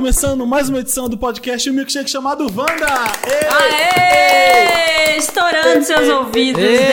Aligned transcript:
começando 0.00 0.46
mais 0.46 0.70
uma 0.70 0.78
edição 0.78 1.10
do 1.10 1.18
podcast 1.18 1.68
O 1.68 1.74
Milkshake 1.74 2.08
chamado 2.08 2.44
Wanda! 2.44 2.86
Ei! 3.22 3.46
Aê! 3.76 5.18
Estourando 5.18 5.84
seus 5.84 6.08
ouvidos 6.08 6.62
desde 6.62 6.86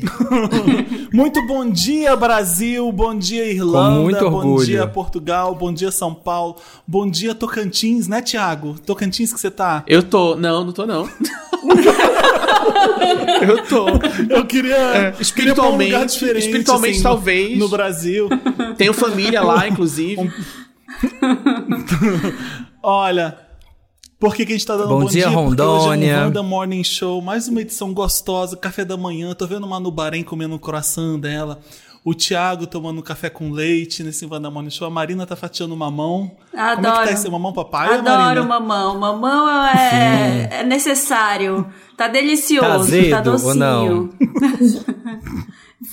2014. 0.00 1.06
Muito 1.14 1.46
bom 1.46 1.70
dia, 1.70 2.16
Brasil! 2.16 2.90
Bom 2.90 3.16
dia, 3.16 3.48
Irlanda! 3.48 3.94
Com 3.94 4.02
muito 4.02 4.28
Bom 4.28 4.56
dia, 4.56 4.84
Portugal! 4.88 5.54
Bom 5.54 5.72
dia, 5.72 5.92
São 5.92 6.12
Paulo! 6.12 6.56
Bom 6.84 7.08
dia, 7.08 7.32
Tocantins, 7.32 8.08
né, 8.08 8.20
Thiago? 8.20 8.74
Tocantins 8.84 9.32
que 9.32 9.38
você 9.38 9.52
tá? 9.52 9.84
Eu 9.86 10.02
tô. 10.02 10.34
Não, 10.34 10.64
não 10.64 10.72
tô 10.72 10.84
não. 10.84 11.08
eu 13.42 13.64
tô. 13.66 13.88
Eu 14.34 14.44
queria, 14.46 15.12
queria 15.34 15.54
pra 15.54 15.64
um 15.64 15.72
lugar 15.72 16.06
espiritualmente- 16.06 16.12
diferente. 16.12 16.44
espiritualmente, 16.46 16.94
assim, 16.94 17.02
talvez. 17.02 17.58
No 17.58 17.68
Brasil. 17.68 18.28
Tenho 18.76 18.92
família 18.92 19.42
lá, 19.42 19.66
inclusive. 19.68 20.30
Olha, 22.82 23.36
por 24.18 24.34
que, 24.34 24.46
que 24.46 24.52
a 24.52 24.56
gente 24.56 24.66
tá 24.66 24.76
dando 24.76 24.88
Bom 24.88 25.00
bom, 25.00 25.06
dia, 25.06 25.24
Porque 25.24 25.36
hoje 25.36 25.44
é 25.44 25.48
Rondônia. 25.48 26.16
um 26.18 26.24
Wanda 26.24 26.42
Morning 26.42 26.84
Show, 26.84 27.20
mais 27.20 27.48
uma 27.48 27.60
edição 27.60 27.92
gostosa, 27.92 28.56
café 28.56 28.84
da 28.84 28.96
manhã. 28.96 29.34
Tô 29.34 29.46
vendo 29.46 29.66
uma 29.66 29.78
Nubarém 29.80 30.22
comendo 30.22 30.54
um 30.54 30.58
croissant 30.58 31.18
dela. 31.18 31.60
O 32.04 32.14
Thiago 32.14 32.68
tomando 32.68 33.00
um 33.00 33.02
café 33.02 33.28
com 33.28 33.50
leite 33.50 34.04
nesse 34.04 34.24
Wanda 34.26 34.48
Morning 34.48 34.70
Show. 34.70 34.86
A 34.86 34.90
Marina 34.90 35.26
tá 35.26 35.34
fatiando 35.34 35.76
mamão. 35.76 36.30
Como 36.52 36.62
é 36.62 36.76
que 36.76 36.82
tá 36.82 36.90
Adoro. 36.92 37.10
esse 37.10 37.28
mamão 37.28 37.52
papai, 37.52 37.94
Adoro 37.94 38.04
Marina? 38.04 38.42
mamão. 38.46 38.96
Mamão 39.00 39.48
é, 39.66 40.60
é 40.60 40.62
necessário. 40.62 41.66
Tá 41.96 42.08
delicioso, 42.08 42.60
Tá 42.66 42.74
tá, 42.74 42.80
azedo 42.80 43.30
ou 43.30 43.32
docinho. 43.32 43.54
não? 43.54 44.08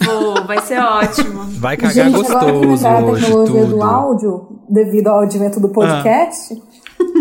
Vou, 0.05 0.45
vai 0.47 0.59
ser 0.61 0.79
ótimo. 0.79 1.43
Vai 1.59 1.75
cagar 1.77 1.93
Gente, 1.93 2.15
agora 2.15 2.27
que 2.27 2.33
gostoso 2.33 2.63
inventaram 2.65 3.07
a 3.07 3.11
hoje 3.11 3.21
tecnologia 3.25 3.61
tudo. 3.61 3.75
do 3.75 3.83
áudio, 3.83 4.47
devido 4.69 5.07
ao 5.07 5.19
advento 5.21 5.59
do 5.59 5.69
podcast, 5.69 6.61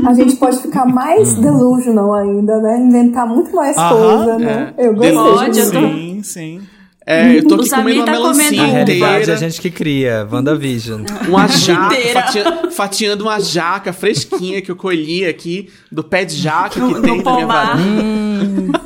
a 0.07 0.15
gente 0.15 0.37
pode 0.37 0.59
ficar 0.59 0.87
mais 0.87 1.35
delusional 1.37 2.15
ainda, 2.15 2.61
né? 2.61 2.79
Inventar 2.79 3.27
muito 3.27 3.55
mais 3.55 3.77
Aham, 3.77 3.97
coisa, 3.97 4.39
né? 4.39 4.75
Eu 4.79 4.95
gostei 4.95 5.13
Pode, 5.15 5.59
eu 5.59 5.67
tô- 5.73 5.81
Sim, 5.81 6.21
sim. 6.23 6.63
É, 7.05 7.37
eu 7.39 7.47
tô 7.49 7.57
O 7.57 7.61
aqui 7.61 7.69
Samir 7.69 7.95
comendo 7.97 8.01
uma 8.01 8.07
tá 8.07 8.13
melancia 8.13 8.45
comendo- 8.45 8.63
Na 8.63 8.73
realidade, 8.73 9.13
inteira. 9.23 9.33
a 9.35 9.37
gente 9.37 9.61
que 9.61 9.71
cria. 9.71 10.29
WandaVision. 10.31 11.03
Uma 11.29 11.49
jaca, 11.49 11.97
fatia- 12.13 12.71
fatiando 12.71 13.25
uma 13.25 13.41
jaca 13.41 13.93
fresquinha 13.93 14.63
que 14.63 14.71
eu 14.71 14.77
colhi 14.77 15.25
aqui, 15.27 15.69
do 15.91 16.05
pé 16.05 16.25
de 16.25 16.37
jaca 16.37 16.79
No- 16.79 16.95
que 16.95 17.01
tem 17.01 17.17
no 17.17 17.23
na 17.25 17.33
minha 17.33 17.47
pomar. 17.47 17.77
varanda. 17.77 18.81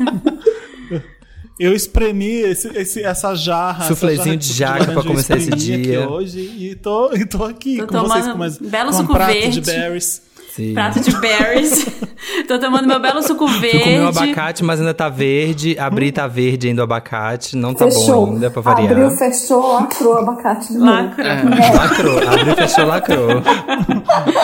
Eu 1.58 1.74
espremi 1.74 2.26
esse, 2.42 2.68
esse- 2.76 3.02
essa 3.02 3.34
jarra. 3.34 3.84
essa 3.84 3.94
Suflezinho 3.94 4.24
jarra 4.24 4.36
de 4.36 4.52
jaca 4.52 4.92
eu 4.92 5.02
começar 5.04 5.36
esse 5.38 5.50
dia. 5.50 6.08
hoje 6.08 6.38
e 6.40 6.74
tô, 6.74 7.12
e 7.14 7.24
tô 7.24 7.44
aqui 7.44 7.78
Tô 7.78 7.86
com 7.86 8.00
vocês 8.00 8.26
com 8.28 8.38
mais 8.38 8.58
belo 8.58 8.90
com 8.90 8.96
um 8.96 9.00
suco 9.00 9.12
prato 9.14 9.32
verde. 9.32 9.60
de 9.60 9.60
berries. 9.62 10.22
Sim. 10.54 10.74
Prato 10.74 11.00
de 11.00 11.10
berries. 11.18 11.86
Tô 12.48 12.58
tomando 12.58 12.86
meu 12.86 13.00
belo 13.00 13.22
suco 13.22 13.46
Fui 13.46 13.60
verde. 13.60 13.78
comer 13.84 14.00
um 14.00 14.08
abacate, 14.08 14.64
mas 14.64 14.80
ainda 14.80 14.94
tá 14.94 15.08
verde. 15.08 15.78
Abri 15.78 16.10
tá 16.12 16.26
verde 16.26 16.68
ainda 16.68 16.82
o 16.82 16.84
abacate. 16.84 17.56
Não 17.56 17.74
tá 17.74 17.84
Fechou. 17.86 18.26
bom 18.26 18.32
ainda 18.34 18.50
pra 18.50 18.62
variar. 18.62 18.92
Abriu, 18.92 19.10
fechou, 19.10 19.72
lacrou 19.74 20.14
o 20.14 20.18
abacate 20.18 20.68
de 20.68 20.78
novo. 20.78 20.90
Lacra. 20.90 21.42
Lacrou. 21.74 22.18
Abriu, 22.28 22.56
fechou, 22.56 22.86
lacrou. 22.86 23.42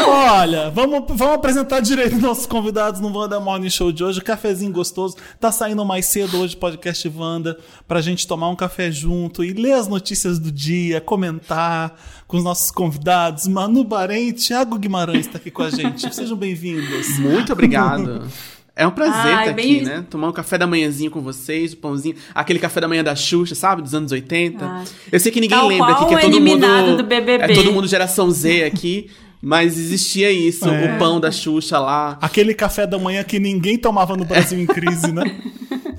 Olha, 0.09 0.71
vamos, 0.71 1.05
vamos 1.09 1.35
apresentar 1.35 1.81
direito 1.81 2.19
nossos 2.19 2.47
convidados 2.47 3.01
no 3.01 3.17
Wanda 3.17 3.41
Morning 3.41 3.71
Show 3.71 3.91
de 3.93 4.05
hoje. 4.05 4.21
Cafezinho 4.21 4.73
gostoso. 4.73 5.17
Tá 5.41 5.51
saindo 5.51 5.85
mais 5.85 6.07
cedo 6.07 6.39
hoje 6.41 6.55
o 6.55 6.59
podcast 6.59 7.09
Wanda 7.17 7.59
pra 7.89 8.01
gente 8.01 8.27
tomar 8.27 8.49
um 8.49 8.57
café 8.57 8.91
junto 8.91 9.43
e 9.45 9.53
ler 9.53 9.73
as 9.73 9.89
notícias 9.89 10.39
do 10.39 10.51
dia, 10.51 11.01
comentar 11.01 11.95
com 12.27 12.37
os 12.37 12.45
nossos 12.45 12.71
convidados. 12.71 13.47
Manu 13.47 13.85
Bahrein 13.85 14.29
e 14.29 14.33
Thiago 14.33 14.79
Guimarães 14.79 15.27
tá 15.27 15.39
aqui 15.39 15.51
com 15.51 15.63
a 15.63 15.71
gente. 15.71 16.15
Sejam 16.15 16.37
bem-vindos. 16.37 17.19
Muito 17.19 17.53
obrigado. 17.53 17.62
É 18.75 18.87
um 18.87 18.91
prazer 18.91 19.35
Ai, 19.35 19.43
estar 19.43 19.53
bem- 19.55 19.77
aqui, 19.77 19.85
né? 19.85 20.05
Tomar 20.09 20.29
um 20.29 20.33
café 20.33 20.57
da 20.57 20.67
manhãzinho 20.67 21.11
com 21.11 21.21
vocês, 21.21 21.75
o 21.75 21.77
pãozinho. 21.77 22.15
Aquele 22.35 22.59
café 22.59 22.81
da 22.81 22.89
manhã 22.89 23.05
da 23.05 23.15
Xuxa, 23.15 23.55
sabe? 23.55 23.83
Dos 23.83 23.95
anos 23.95 24.11
80. 24.11 24.65
Ai. 24.65 24.85
Eu 25.13 25.21
sei 25.21 25.31
que 25.31 25.43
ninguém 25.43 25.59
Tal 25.59 25.69
lembra 25.69 25.93
aqui, 25.93 26.07
que 26.07 26.15
é 26.15 26.17
o 26.17 26.21
todo 26.23 26.41
mundo. 26.41 26.97
do 26.97 27.05
BBB. 27.05 27.45
É 27.45 27.55
todo 27.55 27.71
mundo 27.71 27.87
geração 27.87 28.31
Z 28.31 28.65
aqui. 28.65 29.11
Mas 29.43 29.77
existia 29.77 30.31
isso, 30.31 30.67
É. 30.69 30.95
o 30.95 30.99
pão 30.99 31.21
da 31.21 31.31
Xuxa 31.31 31.79
lá. 31.79 32.17
Aquele 32.23 32.55
café 32.55 32.87
da 32.87 32.99
manhã 32.99 33.23
que 33.23 33.39
ninguém 33.39 33.77
tomava 33.77 34.17
no 34.17 34.25
Brasil 34.25 34.59
em 34.59 34.65
crise, 34.67 35.13
né? 35.13 35.25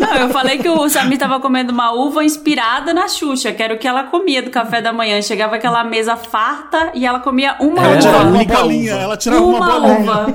Não, 0.00 0.14
eu 0.16 0.28
falei 0.30 0.58
que 0.58 0.68
o 0.68 0.88
Samir 0.88 1.18
tava 1.18 1.40
comendo 1.40 1.72
uma 1.72 1.92
uva 1.92 2.24
inspirada 2.24 2.92
na 2.92 3.08
Xuxa, 3.08 3.52
que 3.52 3.62
era 3.62 3.74
o 3.74 3.78
que 3.78 3.86
ela 3.86 4.04
comia 4.04 4.42
do 4.42 4.50
café 4.50 4.80
da 4.82 4.92
manhã. 4.92 5.20
Chegava 5.22 5.56
aquela 5.56 5.82
mesa 5.84 6.16
farta 6.16 6.90
e 6.94 7.06
ela 7.06 7.20
comia 7.20 7.56
uma 7.60 7.80
Ela 7.80 7.94
É, 7.94 7.98
tirava 7.98 8.18
uva. 8.28 8.28
uma 8.30 8.44
bolinha, 8.44 8.94
uva. 8.94 9.02
ela 9.02 9.16
tirava 9.16 9.42
uma, 9.42 9.56
Uma 9.58 9.80
bolinha. 9.80 10.00
uva. 10.00 10.26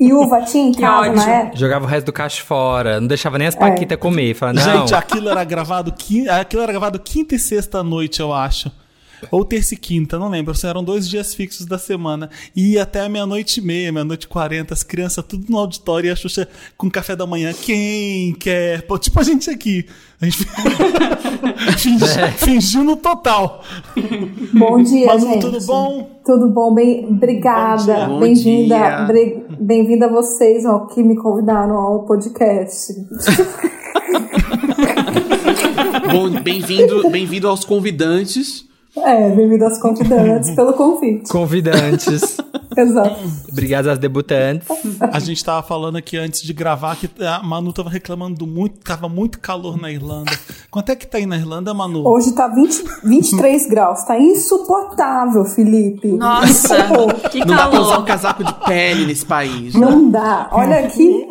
E 0.00 0.12
uva 0.12 0.42
tinha 0.42 0.68
em 0.68 0.72
Que 0.72 0.80
casa 0.80 1.30
época? 1.30 1.56
Jogava 1.56 1.84
o 1.84 1.88
resto 1.88 2.06
do 2.06 2.12
cacho 2.12 2.42
fora. 2.44 3.00
Não 3.00 3.06
deixava 3.08 3.38
nem 3.38 3.46
as 3.48 3.54
paquitas 3.54 3.98
comer. 3.98 4.34
Falava, 4.34 4.58
não. 4.60 4.78
Gente, 4.80 4.94
aquilo 4.94 5.28
era 5.28 5.44
gravado 5.44 5.90
aquilo 5.90 6.62
era 6.62 6.72
gravado 6.72 6.98
quinta 6.98 7.34
e 7.34 7.38
sexta 7.38 7.78
à 7.80 7.82
noite, 7.82 8.20
eu 8.20 8.32
acho. 8.32 8.70
Ou 9.30 9.44
terça 9.44 9.74
e 9.74 9.76
quinta, 9.76 10.18
não 10.18 10.28
lembro. 10.28 10.54
Eram 10.64 10.82
dois 10.84 11.08
dias 11.08 11.34
fixos 11.34 11.66
da 11.66 11.78
semana. 11.78 12.30
E 12.54 12.72
ia 12.72 12.82
até 12.82 13.00
a 13.00 13.08
meia-noite 13.08 13.60
e 13.60 13.62
meia, 13.62 13.92
meia-noite 13.92 14.24
e 14.24 14.28
quarenta, 14.28 14.72
as 14.74 14.82
crianças 14.82 15.24
tudo 15.26 15.46
no 15.50 15.58
auditório 15.58 16.08
e 16.08 16.10
a 16.10 16.16
Xuxa 16.16 16.48
com 16.76 16.90
café 16.90 17.14
da 17.16 17.26
manhã. 17.26 17.52
Quem 17.52 18.32
quer? 18.34 18.82
Pô, 18.86 18.98
tipo 18.98 19.18
a 19.20 19.22
gente 19.22 19.50
aqui. 19.50 19.86
A 20.20 20.24
gente 20.26 20.38
Fingi- 21.78 22.04
É. 22.18 22.30
fingindo 22.30 22.96
total. 22.96 23.62
Bom 24.54 24.82
dia, 24.82 25.06
Manu, 25.08 25.20
gente. 25.20 25.40
tudo 25.40 25.60
bom? 25.66 26.20
Tudo 26.24 26.48
bom, 26.48 26.72
bem, 26.74 27.06
obrigada. 27.06 28.08
Bem-vinda, 28.18 29.06
bem-vinda 29.60 30.06
a 30.06 30.08
vocês 30.08 30.64
ó, 30.64 30.86
que 30.86 31.02
me 31.02 31.16
convidaram 31.16 31.74
ao 31.76 32.04
podcast. 32.06 32.94
Bom, 36.12 36.30
bem-vindo 36.42 37.10
bem-vindo 37.10 37.48
aos 37.48 37.64
convidantes. 37.64 38.64
É, 38.96 39.28
bem-vindo 39.30 39.64
aos 39.64 39.78
convidantes 39.78 40.50
pelo 40.54 40.72
convite. 40.72 41.28
Convidantes. 41.28 42.36
Exato. 42.76 43.16
Obrigado 43.50 43.88
às 43.88 43.98
debutantes. 43.98 44.66
A 45.00 45.18
gente 45.20 45.44
tava 45.44 45.62
falando 45.66 45.96
aqui 45.96 46.16
antes 46.16 46.42
de 46.42 46.52
gravar 46.52 46.96
que 46.96 47.08
a 47.24 47.42
Manu 47.42 47.72
tava 47.72 47.88
reclamando 47.90 48.36
do 48.36 48.46
muito, 48.46 48.78
tava 48.80 49.08
muito 49.08 49.38
calor 49.40 49.80
na 49.80 49.90
Irlanda. 49.90 50.30
Quanto 50.70 50.90
é 50.90 50.96
que 50.96 51.06
tá 51.06 51.18
aí 51.18 51.26
na 51.26 51.36
Irlanda, 51.36 51.72
Manu? 51.74 52.06
Hoje 52.06 52.32
tá 52.32 52.48
20, 52.48 52.84
23 53.04 53.66
graus, 53.68 54.04
tá 54.04 54.18
insuportável, 54.18 55.44
Felipe. 55.44 56.08
Nossa, 56.08 56.76
que 57.30 57.40
Não 57.40 57.54
dá 57.56 57.68
pra 57.68 57.80
usar 57.80 57.90
um 57.90 58.04
calor. 58.04 58.06
casaco 58.06 58.44
de 58.44 58.54
pele 58.64 59.06
nesse 59.06 59.24
país. 59.26 59.74
né? 59.74 59.80
Não 59.80 60.10
dá. 60.10 60.48
Olha 60.52 60.80
aqui, 60.80 61.28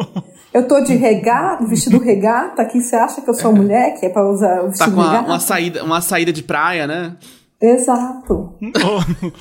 eu 0.53 0.66
tô 0.68 0.81
de 0.81 0.95
regata, 0.95 1.66
vestido 1.66 1.97
regata, 2.00 2.62
aqui 2.62 2.80
você 2.81 2.95
acha 2.95 3.22
que 3.22 3.30
eu 3.30 3.34
sou 3.34 3.53
mulher, 3.53 4.00
que 4.00 4.06
é 4.06 4.09
pra 4.09 4.30
usar 4.30 4.59
o 4.62 4.63
Tá 4.63 4.68
vestido 4.69 4.91
com 4.95 5.01
uma, 5.01 5.12
regata? 5.12 5.30
uma 5.30 5.40
saída, 5.40 5.84
uma 5.84 6.01
saída 6.01 6.31
de 6.34 6.44
praia, 6.44 6.88
né? 6.88 7.16
Exato. 7.63 8.53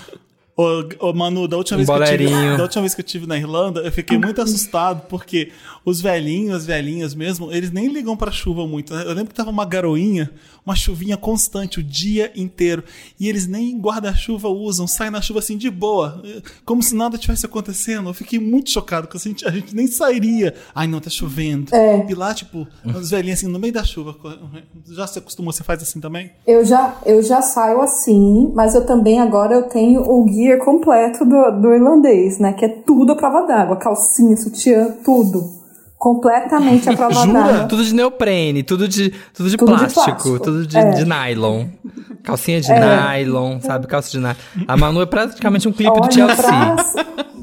Ô, 0.54 0.62
ô, 0.62 1.08
ô, 1.08 1.12
Manu, 1.14 1.48
da 1.48 1.56
última, 1.56 1.80
Um 1.80 1.84
vez 1.84 1.88
que 1.88 2.14
eu 2.14 2.18
tive, 2.18 2.56
da 2.58 2.62
última 2.62 2.82
vez 2.82 2.94
que 2.94 3.00
eu 3.00 3.04
tive 3.04 3.26
na 3.26 3.38
Irlanda, 3.38 3.80
eu 3.80 3.90
fiquei 3.90 4.18
muito 4.18 4.40
assustado, 4.42 5.06
porque 5.08 5.50
os 5.82 6.00
velhinhos, 6.02 6.54
as 6.56 6.66
velhinhas 6.66 7.14
mesmo, 7.14 7.50
eles 7.50 7.70
nem 7.70 7.88
ligam 7.88 8.14
pra 8.16 8.30
chuva 8.30 8.66
muito. 8.66 8.92
né? 8.94 9.02
Eu 9.02 9.14
lembro 9.14 9.28
que 9.28 9.34
tava 9.34 9.48
uma 9.48 9.64
garoinha, 9.64 10.30
uma 10.64 10.74
chuvinha 10.74 11.16
constante 11.16 11.80
o 11.80 11.82
dia 11.82 12.32
inteiro, 12.36 12.84
e 13.18 13.28
eles 13.28 13.46
nem 13.46 13.78
guarda-chuva 13.78 14.48
usam, 14.48 14.86
saem 14.86 15.10
na 15.10 15.20
chuva 15.20 15.40
assim 15.40 15.56
de 15.56 15.70
boa, 15.70 16.22
como 16.64 16.82
se 16.82 16.94
nada 16.94 17.18
tivesse 17.18 17.46
acontecendo. 17.46 18.08
Eu 18.08 18.14
fiquei 18.14 18.38
muito 18.38 18.70
chocado, 18.70 19.06
porque 19.06 19.18
a 19.18 19.30
gente, 19.30 19.46
a 19.46 19.50
gente 19.50 19.74
nem 19.74 19.86
sairia. 19.86 20.54
Ai, 20.74 20.86
não, 20.86 21.00
tá 21.00 21.10
chovendo. 21.10 21.74
É. 21.74 22.06
E 22.08 22.14
lá, 22.14 22.32
tipo, 22.34 22.66
os 22.84 23.10
velhinhos 23.10 23.38
assim, 23.38 23.48
no 23.48 23.58
meio 23.58 23.72
da 23.72 23.84
chuva. 23.84 24.16
Já 24.88 25.06
se 25.06 25.18
acostumou, 25.18 25.52
você 25.52 25.64
faz 25.64 25.82
assim 25.82 26.00
também? 26.00 26.30
Eu 26.46 26.64
já, 26.64 26.96
eu 27.04 27.22
já 27.22 27.42
saio 27.42 27.80
assim, 27.80 28.52
mas 28.54 28.74
eu 28.74 28.86
também 28.86 29.20
agora 29.20 29.54
eu 29.54 29.62
tenho 29.68 30.02
o 30.02 30.26
gear 30.28 30.58
completo 30.58 31.24
do, 31.24 31.60
do 31.60 31.74
irlandês, 31.74 32.38
né? 32.38 32.52
Que 32.52 32.64
é 32.64 32.68
tudo 32.68 33.12
à 33.12 33.16
prova 33.16 33.46
d'água, 33.46 33.76
calcinha, 33.76 34.36
sutiã, 34.36 34.92
tudo. 35.04 35.61
Completamente 36.02 36.88
à 36.90 36.96
prova 36.96 37.14
Jura? 37.14 37.32
d'água. 37.42 37.64
Tudo 37.68 37.84
de 37.84 37.94
neoprene, 37.94 38.62
tudo 38.64 38.88
de, 38.88 39.10
tudo 39.32 39.48
de, 39.48 39.56
Tudo 39.56 39.70
de 39.72 39.78
plástico, 39.78 40.04
plástico. 40.04 40.38
tudo 40.40 40.66
de, 40.66 40.76
É. 40.76 40.90
de 40.90 41.04
nylon. 41.04 41.66
Calcinha 42.24 42.60
de 42.60 42.68
nylon, 42.72 43.60
sabe? 43.60 43.86
Calça 43.86 44.10
de 44.10 44.18
nylon. 44.18 44.34
A 44.66 44.76
Manu 44.76 45.00
é 45.00 45.06
praticamente 45.06 45.68
um 45.68 45.72
clipe 45.72 46.00
do 46.00 46.12
Chelsea. 46.12 46.50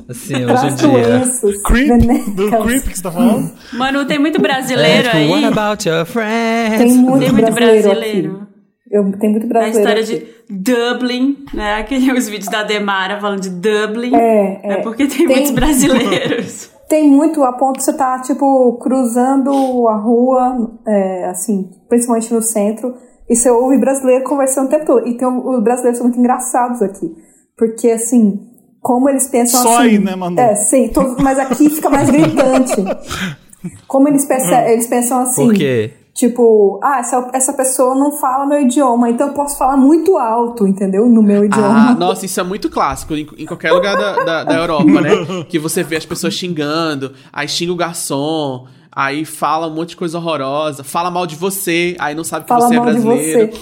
Assim, 0.10 0.44
hoje 0.46 0.68
em 0.68 0.76
dia. 0.76 1.22
Creep? 1.66 2.36
Do 2.36 2.50
creep 2.64 2.84
que 2.88 2.98
você 2.98 3.04
tá 3.04 3.12
falando? 3.12 3.50
Manu, 3.74 4.06
tem 4.06 4.20
muito 4.20 4.38
É, 4.38 4.42
brasileiro 4.42 5.04
tipo, 5.04 5.16
aí. 5.18 5.30
what 5.30 5.46
about 5.46 5.88
your 5.88 6.06
friends? 6.06 6.78
Tem 6.80 6.94
muito, 6.96 7.20
Tem 7.20 7.32
muito 7.32 7.52
brasileiro, 7.54 7.90
brasileiro. 7.90 8.48
Eu, 8.92 9.12
tem 9.20 9.30
muito 9.30 9.46
A 9.46 9.50
brasileiro 9.50 10.00
história 10.02 10.18
aqui. 10.18 10.34
de 10.50 10.74
Dublin, 10.74 11.38
né? 11.54 11.76
Aqueles 11.76 12.28
vídeos 12.28 12.50
da 12.50 12.64
Demara 12.64 13.20
falando 13.22 13.40
de 13.42 13.50
Dublin. 13.52 14.14
É, 14.16 14.60
é. 14.64 14.76
porque 14.82 15.06
tem, 15.06 15.18
Tem- 15.28 15.28
muitos 15.28 15.52
brasileiros. 15.52 16.72
Tem 16.90 17.10
muito 17.10 17.44
a 17.44 17.54
ponto 17.54 17.78
de 17.78 17.84
você 17.86 17.94
tá, 17.94 18.20
tipo, 18.20 18.74
cruzando 18.82 19.88
a 19.88 19.96
rua, 19.96 20.72
é, 20.88 21.26
assim, 21.30 21.70
principalmente 21.88 22.34
no 22.34 22.42
centro, 22.42 22.96
e 23.30 23.36
você 23.36 23.50
ouve 23.50 23.78
brasileiro 23.78 24.24
conversando 24.24 24.66
o 24.66 24.70
tempo 24.70 24.86
todo. 24.86 25.08
E 25.08 25.16
tem, 25.16 25.28
os 25.28 25.64
brasileiros 25.64 26.00
são 26.00 26.08
muito 26.08 26.20
engraçados 26.20 26.82
aqui. 26.82 27.16
Porque, 27.56 27.92
assim, 27.92 28.40
como 28.82 29.08
eles 29.08 29.28
pensam 29.28 29.62
Só 29.62 29.74
assim... 29.80 29.90
aí, 29.90 30.00
né, 30.00 30.16
Manu? 30.16 30.40
É, 30.40 30.56
sim, 30.56 30.90
todos- 30.90 31.22
mas 31.24 31.38
aqui 31.38 31.70
fica 31.70 31.90
mais 31.90 32.10
gritante. 32.10 32.76
Como 33.88 34.08
eles, 34.08 34.24
perce- 34.24 34.72
eles 34.72 34.88
pensam 34.88 35.20
assim... 35.20 35.46
Por 35.46 35.54
quê? 35.54 35.92
Tipo, 36.20 36.82
ah, 36.84 37.00
essa, 37.00 37.30
essa 37.32 37.54
pessoa 37.54 37.96
não 37.96 38.12
fala 38.12 38.46
meu 38.46 38.60
idioma, 38.60 39.10
então 39.10 39.28
eu 39.28 39.34
posso 39.34 39.58
falar 39.58 39.78
muito 39.78 40.18
alto, 40.18 40.68
entendeu? 40.68 41.06
No 41.06 41.24
meu 41.24 41.44
Ah, 41.44 41.46
idioma. 41.46 41.94
nossa, 41.96 42.26
isso 42.26 42.38
é 42.38 42.44
muito 42.44 42.70
clássico 42.70 43.14
em, 43.16 43.26
em 43.38 43.46
qualquer 43.46 43.72
lugar 43.72 43.96
da, 43.96 44.26
da, 44.26 44.44
da 44.44 44.56
Europa, 44.58 45.00
né? 45.00 45.12
Que 45.48 45.58
você 45.58 45.82
vê 45.82 45.96
as 45.96 46.06
pessoas 46.06 46.34
xingando, 46.34 47.14
aí 47.32 47.48
xinga 47.48 47.72
o 47.72 47.76
garçom, 47.78 48.68
aí 48.92 49.24
fala 49.24 49.68
um 49.68 49.74
monte 49.74 49.92
de 49.92 49.96
coisa 49.96 50.18
horrorosa, 50.18 50.84
fala 50.84 51.10
mal 51.10 51.26
de 51.26 51.38
você, 51.38 51.96
aí 51.98 52.14
não 52.14 52.26
sabe 52.26 52.44
que 52.44 52.50
fala 52.50 52.68
você 52.68 52.76
é 52.76 52.80
brasileiro. 52.82 53.54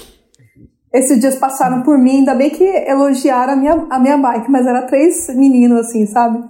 Esses 0.92 1.20
dias 1.20 1.36
passaram 1.36 1.84
por 1.84 1.96
mim, 1.96 2.18
ainda 2.22 2.34
bem 2.34 2.50
que 2.50 2.64
elogiaram 2.64 3.54
a 3.54 3.56
minha, 3.56 3.86
a 3.88 4.00
minha 4.00 4.18
bike, 4.18 4.50
mas 4.50 4.66
era 4.66 4.82
três 4.88 5.28
meninos 5.36 5.82
assim, 5.82 6.08
sabe? 6.08 6.44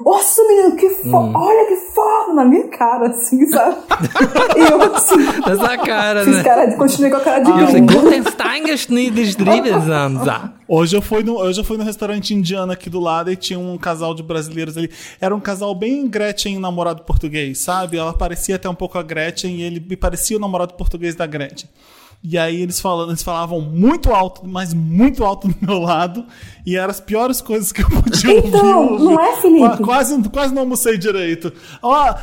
Nossa, 0.00 0.42
menino, 0.46 0.76
que 0.76 0.88
foda! 0.90 1.38
Olha 1.38 1.66
que 1.66 1.76
foda! 1.92 2.34
Na 2.34 2.44
minha 2.44 2.68
cara, 2.68 3.08
assim, 3.08 3.46
sabe? 3.46 3.76
e 4.56 4.60
eu 4.60 4.82
assim, 4.94 5.16
Nessa 5.16 5.78
cara, 5.78 6.24
fiz 6.24 6.36
né? 6.36 6.42
cara 6.42 6.66
de, 6.66 6.76
continuei 6.76 7.10
com 7.10 7.16
a 7.18 7.20
cara 7.20 7.38
de 7.40 7.50
Eu 7.50 7.66
sei, 7.66 7.80
gringo. 7.80 8.02
Guten. 8.02 8.22
Hoje 10.66 10.96
eu 10.96 11.02
fui 11.02 11.22
no, 11.22 11.36
hoje 11.36 11.60
eu 11.60 11.64
fui 11.64 11.76
no 11.76 11.84
restaurante 11.84 12.34
indiano 12.34 12.72
aqui 12.72 12.88
do 12.88 12.98
lado 12.98 13.30
e 13.30 13.36
tinha 13.36 13.58
um 13.58 13.76
casal 13.78 14.14
de 14.14 14.22
brasileiros 14.22 14.76
ali. 14.76 14.90
Era 15.20 15.34
um 15.34 15.40
casal 15.40 15.74
bem 15.74 16.08
Gretchen 16.08 16.58
namorado 16.58 17.02
português, 17.02 17.58
sabe? 17.58 17.96
Ela 17.96 18.12
parecia 18.12 18.56
até 18.56 18.68
um 18.68 18.74
pouco 18.74 18.98
a 18.98 19.02
Gretchen 19.02 19.56
e 19.56 19.62
ele 19.62 19.80
me 19.80 19.96
parecia 19.96 20.36
o 20.36 20.40
namorado 20.40 20.74
português 20.74 21.14
da 21.14 21.26
Gretchen. 21.26 21.68
E 22.26 22.38
aí 22.38 22.62
eles 22.62 22.80
falando, 22.80 23.10
eles 23.10 23.22
falavam 23.22 23.60
muito 23.60 24.10
alto, 24.10 24.40
mas 24.46 24.72
muito 24.72 25.22
alto 25.22 25.46
do 25.52 25.54
meu 25.60 25.78
lado, 25.78 26.24
e 26.64 26.74
eram 26.74 26.88
as 26.90 26.98
piores 26.98 27.42
coisas 27.42 27.70
que 27.70 27.82
eu 27.82 27.90
podia 27.90 28.38
Então, 28.38 28.92
ouvir. 28.92 29.04
não 29.04 29.20
é, 29.20 29.36
Felipe? 29.36 29.60
Qua- 29.60 29.76
Quase, 29.76 30.28
quase 30.30 30.54
não 30.54 30.62
almocei 30.62 30.96
direito. 30.96 31.52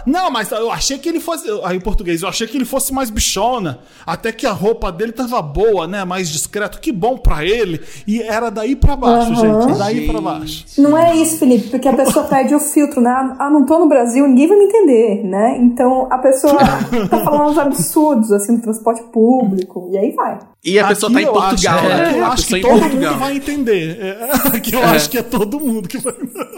Não, 0.07 0.31
mas 0.31 0.50
eu 0.51 0.71
achei 0.71 0.98
que 0.98 1.07
ele 1.07 1.19
fosse. 1.19 1.45
Aí 1.63 1.77
em 1.77 1.80
português, 1.80 2.24
eu 2.24 2.30
achei 2.30 2.48
que 2.48 2.57
ele 2.57 2.65
fosse 2.65 2.92
mais 2.92 3.12
bichona. 3.12 3.80
Até 4.06 4.31
que 4.31 4.48
a 4.48 4.51
roupa 4.51 4.92
dele 4.92 5.12
tava 5.12 5.39
boa, 5.42 5.88
né? 5.88 6.04
Mais 6.04 6.30
discreto. 6.30 6.80
Que 6.80 6.92
bom 6.92 7.18
pra 7.18 7.45
ele. 7.45 7.80
E 8.07 8.21
era 8.24 8.50
daí 8.50 8.75
pra 8.75 8.95
baixo, 8.95 9.31
Aham. 9.33 9.62
gente. 9.68 9.77
Daí 9.77 10.07
pra 10.07 10.19
baixo. 10.19 10.65
Não 10.80 10.97
é 10.97 11.15
isso, 11.15 11.38
Felipe, 11.38 11.69
porque 11.69 11.88
a 11.88 11.95
pessoa 11.95 12.25
perde 12.25 12.56
o 12.56 12.59
filtro, 12.59 13.00
né? 13.01 13.36
Ah, 13.39 13.50
não 13.51 13.65
tô 13.68 13.77
no 13.77 13.88
Brasil, 13.88 14.27
ninguém 14.27 14.47
vai 14.47 14.57
me 14.57 14.63
entender, 14.65 15.24
né? 15.24 15.57
Então 15.59 16.07
a 16.12 16.18
pessoa 16.18 16.56
tá 17.09 17.24
falando 17.24 17.51
uns 17.51 17.57
absurdos, 17.59 18.31
assim, 18.31 18.54
no 18.54 18.62
transporte 18.63 19.04
público, 19.12 19.90
e 19.91 19.97
aí 19.97 20.11
vai. 20.11 20.39
E 20.63 20.79
a 20.79 20.88
pessoa 20.88 21.11
tá 21.11 21.21
em 21.21 21.25
eu 21.25 21.33
Portugal, 21.33 21.77
acho, 21.79 21.88
né? 21.89 22.05
aqui 22.09 22.17
eu 22.17 22.25
acho 22.25 22.47
que 22.47 22.55
em 22.57 22.61
todo 22.61 22.79
Portugal. 22.79 23.11
mundo 23.11 23.19
vai 23.19 23.35
entender. 23.35 23.97
É, 23.99 24.31
Aqui 24.57 24.73
eu 24.73 24.79
É. 24.79 24.85
acho 24.85 25.09
que 25.09 25.17
é 25.17 25.23
todo 25.23 25.59
mundo 25.59 25.88
que 25.88 25.97
vai. 25.97 26.13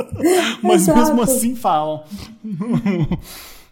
Mas 0.61 0.83
Exato. 0.83 0.99
mesmo 0.99 1.21
assim 1.21 1.55
falam. 1.55 2.03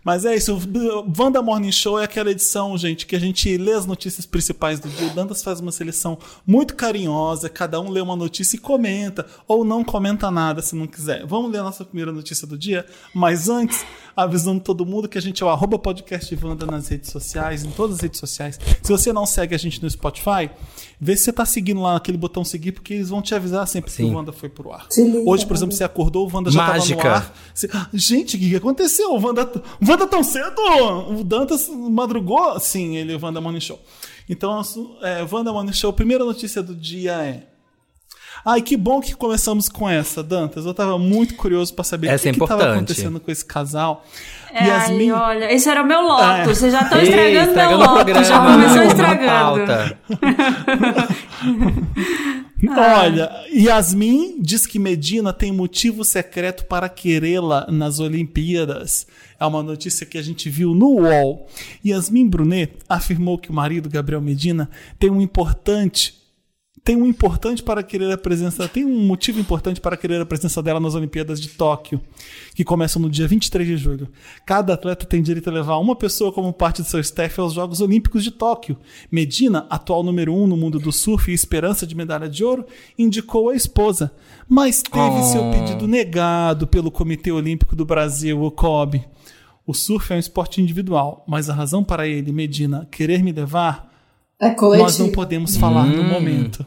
Mas 0.04 0.26
é 0.26 0.36
isso, 0.36 0.56
o 0.58 1.14
Wanda 1.22 1.44
Morning 1.44 1.72
Show 1.72 2.00
é 2.00 2.06
aquela 2.06 2.32
edição, 2.32 2.76
gente, 2.76 3.06
que 3.06 3.16
a 3.16 3.20
gente 3.20 3.56
lê 3.56 3.72
as 3.74 3.86
notícias 3.86 4.26
principais 4.26 4.80
do 4.80 4.90
dia. 4.90 5.06
O 5.06 5.12
Dantas 5.12 5.44
faz 5.44 5.60
uma 5.60 5.72
seleção 5.72 6.18
muito 6.46 6.76
carinhosa, 6.76 7.48
cada 7.50 7.80
um 7.80 7.88
lê 7.92 8.02
uma 8.02 8.16
notícia 8.16 8.56
e 8.56 8.60
comenta, 8.60 9.28
ou 9.48 9.64
não 9.64 9.84
comenta 9.84 10.32
nada 10.32 10.60
se 10.64 10.76
não 10.76 10.88
quiser. 10.88 11.24
Vamos 11.28 11.52
ler 11.52 11.60
a 11.60 11.64
nossa 11.64 11.86
primeira 11.86 12.12
notícia 12.12 12.48
do 12.48 12.58
dia, 12.58 12.84
mas 13.14 13.48
antes, 13.48 13.86
avisando 14.16 14.60
todo 14.62 14.86
mundo 14.86 15.08
que 15.08 15.18
a 15.18 15.22
gente 15.22 15.42
é 15.42 15.46
o 15.46 15.50
arroba 15.50 15.78
podcast 15.80 16.38
Wanda 16.44 16.66
nas 16.66 16.88
redes 16.88 17.10
sociais, 17.12 17.64
em 17.64 17.72
todas 17.72 17.96
as 17.98 18.02
redes 18.02 18.20
sociais. 18.20 18.60
Se 18.82 18.92
você 18.92 19.12
não 19.14 19.26
segue 19.26 19.56
a 19.56 19.58
gente 19.58 19.82
no 19.82 19.90
Spotify, 19.90 20.50
vê 21.00 21.16
se 21.18 21.24
você 21.26 21.34
tá 21.34 21.46
seguindo 21.46 21.82
lá 21.82 21.96
aquele 21.96 22.18
botão 22.18 22.44
seguir, 22.44 22.72
porque 22.74 22.94
eles 22.94 23.10
vão 23.10 23.22
te 23.22 23.34
avisar 23.36 23.68
sempre 23.68 23.90
que 23.92 23.98
Sim. 23.98 24.12
o 24.12 24.16
Wanda 24.16 24.32
foi 24.32 24.50
pro 24.50 24.72
ar. 24.72 24.88
Liga, 24.98 25.20
Hoje, 25.30 25.46
por 25.46 25.56
exemplo, 25.56 25.76
você 25.76 25.84
acordou, 25.84 26.30
o 26.30 26.36
Wanda 26.36 26.52
já 26.52 26.68
Mágica. 26.68 27.02
tava 27.02 27.10
no 27.10 27.16
ar. 27.16 27.36
Você- 27.54 27.70
Gente, 27.94 28.36
o 28.36 28.40
que, 28.40 28.50
que 28.50 28.56
aconteceu? 28.56 29.12
O 29.14 29.20
Wanda, 29.26 29.50
o 29.82 29.90
Wanda 29.90 30.08
tão 30.08 30.24
cedo? 30.24 30.62
O 31.20 31.24
Dantas 31.24 31.70
madrugou? 31.70 32.60
Sim, 32.60 32.96
ele 32.98 33.14
é 33.14 33.16
o 33.16 33.20
Wanda 33.24 33.40
Morning 33.42 33.60
Show. 33.60 33.80
Então, 34.30 34.62
é, 35.02 35.26
Wanda 35.30 35.52
Morning 35.52 35.74
Show, 35.74 35.92
primeira 35.94 36.24
notícia 36.24 36.62
do 36.64 36.74
dia 36.76 37.14
é. 37.24 37.48
Ai, 38.46 38.62
que 38.62 38.76
bom 38.76 39.00
que 39.00 39.16
começamos 39.16 39.70
com 39.70 39.90
essa, 39.90 40.24
Dantas. 40.24 40.66
Eu 40.66 40.74
tava 40.74 40.98
muito 40.98 41.36
curioso 41.36 41.74
pra 41.74 41.84
saber 41.84 42.08
Essa 42.08 42.26
o 42.26 42.30
é 42.30 42.34
que, 42.34 42.40
que 42.40 42.48
tava 42.48 42.74
acontecendo 42.74 43.20
com 43.20 43.32
esse 43.32 43.46
casal. 43.46 44.06
É, 44.54 44.68
Yasmin, 44.68 45.12
ai, 45.12 45.22
olha, 45.22 45.54
esse 45.54 45.70
era 45.70 45.84
o 45.84 45.88
meu 45.88 46.02
loto. 46.02 46.24
É. 46.24 46.46
Vocês 46.46 46.74
já 46.74 46.82
estão 46.82 46.98
Ei, 46.98 47.04
estragando 47.04 47.32
meu 47.34 47.44
estragando 47.44 47.76
o 47.76 47.80
loto. 47.80 47.94
programa, 47.94 48.24
já 48.24 48.40
começou 48.40 48.84
estragando. 48.84 49.68
pauta. 49.68 49.98
Olha, 52.70 53.32
Yasmin 53.52 54.40
diz 54.40 54.68
que 54.68 54.78
Medina 54.78 55.34
tem 55.34 55.52
motivo 55.52 56.06
secreto 56.06 56.66
para 56.66 56.88
querê-la 56.88 57.66
nas 57.72 58.00
Olimpíadas. 58.00 59.08
É 59.40 59.46
uma 59.46 59.64
notícia 59.64 60.06
que 60.06 60.18
a 60.18 60.22
gente 60.22 60.48
viu 60.50 60.76
no 60.76 61.00
UOL. 61.02 61.48
Yasmin 61.84 62.30
Brunet 62.30 62.74
afirmou 62.88 63.40
que 63.40 63.50
o 63.50 63.54
marido, 63.54 63.90
Gabriel 63.90 64.22
Medina, 64.22 64.70
tem 65.00 65.10
um 65.10 65.20
importante. 65.22 66.21
Tem 66.84 66.96
um 66.96 67.06
importante 67.06 67.62
para 67.62 67.84
querer 67.84 68.12
a 68.12 68.18
presença, 68.18 68.68
tem 68.68 68.84
um 68.84 69.06
motivo 69.06 69.40
importante 69.40 69.80
para 69.80 69.96
querer 69.96 70.20
a 70.20 70.26
presença 70.26 70.64
dela 70.64 70.80
nas 70.80 70.96
Olimpíadas 70.96 71.40
de 71.40 71.50
Tóquio, 71.50 72.02
que 72.56 72.64
começam 72.64 73.00
no 73.00 73.08
dia 73.08 73.28
23 73.28 73.68
de 73.68 73.78
julho. 73.78 74.08
Cada 74.48 74.74
atleta 74.74 75.06
tem 75.06 75.22
direito 75.22 75.48
a 75.48 75.54
levar 75.54 75.78
uma 75.78 75.96
pessoa 75.96 76.32
como 76.32 76.52
parte 76.52 76.82
do 76.82 76.88
seu 76.88 77.00
staff 77.00 77.40
aos 77.40 77.54
Jogos 77.54 77.82
Olímpicos 77.82 78.24
de 78.24 78.32
Tóquio. 78.32 78.78
Medina, 79.12 79.68
atual 79.70 80.02
número 80.02 80.34
um 80.34 80.48
no 80.48 80.58
mundo 80.58 80.80
do 80.80 80.92
surf 80.92 81.30
e 81.30 81.36
esperança 81.36 81.86
de 81.86 81.94
medalha 81.94 82.28
de 82.28 82.44
ouro, 82.44 82.66
indicou 82.98 83.50
a 83.50 83.56
esposa, 83.56 84.12
mas 84.50 84.82
teve 84.82 85.24
seu 85.24 85.52
pedido 85.52 85.88
negado 85.88 86.66
pelo 86.66 86.90
Comitê 86.90 87.32
Olímpico 87.32 87.76
do 87.76 87.86
Brasil, 87.86 88.42
o 88.42 88.50
COB. 88.50 89.06
O 89.68 89.76
surf 89.76 90.12
é 90.12 90.16
um 90.16 90.20
esporte 90.20 90.60
individual, 90.60 91.24
mas 91.28 91.48
a 91.48 91.54
razão 91.54 91.84
para 91.84 92.08
ele, 92.08 92.32
Medina, 92.32 92.88
querer 92.90 93.22
me 93.22 93.32
levar 93.32 93.91
É 94.42 94.56
nós 94.78 94.98
não 94.98 95.12
podemos 95.12 95.56
falar 95.56 95.86
no 95.86 96.04
momento. 96.04 96.66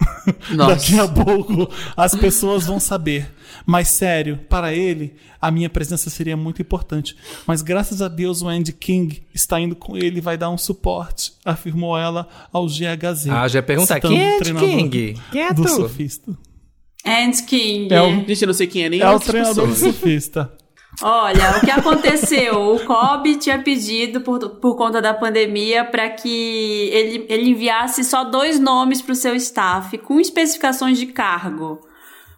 Nossa. 0.50 0.74
Daqui 0.74 0.98
a 0.98 1.06
pouco 1.06 1.70
as 1.96 2.14
pessoas 2.14 2.66
vão 2.66 2.80
saber. 2.80 3.30
Mas 3.64 3.88
sério, 3.88 4.38
para 4.48 4.72
ele, 4.74 5.14
a 5.40 5.50
minha 5.50 5.70
presença 5.70 6.10
seria 6.10 6.36
muito 6.36 6.60
importante. 6.60 7.14
Mas 7.46 7.62
graças 7.62 8.02
a 8.02 8.08
Deus 8.08 8.42
o 8.42 8.48
Andy 8.48 8.72
King 8.72 9.22
está 9.32 9.60
indo 9.60 9.76
com 9.76 9.96
ele 9.96 10.18
e 10.18 10.20
vai 10.20 10.36
dar 10.36 10.50
um 10.50 10.58
suporte, 10.58 11.32
afirmou 11.44 11.96
ela 11.96 12.28
ao 12.52 12.66
GHZ. 12.66 13.28
Ah, 13.30 13.46
já 13.46 13.58
ia 13.58 13.62
perguntar, 13.62 14.00
quem 14.00 14.20
é 14.20 14.32
o 14.32 14.40
Andy 14.40 14.54
King? 14.54 15.20
Quem 15.30 15.42
é 15.42 15.52
do 15.52 15.62
tu? 15.62 15.68
surfista. 15.68 16.32
And 17.06 17.32
King. 17.46 17.92
É 17.94 18.02
o- 18.02 18.10
Gente, 18.26 18.42
eu 18.42 18.46
não 18.46 18.54
sei 18.54 18.66
quem 18.66 18.84
é 18.84 18.88
nem 18.88 19.00
É 19.00 19.10
o 19.10 19.20
treinador 19.20 19.66
do 19.68 19.74
surfista. 19.74 20.52
Olha, 21.00 21.56
o 21.56 21.60
que 21.60 21.70
aconteceu? 21.70 22.74
O 22.74 22.84
COB 22.84 23.36
tinha 23.36 23.58
pedido, 23.58 24.20
por, 24.20 24.38
por 24.56 24.76
conta 24.76 25.00
da 25.00 25.14
pandemia, 25.14 25.84
para 25.84 26.10
que 26.10 26.90
ele, 26.92 27.26
ele 27.28 27.50
enviasse 27.50 28.04
só 28.04 28.24
dois 28.24 28.60
nomes 28.60 29.00
para 29.00 29.12
o 29.12 29.16
seu 29.16 29.34
staff, 29.34 29.96
com 29.98 30.20
especificações 30.20 30.98
de 30.98 31.06
cargo. 31.06 31.80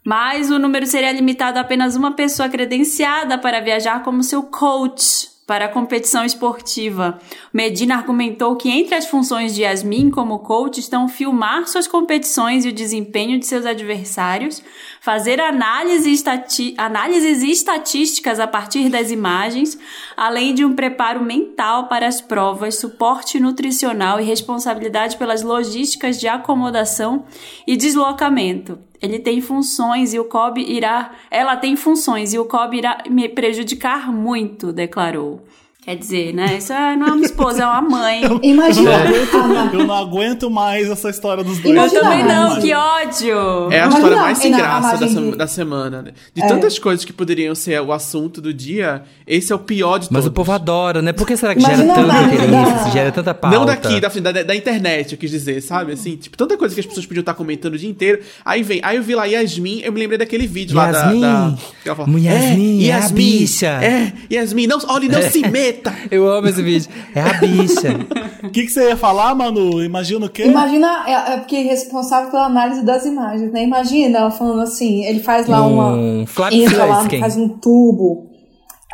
Mas 0.04 0.50
o 0.50 0.58
número 0.58 0.86
seria 0.86 1.12
limitado 1.12 1.58
a 1.58 1.62
apenas 1.62 1.96
uma 1.96 2.12
pessoa 2.12 2.48
credenciada 2.48 3.38
para 3.38 3.60
viajar 3.60 4.02
como 4.02 4.22
seu 4.22 4.42
coach 4.42 5.34
para 5.46 5.66
a 5.66 5.68
competição 5.68 6.24
esportiva. 6.24 7.18
Medina 7.52 7.96
argumentou 7.96 8.56
que 8.56 8.70
entre 8.70 8.94
as 8.94 9.06
funções 9.06 9.54
de 9.54 9.62
Yasmin 9.62 10.10
como 10.10 10.38
coach 10.38 10.80
estão 10.80 11.06
filmar 11.06 11.66
suas 11.66 11.86
competições 11.86 12.64
e 12.64 12.68
o 12.68 12.72
desempenho 12.72 13.38
de 13.38 13.46
seus 13.46 13.66
adversários, 13.66 14.62
fazer 15.04 15.38
análise 15.38 16.24
análises 16.78 17.42
estatísticas 17.42 18.40
a 18.40 18.46
partir 18.46 18.88
das 18.88 19.10
imagens, 19.10 19.78
além 20.16 20.54
de 20.54 20.64
um 20.64 20.74
preparo 20.74 21.22
mental 21.22 21.88
para 21.88 22.08
as 22.08 22.22
provas, 22.22 22.76
suporte 22.76 23.38
nutricional 23.38 24.18
e 24.18 24.24
responsabilidade 24.24 25.18
pelas 25.18 25.42
logísticas 25.42 26.18
de 26.18 26.26
acomodação 26.26 27.26
e 27.66 27.76
deslocamento. 27.76 28.78
Ele 28.98 29.18
tem 29.18 29.42
funções 29.42 30.14
e 30.14 30.18
o 30.18 30.24
COB 30.24 30.62
irá. 30.62 31.10
Ela 31.30 31.54
tem 31.54 31.76
funções 31.76 32.32
e 32.32 32.38
o 32.38 32.46
COB 32.46 32.78
irá 32.78 33.04
me 33.06 33.28
prejudicar 33.28 34.10
muito, 34.10 34.72
declarou. 34.72 35.44
Quer 35.84 35.96
dizer, 35.96 36.32
né? 36.32 36.56
Isso 36.56 36.72
é- 36.72 36.96
não 36.96 37.08
é 37.08 37.12
uma 37.12 37.24
esposa, 37.26 37.62
é 37.62 37.66
uma 37.66 37.82
mãe. 37.82 38.22
Imagina. 38.42 38.90
Eu, 39.10 39.40
a 39.40 39.46
Ma- 39.46 39.70
eu 39.70 39.86
não 39.86 39.94
aguento 39.94 40.48
mais 40.50 40.88
essa 40.88 41.10
história 41.10 41.44
dos 41.44 41.58
dois. 41.58 41.66
Eu 41.66 41.72
Imagina, 41.74 42.00
também 42.00 42.24
não, 42.24 42.58
que 42.58 42.72
ódio. 42.72 43.70
É 43.70 43.80
a 43.80 43.86
Imagina 43.86 43.88
história 43.98 44.16
mais 44.16 44.38
sem 44.38 44.52
graça 44.52 44.96
da, 44.96 45.06
de- 45.06 45.36
da 45.36 45.46
semana. 45.46 46.00
né? 46.00 46.12
De 46.34 46.42
É. 46.42 46.46
tantas 46.46 46.78
coisas 46.78 47.04
que 47.04 47.12
poderiam 47.12 47.54
ser 47.54 47.78
o 47.82 47.92
assunto 47.92 48.40
do 48.40 48.54
dia, 48.54 49.02
esse 49.26 49.52
é 49.52 49.54
o 49.54 49.58
pior 49.58 49.98
de 49.98 50.06
Mas 50.10 50.22
todos. 50.22 50.26
o 50.28 50.32
povo 50.32 50.52
adora, 50.52 51.02
né? 51.02 51.12
Por 51.12 51.26
que 51.26 51.36
será 51.36 51.54
que 51.54 51.60
Imagina 51.60 51.94
gera 51.94 52.06
tanta 52.06 52.34
interesse, 52.34 52.90
gera 52.90 53.12
tanta 53.12 53.34
pauta? 53.34 53.56
Não 53.58 53.66
daqui, 53.66 54.00
da, 54.00 54.08
da, 54.08 54.42
da 54.42 54.56
internet, 54.56 55.12
eu 55.12 55.18
quis 55.18 55.30
dizer, 55.30 55.60
sabe? 55.60 55.92
Assim, 55.92 56.16
tipo, 56.16 56.34
tanta 56.34 56.56
coisa 56.56 56.74
que 56.74 56.80
as 56.80 56.86
pessoas 56.86 57.04
podiam 57.04 57.20
estar 57.20 57.34
comentando 57.34 57.74
o 57.74 57.78
dia 57.78 57.90
inteiro. 57.90 58.20
Aí 58.42 58.62
vem, 58.62 58.80
aí 58.82 58.96
eu 58.96 59.02
vi 59.02 59.14
lá 59.14 59.26
Yasmin, 59.26 59.80
eu 59.82 59.92
me 59.92 59.98
lembrei 60.00 60.16
daquele 60.18 60.46
vídeo 60.46 60.74
lá 60.76 60.90
da. 60.90 60.98
Yasmin, 61.10 61.20
da 61.84 61.94
fala, 61.94 62.08
Yasmin, 62.18 62.86
é 62.86 62.92
a 62.94 63.08
bicha." 63.10 63.66
É, 63.84 64.12
Yasmin, 64.32 64.66
não, 64.66 64.78
olha, 64.88 65.08
não 65.10 65.20
se 65.30 65.40
meta. 65.46 65.73
Eu 66.10 66.28
amo 66.28 66.48
esse 66.48 66.62
vídeo. 66.62 66.90
É 67.14 67.20
a 67.20 67.34
bicha. 67.34 67.98
O 68.42 68.50
que, 68.50 68.64
que 68.64 68.68
você 68.68 68.88
ia 68.88 68.96
falar, 68.96 69.34
Manu? 69.34 69.82
Imagina 69.82 70.26
o 70.26 70.28
quê? 70.28 70.44
Imagina, 70.44 71.04
é, 71.06 71.34
é 71.34 71.36
porque 71.38 71.56
é 71.56 71.62
responsável 71.62 72.30
pela 72.30 72.46
análise 72.46 72.84
das 72.84 73.04
imagens, 73.06 73.52
né? 73.52 73.62
Imagina 73.64 74.18
ela 74.18 74.30
falando 74.30 74.60
assim, 74.60 75.04
ele 75.04 75.20
faz 75.20 75.46
lá 75.46 75.64
uma. 75.66 75.94
Um 75.94 76.26
flap 76.26 76.52
entra 76.52 76.84
lá, 76.84 77.08
faz 77.08 77.36
um 77.36 77.48
tubo. 77.48 78.33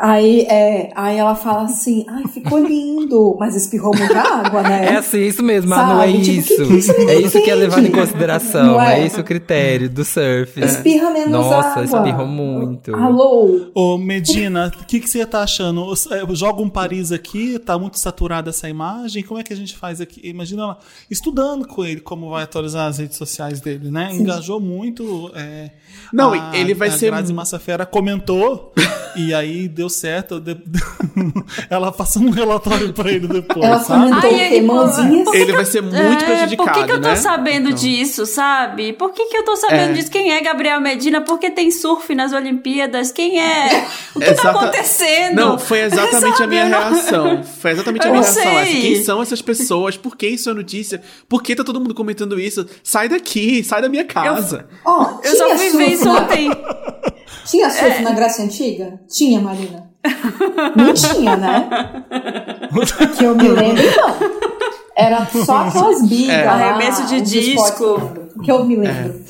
Aí, 0.03 0.43
é, 0.49 0.91
aí 0.95 1.19
ela 1.19 1.35
fala 1.35 1.65
assim, 1.65 2.07
ai, 2.09 2.25
ficou 2.29 2.59
lindo, 2.59 3.37
mas 3.39 3.55
espirrou 3.55 3.95
muita 3.95 4.19
água, 4.19 4.63
né? 4.63 4.87
É 4.95 4.97
assim, 4.97 5.21
isso 5.21 5.43
mesmo, 5.43 5.69
Manu, 5.69 6.01
é 6.01 6.07
Sabe? 6.07 6.23
Tipo, 6.23 6.39
isso. 6.41 6.67
que 6.67 6.75
isso 6.75 6.93
é 6.93 7.15
isso 7.21 7.43
que 7.43 7.51
é 7.51 7.55
levado 7.55 7.87
em 7.87 7.91
consideração. 7.91 8.65
Não 8.67 8.81
é? 8.81 9.01
É 9.03 9.05
esse 9.07 9.21
o 9.21 9.25
critério 9.25 9.91
do 9.91 10.03
surf. 10.03 10.59
Espirra 10.59 11.11
menos 11.11 11.31
Nossa, 11.31 11.69
água. 11.81 11.85
espirrou 11.85 12.27
muito. 12.27 12.97
Alô? 12.97 13.71
Ô, 13.75 13.99
Medina, 13.99 14.73
o 14.75 14.87
que, 14.87 15.01
que 15.01 15.11
você 15.11 15.27
tá 15.27 15.43
achando? 15.43 15.85
É, 16.11 16.35
Joga 16.35 16.63
um 16.63 16.71
Paris 16.71 17.13
aqui, 17.13 17.59
tá 17.59 17.79
muito 17.79 17.99
saturada 17.99 18.49
essa 18.49 18.71
imagem. 18.71 19.23
Como 19.23 19.39
é 19.39 19.43
que 19.43 19.53
a 19.53 19.57
gente 19.57 19.77
faz 19.77 20.01
aqui? 20.01 20.21
Imagina 20.25 20.63
ela 20.63 20.79
estudando 21.11 21.67
com 21.69 21.85
ele 21.85 22.01
como 22.01 22.31
vai 22.31 22.45
atualizar 22.45 22.87
as 22.89 22.97
redes 22.97 23.19
sociais 23.19 23.61
dele, 23.61 23.91
né? 23.91 24.09
Engajou 24.15 24.59
muito. 24.61 25.31
é, 25.35 25.73
Não, 26.11 26.33
a- 26.33 26.57
ele 26.57 26.73
vai 26.73 26.89
a 26.89 26.93
ser- 26.93 27.11
Grazi 27.11 27.35
Massafera 27.35 27.85
comentou 27.85 28.73
e 29.15 29.35
aí 29.35 29.69
deu 29.69 29.90
certo. 29.91 30.41
de- 30.41 30.57
ela 31.69 31.93
passou 31.93 32.23
um 32.23 32.31
relatório 32.31 32.93
pra 32.93 33.11
ele 33.11 33.27
depois, 33.29 33.65
Ela 33.65 33.79
sabe? 33.81 34.11
Ai, 34.13 34.55
ele- 34.55 34.67
Mãozinhas? 34.67 35.29
Ele 35.35 35.53
vai 35.53 35.65
ser 35.65 35.83
muito 35.83 35.97
É, 35.97 36.17
prejudicado, 36.17 36.71
Por 36.71 36.73
que, 36.81 36.87
que 36.87 36.93
eu 36.93 37.01
tô 37.03 37.09
né? 37.09 37.17
sabendo 37.17 37.69
Então. 37.71 37.79
disso, 37.83 38.25
sabe? 38.27 38.93
Por 38.95 39.13
que, 39.13 39.27
que 39.27 39.37
eu 39.37 39.45
tô 39.45 39.57
sabendo 39.57 39.91
É. 39.91 39.93
disso? 39.93 40.11
Quem 40.11 40.33
é 40.33 40.41
Gabriel 40.41 40.81
Medina? 40.81 41.21
Por 41.21 41.39
que 41.39 41.51
tem 41.51 41.71
surf 41.71 42.15
nas 42.15 42.33
Olimpíadas? 42.33 43.13
Quem 43.13 43.41
é? 43.41 43.87
O 44.15 44.21
que 44.21 44.27
tá 44.27 44.33
Exata- 44.33 44.51
acontecendo? 44.51 45.35
Não, 45.37 45.59
foi 45.59 45.81
exatamente 45.81 46.43
a 46.43 46.47
minha 46.47 46.63
eu 46.63 46.69
reação. 46.69 47.43
Foi 47.43 47.71
exatamente 47.73 48.03
a 48.05 48.09
Eu 48.09 48.13
minha 48.13 48.23
reação. 48.23 48.43
Essa. 48.59 48.71
Quem 48.71 49.03
são 49.05 49.23
essas 49.23 49.43
pessoas? 49.43 49.97
Por 49.97 50.17
que 50.17 50.27
isso 50.29 50.49
é 50.51 50.55
notícia? 50.55 51.03
Por 51.29 51.43
que 51.43 51.55
tá 51.55 51.65
todo 51.65 51.81
mundo 51.81 51.95
comentando 51.95 52.39
isso? 52.39 52.67
Sai 52.83 53.09
daqui, 53.09 53.63
sai 53.65 53.83
da 53.83 53.89
minha 53.89 54.05
casa. 54.05 54.67
Ó, 54.85 55.19
Eu 55.23 55.37
só 55.37 55.47
tinha 55.47 55.59
fui 55.59 55.71
ver 55.77 55.87
isso 55.93 56.09
ontem. 56.09 56.51
Tinha 57.51 57.67
É. 57.67 57.71
surf 57.71 58.03
na 58.03 58.13
Grécia 58.13 58.45
Antiga? 58.45 59.01
Tinha, 59.09 59.41
Marina. 59.41 59.91
Não 60.77 60.95
tinha, 60.95 61.37
né? 61.37 61.69
Que 63.19 63.25
eu 63.25 63.35
me 63.35 63.49
lembro, 63.49 63.83
não. 63.97 64.41
Era 64.97 65.27
só 65.27 65.59
aquelas 65.67 66.07
bigas 66.09 66.35
É. 66.37 66.45
lá, 66.45 66.53
Arremesso 66.53 67.07
de 67.07 67.21
disco. 67.21 67.77
que 67.77 67.83
eu 67.83 67.97
lembro. 67.97 68.29
Que 68.45 68.53
eu 68.53 68.65
me 68.65 68.77
lembro. 68.77 69.21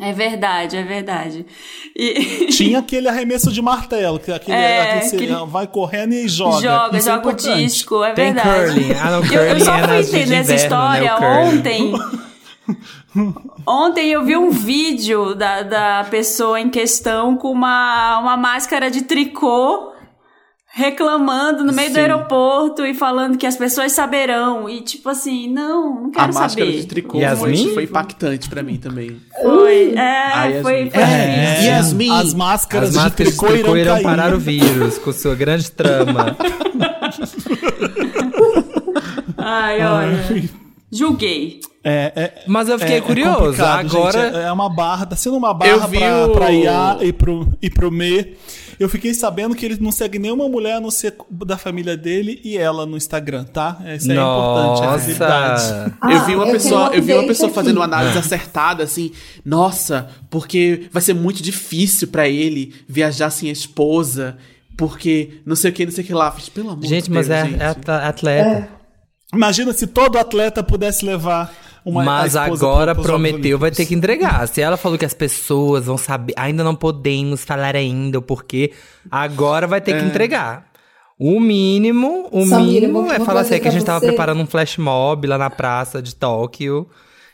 É 0.00 0.12
verdade, 0.12 0.76
é 0.76 0.82
verdade. 0.82 1.46
E... 1.94 2.46
Tinha 2.50 2.80
aquele 2.80 3.08
arremesso 3.08 3.52
de 3.52 3.62
martelo, 3.62 4.18
que 4.18 4.32
aquele, 4.32 4.56
É, 4.56 4.82
aquele 4.82 5.02
você 5.08 5.16
aquele- 5.16 5.46
vai 5.46 5.66
correndo 5.68 6.14
e 6.14 6.26
joga. 6.28 6.60
Joga, 6.60 6.98
Isso 6.98 7.08
é 7.08 7.12
joga 7.12 7.26
o 7.28 7.30
importante. 7.30 7.64
disco, 7.64 8.02
é 8.04 8.12
Tem 8.12 8.34
verdade. 8.34 8.72
curling. 8.74 8.92
Ah, 9.00 9.10
não, 9.12 9.18
eu, 9.18 9.28
curling 9.28 9.48
eu 9.50 9.60
só 9.60 9.74
é 9.76 9.82
fui 9.86 9.96
entender 9.98 10.20
essa 10.20 10.24
inverno, 10.32 10.48
né, 10.48 10.54
história 10.56 11.14
o 11.14 11.18
curling. 11.18 11.58
ontem. 11.58 11.92
Ontem 13.66 14.10
eu 14.12 14.24
vi 14.24 14.36
um 14.36 14.50
vídeo 14.50 15.34
da, 15.34 15.62
da 15.62 16.04
pessoa 16.10 16.60
em 16.60 16.70
questão 16.70 17.36
com 17.36 17.50
uma, 17.50 18.18
uma 18.20 18.36
máscara 18.36 18.90
de 18.90 19.02
tricô 19.02 19.92
reclamando 20.76 21.62
no 21.62 21.72
meio 21.72 21.90
do 21.90 21.94
Sim. 21.94 22.00
aeroporto 22.00 22.84
e 22.84 22.92
falando 22.94 23.38
que 23.38 23.46
as 23.46 23.54
pessoas 23.56 23.92
saberão. 23.92 24.68
E 24.68 24.80
tipo 24.80 25.08
assim, 25.08 25.48
não, 25.52 26.02
não 26.02 26.08
A 26.08 26.10
quero 26.10 26.34
máscara 26.34 26.48
saber. 26.66 26.80
de 26.80 26.86
tricô 26.88 27.18
Yasmin? 27.18 27.74
foi, 27.74 27.84
impactante 27.84 28.48
pra 28.50 28.60
mim 28.62 28.76
também. 28.76 29.20
Foi, 29.40 29.94
A 29.96 30.48
é, 30.50 30.62
foi, 30.62 30.90
foi 30.90 31.00
É. 31.00 31.44
difícil. 31.44 31.70
Yasmin. 31.70 32.10
As 32.10 32.34
máscaras, 32.34 32.88
As 32.88 32.94
máscaras 32.96 33.32
de 33.34 33.38
tricô 33.38 33.54
irão, 33.54 33.76
irão 33.76 33.94
cair. 33.94 34.02
parar 34.04 34.34
o 34.34 34.38
vírus 34.38 34.98
com 34.98 35.12
sua 35.12 35.36
grande 35.36 35.70
trama. 35.70 36.36
Ai, 39.38 39.84
olha. 39.86 40.63
Julguei. 40.96 41.60
É, 41.82 42.12
é, 42.16 42.42
Mas 42.46 42.68
eu 42.68 42.78
fiquei 42.78 42.94
é- 42.94 42.98
é 42.98 43.00
curioso. 43.02 43.62
Agora. 43.62 44.22
gente. 44.22 44.36
é, 44.36 44.42
é 44.44 44.52
uma 44.52 44.68
barra, 44.70 45.04
tá 45.04 45.16
sendo 45.16 45.36
uma 45.36 45.52
barra 45.52 45.86
pra, 45.88 46.26
o- 46.26 46.32
pra 46.32 46.50
IA 46.52 46.98
e 47.02 47.12
pro, 47.12 47.46
e 47.60 47.68
pro 47.68 47.90
Me. 47.90 48.34
Eu 48.80 48.88
fiquei 48.88 49.12
sabendo 49.14 49.54
que 49.54 49.64
ele 49.64 49.76
não 49.80 49.92
segue 49.92 50.18
nenhuma 50.18 50.48
mulher 50.48 50.76
a 50.76 50.80
não 50.80 50.90
ser 50.90 51.14
da 51.30 51.56
família 51.56 51.96
dele 51.96 52.40
e 52.42 52.56
ela 52.56 52.84
no 52.86 52.96
Instagram, 52.96 53.44
tá? 53.44 53.78
Isso 53.96 54.10
é 54.10 54.14
importante, 54.14 54.82
é 54.82 54.96
verdade. 55.06 55.52
Nossa. 55.52 55.98
Ah, 56.00 56.12
eu 56.12 56.24
vi 56.24 56.34
uma 56.34 56.46
eu 56.46 56.52
pessoa, 56.52 56.90
eu 56.94 57.02
vi 57.02 57.12
uma 57.12 57.22
pessoa 57.24 57.46
aqui. 57.48 57.54
fazendo 57.54 57.76
uma 57.76 57.84
É. 57.84 57.86
análise 57.86 58.18
acertada 58.18 58.82
assim, 58.82 59.12
nossa, 59.44 60.08
porque 60.30 60.88
vai 60.90 61.02
ser 61.02 61.14
muito 61.14 61.42
difícil 61.42 62.08
pra 62.08 62.26
ele 62.28 62.72
viajar 62.88 63.30
sem 63.30 63.48
a 63.48 63.52
esposa, 63.52 64.36
porque 64.76 65.34
não 65.46 65.54
sei 65.54 65.70
o 65.70 65.74
que, 65.74 65.84
não 65.84 65.92
sei 65.92 66.02
o 66.02 66.06
que 66.06 66.14
lá. 66.14 66.34
Pelo 66.52 66.70
amor 66.70 66.84
Gente, 66.84 67.04
de 67.04 67.10
mas 67.12 67.28
Deus, 67.28 67.40
é, 67.40 67.44
gente. 67.46 67.62
é 67.62 67.66
atla- 67.66 68.08
atleta. 68.08 68.68
Imagina 69.34 69.72
se 69.72 69.86
todo 69.86 70.18
atleta 70.18 70.62
pudesse 70.62 71.04
levar 71.04 71.52
uma 71.84 72.02
Mas 72.02 72.34
agora 72.34 72.94
prometeu, 72.94 73.58
vai 73.58 73.70
ter 73.70 73.84
que 73.84 73.94
entregar. 73.94 74.48
Se 74.48 74.60
ela 74.60 74.76
falou 74.76 74.98
que 74.98 75.04
as 75.04 75.12
pessoas 75.12 75.84
vão 75.84 75.98
saber, 75.98 76.32
ainda 76.36 76.64
não 76.64 76.74
podemos 76.74 77.44
falar 77.44 77.76
ainda 77.76 78.18
o 78.18 78.22
porquê, 78.22 78.72
agora 79.10 79.66
vai 79.66 79.80
ter 79.80 79.98
que 79.98 80.04
entregar. 80.04 80.66
O 81.18 81.38
mínimo, 81.38 82.28
o 82.32 82.44
Samira, 82.44 82.88
mínimo 82.88 83.12
é 83.12 83.20
falar 83.20 83.42
assim, 83.42 83.54
é 83.54 83.60
que 83.60 83.68
a 83.68 83.70
gente 83.70 83.84
tava 83.84 84.00
você. 84.00 84.06
preparando 84.06 84.40
um 84.40 84.46
flash 84.46 84.78
mob 84.78 85.26
lá 85.26 85.38
na 85.38 85.50
praça 85.50 86.02
de 86.02 86.14
Tóquio. 86.14 86.88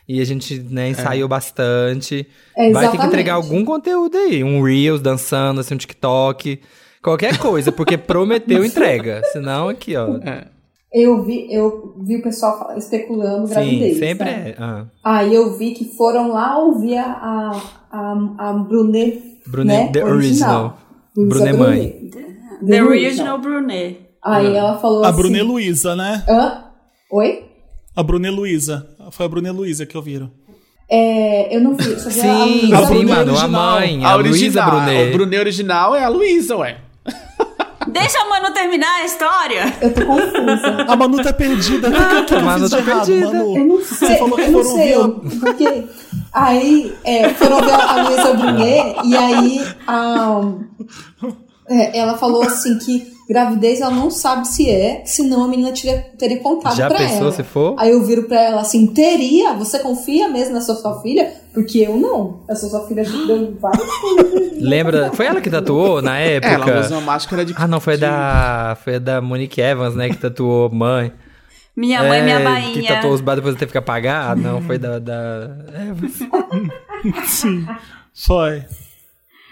E 0.07 0.19
a 0.19 0.25
gente, 0.25 0.59
né, 0.69 0.89
ensaiou 0.89 1.27
bastante. 1.27 2.27
É, 2.55 2.71
vai 2.71 2.91
ter 2.91 2.97
que 2.97 3.05
entregar 3.05 3.35
algum 3.35 3.63
conteúdo 3.63 4.17
aí. 4.17 4.43
Um 4.43 4.61
Reels 4.61 4.99
dançando, 4.99 5.61
assim, 5.61 5.73
um 5.73 5.77
TikTok. 5.77 6.59
Qualquer 7.01 7.37
coisa, 7.37 7.71
porque 7.71 7.97
prometeu 7.97 8.63
entrega. 8.65 9.21
Senão 9.31 9.69
aqui, 9.69 9.95
ó. 9.95 10.17
É. 10.17 10.47
Eu 10.93 11.23
vi, 11.23 11.47
eu 11.53 11.95
vi 12.03 12.17
o 12.17 12.21
pessoal 12.21 12.73
especulando 12.77 13.47
gravidez. 13.47 13.93
Sim, 13.93 13.99
sempre 13.99 14.25
né? 14.25 14.49
é. 14.49 14.55
Ah. 14.59 14.85
Aí 15.03 15.33
eu 15.33 15.57
vi 15.57 15.71
que 15.71 15.85
foram 15.95 16.29
lá 16.33 16.57
ouvir 16.57 16.97
a, 16.97 17.05
a, 17.11 17.61
a, 17.91 18.49
a 18.49 18.53
Brunet. 18.53 19.21
Brunet, 19.47 19.85
né? 19.85 19.91
the 19.93 20.03
original. 20.03 20.77
Luísa 21.15 21.29
Brunet 21.45 21.57
mãe. 21.57 22.09
The 22.67 22.83
Original 22.83 23.37
Brunet. 23.39 23.99
Aí 24.23 24.55
ela 24.55 24.77
falou 24.77 25.03
A 25.03 25.09
assim. 25.09 25.17
Bruna 25.21 25.43
Luiza, 25.43 25.95
né? 25.95 26.23
Hã? 26.29 26.65
Oi? 27.11 27.45
A 27.95 28.03
Bruna 28.03 28.29
Luiza. 28.29 28.87
Foi 29.11 29.25
a 29.25 29.29
Bruna 29.29 29.51
Luiza 29.51 29.85
que 29.85 29.97
ouviram. 29.97 30.29
É, 30.89 31.55
eu 31.55 31.61
não 31.61 31.73
vi. 31.73 31.83
Só 31.99 32.09
vi 32.09 32.19
a 32.19 32.23
Sim, 32.23 32.61
Luísa 32.67 32.77
A 32.77 32.81
sim, 32.81 32.85
Brunet 32.87 33.05
Brunet. 33.05 33.07
mano. 33.07 33.31
A 33.31 33.33
original. 33.41 33.49
mãe, 33.79 34.05
A 34.05 34.09
a 34.11 34.15
Luísa 34.15 34.29
original, 34.31 34.69
Brunet. 34.71 35.09
o 35.09 35.13
Brunet 35.13 35.39
original 35.39 35.95
é 35.95 36.03
a 36.03 36.09
Luísa, 36.09 36.57
ué. 36.57 36.77
Deixa 37.91 38.19
a 38.21 38.29
Manu 38.29 38.53
terminar 38.53 39.01
a 39.01 39.05
história. 39.05 39.73
Eu 39.81 39.93
tô 39.93 40.05
confusa. 40.05 40.85
A 40.87 40.95
Manu 40.95 41.21
tá 41.23 41.33
perdida. 41.33 41.89
O 41.89 41.91
que, 41.91 41.97
que, 41.99 42.23
que 42.23 42.33
A 42.35 42.37
eu 42.37 42.43
Manu 42.43 42.69
tá 42.69 42.77
errado, 42.79 43.05
perdida. 43.05 43.27
Manu? 43.27 43.57
Eu 43.57 43.65
não 43.65 43.77
Você 43.77 43.95
sei, 44.07 44.17
falou 44.17 44.35
que 44.35 44.41
eu 44.41 44.51
não 44.51 44.63
foram 44.63 44.75
sei, 44.77 44.95
eu- 44.95 45.09
porque 45.39 45.87
aí 46.33 46.95
é, 47.03 47.29
foram 47.29 47.61
ver 47.61 47.71
a 47.73 48.03
Luísa 48.03 48.33
Brunet 48.33 48.95
e 49.03 49.15
aí 49.17 49.65
a, 49.87 50.41
é, 51.69 51.99
ela 51.99 52.17
falou 52.17 52.43
assim 52.43 52.77
que 52.79 53.11
gravidez 53.31 53.79
ela 53.81 53.91
não 53.91 54.11
sabe 54.11 54.47
se 54.47 54.69
é, 54.69 55.01
senão 55.05 55.43
a 55.43 55.47
menina 55.47 55.71
teria, 55.71 55.99
teria 56.17 56.37
contado 56.39 56.75
Já 56.75 56.87
pra 56.87 56.97
pensou 56.97 57.17
ela. 57.27 57.31
se 57.31 57.43
for? 57.43 57.75
Aí 57.79 57.91
eu 57.91 58.03
viro 58.03 58.23
pra 58.23 58.39
ela 58.41 58.61
assim, 58.61 58.85
teria? 58.87 59.53
Você 59.53 59.79
confia 59.79 60.27
mesmo 60.27 60.53
nessa 60.53 60.75
sua 60.75 61.01
filha? 61.01 61.31
Porque 61.53 61.79
eu 61.79 61.97
não. 61.97 62.41
Essa 62.49 62.67
sua 62.67 62.87
filha 62.87 63.03
deu 63.03 63.55
várias 63.59 63.87
coisas. 63.87 64.61
Lembra? 64.61 65.11
Foi 65.13 65.25
ela 65.25 65.39
que 65.41 65.49
tatuou 65.49 66.01
na 66.01 66.19
É, 66.19 66.35
ela 66.37 66.45
época? 66.65 66.79
usa 66.81 66.95
uma 66.95 67.01
máscara 67.01 67.43
de. 67.45 67.53
Ah, 67.57 67.67
não, 67.67 67.79
foi 67.79 67.97
da. 67.97 68.77
Foi 68.83 68.99
da 68.99 69.21
Monique 69.21 69.59
Evans, 69.61 69.95
né? 69.95 70.09
Que 70.09 70.17
tatuou 70.17 70.69
mãe. 70.69 71.11
Minha 71.75 72.03
mãe, 72.03 72.19
É, 72.19 72.23
minha 72.23 72.37
Que 72.37 72.43
bainha. 72.43 72.87
tatuou 72.95 73.13
os 73.13 73.21
bar 73.21 73.35
depois 73.35 73.55
teve 73.55 73.71
que 73.71 73.77
apagar. 73.77 74.31
Ah, 74.31 74.35
não, 74.35 74.61
foi 74.61 74.77
da. 74.77 74.99
da... 74.99 75.49
Evans. 75.89 76.19
Sim. 77.27 77.65
Foi. 78.13 78.63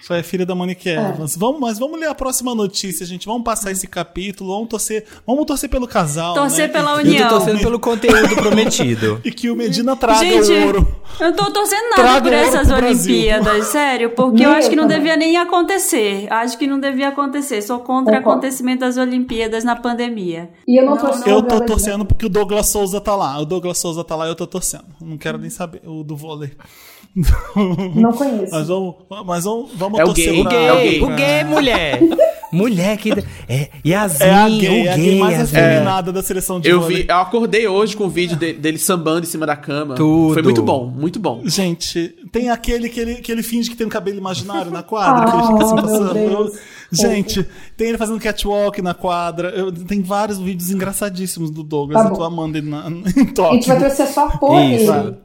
Foi 0.09 0.21
a 0.21 0.23
filha 0.23 0.43
da 0.43 0.55
Monique 0.55 0.89
Evans. 0.89 1.37
Vamos, 1.37 1.61
mas 1.61 1.77
vamos 1.77 1.99
ler 1.99 2.07
a 2.07 2.15
próxima 2.15 2.55
notícia, 2.55 3.05
gente. 3.05 3.27
Vamos 3.27 3.43
passar 3.43 3.69
esse 3.69 3.85
capítulo, 3.85 4.55
vamos 4.55 4.67
torcer, 4.67 5.05
vamos 5.23 5.45
torcer 5.45 5.69
pelo 5.69 5.87
casal. 5.87 6.33
Torcer 6.33 6.65
né? 6.65 6.73
pela 6.73 6.93
E- 6.93 6.95
Eu 6.95 7.03
tô 7.03 7.09
união. 7.09 7.29
torcendo 7.29 7.59
pelo 7.59 7.79
conteúdo 7.79 8.35
prometido. 8.37 9.21
E 9.23 9.31
que 9.31 9.51
o 9.51 9.55
Medina 9.55 9.95
traga 9.95 10.21
Gente, 10.21 10.51
o 10.51 10.65
ouro. 10.65 10.95
eu 11.19 11.35
tô 11.35 11.51
torcendo 11.51 11.83
nada 11.91 11.95
Traga 12.01 12.21
por 12.23 12.33
essas 12.33 12.67
Brasil. 12.69 13.13
Olimpíadas, 13.13 13.67
sério, 13.67 14.09
porque 14.15 14.43
eu 14.43 14.49
acho 14.49 14.65
eu 14.65 14.69
que 14.71 14.75
não 14.75 14.87
devia 14.87 15.15
nem 15.15 15.37
acontecer. 15.37 16.25
Acho 16.33 16.57
que 16.57 16.65
não 16.65 16.79
devia 16.79 17.09
acontecer. 17.09 17.61
Sou 17.61 17.77
contra 17.81 18.15
o 18.15 18.17
acontecimento 18.17 18.79
das 18.79 18.97
Olimpíadas 18.97 19.63
na 19.63 19.75
pandemia. 19.75 20.49
E 20.67 20.81
eu 20.81 20.87
não, 20.87 20.97
torço 20.97 21.19
Eu 21.19 21.23
pela 21.23 21.41
tô 21.43 21.47
Bela 21.49 21.65
torcendo 21.67 22.03
porque 22.03 22.25
o 22.25 22.29
Douglas 22.29 22.65
Souza 22.69 22.99
tá 22.99 23.15
lá. 23.15 23.37
O 23.39 23.45
Douglas 23.45 23.77
Souza 23.77 24.03
tá 24.03 24.15
lá 24.15 24.25
e 24.25 24.29
eu 24.29 24.35
tô 24.35 24.47
torcendo. 24.47 24.85
Não 24.99 25.19
quero 25.19 25.37
nem 25.37 25.51
saber 25.51 25.81
o 25.85 26.03
do 26.03 26.15
vôlei. 26.17 26.49
Não 27.95 28.13
conheço. 28.13 28.51
Mas 28.51 28.67
vamos, 28.67 28.95
mas 29.25 29.43
vamos, 29.43 29.71
vamos 29.75 29.99
É 29.99 30.03
o 30.03 30.05
torcer 30.07 30.31
gay, 30.33 30.43
pra- 30.43 30.51
Gay, 30.51 30.65
É 30.67 30.73
o 30.73 30.77
gay. 30.77 31.01
o 31.01 31.15
gay, 31.15 31.43
mulher. 31.43 31.99
mulher 32.51 32.97
que. 32.97 33.11
É, 33.47 33.69
Yasmin, 33.85 34.25
É 34.27 34.33
a 34.33 34.49
gay, 34.49 34.69
o 34.83 34.85
é 34.87 34.89
a 34.91 34.95
gay. 34.95 35.05
gay 35.05 35.19
mais 35.19 35.37
Yasmin. 35.39 35.59
afeminada 35.59 36.11
da 36.11 36.21
seleção 36.23 36.59
de 36.59 36.69
Eu 36.69 36.81
vôlei. 36.81 37.03
vi, 37.03 37.09
eu 37.09 37.15
acordei 37.17 37.67
hoje 37.67 37.95
com 37.97 38.05
o 38.05 38.09
vídeo 38.09 38.37
de- 38.37 38.53
dele 38.53 38.77
sambando 38.77 39.21
em 39.21 39.29
cima 39.29 39.45
da 39.45 39.55
cama. 39.55 39.95
Tudo. 39.95 40.33
Foi 40.33 40.41
muito 40.43 40.61
bom, 40.61 40.85
muito 40.87 41.19
bom. 41.19 41.41
Gente, 41.45 42.15
tem 42.31 42.49
aquele 42.49 42.89
que 42.89 42.99
ele, 42.99 43.15
que 43.15 43.31
ele 43.31 43.43
finge 43.43 43.69
que 43.69 43.75
tem 43.75 43.85
um 43.87 43.89
cabelo 43.89 44.17
imaginário 44.17 44.71
na 44.71 44.83
quadra, 44.83 45.29
que 45.31 45.37
ele 45.37 45.47
fica 45.47 45.63
assim 45.63 45.71
Ah, 45.71 45.75
meu 45.75 45.83
passando. 45.83 46.13
Deus. 46.13 46.51
Gente, 46.91 47.45
tem 47.77 47.89
ele 47.89 47.97
fazendo 47.97 48.19
catwalk 48.19 48.81
na 48.81 48.93
quadra. 48.93 49.49
Eu- 49.49 49.71
tem 49.71 50.01
vários 50.01 50.37
vídeos 50.39 50.71
engraçadíssimos 50.71 51.51
do 51.51 51.63
Douglas. 51.63 52.01
Tá 52.03 52.09
eu 52.09 52.15
tô 52.15 52.23
amando 52.23 52.57
ele 52.57 52.69
na, 52.69 52.85
em 52.89 53.03
A 53.05 53.09
gente 53.09 53.33
Tóquio. 53.33 53.63
vai 53.65 53.79
torcer 53.79 54.07
só 54.07 54.27
por 54.37 54.59
Isso. 54.61 54.91
ele. 54.91 55.15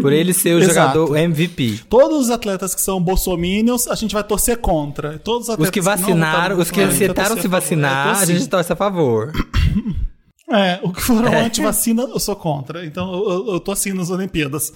Por 0.00 0.12
ele 0.12 0.32
ser 0.32 0.54
o 0.54 0.62
jogador 0.62 1.16
MVP. 1.16 1.80
Todos 1.88 2.18
os 2.26 2.30
atletas 2.30 2.74
que 2.74 2.80
são 2.80 3.00
bolsominions, 3.02 3.88
a 3.88 3.94
gente 3.96 4.14
vai 4.14 4.22
torcer 4.22 4.58
contra. 4.58 5.18
Todos 5.18 5.48
os, 5.48 5.50
atletas 5.50 5.68
Os 5.68 5.70
que 5.72 5.80
vacinaram, 5.80 6.32
votaram 6.32 6.58
os 6.60 6.70
que 6.70 6.80
aceitaram 6.80 7.36
se 7.40 7.48
vacinar, 7.48 8.06
Eu 8.06 8.12
a 8.12 8.20
tô 8.20 8.26
gente 8.26 8.36
assim. 8.38 8.46
torce 8.48 8.72
a 8.72 8.76
favor. 8.76 9.32
É, 10.52 10.80
o 10.82 10.92
que 10.92 11.00
foram 11.00 11.30
anti-vacina, 11.46 12.02
eu 12.02 12.18
sou 12.18 12.34
contra. 12.34 12.84
Então 12.84 13.12
eu, 13.14 13.52
eu- 13.52 13.60
tô 13.60 13.70
assim 13.70 13.92
nas 13.92 14.10
Olimpíadas. 14.10 14.72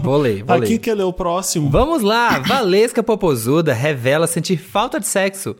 Vou 0.00 0.16
ler, 0.16 0.44
vou 0.44 0.54
Aqui 0.56 0.74
ler. 0.74 0.78
quer 0.78 0.94
ler 0.94 1.02
o 1.02 1.12
próximo. 1.12 1.68
Vamos 1.70 2.02
lá, 2.02 2.38
Valesca 2.38 3.02
Popozuda 3.02 3.72
revela 3.74 4.28
sentir 4.28 4.56
falta 4.56 5.00
de 5.00 5.08
sexo. 5.08 5.56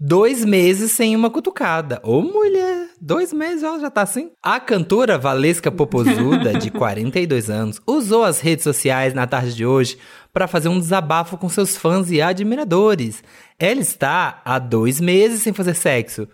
Dois 0.00 0.44
meses 0.44 0.92
sem 0.92 1.16
uma 1.16 1.28
cutucada. 1.28 2.00
Ô 2.04 2.22
mulher, 2.22 2.86
dois 3.00 3.32
meses 3.32 3.64
ela 3.64 3.80
já 3.80 3.90
tá 3.90 4.02
assim? 4.02 4.30
A 4.40 4.60
cantora 4.60 5.18
Valesca 5.18 5.72
Popozuda, 5.72 6.54
de 6.54 6.70
42 6.72 7.50
anos, 7.50 7.80
usou 7.84 8.22
as 8.22 8.40
redes 8.40 8.62
sociais 8.62 9.12
na 9.12 9.26
tarde 9.26 9.56
de 9.56 9.66
hoje 9.66 9.98
para 10.32 10.46
fazer 10.46 10.68
um 10.68 10.78
desabafo 10.78 11.36
com 11.36 11.48
seus 11.48 11.76
fãs 11.76 12.12
e 12.12 12.22
admiradores. 12.22 13.24
Ela 13.58 13.80
está 13.80 14.40
há 14.44 14.60
dois 14.60 15.00
meses 15.00 15.42
sem 15.42 15.52
fazer 15.52 15.74
sexo. 15.74 16.28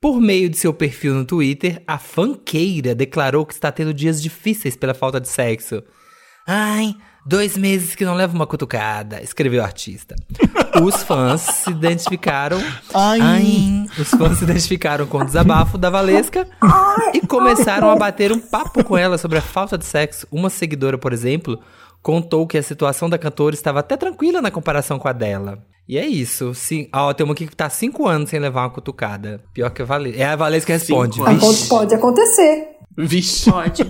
Por 0.00 0.18
meio 0.18 0.48
de 0.48 0.56
seu 0.56 0.72
perfil 0.72 1.12
no 1.12 1.26
Twitter, 1.26 1.82
a 1.86 1.98
fanqueira 1.98 2.94
declarou 2.94 3.44
que 3.44 3.52
está 3.52 3.70
tendo 3.70 3.92
dias 3.92 4.22
difíceis 4.22 4.76
pela 4.76 4.94
falta 4.94 5.20
de 5.20 5.28
sexo. 5.28 5.82
Ai, 6.46 6.96
dois 7.24 7.56
meses 7.56 7.94
que 7.94 8.04
não 8.04 8.14
levo 8.14 8.34
uma 8.34 8.46
cutucada, 8.46 9.22
escreveu 9.22 9.60
o 9.60 9.64
artista. 9.64 10.16
Os 10.82 11.02
fãs 11.02 11.40
se 11.40 11.70
identificaram. 11.70 12.62
Ai. 12.94 13.86
Os 13.98 14.08
fãs 14.10 14.38
se 14.38 14.44
identificaram 14.44 15.06
com 15.06 15.18
o 15.18 15.24
desabafo 15.24 15.76
da 15.76 15.90
Valesca 15.90 16.46
e 17.12 17.26
começaram 17.26 17.90
a 17.90 17.96
bater 17.96 18.32
um 18.32 18.38
papo 18.38 18.82
com 18.84 18.96
ela 18.96 19.18
sobre 19.18 19.38
a 19.38 19.42
falta 19.42 19.76
de 19.76 19.84
sexo. 19.84 20.26
Uma 20.30 20.48
seguidora, 20.48 20.96
por 20.96 21.12
exemplo, 21.12 21.58
contou 22.02 22.46
que 22.46 22.56
a 22.56 22.62
situação 22.62 23.10
da 23.10 23.18
cantora 23.18 23.54
estava 23.54 23.80
até 23.80 23.96
tranquila 23.96 24.40
na 24.40 24.50
comparação 24.50 24.98
com 24.98 25.08
a 25.08 25.12
dela. 25.12 25.58
E 25.88 25.98
é 25.98 26.06
isso. 26.06 26.54
Sim, 26.54 26.88
ó, 26.94 27.12
tem 27.12 27.24
uma 27.24 27.32
aqui 27.32 27.48
que 27.48 27.56
tá 27.56 27.66
há 27.66 27.70
cinco 27.70 28.06
anos 28.06 28.30
sem 28.30 28.38
levar 28.38 28.62
uma 28.62 28.70
cutucada. 28.70 29.42
Pior 29.52 29.70
que 29.70 29.82
a 29.82 29.84
Valesca. 29.84 30.22
É 30.22 30.26
a 30.26 30.36
Valesca 30.36 30.66
que 30.66 30.72
responde. 30.78 31.16
Cinco 31.16 31.28
anos. 31.28 31.42
"Vixe, 31.48 31.68
Pode 31.68 31.94
acontecer. 31.94 32.68
Vixe. 32.96 33.50
Pode. 33.50 33.82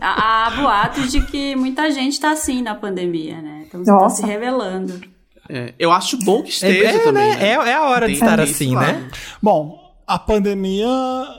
Há, 0.00 0.46
há 0.46 0.50
boatos 0.50 1.10
de 1.10 1.20
que 1.26 1.54
muita 1.56 1.90
gente 1.90 2.18
tá 2.20 2.32
assim 2.32 2.62
na 2.62 2.74
pandemia, 2.74 3.40
né? 3.42 3.64
Então 3.66 3.82
tá 3.84 3.92
Nossa. 3.92 4.22
se 4.22 4.26
revelando. 4.26 5.00
É, 5.48 5.74
eu 5.78 5.92
acho 5.92 6.18
bom 6.24 6.42
que 6.42 6.48
É, 6.48 6.50
esteja 6.52 6.88
é, 6.88 6.98
também. 7.00 7.28
né? 7.30 7.36
né? 7.36 7.48
É, 7.48 7.52
é 7.52 7.74
a 7.74 7.84
hora 7.84 8.06
de 8.08 8.18
Tem 8.18 8.22
estar 8.22 8.42
isso, 8.42 8.54
assim, 8.54 8.70
claro. 8.72 8.92
né? 8.98 9.08
Bom, 9.42 9.83
a 10.06 10.18
pandemia 10.18 10.86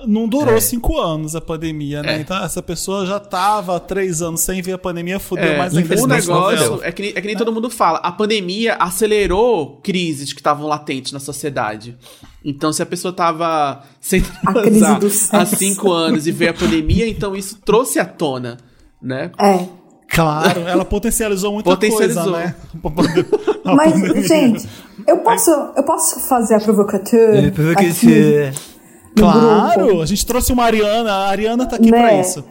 não 0.08 0.28
durou 0.28 0.56
É. 0.56 0.60
cinco 0.60 0.98
anos, 1.00 1.36
a 1.36 1.42
pandemia, 1.42 2.02
né? 2.02 2.16
É. 2.18 2.20
Então 2.20 2.44
essa 2.44 2.62
pessoa 2.62 3.06
já 3.06 3.20
tava 3.20 3.76
há 3.76 3.80
três 3.80 4.22
anos 4.22 4.42
sem 4.42 4.62
ver 4.62 4.74
a 4.74 4.78
pandemia, 4.78 5.20
fudeu 5.20 5.44
É, 5.46 5.58
mais 5.58 5.76
ainda. 5.78 6.02
o 6.02 6.08
negócio 6.08 6.80
é 6.84 6.92
que, 6.92 7.02
nem- 7.04 7.12
é 7.16 7.22
que 7.22 7.28
nem 7.28 7.36
todo 7.38 7.52
mundo 7.52 7.70
fala. 7.70 8.00
A 8.00 8.12
pandemia 8.12 8.76
acelerou 8.76 9.80
crises 9.84 10.34
que 10.34 10.40
estavam 10.40 10.68
latentes 10.68 11.12
na 11.12 11.20
sociedade. 11.20 11.96
Então, 12.44 12.72
se 12.74 12.82
a 12.82 12.86
pessoa 12.86 13.12
tava 13.14 13.84
sem 14.00 14.22
transar 14.22 15.00
há 15.32 15.46
cinco 15.46 15.92
anos 15.92 16.26
e 16.28 16.32
veio 16.32 16.52
a 16.52 16.54
pandemia, 16.54 17.08
então 17.08 17.36
isso 17.36 17.60
trouxe 17.64 18.00
à 18.00 18.06
tona, 18.06 18.58
né? 19.02 19.32
É. 19.40 19.66
Claro, 20.08 20.62
ela 20.62 20.86
potencializou 20.86 21.52
muita 21.52 21.72
Potencializou. 21.72 22.32
coisa, 22.34 22.38
né? 22.38 22.56
Mas, 23.66 23.94
gente, 24.28 24.68
eu 25.08 25.18
posso, 25.18 25.52
eu 25.52 25.84
posso 25.84 26.20
fazer 26.22 26.56
a 26.56 26.60
provocateur 26.60 27.52
Porque 27.54 27.72
aqui 27.72 27.94
se- 27.94 28.52
no 29.16 29.22
Claro, 29.24 29.86
grupo? 29.88 30.02
a 30.02 30.06
gente 30.06 30.26
trouxe 30.26 30.52
uma 30.52 30.64
Ariana, 30.64 31.12
a 31.12 31.30
Ariana 31.30 31.66
tá 31.66 31.76
aqui 31.78 31.92
Né? 31.92 32.00
pra 32.00 32.14
isso. 32.20 32.44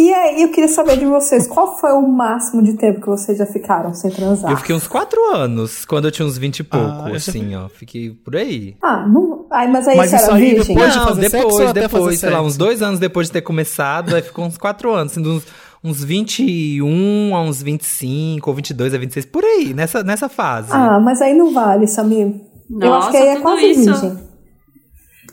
E 0.00 0.14
aí, 0.14 0.42
eu 0.42 0.50
queria 0.52 0.68
saber 0.68 0.96
de 0.96 1.04
vocês, 1.04 1.48
qual 1.48 1.76
foi 1.76 1.90
o 1.90 2.00
máximo 2.06 2.62
de 2.62 2.74
tempo 2.74 3.00
que 3.00 3.08
vocês 3.08 3.36
já 3.36 3.44
ficaram 3.44 3.92
sem 3.94 4.08
transar? 4.12 4.48
Eu 4.48 4.56
fiquei 4.56 4.72
uns 4.72 4.86
quatro 4.86 5.20
anos, 5.34 5.84
quando 5.84 6.04
eu 6.04 6.12
tinha 6.12 6.24
uns 6.24 6.38
20 6.38 6.60
e 6.60 6.62
pouco, 6.62 6.86
Ah, 6.86 7.08
eu 7.08 7.18
já 7.18 7.30
assim, 7.30 7.56
ó. 7.56 7.68
Fiquei 7.68 8.10
por 8.10 8.36
aí. 8.36 8.76
Ah, 8.80 9.04
não... 9.08 9.46
Ai, 9.50 9.66
mas 9.66 9.88
aí 9.88 9.96
Mas 9.96 10.10
você 10.10 10.16
isso 10.16 10.24
era 10.26 10.34
aí 10.34 10.54
virgem? 10.54 10.76
depois 10.76 10.92
de 10.92 10.98
Não, 11.00 11.04
fazer 11.08 11.30
sexo 11.30 11.36
ou 11.46 11.50
depois, 11.50 11.70
até 11.70 11.80
depois, 11.80 12.04
fazer 12.04 12.16
sei 12.16 12.28
lá, 12.30 12.36
sexo? 12.36 12.48
uns 12.48 12.56
dois 12.56 12.80
anos 12.80 13.00
depois 13.00 13.26
de 13.26 13.32
ter 13.32 13.40
começado, 13.40 14.14
aí 14.14 14.22
ficou 14.22 14.44
uns 14.44 14.56
quatro 14.56 14.92
anos, 14.92 15.10
assim, 15.12 15.20
de 15.22 15.28
uns, 15.30 15.42
uns 15.82 16.02
21 16.04 17.34
a 17.36 17.42
uns 17.42 17.62
25, 17.62 18.48
ou 18.50 18.56
22 18.56 18.94
a 18.94 18.98
26, 18.98 19.26
por 19.26 19.44
aí, 19.44 19.72
nessa, 19.74 20.02
nessa 20.02 20.28
fase. 20.28 20.70
Ah, 20.72 20.98
mas 21.00 21.20
aí 21.22 21.34
não 21.34 21.52
vale, 21.52 21.86
Samir. 21.86 22.34
eu 22.70 22.94
acho 22.94 23.06
Nossa, 23.06 23.10
que 23.10 23.16
aí 23.16 23.28
é 23.28 23.40
quase 23.40 23.66
isso. 23.70 23.84
virgem. 23.84 24.28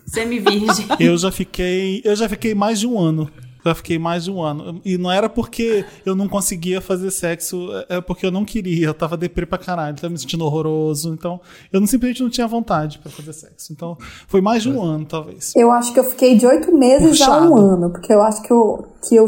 Semi-virgem. 0.07 0.85
Eu 0.99 1.17
já 1.17 1.31
fiquei. 1.31 2.01
Eu 2.05 2.15
já 2.15 2.29
fiquei 2.29 2.53
mais 2.53 2.79
de 2.79 2.87
um 2.87 2.99
ano. 2.99 3.29
Já 3.65 3.73
fiquei 3.73 3.97
mais 3.97 4.25
de 4.25 4.31
um 4.31 4.43
ano. 4.43 4.79
E 4.85 4.95
não 4.95 5.11
era 5.11 5.27
porque 5.27 5.83
eu 6.05 6.15
não 6.15 6.27
conseguia 6.29 6.79
fazer 6.79 7.09
sexo, 7.09 7.69
é 7.89 7.99
porque 7.99 8.23
eu 8.23 8.29
não 8.29 8.45
queria. 8.45 8.85
Eu 8.85 8.93
tava 8.93 9.17
deprê 9.17 9.43
pra 9.47 9.57
caralho, 9.57 9.95
tava 9.95 10.11
me 10.11 10.19
sentindo 10.19 10.45
horroroso. 10.45 11.11
Então, 11.11 11.41
eu 11.73 11.79
não, 11.79 11.87
simplesmente 11.87 12.21
não 12.21 12.29
tinha 12.29 12.45
vontade 12.47 12.99
pra 12.99 13.11
fazer 13.11 13.33
sexo. 13.33 13.73
Então, 13.73 13.97
foi 14.27 14.39
mais 14.39 14.61
de 14.61 14.69
um 14.69 14.79
ano, 14.83 15.05
talvez. 15.05 15.51
Eu 15.55 15.71
acho 15.71 15.91
que 15.91 15.99
eu 15.99 16.03
fiquei 16.03 16.37
de 16.37 16.45
oito 16.45 16.71
meses 16.77 17.19
a 17.21 17.25
Puxado. 17.25 17.51
um 17.51 17.57
ano, 17.57 17.89
porque 17.89 18.13
eu 18.13 18.21
acho 18.21 18.43
que 18.43 18.53
eu, 18.53 18.87
que 19.09 19.15
eu 19.15 19.25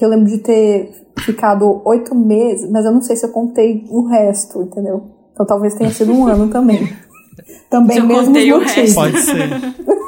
que 0.00 0.04
eu 0.06 0.08
lembro 0.08 0.26
de 0.30 0.38
ter 0.38 0.90
ficado 1.18 1.82
oito 1.84 2.14
meses, 2.14 2.68
mas 2.70 2.86
eu 2.86 2.90
não 2.92 3.02
sei 3.02 3.14
se 3.16 3.26
eu 3.26 3.30
contei 3.30 3.84
o 3.90 4.08
resto, 4.08 4.62
entendeu? 4.62 5.10
Então 5.34 5.44
talvez 5.44 5.74
tenha 5.74 5.90
sido 5.90 6.10
um 6.12 6.26
ano 6.26 6.48
também. 6.48 6.90
Também 7.70 7.98
eu 7.98 8.04
mesmo 8.06 8.26
contei 8.26 8.52
o 8.52 8.58
resto. 8.58 8.94
Pode 8.94 9.18
ser. 9.20 9.48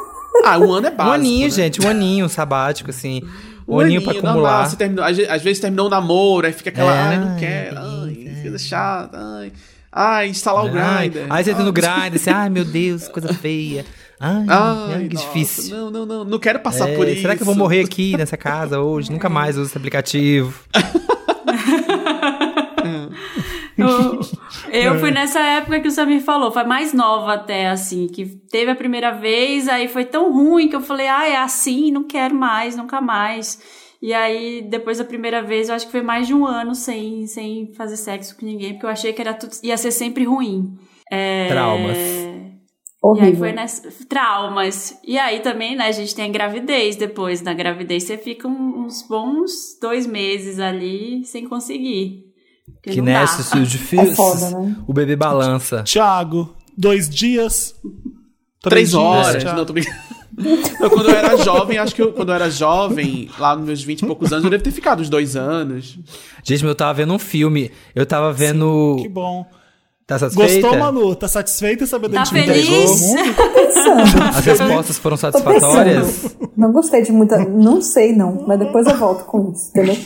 Ah, 0.44 0.59
um 0.59 0.72
ano 0.72 0.88
é 0.88 0.90
um 0.90 0.94
básico. 0.96 1.14
aninho, 1.14 1.44
né? 1.44 1.50
gente, 1.50 1.81
um 1.87 1.88
aninho 1.88 2.28
sabático, 2.28 2.90
assim. 2.90 3.20
Um, 3.68 3.76
Um 3.76 3.81
aninho 3.81 4.02
pra 4.02 4.14
normal, 4.14 4.31
acumular. 4.33 4.68
você 4.68 4.76
terminou, 4.76 5.05
às, 5.05 5.16
às 5.18 5.42
vezes 5.42 5.61
terminou 5.61 5.87
o 5.87 5.90
namoro, 5.90 6.46
aí 6.46 6.52
fica 6.52 6.70
aquela, 6.70 6.90
É, 6.92 6.98
ai, 7.00 7.18
não 7.20 7.28
ai, 7.28 7.38
quero, 7.38 7.76
ai, 7.78 8.38
coisa 8.42 8.59
chata, 8.59 9.18
ai, 9.18 9.52
ai, 9.92 10.28
instalar 10.31 10.64
o 10.64 10.70
Ai, 10.76 11.09
grinder. 11.11 11.26
aí 11.33 11.44
você 11.44 11.50
entra 11.52 11.62
no 11.62 11.72
grind, 11.72 12.14
assim, 12.16 12.31
ai 12.31 12.48
meu 12.50 12.64
Deus, 12.64 13.07
coisa 13.09 13.33
feia. 13.35 13.85
Ai, 14.24 14.46
Ai, 14.48 14.94
ai, 14.94 15.08
que 15.08 15.14
nossa, 15.14 15.26
difícil. 15.26 15.76
Não, 15.76 15.90
não, 15.90 16.06
não, 16.06 16.24
não 16.24 16.38
quero 16.38 16.61
passar 16.61 16.88
É, 16.88 16.94
por 16.96 17.08
isso. 17.08 17.22
será 17.22 17.35
que 17.35 17.42
eu 17.42 17.46
vou 17.46 17.56
morrer 17.56 17.80
aqui 17.85 18.16
nessa 18.16 18.37
casa 18.37 18.80
hoje? 18.80 19.11
Nunca 19.11 19.28
mais 19.28 19.58
uso 19.58 19.68
esse 19.68 19.76
aplicativo. 19.76 20.54
Eu, 23.76 24.20
eu 24.70 24.98
fui 25.00 25.11
nessa 25.11 25.40
época 25.40 25.80
que 25.80 25.88
o 25.88 25.90
Samir 25.90 26.20
falou, 26.22 26.52
foi 26.52 26.62
mais 26.64 26.92
nova 26.92 27.35
até, 27.35 27.68
assim, 27.68 28.06
que 28.06 28.26
teve 28.50 28.70
a 28.70 28.74
primeira 28.76 29.11
vez, 29.12 29.66
aí 29.66 29.88
foi 29.88 30.04
tão 30.04 30.32
ruim 30.32 30.68
que 30.68 30.76
eu 30.76 30.80
falei, 30.80 31.08
ah, 31.08 31.26
é 31.26 31.37
assim, 31.37 31.90
não 31.90 32.04
quero 32.04 32.35
mais, 32.35 32.76
nunca 32.76 33.00
mais. 33.00 33.58
E 34.00 34.12
aí, 34.12 34.62
depois 34.68 34.98
da 34.98 35.04
primeira 35.04 35.42
vez, 35.42 35.68
eu 35.68 35.74
acho 35.74 35.87
que 35.87 35.92
foi 35.92 36.02
mais 36.02 36.26
de 36.26 36.35
um 36.35 36.46
ano 36.46 36.74
sem, 36.74 37.26
sem 37.26 37.72
fazer 37.74 37.96
sexo 37.96 38.37
com 38.38 38.44
ninguém, 38.46 38.74
porque 38.74 38.87
eu 38.87 38.90
achei 38.90 39.12
que 39.12 39.20
era 39.20 39.35
tudo, 39.35 39.52
ia 39.62 39.76
ser 39.76 39.90
sempre 39.90 40.24
ruim. 40.24 40.76
É, 41.11 41.48
Traumas. 41.48 41.98
E 43.04 43.08
aí 43.08 43.10
Horrível. 43.10 43.38
foi 43.38 43.52
nessa. 43.52 43.88
Traumas. 44.08 44.96
E 45.04 45.18
aí 45.18 45.40
também, 45.40 45.74
né, 45.76 45.86
a 45.88 45.92
gente 45.92 46.14
tem 46.14 46.26
a 46.26 46.28
gravidez 46.32 46.94
depois. 46.94 47.42
Na 47.42 47.52
gravidez 47.52 48.04
você 48.04 48.16
fica 48.16 48.46
uns 48.46 49.02
bons 49.08 49.50
dois 49.80 50.06
meses 50.06 50.60
ali 50.60 51.24
sem 51.24 51.48
conseguir. 51.48 52.24
Que 52.80 53.00
nesse 53.00 53.58
os 53.58 53.70
difíceis, 53.70 54.12
É 54.12 54.14
foda, 54.14 54.50
né? 54.50 54.76
o 54.86 54.92
bebê 54.92 55.16
balança. 55.16 55.82
Tiago, 55.82 56.54
dois 56.78 57.08
dias. 57.08 57.74
Três 58.60 58.90
dias, 58.90 59.00
horas. 59.02 59.42
Thiago. 59.42 59.58
Não, 59.58 59.66
tô 59.66 59.72
brincando. 59.72 59.96
Eu, 60.80 60.88
quando 60.90 61.10
eu 61.10 61.14
era 61.16 61.36
jovem, 61.36 61.78
acho 61.78 61.94
que 61.94 62.00
eu, 62.00 62.12
quando 62.12 62.30
eu 62.30 62.34
era 62.34 62.48
jovem, 62.50 63.28
lá 63.38 63.54
nos 63.54 63.66
meus 63.66 63.82
20 63.82 64.00
e 64.02 64.06
poucos 64.06 64.32
anos, 64.32 64.44
eu 64.44 64.50
devo 64.50 64.62
ter 64.62 64.70
ficado 64.70 65.00
uns 65.00 65.10
dois 65.10 65.36
anos. 65.36 65.98
Gente, 66.42 66.64
eu 66.64 66.74
tava 66.74 66.94
vendo 66.94 67.12
um 67.12 67.18
filme, 67.18 67.70
eu 67.94 68.06
tava 68.06 68.32
vendo... 68.32 68.96
Que 69.02 69.08
bom. 69.08 69.44
Tá 70.12 70.18
satisfeita? 70.18 70.68
Gostou, 70.68 70.79
Manu? 70.79 71.14
Tá 71.14 71.29
satisfeita 71.29 71.85
em 71.85 71.87
saber 71.87 72.09
da 72.09 72.18
Tá 72.18 72.22
de 72.25 72.31
feliz? 72.31 73.01
Pensando. 73.55 74.22
As 74.37 74.44
respostas 74.44 74.98
foram 74.98 75.16
satisfatórias? 75.16 76.37
Não 76.57 76.72
gostei 76.72 77.03
de 77.03 77.12
muita. 77.12 77.38
Não 77.38 77.81
sei, 77.81 78.14
não. 78.14 78.44
Mas 78.46 78.59
depois 78.59 78.87
eu 78.87 78.96
volto 78.96 79.25
com 79.25 79.51
isso, 79.53 79.70
entendeu? 79.70 79.96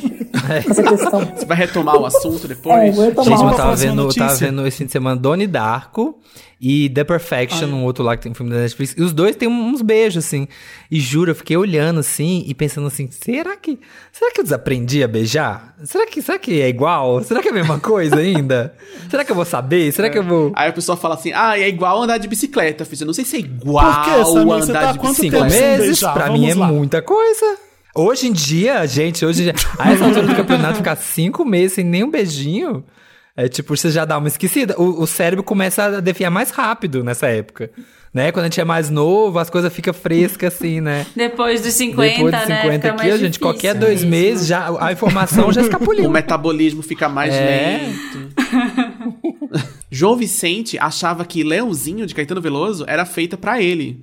Com 0.65 0.71
essa 0.71 0.83
questão. 0.83 1.21
Você 1.37 1.45
vai 1.45 1.57
retomar 1.57 1.97
o 1.97 2.07
assunto 2.07 2.45
É, 2.45 2.49
depois? 2.49 2.95
vou 2.97 3.11
tomar 3.13 3.25
Gente, 3.37 3.43
eu 3.43 3.55
tava 3.57 3.77
vendo, 3.77 4.03
eu 4.03 4.15
tava 4.15 4.35
vendo 4.35 4.67
esse 4.67 4.79
fim 4.79 4.87
de 4.87 4.93
semana 4.93 5.17
Donnie 5.17 5.47
Darko 5.47 6.19
e 6.59 6.89
The 6.89 7.05
Perfection, 7.05 7.67
um 7.67 7.85
outro 7.85 8.03
lá 8.03 8.17
que 8.17 8.23
tem 8.23 8.33
um 8.33 8.35
filme 8.35 8.51
da 8.51 8.61
Netflix. 8.61 8.95
E 8.97 9.03
os 9.03 9.13
dois 9.13 9.37
têm 9.37 9.47
uns 9.47 9.83
beijos, 9.83 10.25
assim. 10.25 10.49
E 10.91 10.99
juro, 10.99 11.31
eu 11.31 11.35
fiquei 11.35 11.57
olhando 11.57 12.01
assim 12.01 12.45
e 12.47 12.55
pensando 12.55 12.87
assim: 12.87 13.11
será 13.11 13.55
que. 13.57 13.79
Será 14.11 14.33
que 14.33 14.41
eu 14.41 14.45
desaprendi 14.45 15.03
a 15.03 15.09
beijar? 15.09 15.75
Será 15.85 16.07
que, 16.07 16.23
será 16.23 16.39
que 16.39 16.61
é 16.61 16.69
igual? 16.69 17.23
Será 17.23 17.43
que 17.43 17.49
é 17.49 17.51
a 17.51 17.55
mesma 17.55 17.79
coisa 17.79 18.17
ainda? 18.17 18.75
será 19.11 19.23
que 19.23 19.31
eu 19.31 19.37
vou 19.37 19.45
saber? 19.45 19.93
Será 19.93 20.09
que 20.09 20.17
eu 20.17 20.25
vou. 20.25 20.51
Aí 20.55 20.71
a 20.71 20.73
pessoa 20.73 20.97
fala 20.97 21.15
assim, 21.15 21.31
ah, 21.35 21.59
é 21.59 21.69
igual 21.69 22.03
andar 22.03 22.17
de 22.17 22.27
bicicleta. 22.27 22.83
Eu 22.85 22.87
fiz, 22.87 23.01
eu 23.03 23.07
não 23.07 23.15
sei 23.15 23.27
se 23.27 23.37
é 23.37 23.41
igual 23.41 23.85
Por 23.85 24.05
quê, 24.05 24.25
Samir? 24.25 24.47
Você 24.47 24.71
andar 24.71 24.81
tá 24.81 24.93
de 24.93 24.99
bicicleta. 24.99 25.15
Cinco 25.15 25.37
tempo 25.39 25.51
sem 25.51 25.61
meses? 25.61 25.87
beijar? 25.87 26.15
Pra 26.15 26.27
Vamos 26.27 26.41
mim 26.41 26.51
é 26.51 26.55
lá. 26.55 26.69
muita 26.69 27.03
coisa. 27.03 27.59
Hoje 27.95 28.29
em 28.29 28.33
dia, 28.33 28.87
gente, 28.87 29.25
hoje 29.25 29.41
em 29.41 29.45
dia. 29.45 29.55
A 29.79 29.93
essa 29.93 30.05
altura 30.05 30.27
do 30.27 30.35
campeonato, 30.35 30.77
ficar 30.77 30.97
cinco 30.97 31.45
meses 31.45 31.75
sem 31.75 31.85
nenhum 31.85 32.11
beijinho. 32.11 32.83
É 33.37 33.49
tipo, 33.49 33.77
você 33.77 33.91
já 33.91 34.05
dá 34.05 34.17
uma 34.17 34.29
esquecida. 34.29 34.75
O, 34.81 35.03
o 35.03 35.07
cérebro 35.07 35.43
começa 35.45 35.85
a 35.85 36.01
definhar 36.01 36.31
mais 36.31 36.51
rápido 36.51 37.05
nessa 37.05 37.27
época. 37.27 37.71
Né? 38.15 38.33
Quando 38.33 38.45
a 38.45 38.49
gente 38.49 38.59
é 38.61 38.65
mais 38.65 38.89
novo, 38.89 39.39
as 39.39 39.51
coisas 39.51 39.71
ficam 39.71 39.93
frescas 39.93 40.55
assim, 40.55 40.81
né? 40.81 41.05
Depois 41.15 41.61
dos 41.61 41.75
50, 41.75 42.15
Depois 42.15 42.33
dos 42.33 42.41
50 42.57 42.63
né? 42.89 42.91
Aqui, 42.95 43.01
a 43.03 43.11
gente, 43.11 43.21
difícil 43.21 43.41
qualquer 43.43 43.75
dois 43.75 44.03
mesmo. 44.03 44.11
meses, 44.11 44.47
já, 44.47 44.69
a 44.81 44.91
informação 44.93 45.53
já 45.53 45.61
O 45.61 45.65
escapuliu. 45.65 46.11
metabolismo 46.11 46.83
fica 46.83 47.11
mais 47.11 47.35
É. 47.35 47.81
lento. 47.93 48.27
João 49.91 50.17
Vicente 50.17 50.79
achava 50.79 51.25
que 51.25 51.43
Leãozinho 51.43 52.07
de 52.07 52.15
Caetano 52.15 52.41
Veloso 52.41 52.85
era 52.89 53.05
feita 53.05 53.37
pra 53.37 53.61
ele. 53.61 54.03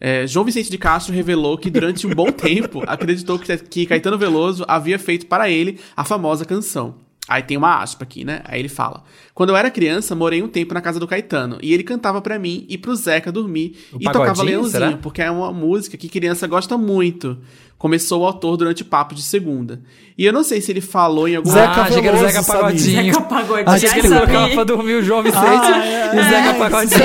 É, 0.00 0.26
João 0.26 0.44
Vicente 0.44 0.70
de 0.70 0.78
Castro 0.78 1.14
revelou 1.14 1.56
que 1.56 1.70
durante 1.70 2.06
um 2.06 2.10
bom 2.14 2.32
tempo 2.32 2.82
acreditou 2.86 3.38
que, 3.38 3.56
que 3.58 3.86
Caetano 3.86 4.18
Veloso 4.18 4.64
havia 4.66 4.98
feito 4.98 5.26
para 5.26 5.48
ele 5.50 5.78
a 5.96 6.04
famosa 6.04 6.44
canção. 6.44 6.96
Aí 7.28 7.42
tem 7.42 7.56
uma 7.56 7.80
aspa 7.80 8.02
aqui, 8.02 8.24
né? 8.24 8.40
Aí 8.44 8.58
ele 8.60 8.68
fala: 8.68 9.04
Quando 9.32 9.50
eu 9.50 9.56
era 9.56 9.70
criança, 9.70 10.14
morei 10.14 10.42
um 10.42 10.48
tempo 10.48 10.74
na 10.74 10.80
casa 10.80 10.98
do 10.98 11.06
Caetano 11.06 11.56
e 11.62 11.72
ele 11.72 11.84
cantava 11.84 12.20
pra 12.20 12.38
mim 12.38 12.66
e 12.68 12.76
pro 12.76 12.94
Zeca 12.96 13.30
dormir 13.30 13.76
O 13.92 13.98
e 14.00 14.04
tocava 14.04 14.42
Leãozinho, 14.42 14.70
será? 14.70 14.98
porque 15.00 15.22
é 15.22 15.30
uma 15.30 15.52
música 15.52 15.96
que 15.96 16.08
criança 16.08 16.46
gosta 16.48 16.76
muito. 16.76 17.38
Começou 17.78 18.22
o 18.22 18.26
autor 18.26 18.56
durante 18.56 18.82
o 18.82 18.84
papo 18.84 19.14
de 19.14 19.22
segunda. 19.22 19.80
E 20.16 20.24
eu 20.24 20.32
não 20.32 20.44
sei 20.44 20.60
se 20.60 20.70
ele 20.70 20.80
falou 20.80 21.26
em 21.28 21.34
algum 21.36 21.50
Zeca 21.50 21.80
ah, 21.80 21.82
achei 21.84 22.00
que 22.02 22.08
era 22.08 22.16
o 22.16 22.20
Zeca? 22.20 22.42
Pagodinho. 22.44 23.04
Zeca 23.14 23.20
Pagodinho, 23.22 23.68
Achei 23.70 23.88
que 23.90 23.98
ele 23.98 24.08
colocava 24.08 24.48
pra 24.50 24.64
dormir 24.64 24.94
o 24.94 25.02
João 25.02 25.22
Vicente 25.22 25.40
Ah, 25.44 25.84
é, 25.86 26.18
e 26.18 26.22
Zeca 26.24 26.48
é, 26.48 26.54
Pagodinho. 26.58 27.02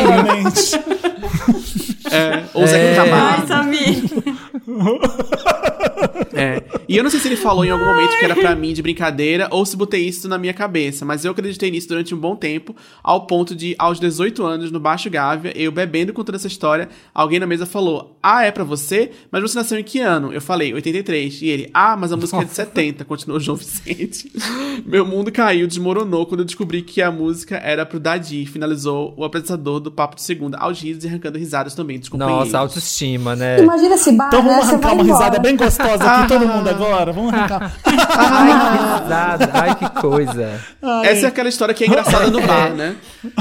É, 2.11 2.43
ou 2.53 2.65
Zeca 2.67 2.77
É. 2.83 2.95
Camargo. 2.95 3.41
Ai, 3.41 3.47
Samir. 3.47 4.03
É. 6.33 6.63
E 6.87 6.95
eu 6.97 7.03
não 7.03 7.09
sei 7.09 7.19
se 7.19 7.27
ele 7.27 7.35
falou 7.37 7.65
em 7.65 7.69
algum 7.69 7.85
momento 7.85 8.17
que 8.17 8.25
era 8.25 8.35
pra 8.35 8.55
mim 8.55 8.73
de 8.73 8.81
brincadeira 8.81 9.47
ou 9.51 9.65
se 9.65 9.75
botei 9.75 10.05
isso 10.07 10.27
na 10.27 10.37
minha 10.37 10.53
cabeça, 10.53 11.03
mas 11.05 11.25
eu 11.25 11.31
acreditei 11.31 11.71
nisso 11.71 11.87
durante 11.87 12.13
um 12.13 12.17
bom 12.17 12.35
tempo, 12.35 12.75
ao 13.03 13.25
ponto 13.25 13.55
de, 13.55 13.75
aos 13.79 13.99
18 13.99 14.43
anos, 14.45 14.71
no 14.71 14.79
Baixo 14.79 15.09
Gávea, 15.09 15.51
eu 15.55 15.71
bebendo 15.71 16.13
contando 16.13 16.35
essa 16.35 16.47
história, 16.47 16.89
alguém 17.13 17.39
na 17.39 17.47
mesa 17.47 17.65
falou: 17.65 18.17
Ah, 18.21 18.43
é 18.45 18.51
pra 18.51 18.63
você? 18.63 19.11
Mas 19.31 19.41
você 19.41 19.57
nasceu 19.57 19.79
em 19.79 19.83
que 19.83 19.99
ano? 19.99 20.31
Eu 20.31 20.41
falei, 20.41 20.73
83. 20.73 21.41
E 21.41 21.47
ele, 21.47 21.69
ah, 21.73 21.95
mas 21.97 22.11
a 22.11 22.17
música 22.17 22.41
é 22.41 22.45
de 22.45 22.51
70, 22.53 23.05
continuou 23.05 23.39
João 23.39 23.57
Vicente. 23.57 24.31
Meu 24.85 25.05
mundo 25.05 25.31
caiu, 25.31 25.67
desmoronou 25.67 26.25
quando 26.25 26.41
eu 26.41 26.45
descobri 26.45 26.81
que 26.81 27.01
a 27.01 27.11
música 27.11 27.57
era 27.57 27.85
pro 27.85 27.99
Dadi, 27.99 28.45
finalizou 28.45 29.13
o 29.17 29.23
apresentador 29.23 29.79
do 29.79 29.91
Papo 29.91 30.15
de 30.15 30.21
Segunda, 30.21 30.57
aos 30.57 30.79
risos 30.81 31.03
e 31.03 31.07
arrancando 31.07 31.37
risadas 31.37 31.73
também 31.75 31.99
dos 31.99 32.09
companheiros. 32.09 32.45
Nossa, 32.45 32.59
autoestima, 32.59 33.35
né? 33.35 33.59
Imagina 33.59 33.95
esse 33.95 34.11
bar, 34.11 34.27
Então 34.27 34.43
né? 34.43 34.49
vamos 34.49 34.65
Você 34.65 34.71
arrancar 34.73 34.93
uma 34.93 35.03
embora. 35.03 35.17
risada 35.19 35.39
bem 35.39 35.55
gostosa 35.55 35.86
aqui, 35.93 36.27
todo 36.27 36.47
mundo 36.47 36.69
agora. 36.69 37.11
Vamos 37.13 37.33
arrancar. 37.33 37.71
Ai, 37.85 38.77
que 38.77 39.03
risada. 39.03 39.49
Ai, 39.53 39.75
que 39.75 40.01
coisa. 40.01 40.49
Essa 41.03 41.25
é 41.25 41.29
aquela 41.29 41.49
história 41.49 41.73
que 41.73 41.83
é 41.83 41.87
engraçada 41.87 42.27
no 42.29 42.41
bar, 42.41 42.73
né? 42.73 42.95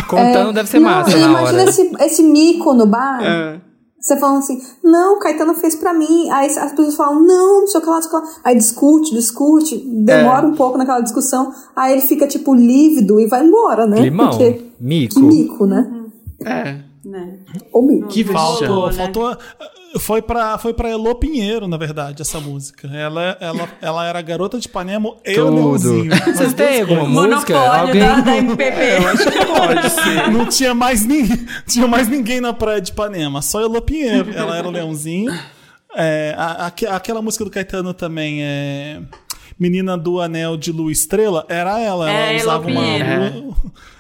Contando 0.09 0.53
deve 0.53 0.69
ser 0.69 0.79
não, 0.81 0.91
massa 0.91 1.11
na 1.17 1.27
imagina 1.27 1.61
hora. 1.63 1.71
esse, 1.71 1.93
esse 2.01 2.23
mico 2.23 2.75
no 2.75 2.87
bar. 2.87 3.21
É. 3.23 3.61
Você 3.99 4.17
falando 4.19 4.39
assim, 4.39 4.61
não, 4.85 5.17
o 5.17 5.19
Caetano 5.19 5.53
fez 5.55 5.75
pra 5.75 5.93
mim. 5.93 6.31
Aí 6.31 6.47
as 6.47 6.71
pessoas 6.71 6.95
falam, 6.95 7.25
não, 7.27 7.61
não 7.63 7.67
sei 7.67 7.81
o 7.81 7.83
que 7.83 7.89
lá, 7.89 7.97
não 7.97 8.03
sei 8.03 8.11
o 8.11 8.21
que 8.23 8.27
lá. 8.29 8.33
Aí 8.45 8.57
discute, 8.57 9.13
discute, 9.13 9.77
demora 10.05 10.47
É. 10.47 10.49
um 10.49 10.55
pouco 10.55 10.79
naquela 10.79 11.01
discussão. 11.01 11.51
Aí 11.75 11.93
ele 11.95 12.03
fica, 12.03 12.27
tipo, 12.29 12.55
lívido 12.55 13.19
e 13.19 13.27
vai 13.27 13.45
embora, 13.45 13.85
né? 13.87 13.97
Climão, 13.97 14.31
Porque 14.31 14.71
mico. 14.79 15.15
que 15.15 15.21
mico, 15.21 15.67
né? 15.67 15.91
É. 16.45 16.77
Né? 17.05 17.39
Ou 17.73 17.83
mico. 17.85 18.07
Que 18.09 18.23
Faltou, 18.25 18.87
vexame. 18.87 19.09
né? 19.09 19.13
faltou. 19.15 19.37
Foi 19.99 20.21
pra, 20.23 20.59
foi 20.59 20.73
pra 20.75 20.91
Elô 20.91 21.15
Pinheiro, 21.15 21.67
na 21.69 21.77
verdade, 21.77 22.23
essa 22.23 22.41
música. 22.41 22.89
Ela, 22.89 23.37
ela, 23.41 23.69
ela 23.81 24.07
era 24.07 24.21
garota 24.23 24.59
de 24.59 24.67
Ipanema 24.67 25.15
e. 25.25 25.37
Leãozinho. 25.37 26.11
Vocês 26.25 26.55
têm 26.55 26.81
alguma 26.83 27.05
música? 27.05 27.55
Monopólio 27.55 27.81
Alguém... 27.89 28.01
da, 28.01 28.21
da 28.21 28.37
MPB. 28.37 28.75
Pode 29.03 29.91
ser. 29.91 30.31
Não 30.31 30.47
tinha 30.47 30.75
mais, 30.75 31.05
ninguém, 31.07 31.47
tinha 31.67 31.87
mais 31.87 32.09
ninguém 32.09 32.41
na 32.41 32.53
praia 32.53 32.81
de 32.81 32.91
Ipanema, 32.93 33.41
só 33.43 33.61
Elô 33.61 33.81
Pinheiro. 33.83 34.31
Ela 34.35 34.57
era 34.57 34.67
o 34.69 34.71
Leãozinho. 34.71 35.33
É, 35.97 36.35
a- 36.37 36.67
aque- 36.67 36.87
aquela 36.87 37.23
música 37.23 37.45
do 37.45 37.51
Caetano 37.51 37.95
também 37.95 38.43
é. 38.43 39.01
Menina 39.59 39.97
do 39.97 40.21
Anel 40.21 40.55
de 40.57 40.71
Lua 40.71 40.93
Estrela, 40.93 41.47
era 41.49 41.81
ela. 41.81 42.11
Ela 42.11 42.21
É, 42.27 42.33
Elô 42.35 42.43
usava 42.43 42.69
uma. 42.69 42.81
Pinheiro. 42.83 43.57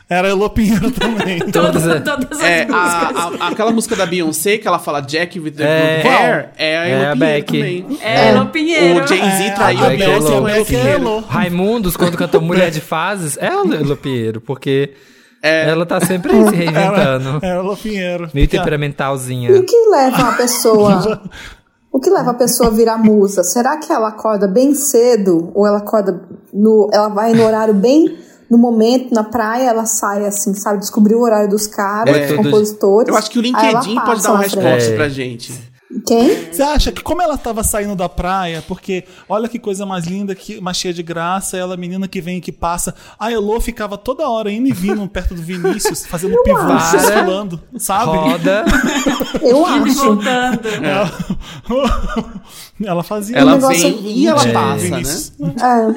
Era 0.08 0.28
Elô 0.28 0.48
Pinheiro 0.48 0.90
também. 0.92 1.40
Todas, 1.40 1.82
Todas, 2.04 2.40
é. 2.40 2.62
as 2.62 2.62
É, 2.62 2.66
músicas. 2.66 3.40
a, 3.40 3.44
a- 3.44 3.48
aquela 3.48 3.72
música 3.72 3.96
da 3.96 4.06
Beyoncé 4.06 4.56
que 4.58 4.68
ela 4.68 4.78
fala 4.78 5.00
Jack 5.00 5.40
with 5.40 5.50
the 5.52 5.64
É. 5.64 5.96
good 6.02 6.08
hair 6.08 6.50
é 6.56 6.78
a 6.78 6.86
É 6.86 6.90
Elo 6.92 7.12
a 7.12 7.16
Pinheiro 7.16 7.44
também. 7.46 7.98
É, 8.00 8.28
Elô 8.30 8.46
Pinheiro. 8.46 9.04
O 9.04 9.06
Jay-Z 9.08 9.44
É, 9.44 9.50
traiu 9.50 9.84
a 9.84 9.88
Beyoncé 9.88 10.28
é 10.36 10.40
com 10.40 10.48
é 10.48 10.64
Pinheiro. 10.64 10.88
Elô. 11.02 11.20
Raimundos, 11.20 11.96
quando 11.96 12.16
cantou 12.16 12.40
Mulher 12.40 12.70
de 12.70 12.80
Fases, 12.80 13.36
é 13.38 13.48
a 13.48 13.62
Lelo 13.62 13.96
Pinheiro, 13.96 14.40
porque 14.40 14.94
É. 15.42 15.68
ela 15.68 15.84
tá 15.84 16.00
sempre 16.00 16.30
aí 16.32 16.48
se 16.50 16.54
reinventando. 16.54 17.38
Era 17.42 17.58
Elô 17.60 17.76
Pinheiro. 17.76 18.30
Meio 18.32 18.46
Porque- 18.46 18.56
E 18.56 18.58
o 18.58 18.62
temperamentalzinha. 18.62 19.62
que 19.64 19.88
leva 19.90 20.28
a 20.30 20.32
pessoa. 20.36 21.22
O 21.92 21.98
que 21.98 22.10
leva 22.10 22.32
a 22.32 22.34
pessoa 22.34 22.68
a 22.68 22.72
virar 22.72 22.98
musa? 22.98 23.42
Será 23.42 23.78
que 23.78 23.90
ela 23.90 24.08
acorda 24.08 24.46
bem 24.46 24.74
cedo? 24.74 25.50
Ou 25.54 25.66
ela 25.66 25.78
acorda 25.78 26.20
no. 26.52 26.90
Ela 26.92 27.08
vai 27.08 27.32
no 27.32 27.42
horário 27.42 27.72
bem. 27.72 28.18
No 28.50 28.56
momento, 28.58 29.12
na 29.12 29.24
praia, 29.24 29.68
ela 29.70 29.86
sai 29.86 30.24
assim, 30.24 30.54
sabe? 30.54 30.78
Descobrir 30.78 31.14
o 31.14 31.20
horário 31.20 31.48
dos 31.48 31.66
caras, 31.66 32.14
É, 32.16 32.26
dos 32.28 32.36
compositores. 32.36 33.08
Eu 33.08 33.16
acho 33.16 33.30
que 33.30 33.38
o 33.38 33.42
aí 33.42 33.50
ela 33.52 33.70
LinkedIn 33.80 33.94
pode 33.96 34.06
passa 34.06 34.22
dar 34.28 34.34
uma 34.34 34.38
frente. 34.44 34.56
resposta 34.56 34.90
É. 34.92 34.96
pra 34.96 35.08
gente. 35.08 35.75
Quem? 36.06 36.52
Você 36.52 36.62
acha 36.62 36.90
que 36.90 37.02
como 37.02 37.22
ela 37.22 37.34
estava 37.34 37.62
saindo 37.62 37.94
da 37.94 38.08
praia, 38.08 38.62
porque 38.66 39.04
olha 39.28 39.48
que 39.48 39.58
coisa 39.58 39.86
mais 39.86 40.04
linda, 40.04 40.34
que 40.34 40.60
mais 40.60 40.76
cheia 40.76 40.92
de 40.92 41.02
graça, 41.02 41.56
ela 41.56 41.76
menina 41.76 42.08
que 42.08 42.20
vem 42.20 42.38
e 42.38 42.40
que 42.40 42.50
passa. 42.50 42.94
A 43.18 43.30
Elô 43.30 43.60
ficava 43.60 43.96
toda 43.96 44.28
hora 44.28 44.50
indo 44.50 44.68
e 44.68 44.72
vindo 44.72 45.06
perto 45.08 45.34
do 45.34 45.42
Vinícius, 45.42 46.04
fazendo 46.06 46.36
pivô, 46.42 46.58
acho. 46.58 46.96
oscilando, 46.96 47.60
sabe? 47.78 48.16
Roda. 48.16 48.64
Eu 49.40 49.60
e 49.60 49.64
acho. 49.64 49.94
voltando. 50.04 50.60
Ela 52.84 53.02
fazia 53.02 53.38
Ela 53.38 53.54
negócio 53.54 53.80
vem 53.80 54.00
e 54.06 54.26
ela 54.26 54.42
É. 54.46 54.52
passa, 54.52 54.88
né? 54.90 55.02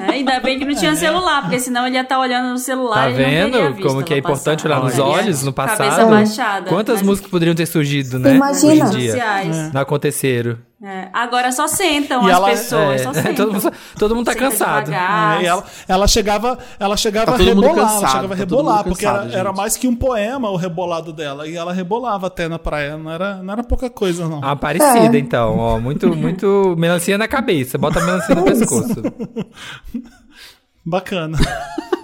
É. 0.05 0.07
É, 0.07 0.11
ainda 0.13 0.39
bem 0.39 0.57
que 0.59 0.65
não 0.65 0.73
tinha 0.75 0.95
celular, 0.95 1.41
porque 1.41 1.59
senão 1.59 1.85
ele 1.85 1.95
ia 1.97 2.01
estar 2.03 2.17
olhando 2.19 2.51
no 2.51 2.57
celular 2.57 3.03
Tá 3.03 3.09
e 3.09 3.13
vendo 3.15 3.73
visto 3.73 3.87
como 3.87 4.01
que 4.03 4.13
é 4.13 4.17
ela 4.17 4.25
importante 4.25 4.65
olhar 4.65 4.81
nos 4.81 4.97
olhos 4.97 5.43
no 5.43 5.51
Cabeça 5.51 5.77
passado? 5.85 6.09
baixada. 6.09 6.69
Quantas 6.69 7.01
músicas 7.01 7.29
poderiam 7.29 7.53
ter 7.55 7.65
surgido, 7.65 8.17
né? 8.17 8.35
Imagina. 8.35 8.85
Hoje 8.85 8.95
em 8.95 8.99
dia. 8.99 9.11
sociais. 9.11 9.71
Aconteceram. 9.81 10.57
É, 10.81 11.09
Agora 11.11 11.51
só 11.51 11.67
sentam 11.67 12.23
E 12.25 12.31
as 12.31 12.37
ela- 12.37 12.49
pessoas, 12.51 13.01
É, 13.01 13.03
só 13.03 13.13
sentam. 13.13 13.33
todo, 13.35 13.53
mundo, 13.53 13.73
todo 13.97 14.15
mundo 14.15 14.25
tá 14.25 14.31
Senta 14.31 14.45
cansado. 14.45 14.93
É, 14.93 15.43
e 15.43 15.45
ela, 15.45 15.63
ela 15.89 16.07
chegava, 16.07 16.57
ela 16.79 16.95
chegava 16.95 17.25
Tá 17.25 17.35
a 17.35 17.37
mundo 17.37 17.47
rebolar, 17.61 17.71
ela 17.77 17.81
cansado, 17.89 18.11
chegava 18.11 18.33
a 18.33 18.37
tá 18.37 18.45
todo 18.45 18.57
rebolar, 18.59 18.83
porque 18.85 19.05
cansado, 19.05 19.29
era, 19.29 19.39
era 19.39 19.51
mais 19.53 19.75
que 19.75 19.87
um 19.89 19.95
poema 19.95 20.49
o 20.49 20.55
rebolado 20.55 21.11
dela. 21.11 21.45
E 21.47 21.55
ela 21.57 21.73
rebolava 21.73 22.27
até 22.27 22.47
na 22.47 22.57
praia, 22.57 22.97
não 22.97 23.11
era, 23.11 23.43
não 23.43 23.51
era 23.53 23.63
pouca 23.63 23.89
coisa, 23.89 24.27
não. 24.29 24.39
Ah, 24.41 24.55
parecida, 24.55 25.17
É. 25.17 25.19
então. 25.19 25.57
Ó, 25.57 25.79
muito, 25.79 26.07
muito 26.15 26.75
melancia 26.77 27.17
na 27.17 27.27
cabeça. 27.27 27.77
Bota 27.77 27.99
a 27.99 28.05
melancia 28.05 28.33
no 28.35 28.43
pescoço. 28.45 29.01
Bacana. 30.85 31.37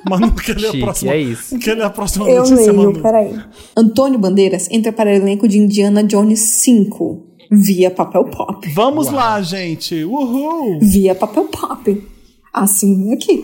Manu, 0.07 0.31
quer 0.35 0.55
ler 0.57 0.67
a 0.69 0.79
próxima? 0.85 1.13
é 1.13 1.17
isso. 1.19 1.57
Quer 1.59 1.75
ler 1.75 1.83
a 1.85 1.89
próxima 1.89 2.29
Eu 2.29 2.43
notícia, 2.43 2.71
leio, 2.71 2.75
Manu? 2.75 3.01
peraí. 3.01 3.39
Antônio 3.75 4.19
Bandeiras 4.19 4.69
entra 4.69 4.91
para 4.91 5.09
o 5.09 5.13
elenco 5.13 5.47
de 5.47 5.57
Indiana 5.57 6.03
Jones 6.03 6.39
5 6.61 7.34
via 7.51 7.89
papel 7.91 8.25
pop. 8.25 8.67
Vamos 8.73 9.09
lá, 9.11 9.41
gente. 9.41 10.03
Uhul! 10.03 10.79
Via 10.81 11.13
papel 11.15 11.45
pop. 11.45 12.03
Assim 12.53 13.11
aqui. 13.13 13.41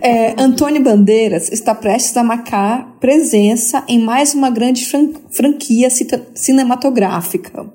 É, 0.00 0.40
Antônio 0.40 0.80
Bandeiras 0.82 1.50
está 1.50 1.74
prestes 1.74 2.16
a 2.16 2.22
marcar 2.22 2.96
presença 3.00 3.82
em 3.88 3.98
mais 3.98 4.34
uma 4.34 4.50
grande 4.50 4.86
fran- 4.86 5.10
franquia 5.30 5.88
cinematográfica. 6.34 7.66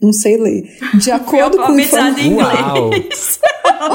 não 0.00 0.12
sei 0.12 0.36
ler. 0.38 0.64
De 0.98 1.10
acordo 1.10 1.56
com 1.58 1.62
alfabetizada 1.64 2.20
em 2.20 2.32
informa- 2.32 2.74
Uau! 2.74 2.90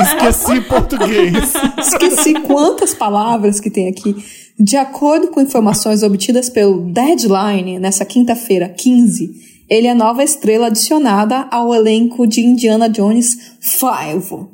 Esqueci 0.01 0.61
português. 0.61 1.53
Esqueci 1.79 2.33
quantas 2.41 2.93
palavras 2.93 3.59
que 3.59 3.69
tem 3.69 3.87
aqui. 3.87 4.15
De 4.59 4.77
acordo 4.77 5.27
com 5.27 5.41
informações 5.41 6.01
obtidas 6.03 6.49
pelo 6.49 6.91
Deadline, 6.91 7.79
nessa 7.79 8.05
quinta-feira, 8.05 8.69
15, 8.69 9.31
ele 9.69 9.87
é 9.87 9.91
a 9.91 9.95
nova 9.95 10.23
estrela 10.23 10.67
adicionada 10.67 11.47
ao 11.51 11.73
elenco 11.73 12.25
de 12.27 12.41
Indiana 12.41 12.89
Jones 12.89 13.55
5. 13.59 14.49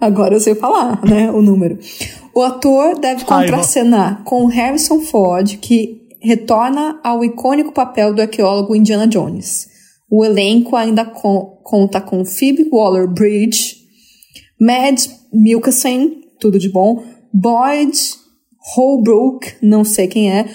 Agora 0.00 0.34
eu 0.34 0.40
sei 0.40 0.54
falar, 0.54 1.02
né, 1.04 1.30
o 1.30 1.40
número. 1.40 1.78
O 2.34 2.42
ator 2.42 2.98
deve 2.98 3.24
contracenar 3.24 4.22
com 4.24 4.46
Harrison 4.46 5.00
Ford, 5.00 5.56
que 5.58 6.02
retorna 6.20 7.00
ao 7.02 7.24
icônico 7.24 7.72
papel 7.72 8.12
do 8.14 8.20
arqueólogo 8.22 8.74
Indiana 8.76 9.06
Jones. 9.06 9.66
O 10.10 10.24
elenco 10.24 10.76
ainda 10.76 11.04
co- 11.04 11.58
conta 11.62 12.00
com 12.00 12.24
Phoebe 12.24 12.68
Waller-Bridge, 12.70 13.76
Mads 14.60 15.10
Mikkelsen, 15.32 16.20
tudo 16.40 16.58
de 16.58 16.68
bom. 16.68 17.02
Boyd 17.32 17.92
Holbrook, 18.74 19.54
não 19.62 19.84
sei 19.84 20.06
quem 20.06 20.30
é. 20.30 20.46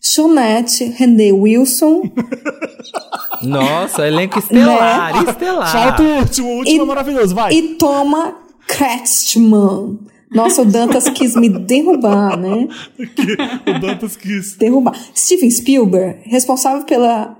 Shonette 0.00 0.84
René 0.84 1.32
Wilson. 1.32 2.02
Nossa, 3.42 4.06
elenco 4.06 4.38
estelar, 4.38 5.24
estelar. 5.28 5.72
Falta 5.72 6.02
o 6.02 6.06
último, 6.18 6.48
o 6.48 6.56
último 6.58 6.82
é 6.82 6.86
maravilhoso, 6.86 7.34
vai. 7.34 7.52
E 7.52 7.74
Toma 7.74 8.34
Kretschmann. 8.66 9.98
Nossa, 10.32 10.62
o 10.62 10.64
Dantas 10.64 11.08
quis 11.08 11.34
me 11.34 11.48
derrubar, 11.48 12.36
né? 12.36 12.68
o 13.66 13.78
Dantas 13.80 14.16
quis. 14.16 14.56
Derrubar. 14.56 14.94
Steven 15.14 15.50
Spielberg, 15.50 16.20
responsável 16.24 16.84
pela 16.84 17.36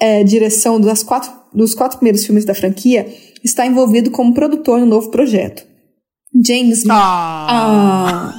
é, 0.00 0.24
direção 0.24 0.80
das 0.80 1.02
quatro, 1.04 1.30
dos 1.54 1.72
quatro 1.74 1.98
primeiros 1.98 2.24
filmes 2.26 2.44
da 2.44 2.54
franquia, 2.54 3.06
está 3.44 3.64
envolvido 3.64 4.10
como 4.10 4.34
produtor 4.34 4.80
no 4.80 4.86
novo 4.86 5.10
projeto. 5.10 5.62
James 6.44 6.84
Ah, 6.90 7.46
Ah, 7.48 8.34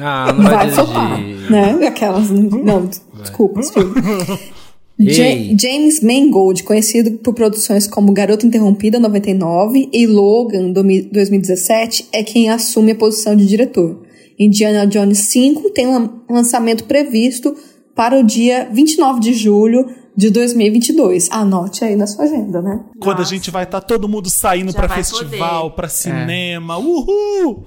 Ah, 0.00 0.32
não 0.32 0.42
vai, 0.42 0.52
vai 0.52 0.70
flopar, 0.70 1.20
né? 1.20 1.86
Aquelas. 1.86 2.30
Não, 2.30 2.90
desculpa, 3.20 3.62
filme. 3.62 3.94
Ja-. 5.02 5.56
James 5.58 6.00
Mangold, 6.02 6.62
conhecido 6.62 7.12
por 7.18 7.32
produções 7.34 7.86
como 7.86 8.12
Garota 8.12 8.46
Interrompida 8.46 8.98
99 9.00 9.88
e 9.92 10.06
Logan 10.06 10.70
domi- 10.72 11.02
2017, 11.02 12.08
é 12.12 12.22
quem 12.22 12.50
assume 12.50 12.92
a 12.92 12.94
posição 12.94 13.34
de 13.34 13.46
diretor. 13.46 14.02
Indiana 14.38 14.86
Jones 14.86 15.18
5 15.18 15.70
tem 15.70 15.86
lan- 15.86 16.10
lançamento 16.28 16.84
previsto 16.84 17.54
para 17.94 18.18
o 18.18 18.22
dia 18.22 18.68
29 18.72 19.20
de 19.20 19.34
julho 19.34 19.86
de 20.16 20.30
2022. 20.30 21.28
Anote 21.30 21.84
aí 21.84 21.96
na 21.96 22.06
sua 22.06 22.24
agenda, 22.24 22.60
né? 22.60 22.80
quando 23.00 23.20
a 23.20 23.24
gente 23.24 23.50
vai 23.50 23.64
estar 23.64 23.80
todo 23.80 24.08
mundo 24.08 24.28
saindo 24.30 24.72
vai 24.72 24.88
festival, 24.88 25.62
poder. 25.64 25.76
pra 25.76 25.88
cinema, 25.88 26.76
uhul! 26.78 27.64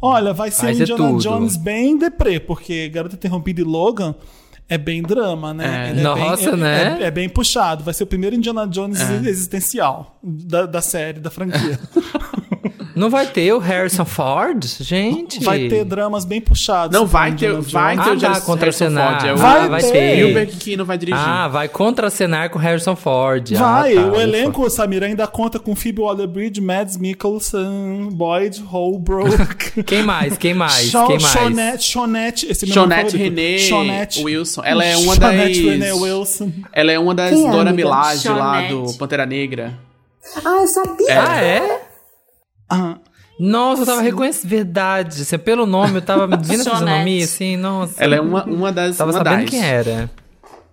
Olha, 0.00 0.32
vai 0.32 0.50
ser 0.50 0.62
Vai 0.62 0.72
um 0.72 0.76
ser 0.76 0.82
Indiana 0.82 1.08
tudo. 1.10 1.22
Jones 1.22 1.56
bem 1.56 1.96
deprê, 1.96 2.38
porque 2.38 2.88
Garota 2.88 3.14
Interrompida 3.16 3.60
e 3.60 3.64
Logan 3.64 4.14
é 4.68 4.78
bem 4.78 5.02
drama, 5.02 5.52
né? 5.52 5.88
É. 5.88 5.90
Ele 5.90 6.02
Nossa, 6.02 6.52
bem, 6.52 6.60
é- 6.60 6.62
né? 6.62 6.98
É, 7.00 7.04
é 7.04 7.10
bem 7.10 7.28
puxado. 7.28 7.84
Vai 7.84 7.94
ser 7.94 8.04
o 8.04 8.06
primeiro 8.06 8.34
Indiana 8.34 8.66
Jones 8.66 9.00
existencial 9.24 10.18
da, 10.22 10.66
da 10.66 10.80
série, 10.80 11.20
da 11.20 11.30
franquia. 11.30 11.78
Não 12.94 13.10
vai 13.10 13.26
ter 13.26 13.52
o 13.52 13.58
Harrison 13.58 14.04
Ford, 14.04 14.64
gente? 14.80 15.42
Vai 15.42 15.68
ter 15.68 15.84
dramas 15.84 16.24
bem 16.24 16.40
puxados. 16.40 16.96
Não, 16.96 17.06
vai 17.06 17.32
ter, 17.34 17.52
vai 17.52 17.96
ter 17.96 18.00
Ah, 18.10 18.12
o 18.12 18.18
tá, 18.20 18.28
Harrison 18.28 18.46
contracenar. 18.46 19.10
Ford. 19.20 19.28
É 19.28 19.32
o 19.32 19.36
Vai 19.36 19.60
Ah, 19.64 19.68
vai 19.68 19.80
ter. 19.82 19.90
ter. 19.92 20.76
Vai 20.84 20.96
dirigir. 20.98 21.20
Ah, 21.20 21.48
vai 21.48 21.68
contracenar 21.68 22.50
com 22.50 22.58
Harrison 22.58 22.94
Ford. 22.94 23.52
Vai, 23.54 23.96
ah, 23.96 24.00
tá, 24.02 24.06
o 24.06 24.12
ufa. 24.12 24.22
elenco, 24.22 24.70
Samir, 24.70 25.02
ainda 25.02 25.26
conta 25.26 25.58
com 25.58 25.74
Phoebe 25.74 26.00
Waller-Bridge, 26.00 26.60
Mads 26.60 26.96
Mikkelsen, 26.96 28.08
Boyd 28.12 28.60
Holbrook. 28.62 29.82
Quem 29.84 30.02
mais? 30.02 30.36
Quem 30.38 30.54
mais? 30.54 30.90
Shaw- 30.90 31.06
Quem 31.08 31.18
mais? 31.18 31.32
Shonette, 31.32 31.84
Shonette, 31.84 32.46
esse 32.50 32.66
Shonette. 32.66 33.16
René 33.16 33.58
Shonette. 33.58 34.22
Wilson. 34.24 34.62
Ela 34.64 34.84
é 34.84 34.96
uma 34.96 35.16
das. 35.16 35.30
Shonette 35.34 35.68
Renee 35.68 35.92
Wilson. 35.92 36.52
Ela 36.72 36.92
é 36.92 36.98
uma 36.98 37.14
das 37.14 37.30
Quem 37.30 37.46
é, 37.46 37.50
Dora 37.50 37.70
amiga? 37.70 37.74
Milaje 37.88 38.28
lá 38.28 38.62
do 38.62 38.92
Pantera 38.94 39.26
Negra. 39.26 39.74
Ah, 40.44 40.60
eu 40.62 40.66
sabia! 40.66 41.22
Ah, 41.28 41.42
é? 41.42 41.80
Ah, 42.74 42.98
Nossa, 43.38 43.82
eu 43.82 43.86
tava 43.86 44.00
reconhecendo. 44.00 44.48
Verdade. 44.50 45.22
Assim, 45.22 45.38
pelo 45.38 45.66
nome, 45.66 45.96
eu 45.98 46.02
tava 46.02 46.26
vendo 46.36 46.42
a 46.44 46.44
fisionomia, 46.70 47.24
assim, 47.24 47.56
nossa. 47.56 48.02
Ela 48.02 48.16
é 48.16 48.20
uma, 48.20 48.44
uma 48.44 48.72
das. 48.72 48.96
Tava 48.96 49.10
uma 49.12 49.18
sabendo 49.18 49.42
das. 49.42 49.50
quem 49.50 49.64
era. 49.64 50.10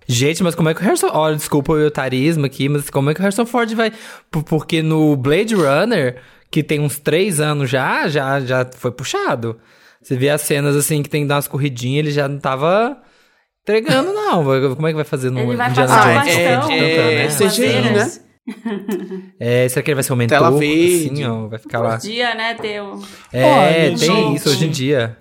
Gente, 0.07 0.43
mas 0.43 0.55
como 0.55 0.67
é 0.67 0.73
que 0.73 0.81
o 0.81 0.83
Harrison... 0.83 1.07
Olha, 1.13 1.35
desculpa 1.37 1.71
o 1.71 1.85
etarismo 1.85 2.45
aqui, 2.45 2.67
mas 2.67 2.89
como 2.89 3.09
é 3.09 3.13
que 3.13 3.19
o 3.21 3.23
Harrison 3.23 3.45
Ford 3.45 3.71
vai... 3.73 3.93
Por- 4.29 4.43
Porque 4.43 4.81
no 4.81 5.15
Blade 5.15 5.55
Runner, 5.55 6.17
que 6.49 6.61
tem 6.61 6.81
uns 6.81 6.99
três 6.99 7.39
anos 7.39 7.69
já, 7.69 8.09
já, 8.09 8.39
já 8.41 8.67
foi 8.75 8.91
puxado. 8.91 9.57
Você 10.01 10.17
vê 10.17 10.29
as 10.29 10.41
cenas, 10.41 10.75
assim, 10.75 11.01
que 11.01 11.09
tem 11.09 11.21
que 11.21 11.27
dar 11.29 11.35
umas 11.35 11.47
corridinhas, 11.47 11.99
ele 12.07 12.11
já 12.11 12.27
não 12.27 12.39
tava 12.39 12.97
entregando, 13.63 14.11
não. 14.11 14.43
Como 14.75 14.87
é 14.87 14.89
que 14.89 14.95
vai 14.95 15.05
fazer 15.05 15.29
no 15.29 15.39
Ele 15.39 15.55
vai 15.55 15.69
Indiana 15.69 15.93
o 15.93 16.23
Jones? 16.25 16.27
é- 16.27 16.43
é- 16.43 17.15
né? 17.15 17.25
as 17.27 17.35
CGI, 17.37 17.61
né? 17.67 17.81
bandeiras. 17.81 18.21
É, 19.39 19.67
será 19.69 19.83
que 19.83 19.91
ele 19.91 19.95
vai 19.95 20.03
ser 20.03 20.13
um 20.13 20.15
mentor? 20.15 20.37
Tela 20.37 20.51
verde. 20.51 21.11
Assim, 21.13 21.25
ó, 21.25 21.47
vai 21.47 21.59
ficar 21.59 21.79
lá. 21.79 21.97
Podia, 21.97 22.35
né, 22.35 22.53
ter 22.55 22.81
o... 22.81 23.01
É, 23.31 23.43
Olha, 23.45 23.73
tem 23.73 23.97
gente. 23.97 24.35
isso 24.37 24.49
hoje 24.49 24.65
em 24.65 24.69
dia. 24.69 25.17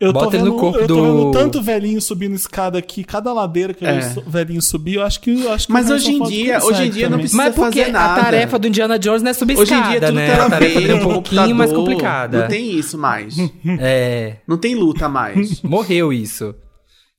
eu 0.00 0.12
tô 0.12 0.20
Bota 0.20 0.36
ele 0.36 0.44
vendo, 0.44 0.54
no 0.54 0.58
corpo 0.60 0.78
eu 0.78 0.86
tô 0.86 0.94
do- 0.96 1.02
vendo 1.02 1.30
tanto 1.30 1.62
velhinho 1.62 2.00
subindo 2.00 2.34
escada 2.34 2.78
aqui, 2.78 3.04
cada 3.04 3.32
ladeira 3.32 3.74
que 3.74 3.84
É. 3.84 4.00
o 4.26 4.30
velhinho 4.30 4.62
subir, 4.62 4.94
eu 4.94 5.02
acho 5.02 5.20
que 5.20 5.42
eu 5.44 5.52
acho 5.52 5.66
que 5.66 5.72
Mas 5.72 5.90
o 5.90 5.94
hoje 5.94 6.12
em 6.12 6.22
dia- 6.22 6.58
hoje 6.64 6.84
em 6.86 6.90
dia 6.90 7.02
não 7.04 7.10
também. 7.18 7.18
precisa 7.24 7.42
Mas 7.42 7.54
porque 7.54 7.80
fazer 7.80 7.92
nada. 7.92 8.20
a 8.20 8.24
tarefa 8.24 8.58
do 8.58 8.66
Indiana 8.66 8.98
Jones 8.98 9.22
não 9.22 9.30
é 9.30 9.34
subir 9.34 9.58
Hoje 9.58 9.74
em 9.74 9.76
escada, 9.76 9.90
dia 9.98 10.00
tudo 10.08 10.14
né? 10.16 10.32
a 10.40 10.48
tarefa 10.50 10.80
dele 10.80 10.92
é 10.92 10.94
um 10.94 11.00
pouquinho 11.12 11.54
mais 11.54 11.72
complicada. 11.72 12.40
Não 12.42 12.48
tem 12.48 12.70
isso 12.78 12.96
mais. 12.96 13.36
É, 13.78 14.36
Não 14.48 14.56
tem 14.56 14.74
luta 14.74 15.08
mais. 15.08 15.60
morreu 15.62 16.12
isso. 16.12 16.54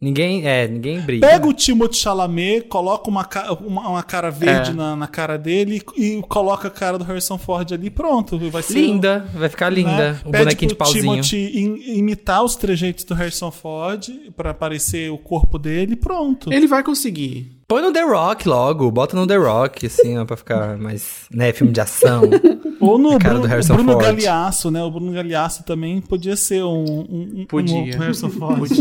Ninguém, 0.04 0.48
é, 0.48 0.68
ninguém 0.68 1.00
briga. 1.00 1.28
Pega 1.28 1.48
o 1.48 1.54
Timothée 1.54 2.00
Chalamet, 2.00 2.62
coloca 2.68 3.08
uma, 3.08 3.30
uma, 3.68 3.90
uma 3.90 4.02
cara 4.04 4.32
verde 4.32 4.72
É. 4.72 4.74
na, 4.74 4.96
na 4.96 5.06
cara 5.08 5.38
dele 5.38 5.80
e, 5.96 6.18
e 6.18 6.22
coloca 6.24 6.70
a 6.70 6.72
cara 6.72 6.98
do 6.98 7.04
Harrison 7.04 7.38
Ford 7.38 7.72
ali, 7.72 7.88
pronto. 7.92 8.40
Vai 8.50 8.64
ser 8.64 8.82
Linda, 8.82 9.28
vai 9.32 9.48
ficar 9.48 9.70
né? 9.70 9.76
linda. 9.78 10.22
O 10.26 10.32
Pede 10.32 10.44
bonequinho 10.46 10.70
de 10.70 10.76
pauzinho. 10.76 11.04
Timothy 11.22 11.60
im- 11.60 11.98
imitar 12.00 12.44
os 12.44 12.56
trejeitos 12.56 13.04
do 13.04 13.14
Harrison 13.14 13.52
Ford 13.52 14.10
pra 14.36 14.50
aparecer 14.50 15.12
o 15.12 15.20
corpo 15.20 15.60
dele, 15.60 15.96
pronto. 15.96 16.52
Ele 16.52 16.66
vai 16.66 16.82
conseguir. 16.84 17.60
Põe 17.68 17.84
no 17.84 17.94
The 17.94 18.02
Rock 18.04 18.50
logo, 18.50 18.90
bota 18.92 19.16
no 19.16 19.28
The 19.28 19.38
Rock, 19.38 19.86
assim, 19.86 20.18
ó, 20.18 20.26
pra 20.26 20.36
ficar 20.36 20.78
mais, 20.80 21.22
né, 21.32 21.54
filme 21.54 21.72
de 21.72 21.80
ação. 21.80 22.24
Ou 22.82 22.98
no 22.98 23.20
Bruno, 23.20 23.42
do 23.42 23.48
Harrison 23.48 23.76
Bruno 23.76 23.94
Ford. 23.94 24.04
Galeasso, 24.08 24.72
né? 24.72 24.82
O 24.84 24.90
Bruno 24.90 25.12
Galeasso 25.14 25.64
também 25.64 26.02
podia 26.02 26.36
ser 26.36 26.64
um, 26.64 26.84
um, 27.08 27.46
Podia. 27.48 27.76
um 27.96 28.00
Harrison 28.00 28.30
Ford. 28.34 28.68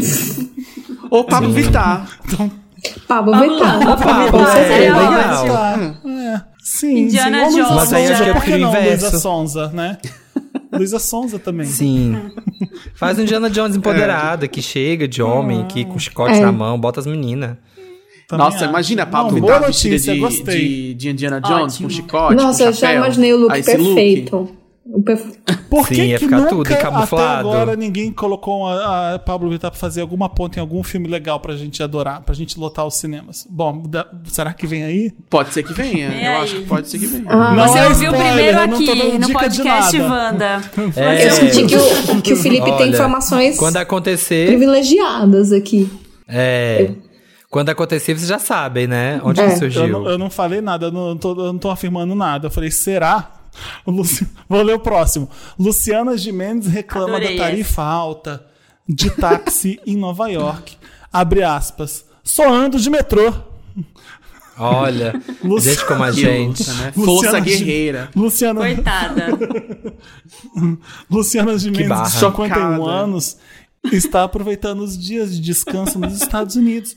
Ou 1.11 1.25
Pablo 1.25 1.53
Vittar. 1.53 2.07
Pablo 3.07 3.33
Vamos 3.33 3.61
lá, 3.61 3.79
Vittar. 3.79 3.99
Pablo 3.99 4.45
Vittar. 4.45 5.81
É. 6.07 6.43
Sim, 6.63 6.99
Indiana 7.01 7.51
sim. 7.51 7.57
Jones. 7.57 7.71
Mas 7.75 7.93
aí 7.93 8.07
acho 8.07 8.23
que 8.23 8.53
é 8.53 8.59
não? 8.59 8.69
o 8.69 8.71
inverso. 8.71 9.05
Luísa 9.05 9.19
Sonza, 9.19 9.69
né? 9.69 9.99
Luísa 10.73 10.99
Sonza 10.99 11.39
também. 11.39 11.67
Sim. 11.67 12.31
Faz 12.95 13.19
um 13.19 13.23
Indiana 13.23 13.51
Jones 13.51 13.77
empoderada, 13.77 14.47
que 14.47 14.63
chega 14.63 15.09
de 15.09 15.23
homem, 15.23 15.67
que 15.67 15.85
com 15.85 15.99
chicote 15.99 16.37
É. 16.37 16.41
na 16.41 16.53
mão, 16.53 16.79
bota 16.79 17.01
as 17.01 17.07
meninas. 17.07 17.57
Também 18.29 18.45
Nossa, 18.47 18.59
acho. 18.59 18.67
imagina 18.67 19.03
a 19.03 19.07
Pablo 19.07 19.33
Não, 19.33 19.41
Vittar 19.41 19.67
vestida 19.67 19.99
de, 19.99 20.43
de, 20.45 20.95
de 20.95 21.11
Indiana 21.11 21.41
Jones, 21.41 21.75
Ótimo. 21.75 21.89
com 21.89 21.95
chicote, 21.95 22.35
Nossa, 22.37 22.59
com 22.63 22.69
eu 22.71 22.73
já 22.73 22.95
imaginei 22.95 23.35
o 23.35 23.39
look 23.39 23.63
perfeito. 23.63 24.37
O 24.37 24.60
Por 25.71 25.87
Sim, 25.87 25.95
que, 25.95 26.03
ia 26.03 26.19
ficar 26.19 26.39
nunca, 26.39 26.49
tudo 26.51 26.73
encabuflado. 26.73 27.49
até 27.49 27.61
agora 27.61 27.77
ninguém 27.77 28.11
colocou 28.13 28.67
a, 28.67 29.15
a 29.15 29.19
Pablo 29.21 29.49
Vittar 29.49 29.71
pra 29.71 29.79
fazer 29.79 30.01
alguma 30.01 30.29
ponta 30.29 30.59
em 30.59 30.61
algum 30.61 30.83
filme 30.83 31.07
legal 31.07 31.39
pra 31.39 31.55
gente 31.57 31.81
adorar, 31.83 32.23
pra 32.23 32.35
gente 32.35 32.59
lotar 32.59 32.85
os 32.87 32.97
cinemas? 32.97 33.47
Bom, 33.49 33.83
da- 33.87 34.07
será 34.25 34.53
que 34.53 34.67
vem 34.67 34.83
aí? 34.83 35.13
Pode 35.31 35.53
ser 35.55 35.63
que 35.63 35.73
venha. 35.73 36.11
Vem 36.11 36.25
eu 36.25 36.31
aí. 36.33 36.43
acho 36.43 36.57
que 36.57 36.63
pode 36.67 36.89
ser 36.89 36.99
que 36.99 37.07
venha. 37.07 37.25
Ah, 37.29 37.55
Não 37.55 37.69
Você 37.69 37.79
é 37.79 37.87
ouviu 37.89 38.11
spoiler, 38.11 38.35
primeiro 38.35 38.59
eu 38.59 38.65
aqui 38.65 39.19
no 39.19 39.33
podcast 39.33 39.99
nada. 39.99 40.61
É, 40.77 40.81
Wanda. 40.81 41.23
eu 41.23 41.31
senti 41.31 41.67
que 41.67 41.77
o, 41.77 42.23
que 42.23 42.33
o 42.33 42.37
Felipe 42.37 42.65
tem 42.67 42.75
Olha, 42.75 42.89
informações 42.91 43.57
Quando 43.57 43.77
acontecer, 43.77 44.49
privilegiadas 44.49 45.53
aqui. 45.53 45.89
é... 46.29 46.91
Quando 47.49 47.69
acontecer, 47.69 48.15
vocês 48.17 48.29
já 48.29 48.39
sabem, 48.39 48.87
né? 48.87 49.21
Onde 49.25 49.41
É. 49.41 49.47
que 49.47 49.53
Eu 49.55 49.59
surgiu. 49.59 49.89
não, 49.89 50.09
eu 50.09 50.17
não 50.17 50.31
falei 50.31 50.61
nada, 50.61 50.87
eu 50.87 50.93
não, 50.93 51.17
tô, 51.17 51.31
eu 51.33 51.53
não 51.53 51.59
tô 51.59 51.69
afirmando 51.69 52.15
nada. 52.15 52.47
Eu 52.47 52.51
falei, 52.51 52.71
será? 52.71 53.40
O 53.85 53.91
Luci- 53.91 54.27
Vou 54.49 54.63
ler 54.63 54.75
o 54.75 54.81
próximo. 54.81 55.29
Luciana 55.59 56.17
Gimenez 56.17 56.67
reclama 56.67 57.17
Adorei 57.17 57.37
da 57.37 57.45
tarifa 57.45 57.83
alta 57.83 58.47
de 58.89 59.11
táxi 59.11 59.79
em 59.87 59.97
Nova 59.97 60.29
York. 60.29 60.77
Abre 61.13 61.43
aspas. 61.43 62.05
Só 62.23 62.53
ando 62.53 62.79
de 62.79 62.89
metrô. 62.91 63.33
Olha, 64.59 65.21
Luci- 65.43 65.71
gente 65.71 65.87
como 65.87 66.05
a 66.05 66.13
gente. 66.13 66.61
luta, 66.63 66.75
né? 66.75 66.93
Luciana 66.95 67.07
Força 67.17 67.41
guerreira. 67.41 68.11
Luciana, 68.15 68.61
Coitada. 68.61 69.27
Luciana 71.11 71.59
Gimenez, 71.59 72.03
de 72.03 72.11
51 72.11 72.77
Chocada. 72.77 72.91
anos, 72.91 73.37
está 73.91 74.25
aproveitando 74.25 74.81
os 74.81 74.99
dias 74.99 75.35
de 75.35 75.41
descanso 75.41 75.99
nos 75.99 76.15
Estados 76.21 76.57
Unidos. 76.57 76.95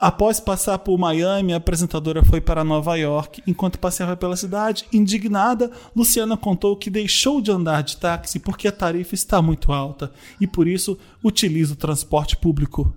Após 0.00 0.40
passar 0.40 0.78
por 0.78 0.96
Miami, 0.96 1.52
a 1.52 1.58
apresentadora 1.58 2.24
foi 2.24 2.40
para 2.40 2.64
Nova 2.64 2.96
York. 2.96 3.42
Enquanto 3.46 3.78
passeava 3.78 4.16
pela 4.16 4.34
cidade, 4.34 4.86
indignada, 4.90 5.70
Luciana 5.94 6.38
contou 6.38 6.74
que 6.74 6.88
deixou 6.88 7.42
de 7.42 7.50
andar 7.50 7.82
de 7.82 7.98
táxi 7.98 8.38
porque 8.38 8.66
a 8.66 8.72
tarifa 8.72 9.14
está 9.14 9.42
muito 9.42 9.70
alta 9.74 10.10
e 10.40 10.46
por 10.46 10.66
isso 10.66 10.98
utiliza 11.22 11.74
o 11.74 11.76
transporte 11.76 12.34
público, 12.34 12.90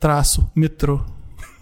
traço, 0.00 0.50
metrô. 0.52 1.00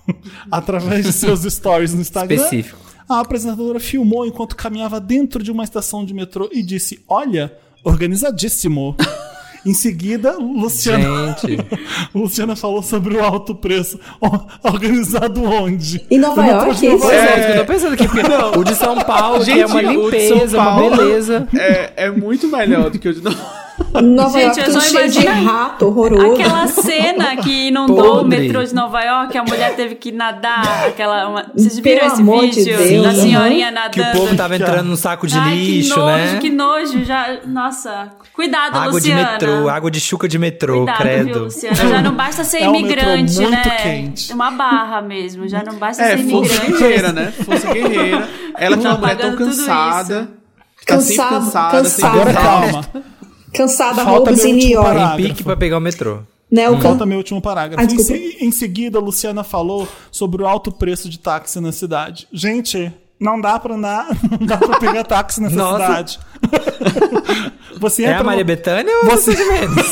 Através 0.51 1.05
de 1.05 1.13
seus 1.13 1.43
stories 1.43 1.93
no 1.93 2.01
Instagram, 2.01 2.37
Específico. 2.37 2.81
a 3.07 3.21
apresentadora 3.21 3.79
filmou 3.79 4.27
enquanto 4.27 4.57
caminhava 4.57 4.99
dentro 4.99 5.43
de 5.43 5.53
uma 5.53 5.65
estação 5.65 6.07
de 6.07 6.15
metrô 6.15 6.49
e 6.51 6.63
disse: 6.63 7.05
Olha, 7.07 7.55
organizadíssimo. 7.85 8.97
Em 9.67 9.75
seguida, 9.75 10.37
Luciana, 10.39 11.37
Gente. 11.43 11.59
Luciana 12.15 12.55
falou 12.55 12.83
sobre 12.83 13.17
o 13.17 13.25
alto 13.25 13.55
preço. 13.55 13.99
Organizado 14.63 15.43
onde? 15.43 16.05
Em 16.11 16.19
Nova 16.19 16.45
York, 16.47 16.77
de 16.77 16.89
Nova? 16.89 17.01
Pois 17.07 17.15
York. 17.25 17.41
é, 17.41 17.53
eu 17.53 17.59
tô 17.61 17.73
pensando 17.73 17.93
aqui, 17.95 18.09
porque 18.09 18.59
o 18.59 18.65
de 18.65 18.75
São 18.75 18.97
Paulo, 18.97 19.45
que 19.45 19.51
é 19.51 19.67
uma 19.67 19.81
Gente, 19.83 19.97
o 19.97 20.11
de 20.11 20.17
limpeza, 20.17 20.49
São 20.49 20.61
uma 20.61 20.65
Paulo- 20.65 20.97
beleza. 20.97 21.49
É, 21.59 21.93
é 21.97 22.11
muito 22.11 22.47
melhor 22.49 22.91
do 22.91 22.99
que 22.99 23.09
o 23.09 23.15
de 23.15 23.21
Nova 23.23 23.66
Nova 24.03 24.39
Gente, 24.39 24.59
York 24.59 24.61
eu 24.61 24.73
só 24.73 24.79
de 24.87 24.91
imagino 24.91 25.45
rato 25.45 25.87
horroroso. 25.87 26.33
Aquela 26.35 26.67
cena 26.67 27.37
que 27.37 27.69
inundou 27.69 27.99
o 27.99 28.19
Podre. 28.23 28.39
metrô 28.41 28.65
de 28.65 28.75
Nova 28.75 29.03
York, 29.03 29.37
a 29.37 29.45
mulher 29.45 29.77
teve 29.77 29.95
que 29.97 30.11
nadar. 30.13 30.87
Aquela, 30.89 31.29
uma... 31.29 31.47
Vocês 31.55 31.79
viram 31.79 32.01
Pelo 32.01 32.13
esse 32.13 32.23
amor 32.23 32.41
de 32.49 32.65
vídeo 32.65 32.77
Deus, 32.79 33.03
da 33.05 33.15
senhorinha 33.15 33.71
nadando? 33.71 33.91
Que 33.93 34.01
o 34.01 34.13
povo 34.13 34.37
tava 34.37 34.57
entrando 34.57 34.87
no 34.89 34.97
saco 34.97 35.27
de 35.27 35.37
Ai, 35.39 35.55
lixo, 35.55 35.95
que 35.95 36.01
nojo, 36.01 36.17
né? 36.17 36.39
que 36.41 36.51
nojo. 36.51 37.05
Já... 37.05 37.39
Nossa, 37.47 38.09
cuidado, 38.33 38.77
Água 38.77 38.93
Luciana. 38.93 39.25
de 39.25 39.31
metrô, 39.47 39.69
água 39.69 39.91
de 39.91 40.01
chuca 40.01 40.27
de 40.29 40.39
metrô, 40.39 40.77
Cuidado, 40.85 40.97
viu, 40.97 41.07
credo. 41.07 41.39
Luciana? 41.45 41.77
Já 41.77 42.03
não 42.03 42.15
basta 42.15 42.45
ser 42.45 42.63
É 42.63 42.69
um 42.69 42.73
metrô 42.73 42.89
imigrante, 42.89 43.37
muito 43.41 43.51
né? 43.69 43.77
quente. 43.83 44.33
Uma 44.33 44.51
barra 44.53 45.03
mesmo. 45.03 45.47
Já 45.49 45.63
não 45.63 45.75
basta 45.75 46.03
É, 46.03 46.17
ser 46.17 46.21
imigrante. 46.21 46.73
guerreira, 46.73 47.13
né? 47.13 47.31
Força 47.45 47.73
guerreira. 47.73 48.29
Ela 48.57 48.77
é 48.77 48.79
Tá 48.79 48.89
uma 48.89 48.99
mulher 48.99 49.17
tão 49.19 49.37
cansada. 49.37 50.29
Tá 50.87 50.95
Cansado, 50.95 51.29
cansada, 51.31 51.85
sempre 51.85 52.11
cansada. 52.11 52.15
Agora 52.15 52.33
cansada. 52.35 52.73
calma. 52.93 53.05
Cansada, 53.57 53.95
Falta 54.05 54.11
roubos 54.31 54.37
meu 54.39 54.47
em 54.47 54.53
New 54.53 54.57
último 54.63 54.75
York. 54.75 54.89
parágrafo. 54.95 55.17
Pique 55.29 55.45
pra 55.45 55.57
pegar 55.57 55.79
o 55.79 55.81
metrô. 55.81 56.19
Né, 56.51 56.69
o 56.69 56.75
can- 56.77 56.81
Falta 56.91 57.07
meu 57.07 57.19
último 57.19 57.41
parágrafo. 57.43 57.81
Ah, 57.89 57.93
em, 57.93 57.99
se- 57.99 58.37
em 58.41 58.51
seguida, 58.53 59.01
Luciana 59.01 59.43
falou 59.43 59.89
sobre 60.13 60.43
o 60.43 60.47
alto 60.47 60.71
preço 60.71 61.09
de 61.09 61.19
táxi 61.19 61.59
na 61.61 61.73
cidade. 61.73 62.29
Gente, 62.33 62.93
não 63.19 63.41
dá 63.41 63.59
pra 63.59 63.75
andar, 63.75 64.07
não 64.39 64.47
dá 64.47 64.57
pra 64.57 64.79
pegar 64.79 65.03
táxi 65.05 65.41
nessa 65.41 65.57
Nossa. 65.57 65.85
cidade. 65.87 66.19
Você 67.79 68.05
É 68.05 68.07
entra 68.09 68.21
a 68.21 68.25
Maria 68.25 68.41
no- 68.43 68.47
Bethânia 68.47 68.91
ou 69.03 69.05
Você- 69.11 69.33
você 69.35 69.45
de 69.45 69.51
menos? 69.51 69.87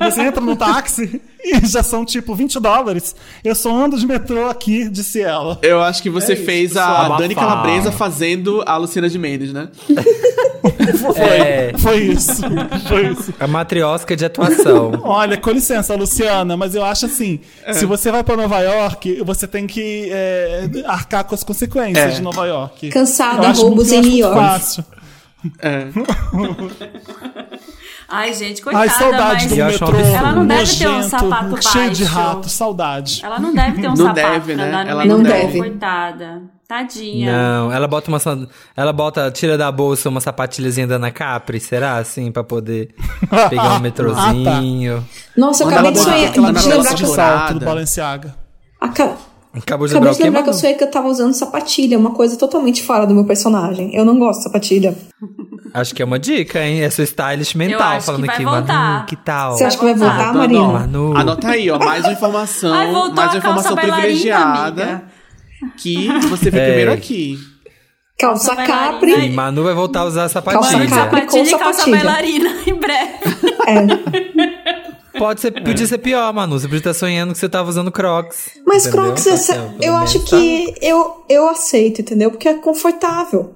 Você 0.00 0.20
entra 0.22 0.40
no 0.42 0.54
táxi 0.54 1.20
e 1.42 1.66
já 1.66 1.82
são 1.82 2.04
tipo 2.04 2.34
20 2.34 2.60
dólares. 2.60 3.16
Eu 3.42 3.54
só 3.54 3.74
ando 3.74 3.98
de 3.98 4.06
metrô 4.06 4.50
aqui, 4.50 4.86
disse 4.86 5.22
ela. 5.22 5.58
Eu 5.62 5.80
acho 5.80 6.02
que 6.02 6.10
você 6.10 6.32
É 6.32 6.34
isso, 6.36 6.44
fez 6.44 6.72
pessoal. 6.74 6.88
a 6.88 6.98
Abafar. 7.00 7.18
Dani 7.20 7.34
Calabresa 7.34 7.90
fazendo 7.90 8.62
a 8.66 8.76
Luciana 8.76 9.08
de 9.08 9.18
Mendes, 9.18 9.50
né? 9.50 9.68
Foi, 11.00 11.20
É. 11.24 11.72
foi 11.78 11.96
isso. 12.02 12.42
Foi 12.86 13.06
isso. 13.12 13.32
A 13.40 13.46
matriosca 13.46 14.14
de 14.14 14.24
atuação. 14.26 14.92
Olha, 15.02 15.36
com 15.38 15.50
licença, 15.50 15.94
Luciana, 15.94 16.54
mas 16.56 16.74
eu 16.74 16.84
acho 16.84 17.06
assim: 17.06 17.40
É. 17.64 17.72
se 17.72 17.86
você 17.86 18.10
vai 18.12 18.22
pra 18.22 18.36
Nova 18.36 18.60
York, 18.60 19.22
você 19.24 19.46
tem 19.46 19.66
que 19.66 20.08
é, 20.12 20.68
arcar 20.84 21.24
com 21.24 21.34
as 21.34 21.42
consequências 21.42 22.04
É. 22.12 22.16
de 22.16 22.20
Nova 22.20 22.46
York. 22.46 22.90
Cansada, 22.90 23.48
roubos 23.52 23.90
em 23.90 24.00
New 24.00 24.10
muito 24.10 24.18
York. 24.18 24.36
Fácil. 24.38 24.84
É. 25.60 25.86
Ai, 28.08 28.34
gente, 28.34 28.60
coitada, 28.60 28.84
Ai, 28.84 28.90
saudade 28.90 29.48
mas 29.48 29.48
do 29.48 29.56
metrô. 29.86 29.96
Ela 29.98 30.32
não 30.32 30.46
deve 30.46 30.76
ter 30.76 30.88
um 30.88 30.92
nojento, 30.92 31.08
sapato 31.10 31.62
Cheio 31.62 31.90
de 31.90 32.04
baixo. 32.04 32.16
rato, 32.18 32.48
saudade. 32.48 33.20
ela 33.24 33.38
não 33.38 33.54
deve 33.54 33.80
ter 33.80 33.86
um 33.88 33.94
Não 33.94 33.96
sapato 33.96 34.14
deve, 34.16 34.54
né? 34.56 34.68
andar 34.68 34.84
no 34.84 34.90
Ela 34.90 35.02
metrô, 35.04 35.16
não 35.18 35.24
deve. 35.24 35.58
coitada. 35.58 36.42
Tadinha. 36.66 37.32
Não, 37.32 37.72
ela 37.72 37.88
bota 37.88 38.08
uma. 38.10 38.18
Ela 38.76 38.92
bota, 38.92 39.28
tira 39.32 39.58
da 39.58 39.72
bolsa 39.72 40.08
uma 40.08 40.20
sapatilhazinha 40.20 40.86
da 40.86 40.96
Ana 40.96 41.10
Capri, 41.10 41.58
será 41.58 41.96
assim? 41.96 42.30
Pra 42.30 42.44
poder 42.44 42.94
pegar 43.48 43.74
um 43.74 43.80
metrozinho. 43.80 45.04
Nossa, 45.36 45.64
eu 45.64 45.68
acabei 45.68 45.90
de 45.92 45.98
sonhar. 45.98 46.30
De 46.30 46.38
lembrar 46.40 46.94
que 46.94 47.02
eu, 47.02 47.06
salto 47.08 47.54
do 47.58 47.64
Balenciaga. 47.64 48.36
aca- 48.80 49.16
Acabou 49.52 49.86
de 49.88 49.92
acabei 49.94 50.10
lembrar 50.10 50.12
de 50.16 50.22
lembrar 50.22 50.42
que 50.44 50.50
que 50.74 50.84
eu 50.84 50.90
tava 50.90 51.08
usando 51.08 51.34
sapatilha, 51.34 51.98
uma 51.98 52.12
coisa 52.12 52.36
totalmente 52.36 52.82
fora 52.84 53.04
do 53.06 53.12
meu 53.14 53.24
personagem. 53.24 53.94
Eu 53.94 54.04
não 54.04 54.16
gosto 54.18 54.38
de 54.38 54.44
sapatilha. 54.44 54.96
Acho 55.74 55.94
que 55.94 56.02
é 56.02 56.04
uma 56.04 56.18
dica, 56.18 56.64
hein? 56.64 56.82
É 56.82 56.90
sua 56.90 57.04
stylist 57.04 57.54
Eu 57.54 57.58
mental 57.58 57.98
que 57.98 58.04
falando 58.04 58.26
vai 58.26 58.34
aqui, 58.36 58.44
voltar. 58.44 58.66
Manu, 58.66 59.06
que 59.06 59.16
tal? 59.16 59.52
Você 59.56 59.64
acha 59.64 59.76
que 59.78 59.84
vai 59.84 59.94
voltar. 59.94 60.32
Marina? 60.34 60.68
Manu. 60.68 61.16
Anota 61.16 61.48
aí, 61.48 61.70
ó. 61.70 61.78
Mais 61.78 62.04
uma 62.04 62.12
informação. 62.12 62.72
Ai, 62.72 62.86
mais 62.92 62.96
uma 62.96 63.08
a 63.08 63.14
calça 63.16 63.38
informação 63.38 63.76
privilegiada. 63.76 64.82
amiga. 64.82 65.02
Que 65.76 66.08
você 66.28 66.50
vê 66.50 66.58
É. 66.60 66.66
primeiro 66.66 66.92
aqui. 66.92 67.36
Calça 68.18 68.54
Calça 68.54 68.72
Capri. 68.72 69.26
E 69.26 69.30
Manu 69.30 69.64
vai 69.64 69.74
voltar 69.74 70.00
a 70.00 70.04
usar 70.04 70.28
Calça 70.30 70.34
sapatilha. 70.34 70.88
Capri. 70.88 71.20
Sapatilha 71.20 71.42
e 71.48 71.50
com 71.52 71.58
calça 71.58 71.78
sapatilha. 71.80 71.96
bailarina 72.04 72.50
em 72.66 72.74
breve. 72.74 73.12
É. 73.66 74.59
Pode 75.20 75.42
ser, 75.42 75.50
podia 75.50 75.86
ser 75.86 75.98
pior, 75.98 76.32
Manu. 76.32 76.58
Você 76.58 76.66
podia 76.66 76.78
estar 76.78 76.94
sonhando 76.94 77.34
que 77.34 77.38
você 77.38 77.46
tava 77.46 77.68
usando 77.68 77.92
Crocs. 77.92 78.52
Mas 78.66 78.86
entendeu? 78.86 79.04
Crocs, 79.04 79.24
Tá 79.24 79.36
certo, 79.36 79.60
pelo 79.72 79.84
eu 79.84 79.92
menos, 79.92 80.10
acho 80.10 80.20
tá? 80.20 80.30
que 80.30 80.74
eu, 80.80 81.24
eu 81.28 81.46
aceito, 81.46 82.00
entendeu? 82.00 82.30
Porque 82.30 82.48
é 82.48 82.54
confortável. 82.54 83.54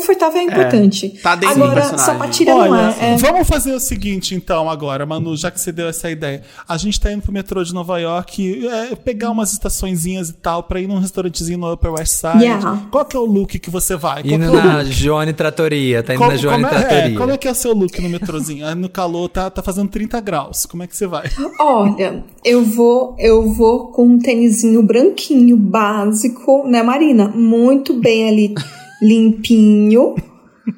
Confortável 0.00 0.40
é 0.40 0.44
importante. 0.44 1.08
tá 1.22 1.34
dentro 1.34 1.56
do 1.56 1.64
Agora, 1.64 1.80
personagem. 1.80 2.06
sapatilha 2.12 2.54
não 2.54 2.60
Olha, 2.60 2.94
é. 3.00 3.14
é. 3.14 3.16
vamos 3.16 3.48
fazer 3.48 3.72
o 3.72 3.80
seguinte 3.80 4.34
então 4.34 4.68
agora, 4.68 5.06
Manu, 5.06 5.34
já 5.36 5.50
que 5.50 5.58
você 5.58 5.72
deu 5.72 5.88
essa 5.88 6.10
ideia. 6.10 6.42
A 6.68 6.76
gente 6.76 7.00
tá 7.00 7.10
indo 7.10 7.22
pro 7.22 7.32
metrô 7.32 7.64
de 7.64 7.72
Nova 7.72 7.98
York, 7.98 8.66
é, 8.68 8.94
pegar 8.94 9.30
umas 9.30 9.52
estaçõezinhas 9.52 10.28
e 10.28 10.34
tal, 10.34 10.62
pra 10.64 10.80
ir 10.80 10.86
num 10.86 10.98
restaurantezinho 10.98 11.58
no 11.58 11.72
Upper 11.72 11.92
West 11.94 12.12
Side. 12.12 12.44
Yeah. 12.44 12.82
Qual 12.90 13.04
que 13.06 13.16
é 13.16 13.20
o 13.20 13.24
look 13.24 13.58
que 13.58 13.70
você 13.70 13.96
vai? 13.96 14.22
Qual 14.22 14.34
Indo 14.34 14.44
é 14.44 14.62
na 14.62 14.78
look? 14.82 14.92
Joane 14.92 15.32
Tratoria, 15.32 16.02
tá 16.02 16.12
indo 16.12 16.18
Qual- 16.20 16.30
na 16.30 16.36
Joane 16.36 16.64
como 16.64 16.74
é, 16.74 16.78
é, 16.78 16.82
Tratoria. 16.86 17.18
como 17.18 17.32
é 17.32 17.36
que 17.38 17.48
é 17.48 17.50
o 17.50 17.54
seu 17.54 17.72
look 17.72 17.98
no 18.02 18.08
metrozinho? 18.10 18.66
Ah, 18.66 18.74
No 18.74 18.88
calor 18.90 19.28
tá, 19.30 19.48
tá 19.50 19.62
fazendo 19.62 19.88
30 19.88 20.20
graus. 20.20 20.66
Como 20.66 20.82
é 20.82 20.86
que 20.86 20.94
você 20.96 21.06
vai? 21.06 21.30
Olha, 21.58 22.22
eu 22.44 22.62
vou, 22.64 23.16
eu 23.18 23.50
vou 23.54 23.88
com 23.88 24.04
um 24.06 24.18
tênisinho 24.18 24.82
branquinho, 24.82 25.56
básico, 25.56 26.66
né, 26.68 26.82
Marina? 26.82 27.28
Muito 27.28 27.94
bem 27.94 28.28
ali, 28.28 28.54
limpinho. 29.00 30.14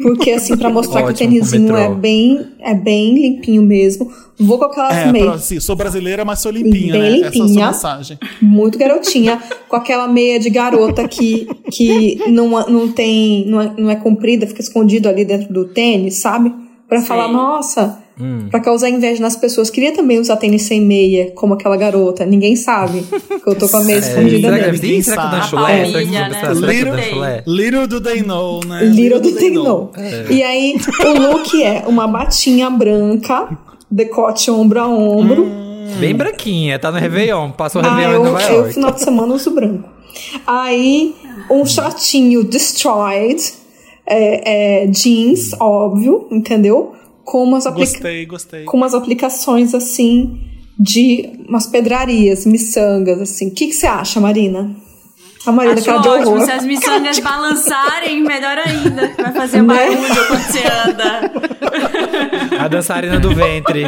Porque, 0.02 0.33
assim, 0.33 0.54
pra 0.54 0.68
mostrar 0.68 1.00
que 1.00 1.07
o 1.07 1.11
Ótimo 1.12 1.31
tênisinho 1.31 1.74
é 1.74 1.88
bem, 1.94 2.46
é 2.61 2.74
bem 2.74 3.14
limpinho 3.14 3.62
mesmo. 3.62 4.12
Vou 4.38 4.59
com 4.59 4.66
aquelas 4.66 4.94
É, 4.94 5.11
meias. 5.11 5.26
pra, 5.28 5.38
sim, 5.38 5.59
sou 5.61 5.74
brasileira, 5.74 6.26
mas 6.26 6.40
sou 6.40 6.52
limpinha, 6.52 6.92
Bem 6.92 7.00
né? 7.00 7.09
Essa 7.20 7.24
é 7.24 7.28
a 7.28 7.33
sua 7.33 7.46
limpinha. 7.46 7.66
mensagem. 7.68 8.18
muito 8.42 8.78
garotinha, 8.78 9.42
com 9.66 9.76
aquela 9.76 10.07
meia 10.07 10.38
de 10.38 10.50
garota 10.50 11.09
que, 11.09 11.48
que 11.72 12.16
não, 12.31 12.48
não 12.68 12.92
tem, 12.92 13.46
não 13.46 13.61
é, 13.62 13.72
não 13.78 13.90
é 13.90 13.96
comprida, 13.96 14.46
fica 14.46 14.61
escondido 14.61 15.09
ali 15.09 15.24
dentro 15.24 15.52
do 15.54 15.64
tênis, 15.64 16.16
sabe? 16.16 16.52
Pra 16.87 17.00
falar, 17.00 17.28
nossa, 17.28 17.98
pra 18.50 18.61
causar 18.61 18.88
inveja 18.88 19.20
nas 19.22 19.37
pessoas. 19.37 19.70
Queria 19.70 19.92
também 19.92 20.18
usar 20.18 20.37
tênis 20.37 20.62
sem 20.62 20.81
meia, 20.81 21.31
como 21.35 21.54
aquela 21.54 21.76
garota. 21.76 22.24
Ninguém 22.26 22.57
sabe 22.57 23.02
que 23.02 23.48
eu 23.48 23.54
tô 23.54 23.68
com 23.68 23.76
a 23.78 23.85
meia 23.85 23.96
É, 23.98 24.00
escondida 24.00 24.48
será, 24.52 24.66
nele. 24.66 24.78
sim, 24.78 25.02
será 25.02 25.28
que 25.31 25.37
eu 25.37 25.42
chulé? 25.42 25.85
Será 25.87 25.88
que 25.88 25.94
eu 25.96 26.48
eu 26.48 26.54
Little- 26.70 26.92
dou 26.92 27.02
chulé? 27.02 27.42
Little 27.46 27.87
do 27.87 28.00
they 28.00 28.22
know, 28.22 28.61
né? 28.66 28.85
Little 28.85 29.20
do 29.20 29.33
they 29.35 29.50
know. 29.50 29.90
E 30.31 30.42
aí, 30.42 30.76
o 31.04 31.18
look 31.33 31.62
é 31.62 31.85
uma 31.87 32.07
batinha 32.07 32.68
branca, 32.70 33.48
decote 33.90 34.50
ombro 34.50 34.81
a 34.81 34.87
ombro. 34.88 35.46
Bem 35.98 36.14
branquinha, 36.14 36.78
tá 36.78 36.92
no 36.92 36.98
Réveillon. 36.98 37.50
Passou 37.50 37.83
o 37.83 37.85
Ah, 37.87 37.96
Réveillon 37.96 38.12
eu, 38.12 38.20
em 38.20 38.33
Nova 38.33 38.42
eu, 38.44 38.54
York. 38.59 38.74
final 38.74 38.92
de 38.92 39.00
semana, 39.02 39.35
uso 39.35 39.50
branco. 39.50 39.88
Aí, 40.46 41.14
um 41.50 41.64
shortinho 41.64 42.44
destroyed, 42.44 43.40
é, 44.07 44.83
é, 44.83 44.87
jeans, 44.87 45.52
óbvio, 45.61 46.26
entendeu? 46.31 46.92
Com 47.31 47.43
umas, 47.45 47.67
aplica 47.67 47.91
Gostei, 47.93 48.25
gostei. 48.25 48.64
com 48.64 48.79
umas 48.79 48.95
aplicações, 48.95 49.75
assim, 49.75 50.41
de 50.79 51.31
umas 51.47 51.67
pedrarias, 51.67 52.47
miçangas, 52.47 53.21
assim. 53.21 53.49
O 53.49 53.55
que 53.55 53.71
você 53.71 53.87
acha, 53.87 54.19
Marina? 54.19 54.75
A 55.47 55.53
Marina, 55.53 55.75
Acho 55.77 55.85
cara 55.85 55.99
de 55.99 56.09
ótimo. 56.09 56.31
horror. 56.33 56.45
Se 56.47 56.51
as 56.53 56.64
miçangas 56.64 57.19
balançarem, 57.31 58.23
melhor 58.23 58.57
ainda. 58.59 59.12
Vai 59.17 59.33
fazer 59.33 59.61
Né? 59.62 59.75
barulho 59.75 59.99
quando 60.27 60.43
você 60.43 60.59
anda. 60.88 61.31
A 62.64 62.69
dançarina 62.69 63.21
do 63.21 63.35
ventre. 63.35 63.85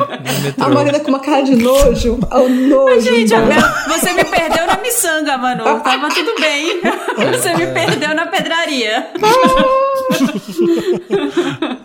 A 0.59 0.68
Marina 0.68 1.00
com 1.00 1.09
uma 1.09 1.18
cara 1.20 1.40
de 1.42 1.57
nojo. 1.57 2.18
O 2.31 2.48
nojo. 2.48 3.00
Gente, 3.00 3.31
dela. 3.31 3.55
a- 3.57 3.88
você 3.88 4.12
me 4.12 4.24
perdeu 4.24 4.66
na 4.66 4.76
miçanga, 4.83 5.38
Manu. 5.38 5.64
Tava 5.81 6.09
tudo 6.11 6.35
bem. 6.40 6.79
Você 7.33 7.55
me 7.57 7.66
perdeu 7.68 8.14
na 8.14 8.26
pedraria. 8.26 9.09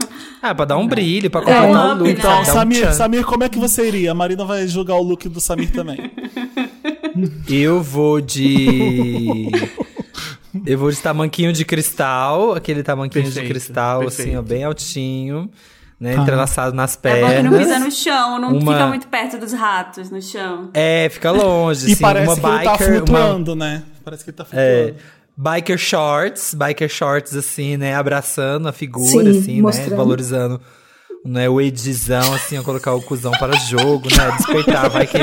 Ah, 0.49 0.53
pra 0.55 0.65
dar 0.65 0.77
um 0.77 0.87
brilho, 0.87 1.29
pra 1.29 1.41
um 1.41 1.43
completar 1.43 1.69
o 1.87 1.91
up, 1.93 1.99
look. 2.03 2.11
Então, 2.11 2.29
dar 2.31 2.41
um 2.41 2.45
Samir. 2.45 2.93
Samir, 2.93 3.25
como 3.25 3.43
é 3.43 3.49
que 3.49 3.57
você 3.57 3.87
iria? 3.87 4.11
A 4.11 4.13
Marina 4.13 4.45
vai 4.45 4.67
julgar 4.67 4.95
o 4.95 5.01
look 5.01 5.27
do 5.27 5.39
Samir 5.41 5.71
também. 5.71 6.11
Eu 7.49 7.81
vou 7.81 8.19
de. 8.21 9.49
Eu 10.65 10.77
vou 10.77 10.91
de 10.91 10.97
tamanquinho 10.97 11.51
de 11.51 11.65
cristal, 11.65 12.53
aquele 12.53 12.81
tamanquinho 12.83 13.25
de 13.25 13.31
Perfeito, 13.31 13.49
cristal, 13.51 14.01
assim, 14.07 14.21
ó, 14.21 14.25
perfeito. 14.25 14.43
bem 14.43 14.63
altinho. 14.63 15.49
né? 15.99 16.13
Tá. 16.15 16.21
Entrelaçado 16.21 16.75
nas 16.75 16.93
É 16.93 17.09
bom 17.21 17.27
que 17.27 17.33
pernas. 17.33 17.51
não 17.51 17.57
pisa 17.59 17.79
no 17.79 17.91
chão, 17.91 18.39
não 18.39 18.49
Uma- 18.57 18.73
fica 18.73 18.87
muito 18.87 19.07
perto 19.07 19.37
dos 19.37 19.53
ratos 19.53 20.09
no 20.09 20.21
chão. 20.21 20.69
É, 20.73 21.07
fica 21.09 21.31
longe, 21.31 21.87
E 21.89 21.93
assim, 21.93 22.01
parece 22.01 22.27
uma 22.27 22.35
que 22.35 22.45
ele 22.55 22.63
tá 22.65 22.71
biker, 22.73 22.87
uma 22.89 22.97
flutuando, 22.97 23.55
né? 23.55 23.83
Parece 24.03 24.23
que 24.23 24.29
ele 24.29 24.37
tá 24.37 24.45
É, 24.51 24.83
flutuando. 24.83 24.99
Biker 25.37 25.77
shorts, 25.77 26.53
biker 26.53 26.89
shorts 26.89 27.35
assim, 27.35 27.77
né, 27.77 27.95
abraçando 27.95 28.67
a 28.67 28.71
figura 28.71 29.33
Sim, 29.33 29.39
assim, 29.39 29.55
né, 29.57 29.61
mostrando. 29.61 29.95
valorizando 29.95 30.61
né, 31.25 31.49
o 31.49 31.59
edizão 31.59 32.33
assim, 32.35 32.57
ó, 32.59 32.63
colocar 32.63 32.93
o 32.93 33.01
cuzão 33.01 33.31
para 33.31 33.55
jogo, 33.55 34.07
né, 34.15 34.31
despeitar, 34.37 34.89
vai 34.91 35.07
que 35.07 35.17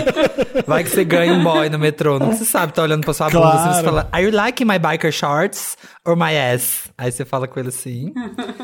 vai 0.66 0.82
que 0.82 0.90
você 0.90 1.04
ganha 1.04 1.32
um 1.32 1.42
boy 1.44 1.68
no 1.68 1.78
metrô, 1.78 2.18
não 2.18 2.32
você 2.32 2.44
sabe, 2.44 2.72
tá 2.72 2.82
olhando 2.82 3.04
pra 3.04 3.14
sua 3.14 3.30
bunda, 3.30 3.54
assim, 3.54 3.68
você 3.72 3.82
Claro. 3.82 3.84
fala, 3.84 4.08
"Are 4.10 4.24
you 4.24 4.30
liking 4.30 4.64
my 4.64 4.78
biker 4.80 5.12
shorts 5.12 5.76
or 6.04 6.16
my 6.16 6.36
ass?" 6.36 6.90
Aí 7.02 7.10
você 7.10 7.24
fala 7.24 7.48
com 7.48 7.58
ele 7.58 7.68
assim. 7.70 8.12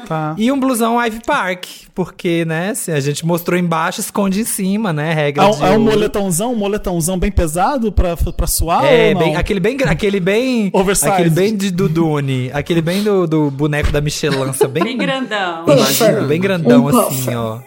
Tá. 0.09 0.34
E 0.39 0.51
um 0.51 0.59
blusão 0.59 0.99
Ivy 1.05 1.20
Park, 1.26 1.66
porque, 1.95 2.43
né, 2.47 2.70
assim, 2.70 2.93
a 2.93 2.99
gente 3.01 3.26
mostrou 3.26 3.59
embaixo, 3.59 4.01
esconde 4.01 4.41
em 4.41 4.45
cima, 4.45 4.91
né, 4.91 5.12
regra 5.12 5.45
É, 5.45 5.51
de 5.51 5.57
um- 5.62 5.66
é 5.66 5.70
um 5.72 5.80
moletãozão, 5.80 6.53
um 6.55 6.57
moletãozão 6.57 7.18
bem 7.18 7.30
pesado 7.30 7.93
pra, 7.93 8.16
pra 8.16 8.47
suar 8.47 8.86
É, 8.86 9.09
ou 9.09 9.14
não? 9.14 9.20
bem, 9.20 9.36
aquele 9.36 9.61
bem, 9.61 9.76
aquele 9.84 10.18
bem, 10.18 10.70
Oversized. 10.72 11.12
aquele 11.12 11.28
bem 11.28 11.55
de 11.55 11.70
Dudune, 11.70 12.51
aquele 12.55 12.80
bem 12.80 13.03
do, 13.03 13.26
do 13.26 13.51
boneco 13.51 13.93
da 13.93 14.01
Michelança, 14.01 14.66
bem, 14.66 14.82
Bem 14.82 14.97
grandão. 14.97 15.66
Puffer. 15.66 16.24
bem 16.26 16.41
grandão 16.41 16.84
Um 16.84 16.89
assim, 16.89 17.16
puffer. 17.26 17.39
ó. 17.39 17.61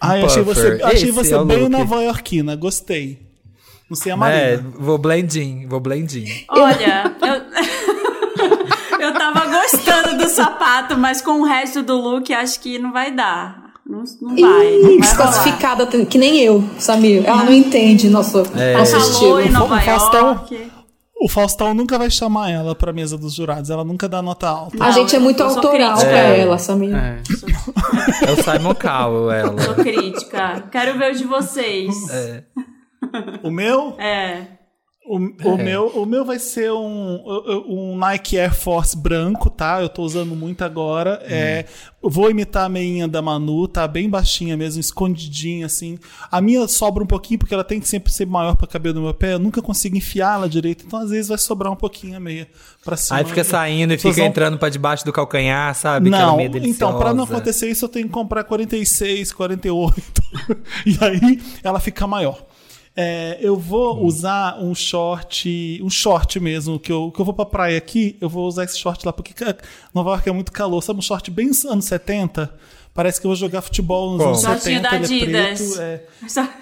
Ai, 0.00 0.24
achei 0.24 0.42
você, 0.42 0.80
achei 0.82 1.02
Esse 1.04 1.10
você 1.12 1.36
é 1.36 1.44
bem 1.44 1.68
nova-iorquina, 1.68 2.56
gostei. 2.56 3.24
Não 3.88 3.96
sei 3.96 4.10
a 4.10 4.14
É, 4.16 4.18
Marina. 4.18 4.72
vou 4.76 4.98
blendin, 4.98 5.66
vou 5.68 5.78
blendin. 5.78 6.24
Olha, 6.48 7.14
eu... 7.22 7.46
sapato, 10.86 10.98
mas 11.00 11.20
com 11.20 11.40
o 11.40 11.44
resto 11.44 11.82
do 11.82 11.96
look 11.96 12.32
acho 12.32 12.60
que 12.60 12.78
não 12.78 12.92
vai 12.92 13.10
dar. 13.10 13.66
Não, 13.88 14.02
não 14.20 14.28
vai. 14.36 14.38
Ih, 14.38 14.42
não 14.42 14.48
vai 14.50 14.82
rolar. 14.82 15.00
desclassificada, 15.00 15.86
que 16.06 16.18
nem 16.18 16.38
eu, 16.40 16.64
Samir. 16.78 17.24
Ela 17.24 17.44
não 17.44 17.52
entende 17.52 18.08
nosso, 18.08 18.42
É. 18.56 18.76
nosso 18.76 18.92
Calor 18.92 19.06
em 19.40 19.44
estilo. 19.44 19.58
Nova 19.60 19.80
Faustão. 19.80 20.26
York. 20.28 20.72
O 21.18 21.28
Faustão 21.30 21.72
nunca 21.72 21.96
vai 21.96 22.10
chamar 22.10 22.50
ela 22.50 22.74
pra 22.74 22.92
mesa 22.92 23.16
dos 23.16 23.32
jurados, 23.34 23.70
ela 23.70 23.82
nunca 23.84 24.06
dá 24.08 24.20
nota 24.20 24.48
alta. 24.48 24.76
A 24.82 24.86
Não, 24.88 24.92
gente 24.92 25.16
é 25.16 25.18
muito 25.18 25.42
autoral 25.42 25.70
crítica. 25.94 26.10
pra 26.10 26.18
É. 26.18 26.40
ela, 26.40 26.58
Samir. 26.58 26.94
É. 26.94 27.22
É 28.26 28.32
o 28.32 28.36
Simon 28.42 28.74
Cowell, 28.74 29.30
ela. 29.30 29.62
Sou 29.62 29.74
crítica. 29.76 30.64
Quero 30.70 30.98
ver 30.98 31.12
o 31.12 31.14
de 31.16 31.24
vocês. 31.24 31.94
É. 32.10 32.42
O 33.42 33.50
meu? 33.50 33.94
É. 33.98 34.42
O, 35.08 35.16
o 35.18 35.56
meu, 35.56 35.86
o 35.88 36.04
meu 36.04 36.24
vai 36.24 36.38
ser 36.38 36.72
um, 36.72 37.22
um 37.68 37.96
Nike 37.96 38.36
Air 38.38 38.52
Force 38.52 38.96
branco, 38.96 39.48
tá? 39.48 39.80
Eu 39.80 39.88
tô 39.88 40.02
usando 40.02 40.34
muito 40.34 40.64
agora. 40.64 41.20
É, 41.24 41.64
eu 42.02 42.10
vou 42.10 42.28
imitar 42.28 42.64
a 42.64 42.68
meinha 42.68 43.06
da 43.06 43.22
Manu, 43.22 43.68
tá? 43.68 43.86
Bem 43.86 44.10
baixinha 44.10 44.56
mesmo, 44.56 44.80
escondidinha, 44.80 45.66
assim. 45.66 45.96
A 46.30 46.40
minha 46.40 46.66
sobra 46.66 47.04
um 47.04 47.06
pouquinho, 47.06 47.38
porque 47.38 47.54
ela 47.54 47.62
tem 47.62 47.78
que 47.78 47.88
sempre 47.88 48.12
ser 48.12 48.26
maior 48.26 48.56
pra 48.56 48.66
caber 48.66 48.92
no 48.92 49.02
meu 49.02 49.14
pé. 49.14 49.34
Eu 49.34 49.38
nunca 49.38 49.62
consigo 49.62 49.96
enfiar 49.96 50.34
ela 50.34 50.48
direito, 50.48 50.84
então 50.84 50.98
às 50.98 51.10
vezes 51.10 51.28
vai 51.28 51.38
sobrar 51.38 51.72
um 51.72 51.76
pouquinho 51.76 52.16
a 52.16 52.20
meia 52.20 52.48
pra 52.84 52.96
cima. 52.96 53.18
Aí 53.20 53.24
fica 53.24 53.44
saindo 53.44 53.92
e 53.94 53.98
fica 53.98 54.12
vão- 54.12 54.26
entrando 54.26 54.58
pra 54.58 54.68
debaixo 54.68 55.04
do 55.04 55.12
calcanhar, 55.12 55.72
sabe? 55.76 56.10
Não, 56.10 56.36
então, 56.68 56.98
pra 56.98 57.14
não 57.14 57.22
acontecer 57.24 57.70
isso, 57.70 57.84
eu 57.84 57.88
tenho 57.88 58.06
que 58.06 58.12
comprar 58.12 58.42
46, 58.42 59.32
48. 59.32 60.22
e 60.84 60.98
aí 61.00 61.40
ela 61.62 61.78
fica 61.78 62.06
maior. 62.08 62.44
É, 62.96 63.36
eu 63.40 63.56
vou 63.56 63.98
Hum. 64.02 64.06
usar 64.06 64.58
um 64.58 64.74
short, 64.74 65.80
um 65.82 65.90
short 65.90 66.40
mesmo, 66.40 66.78
que 66.78 66.90
eu, 66.90 67.10
que 67.14 67.20
eu 67.20 67.24
vou 67.26 67.34
pra 67.34 67.44
praia 67.44 67.76
aqui, 67.76 68.16
eu 68.20 68.28
vou 68.28 68.46
usar 68.46 68.64
esse 68.64 68.78
short 68.78 69.04
lá, 69.04 69.12
porque 69.12 69.34
Nova 69.94 70.10
York 70.10 70.28
é 70.28 70.32
muito 70.32 70.50
calor. 70.50 70.82
Sabe 70.82 70.98
um 70.98 71.02
short 71.02 71.30
bem 71.30 71.50
anos 71.68 71.84
70? 71.84 72.50
Parece 72.94 73.20
que 73.20 73.26
eu 73.26 73.28
vou 73.28 73.36
jogar 73.36 73.60
futebol 73.60 74.12
nos 74.12 74.18
Como? 74.22 74.28
anos 74.30 74.40
Shortinho 74.42 74.80
70, 74.80 74.88
da 74.88 74.96
ele 74.96 75.36
é 75.36 75.50
Adidas. 75.50 75.74
preto, 75.76 75.80
é, 75.82 76.02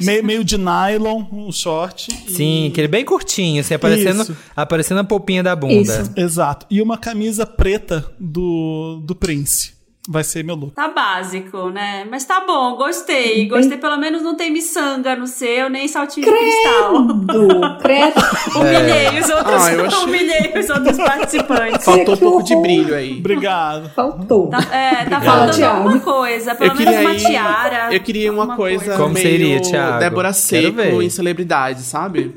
meio, 0.01 0.25
meio 0.25 0.45
de 0.45 0.59
nylon, 0.59 1.23
um 1.33 1.53
short. 1.53 2.09
e- 2.27 2.33
Sim, 2.33 2.67
aquele 2.73 2.89
bem 2.89 3.05
curtinho, 3.05 3.61
assim, 3.61 3.75
aparecendo, 3.75 4.23
Isso. 4.25 4.37
aparecendo 4.57 4.99
a 4.99 5.05
polpinha 5.05 5.45
da 5.45 5.55
bunda. 5.55 5.75
Isso. 5.81 6.11
Exato. 6.17 6.67
E 6.69 6.83
uma 6.83 6.99
camisa 6.99 7.47
preta 7.47 8.05
do, 8.19 9.01
do 9.05 9.15
Prince. 9.15 9.74
Vai 10.07 10.23
ser 10.23 10.45
meu 10.45 10.55
look. 10.55 10.75
Tá 10.75 10.89
básico, 10.89 11.71
né? 11.71 12.07
Mas 12.11 12.27
tá 12.27 12.45
bom, 12.47 12.77
gostei. 12.77 13.49
Gostei, 13.49 13.79
pelo 13.79 13.97
menos 13.97 14.21
não 14.21 14.35
tem 14.37 14.51
miçanga 14.53 15.17
no 15.17 15.27
seu, 15.27 15.71
nem 15.71 15.89
saltinho 15.89 16.27
de 16.27 16.31
cristal. 16.31 17.03
Do 17.05 17.79
preto. 17.79 18.21
Humilhei 18.55 19.19
os 19.19 19.31
outros, 19.31 19.63
Ah, 19.65 19.73
eu 19.73 19.87
achei- 19.87 20.05
humilhei 20.05 20.53
os 20.61 20.69
outros 20.69 20.97
participantes. 21.01 21.85
Faltou 21.87 22.15
um 22.15 22.19
pouco 22.19 22.43
de 22.43 22.55
brilho 22.57 22.95
aí. 22.95 23.17
Obrigado. 23.19 23.89
Faltou. 23.95 24.49
Tá, 24.51 24.59
é, 24.71 24.91
tá 24.91 25.01
Obrigado. 25.01 25.25
faltando 25.25 25.53
Thiago. 25.57 25.77
alguma 25.79 26.01
coisa, 26.01 26.55
pelo 26.55 26.71
Eu 26.71 26.75
menos 26.77 26.93
queria, 26.95 27.09
uma 27.09 27.15
ir- 27.15 27.27
tiara. 27.27 27.95
eu 27.95 28.01
queria 28.01 28.31
uma 28.33 28.43
alguma 28.43 28.57
coisa, 28.57 28.97
Como 28.99 29.15
meio 29.15 29.27
seria, 29.27 29.61
Thiago? 29.63 29.99
Débora 30.01 30.33
Seco 30.35 31.01
em 31.03 31.09
celebridade, 31.09 31.81
sabe? 31.81 32.37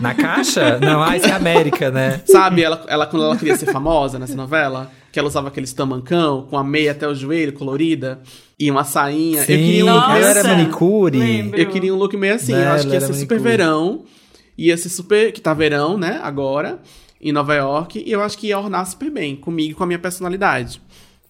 Na 0.00 0.14
caixa? 0.14 0.78
Não, 0.80 1.02
ah, 1.02 1.16
isso 1.16 1.26
é 1.26 1.32
América, 1.32 1.90
né? 1.90 2.20
Sabe, 2.24 2.62
ela, 2.62 2.84
ela 2.88 3.06
quando 3.06 3.24
ela 3.24 3.36
queria 3.36 3.56
ser 3.56 3.66
famosa 3.66 4.18
nessa 4.18 4.34
novela, 4.36 4.90
que 5.12 5.18
ela 5.18 5.28
usava 5.28 5.48
aqueles 5.48 5.72
tamancão 5.72 6.46
com 6.50 6.56
a 6.58 6.64
meia 6.64 6.92
até 6.92 7.06
o 7.08 7.14
joelho, 7.14 7.52
colorida, 7.52 8.20
e 8.58 8.70
uma 8.70 8.84
sainha. 8.84 9.42
Sim, 9.44 9.52
eu 9.52 9.58
queria 9.58 9.84
um 9.86 9.94
look 9.94 10.04
ela 10.10 10.18
era 10.28 10.40
assim. 10.40 10.48
manicure. 10.48 11.18
Lembro. 11.18 11.60
Eu 11.60 11.66
queria 11.70 11.94
um 11.94 11.96
look 11.96 12.16
meio 12.16 12.34
assim. 12.34 12.52
Né, 12.52 12.64
eu 12.64 12.70
acho 12.72 12.86
que 12.86 12.92
ia 12.92 13.00
ser 13.00 13.14
super 13.14 13.40
manicure. 13.40 13.50
verão. 13.56 14.02
Ia 14.56 14.76
ser 14.76 14.88
super. 14.88 15.32
Que 15.32 15.40
tá 15.40 15.54
verão, 15.54 15.96
né? 15.96 16.20
Agora. 16.22 16.78
Em 17.20 17.32
Nova 17.32 17.54
York. 17.54 18.02
E 18.04 18.12
eu 18.12 18.22
acho 18.22 18.36
que 18.38 18.48
ia 18.48 18.58
ornar 18.58 18.86
super 18.86 19.10
bem. 19.10 19.34
Comigo 19.36 19.72
e 19.72 19.74
com 19.74 19.82
a 19.82 19.86
minha 19.86 19.98
personalidade. 19.98 20.80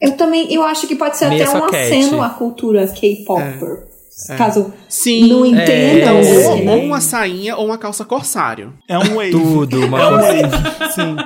Eu 0.01 0.16
também, 0.16 0.53
eu 0.53 0.62
acho 0.62 0.87
que 0.87 0.95
pode 0.95 1.16
ser 1.16 1.29
Meia 1.29 1.45
até 1.49 1.59
um 1.59 1.64
aceno 1.64 2.22
à 2.22 2.31
cultura 2.31 2.87
K-popper. 2.87 3.89
Caso 4.37 4.72
Sim. 4.89 5.29
não 5.29 5.47
entendam, 5.47 6.16
É, 6.16 6.20
esse, 6.20 6.47
Ou, 6.49 6.64
né? 6.64 6.74
ou 6.74 6.83
uma 6.85 7.01
sainha 7.01 7.57
ou 7.57 7.66
uma 7.66 7.79
calça 7.79 8.05
corsário. 8.05 8.74
É 8.89 8.99
um 8.99 9.14
wave. 9.14 9.31
Tudo, 9.31 9.87
uma 9.87 10.01
É 10.01 10.09
um 10.09 10.16
wave. 10.16 10.41
Sim. 10.95 11.16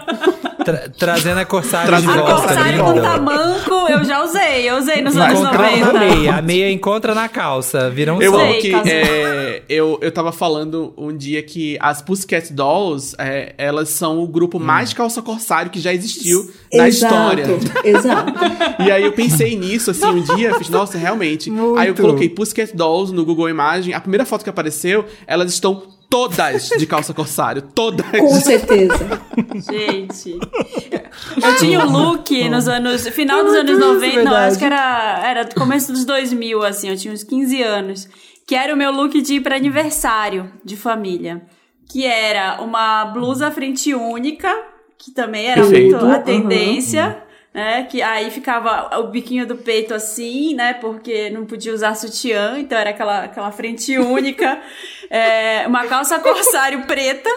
Tra- 0.64 0.88
trazendo 0.96 1.38
a 1.38 1.44
corsário 1.44 1.88
Trazendo 1.88 2.12
de 2.12 2.18
a 2.18 2.22
A 2.22 2.26
volta, 2.26 2.46
corsário 2.46 2.72
linda. 2.72 2.84
com 2.84 3.00
tamanco, 3.00 3.70
eu 3.90 4.04
já 4.04 4.22
usei. 4.24 4.68
Eu 4.70 4.76
usei 4.78 5.02
nos 5.02 5.16
anos 5.16 5.40
Encontrar 5.40 5.70
na 5.78 5.92
90. 5.92 5.98
meia. 5.98 6.34
A 6.36 6.42
meia 6.42 6.70
encontra 6.70 7.14
na 7.14 7.28
calça. 7.28 7.90
Vira 7.90 8.14
um 8.14 8.20
Eu 8.22 8.38
amo 8.38 8.54
que 8.60 8.74
é, 8.74 9.62
eu, 9.68 9.98
eu 10.00 10.12
tava 10.12 10.32
falando 10.32 10.92
um 10.96 11.16
dia 11.16 11.42
que 11.42 11.76
as 11.80 12.00
Pussycat 12.02 12.52
Dolls, 12.52 13.14
é, 13.18 13.54
elas 13.58 13.88
são 13.88 14.20
o 14.20 14.26
grupo 14.28 14.58
mais 14.60 14.90
de 14.90 14.96
calça 14.96 15.20
corsário 15.22 15.70
que 15.70 15.80
já 15.80 15.92
existiu 15.92 16.50
na 16.72 16.88
Exato, 16.88 17.14
história. 17.14 17.46
exato. 17.84 18.32
E 18.86 18.90
aí 18.90 19.04
eu 19.04 19.12
pensei 19.12 19.56
nisso, 19.56 19.90
assim, 19.90 20.06
um 20.06 20.20
dia, 20.36 20.54
fiz, 20.58 20.68
nossa, 20.68 20.96
realmente. 20.98 21.50
Muito. 21.50 21.78
Aí 21.78 21.88
eu 21.88 21.94
coloquei 21.94 22.28
Pussycat 22.28 22.74
Dolls 22.76 23.12
no 23.12 23.24
Google 23.24 23.48
Imagem, 23.48 23.94
a 23.94 24.00
primeira 24.00 24.24
foto 24.24 24.44
que 24.44 24.50
apareceu, 24.50 25.04
elas 25.26 25.52
estão 25.52 25.82
todas 26.12 26.68
de 26.68 26.86
calça 26.86 27.14
corsário, 27.14 27.62
todas. 27.62 28.04
Com 28.10 28.34
certeza. 28.34 29.22
Gente. 29.54 30.38
Eu 31.42 31.56
tinha 31.56 31.80
um 31.80 31.90
look 31.90 32.48
nos 32.50 32.68
anos. 32.68 33.08
Final 33.08 33.42
dos 33.42 33.54
anos 33.54 33.78
90. 33.78 34.22
Não, 34.22 34.36
acho 34.36 34.58
que 34.58 34.64
era, 34.66 35.22
era 35.24 35.44
do 35.44 35.54
começo 35.54 35.90
dos 35.90 36.04
2000, 36.04 36.62
assim. 36.62 36.90
Eu 36.90 36.96
tinha 36.98 37.14
uns 37.14 37.24
15 37.24 37.62
anos. 37.62 38.08
Que 38.46 38.54
era 38.54 38.74
o 38.74 38.76
meu 38.76 38.92
look 38.92 39.22
de 39.22 39.36
ir 39.36 39.40
pra 39.40 39.56
aniversário 39.56 40.52
de 40.62 40.76
família. 40.76 41.42
Que 41.90 42.04
era 42.04 42.60
uma 42.60 43.06
blusa 43.06 43.50
frente 43.50 43.94
única, 43.94 44.54
que 44.98 45.10
também 45.12 45.46
era 45.46 45.62
Perfeito. 45.62 45.96
muito 45.96 46.06
a 46.06 46.18
Uhum. 47.08 47.31
Né, 47.54 47.82
que 47.84 48.00
aí 48.00 48.30
ficava 48.30 48.98
o 48.98 49.08
biquinho 49.08 49.46
do 49.46 49.56
peito 49.56 49.92
assim, 49.92 50.54
né? 50.54 50.72
Porque 50.72 51.28
não 51.28 51.44
podia 51.44 51.74
usar 51.74 51.94
sutiã, 51.94 52.58
então 52.58 52.78
era 52.78 52.88
aquela, 52.90 53.24
aquela 53.24 53.52
frente 53.52 53.96
única. 53.98 54.60
É, 55.14 55.66
uma 55.66 55.84
calça 55.84 56.18
corsário 56.20 56.86
preta, 56.86 57.28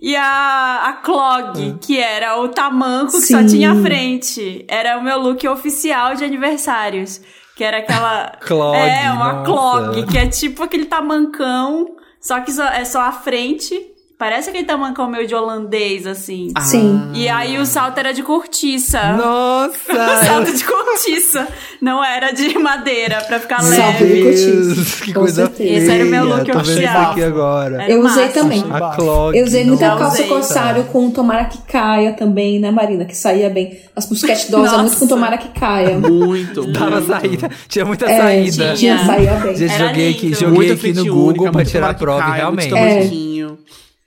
e 0.00 0.14
a, 0.14 0.82
a 0.84 0.92
clog, 0.92 1.78
que 1.80 1.98
era 1.98 2.38
o 2.40 2.46
tamanco 2.48 3.10
que 3.10 3.22
só 3.22 3.38
Sim. 3.38 3.46
tinha 3.46 3.72
a 3.72 3.82
frente. 3.82 4.64
Era 4.68 4.96
o 4.98 5.02
meu 5.02 5.18
look 5.18 5.44
oficial 5.48 6.14
de 6.14 6.22
aniversários. 6.24 7.20
Que 7.56 7.64
era 7.64 7.78
aquela. 7.78 8.36
Clog, 8.40 8.76
É, 8.76 9.10
uma 9.10 9.32
nossa. 9.32 9.44
clog, 9.44 10.06
que 10.06 10.16
é 10.16 10.28
tipo 10.28 10.62
aquele 10.62 10.84
tamancão, 10.84 11.96
só 12.20 12.38
que 12.40 12.52
só- 12.52 12.68
é 12.68 12.84
só 12.84 13.00
a 13.00 13.10
frente. 13.10 13.74
Parece 14.16 14.48
aquele 14.50 14.64
tamancão 14.64 15.10
meio 15.10 15.26
de 15.26 15.34
holandês, 15.34 16.06
assim. 16.06 16.50
Ah. 16.54 16.60
Sim. 16.60 17.10
E 17.14 17.28
aí 17.28 17.58
o 17.58 17.66
salto 17.66 17.98
era 17.98 18.12
de 18.14 18.22
cortiça. 18.22 19.00
O 19.14 19.16
Nossa! 19.16 20.24
salto 20.24 20.52
de 20.52 20.64
cortiça. 20.64 21.48
Não 21.80 22.02
era 22.02 22.30
de 22.30 22.56
madeira, 22.58 23.20
pra 23.26 23.38
ficar 23.40 23.60
Salto 23.60 24.02
leve. 24.02 24.06
de 24.06 24.22
Deus, 24.22 25.00
que 25.00 25.12
Com 25.12 25.20
coisa 25.20 25.46
certeza. 25.46 25.56
feia. 25.68 25.76
Esse 25.78 25.90
era 25.90 26.04
o 26.04 26.08
meu 26.08 26.24
look 26.24 26.50
Tô 26.50 26.58
oficial. 26.58 27.10
aqui 27.10 27.22
agora. 27.24 27.82
Era 27.82 27.92
Eu 27.92 28.00
usei 28.04 28.26
massa. 28.26 28.40
também. 28.40 28.64
A 28.70 28.90
clog. 28.94 29.36
Eu 29.36 29.44
usei 29.44 29.64
muita 29.64 29.88
calça 29.96 30.06
usei. 30.14 30.28
corsário 30.28 30.84
com 30.84 31.10
tomara 31.10 31.44
que 31.46 31.58
caia 31.62 32.12
também, 32.12 32.58
né, 32.60 32.70
Marina? 32.70 33.04
Que 33.04 33.16
saía 33.16 33.50
bem. 33.50 33.78
As 33.96 34.06
Pussycat 34.06 34.50
Dolls 34.50 34.72
é 34.74 34.78
muito 34.78 34.96
com 34.96 35.06
tomara 35.08 35.36
que 35.38 35.48
caia. 35.58 35.98
Muito, 35.98 36.66
Dava 36.72 37.00
muito. 37.00 37.06
saída. 37.08 37.50
Tinha 37.68 37.84
muita 37.84 38.06
É, 38.06 38.16
saída. 38.18 38.52
tinha, 38.52 38.74
Tinha. 38.74 39.04
saía 39.06 39.32
bem. 39.34 39.56
Gente, 39.56 39.78
joguei 39.78 40.10
aqui, 40.10 40.26
lindo. 40.26 40.36
joguei 40.38 40.54
Muita 40.56 40.74
aqui 40.74 40.92
no 40.92 41.04
Google 41.04 41.26
única, 41.28 41.42
pra 41.44 41.52
muito 41.52 41.70
tirar 41.70 41.90
a 41.90 41.94
prova 41.94 42.20
caia, 42.22 42.34
realmente. 42.34 42.70
Muito 42.72 43.58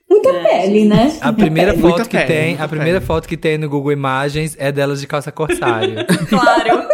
Muita 0.10 0.34
pele, 0.34 0.86
né? 0.86 1.18
A 1.22 1.34
primeira 1.34 1.74
Muita 1.74 1.88
foto 1.88 1.98
Muita 2.00 2.10
que 2.10 2.18
pele, 2.18 2.28
tem, 2.28 2.58
a 2.62 2.68
primeira 2.68 3.00
pele. 3.00 3.06
foto 3.06 3.28
que 3.28 3.38
tem 3.38 3.58
no 3.58 3.70
Google 3.70 3.92
Imagens 3.92 4.56
é 4.58 4.72
delas 4.72 5.02
de 5.02 5.08
calça 5.08 5.32
corsário. 5.32 5.98
Claro. 6.30 6.88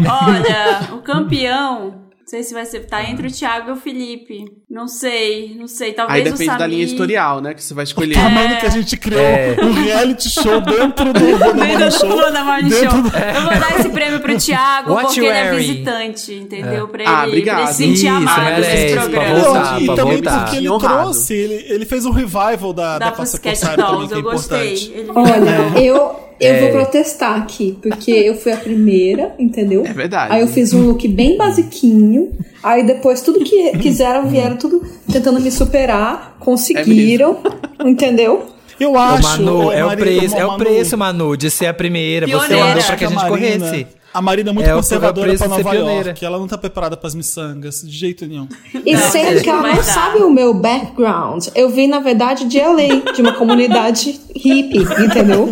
Olha, 0.00 0.94
o 0.94 1.02
campeão. 1.02 1.90
Não 1.90 2.26
sei 2.26 2.42
se 2.42 2.54
vai 2.54 2.64
ser. 2.66 2.80
Tá 2.86 3.02
entre 3.08 3.26
o 3.26 3.30
Thiago 3.32 3.70
e 3.70 3.72
o 3.72 3.76
Felipe. 3.76 4.44
Não 4.70 4.86
sei, 4.86 5.56
não 5.58 5.66
sei. 5.66 5.94
Talvez 5.94 6.14
Aí 6.16 6.20
o 6.20 6.24
depende 6.24 6.44
Samir... 6.44 6.58
da 6.58 6.66
linha 6.66 6.82
editorial, 6.82 7.40
né? 7.40 7.54
Que 7.54 7.64
você 7.64 7.72
vai 7.72 7.84
escolher. 7.84 8.12
O 8.12 8.20
tamanho 8.20 8.60
que 8.60 8.66
a 8.66 8.68
gente 8.68 8.98
criou 8.98 9.18
É. 9.22 9.56
um 9.62 9.72
reality 9.72 10.28
show 10.28 10.60
dentro 10.60 11.10
do 11.10 11.24
Wanda 11.24 11.90
Show. 11.90 12.08
Wanda 12.10 12.70
Show. 12.70 13.02
do- 13.02 13.08
Eu 13.16 13.42
vou 13.44 13.58
dar 13.58 13.80
esse 13.80 13.88
prêmio 13.88 14.20
pro 14.20 14.36
Thiago 14.36 14.92
What 14.92 15.06
porque 15.06 15.20
ele 15.20 15.28
é 15.28 15.54
visitante, 15.54 16.34
entendeu? 16.34 16.86
Pra 16.86 17.00
ele, 17.02 17.10
Ah, 17.10 17.14
pra 17.16 17.22
ele 17.28 17.30
obrigado. 17.38 17.66
se 17.68 17.74
sentir 17.76 17.94
Isso, 17.94 18.08
amado 18.08 18.44
merece, 18.44 18.70
nesse 18.76 18.94
programa. 18.94 19.34
voltar, 19.40 19.72
Não, 19.72 19.80
e 19.80 19.86
também 19.96 20.04
voltar. 20.16 20.40
porque 20.44 20.56
ele 20.58 20.68
Honrado. 20.68 21.02
trouxe, 21.02 21.34
ele, 21.34 21.54
ele 21.72 21.84
fez 21.86 22.04
um 22.04 22.10
revival 22.10 22.72
da, 22.74 22.98
Da 22.98 23.06
da 23.06 23.12
Passa 23.12 23.38
Pulsar 23.40 23.74
também, 23.74 23.86
Dolls, 23.90 24.08
que 24.08 24.14
é 24.14 24.18
eu 24.18 24.22
gostei. 24.22 24.74
importante. 24.74 24.92
Ele 24.94 25.10
Olha, 25.14 25.80
eu, 25.80 25.94
eu 26.40 26.54
É. 26.54 26.60
vou 26.60 26.70
protestar 26.72 27.38
aqui, 27.38 27.78
porque 27.82 28.10
eu 28.10 28.34
fui 28.34 28.52
a 28.52 28.56
primeira, 28.58 29.34
entendeu? 29.38 29.82
É 29.86 29.94
verdade. 29.94 30.34
Aí 30.34 30.42
eu 30.42 30.46
fiz 30.46 30.74
um 30.74 30.82
look 30.88 31.08
bem 31.08 31.38
basiquinho. 31.38 32.32
Aí 32.62 32.84
depois 32.84 33.20
tudo 33.20 33.40
que 33.40 33.76
quiseram, 33.78 34.28
vieram 34.28 34.56
tudo 34.56 34.82
tentando 35.10 35.40
me 35.40 35.50
superar. 35.50 36.36
Conseguiram, 36.40 37.38
entendeu? 37.84 38.46
Eu 38.78 38.92
Ô, 38.92 38.98
acho. 38.98 39.22
Manu, 39.22 39.66
ô, 39.66 39.72
é 39.72 39.84
o 39.84 39.96
preço, 39.96 40.36
é 40.36 40.44
o 40.44 40.48
Manu, 40.48 40.58
preço, 40.64 40.96
Manu, 40.96 41.36
de 41.36 41.50
ser 41.50 41.66
a 41.66 41.74
primeira. 41.74 42.26
Você 42.26 42.32
Pioneira. 42.46 42.64
mandou 42.66 42.80
Eu 42.80 42.86
pra 42.86 42.96
que 42.96 43.04
a 43.04 43.08
gente 43.08 43.26
corresse. 43.26 43.86
A 44.12 44.22
Marina 44.22 44.50
é 44.50 44.52
muito 44.52 44.68
É 44.68 44.72
conservadora 44.72 45.32
é 45.32 45.36
pra 45.36 45.48
Nova. 45.48 45.74
York. 45.74 46.24
Ela 46.24 46.38
não 46.38 46.48
tá 46.48 46.56
preparada 46.56 46.96
pras 46.96 47.14
miçangas, 47.14 47.82
de 47.82 47.90
jeito 47.96 48.26
nenhum. 48.26 48.48
E 48.84 48.94
Não, 48.94 49.02
sendo 49.10 49.42
que 49.42 49.50
ela 49.50 49.62
não 49.74 49.82
sabe 49.82 50.18
o 50.22 50.30
meu 50.30 50.54
background. 50.54 51.48
Eu 51.54 51.68
vim, 51.68 51.86
na 51.86 51.98
verdade, 52.00 52.46
de 52.46 52.58
LA, 52.58 53.12
de 53.14 53.20
uma 53.20 53.32
comunidade 53.34 54.18
hippie, 54.34 54.78
entendeu? 55.04 55.48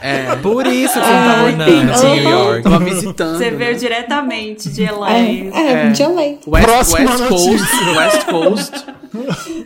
É. 0.00 0.34
Por 0.36 0.66
isso 0.66 0.94
que 0.94 1.00
você 1.00 1.12
Ah, 1.12 1.26
não 1.26 1.32
tava 1.32 1.52
na 1.52 1.68
entendi. 1.70 2.06
New 2.06 2.30
York. 2.30 2.62
Tava 2.62 2.78
visitando. 2.80 3.38
Você 3.38 3.50
né? 3.50 3.56
veio 3.56 3.78
diretamente 3.78 4.68
de 4.68 4.84
LA. 4.84 5.10
É, 5.12 5.50
é, 5.54 5.90
de 5.90 6.02
LA. 6.02 6.22
West, 6.46 6.92
West 6.92 7.28
Coast. 7.28 7.96
West 7.96 8.26
Coast. 8.26 8.84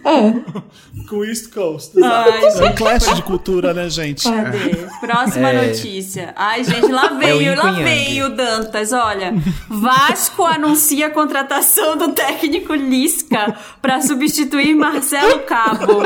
É. 0.05 0.32
Com 1.09 1.24
East 1.24 1.53
Coast. 1.53 1.92
Ai, 2.03 2.44
É 2.47 2.64
um 2.64 2.74
clash 2.74 3.05
de 3.14 3.22
cultura, 3.22 3.72
né, 3.72 3.88
gente? 3.88 4.24
Cadê? 4.30 4.86
Próxima 5.01 5.51
É. 5.51 5.68
notícia. 5.68 6.32
Ai, 6.36 6.64
gente, 6.64 6.88
lá 6.90 7.09
veio, 7.09 7.40
yin 7.42 7.55
lá 7.55 7.70
veio 7.72 8.26
o 8.26 8.30
Dantas. 8.30 8.92
Olha, 8.92 9.34
Vasco 9.68 10.44
anuncia 10.44 11.07
a 11.07 11.11
contratação 11.11 11.97
do 11.97 12.12
técnico 12.12 12.74
Lisca 12.74 13.57
para 13.80 14.01
substituir 14.01 14.74
Marcelo 14.74 15.40
Cabo. 15.40 16.03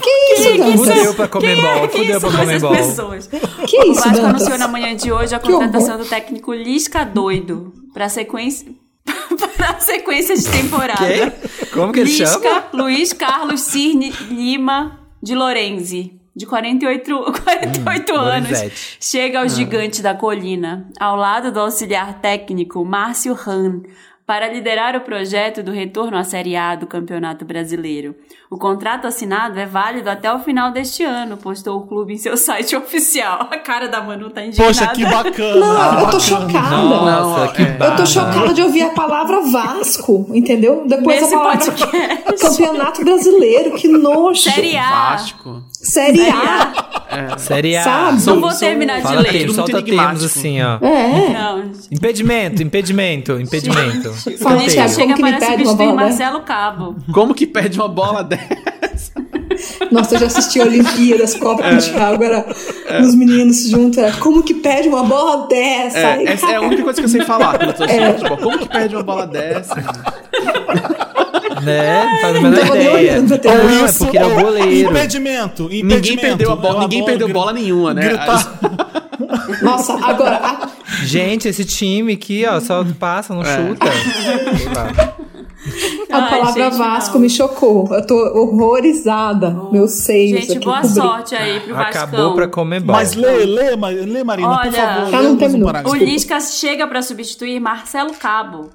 Que 0.00 0.34
isso, 0.34 0.58
Dantas? 0.58 0.80
Fudeu 0.96 1.14
pra 1.14 1.28
comer 1.28 1.60
bola, 1.60 1.88
Quem 1.88 2.02
fudeu 2.06 2.20
pra 2.20 2.30
são 2.30 2.38
comer 2.40 2.48
essas 2.56 2.62
bola. 2.62 2.76
pessoas? 2.76 3.26
Que 3.26 3.36
O 3.78 3.82
isso, 3.92 3.94
Vasco 3.94 4.08
Dantas? 4.10 4.24
anunciou 4.24 4.58
na 4.58 4.68
manhã 4.68 4.96
de 4.96 5.12
hoje 5.12 5.34
a 5.34 5.38
Que 5.38 5.50
contratação 5.52 5.98
do 5.98 6.04
técnico 6.04 6.52
Lisca 6.52 7.04
doido 7.04 7.72
para 7.92 8.08
sequência 8.08 8.68
para 9.36 9.80
sequência 9.80 10.36
de 10.36 10.48
temporada. 10.48 11.34
Como 11.72 11.92
que 11.92 12.00
ele 12.00 12.10
chama? 12.10 12.36
Lisca 12.36 12.64
Luiz 12.72 13.12
Carlos 13.12 13.60
Cirne 13.60 14.10
Lima 14.30 15.00
de 15.22 15.34
Lorenzi, 15.34 16.20
de 16.36 16.46
48, 16.46 17.32
48 17.44 18.14
anos, 18.14 18.50
Lorenzetti. 18.50 18.96
chega 19.00 19.40
ao 19.40 19.48
gigante 19.48 20.02
da 20.02 20.14
colina, 20.14 20.88
ao 21.00 21.16
lado 21.16 21.50
do 21.50 21.60
auxiliar 21.60 22.20
técnico 22.20 22.84
Márcio 22.84 23.38
Han, 23.46 23.82
para 24.26 24.48
liderar 24.48 24.96
o 24.96 25.02
projeto 25.02 25.62
do 25.62 25.70
retorno 25.70 26.16
à 26.16 26.24
Série 26.24 26.56
A 26.56 26.74
do 26.74 26.86
Campeonato 26.86 27.44
Brasileiro. 27.44 28.14
O 28.50 28.56
contrato 28.56 29.06
assinado 29.06 29.58
é 29.58 29.66
válido 29.66 30.08
até 30.08 30.32
o 30.32 30.38
final 30.38 30.70
deste 30.70 31.02
ano, 31.02 31.36
postou 31.36 31.78
o 31.78 31.86
clube 31.86 32.14
em 32.14 32.16
seu 32.16 32.36
site 32.38 32.74
oficial. 32.74 33.48
A 33.50 33.58
cara 33.58 33.86
da 33.86 34.00
Manu 34.00 34.30
tá 34.30 34.42
indignada. 34.44 34.72
Poxa, 34.72 34.86
que 34.88 35.04
bacana. 35.04 35.60
Não, 35.60 36.00
eu 36.00 36.10
tô 36.10 36.18
bacana. 36.18 36.20
chocada. 36.20 36.76
Nossa, 36.76 37.52
que 37.52 37.62
é. 37.62 37.76
Eu 37.80 37.96
tô 37.96 38.06
chocada 38.06 38.54
de 38.54 38.62
ouvir 38.62 38.82
a 38.82 38.90
palavra 38.90 39.40
Vasco, 39.42 40.26
entendeu? 40.30 40.84
Depois 40.86 41.20
Nesse 41.20 41.34
a 41.34 41.38
palavra 41.38 41.72
podcast. 41.72 42.24
Campeonato 42.40 43.04
Brasileiro, 43.04 43.74
que 43.74 43.88
nojo. 43.88 44.40
Série 44.40 44.76
A. 44.76 45.10
Vasco. 45.10 45.62
Série 45.84 46.28
A. 46.28 46.72
A. 47.34 47.38
Série 47.38 47.76
A. 47.76 47.82
Sabe? 47.84 48.26
Não 48.26 48.40
vou 48.40 48.52
terminar 48.54 48.96
de 48.96 49.02
Fala 49.02 49.20
ler. 49.20 49.30
termos, 49.32 49.54
solta 49.56 49.82
termos 49.82 50.24
assim, 50.24 50.60
ó. 50.62 50.78
É. 50.84 51.28
Não, 51.32 51.70
Impedimento, 51.92 52.62
impedimento, 52.62 53.40
impedimento. 53.40 54.12
Fala, 54.40 54.56
Lisca 54.56 54.72
Thiago, 54.72 54.88
chega 54.94 55.02
como 55.14 55.16
que 55.16 55.22
me 55.22 55.32
para 55.38 55.46
pede 55.46 55.62
uma 55.64 55.74
bola? 55.74 55.92
Marcelo 55.94 56.40
Cabo. 56.42 56.96
Como 57.12 57.34
que 57.34 57.46
perde 57.46 57.78
uma 57.78 57.88
bola 57.88 58.24
dessa? 58.24 59.12
Nossa, 59.90 60.16
eu 60.16 60.20
já 60.20 60.26
assisti 60.26 60.58
Olimpíadas, 60.60 61.34
Copa 61.34 61.64
É. 61.64 61.70
com 61.70 61.76
o 61.76 61.80
Thiago, 61.80 62.24
era 62.24 62.46
os 63.00 63.14
meninos 63.14 63.68
juntos, 63.68 63.98
era 63.98 64.12
como 64.16 64.42
que 64.42 64.54
pede 64.54 64.88
uma 64.88 65.04
bola 65.04 65.46
dessa? 65.46 65.98
É, 65.98 66.24
essa 66.24 66.50
é 66.50 66.56
a 66.56 66.60
única 66.60 66.82
coisa 66.82 66.98
que 67.00 67.04
eu 67.04 67.08
sei 67.10 67.22
falar 67.22 67.56
quando 67.58 67.68
eu 67.70 67.74
tô 67.74 67.84
É. 67.84 68.14
futebol. 68.14 68.38
Como 68.38 68.58
que 68.58 68.68
perde 68.68 68.96
uma 68.96 69.04
bola 69.04 69.26
dessa? 69.26 69.74
Né? 71.64 72.04
Não 72.04 72.18
faz 72.20 72.36
a 72.36 72.40
Não 72.40 72.50
menor 72.50 72.66
ideia. 72.76 73.22
pra 73.22 73.38
TV. 73.38 73.54
Não, 73.56 73.86
é 73.86 73.92
porque 73.92 74.16
ele 74.16 74.24
é 74.24 74.26
o 74.26 74.30
ou 74.36 74.42
goleiro. 74.44 74.90
Impedimento, 74.90 75.62
impedimento. 75.64 75.94
Ninguém 76.00 76.16
perdeu 76.18 76.52
a 76.52 76.56
bola, 76.56 76.80
ninguém 76.80 77.04
perdeu 77.04 77.28
bola 77.28 77.52
nenhuma, 77.52 77.94
né? 77.94 78.02
Gritar. 78.08 78.58
Nossa, 79.62 79.94
agora, 80.04 80.36
a- 80.36 80.68
Gente, 81.04 81.48
esse 81.48 81.64
time 81.64 82.12
aqui, 82.14 82.44
ó, 82.46 82.60
só 82.60 82.84
passa, 82.98 83.34
não 83.34 83.42
É. 83.42 83.56
chuta. 83.56 83.86
A 86.10 86.18
Ai, 86.18 86.30
palavra 86.30 86.64
gente, 86.64 86.76
Vasco 86.76 87.14
não. 87.14 87.20
me 87.22 87.30
chocou. 87.30 87.88
Eu 87.90 88.06
tô 88.06 88.14
horrorizada. 88.14 89.50
Meus 89.72 89.92
seios 89.92 90.40
Gente, 90.40 90.56
aqui 90.58 90.64
boa 90.64 90.80
cobri- 90.82 90.94
sorte 90.94 91.34
aí 91.34 91.60
pro 91.60 91.74
Acabou 91.76 92.10
Vascão. 92.18 92.34
pra 92.34 92.48
comer 92.48 92.80
bola. 92.80 92.98
Mas 92.98 93.14
lê, 93.14 93.44
lê, 93.46 93.74
lê, 93.76 94.22
Marina, 94.24 94.48
por 94.48 94.58
Olha, 94.58 94.72
favor. 94.72 95.10
Já 95.10 95.18
lê 95.20 95.24
não 95.26 95.32
um 95.32 95.36
terminou. 95.36 95.70
O 95.86 95.94
Lisca 95.94 96.38
chega 96.40 96.86
para 96.86 97.00
substituir 97.02 97.58
Marcelo 97.60 98.12
Cabo. 98.14 98.70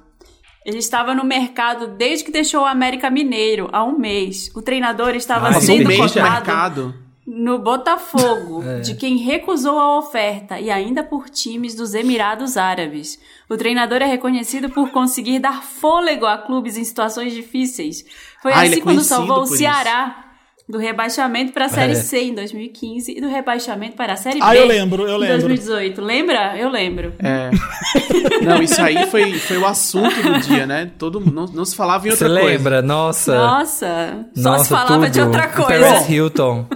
Ele 0.70 0.78
estava 0.78 1.14
no 1.14 1.24
mercado 1.24 1.88
desde 1.88 2.24
que 2.24 2.30
deixou 2.30 2.62
o 2.62 2.64
América 2.64 3.10
Mineiro, 3.10 3.68
há 3.72 3.84
um 3.84 3.98
mês. 3.98 4.50
O 4.54 4.62
treinador 4.62 5.14
estava 5.16 5.48
Ah, 5.48 5.58
um 5.58 5.60
sendo 5.60 5.88
mês 5.88 5.98
no 6.00 6.06
cotado 6.08 6.30
mercado. 6.32 6.94
no 7.26 7.58
Botafogo, 7.58 8.62
É. 8.66 8.80
de 8.80 8.94
quem 8.94 9.16
recusou 9.16 9.78
a 9.78 9.98
oferta 9.98 10.60
e 10.60 10.70
ainda 10.70 11.02
por 11.02 11.28
times 11.28 11.74
dos 11.74 11.92
Emirados 11.94 12.56
Árabes. 12.56 13.18
O 13.48 13.56
treinador 13.56 14.00
é 14.00 14.06
reconhecido 14.06 14.70
por 14.70 14.90
conseguir 14.90 15.38
dar 15.40 15.62
fôlego 15.62 16.24
a 16.24 16.38
clubes 16.38 16.76
em 16.76 16.84
situações 16.84 17.32
difíceis. 17.34 18.04
Foi 18.40 18.52
Ah, 18.52 18.64
é 18.64 18.68
assim 18.68 18.80
quando 18.80 18.96
conhecido 18.96 19.04
salvou 19.04 19.42
o 19.42 19.46
Ceará 19.46 20.29
do 20.70 20.78
rebaixamento 20.78 21.52
para 21.52 21.66
a 21.66 21.68
Série 21.68 21.92
É. 21.92 21.96
C 21.96 22.20
em 22.22 22.34
2015 22.34 23.12
e 23.16 23.20
do 23.20 23.28
rebaixamento 23.28 23.96
para 23.96 24.12
a 24.12 24.16
Série 24.16 24.38
Ah, 24.40 24.50
B 24.52 24.58
eu 24.58 24.66
lembro, 24.66 25.02
eu 25.08 25.16
em 25.16 25.20
lembro. 25.20 25.38
2018. 25.48 26.00
Lembra? 26.00 26.56
Eu 26.56 26.68
lembro. 26.70 27.12
É. 27.18 27.50
Não, 28.44 28.62
isso 28.62 28.80
aí 28.80 29.06
foi, 29.10 29.32
foi 29.34 29.58
o 29.58 29.66
assunto 29.66 30.14
do 30.22 30.38
dia, 30.40 30.66
né? 30.66 30.90
Todo, 30.98 31.20
não, 31.20 31.46
não 31.46 31.64
se 31.64 31.74
falava 31.76 32.06
em 32.06 32.10
Você 32.12 32.24
outra 32.24 32.40
coisa. 32.40 32.56
lembra? 32.56 32.82
Nossa. 32.82 33.34
Nossa, 33.34 34.26
só 34.34 34.50
Nossa, 34.50 34.64
se 34.64 34.70
falava 34.70 35.04
tudo. 35.06 35.10
de 35.10 35.20
outra 35.20 35.46
O 35.48 35.64
coisa. 35.64 35.86
Paris 35.86 36.08
Hilton. 36.08 36.66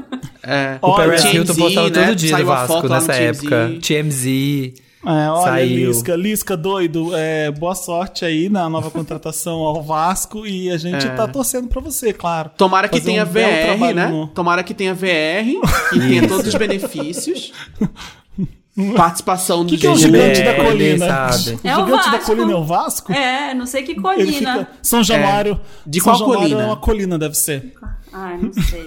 É. 0.43 0.79
O 0.83 0.95
Paris 0.95 1.23
TMZ, 1.23 1.35
Hilton 1.35 1.55
postava 1.55 1.91
né? 1.91 2.07
todo 2.07 2.17
dia 2.17 2.31
Saiu 2.31 2.45
do 2.45 2.49
Vasco 2.49 2.89
nessa 2.89 3.13
época. 3.15 3.71
TMZ. 3.81 4.84
É, 5.07 5.31
olha, 5.31 5.43
Saiu. 5.43 5.89
Lisca, 5.89 6.17
Lisca 6.17 6.57
doido, 6.57 7.11
é, 7.15 7.51
boa 7.51 7.75
sorte 7.75 8.25
aí 8.25 8.49
na 8.49 8.69
nova 8.69 8.91
contratação 8.93 9.61
ao 9.61 9.83
Vasco 9.83 10.47
e 10.47 10.71
a 10.71 10.77
gente 10.77 11.07
É. 11.07 11.11
tá 11.11 11.29
torcendo 11.29 11.69
pra 11.69 11.81
você, 11.81 12.13
claro. 12.13 12.51
Tomara 12.57 12.89
que 12.89 12.99
Fazer 12.99 13.11
tenha 13.11 13.23
um 13.25 13.27
VR, 13.27 13.95
né? 13.95 14.07
no- 14.09 14.27
Tomara 14.29 14.63
que 14.63 14.73
tenha 14.75 14.95
VR, 14.95 15.61
que 15.91 15.99
tenha 16.01 16.27
todos 16.29 16.47
os 16.47 16.55
benefícios. 16.55 17.53
Participação 18.97 19.63
do 19.65 19.71
Que 19.71 19.77
que 19.79 19.87
é 19.87 19.91
o 19.91 19.95
gigante 19.97 20.43
da 20.43 20.55
colina? 20.57 21.07
sabe. 21.07 21.59
É 21.63 21.77
o 21.77 21.85
gigante 21.85 22.05
da 22.07 22.11
Vasco. 22.17 22.27
colina 22.27 22.53
é 22.53 22.57
o 22.57 22.65
Vasco? 22.65 23.13
É, 23.13 23.55
não 23.55 23.67
sei 23.67 23.85
que 23.85 23.95
colina. 23.95 24.33
fica. 24.33 24.69
São 24.83 25.05
Januário. 25.05 25.61
De 25.87 26.01
São 26.01 26.13
qual 26.13 26.19
Januário 26.19 26.43
colina? 26.43 26.63
É 26.63 26.67
uma 26.67 26.77
colina, 26.77 27.17
deve 27.17 27.35
ser. 27.37 27.73
Ai, 28.13 28.37
não 28.37 28.53
sei. 28.53 28.85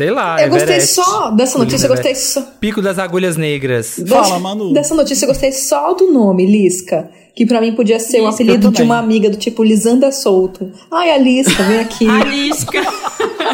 Sei 0.00 0.10
lá, 0.10 0.40
Eu 0.42 0.48
gostei 0.48 0.76
Everest. 0.76 0.94
só 0.94 1.30
dessa 1.30 1.58
notícia, 1.58 1.84
eu 1.84 1.90
gostei 1.90 2.14
só. 2.14 2.40
Pico 2.58 2.80
das 2.80 2.98
Agulhas 2.98 3.36
Negras. 3.36 4.00
Fala, 4.08 4.38
Manu. 4.38 4.72
Dessa 4.72 4.94
notícia 4.94 5.26
eu 5.26 5.28
gostei 5.28 5.52
só 5.52 5.92
do 5.92 6.10
nome, 6.10 6.46
Lisca. 6.46 7.10
Que 7.36 7.44
pra 7.44 7.60
mim 7.60 7.74
podia 7.74 8.00
ser 8.00 8.22
um 8.22 8.28
Lisca 8.28 8.42
apelido 8.42 8.70
de 8.72 8.80
uma 8.82 8.96
amiga 8.98 9.28
do 9.28 9.36
tipo 9.36 9.62
Lisanda 9.62 10.10
Souto. 10.10 10.72
Ai, 10.90 11.10
a 11.10 11.18
Lisca, 11.18 11.62
vem 11.64 11.80
aqui, 11.80 12.08
A 12.08 12.24
Lisca. 12.24 12.82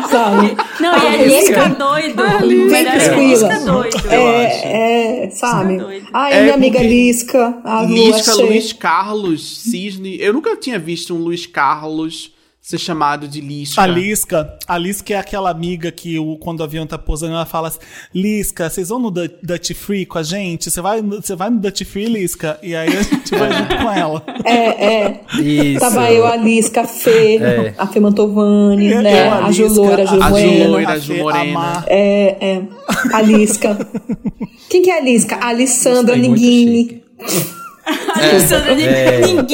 sabe? 0.09 0.57
Não, 0.79 0.93
e 0.97 1.07
a 1.09 1.17
Lisca 1.27 1.69
doido. 1.71 2.23
Vem 2.23 2.67
Melhor 2.69 2.95
é 2.95 2.99
tranquila. 3.01 3.49
Lisca 3.49 3.59
doido. 3.65 4.09
É, 4.09 5.25
é, 5.25 5.31
sabe? 5.31 5.73
Lisca 5.73 5.85
doido. 5.85 6.07
Ai, 6.13 6.33
É 6.33 6.43
minha 6.43 6.55
amiga 6.55 6.81
Lisca, 6.81 7.59
a 7.65 7.83
Lisca. 7.83 8.35
Luiz 8.37 8.73
Carlos, 8.73 9.59
Cisne. 9.59 10.17
Eu 10.21 10.33
nunca 10.33 10.55
tinha 10.57 10.79
visto 10.79 11.13
um 11.13 11.19
Luiz 11.19 11.45
Carlos 11.45 12.31
ser 12.69 12.79
chamado 12.79 13.29
de 13.29 13.41
Lisca. 13.41 13.81
A 13.81 13.87
Lisca, 13.87 14.59
a 14.67 14.77
Lisca 14.77 15.15
é 15.15 15.17
aquela 15.17 15.49
amiga 15.51 15.93
que 15.93 16.19
o, 16.19 16.37
quando 16.37 16.59
o 16.59 16.65
avião 16.65 16.85
tá 16.85 16.99
pousando, 16.99 17.35
ela 17.35 17.47
fala 17.47 17.69
assim, 17.69 17.79
Lisca, 18.13 18.69
vocês 18.69 18.89
vão 18.89 18.99
no 18.99 19.09
Du- 19.09 19.31
Duty 19.41 19.73
Free 19.73 20.05
com 20.05 20.19
a 20.19 20.23
gente? 20.25 20.69
Você 20.69 20.81
vai, 20.81 21.01
no- 21.01 21.23
você 21.23 21.37
vai 21.37 21.49
no 21.49 21.61
Duty 21.61 21.85
Free, 21.85 22.07
Lisca? 22.07 22.59
E 22.61 22.75
aí 22.75 22.89
a 22.89 23.03
gente 23.03 23.31
vai 23.37 23.53
junto 23.57 23.77
com 23.77 23.93
ela. 23.93 24.21
É, 24.45 24.85
é. 24.85 25.21
Isso. 25.41 25.79
Tava 25.79 26.11
eu, 26.11 26.27
a 26.27 26.35
Lisca, 26.35 26.81
a 26.81 26.87
Fê, 26.89 27.37
É. 27.37 27.75
a 27.79 27.87
Fê 27.87 28.01
Mantovani, 28.01 28.91
Eu, 28.91 29.01
né? 29.01 29.29
a 29.29 29.47
A 29.47 29.53
Ju 29.53 29.63
Lisca, 29.69 29.81
Loura, 29.81 30.03
a 30.03 30.07
Ju 30.07 30.15
a 30.15 30.17
Ju 30.27 30.31
Morena. 30.31 30.69
Loira, 30.69 30.91
a 30.91 30.99
Ju 30.99 31.15
Fê, 31.15 31.23
Morena. 31.23 31.43
a 31.43 31.53
Mar. 31.53 31.85
É, 31.87 32.37
é. 32.41 32.63
A 33.15 33.23
Lisca. 33.23 33.79
Quem 34.69 34.83
que 34.83 34.91
é 34.91 34.99
a 34.99 35.03
Lisca? 35.05 35.37
A 35.37 35.51
Alessandra 35.51 36.17
Gostei, 36.17 36.29
muito 36.29 36.43
Ninguini. 36.43 37.01
Alessandra 38.17 38.73
É. 38.83 39.21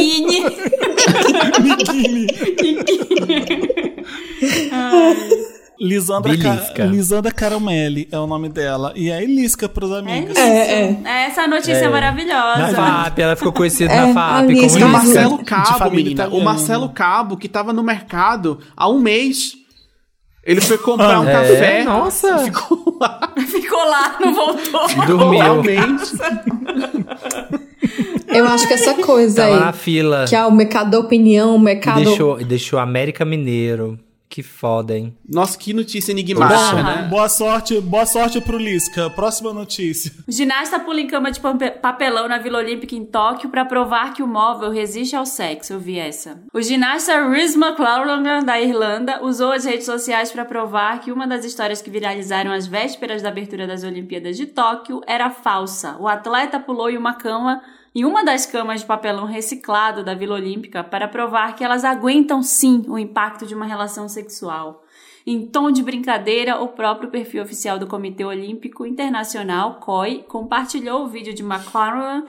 Lisandra, 5.81 6.33
Ca... 6.39 6.85
Lisandra 6.85 7.33
Caramelli 7.33 8.07
é 8.13 8.17
o 8.19 8.27
nome 8.27 8.49
dela. 8.49 8.93
E 8.95 9.11
é 9.11 9.21
Elisca 9.23 9.69
pros 9.69 9.91
É 9.91 9.99
amigos. 9.99 10.37
É, 10.37 10.83
é. 10.85 10.99
É 11.05 11.25
essa 11.27 11.47
notícia 11.49 11.73
É. 11.87 11.89
maravilhosa. 11.89 12.59
Na 12.59 13.05
FAP, 13.05 13.19
ela 13.19 13.35
ficou 13.35 13.53
conhecida 13.53 13.93
É, 13.93 14.07
na 14.07 14.15
FAP 14.15 14.45
ali, 14.45 14.61
como 14.69 14.85
o. 14.85 14.89
Marcelo 14.89 15.39
Cabo, 15.45 15.91
menina. 15.91 16.29
O. 16.29 16.41
Marcelo 16.41 16.89
Cabo, 16.91 17.37
que 17.37 17.49
tava 17.49 17.73
no 17.73 17.83
mercado 17.83 18.61
há 18.77 18.89
um 18.89 19.01
mês. 19.01 19.55
Ele 20.45 20.61
foi 20.61 20.79
comprar 20.79 21.21
um 21.21 21.29
É, 21.29 21.33
café. 21.33 21.85
nossa. 21.85 22.39
Ficou 22.47 22.99
lá 23.01 23.33
Ficou 23.47 23.85
lá, 23.85 24.17
não 24.21 24.35
voltou. 24.35 25.07
Dormiu. 25.07 25.63
mês. 25.63 26.13
Eu 28.29 28.47
acho 28.47 28.67
que 28.69 28.75
essa 28.75 28.95
coisa 28.95 29.43
Tava 29.43 29.61
na 29.61 29.67
aí, 29.69 29.73
fila. 29.73 30.25
que 30.29 30.35
é 30.37 30.45
o 30.47 30.51
mercado 30.53 30.91
da 30.93 30.99
opinião, 30.99 31.55
o 31.57 31.59
mercado... 31.59 32.03
deixou, 32.05 32.37
deixou 32.45 32.79
América 32.79 33.25
Mineiro. 33.25 33.99
Que 34.33 34.43
foda, 34.43 34.97
hein? 34.97 35.15
Nossa, 35.29 35.59
que 35.59 35.75
notícia 35.75 36.11
enigmática, 36.11 36.71
Poxa. 36.71 36.83
né? 36.83 37.07
Boa 37.11 37.29
sorte, 37.29 37.79
boa 37.83 38.07
sorte 38.07 38.41
pro 38.41 38.57
Lisca. 38.57 39.11
Próxima 39.11 39.53
notícia. 39.53 40.11
O 40.27 40.33
ginasta 40.33 40.81
pula 40.81 41.03
em 41.03 41.07
cama 41.07 41.31
de 41.31 41.39
papelão 41.39 42.27
na 42.27 42.39
Vila 42.39 42.61
Olímpica 42.61 42.95
em 42.95 43.05
Tóquio 43.05 43.51
para 43.51 43.67
provar 43.67 44.15
que 44.15 44.23
o 44.23 44.27
móvel 44.27 44.71
resiste 44.71 45.15
ao 45.15 45.27
sexo. 45.27 45.75
Eu 45.75 45.79
vi 45.79 45.99
essa. 45.99 46.41
O 46.51 46.63
ginasta 46.63 47.29
Rhys 47.29 47.55
McLaren 47.55 48.43
da 48.43 48.59
Irlanda 48.59 49.23
usou 49.23 49.53
as 49.53 49.67
redes 49.67 49.85
sociais 49.85 50.33
para 50.33 50.47
provar 50.47 51.01
que 51.01 51.13
uma 51.13 51.27
das 51.27 51.45
histórias 51.45 51.83
que 51.83 51.91
viralizaram 51.91 52.53
às 52.53 52.67
vésperas 52.67 53.21
da 53.21 53.29
abertura 53.29 53.67
das 53.67 53.85
Olimpíadas 53.85 54.39
de 54.39 54.47
Tóquio 54.47 55.03
era 55.07 55.29
falsa. 55.29 55.99
O 56.01 56.09
atleta 56.09 56.59
pulou 56.59 56.89
em 56.89 56.97
uma 56.97 57.13
cama 57.13 57.61
em 57.95 58.05
uma 58.05 58.25
das 58.25 58.47
camas 58.47 58.81
de 58.81 58.87
papelão 58.87 59.27
reciclado 59.27 60.03
da 60.03 60.15
Vila 60.15 60.37
Olímpica 60.37 60.83
para 60.83 61.07
provar 61.07 61.55
que 61.55 61.63
elas 61.63 61.85
aguentam 61.85 62.43
sim 62.43 62.85
o 62.89 62.99
impacto 62.99 63.47
de 63.47 63.55
uma 63.55 63.67
relação 63.67 64.09
sexual. 64.09 64.83
Em 65.27 65.47
tom 65.47 65.71
de 65.71 65.83
brincadeira, 65.83 66.61
o 66.61 66.69
próprio 66.69 67.11
perfil 67.11 67.43
oficial 67.43 67.79
do 67.79 67.87
Comitê 67.87 68.25
Olímpico 68.25 68.87
Internacional, 68.87 69.79
COI, 69.79 70.25
compartilhou 70.27 71.05
o 71.05 71.09
vídeo 71.09 71.35
de 71.35 71.43
McLaren 71.43 72.25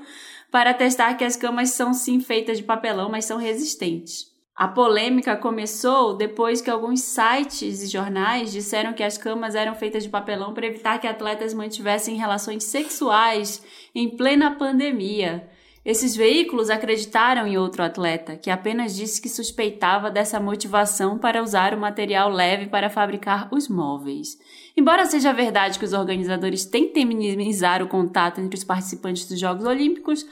para 0.52 0.74
testar 0.74 1.16
que 1.16 1.24
as 1.24 1.36
camas 1.36 1.72
são 1.72 1.94
sim 1.94 2.20
feitas 2.20 2.58
de 2.58 2.64
papelão, 2.64 3.10
mas 3.10 3.26
são 3.26 3.38
resistentes. 3.38 4.32
A 4.56 4.68
polêmica 4.68 5.36
começou 5.36 6.16
depois 6.16 6.62
que 6.62 6.70
alguns 6.70 7.02
sites 7.02 7.82
e 7.82 7.88
jornais 7.88 8.52
disseram 8.52 8.94
que 8.94 9.02
as 9.02 9.18
camas 9.18 9.56
eram 9.56 9.74
feitas 9.74 10.04
de 10.04 10.10
papelão 10.10 10.54
para 10.54 10.68
evitar 10.68 11.00
que 11.00 11.08
atletas 11.08 11.56
mantivessem 11.56 12.18
relações 12.18 12.64
sexuais 12.66 13.64
em 13.96 14.16
plena 14.16 14.52
pandemia. 14.52 15.50
Esses 15.86 16.16
veículos 16.16 16.70
acreditaram 16.70 17.46
em 17.46 17.58
outro 17.58 17.84
atleta, 17.84 18.38
que 18.38 18.50
apenas 18.50 18.96
disse 18.96 19.22
que 19.22 19.28
suspeitava 19.28 20.10
dessa 20.10 20.40
motivação 20.40 21.18
para 21.18 21.44
usar 21.44 21.74
o 21.74 21.80
material 21.80 22.30
leve 22.30 22.68
para 22.68 22.90
fabricar 22.90 23.50
os 23.52 23.68
móveis. 23.68 24.38
Embora 24.78 25.06
seja 25.06 25.34
verdade 25.34 25.78
que 25.78 25.84
os 25.84 25.92
organizadores 25.92 26.64
tentem 26.66 27.06
minimizar 27.06 27.84
o 27.84 27.88
contato 27.88 28.40
entre 28.40 28.58
os 28.58 28.64
participantes 28.64 29.28
dos 29.28 29.38
Jogos 29.38 29.66
Olímpicos, 29.66 30.26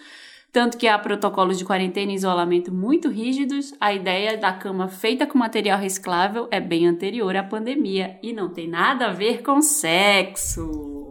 tanto 0.54 0.78
que 0.78 0.88
há 0.88 0.98
protocolos 0.98 1.58
de 1.58 1.66
quarentena 1.66 2.14
e 2.14 2.16
isolamento 2.16 2.74
muito 2.74 3.10
rígidos, 3.10 3.74
a 3.80 3.94
ideia 3.94 4.38
da 4.38 4.54
cama 4.54 4.88
feita 4.88 5.28
com 5.28 5.38
material 5.38 5.80
reciclável 5.80 6.48
é 6.50 6.62
bem 6.62 6.88
anterior 6.88 7.36
à 7.36 7.44
pandemia 7.44 8.18
e 8.24 8.32
não 8.32 8.50
tem 8.50 8.70
nada 8.70 9.08
a 9.08 9.14
ver 9.14 9.42
com 9.44 9.62
sexo. 9.62 11.11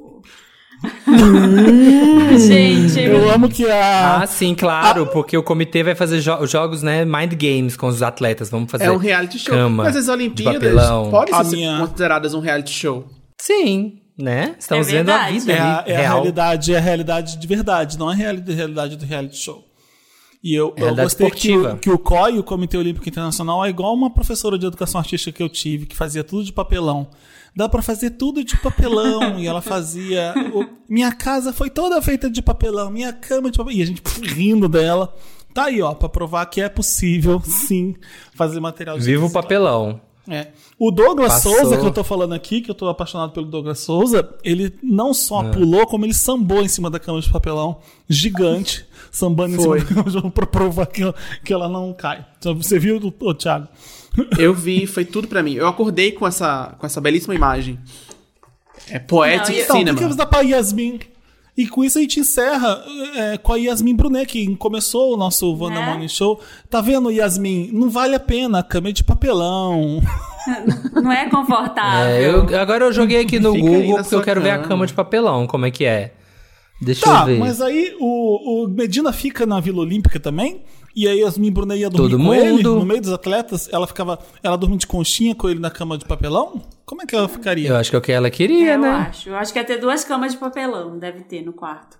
Gente, 2.39 3.01
Eu 3.01 3.31
amo 3.31 3.49
que 3.49 3.69
a. 3.69 4.23
Ah, 4.23 4.27
sim, 4.27 4.55
claro, 4.55 5.07
porque 5.07 5.37
o 5.37 5.43
comitê 5.43 5.83
vai 5.83 5.95
fazer 5.95 6.21
jo- 6.21 6.47
jogos, 6.47 6.83
né, 6.83 7.05
mind 7.05 7.35
games 7.35 7.77
com 7.77 7.87
os 7.87 8.03
atletas. 8.03 8.51
Vamos 8.51 8.71
fazer 8.71 8.85
É 8.85 8.91
um 8.91 8.97
reality 8.97 9.39
show. 9.39 9.55
cama 9.55 9.85
Mas 9.85 9.97
as 9.97 10.09
Olimpíadas 10.09 10.89
podem 11.11 11.35
A 11.35 11.45
ser 11.45 11.57
minha- 11.57 11.79
consideradas 11.81 12.35
um 12.35 12.41
reality 12.41 12.73
show. 12.73 13.07
Sim, 13.41 14.01
né? 14.19 14.55
Estamos 14.59 14.89
É 14.89 14.91
vendo 14.93 15.11
a 15.11 15.17
verdade. 15.17 15.39
vida 15.41 15.53
É 15.53 15.59
a, 15.61 15.85
é 15.87 15.97
a 15.97 16.01
real. 16.01 16.15
realidade, 16.17 16.75
é 16.75 16.77
a 16.77 16.81
realidade 16.81 17.37
de 17.39 17.47
verdade, 17.47 17.99
não 17.99 18.11
é 18.11 18.15
a 18.15 18.17
reali- 18.17 18.53
realidade 18.55 18.97
do 18.97 19.05
reality 19.05 19.37
show. 19.37 19.65
E 20.43 20.55
eu, 20.55 20.69
eu 20.69 20.75
Realidade 20.85 21.03
gostei 21.07 21.31
que 21.31 21.49
esportiva. 21.49 21.75
o, 21.75 21.79
que 21.79 21.91
o 21.91 21.99
COI, 21.99 22.39
o 22.39 22.43
Comitê 22.43 22.79
Olímpico 22.79 23.07
Internacional, 23.07 23.63
é 23.63 23.69
igual 23.69 23.93
uma 23.93 24.09
professora 24.09 24.59
de 24.59 24.65
educação 24.65 24.99
artística 24.99 25.31
que 25.37 25.43
eu 25.43 25.51
tive, 25.51 25.85
que 25.85 25.95
fazia 25.95 26.25
tudo 26.25 26.43
de 26.45 26.53
papelão. 26.53 27.09
Dá 27.55 27.69
pra 27.69 27.83
fazer 27.83 28.11
tudo 28.11 28.43
de 28.45 28.57
papelão. 28.59 29.39
e 29.39 29.47
ela 29.47 29.61
fazia. 29.61 30.33
o- 30.55 30.67
minha 30.89 31.13
casa 31.13 31.53
foi 31.53 31.69
toda 31.71 32.01
feita 32.01 32.31
de 32.31 32.41
papelão, 32.43 32.91
minha 32.91 33.13
cama 33.13 33.51
de 33.51 33.59
papelão. 33.59 33.79
E 33.79 33.83
a 33.83 33.87
gente 33.87 34.01
pff, 34.03 34.21
rindo 34.27 34.69
dela. 34.69 35.15
Tá 35.53 35.65
aí, 35.65 35.83
ó, 35.83 35.93
pra 35.95 36.09
provar 36.09 36.47
que 36.47 36.61
é 36.61 36.69
possível, 36.69 37.41
sim, 37.45 37.97
fazer 38.35 38.61
material 38.61 38.97
de 38.99 39.05
Viva 39.05 39.27
o 39.27 39.33
papelão. 39.33 40.01
É. 40.29 40.49
O 40.79 40.93
Douglas 40.93 41.33
Passou. 41.33 41.57
Souza, 41.57 41.77
que 41.77 41.85
eu 41.85 41.91
tô 41.91 42.05
falando 42.05 42.35
aqui, 42.35 42.61
que 42.61 42.71
eu 42.71 42.75
tô 42.75 42.89
apaixonado 42.89 43.33
pelo 43.33 43.47
Douglas 43.47 43.81
Souza, 43.81 44.33
ele 44.45 44.73
não 44.81 45.13
só 45.13 45.43
É. 45.43 45.51
pulou, 45.51 45.85
como 45.89 46.07
ele 46.07 46.15
sambou 46.15 46.63
em 46.63 46.69
cima 46.69 46.89
da 46.89 47.01
cama 47.01 47.21
de 47.21 47.29
papelão, 47.29 47.79
gigante, 48.09 48.87
sambando 49.11 49.57
em 49.57 49.65
Foi. 49.65 49.81
cima 49.81 50.05
da 50.05 50.13
cama 50.13 50.31
pra 50.31 50.47
provar 50.47 50.87
que, 50.87 51.03
que 51.45 51.53
ela 51.53 51.69
não 51.69 51.93
cai. 51.93 52.25
Então, 52.39 52.55
Você 52.55 52.79
viu, 52.79 53.01
Thiago? 53.37 53.67
Eu 54.39 54.53
vi, 54.55 54.87
foi 54.87 55.05
tudo 55.05 55.29
pra 55.29 55.43
mim. 55.43 55.55
Eu 55.55 55.67
acordei 55.69 56.13
com 56.13 56.27
essa, 56.27 56.75
com 56.79 56.87
essa 56.87 57.01
belíssima 57.01 57.35
imagem. 57.35 57.79
É 58.89 58.99
e- 58.99 59.61
Então, 59.63 59.77
Cinema. 59.77 59.97
o 59.97 59.99
que, 59.99 60.07
que 60.07 60.13
você 60.13 60.17
dá 60.17 60.27
pra 60.27 60.41
Yasmin? 60.41 61.01
E 61.57 61.67
com 61.67 61.85
isso 61.85 61.99
a 61.99 62.01
gente 62.01 62.19
encerra 62.21 62.83
é, 63.17 63.37
com 63.37 63.53
a 63.53 63.57
Yasmin 63.57 63.95
Brunet, 63.95 64.27
que 64.27 64.57
começou 64.57 65.13
o 65.13 65.17
nosso 65.17 65.53
Wanda 65.55 65.81
Né? 65.81 65.87
Morning 65.87 66.09
Show. 66.09 66.41
Tá 66.71 66.81
vendo, 66.81 67.11
Yasmin? 67.11 67.71
Não 67.73 67.91
vale 67.91 68.15
a 68.15 68.21
pena, 68.21 68.63
cama 68.63 68.89
é 68.89 68.93
de 68.93 69.05
papelão. 69.05 70.01
não 70.95 71.13
é 71.13 71.29
confortável. 71.29 72.11
É, 72.11 72.27
eu- 72.55 72.61
agora 72.61 72.87
eu 72.87 72.93
joguei 72.93 73.21
aqui 73.21 73.39
no 73.39 73.53
Fica 73.53 73.67
Google 73.67 73.97
porque 73.99 74.15
eu 74.15 74.23
quero 74.23 74.41
ver 74.41 74.51
a 74.51 74.57
cama. 74.57 74.69
cama 74.69 74.87
de 74.87 74.95
papelão, 74.95 75.47
como 75.47 75.67
é 75.67 75.71
que 75.71 75.85
é. 75.85 76.15
Deixa 76.81 77.05
Tá, 77.05 77.21
eu 77.23 77.27
ver. 77.27 77.39
mas 77.39 77.61
aí 77.61 77.95
o, 78.01 78.65
o 78.65 78.69
Medina 78.69 79.13
fica 79.13 79.45
na 79.45 79.61
Vila 79.61 79.81
Olímpica 79.83 80.19
também. 80.19 80.63
E 80.95 81.07
aí 81.07 81.21
Yasmin 81.21 81.53
Brunet 81.53 81.81
ia 81.81 81.89
dormir 81.91 82.11
Todo 82.17 82.25
com 82.25 82.35
ele 82.35 82.53
mundo. 82.53 82.75
no 82.81 82.85
meio 82.87 83.01
dos 83.01 83.13
atletas. 83.13 83.69
Ela 83.73 83.87
ficava. 83.87 84.19
Ela 84.43 84.57
dormia 84.57 84.79
de 84.79 84.87
conchinha 84.87 85.35
com 85.35 85.49
ele 85.49 85.61
na 85.61 85.71
cama 85.71 85.97
de 85.97 86.05
papelão? 86.05 86.63
Como 86.85 87.03
é 87.03 87.07
que 87.07 87.15
ela 87.15 87.29
ficaria? 87.29 87.69
Eu 87.69 87.77
acho 87.77 87.91
que 87.91 87.97
é 87.97 87.99
o 87.99 88.03
que 88.03 88.13
ela 88.13 88.31
queria, 88.31 88.75
eu 88.75 88.79
né? 88.81 88.89
acho. 89.09 89.29
Eu 89.29 89.37
acho 89.37 89.53
que 89.53 89.59
ia 89.59 89.65
ter 89.65 89.79
duas 89.79 90.05
camas 90.05 90.33
de 90.33 90.39
papelão, 90.39 90.99
deve 90.99 91.21
ter 91.23 91.43
no 91.43 91.53
quarto. 91.53 91.99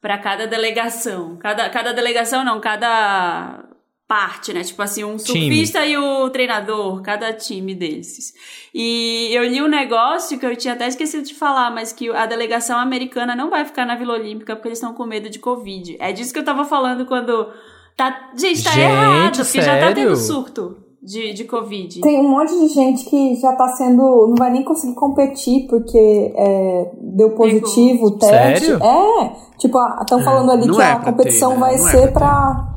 Pra 0.00 0.16
cada 0.18 0.46
delegação. 0.46 1.36
Cada, 1.36 1.68
cada 1.68 1.92
delegação, 1.92 2.44
não, 2.44 2.60
cada 2.60 3.64
parte, 4.10 4.52
né? 4.52 4.64
Tipo 4.64 4.82
assim, 4.82 5.04
um 5.04 5.16
Time. 5.16 5.40
surfista 5.40 5.86
e 5.86 5.96
o 5.96 6.28
treinador, 6.30 7.00
cada 7.00 7.32
time 7.32 7.76
desses. 7.76 8.32
E 8.74 9.28
eu 9.32 9.44
li 9.44 9.62
um 9.62 9.68
negócio 9.68 10.36
que 10.36 10.44
eu 10.44 10.56
tinha 10.56 10.74
até 10.74 10.88
esquecido 10.88 11.24
de 11.24 11.32
falar, 11.34 11.70
mas 11.70 11.92
que 11.92 12.10
a 12.10 12.26
delegação 12.26 12.76
americana 12.76 13.36
não 13.36 13.48
vai 13.50 13.64
ficar 13.64 13.86
na 13.86 13.94
Vila 13.94 14.14
Olímpica 14.14 14.56
porque 14.56 14.66
eles 14.66 14.78
estão 14.78 14.94
com 14.94 15.06
medo 15.06 15.30
de 15.30 15.38
Covid. 15.38 15.96
É 16.00 16.10
disso 16.10 16.32
que 16.32 16.40
eu 16.40 16.44
tava 16.44 16.64
falando 16.64 17.06
quando. 17.06 17.52
Tá, 18.00 18.30
gente, 18.34 18.64
tá 18.64 18.70
Gente, 18.70 18.80
errado, 18.80 19.36
porque 19.36 19.60
já 19.60 19.74
tá 19.74 19.80
sério? 19.80 19.94
tendo 19.94 20.16
surto 20.16 20.76
de, 21.02 21.34
de 21.34 21.44
Covid. 21.44 22.00
Tem 22.00 22.18
um 22.18 22.30
monte 22.30 22.58
de 22.58 22.68
gente 22.68 23.04
que 23.04 23.34
já 23.36 23.52
tá 23.52 23.68
sendo. 23.68 24.26
não 24.26 24.36
vai 24.38 24.50
nem 24.50 24.64
conseguir 24.64 24.94
competir 24.94 25.66
porque 25.68 26.32
é, 26.34 26.92
deu 26.98 27.34
positivo 27.34 28.06
o 28.06 28.10
teste. 28.12 28.68
Sério? 28.68 28.82
É, 28.82 29.32
tipo, 29.58 29.78
estão 30.00 30.22
falando 30.22 30.50
ali 30.50 30.66
não 30.66 30.76
que 30.76 30.80
é 30.80 30.92
a 30.92 30.96
competição 30.98 31.50
ter, 31.50 31.54
né? 31.56 31.60
vai 31.60 31.76
Não 31.76 31.88
é 31.88 31.90
ser 31.90 32.12
pra 32.14 32.20
pra. 32.20 32.69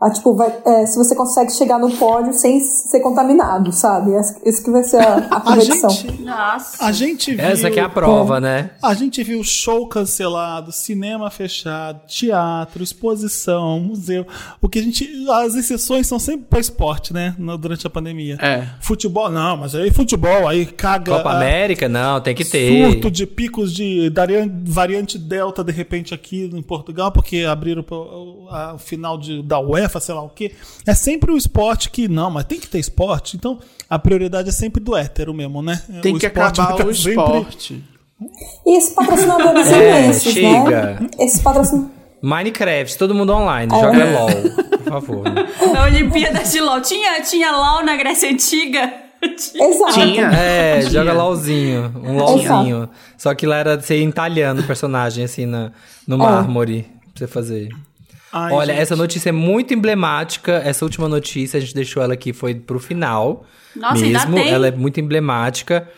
Ah, 0.00 0.10
tipo, 0.10 0.34
vai, 0.36 0.56
é, 0.64 0.86
se 0.86 0.96
você 0.96 1.14
consegue 1.14 1.50
chegar 1.52 1.78
no 1.78 1.90
pódio 1.96 2.32
sem 2.32 2.60
ser 2.60 3.00
contaminado, 3.00 3.72
sabe? 3.72 4.14
Essa- 4.14 4.38
Isso 4.44 4.62
que 4.62 4.70
vai 4.70 4.84
ser 4.84 4.98
a, 4.98 5.14
a 5.30 5.36
A 5.38 5.40
competição. 5.40 5.90
gente, 5.90 6.22
Nossa. 6.22 6.84
a 6.84 6.92
gente 6.92 7.34
viu. 7.34 7.44
Essa 7.44 7.70
que 7.70 7.80
é 7.80 7.82
a 7.82 7.88
prova, 7.88 8.38
né? 8.40 8.70
A 8.82 8.94
gente 8.94 9.22
viu 9.24 9.42
show 9.42 9.86
cancelado, 9.88 10.70
cinema 10.70 11.30
fechado, 11.30 12.00
teatro, 12.06 12.82
exposição, 12.82 13.80
museu. 13.80 14.24
O 14.62 14.68
que 14.68 14.78
a 14.78 14.82
gente. 14.82 15.08
As 15.30 15.54
exceções 15.56 16.06
são 16.06 16.18
sempre 16.18 16.46
para 16.48 16.60
esporte, 16.60 17.12
né? 17.12 17.34
no- 17.38 17.58
Durante 17.58 17.86
a 17.86 17.90
pandemia. 17.90 18.36
É. 18.40 18.66
Futebol, 18.80 19.28
não, 19.30 19.56
mas 19.56 19.74
aí 19.74 19.90
futebol, 19.90 20.46
aí 20.46 20.64
caga. 20.66 21.12
Copa 21.16 21.30
a- 21.30 21.36
América, 21.36 21.88
não, 21.88 22.20
tem 22.20 22.34
que 22.34 22.44
ter. 22.44 22.92
Surto 22.92 23.10
de 23.10 23.26
picos 23.26 23.72
de 23.72 24.10
daria- 24.10 24.48
variante 24.64 25.18
Delta 25.18 25.64
de 25.64 25.72
repente 25.72 26.14
aqui 26.14 26.48
em 26.54 26.62
Portugal, 26.62 27.10
porque 27.10 27.44
abriram 27.44 27.84
a- 28.50 28.74
o 28.74 28.78
final 28.78 29.18
de, 29.18 29.42
da 29.42 29.58
UEFA, 29.58 29.87
sei 29.88 30.14
lá 30.14 30.22
o 30.22 30.28
quê. 30.28 30.52
É 30.86 30.94
sempre 30.94 31.32
o 31.32 31.36
esporte 31.36 31.90
que, 31.90 32.06
não, 32.08 32.30
mas 32.30 32.44
tem 32.44 32.58
que 32.60 32.68
ter 32.68 32.78
esporte. 32.78 33.36
Então 33.36 33.58
a 33.88 33.98
prioridade 33.98 34.48
é 34.48 34.52
sempre 34.52 34.82
do 34.82 34.96
hétero 34.96 35.32
mesmo, 35.34 35.62
né? 35.62 35.80
Tem 36.02 36.14
O 36.14 36.18
que 36.18 36.26
esporte 36.26 36.60
acabar 36.60 36.76
tá 36.76 36.86
o 36.86 36.94
sempre- 36.94 37.10
esporte. 37.10 37.84
E 38.66 38.76
esses 38.76 38.92
patrocinadores 38.94 39.66
É, 39.72 40.04
imensos, 40.04 40.32
chega. 40.32 40.94
né? 41.00 41.08
Esses 41.20 41.40
patrocinadores. 41.40 41.96
Minecraft, 42.20 42.98
todo 42.98 43.14
mundo 43.14 43.32
online, 43.32 43.72
É. 43.72 43.80
joga 43.80 44.04
LOL, 44.04 44.30
por 44.70 44.82
favor. 44.90 45.24
Na 45.72 45.84
Olimpíada 45.84 46.42
de 46.42 46.60
LOL. 46.60 46.80
Tinha, 46.80 47.20
tinha 47.22 47.52
LOL 47.52 47.84
na 47.84 47.96
Grécia 47.96 48.28
Antiga? 48.30 48.92
Exato. 49.22 49.92
Tinha. 49.94 50.26
É, 50.32 50.80
Tinha. 50.80 50.90
joga 50.90 51.12
LOLzinho, 51.12 51.92
um 52.04 52.16
LOLzinho. 52.16 52.88
Só 53.16 53.32
que 53.36 53.46
lá 53.46 53.56
era 53.58 53.80
ser 53.80 54.02
entalhando 54.02 54.62
o 54.62 54.64
personagem, 54.66 55.24
assim, 55.24 55.46
na, 55.46 55.70
no 56.08 56.18
mármore, 56.18 56.86
pra 57.14 57.18
você 57.20 57.26
fazer. 57.28 57.68
Ai, 58.32 58.52
Olha, 58.52 58.72
gente. 58.74 58.82
essa 58.82 58.96
notícia 58.96 59.28
é 59.30 59.32
muito 59.32 59.72
emblemática. 59.72 60.60
Essa 60.64 60.84
última 60.84 61.08
notícia, 61.08 61.56
a 61.56 61.60
gente 61.60 61.74
deixou 61.74 62.02
ela 62.02 62.12
aqui, 62.14 62.32
foi 62.32 62.54
pro 62.54 62.78
final. 62.78 63.44
Nossa, 63.74 64.04
ainda 64.04 64.20
mesmo. 64.26 64.34
tem? 64.34 64.50
Ela 64.52 64.68
é 64.68 64.70
muito 64.70 65.00
emblemática. 65.00 65.88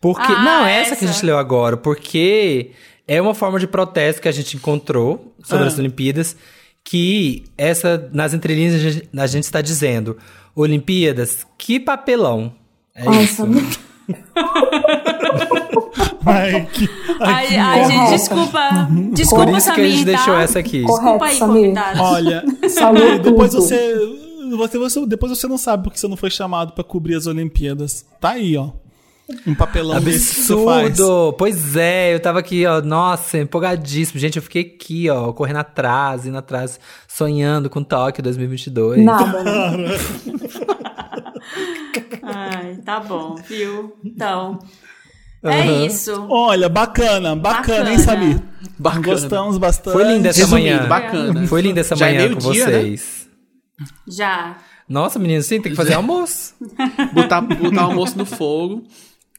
Porque. 0.00 0.32
Ah, 0.32 0.42
não, 0.42 0.66
essa, 0.66 0.96
que 0.96 1.04
a 1.04 1.08
essa. 1.08 1.14
gente 1.14 1.26
leu 1.26 1.38
agora, 1.38 1.76
porque 1.76 2.72
é 3.06 3.20
uma 3.22 3.34
forma 3.34 3.58
de 3.58 3.66
protesto 3.66 4.20
que 4.20 4.28
a 4.28 4.32
gente 4.32 4.56
encontrou 4.56 5.34
sobre 5.44 5.64
Ah. 5.64 5.68
as 5.68 5.78
Olimpíadas. 5.78 6.36
Que 6.84 7.44
essa, 7.58 8.08
nas 8.12 8.32
entrelinhas, 8.32 8.74
a 8.74 8.78
gente, 8.78 9.08
a 9.16 9.26
gente 9.26 9.44
está 9.44 9.60
dizendo: 9.60 10.16
Olimpíadas, 10.54 11.44
que 11.58 11.80
papelão. 11.80 12.52
É 12.94 13.08
Ai, 13.08 13.24
isso. 13.24 13.42
Ai, 16.26 16.68
que, 16.72 16.88
ai, 17.20 17.34
Ai, 17.34 17.46
que 17.48 17.56
ai, 17.56 17.84
gente, 17.84 18.10
desculpa. 18.10 18.88
Desculpa, 19.12 19.46
Por 19.46 19.56
isso 19.56 19.72
que 19.74 19.80
a 19.80 19.84
gente 19.84 19.92
Samir, 20.00 20.04
deixou 20.06 20.34
tá? 20.34 20.42
essa 20.42 20.58
aqui. 20.58 20.78
Desculpa 20.84 21.02
Correto, 21.02 21.24
aí, 21.24 21.36
Samir. 21.38 21.54
convidado. 21.62 22.02
Olha, 22.02 22.44
Falou 22.78 22.98
Samir, 23.00 23.18
depois 23.22 23.54
você, 23.54 23.94
você, 24.50 24.78
você- 24.78 25.06
Depois 25.06 25.30
você 25.38 25.46
não 25.46 25.58
sabe 25.58 25.84
porque 25.84 25.98
você 25.98 26.08
não 26.08 26.16
foi 26.16 26.30
chamado 26.30 26.72
pra 26.72 26.84
cobrir 26.84 27.14
as 27.16 27.26
Olimpíadas. 27.26 28.04
Tá 28.20 28.30
aí, 28.30 28.56
ó. 28.56 28.70
Um 29.44 29.56
papelão. 29.56 29.96
Absurdo! 29.96 31.34
Pois 31.36 31.74
é, 31.76 32.14
eu 32.14 32.20
tava 32.20 32.38
aqui, 32.38 32.64
ó, 32.64 32.80
nossa, 32.80 33.38
empolgadíssimo. 33.38 34.20
Gente, 34.20 34.36
eu 34.36 34.42
fiquei 34.42 34.62
aqui, 34.62 35.10
ó, 35.10 35.32
correndo 35.32 35.56
atrás, 35.56 36.26
indo 36.26 36.38
atrás, 36.38 36.78
sonhando 37.08 37.68
com 37.68 37.82
Tóquio 37.82 38.22
2022. 38.22 39.02
Nada, 39.04 39.42
né? 39.42 39.96
Ai, 42.22 42.76
tá 42.84 43.00
bom, 43.00 43.34
viu? 43.48 43.96
Então, 44.04 44.58
É 45.52 45.86
isso. 45.86 46.26
Olha, 46.28 46.68
bacana, 46.68 47.34
bacana, 47.36 47.90
hein, 47.90 47.96
Bacana. 47.96 47.98
Samir? 47.98 48.42
Bacana. 48.78 49.06
Gostamos 49.06 49.58
bastante. 49.58 49.92
Foi 49.94 50.04
linda 50.04 50.28
essa 50.28 50.40
Resumindo, 50.40 50.76
manhã. 50.76 50.88
bacana. 50.88 51.46
Foi 51.46 51.60
linda 51.62 51.80
essa 51.80 51.96
Já 51.96 52.08
é 52.08 52.14
manhã 52.14 52.34
com 52.34 52.40
meio-dia, 52.48 52.66
né? 52.66 52.72
vocês. 52.80 53.28
Já. 54.08 54.56
Nossa, 54.88 55.18
menino, 55.18 55.42
sim, 55.42 55.60
tem 55.60 55.72
que 55.72 55.76
fazer 55.76 55.94
almoço. 55.94 56.54
Botar, 57.12 57.40
botar 57.40 57.86
o 57.86 57.90
almoço 57.90 58.16
no 58.16 58.24
fogo. 58.24 58.82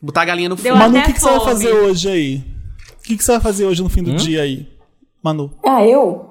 Botar 0.02 0.22
a 0.22 0.26
galinha 0.26 0.50
no 0.50 0.56
Deu 0.56 0.74
fogo. 0.76 0.78
Manu, 0.84 1.00
o 1.00 1.04
que, 1.04 1.14
que 1.14 1.22
você 1.22 1.30
vai 1.30 1.40
fazer 1.40 1.72
hoje 1.74 2.10
aí? 2.10 2.44
O 3.00 3.04
que, 3.04 3.18
que 3.18 3.24
você 3.24 3.32
vai 3.34 3.42
fazer 3.42 3.66
hoje 3.66 3.82
no 3.82 3.90
fim 3.90 4.04
do 4.04 4.14
dia 4.16 4.42
aí? 4.42 4.68
Manu. 5.24 5.52
Ah, 5.66 5.86
eu? 5.86 6.26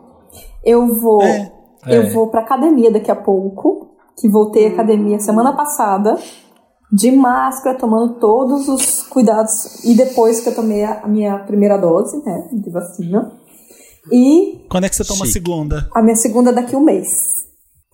Eu 0.64 0.94
vou. 1.00 1.22
É. 1.22 1.50
Eu 1.86 2.02
É. 2.02 2.10
vou 2.10 2.28
pra 2.28 2.40
academia 2.42 2.90
daqui 2.90 3.10
a 3.10 3.16
pouco. 3.16 3.96
Que 4.20 4.28
voltei 4.28 4.66
à 4.66 4.70
academia 4.70 5.18
semana 5.18 5.52
passada. 5.54 6.16
De 6.92 7.10
máscara, 7.10 7.76
tomando 7.76 8.14
todos 8.14 8.68
os 8.68 9.02
cuidados. 9.02 9.84
E 9.84 9.94
depois 9.94 10.40
que 10.40 10.48
eu 10.48 10.54
tomei 10.54 10.84
a 10.84 11.00
a 11.02 11.08
minha 11.08 11.38
primeira 11.40 11.76
dose, 11.76 12.22
né? 12.24 12.48
De 12.52 12.70
vacina. 12.70 13.32
E 14.12 14.64
Quando 14.68 14.84
é 14.84 14.88
que 14.88 14.94
você 14.96 15.04
toma 15.04 15.24
a 15.24 15.26
Chique. 15.26 15.32
segunda? 15.32 15.88
a 15.94 16.00
minha 16.02 16.16
segunda 16.16 16.52
daqui 16.52 16.74
a 16.74 16.78
um 16.78 16.84
mês. 16.84 17.35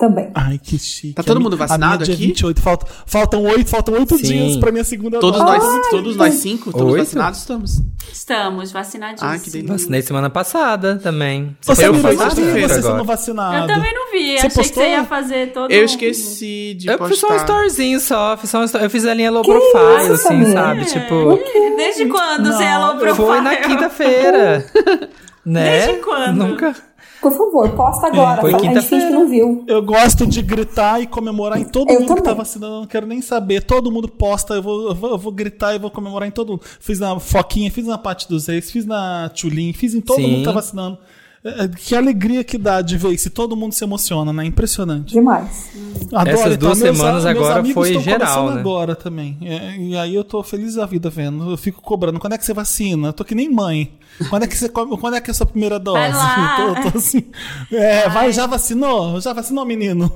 Também. 0.03 0.31
Ai, 0.35 0.59
que 0.59 0.77
chique. 0.81 1.13
Tá 1.15 1.23
todo 1.23 1.41
mundo 1.41 1.57
vacinado 1.57 1.85
a 1.85 1.97
minha 1.99 2.05
dia 2.07 2.15
aqui? 2.17 2.27
28. 2.27 2.61
Falta, 2.61 2.87
faltam 3.07 3.45
oito, 3.45 3.71
faltam 3.71 3.95
oito 3.95 4.21
dias 4.21 4.57
pra 4.57 4.73
minha 4.73 4.83
segunda 4.83 5.21
Todos 5.21 5.39
dose. 5.41 5.53
nós, 5.65 5.89
todos 5.91 6.17
nós 6.17 6.35
cinco, 6.35 6.73
todos 6.73 6.93
Oito? 6.95 7.05
vacinados 7.05 7.39
estamos. 7.39 7.81
Estamos 8.13 8.73
vacinadíssimos. 8.73 9.33
Ah, 9.33 9.39
que 9.39 9.49
delícia. 9.49 9.73
Vacinei 9.77 10.03
semana 10.03 10.29
passada 10.29 10.97
também. 11.01 11.57
Você, 11.63 11.87
Eu 11.87 11.93
viu 11.95 12.03
sexta-feira 12.03 12.69
você 12.69 12.79
agora. 12.81 12.95
sendo 12.97 13.05
vacinado. 13.05 13.57
Eu 13.71 13.77
também 13.77 13.95
não 13.95 14.11
vi, 14.11 14.33
Você 14.33 14.47
achei 14.47 14.51
postou? 14.51 14.65
que 14.65 14.75
você 14.75 14.89
ia 14.91 15.05
fazer 15.05 15.53
todo 15.53 15.71
Eu 15.71 15.85
esqueci 15.85 16.75
de 16.77 16.89
Eu 16.89 17.07
fiz 17.07 17.19
só 17.21 17.29
um 17.29 17.31
postar. 17.31 17.45
storyzinho 17.45 18.01
só, 18.01 18.37
fiz 18.37 18.51
só 18.51 18.59
um 18.59 18.65
story. 18.65 18.83
Eu 18.85 18.91
fiz 18.91 19.07
a 19.07 19.15
linha 19.15 19.31
low 19.31 19.45
profile, 19.45 20.03
isso, 20.15 20.27
assim, 20.27 20.53
sabe? 20.53 20.85
Tipo, 20.85 21.39
Desde 21.77 22.07
quando 22.07 22.53
você 22.53 22.65
é 22.65 22.77
low 22.77 22.97
profile? 22.97 23.15
foi 23.29 23.41
na 23.41 23.55
quinta-feira. 23.55 24.67
né? 25.47 25.87
Desde 25.87 26.03
quando? 26.03 26.37
Nunca. 26.39 26.75
Por 27.23 27.33
favor, 27.33 27.71
posta 27.71 28.09
agora. 28.09 28.41
foi 28.41 28.51
a 28.53 28.59
gente 28.59 28.63
finge 28.63 28.75
quinta-feira. 28.75 29.07
que 29.07 29.13
não 29.13 29.29
viu. 29.29 29.65
Eu 29.69 29.81
gosto 29.83 30.27
de 30.27 30.43
gritar 30.43 31.01
e 31.01 31.07
comemorar 31.07 31.59
em 31.59 31.65
todo 31.65 31.89
Eu 31.91 32.01
mundo 32.01 32.09
que 32.09 32.15
tá 32.17 32.23
também. 32.31 32.39
vacinando. 32.39 32.75
Eu 32.75 32.81
não 32.81 32.87
quero 32.87 33.07
nem 33.07 33.23
saber. 33.23 33.63
Todo 33.63 33.91
mundo 33.93 34.09
posta. 34.09 34.55
Eu 34.55 34.63
vou, 34.63 34.89
eu 34.89 34.95
vou, 34.95 35.11
eu 35.13 35.19
vou 35.19 35.33
gritar 35.33 35.75
e 35.75 35.79
vou 35.79 35.91
comemorar 35.91 36.29
em 36.29 36.33
todo 36.33 36.51
mundo. 36.51 36.63
Fiz 36.81 36.99
na 36.99 37.19
Foquinha, 37.21 37.71
fiz 37.71 37.87
na 37.87 37.97
Parte 37.97 38.29
dos 38.29 38.49
Reis, 38.49 38.71
fiz 38.71 38.85
na 38.85 39.31
Tchulin, 39.33 39.73
fiz 39.73 39.95
em 39.95 40.01
todo 40.01 40.17
Sim. 40.17 40.27
mundo 40.27 40.39
que 40.41 40.45
tá 40.45 40.53
vacinando. 40.53 40.99
É, 41.45 41.67
Que 41.69 41.97
alegria 41.97 42.45
que 42.45 42.57
dá 42.57 42.81
de 42.81 42.97
ver 42.97 43.11
isso. 43.11 43.29
Todo 43.29 43.57
mundo 43.57 43.73
se 43.73 43.83
emociona, 43.83 44.33
né? 44.33 44.45
Impressionante. 44.45 45.13
Demais. 45.13 45.71
Adoro, 46.13 46.31
Essas 46.39 46.57
duas 46.57 46.79
meus- 46.79 46.97
semanas 46.97 47.25
meus 47.25 47.37
agora 47.37 47.59
amigos 47.61 47.75
foi 47.75 47.89
estão 47.89 48.03
geral, 48.03 48.51
né? 48.53 48.61
agora 48.61 48.95
também. 48.95 49.37
É, 49.43 49.77
e 49.77 49.97
aí 49.97 50.15
eu 50.15 50.23
tô 50.23 50.41
feliz 50.45 50.75
da 50.77 50.87
vida 50.87 51.11
vendo. 51.11 51.51
Eu 51.51 51.57
fico 51.57 51.83
cobrando. 51.83 52.21
Quando 52.21 52.35
é 52.35 52.39
que 52.39 52.45
você 52.45 52.55
vacina? 52.55 53.09
Eu 53.09 53.13
tô 53.13 53.25
que 53.25 53.35
nem 53.35 53.51
mãe. 53.51 53.93
Quando 54.31 54.45
é 54.45 54.47
que 54.47 54.57
você 54.57 54.69
come- 54.69 54.97
quando 54.99 55.15
é 55.17 55.21
que 55.21 55.31
é 55.31 55.33
a 55.33 55.35
sua 55.35 55.47
primeira 55.47 55.79
dose? 55.81 55.99
Vai 55.99 56.13
lá. 56.13 56.61
Eu 56.63 56.75
tô, 56.85 56.91
tô 56.93 56.99
assim. 56.99 57.25
É, 57.73 58.09
vai, 58.09 58.31
já 58.33 58.47
vacinou? 58.47 59.21
Já 59.21 59.33
vacinou, 59.33 59.65
menino? 59.65 60.13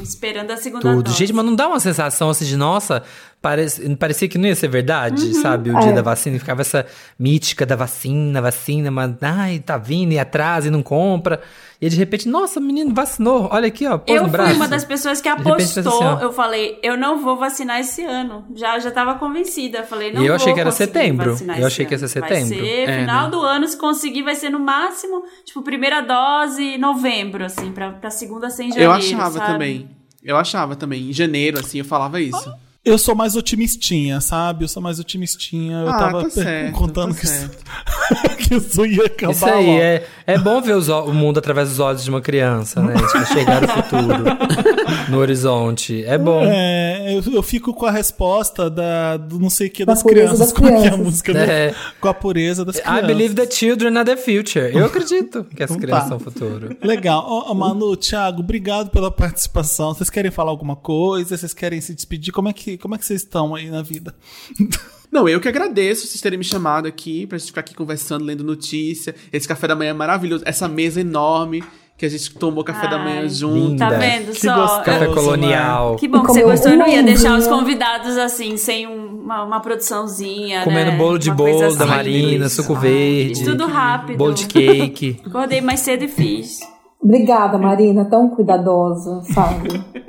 Esperando 0.00 0.50
a 0.50 0.56
segunda 0.56 0.82
Tudo. 0.82 1.02
dose. 1.04 1.16
Gente, 1.16 1.32
mas 1.32 1.44
não 1.44 1.54
dá 1.54 1.68
uma 1.68 1.78
sensação 1.80 2.30
assim 2.30 2.44
de, 2.44 2.56
nossa, 2.56 3.02
parece, 3.44 3.94
parecia 3.96 4.26
que 4.26 4.38
não 4.38 4.48
ia 4.48 4.56
ser 4.56 4.68
verdade, 4.68 5.26
Uhum. 5.26 5.34
sabe? 5.34 5.68
O 5.70 5.78
dia 5.78 5.90
É. 5.90 5.92
da 5.92 6.00
vacina, 6.00 6.38
ficava 6.38 6.62
essa 6.62 6.86
mítica 7.18 7.66
da 7.66 7.76
vacina, 7.76 8.40
vacina, 8.40 8.90
mas, 8.90 9.12
ai, 9.20 9.58
tá 9.58 9.76
vindo 9.76 10.12
e 10.12 10.18
atrasa 10.18 10.68
e 10.68 10.70
não 10.70 10.82
compra. 10.82 11.42
E 11.78 11.84
aí, 11.84 11.90
de 11.90 11.96
repente, 11.98 12.26
nossa, 12.26 12.58
menino 12.58 12.94
vacinou, 12.94 13.48
olha 13.52 13.66
aqui, 13.68 13.86
ó, 13.86 13.98
pôs 13.98 14.16
Eu 14.16 14.22
no 14.22 14.28
fui 14.30 14.38
braço. 14.38 14.54
uma 14.56 14.66
das 14.68 14.84
pessoas 14.86 15.20
que 15.20 15.28
apostou. 15.28 16.14
assim, 16.16 16.22
eu 16.24 16.32
falei, 16.32 16.78
eu 16.82 16.96
não 16.96 17.20
vou 17.22 17.36
vacinar 17.36 17.78
esse 17.80 18.02
ano. 18.02 18.46
Já 18.54 18.78
já 18.78 18.90
tava 18.90 19.16
convencida. 19.16 19.78
Eu 19.78 19.84
falei, 19.84 20.10
não 20.10 20.22
E 20.22 20.24
eu 20.24 20.28
vou 20.28 20.36
achei 20.36 20.54
que 20.54 20.60
era 20.60 20.70
setembro. 20.70 21.36
Eu 21.58 21.66
achei 21.66 21.84
que 21.84 21.92
ia 21.92 21.98
ser 22.08 22.20
Vai 22.20 22.28
setembro. 22.30 22.64
ser 22.64 22.88
É, 22.88 23.00
final 23.00 23.24
né? 23.24 23.30
do 23.30 23.40
ano, 23.40 23.68
se 23.68 23.76
conseguir, 23.76 24.22
vai 24.22 24.34
ser 24.34 24.48
no 24.48 24.58
máximo, 24.60 25.24
tipo, 25.44 25.60
primeira 25.62 26.00
dose 26.00 26.78
novembro, 26.78 27.44
assim, 27.44 27.70
pra, 27.72 27.90
pra 27.90 28.08
segunda 28.08 28.48
sem 28.48 28.70
janeiro. 28.70 28.90
Eu 28.90 28.96
achava 28.96 29.38
sabe? 29.38 29.52
também. 29.52 29.90
Eu 30.22 30.36
achava 30.38 30.74
também. 30.74 31.10
Em 31.10 31.12
janeiro, 31.12 31.58
assim, 31.60 31.78
eu 31.80 31.84
falava 31.84 32.18
isso. 32.18 32.50
Eu 32.84 32.98
sou 32.98 33.14
mais 33.14 33.34
otimistinha, 33.34 34.20
sabe? 34.20 34.64
Eu 34.64 34.68
sou 34.68 34.82
mais 34.82 34.98
otimistinha. 34.98 35.78
Eu 35.78 35.88
Ah, 35.88 35.98
tava 35.98 36.22
tá 36.24 36.30
certo, 36.30 36.72
contando 36.74 37.14
tá 37.14 37.20
que, 37.20 37.24
isso, 37.26 37.50
que 38.48 38.54
isso 38.56 38.84
ia 38.86 39.06
acabar. 39.06 39.32
Isso 39.32 39.46
aí, 39.46 39.66
logo. 39.66 39.78
é, 39.80 40.06
é 40.26 40.38
bom 40.38 40.60
ver 40.60 40.76
os 40.76 40.88
o 40.90 41.12
mundo 41.14 41.38
através 41.38 41.70
dos 41.70 41.78
olhos 41.80 42.04
de 42.04 42.10
uma 42.10 42.20
criança, 42.20 42.82
né? 42.82 42.92
Tipo, 42.94 43.24
chegar 43.32 43.62
no 43.62 43.68
futuro, 43.68 44.24
no 45.08 45.18
horizonte. 45.18 46.04
É 46.04 46.18
bom. 46.18 46.42
É, 46.44 47.16
eu, 47.16 47.32
eu 47.32 47.42
fico 47.42 47.72
com 47.72 47.86
a 47.86 47.90
resposta 47.90 48.68
da, 48.68 49.16
do 49.16 49.38
não 49.38 49.48
sei 49.48 49.68
o 49.68 49.70
que 49.70 49.84
Da 49.84 49.94
das 49.94 50.02
crianças. 50.02 50.38
das 50.40 50.52
Como 50.54 50.68
é 50.68 50.72
que 50.72 50.76
é 50.76 50.78
a 50.78 50.82
crianças. 50.82 51.04
música? 51.06 51.32
do- 51.32 51.38
É. 51.38 51.74
Com 51.98 52.08
a 52.08 52.14
pureza 52.14 52.64
das 52.66 52.76
I 52.76 52.82
crianças. 52.82 53.06
believe 53.06 53.34
the 53.34 53.50
children 53.50 53.96
are 53.96 54.04
the 54.04 54.16
future. 54.18 54.70
Eu 54.76 54.84
acredito 54.84 55.44
que 55.56 55.62
as 55.62 55.70
Então 55.70 55.80
crianças 55.80 56.02
tá. 56.04 56.08
são 56.08 56.16
o 56.18 56.20
futuro. 56.20 56.76
Legal. 56.82 57.24
Ó, 57.26 57.54
Manu, 57.54 57.96
Thiago, 57.96 58.40
obrigado 58.40 58.90
pela 58.90 59.10
participação. 59.10 59.94
Vocês 59.94 60.10
querem 60.10 60.30
falar 60.30 60.50
alguma 60.50 60.76
coisa? 60.76 61.34
Vocês 61.34 61.54
querem 61.54 61.80
se 61.80 61.94
despedir? 61.94 62.30
Como 62.32 62.48
é 62.48 62.52
que, 62.52 62.73
como 62.78 62.94
é 62.94 62.98
que 62.98 63.04
vocês 63.06 63.22
estão 63.22 63.54
aí 63.54 63.70
na 63.70 63.82
vida? 63.82 64.14
Não, 65.12 65.28
eu 65.28 65.40
que 65.40 65.48
agradeço 65.48 66.06
vocês 66.08 66.20
terem 66.20 66.36
me 66.38 66.44
chamado 66.44 66.88
aqui 66.88 67.26
pra 67.26 67.38
gente 67.38 67.46
ficar 67.48 67.60
aqui 67.60 67.74
conversando, 67.74 68.24
lendo 68.24 68.42
notícia. 68.42 69.14
Esse 69.32 69.46
café 69.46 69.68
da 69.68 69.76
manhã 69.76 69.90
é 69.90 69.94
maravilhoso. 69.94 70.42
Essa 70.44 70.66
mesa 70.66 71.00
enorme 71.00 71.62
que 71.96 72.04
a 72.04 72.08
gente 72.08 72.34
tomou 72.34 72.64
café 72.64 72.88
da 72.88 72.98
manhã 72.98 73.20
Ai, 73.20 73.28
junto. 73.28 73.76
Tá 73.76 73.90
Linda. 73.90 73.98
vendo 74.00 74.32
Que 74.32 74.40
só? 74.40 74.56
gostoso. 74.56 74.82
Café 74.82 75.06
colonial. 75.06 75.94
Que 75.94 76.08
bom 76.08 76.22
que 76.22 76.26
você 76.32 76.42
gostou. 76.42 76.72
Eu 76.72 76.78
não 76.78 76.88
ia 76.88 77.00
deixar 77.04 77.38
os 77.38 77.46
convidados 77.46 78.16
assim, 78.18 78.56
sem 78.56 78.88
um- 78.88 79.22
uma, 79.22 79.44
uma 79.44 79.60
produçãozinha. 79.60 80.64
Comendo 80.64 80.90
né? 80.90 80.96
bolo 80.96 81.16
de 81.16 81.30
Uma 81.30 81.36
bolo 81.36 81.60
da 81.60 81.66
assim. 81.68 81.84
Marina, 81.86 82.48
suco 82.48 82.74
verde. 82.74 83.36
Fiz 83.36 83.44
tudo 83.44 83.66
rápido. 83.66 84.18
Bolo 84.18 84.34
de 84.34 84.46
cake. 84.46 85.20
Acordei 85.24 85.60
mais 85.60 85.78
cedo 85.78 86.02
e 86.02 86.08
fiz. 86.08 86.58
Obrigada, 87.00 87.56
Marina, 87.56 88.04
tão 88.06 88.30
cuidadosa, 88.30 89.22
sabe? 89.32 89.68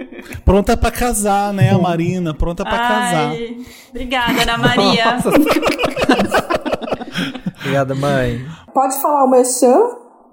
Pronta 0.45 0.77
pra 0.77 0.91
casar, 0.91 1.51
né, 1.51 1.71
a 1.71 1.77
Marina? 1.79 2.33
Pronta 2.33 2.63
pra 2.63 2.77
casar. 2.77 3.29
Ai, 3.31 3.57
obrigada, 3.89 4.41
Ana 4.43 4.57
Maria. 4.59 5.17
Obrigada, 7.59 7.95
mãe. 7.95 8.45
Pode 8.73 9.01
falar 9.01 9.23
o 9.25 9.29
merchan? 9.29 9.79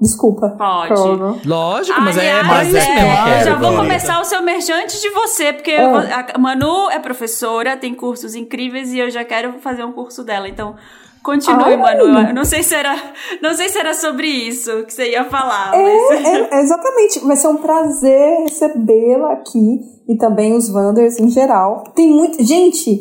Desculpa. 0.01 0.51
Pode. 0.59 1.47
Lógico, 1.49 2.01
mas 2.01 2.17
é 2.19 2.41
Aliás, 2.41 2.47
mais 2.47 2.75
é, 2.75 2.85
que 2.85 2.91
eu 2.91 3.25
quero 3.25 3.45
já 3.45 3.55
vou 3.57 3.77
começar 3.77 4.21
o 4.21 4.25
seu 4.25 4.43
merchan 4.43 4.75
antes 4.83 5.01
de 5.01 5.09
você, 5.11 5.53
porque 5.53 5.77
vou- 5.77 5.97
a 5.99 6.39
Manu 6.39 6.91
é 6.91 6.99
professora, 6.99 7.77
tem 7.77 7.95
cursos 7.95 8.35
incríveis 8.35 8.93
e 8.93 8.99
eu 8.99 9.11
já 9.11 9.25
quero 9.25 9.61
fazer 9.61 9.85
um 9.85 9.93
curso 9.93 10.25
dela. 10.25 10.49
Então, 10.49 10.75
continue. 11.23 11.77
Manu. 11.77 12.19
Eu 12.29 12.35
não 12.35 12.45
sei 12.45 12.63
se 12.63 12.75
era, 12.75 12.95
não 13.43 13.55
sei 13.55 13.69
se 13.69 13.79
era 13.79 13.95
sobre 13.95 14.27
isso 14.27 14.85
que 14.85 14.93
você 14.93 15.11
ia 15.13 15.25
falar, 15.25 15.71
mas 15.73 16.25
É, 16.27 16.55
é, 16.57 16.61
exatamente. 16.63 17.21
Vai 17.25 17.37
ser 17.37 17.49
um 17.49 17.57
prazer 17.57 18.41
recebê-la 18.43 19.33
aqui 19.33 19.81
e 20.09 20.17
também 20.17 20.55
os 20.57 20.69
Wanders 20.69 21.19
em 21.19 21.29
geral. 21.31 21.85
Tem 21.95 22.11
muito. 22.11 22.43
Gente, 22.43 23.01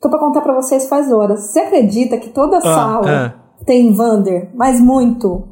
tô 0.00 0.08
pra 0.08 0.18
contar 0.18 0.40
pra 0.40 0.54
vocês 0.54 0.88
faz 0.88 1.10
horas. 1.12 1.40
Você 1.50 1.60
acredita 1.60 2.16
que 2.18 2.30
toda 2.30 2.60
sala 2.60 3.34
tem 3.66 3.94
Wander? 3.96 4.50
Mas 4.54 4.80
muito. 4.80 5.48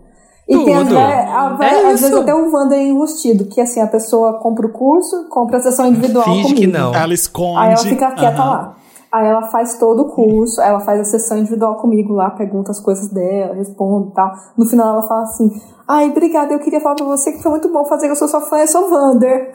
E 0.47 0.59
tem 0.62 0.75
às, 0.75 0.83
Tudo. 0.83 0.95
ve- 0.95 1.01
a- 1.01 1.57
É 1.62 1.87
às 1.93 2.01
vezes 2.03 2.15
até 2.15 2.35
um 2.35 2.53
Wander 2.53 2.79
enrustido, 2.79 3.47
que 3.47 3.62
assim, 3.62 3.81
a 3.81 3.87
pessoa 3.87 4.39
compra 4.41 4.67
o 4.67 4.73
curso, 4.73 5.27
compra 5.31 5.57
a 5.57 5.61
sessão 5.62 5.87
individual 5.87 6.23
Finge 6.25 6.43
comigo. 6.43 6.61
que 6.61 6.67
não. 6.67 6.95
Ela 6.95 7.15
esconde. 7.15 7.59
Aí 7.61 7.69
ela 7.69 7.77
fica 7.79 8.11
quieta 8.12 8.43
Aham. 8.43 8.51
lá. 8.51 8.77
Aí 9.15 9.29
ela 9.29 9.43
faz 9.43 9.79
todo 9.79 10.01
o 10.01 10.09
curso, 10.09 10.61
ela 10.61 10.81
faz 10.81 10.99
a 11.01 11.05
sessão 11.05 11.39
individual 11.39 11.77
comigo 11.77 12.12
lá, 12.15 12.31
pergunta 12.31 12.73
as 12.73 12.81
coisas 12.81 13.09
dela, 13.12 13.55
responde 13.55 14.09
e 14.09 14.12
tal. 14.12 14.33
No 14.59 14.67
final 14.67 14.89
ela 14.95 15.07
fala 15.07 15.23
assim, 15.23 15.53
ai, 15.87 16.11
obrigada, 16.11 16.53
eu 16.53 16.59
queria 16.59 16.81
falar 16.81 16.97
pra 16.97 17.07
você 17.07 17.31
que 17.31 17.41
foi 17.41 17.53
muito 17.53 17.69
bom 17.69 17.85
fazer, 17.85 18.09
eu 18.09 18.17
sou 18.17 18.27
sua 18.27 18.41
fã, 18.41 18.57
eu 18.57 18.67
sou 18.67 18.91
Wander. 18.91 19.53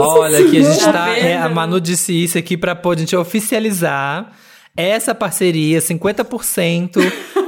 Olha, 0.00 0.40
aqui 0.40 0.58
a 0.58 0.62
gente 0.62 0.84
Tá 0.84 0.92
tá. 0.92 1.16
é, 1.16 1.38
a 1.38 1.48
Manu 1.48 1.80
disse 1.80 2.12
isso 2.24 2.36
aqui 2.36 2.56
pra 2.56 2.74
pôr 2.74 2.96
a 2.96 2.98
gente 2.98 3.14
oficializar. 3.16 4.32
Essa 4.76 5.14
parceria, 5.14 5.78
50% 5.78 7.00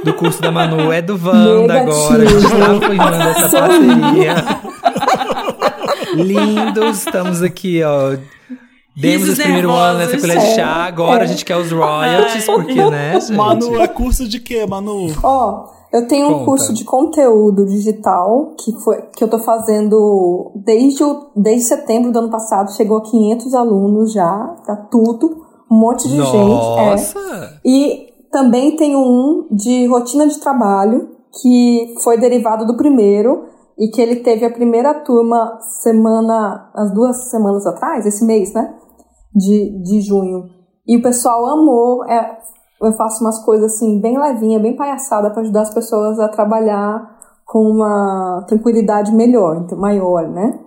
do 0.05 0.13
curso 0.13 0.41
da 0.41 0.51
Manu 0.51 0.89
é 0.91 1.01
do 1.01 1.13
Wanda 1.21 1.81
agora. 1.81 2.23
A 2.23 2.25
gente 2.25 2.49
tá 2.49 2.75
apoiando 2.77 3.29
essa 3.29 3.59
parceria. 3.59 4.35
Lindos, 6.15 7.05
estamos 7.05 7.41
aqui, 7.41 7.81
ó. 7.83 8.17
Demos 8.95 9.21
Risos 9.21 9.29
esse 9.29 9.43
primeiro 9.43 9.71
ano 9.71 9.99
nessa 9.99 10.19
colher 10.19 10.39
de 10.39 10.55
chá, 10.55 10.85
agora 10.85 11.23
a 11.23 11.25
gente 11.25 11.45
quer 11.45 11.55
os 11.55 11.71
royalties, 11.71 12.45
porque, 12.45 12.89
né, 12.89 13.19
gente? 13.21 13.37
Manu, 13.37 13.81
é 13.81 13.87
curso 13.87 14.27
de 14.27 14.39
quê, 14.39 14.65
Manu? 14.65 15.07
Ó, 15.23 15.69
eu 15.93 16.07
tenho 16.07 16.27
um 16.27 16.33
Conta. 16.33 16.45
curso 16.45 16.73
de 16.73 16.83
conteúdo 16.83 17.65
digital 17.65 18.53
que, 18.59 18.71
foi, 18.83 19.01
que 19.15 19.23
eu 19.23 19.27
tô 19.29 19.39
fazendo 19.39 20.51
desde, 20.55 21.03
o, 21.03 21.31
desde 21.35 21.63
setembro 21.63 22.11
do 22.11 22.19
ano 22.19 22.29
passado. 22.29 22.75
Chegou 22.75 22.97
a 22.97 23.03
500 23.03 23.53
alunos 23.55 24.11
já, 24.11 24.55
tá 24.65 24.75
tudo. 24.75 25.45
Um 25.71 25.77
monte 25.77 26.07
de 26.09 26.15
gente. 26.15 26.35
É. 26.35 26.45
Nossa! 26.45 27.59
E 27.63 28.09
também 28.31 28.75
tenho 28.75 28.99
um 28.99 29.47
de 29.49 29.87
rotina 29.87 30.27
de 30.27 30.39
trabalho, 30.39 31.09
que 31.41 31.95
foi 32.03 32.17
derivado 32.17 32.65
do 32.65 32.75
primeiro, 32.75 33.45
e 33.79 33.87
que 33.87 34.01
ele 34.01 34.17
teve 34.17 34.45
a 34.45 34.51
primeira 34.51 34.93
turma 34.93 35.57
semana, 35.81 36.69
as 36.75 36.93
duas 36.93 37.29
semanas 37.29 37.65
atrás, 37.65 38.05
esse 38.05 38.25
mês, 38.25 38.53
né? 38.53 38.75
De, 39.33 39.81
de 39.81 40.01
junho. 40.01 40.49
E 40.85 40.97
o 40.97 41.01
pessoal 41.01 41.45
amou. 41.45 42.03
É, 42.03 42.37
eu 42.81 42.91
faço 42.93 43.23
umas 43.23 43.39
coisas 43.45 43.73
assim, 43.73 44.01
bem 44.01 44.19
levinha, 44.19 44.59
bem 44.59 44.75
palhaçada, 44.75 45.29
para 45.29 45.41
ajudar 45.41 45.61
as 45.61 45.73
pessoas 45.73 46.19
a 46.19 46.27
trabalhar 46.27 47.17
com 47.45 47.61
uma 47.61 48.45
tranquilidade 48.47 49.13
melhor, 49.13 49.61
então, 49.63 49.77
maior, 49.77 50.27
né? 50.27 50.59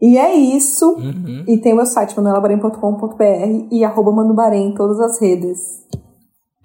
E 0.00 0.16
é 0.16 0.34
isso. 0.34 0.92
Uhum. 0.92 1.44
E 1.46 1.58
tem 1.58 1.72
o 1.72 1.76
meu 1.76 1.86
site, 1.86 2.16
manuelabarém.com.br 2.16 3.68
e 3.70 3.84
arroba 3.84 4.12
manubarém 4.12 4.68
em 4.68 4.74
todas 4.74 4.98
as 5.00 5.20
redes. 5.20 5.86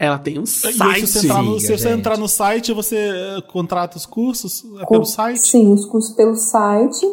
Ela 0.03 0.17
tem 0.19 0.37
um 0.37 0.45
site. 0.45 1.07
se 1.07 1.19
você, 1.19 1.27
entrar 1.27 1.43
no, 1.43 1.59
você 1.59 1.89
entrar 1.89 2.17
no 2.17 2.27
site, 2.27 2.73
você 2.73 2.95
eh, 2.97 3.41
contrata 3.47 3.95
os 3.97 4.05
cursos 4.05 4.65
é 4.79 4.85
Com- 4.85 4.95
pelo 4.95 5.05
site? 5.05 5.39
Sim, 5.39 5.71
os 5.71 5.85
cursos 5.85 6.13
pelo 6.13 6.35
site. 6.35 7.05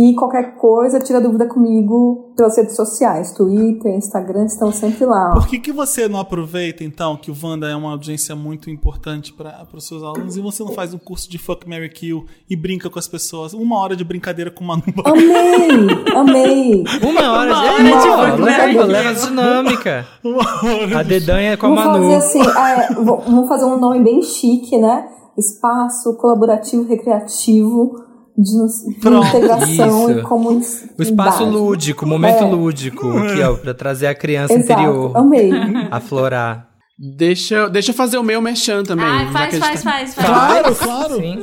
E 0.00 0.14
qualquer 0.14 0.54
coisa, 0.56 1.00
tira 1.00 1.20
dúvida 1.20 1.46
comigo 1.48 2.32
pelas 2.36 2.56
redes 2.56 2.76
sociais. 2.76 3.32
Twitter, 3.32 3.92
Instagram, 3.96 4.44
estão 4.44 4.70
sempre 4.70 5.04
lá. 5.04 5.30
ó. 5.32 5.40
Por 5.40 5.48
que, 5.48 5.58
que 5.58 5.72
você 5.72 6.06
não 6.06 6.20
aproveita, 6.20 6.84
então, 6.84 7.16
que 7.16 7.32
o 7.32 7.34
Wanda 7.42 7.68
é 7.68 7.74
uma 7.74 7.90
audiência 7.90 8.36
muito 8.36 8.70
importante 8.70 9.32
para 9.32 9.66
os 9.74 9.88
seus 9.88 10.04
alunos 10.04 10.36
e 10.36 10.40
você 10.40 10.62
não 10.62 10.70
faz 10.70 10.94
um 10.94 10.98
curso 10.98 11.28
de 11.28 11.36
Fuck, 11.36 11.68
Mary 11.68 11.88
Kill 11.88 12.24
e 12.48 12.54
brinca 12.54 12.88
com 12.88 12.96
as 12.96 13.08
pessoas? 13.08 13.52
Uma 13.52 13.76
hora 13.80 13.96
de 13.96 14.04
brincadeira 14.04 14.52
com 14.52 14.62
o 14.62 14.66
Manu. 14.68 14.84
Amei! 15.04 16.14
Amei! 16.14 16.84
Uma 17.02 17.32
hora 17.32 17.50
Uma 17.50 17.60
de. 17.60 17.68
hora 17.68 17.82
É, 17.82 17.82
de 17.82 17.92
ó, 18.08 18.30
Fuck, 18.30 18.42
leva, 18.42 18.66
Mary, 18.80 18.92
leva 18.92 19.08
a 19.08 19.12
dinâmica. 19.14 20.06
Uma 20.22 20.38
hora 20.64 20.98
A 21.00 21.02
de- 21.02 21.08
dedanha 21.08 21.56
com 21.56 21.66
a 21.66 21.68
Vamos 21.70 21.84
Manu. 21.84 22.04
fazer 22.12 22.14
assim, 22.14 22.40
é, 22.40 22.94
vou- 22.94 23.20
vamos 23.22 23.48
fazer 23.48 23.64
um 23.64 23.80
nome 23.80 24.00
bem 24.04 24.22
chique, 24.22 24.78
né? 24.78 25.08
Espaço 25.36 26.16
colaborativo 26.16 26.84
recreativo 26.84 28.06
de, 28.38 29.00
Pronto. 29.00 29.26
integração 29.26 30.10
Isso. 30.10 30.18
e 30.20 30.22
comunidade. 30.22 30.90
O 30.98 31.02
espaço 31.02 31.44
lúdico, 31.44 32.04
o 32.04 32.08
momento 32.08 32.44
É. 32.44 32.46
lúdico, 32.46 33.08
aqui, 33.18 33.42
ó, 33.42 33.54
pra 33.54 33.74
trazer 33.74 34.06
a 34.06 34.14
criança 34.14 34.54
Exato, 34.54 34.72
interior, 34.80 35.16
amei. 35.16 35.50
aflorar. 35.90 36.68
Deixa, 36.98 37.54
eu- 37.54 37.70
deixa 37.70 37.90
eu 37.90 37.94
fazer 37.94 38.18
o 38.18 38.22
meu 38.22 38.40
merchan 38.40 38.82
também. 38.82 39.06
Ai, 39.06 39.26
já 39.26 39.32
faz, 39.32 39.50
que 39.54 39.60
faz, 39.60 39.82
tá- 39.84 39.90
faz, 39.90 40.14
faz. 40.14 40.26
Claro, 40.28 40.74
claro. 40.74 41.14
Sim. 41.16 41.38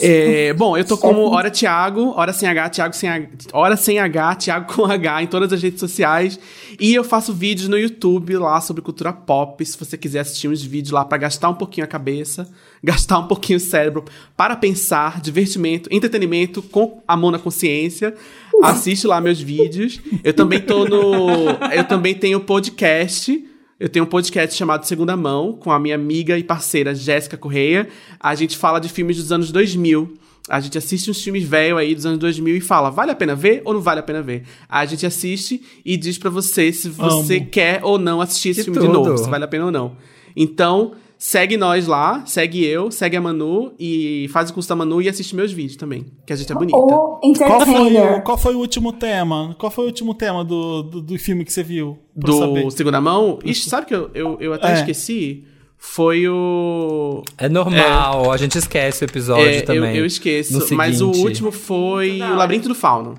É, 0.00 0.52
bom, 0.52 0.76
eu 0.76 0.84
tô 0.84 0.96
como 0.96 1.22
Hora 1.22 1.50
Thiago, 1.50 2.12
Hora 2.16 2.32
sem 2.32 2.48
H, 2.48 2.70
Thiago 2.70 2.94
sem 2.94 3.08
H, 3.08 3.28
Hora 3.52 3.76
sem 3.76 3.98
H, 3.98 4.34
Thiago 4.36 4.72
com 4.72 4.84
H 4.84 5.22
em 5.22 5.26
todas 5.26 5.52
as 5.52 5.62
redes 5.62 5.80
sociais. 5.80 6.38
E 6.78 6.94
eu 6.94 7.04
faço 7.04 7.32
vídeos 7.32 7.68
no 7.68 7.78
YouTube 7.78 8.36
lá 8.36 8.60
sobre 8.60 8.82
cultura 8.82 9.12
pop, 9.12 9.64
se 9.64 9.78
você 9.78 9.98
quiser 9.98 10.20
assistir 10.20 10.48
uns 10.48 10.62
vídeos 10.62 10.92
lá 10.92 11.04
pra 11.04 11.18
gastar 11.18 11.48
um 11.48 11.54
pouquinho 11.54 11.84
a 11.84 11.88
cabeça, 11.88 12.48
gastar 12.82 13.18
um 13.18 13.26
pouquinho 13.26 13.56
o 13.56 13.60
cérebro 13.60 14.04
para 14.36 14.56
pensar, 14.56 15.20
divertimento, 15.20 15.88
entretenimento 15.92 16.62
com 16.62 17.02
a 17.06 17.16
mão 17.16 17.30
na 17.30 17.38
consciência. 17.38 18.14
Assiste 18.62 19.06
lá 19.06 19.20
meus 19.20 19.40
vídeos. 19.40 20.00
Eu 20.22 20.34
também 20.34 20.60
tô 20.60 20.84
no, 20.84 21.50
eu 21.72 21.84
também 21.84 22.14
tenho 22.14 22.40
podcast 22.40 23.49
eu 23.80 23.88
tenho 23.88 24.04
um 24.04 24.08
podcast 24.08 24.54
chamado 24.54 24.84
Segunda 24.84 25.16
Mão, 25.16 25.54
com 25.54 25.72
a 25.72 25.78
minha 25.80 25.94
amiga 25.94 26.38
e 26.38 26.44
parceira 26.44 26.94
Jéssica 26.94 27.38
Correia. 27.38 27.88
A 28.20 28.34
gente 28.34 28.56
fala 28.58 28.78
de 28.78 28.90
filmes 28.90 29.16
dos 29.16 29.32
anos 29.32 29.50
2000. 29.50 30.18
A 30.50 30.60
gente 30.60 30.76
assiste 30.76 31.10
uns 31.10 31.22
filmes 31.22 31.44
velhos 31.44 31.78
aí 31.78 31.94
dos 31.94 32.04
anos 32.04 32.18
2000 32.18 32.56
e 32.56 32.60
fala, 32.60 32.90
vale 32.90 33.10
a 33.10 33.14
pena 33.14 33.34
ver 33.34 33.62
ou 33.64 33.72
não 33.72 33.80
vale 33.80 34.00
a 34.00 34.02
pena 34.02 34.20
ver? 34.20 34.42
A 34.68 34.84
gente 34.84 35.06
assiste 35.06 35.62
e 35.84 35.96
diz 35.96 36.18
pra 36.18 36.28
você 36.28 36.70
se 36.72 36.90
você 36.90 37.38
Amo. 37.38 37.46
quer 37.46 37.80
ou 37.82 37.98
não 37.98 38.20
assistir 38.20 38.50
esse 38.50 38.60
Que 38.60 38.64
filme 38.64 38.80
de 38.80 38.86
tudo. 38.86 39.08
novo, 39.08 39.16
se 39.18 39.30
vale 39.30 39.44
a 39.44 39.48
pena 39.48 39.64
ou 39.66 39.70
não. 39.70 39.96
Então, 40.36 40.92
segue 41.22 41.58
nós 41.58 41.86
lá, 41.86 42.22
segue 42.24 42.64
eu, 42.64 42.90
segue 42.90 43.14
a 43.14 43.20
Manu 43.20 43.74
e 43.78 44.26
faz 44.32 44.48
o 44.48 44.54
curso 44.54 44.66
da 44.70 44.74
Manu 44.74 45.02
e 45.02 45.08
assiste 45.08 45.36
meus 45.36 45.52
vídeos 45.52 45.76
também, 45.76 46.06
que 46.26 46.32
a 46.32 46.36
gente 46.36 46.50
é 46.50 46.54
bonita. 46.54 46.78
O 46.78 47.20
Qual 47.36 47.60
foi, 47.60 47.96
o, 47.98 48.22
qual 48.22 48.38
foi 48.38 48.54
o 48.54 48.58
último 48.58 48.90
tema? 48.90 49.54
Qual 49.58 49.70
foi 49.70 49.84
o 49.84 49.86
último 49.88 50.14
tema 50.14 50.42
do, 50.42 50.82
do, 50.82 51.00
do 51.02 51.18
filme 51.18 51.44
que 51.44 51.52
você 51.52 51.62
viu? 51.62 51.98
Eu 52.16 52.22
Do 52.22 52.38
saber. 52.38 52.70
Segunda 52.72 53.00
Mão? 53.02 53.38
Ixi, 53.44 53.68
sabe 53.68 53.86
que 53.86 53.94
eu, 53.94 54.10
eu, 54.14 54.38
eu 54.40 54.54
até 54.54 54.70
É. 54.70 54.74
esqueci? 54.76 55.44
Foi 55.76 56.26
o... 56.28 57.22
É 57.38 57.48
normal, 57.48 58.32
a 58.32 58.36
gente 58.38 58.56
esquece 58.56 59.02
o 59.02 59.06
episódio 59.06 59.46
É, 59.46 59.58
eu, 59.60 59.64
também. 59.64 59.96
eu 59.96 60.06
esqueço. 60.06 60.58
no 60.58 60.76
Mas 60.76 61.00
o 61.02 61.10
último 61.10 61.50
foi 61.52 62.18
Da 62.18 62.32
o. 62.32 62.36
Labirinto 62.36 62.68
do 62.68 62.74
Fauno. 62.74 63.14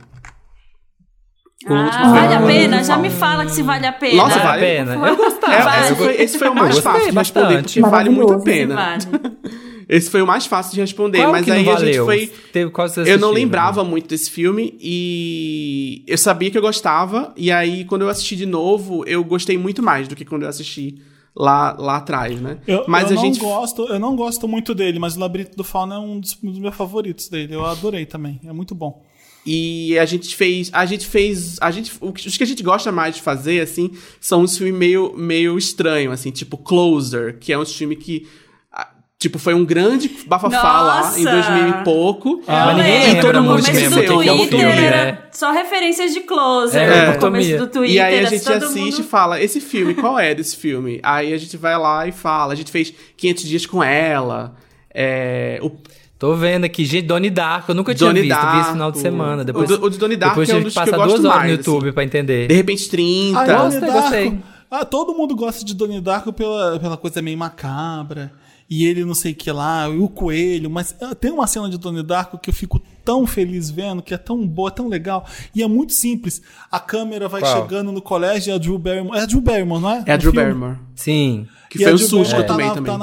O 1.70 1.74
Ah, 1.74 1.84
último 1.86 2.04
foi 2.06 2.20
vale 2.20 2.34
a 2.34 2.42
pena? 2.42 2.84
Já 2.84 2.98
me 2.98 3.10
fala 3.10 3.46
que 3.46 3.52
se 3.52 3.62
vale 3.64 3.86
a 3.86 3.94
pena. 3.94 4.16
Nossa, 4.24 4.40
Vale 4.40 4.50
a 4.50 4.60
pena? 4.60 5.08
Eu 5.08 5.16
gostava. 5.16 5.54
É, 5.54 5.62
Vale. 5.62 5.82
esse, 5.86 5.96
foi, 5.96 6.22
esse 6.22 6.40
foi 6.40 6.50
o 6.50 6.56
mais 6.56 6.76
gostei 6.76 6.92
fácil 6.92 7.12
de 7.12 7.18
responder, 7.18 7.46
bastante. 7.48 7.80
porque 7.80 7.90
vale 7.96 8.10
muito 8.10 8.34
a 8.34 8.40
pena. 8.40 8.76
Vale. 8.76 9.04
Esse 9.90 10.10
foi 10.10 10.22
o 10.22 10.28
mais 10.28 10.46
fácil 10.46 10.74
de 10.74 10.80
responder, 10.80 11.18
Qual 11.18 11.32
mas 11.34 11.44
que 11.44 11.52
aí 11.52 11.66
não 11.66 11.74
a 11.74 11.80
gente 11.80 11.98
foi. 12.00 12.32
Teve, 12.54 12.72
você 12.72 13.02
Eu 13.12 13.20
não 13.20 13.30
lembrava 13.30 13.84
né? 13.84 13.90
muito 13.90 14.08
desse 14.08 14.32
filme 14.32 14.78
e 14.80 16.02
eu 16.08 16.18
sabia 16.18 16.50
que 16.50 16.58
eu 16.58 16.62
gostava, 16.62 17.34
e 17.36 17.52
aí 17.52 17.84
quando 17.84 18.04
eu 18.04 18.08
assisti 18.10 18.38
de 18.38 18.46
novo, 18.46 19.04
eu 19.06 19.22
gostei 19.22 19.58
muito 19.58 19.84
mais 19.84 20.08
do 20.08 20.16
que 20.16 20.24
quando 20.24 20.44
eu 20.44 20.48
assisti 20.48 21.02
lá, 21.36 21.76
lá 21.78 21.98
atrás, 21.98 22.40
né? 22.40 22.60
Eu, 22.66 22.86
mas 22.88 23.12
eu 23.12 23.18
a 23.18 23.22
não 23.22 23.22
gente. 23.34 23.40
gosto, 23.42 23.82
eu 23.88 24.00
não 24.00 24.16
gosto 24.16 24.48
muito 24.48 24.74
dele, 24.74 24.98
mas 24.98 25.18
o 25.18 25.20
Labirinto 25.20 25.58
do 25.58 25.64
Fauno 25.64 25.94
é 25.94 26.00
um 26.00 26.22
dos, 26.22 26.36
dos 26.36 26.58
meus 26.60 26.76
favoritos 26.76 27.28
dele. 27.28 27.54
Eu 27.54 27.66
adorei 27.66 28.06
também. 28.06 28.40
É 28.46 28.54
muito 28.54 28.74
bom. 28.74 29.04
E 29.46 29.98
a 29.98 30.06
gente 30.06 30.36
fez. 30.36 30.70
A 30.72 30.86
gente 30.86 31.06
fez. 31.08 31.58
A 31.60 31.72
gente, 31.72 31.92
o 32.00 32.12
que- 32.14 32.28
os 32.28 32.38
que 32.38 32.44
a 32.44 32.48
gente 32.48 32.62
gosta 32.62 32.92
mais 32.92 33.16
de 33.16 33.22
fazer, 33.22 33.62
assim, 33.62 33.92
são 34.20 34.42
uns 34.44 34.58
filmes 34.58 34.76
meio, 34.78 35.14
meio 35.18 35.58
estranhos, 35.58 36.14
assim, 36.14 36.30
tipo 36.32 36.58
Closer, 36.58 37.38
que 37.40 37.52
é 37.52 37.58
um 37.58 37.66
filme 37.66 37.96
que. 37.96 38.28
ah, 38.72 38.88
Tipo, 39.18 39.40
foi 39.40 39.54
um 39.56 39.66
grande 39.66 40.10
bafafá 40.28 40.82
lá 40.82 41.14
em 41.18 41.24
Nossa! 41.24 41.50
2000 41.54 41.68
e 41.70 41.84
pouco. 41.84 42.30
Eu 42.30 42.44
Mas 42.48 42.78
ninguém 42.78 43.00
lembro, 43.00 43.16
lembra 43.16 43.34
no 43.42 43.44
muito 43.50 43.66
começo 43.66 43.82
mesmo 43.82 43.96
do 43.96 44.16
o 44.16 44.18
que 44.20 44.24
que 44.24 44.30
é 44.30 44.34
o 44.34 44.38
Twitter 44.38 44.60
filme, 44.60 44.82
né? 44.90 45.18
só 45.32 45.52
referências 45.52 46.14
de 46.14 46.20
closer. 46.22 46.82
É, 46.82 47.14
começo 47.18 47.58
do 47.58 47.68
Twitter. 47.68 47.96
E 47.96 48.00
aí 48.00 48.20
a 48.20 48.26
gente 48.26 48.44
todo 48.44 48.64
assiste 48.66 48.80
e 49.00 49.02
mundo... 49.02 49.04
fala, 49.10 49.42
esse 49.42 49.60
filme, 49.60 49.94
qual 49.96 50.20
é 50.20 50.34
desse 50.36 50.56
filme? 50.56 51.00
Aí 51.02 51.34
a 51.34 51.38
gente 51.38 51.58
vai 51.58 51.78
lá 51.78 52.08
e 52.08 52.12
fala. 52.12 52.54
A 52.54 52.56
gente 52.56 52.72
fez 52.72 52.94
500 53.18 53.44
dias 53.46 53.66
com 53.66 53.84
ela. 53.84 54.56
É, 54.94 55.58
o 55.64 55.72
Tô 56.22 56.36
vendo 56.36 56.66
aqui, 56.66 56.86
gente, 56.86 57.08
Donnie 57.08 57.32
Darko, 57.32 57.72
eu 57.72 57.76
nunca 57.76 57.96
tinha 57.96 58.08
Donnie 58.08 58.22
visto, 58.22 58.40
vi 58.40 58.60
esse 58.60 58.72
final 58.74 58.92
de 58.92 59.00
semana. 59.00 59.44
Depois, 59.44 59.68
O 59.72 59.76
do- 59.80 59.86
o 59.88 59.90
de 59.90 59.98
Donnie 59.98 60.16
depois 60.16 60.48
é 60.48 60.56
um 60.56 60.62
dos 60.62 60.72
que 60.72 60.80
que 60.80 60.88
eu 60.90 60.92
passar 60.94 60.98
gosto 60.98 61.10
duas 61.20 61.26
horas 61.26 61.38
mais, 61.40 61.52
no 61.52 61.58
YouTube 61.58 61.86
assim. 61.86 61.94
pra 61.96 62.04
entender. 62.04 62.48
De 62.48 62.54
repente 62.54 62.88
30. 62.92 63.40
Ah, 63.40 63.46
Donnie 63.64 63.80
gostei. 63.80 64.30
Darko. 64.30 64.44
Ah, 64.70 64.86
todo 64.86 65.16
mundo 65.16 65.36
gosta 65.36 65.66
de 65.66 65.74
Donnie 65.74 66.00
Darko 66.00 66.32
pela, 66.32 66.80
pela 66.80 66.96
coisa 66.96 67.24
meio 67.24 67.36
macabra. 67.40 68.32
E 68.70 68.86
ele 68.86 69.04
não 69.04 69.16
sei 69.16 69.32
o 69.32 69.36
que 69.36 69.52
lá, 69.52 69.90
e 69.90 69.98
o 69.98 70.08
coelho. 70.08 70.70
Mas 70.70 70.96
ah, 71.02 71.16
tem 71.16 71.32
uma 71.32 71.48
cena 71.48 71.68
de 71.68 71.80
Donnie 71.80 72.04
Darko 72.04 72.38
que 72.38 72.52
eu 72.52 72.54
fico 72.54 72.80
tão 73.04 73.26
feliz 73.26 73.72
vendo, 73.72 74.04
que 74.04 74.14
é 74.14 74.18
tão 74.18 74.48
boa, 74.48 74.70
tão 74.70 74.88
legal. 74.88 75.26
E 75.56 75.64
é 75.64 75.68
muito 75.68 75.92
simples. 75.92 76.40
A 76.72 76.80
câmera 76.80 77.28
vai 77.28 77.42
Qual? 77.42 77.64
chegando 77.64 77.92
no 77.92 78.00
colégio 78.00 78.52
e 78.52 78.54
a 78.54 78.60
Drew 78.60 78.78
Barrymore... 78.78 79.18
É 79.18 79.24
a 79.24 79.26
Drew 79.26 79.42
Barrymore, 79.42 79.82
não 79.82 79.90
é? 79.90 80.04
É 80.06 80.14
a 80.14 80.18
Drew 80.18 80.32
filme. 80.32 80.48
Barrymore. 80.48 80.78
Sim. 80.96 81.48
Que 81.68 81.80
E 81.80 81.82
foi 81.84 81.92
a 81.94 81.96
Drew 81.96 82.08
susto 82.08 82.36
Barrymore 82.36 82.48
também, 82.48 82.68
tá 82.68 82.76
na, 82.76 82.76
também. 82.76 82.92
Tá 82.94 82.98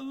na, 0.00 0.05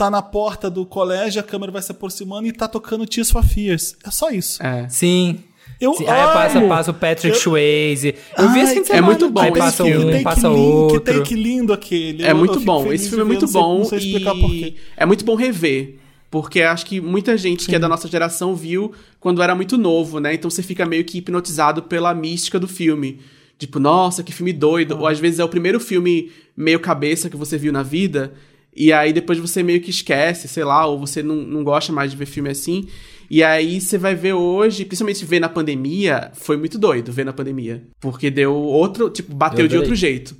tá 0.00 0.10
na 0.10 0.22
porta 0.22 0.70
do 0.70 0.86
colégio, 0.86 1.40
a 1.40 1.42
câmera 1.42 1.70
vai 1.70 1.82
se 1.82 1.92
aproximando 1.92 2.46
e 2.48 2.52
tá 2.52 2.66
tocando 2.66 3.04
Tears 3.06 3.30
for 3.30 3.44
Fears. 3.44 3.94
É 4.02 4.10
só 4.10 4.30
isso. 4.30 4.62
É. 4.62 4.88
Sim. 4.88 5.40
Eu 5.78 5.92
Sim, 5.94 6.06
Aí 6.06 6.22
passa, 6.32 6.60
passa 6.62 6.90
o 6.90 6.94
Patrick 6.94 7.28
Eu- 7.36 7.40
Swayze. 7.42 8.14
Eu 8.36 8.48
vi 8.50 8.60
esse 8.60 8.74
fim 8.76 8.82
de 8.82 8.92
é 8.92 9.00
muito 9.00 9.28
bom 9.30 9.40
Aí 9.40 9.48
esse 9.50 9.58
passa 9.58 9.84
filme. 9.84 10.04
um, 10.04 10.06
Que 10.06 10.12
take 10.12 10.24
passa 10.24 10.48
lin- 10.48 10.54
outro. 10.58 11.00
Que 11.00 11.12
take 11.12 11.34
lindo 11.34 11.72
aquele. 11.72 12.22
É 12.24 12.30
Eu- 12.32 12.36
muito 12.36 12.54
eu 12.54 12.60
bom. 12.60 12.92
Esse 12.92 13.08
filme 13.08 13.22
é 13.22 13.26
muito 13.26 13.42
não 13.42 13.48
sei- 13.48 13.60
bom 13.60 13.78
Não 13.78 13.84
sei 13.84 13.98
explicar 13.98 14.34
e 14.36 14.40
por 14.40 14.50
quê. 14.50 14.74
é 14.96 15.06
muito 15.06 15.24
bom 15.24 15.34
rever. 15.34 15.96
Porque 16.30 16.62
acho 16.62 16.86
que 16.86 17.00
muita 17.00 17.36
gente 17.36 17.66
que 17.66 17.74
é 17.74 17.78
da 17.78 17.88
nossa 17.88 18.06
geração 18.08 18.54
viu 18.54 18.92
quando 19.18 19.42
era 19.42 19.54
muito 19.54 19.76
novo, 19.76 20.18
né? 20.20 20.32
Então 20.34 20.50
você 20.50 20.62
fica 20.62 20.86
meio 20.86 21.04
que 21.04 21.18
hipnotizado 21.18 21.82
pela 21.82 22.14
mística 22.14 22.58
do 22.58 22.68
filme. 22.68 23.18
Tipo, 23.58 23.78
nossa, 23.78 24.22
que 24.22 24.32
filme 24.32 24.52
doido. 24.52 24.96
Ou 24.98 25.06
às 25.06 25.18
vezes 25.18 25.38
é 25.40 25.44
o 25.44 25.48
primeiro 25.48 25.78
filme 25.80 26.30
meio 26.56 26.78
cabeça 26.80 27.28
que 27.28 27.36
você 27.36 27.58
viu 27.58 27.72
na 27.72 27.82
vida. 27.82 28.32
E 28.74 28.92
aí 28.92 29.12
depois 29.12 29.38
você 29.38 29.62
meio 29.62 29.80
que 29.80 29.90
esquece, 29.90 30.46
sei 30.48 30.64
lá, 30.64 30.86
ou 30.86 30.98
você 30.98 31.22
não, 31.22 31.36
não 31.36 31.64
gosta 31.64 31.92
mais 31.92 32.10
de 32.10 32.16
ver 32.16 32.26
filme 32.26 32.50
assim. 32.50 32.86
E 33.28 33.42
aí 33.44 33.80
você 33.80 33.96
vai 33.98 34.14
ver 34.14 34.32
hoje, 34.32 34.84
principalmente 34.84 35.24
ver 35.24 35.40
na 35.40 35.48
pandemia, 35.48 36.30
foi 36.34 36.56
muito 36.56 36.78
doido 36.78 37.12
ver 37.12 37.24
na 37.24 37.32
pandemia. 37.32 37.82
Porque 38.00 38.30
deu 38.30 38.54
outro, 38.54 39.08
tipo, 39.10 39.34
bateu 39.34 39.64
Eu 39.64 39.68
de 39.68 39.76
outro 39.76 39.94
jeito. 39.94 40.36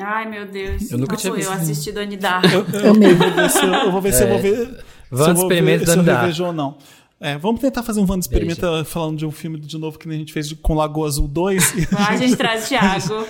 Ai, 0.00 0.28
meu 0.28 0.46
Deus. 0.46 0.90
Eu 0.90 0.98
nunca 0.98 1.12
Não 1.12 1.20
tinha 1.20 1.32
sou 1.32 1.38
eu 1.40 1.50
visto. 1.50 1.52
assisti 1.52 1.92
Donnie 1.92 2.16
Darko. 2.16 2.48
Eu, 2.48 2.64
eu, 2.80 3.02
eu 3.02 3.16
vou 3.16 3.30
ver 3.32 3.50
se 3.50 3.58
eu, 3.64 3.72
eu 3.74 3.92
vou 3.92 4.00
ver 4.00 4.12
se 4.12 4.22
eu 4.24 4.28
vou 4.28 4.38
ver. 4.38 4.56
se 4.56 4.62
Wanda 4.62 4.74
eu 5.12 5.16
vou 5.16 5.48
ver 5.48 5.54
Experimenta 5.54 5.92
se 5.92 5.98
eu 5.98 6.02
revejo 6.02 6.44
ou 6.46 6.52
não. 6.52 6.78
É, 7.20 7.38
vamos 7.38 7.60
tentar 7.60 7.84
fazer 7.84 8.00
um 8.00 8.06
Wanda 8.08 8.18
Experimenta 8.20 8.84
falando 8.84 9.18
de 9.18 9.24
um 9.26 9.30
filme 9.30 9.60
de 9.60 9.78
novo 9.78 9.96
que 9.98 10.08
nem 10.08 10.16
a 10.16 10.18
gente 10.20 10.32
fez 10.32 10.48
de- 10.48 10.56
com 10.56 10.74
Lagoa 10.74 11.06
Azul 11.06 11.28
2. 11.28 11.74
E 11.76 11.88
Ah, 11.96 12.08
a 12.10 12.16
gente 12.16 12.34
traz 12.34 12.64
o 12.64 12.68
Thiago. 12.68 13.26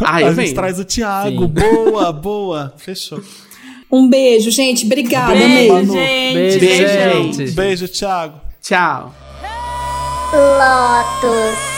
Ah, 0.00 0.16
a 0.16 0.34
gente 0.34 0.52
traz 0.54 0.78
o 0.78 0.84
Thiago. 0.84 1.44
Sim. 1.46 1.48
Boa, 1.48 2.12
boa. 2.12 2.74
Fechou. 2.76 3.22
Um 3.96 4.08
beijo, 4.08 4.50
gente. 4.50 4.84
Obrigada, 4.86 5.34
Beijo, 5.34 5.72
amei. 5.76 5.86
gente. 5.86 6.34
Beijo, 6.34 6.58
Beijão. 6.60 7.32
gente. 7.32 7.50
Beijo, 7.52 7.86
Thiago. 7.88 8.40
Tchau. 8.60 9.14
Lotus. 10.32 11.74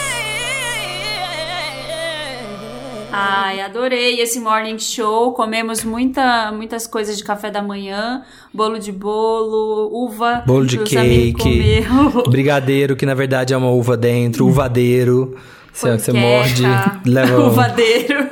Ai, 3.12 3.60
adorei 3.60 4.20
esse 4.20 4.40
morning 4.40 4.78
show. 4.78 5.32
Comemos 5.32 5.84
muita, 5.84 6.50
muitas 6.52 6.86
coisas 6.86 7.16
de 7.18 7.24
café 7.24 7.50
da 7.50 7.62
manhã, 7.62 8.22
bolo 8.52 8.78
de 8.78 8.92
bolo, 8.92 9.90
uva. 9.92 10.42
Bolo 10.46 10.64
de 10.66 10.78
cake, 10.78 11.84
brigadeiro, 12.30 12.96
que 12.96 13.04
na 13.04 13.14
verdade 13.14 13.52
é 13.52 13.56
uma 13.56 13.70
uva 13.70 13.96
dentro, 13.96 14.46
uvadeiro. 14.46 15.36
Você, 15.72 15.98
você 15.98 16.12
morde, 16.12 16.62
leva, 17.04 17.38
um- 17.42 17.46
Uvadeiro. 17.48 18.26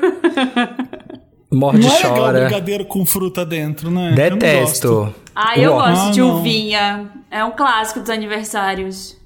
morde 1.54 1.80
Não 1.86 1.90
é 1.92 1.96
legal 1.96 2.16
chora. 2.16 2.40
brigadeiro 2.44 2.84
com 2.84 3.04
fruta 3.06 3.44
dentro, 3.44 3.90
né? 3.90 4.14
Eu 4.16 4.30
não 4.30 4.38
gosto. 4.38 4.40
Detesto. 4.40 5.14
Ah, 5.34 5.58
eu 5.58 5.72
gosto 5.74 6.12
de 6.12 6.20
Ah, 6.20 6.24
não. 6.24 6.36
uvinha. 6.38 7.06
É 7.30 7.44
um 7.44 7.50
clássico 7.52 8.00
dos 8.00 8.10
aniversários. 8.10 9.16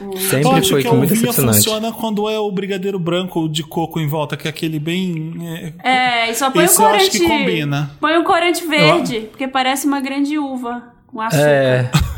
Eu 0.00 0.12
Sempre 0.18 0.48
acho 0.58 0.70
foi 0.70 0.82
que 0.82 0.88
que 0.88 0.94
a 0.94 0.96
muito 0.98 1.10
uvinha 1.12 1.20
decepcionante. 1.28 1.56
funciona 1.58 1.92
quando 1.92 2.28
é 2.28 2.36
o 2.38 2.50
brigadeiro 2.50 2.98
branco 2.98 3.48
de 3.48 3.62
coco 3.62 4.00
em 4.00 4.08
volta, 4.08 4.36
que 4.36 4.48
é 4.48 4.50
aquele 4.50 4.80
bem. 4.80 5.72
é, 5.84 6.26
É, 6.26 6.30
e 6.30 6.34
só 6.34 6.50
põe 6.50 6.64
Esse 6.64 6.80
um 6.80 6.84
eu 6.84 6.88
acho 6.90 6.98
corante. 7.06 7.18
que 7.20 7.26
combina. 7.28 7.90
Põe 8.00 8.18
um 8.18 8.24
corante 8.24 8.66
verde, 8.66 9.20
porque 9.30 9.46
parece 9.46 9.86
uma 9.86 10.00
grande 10.00 10.36
uva 10.36 10.82
com 11.06 11.20
açúcar. 11.20 11.42
É. 11.46 11.90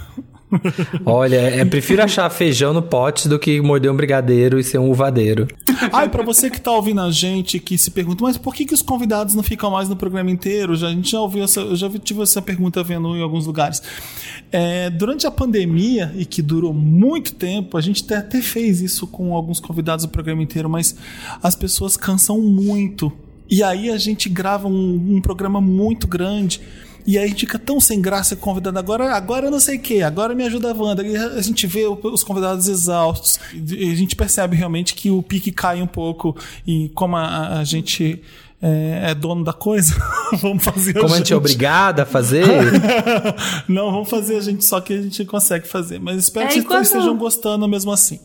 Olha, 1.05 1.36
é, 1.36 1.64
prefiro 1.64 2.03
achar 2.03 2.28
feijão 2.30 2.72
no 2.72 2.82
pote 2.82 3.28
do 3.28 3.38
que 3.38 3.61
morder 3.61 3.90
um 3.90 3.97
brigadeiro 3.97 4.59
e 4.59 4.64
ser 4.64 4.78
um 4.78 4.90
uvadeiro. 4.90 5.47
E 6.07 6.09
pra 6.09 6.22
você 6.22 6.49
que 6.49 6.61
tá 6.61 6.70
ouvindo 6.72 7.01
a 7.01 7.11
gente, 7.11 7.59
que 7.59 7.76
se 7.76 7.90
pergunta, 7.90 8.22
mas 8.22 8.38
por 8.38 8.55
que, 8.55 8.64
que 8.64 8.72
os 8.72 8.80
convidados 8.80 9.34
não 9.34 9.42
ficam 9.42 9.70
mais 9.70 9.88
no 9.88 9.97
programa 9.97 10.30
inteiro? 10.30 10.74
Já, 10.74 10.88
a 10.88 10.90
gente 10.90 11.11
já 11.11 11.20
ouviu 11.20 11.44
essa, 11.44 11.61
eu 11.61 11.76
já 11.76 11.88
tive 11.99 12.22
essa 12.22 12.40
pergunta 12.40 12.82
vendo 12.82 13.14
em 13.16 13.22
alguns 13.22 13.47
lugares. 13.47 13.82
É, 14.51 14.88
durante 14.90 15.26
a 15.26 15.30
pandemia, 15.30 16.12
e 16.16 16.24
que 16.24 16.40
durou 16.40 16.72
muito 16.72 17.34
tempo, 17.34 17.76
a 17.76 17.80
gente 17.80 18.05
até, 18.05 18.16
até 18.16 18.40
fez 18.40 18.80
isso 18.80 19.07
com 19.07 19.34
alguns 19.34 19.61
convidados 19.61 20.05
do 20.05 20.11
programa 20.11 20.42
inteiro, 20.42 20.68
mas 20.68 20.97
as 21.42 21.55
pessoas 21.55 21.97
cansam 21.97 22.40
muito. 22.40 23.12
E 23.49 23.62
aí 23.62 23.90
a 23.90 23.99
gente 23.99 24.28
grava 24.28 24.68
um, 24.68 25.16
um 25.16 25.20
programa 25.20 25.61
muito 25.61 26.07
grande. 26.07 26.61
E 27.07 27.17
aí 27.17 27.25
a 27.25 27.29
gente 27.29 27.41
fica 27.41 27.59
tão 27.59 27.79
sem 27.81 28.01
graça 28.01 28.35
com 28.35 28.43
o 28.43 28.45
convidado. 28.55 28.79
Agora, 28.79 29.13
agora 29.15 29.47
eu 29.47 29.51
não 29.51 29.61
sei 29.61 29.77
o 29.77 29.81
que, 29.81 30.03
agora 30.03 30.35
me 30.35 30.45
ajuda 30.45 30.71
a 30.71 30.75
Wanda. 30.75 31.03
E 31.07 31.17
a 31.17 31.41
gente 31.41 31.67
vê 31.67 31.87
os 31.87 32.25
convidados 32.25 32.67
exaustos. 32.69 33.39
E 33.55 33.93
a 33.93 33.95
gente 33.95 34.17
percebe 34.17 34.57
realmente 34.57 34.95
que 34.95 35.11
o 35.11 35.23
pique 35.23 35.53
cai 35.53 35.81
um 35.81 35.87
pouco. 35.87 36.37
E 36.67 36.89
como 36.95 37.17
a, 37.17 37.59
a 37.61 37.65
gente 37.65 38.21
é, 38.61 39.11
é 39.11 39.15
dono 39.15 39.45
da 39.45 39.53
coisa, 39.53 39.95
vamos 40.43 40.65
fazer 40.65 40.95
Como 40.95 41.15
a 41.15 41.19
gente 41.19 41.33
é 41.33 41.37
obrigada 41.37 42.03
a 42.03 42.07
fazer, 42.07 42.45
Não, 43.69 43.91
vamos 43.93 44.09
fazer 44.11 44.37
a 44.37 44.41
gente 44.41 44.65
só 44.65 44.81
que 44.81 44.93
a 44.95 45.03
gente 45.03 45.25
consegue 45.25 45.67
fazer. 45.69 46.01
Mas 46.01 46.17
espero 46.19 46.47
É, 46.47 46.49
que 46.49 46.55
vocês 46.55 46.67
quando- 46.67 46.85
estejam 46.85 47.17
gostando 47.17 47.69
mesmo 47.69 47.93
assim. 47.93 48.19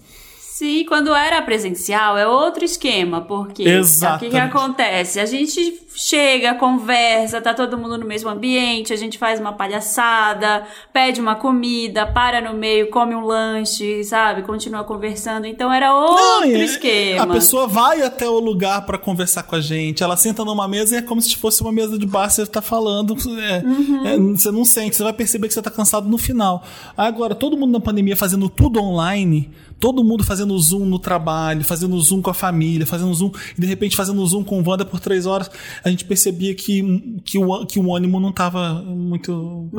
Sim, 0.61 0.85
quando 0.85 1.11
era 1.15 1.41
presencial 1.41 2.15
é 2.15 2.27
outro 2.27 2.63
esquema, 2.63 3.19
porque 3.21 3.63
o 3.63 4.19
que, 4.19 4.29
que 4.29 4.37
acontece? 4.37 5.19
A 5.19 5.25
gente 5.25 5.81
chega, 5.95 6.53
conversa, 6.53 7.41
tá 7.41 7.51
todo 7.51 7.79
mundo 7.79 7.97
no 7.97 8.05
mesmo 8.05 8.29
ambiente, 8.29 8.93
a 8.93 8.95
gente 8.95 9.17
faz 9.17 9.39
uma 9.39 9.53
palhaçada, 9.53 10.63
pede 10.93 11.19
uma 11.19 11.33
comida, 11.33 12.05
para 12.05 12.39
no 12.41 12.55
meio, 12.55 12.91
come 12.91 13.15
um 13.15 13.25
lanche, 13.25 14.03
sabe? 14.03 14.43
Continua 14.43 14.83
conversando. 14.83 15.47
Então 15.47 15.73
era 15.73 15.95
outro 15.95 16.15
Não, 16.15 16.45
esquema. 16.45 17.23
A 17.23 17.27
pessoa 17.27 17.65
vai 17.65 18.03
até 18.03 18.29
o 18.29 18.39
lugar 18.39 18.85
pra 18.85 18.99
conversar 18.99 19.41
com 19.41 19.55
a 19.55 19.61
gente. 19.61 20.03
Ela 20.03 20.15
senta 20.15 20.45
numa 20.45 20.67
mesa 20.67 20.93
e 20.93 20.97
é 20.99 21.01
como 21.01 21.19
se 21.23 21.35
fosse 21.37 21.63
uma 21.63 21.71
mesa 21.71 21.97
de 21.97 22.05
bar. 22.05 22.29
Você 22.29 22.45
tá 22.45 22.61
falando. 22.61 23.15
é, 23.39 23.65
Uhum. 23.65 24.07
é, 24.07 24.17
você 24.37 24.51
não 24.51 24.63
sente, 24.63 24.95
você 24.95 25.01
vai 25.03 25.13
perceber 25.13 25.47
que 25.47 25.55
você 25.55 25.61
tá 25.63 25.71
cansado 25.71 26.07
no 26.07 26.19
final. 26.19 26.63
Agora, 26.95 27.33
todo 27.33 27.57
mundo 27.57 27.71
na 27.71 27.79
pandemia 27.79 28.15
fazendo 28.15 28.47
tudo 28.47 28.79
online. 28.79 29.49
Todo 29.81 30.03
mundo 30.03 30.23
fazendo 30.23 30.57
Zoom 30.59 30.85
no 30.85 30.99
trabalho, 30.99 31.63
fazendo 31.63 31.99
Zoom 31.99 32.21
com 32.21 32.29
a 32.29 32.33
família, 32.35 32.85
fazendo 32.85 33.11
Zoom, 33.13 33.31
e 33.57 33.61
de 33.61 33.65
repente 33.65 33.95
fazendo 33.95 34.23
Zoom 34.25 34.43
com 34.43 34.61
o 34.61 34.69
Wanda 34.69 34.85
por 34.85 34.99
três 34.99 35.25
horas, 35.25 35.49
a 35.83 35.89
gente 35.89 36.05
percebia 36.05 36.53
que, 36.53 37.19
que, 37.25 37.39
o, 37.39 37.65
que 37.65 37.79
o 37.79 37.95
ânimo 37.95 38.19
não 38.19 38.31
tava 38.31 38.73
muito. 38.73 39.33
Uhum. 39.33 39.69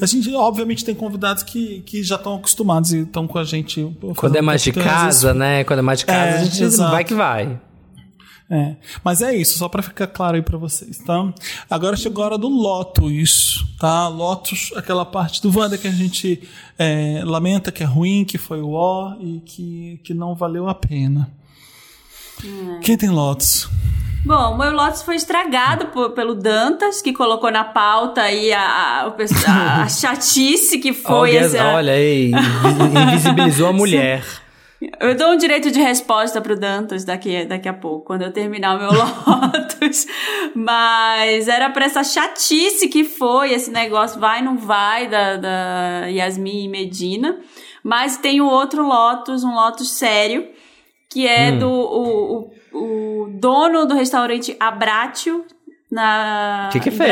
A 0.00 0.06
gente, 0.06 0.32
obviamente, 0.32 0.84
tem 0.84 0.94
convidados 0.94 1.42
que, 1.42 1.80
que 1.84 2.04
já 2.04 2.14
estão 2.14 2.36
acostumados 2.36 2.92
e 2.92 3.00
estão 3.00 3.26
com 3.26 3.36
a 3.36 3.44
gente. 3.44 3.94
quando 4.16 4.36
é 4.36 4.40
mais 4.40 4.62
de 4.62 4.72
casa, 4.72 5.34
né? 5.34 5.64
Quando 5.64 5.80
é 5.80 5.82
mais 5.82 5.98
de 5.98 6.06
casa, 6.06 6.20
É, 6.20 6.40
a 6.40 6.44
gente 6.44 6.62
exato. 6.62 6.92
vai 6.92 7.02
que 7.02 7.14
vai. 7.14 7.58
É, 8.50 8.76
mas 9.04 9.20
é 9.20 9.34
isso, 9.36 9.58
só 9.58 9.68
pra 9.68 9.82
ficar 9.82 10.06
claro 10.06 10.36
aí 10.36 10.42
pra 10.42 10.56
vocês, 10.56 10.96
tá? 10.98 11.32
Agora 11.68 11.96
chegou 11.96 12.22
a 12.24 12.28
hora 12.28 12.38
do 12.38 12.48
Lotus, 12.48 13.62
tá? 13.78 14.08
Lotus, 14.08 14.72
aquela 14.74 15.04
parte 15.04 15.42
do 15.42 15.54
Wanda 15.54 15.76
que 15.76 15.86
a 15.86 15.90
gente 15.92 16.48
é, 16.78 17.20
lamenta 17.24 17.70
que 17.70 17.82
é 17.82 17.86
ruim, 17.86 18.24
que 18.24 18.38
foi 18.38 18.62
o 18.62 18.70
ó 18.72 19.14
e 19.20 19.40
que, 19.44 20.00
que 20.02 20.14
não 20.14 20.34
valeu 20.34 20.66
a 20.66 20.74
pena. 20.74 21.30
Quem 22.82 22.96
tem 22.96 23.10
Lotus? 23.10 23.68
Bom, 24.24 24.54
o 24.54 24.58
meu 24.58 24.72
Lotus 24.72 25.02
foi 25.02 25.16
estragado 25.16 25.86
por- 25.88 26.10
pelo 26.10 26.34
Dantas, 26.34 27.02
que 27.02 27.12
colocou 27.12 27.50
na 27.50 27.64
pauta 27.64 28.22
aí 28.22 28.52
a, 28.52 28.62
a, 29.06 29.82
a- 29.82 29.88
chatice 29.90 30.78
que 30.78 30.92
foi 30.92 31.12
Olha, 31.36 31.38
essa. 31.40 31.64
olha 31.74 31.92
aí, 31.92 32.30
invi- 32.30 33.00
invisibilizou 33.12 33.68
a 33.68 33.72
mulher. 33.74 34.24
Eu 35.00 35.16
dou 35.16 35.32
um 35.32 35.36
direito 35.36 35.72
de 35.72 35.80
resposta 35.80 36.40
pro 36.40 36.58
Dantas 36.58 37.04
daqui, 37.04 37.44
daqui 37.44 37.68
a 37.68 37.74
pouco, 37.74 38.06
quando 38.06 38.22
eu 38.22 38.32
terminar 38.32 38.76
o 38.76 38.78
meu 38.78 38.92
Lotus. 38.94 40.06
Mas 40.54 41.48
era 41.48 41.68
pra 41.70 41.84
essa 41.84 42.04
chatice 42.04 42.88
que 42.88 43.02
foi 43.02 43.52
esse 43.52 43.72
negócio, 43.72 44.20
vai, 44.20 44.40
não 44.40 44.56
vai, 44.56 45.08
da, 45.08 45.36
da 45.36 46.06
Yasmin 46.06 46.64
e 46.64 46.68
Medina. 46.68 47.40
Mas 47.82 48.16
tem 48.18 48.40
o 48.40 48.46
outro 48.46 48.86
Lotus, 48.86 49.42
um 49.42 49.54
Lotus 49.54 49.90
sério, 49.90 50.48
que 51.10 51.26
é 51.26 51.50
do 51.50 51.68
o, 51.68 52.50
o, 52.72 53.24
o 53.24 53.30
dono 53.32 53.84
do 53.84 53.94
restaurante 53.94 54.56
Abratio, 54.60 55.44
na 55.90 56.68
Que 56.70 56.78
que 56.78 56.90
fez? 56.90 57.10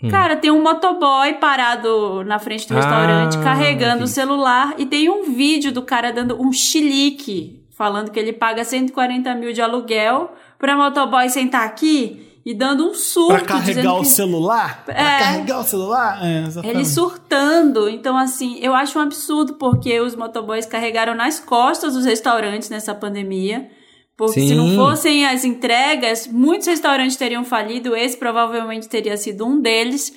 Brasília. 0.00 0.10
Cara, 0.10 0.36
tem 0.36 0.50
um 0.50 0.62
motoboy 0.62 1.34
parado 1.34 2.22
na 2.24 2.38
frente 2.38 2.68
do 2.68 2.74
Ah, 2.74 2.76
restaurante, 2.76 3.38
carregando 3.38 4.04
o 4.04 4.06
celular, 4.06 4.74
e 4.78 4.84
tem 4.86 5.08
um 5.08 5.32
vídeo 5.34 5.72
do 5.72 5.82
cara 5.82 6.12
dando 6.12 6.40
um 6.40 6.52
chilique, 6.52 7.62
falando 7.70 8.10
que 8.10 8.18
ele 8.18 8.32
paga 8.32 8.64
140 8.64 9.34
mil 9.34 9.52
de 9.52 9.60
aluguel 9.60 10.32
pra 10.58 10.76
motoboy 10.76 11.28
sentar 11.28 11.64
aqui 11.64 12.22
e 12.44 12.54
dando 12.54 12.88
um 12.88 12.94
surto. 12.94 13.34
Pra 13.44 13.58
carregar 13.58 13.94
o 13.94 14.00
que- 14.00 14.06
celular? 14.06 14.82
Pra 14.84 14.94
É. 14.94 15.18
carregar 15.18 15.58
o 15.60 15.64
celular? 15.64 16.20
É, 16.24 16.44
ele 16.68 16.84
surtando. 16.84 17.88
Então, 17.88 18.16
assim, 18.16 18.58
eu 18.60 18.74
acho 18.74 18.98
um 18.98 19.02
absurdo 19.02 19.54
porque 19.54 19.98
os 20.00 20.14
motoboys 20.14 20.64
carregaram 20.66 21.14
nas 21.14 21.40
costas 21.40 21.96
os 21.96 22.04
restaurantes 22.04 22.70
nessa 22.70 22.94
pandemia. 22.94 23.68
Porque 24.16 24.40
se 24.40 24.54
não 24.54 24.68
Sim. 24.68 24.76
fossem 24.76 25.26
as 25.26 25.44
entregas, 25.44 26.26
muitos 26.26 26.66
restaurantes 26.66 27.16
teriam 27.16 27.44
falido. 27.44 27.94
Esse 27.94 28.16
provavelmente 28.16 28.88
teria 28.88 29.16
sido 29.16 29.44
um 29.46 29.60
deles. 29.60 30.12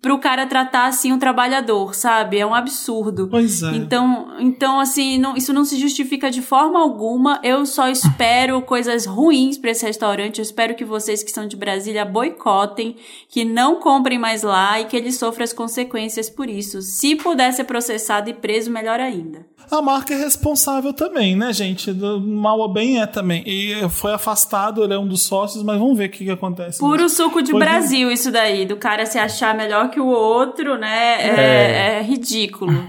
Para 0.00 0.14
o 0.14 0.18
cara 0.20 0.46
tratar 0.46 0.86
assim 0.86 1.12
um 1.12 1.18
trabalhador, 1.18 1.92
sabe? 1.92 2.38
É 2.38 2.46
um 2.46 2.54
absurdo. 2.54 3.26
Pois 3.28 3.64
é. 3.64 3.74
Então, 3.74 4.36
então 4.38 4.78
assim, 4.78 5.18
não- 5.18 5.36
isso 5.36 5.52
não 5.52 5.64
se 5.64 5.76
justifica 5.76 6.30
de 6.30 6.40
forma 6.40 6.78
alguma. 6.80 7.40
Eu 7.42 7.66
só 7.66 7.88
espero 7.88 8.62
coisas 8.62 9.06
ruins 9.06 9.58
para 9.58 9.72
esse 9.72 9.84
restaurante. 9.84 10.38
Eu 10.38 10.44
espero 10.44 10.76
que 10.76 10.84
vocês 10.84 11.24
que 11.24 11.32
são 11.32 11.48
de 11.48 11.56
Brasília 11.56 12.04
boicotem, 12.04 12.94
que 13.28 13.44
não 13.44 13.80
comprem 13.80 14.20
mais 14.20 14.44
lá 14.44 14.78
e 14.80 14.84
que 14.84 14.96
ele 14.96 15.10
sofra 15.10 15.42
as 15.42 15.52
consequências 15.52 16.30
por 16.30 16.48
isso. 16.48 16.80
Se 16.80 17.16
puder 17.16 17.52
ser 17.52 17.64
processado 17.64 18.30
e 18.30 18.34
preso, 18.34 18.70
melhor 18.70 19.00
ainda. 19.00 19.44
A 19.70 19.82
marca 19.82 20.14
é 20.14 20.16
responsável 20.16 20.92
também, 20.92 21.36
né, 21.36 21.52
gente? 21.52 21.92
Do 21.92 22.20
mal 22.20 22.58
ou 22.58 22.72
bem 22.72 23.00
é 23.00 23.06
também. 23.06 23.42
E 23.46 23.88
foi 23.90 24.12
afastado, 24.12 24.82
ele 24.82 24.94
é 24.94 24.98
um 24.98 25.06
dos 25.06 25.22
sócios, 25.22 25.62
mas 25.62 25.78
vamos 25.78 25.96
ver 25.96 26.08
o 26.08 26.10
que, 26.10 26.24
que 26.24 26.30
acontece. 26.30 26.78
Puro 26.78 27.08
suco 27.08 27.42
de 27.42 27.50
Foi- 27.50 27.60
Brasil, 27.60 28.10
isso 28.10 28.30
daí. 28.32 28.64
Do 28.64 28.76
cara 28.76 29.04
se 29.04 29.18
achar 29.18 29.54
melhor 29.54 29.90
que 29.90 30.00
o 30.00 30.06
outro, 30.06 30.78
né? 30.78 31.16
É, 31.20 31.98
é 31.98 32.02
ridículo. 32.02 32.88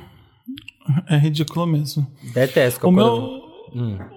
É 1.10 1.18
ridículo 1.18 1.68
mesmo. 1.68 2.08
Detesto 2.34 2.88
O 2.88 2.92
meu, 2.92 3.44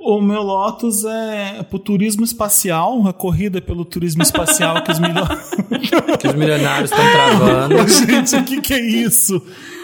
o 0.00 0.20
meu 0.20 0.42
Lotus 0.42 1.04
é 1.04 1.62
pro 1.68 1.78
turismo 1.78 2.24
espacial, 2.24 3.06
a 3.06 3.12
corrida 3.12 3.60
pelo 3.60 3.84
turismo 3.84 4.22
espacial 4.22 4.82
que 4.82 4.92
os 4.92 4.98
que 6.18 6.28
os 6.28 6.34
milionários 6.34 6.90
estão 6.90 7.04
travando. 7.12 7.76
Gente, 7.88 8.36
o 8.36 8.44
que, 8.44 8.60
que 8.60 8.74
é 8.74 8.80
isso? 8.80 9.42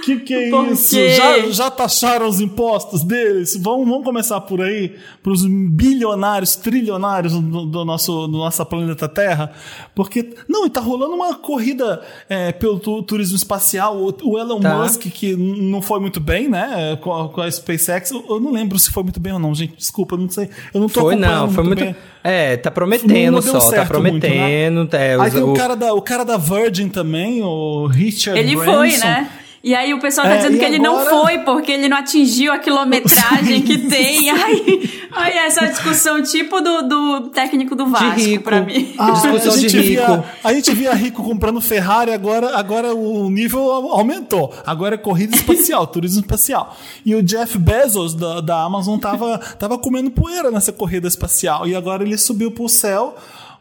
Que, 0.09 0.21
que 0.21 0.35
é 0.35 0.51
Por 0.51 0.69
isso? 0.69 0.95
quê? 0.97 1.11
Já, 1.11 1.49
já 1.51 1.71
taxaram 1.71 2.27
os 2.29 2.41
impostos 2.41 3.03
deles? 3.03 3.57
Vamos, 3.61 3.87
vamos 3.89 4.05
começar 4.05 4.41
por 4.41 4.61
aí, 4.63 4.95
para 5.23 5.33
os 5.33 5.45
bilionários, 5.47 6.57
trilionários 6.57 7.33
do, 7.35 7.67
do 7.67 7.85
nosso 7.85 8.27
do 8.27 8.39
nossa 8.39 8.65
planeta 8.65 9.09
Terra? 9.09 9.53
Porque, 9.95 10.31
não, 10.49 10.67
e 10.67 10.71
tá 10.71 10.81
rolando 10.81 11.15
uma 11.15 11.35
corrida 11.35 12.01
é, 12.29 12.53
pelo 12.53 12.79
tu- 12.79 13.03
turismo 13.03 13.37
espacial. 13.37 13.97
O, 13.97 14.15
o 14.23 14.39
Elon 14.39 14.61
Tá. 14.61 14.77
Musk, 14.79 15.03
que 15.03 15.37
não 15.37 15.81
foi 15.83 16.01
muito 16.01 16.21
bem, 16.21 16.49
né, 16.49 16.99
com 17.01 17.13
a, 17.15 17.29
com 17.29 17.41
a 17.41 17.51
SpaceX. 17.51 18.11
Eu, 18.11 18.25
eu 18.29 18.41
não 18.41 18.53
lembro 18.53 18.79
se 18.79 18.91
foi 18.91 19.03
muito 19.03 19.21
bem 19.21 19.33
ou 19.33 19.39
não, 19.39 19.55
gente. 19.55 19.77
Desculpa, 19.77 20.15
eu 20.15 20.19
não 20.21 20.29
sei. 20.29 20.49
Eu 20.75 20.81
não 20.81 20.89
tô 20.89 21.01
Foi 21.03 21.15
acompanhando 21.15 21.41
não, 21.47 21.51
foi 21.51 21.65
muito. 21.65 21.85
bem. 21.85 21.97
É, 22.25 22.57
tá 22.57 22.71
prometendo 22.71 23.33
Não 23.33 23.43
só, 23.43 23.53
tá 23.53 23.61
certo 23.61 24.01
muito, 24.01 24.15
né? 24.27 24.31
prometendo. 24.31 24.89
é, 24.97 25.15
Aí 25.15 25.29
os- 25.29 25.35
tem 25.35 25.43
o 25.43 25.53
o- 25.53 25.55
cara, 25.55 25.75
da, 25.77 25.95
o 25.95 26.03
cara 26.03 26.25
da 26.25 26.37
Virgin 26.37 26.89
também, 26.89 27.43
o 27.43 27.87
Richard 27.87 28.39
Ele 28.39 28.57
Branson. 28.57 28.73
foi, 28.73 28.97
né? 28.99 29.31
E 29.63 29.75
aí 29.75 29.93
o 29.93 29.99
pessoal 30.01 30.25
tá 30.27 30.35
É, 30.35 30.37
dizendo 30.37 30.57
que 30.59 30.65
ele 30.65 30.77
agora- 30.77 31.11
não 31.11 31.23
foi 31.23 31.39
porque 31.41 31.73
ele 31.73 31.89
não 31.89 31.97
atingiu 31.97 32.53
a 32.53 32.59
quilometragem 32.59 33.63
que 33.63 33.77
tem. 33.79 34.31
Ai, 34.31 34.91
ai, 35.11 35.39
essa 35.47 35.67
discussão 35.67 36.23
tipo 36.23 36.61
do, 36.61 36.83
do 36.83 37.21
técnico 37.31 37.75
do 37.75 37.87
Vasco 37.87 38.21
rico. 38.21 38.45
pra 38.45 38.61
mim. 38.61 38.95
Ah, 38.97 39.11
Discussão 39.19 39.53
a 39.53 39.57
de 39.57 39.69
gente 39.69 39.81
rico. 39.81 40.07
Via, 40.07 40.25
a 40.45 40.53
gente 40.53 40.75
via 40.75 40.95
rico 40.95 41.25
comprando 41.25 41.61
Ferrari, 41.61 42.13
agora, 42.13 42.57
agora 42.57 42.95
o 42.95 43.29
nível 43.31 43.69
aumentou. 43.73 44.55
Agora 44.65 44.95
é 44.95 44.99
corrida 44.99 45.35
espacial, 45.35 45.87
turismo 45.89 46.21
espacial. 46.21 46.77
E 47.05 47.15
o 47.17 47.23
Jeff 47.23 47.59
Bezos 47.59 48.15
da, 48.15 48.41
da 48.41 48.63
Amazon 48.63 48.97
tava, 48.99 49.39
tava 49.59 49.77
comendo 49.77 50.11
poeira 50.11 50.51
nessa 50.53 50.73
corrida 50.73 51.09
espacial. 51.09 51.67
E 51.67 51.75
agora 51.75 52.05
ele 52.05 52.17
subiu 52.17 52.53
pro 52.53 52.69
céu. 52.69 53.17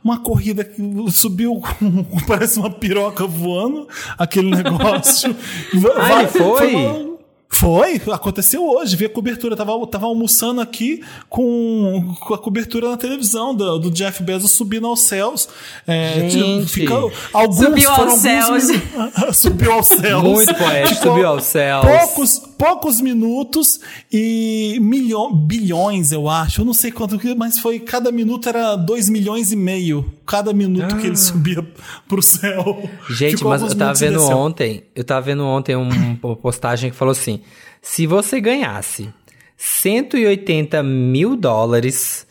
Uma 0.08 0.20
corrida 0.20 0.64
que 0.64 0.82
subiu, 1.12 1.56
com- 1.56 2.04
parece 2.26 2.58
uma 2.60 2.70
piroca 2.70 3.28
voando, 3.28 3.88
aquele 4.18 4.50
negócio. 4.52 5.36
Ah, 6.00 6.20
ele 6.22 6.28
foi? 6.30 6.76
uma- 6.76 7.18
foi, 7.50 8.02
aconteceu 8.12 8.62
hoje, 8.70 8.96
vi 8.98 9.06
a 9.06 9.10
cobertura, 9.10 9.56
tava, 9.56 9.72
tava 9.88 10.06
almoçando 10.06 10.60
aqui 10.60 11.02
com, 11.30 12.14
com 12.20 12.34
a 12.34 12.38
cobertura 12.38 12.90
na 12.90 12.98
televisão 12.98 13.56
do, 13.56 13.80
do 13.80 13.90
Jeff 13.90 14.22
Bezos 14.22 14.52
subindo 14.52 14.86
aos 14.86 15.00
céus. 15.02 15.48
É, 15.88 16.28
Gente. 16.30 16.68
fica- 16.70 16.94
alguns 17.34 17.58
Subiu 17.66 17.90
foram 17.96 18.12
aos 18.12 18.26
alguns 18.26 18.64
céus. 18.64 18.68
min- 18.70 19.32
subiu 19.34 19.72
aos 19.72 19.88
céus. 19.88 20.24
Muito 20.24 20.54
poético, 20.56 21.02
subiu 21.04 21.28
aos 21.28 21.44
céus. 21.46 21.86
Poucos, 21.86 22.40
poucos 22.58 23.00
minutos 23.00 23.80
e 24.12 24.78
milhões, 24.82 25.36
bilhões, 25.46 26.12
eu 26.12 26.28
acho. 26.28 26.62
Eu 26.62 26.66
não 26.66 26.74
sei 26.74 26.92
quanto, 26.92 27.20
mas 27.38 27.60
foi 27.60 27.80
cada 27.80 28.12
minuto 28.12 28.50
era 28.50 28.76
2 28.76 29.10
milhões 29.10 29.52
e 29.52 29.56
meio. 29.56 30.12
Cada 30.26 30.52
minuto 30.54 30.98
que 30.98 31.08
ele 31.08 31.16
subia 31.18 31.66
pro 32.08 32.22
céu. 32.22 32.84
Ah. 32.86 33.14
Gente, 33.14 33.38
Ficou 33.38 33.50
mas 33.52 33.62
eu 33.62 33.76
tava 33.76 33.94
vendo 33.94 34.22
ontem, 34.30 34.84
eu 34.96 35.04
tava 35.04 35.22
vendo 35.22 35.44
ontem 35.46 35.76
um- 35.76 35.90
uma 36.24 36.36
postagem 36.36 36.90
que 36.92 36.96
falou 36.98 37.12
assim: 37.12 37.42
se 37.82 38.08
você 38.08 38.42
ganhasse 38.42 39.10
180 39.56 40.82
mil 40.84 41.36
dólares 41.36 42.26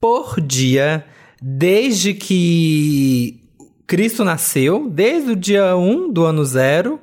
por 0.00 0.40
dia 0.40 1.04
desde 1.40 2.14
que 2.14 3.40
Cristo 3.86 4.24
nasceu, 4.24 4.88
desde 4.90 5.30
o 5.32 5.36
dia 5.36 5.76
1 5.76 6.12
do 6.12 6.24
ano 6.24 6.44
zero 6.44 7.00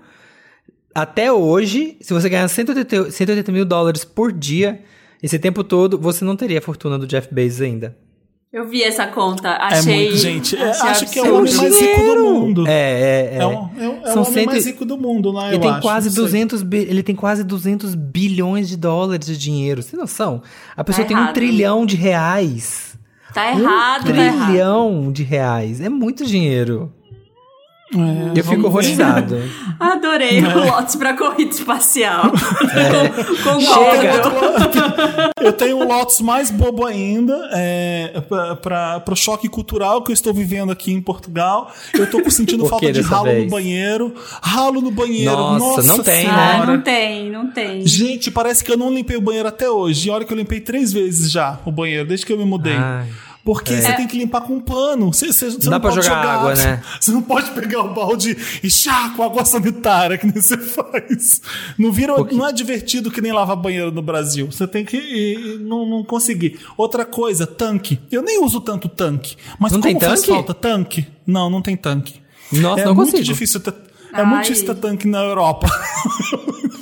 até 0.96 1.32
hoje, 1.32 1.98
se 2.00 2.14
você 2.14 2.30
ganhar 2.30 2.48
180, 2.48 3.12
180 3.12 3.52
mil 3.52 3.66
dólares 3.66 4.04
por 4.06 4.32
dia, 4.32 4.82
esse 5.22 5.38
tempo 5.38 5.64
todo, 5.64 6.00
você 6.00 6.24
não 6.24 6.36
teria 6.36 6.60
a 6.60 6.62
fortuna 6.62 6.98
do 6.98 7.06
Jeff 7.06 7.28
Bezos 7.34 7.62
ainda. 7.62 7.96
Eu 8.54 8.66
vi 8.70 8.82
essa 8.84 9.06
conta, 9.08 9.50
É 9.50 9.58
achei. 9.62 10.06
muito, 10.06 10.18
gente. 10.18 10.56
É, 10.56 10.70
achei 10.70 10.90
acho 10.90 11.06
que 11.12 11.20
é 11.20 11.24
o 11.24 11.36
homem 11.40 11.54
mais 11.54 11.78
rico 11.82 12.02
do 12.02 12.24
mundo. 12.24 12.66
É, 12.66 12.72
é, 12.72 13.30
é. 13.34 13.38
É, 13.42 13.46
um, 13.46 13.52
é, 13.52 13.90
um- 13.90 13.98
é 14.06 14.14
São 14.14 14.22
o 14.24 14.26
homem 14.26 14.34
cento- 14.34 14.46
mais 14.46 14.66
rico 14.66 14.86
do 14.86 14.98
mundo, 14.98 15.34
né? 15.34 15.48
Ele 15.48 15.56
eu 15.58 15.60
tem 15.60 15.70
acho, 15.72 15.82
quase 15.82 16.08
não 16.08 16.14
sei. 16.16 16.24
200 16.24 16.62
bi- 16.64 16.78
ele 16.90 17.04
tem 17.04 17.16
quase 17.16 17.44
200 17.44 17.94
bilhões 17.96 18.70
de 18.70 18.78
dólares 18.78 19.26
de 19.28 19.38
dinheiro. 19.38 19.84
Você 19.84 19.92
tem 19.92 20.00
noção? 20.00 20.42
A 20.78 20.86
pessoa 20.86 21.06
tem 21.06 21.18
um 21.18 21.20
errado. 21.20 21.34
trilhão 21.34 21.86
de 21.86 21.98
reais. 21.98 22.98
Tá 23.34 23.52
um 23.54 23.60
errado, 23.60 24.06
tá 24.06 24.10
errado. 24.24 24.46
trilhão 24.48 25.12
de 25.12 25.24
reais. 25.24 25.82
É 25.82 25.90
muito 25.90 26.26
dinheiro. 26.26 26.94
É, 27.96 28.40
Eu 28.40 28.44
fico 28.44 28.68
horrorizado. 28.68 29.38
Adorei 29.80 30.40
É. 30.40 30.48
o 30.48 30.66
Lotus 30.66 30.96
pra 30.96 31.14
corrida 31.16 31.52
espacial. 31.52 32.26
É. 32.74 33.10
Com- 33.44 33.60
Chega. 33.60 35.26
Eu 35.42 35.54
tenho 35.54 35.78
um 35.78 35.88
Lotus 35.88 36.22
mais 36.22 36.50
bobo 36.52 36.86
ainda, 36.86 37.50
é, 37.54 38.22
para 38.62 39.04
o 39.12 39.16
choque 39.16 39.48
cultural 39.48 40.02
que 40.02 40.12
eu 40.12 40.14
estou 40.14 40.34
vivendo 40.34 40.72
aqui 40.72 40.92
em 40.92 41.02
Portugal. 41.02 41.72
Eu 41.94 42.10
tô 42.10 42.28
sentindo 42.30 42.64
Por 42.64 42.70
falta 42.72 42.92
de 42.92 43.02
ralo 43.02 43.26
vez? 43.26 43.44
no 43.46 43.50
banheiro. 43.50 44.14
Ralo 44.42 44.82
no 44.82 44.92
banheiro. 44.92 45.36
Nossa, 45.36 45.84
não 45.84 46.02
tem, 46.04 46.28
Ah, 46.28 46.52
Senhora. 46.52 46.66
não 46.66 46.82
tem, 46.82 47.30
não 47.32 47.52
tem. 47.52 47.86
Gente, 47.86 48.32
parece 48.32 48.64
que 48.64 48.72
eu 48.72 48.78
não 48.78 48.94
limpei 48.94 49.18
o 49.18 49.22
banheiro 49.22 49.48
até 49.48 49.70
hoje. 49.70 50.08
E 50.08 50.12
olha 50.12 50.26
que 50.26 50.34
eu 50.34 50.38
limpei 50.38 50.60
três 50.60 50.92
vezes 50.92 51.32
já 51.32 51.60
o 51.66 51.72
banheiro, 51.72 52.08
desde 52.08 52.26
que 52.26 52.34
eu 52.34 52.38
me 52.38 52.46
mudei. 52.46 52.76
Ai, 52.76 53.06
Porque 53.46 53.80
você 53.80 53.94
tem 53.94 54.08
que 54.08 54.18
limpar 54.18 54.42
com 54.42 54.56
um 54.56 54.60
pano. 54.60 55.14
Você, 55.14 55.28
você, 55.32 55.52
você 55.52 55.60
Dá 55.70 55.72
não 55.72 55.80
pra 55.80 55.92
pode 55.92 56.04
jogar 56.06 56.18
água, 56.26 56.56
né? 56.56 56.82
Você 57.00 57.12
não 57.12 57.22
pode 57.22 57.52
pegar 57.52 57.84
o 57.84 57.94
balde 57.94 58.36
e 58.64 58.70
chá 58.72 59.14
com 59.16 59.22
água 59.22 59.46
sanitária, 59.46 60.18
que 60.18 60.26
nem 60.26 60.42
você 60.42 60.58
faz. 60.58 61.42
Não, 61.78 61.92
vira, 61.92 62.16
Porque- 62.16 62.36
não 62.36 62.48
é 62.48 62.52
divertido 62.52 63.12
que 63.12 63.22
nem 63.22 63.32
lavar 63.32 63.56
banheiro 63.56 63.92
no 63.92 64.02
Brasil. 64.02 64.52
Você 64.52 64.68
tem 64.68 64.84
que 64.84 64.98
e, 64.98 65.60
não, 65.60 65.86
não 65.86 66.04
conseguir. 66.04 66.60
Outra 66.76 67.06
coisa, 67.06 67.46
tanque. 67.46 68.00
Eu 68.12 68.24
nem 68.24 68.44
uso 68.44 68.60
tanto 68.60 68.90
tanque. 68.90 69.36
Mas 69.60 69.72
Não 69.72 69.80
como 69.80 69.94
tem 70.00 70.10
faz 70.10 70.22
tanque? 70.22 70.34
falta 70.34 70.54
tanque? 70.56 71.08
Não, 71.28 71.48
não 71.48 71.62
tem 71.62 71.78
tanque. 71.78 72.16
Nossa, 72.52 72.82
é 72.82 72.86
não 72.86 72.96
muito 72.96 73.12
consigo. 73.12 73.24
difícil 73.32 73.60
ter, 73.60 73.74
É 74.12 74.24
muito 74.24 74.44
difícil 74.46 74.66
ter 74.66 74.76
tanque 74.82 75.08
na 75.08 75.20
Europa. 75.24 75.68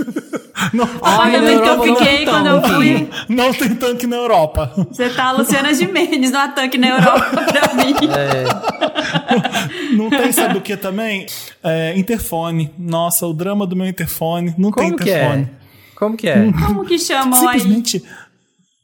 não, 0.72 0.86
O 0.86 0.88
apartamento 1.06 1.62
que 1.62 1.68
eu 1.70 1.78
não 1.78 1.84
fiquei 1.84 2.18
tem 2.18 2.26
quando 2.26 2.48
eu 2.48 2.62
tanque. 2.62 2.74
fui. 2.76 3.10
não 3.30 3.54
tem 3.54 3.76
tanque 3.76 4.08
na 4.08 4.16
Europa. 4.18 4.72
Você 4.92 5.10
tá 5.10 5.26
a 5.26 5.32
Luciana 5.34 5.74
Gimenez 5.74 6.32
no 6.32 6.38
ataque 6.38 6.78
na 6.78 6.90
Europa 6.90 7.30
pra 7.44 7.74
mim. 7.84 7.94
É. 8.16 9.94
Não 9.96 10.10
tem, 10.10 10.32
sabe 10.32 10.58
o 10.58 10.62
que 10.62 10.76
também? 10.78 11.26
É, 11.64 11.98
interfone. 11.98 12.72
Nossa, 12.78 13.26
o 13.28 13.34
drama 13.34 13.66
do 13.68 13.76
meu 13.76 13.88
interfone. 13.88 14.54
Não 14.58 14.72
tem 14.72 14.86
Como 14.86 14.98
que 14.98 15.04
interfone. 15.10 15.42
é? 15.44 15.50
Como 15.96 16.18
que 16.18 16.28
é? 16.28 16.52
Como 16.68 16.86
que 16.86 17.00
chamam 17.00 17.48
aí? 17.48 17.60
Simplesmente. 17.60 18.04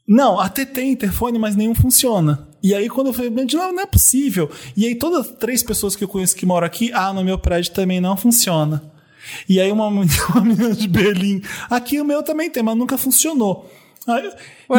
Não, 0.06 0.40
até 0.40 0.64
tem 0.64 0.90
interfone, 0.92 1.38
mas 1.38 1.54
nenhum 1.54 1.74
funciona. 1.74 2.48
E 2.62 2.74
aí, 2.74 2.88
quando 2.88 3.06
eu 3.08 3.12
falei, 3.12 3.30
"Gente, 3.30 3.56
não, 3.56 3.72
não 3.72 3.82
é 3.82 3.86
possível. 3.86 4.50
E 4.76 4.84
aí, 4.86 4.94
todas 4.94 5.20
as 5.28 5.32
três 5.36 5.62
pessoas 5.62 5.94
que 5.96 6.02
eu 6.04 6.08
conheço 6.08 6.34
que 6.36 6.44
moram 6.44 6.66
aqui, 6.66 6.90
ah, 6.92 7.12
no 7.12 7.24
meu 7.24 7.38
prédio 7.38 7.72
também 7.72 8.00
não 8.00 8.16
funciona. 8.16 8.82
E 9.48 9.60
aí, 9.60 9.70
uma, 9.70 9.86
uma 9.88 10.04
menina 10.42 10.74
de 10.74 10.88
Berlim, 10.88 11.42
aqui 11.68 12.00
o 12.00 12.04
meu 12.04 12.22
também 12.22 12.50
tem, 12.50 12.62
mas 12.62 12.76
nunca 12.76 12.96
funcionou. 12.96 13.68
Aí, 14.08 14.32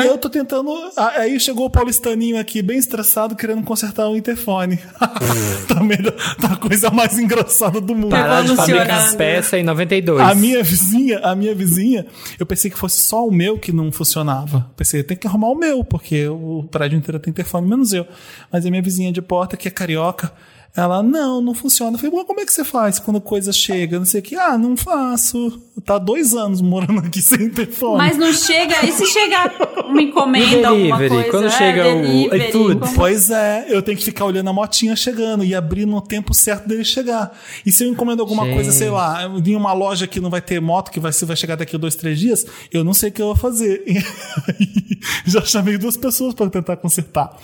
e 0.04 0.08
eu 0.08 0.18
tô 0.18 0.30
tentando. 0.30 0.72
Aí 0.98 1.40
chegou 1.40 1.66
o 1.66 1.70
paulistaninho 1.70 2.40
aqui, 2.40 2.62
bem 2.62 2.78
estressado, 2.78 3.36
querendo 3.36 3.62
consertar 3.64 4.10
o 4.10 4.18
interfone. 4.18 4.80
tá, 5.68 5.84
melhor, 5.84 6.14
tá 6.40 6.54
a 6.54 6.56
coisa 6.56 6.90
mais 6.90 7.20
engraçada 7.20 7.80
do 7.80 7.94
mundo. 7.94 8.10
Parar 8.10 8.44
de 8.44 8.56
fabricar 8.56 9.06
as 9.06 9.16
peças 9.16 9.54
em 9.60 9.64
92. 9.64 10.20
A 10.20 10.34
minha 10.34 10.64
vizinha, 10.64 11.20
a 11.20 11.36
minha 11.36 11.54
vizinha, 11.54 12.06
eu 12.40 12.46
pensei 12.46 12.72
que 12.72 12.78
fosse 12.78 13.02
só 13.04 13.28
o 13.28 13.32
meu 13.32 13.60
que 13.60 13.72
não 13.72 13.92
funcionava. 13.92 14.70
Pensei, 14.76 15.04
tem 15.04 15.16
que 15.16 15.28
arrumar 15.28 15.50
o 15.50 15.56
meu, 15.56 15.84
porque 15.84 16.28
o 16.28 16.68
prédio 16.72 16.98
inteiro 16.98 17.20
tem 17.20 17.30
interfone, 17.30 17.68
menos 17.68 17.94
eu. 17.94 18.08
Mas 18.52 18.66
a 18.66 18.70
minha 18.72 18.82
vizinha 18.82 19.12
de 19.12 19.22
porta, 19.22 19.56
que 19.56 19.68
é 19.68 19.72
carioca, 19.72 20.34
ela, 20.76 21.04
não, 21.04 21.42
não 21.42 21.54
funciona. 21.54 21.94
Eu 21.96 22.00
falei, 22.00 22.16
"Bom, 22.16 22.24
como 22.26 22.40
é 22.40 22.46
que 22.46 22.54
você 22.54 22.64
faz 22.64 22.98
quando 23.00 23.20
coisa 23.20 23.52
chega? 23.52 24.00
Não 24.00 24.06
sei 24.06 24.22
o 24.22 24.24
que. 24.24 24.36
Ah, 24.36 24.58
não 24.58 24.78
faço. 24.78 25.62
Tá 25.86 25.96
há 25.96 26.00
dois 26.00 26.34
anos 26.34 26.62
morando 26.62 27.00
aqui 27.00 27.20
sem 27.24 27.44
interfone. 27.44 27.98
Mas 27.98 28.18
não 28.18 28.32
chega. 28.32 28.86
E 28.86 28.92
se 28.92 29.06
chegar 29.08 29.52
uma 29.86 30.02
encomenda, 30.02 30.70
alguma 30.70 30.98
Delivery, 30.98 31.10
coisa? 31.10 31.30
quando 31.32 31.48
é, 31.48 31.50
chega 31.50 31.82
o 31.90 32.02
delivery, 32.02 32.50
iFood. 32.50 32.80
como- 32.80 32.94
Pois 32.96 33.30
é, 33.30 33.66
eu 33.70 33.82
tenho 33.82 33.98
que 33.98 34.04
ficar 34.06 34.26
olhando 34.26 34.50
a 34.50 34.54
motinha 34.54 34.96
chegando 34.96 35.44
e 35.44 35.54
abrir 35.56 35.86
no 35.86 36.00
tempo 36.02 36.34
certo 36.34 36.68
dele 36.68 36.86
chegar. 36.86 37.38
E 37.66 37.72
se 37.72 37.84
eu 37.84 37.90
encomendo 37.90 38.22
alguma 38.22 38.44
Gente. 38.46 38.54
coisa, 38.56 38.72
sei 38.72 38.90
lá, 38.90 39.24
em 39.46 39.56
uma 39.56 39.74
loja 39.74 40.08
que 40.08 40.20
não 40.20 40.30
vai 40.30 40.42
ter 40.42 40.62
moto, 40.62 40.90
que 40.92 41.00
vai, 41.00 41.12
vai 41.12 41.36
chegar 41.36 41.56
daqui 41.58 41.76
a 41.76 41.80
dois, 41.80 41.96
três 41.96 42.18
dias, 42.20 42.46
eu 42.72 42.84
não 42.84 42.94
sei 42.94 43.10
o 43.10 43.12
que 43.12 43.22
eu 43.22 43.28
vou 43.28 43.36
fazer. 43.36 43.84
E 43.92 43.98
aí, 43.98 45.00
já 45.26 45.42
chamei 45.42 45.78
duas 45.78 45.98
pessoas 45.98 46.34
para 46.34 46.50
tentar 46.50 46.78
consertar. 46.78 47.36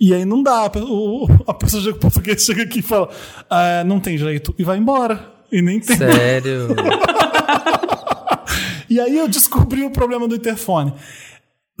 E 0.00 0.14
aí 0.14 0.24
não 0.24 0.42
dá. 0.42 0.64
A 1.46 1.54
pessoa 1.54 1.82
chega, 1.82 1.98
português 1.98 2.44
chega 2.44 2.62
aqui 2.62 2.78
e 2.78 2.82
fala: 2.82 3.08
"Ah, 3.50 3.82
não 3.84 3.98
tem 4.00 4.16
jeito, 4.16 4.54
e 4.58 4.64
vai 4.64 4.78
embora. 4.78 5.32
E 5.50 5.60
nem 5.62 5.80
tem. 5.80 5.96
Sério. 5.96 6.68
E 8.90 8.98
aí 8.98 9.18
eu 9.18 9.28
descobri 9.28 9.84
o 9.84 9.90
problema 9.90 10.26
do 10.26 10.34
interfone. 10.34 10.94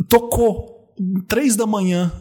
Tocou 0.08 0.92
três 1.26 1.56
da 1.56 1.66
manhã. 1.66 2.12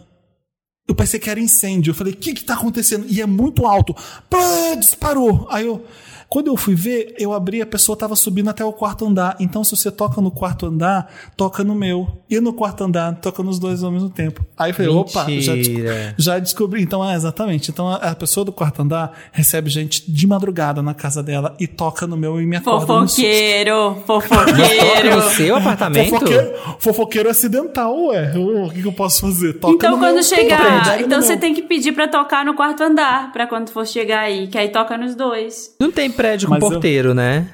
Eu 0.87 0.95
pensei 0.95 1.19
que 1.19 1.29
era 1.29 1.39
incêndio. 1.39 1.91
Eu 1.91 1.95
falei, 1.95 2.13
o 2.13 2.15
que 2.15 2.33
que 2.33 2.45
tá 2.45 2.53
acontecendo? 2.53 3.05
E 3.09 3.21
é 3.21 3.25
muito 3.25 3.65
alto. 3.65 3.93
Pá, 4.29 4.75
disparou. 4.79 5.45
Aí 5.49 5.65
eu. 5.65 5.83
Quando 6.29 6.47
eu 6.47 6.57
fui 6.57 6.75
ver, 6.75 7.15
eu 7.17 7.31
abri, 7.33 7.61
a 7.61 7.65
pessoa 7.65 7.93
estava 7.93 8.15
subindo 8.15 8.49
até 8.49 8.63
o 8.63 8.73
quarto 8.73 9.05
andar. 9.05 9.35
Então, 9.39 9.63
se 9.63 9.75
você 9.75 9.89
toca 9.89 10.19
no 10.19 10.29
quarto 10.29 10.65
andar, 10.65 11.09
toca 11.37 11.63
no 11.63 11.73
meu. 11.73 12.07
E 12.29 12.39
no 12.39 12.51
quarto 12.51 12.83
andar, 12.83 13.15
toca 13.15 13.41
nos 13.41 13.57
dois 13.59 13.81
ao 13.83 13.91
mesmo 13.91 14.09
tempo. 14.09 14.45
Aí 14.57 14.71
eu 14.71 14.75
falei, 14.75 14.91
opa, 14.91 15.21
já, 15.39 15.53
desco- 15.55 15.71
Mentira. 15.73 16.15
já 16.17 16.39
descobri. 16.39 16.81
Então, 16.81 17.03
é 17.09 17.15
exatamente. 17.15 17.71
Então, 17.71 17.87
a, 17.87 17.95
a 17.95 18.15
pessoa 18.15 18.43
do 18.43 18.51
quarto 18.51 18.81
andar 18.81 19.17
recebe 19.31 19.69
gente 19.69 20.09
de 20.11 20.27
madrugada 20.27 20.81
na 20.81 20.93
casa 20.93 21.23
dela 21.23 21.55
e 21.59 21.65
toca 21.67 22.05
no 22.05 22.17
meu 22.17 22.41
e 22.41 22.45
me 22.45 22.57
acorda. 22.57 22.85
Fofoqueiro, 22.87 23.97
fofoqueiro. 24.05 25.15
no 25.15 25.21
seu 25.31 25.55
apartamento? 25.55 26.09
Fofoqueiro, 26.09 26.53
fofoqueiro 26.79 27.29
acidental, 27.29 27.97
ué. 28.07 28.33
O, 28.37 28.69
que, 28.69 28.81
que 28.81 28.87
eu 28.87 28.93
posso 28.93 29.21
fazer? 29.21 29.53
Toca 29.53 29.73
Então, 29.73 29.91
no 29.91 29.97
quando 29.99 30.15
meu, 30.15 30.23
chegar, 30.23 30.97
então 30.99 31.19
meu. 31.19 31.21
você 31.21 31.37
tem 31.37 31.53
que 31.53 31.61
pedir 31.61 31.93
pra 31.93 32.07
tocar 32.07 32.45
no 32.45 32.53
quarto 32.53 32.83
andar, 32.83 33.31
pra 33.31 33.47
quando 33.47 33.69
for 33.69 33.85
chegar 33.87 34.21
aí, 34.21 34.47
que 34.47 34.57
aí 34.57 34.69
toca 34.69 34.97
nos 34.97 35.15
dois. 35.15 35.73
Não 35.79 35.91
tem 35.91 36.11
prédio 36.17 36.47
com 36.47 36.53
Mas 36.55 36.63
eu- 36.63 36.69
porteiro, 36.69 37.13
né? 37.13 37.47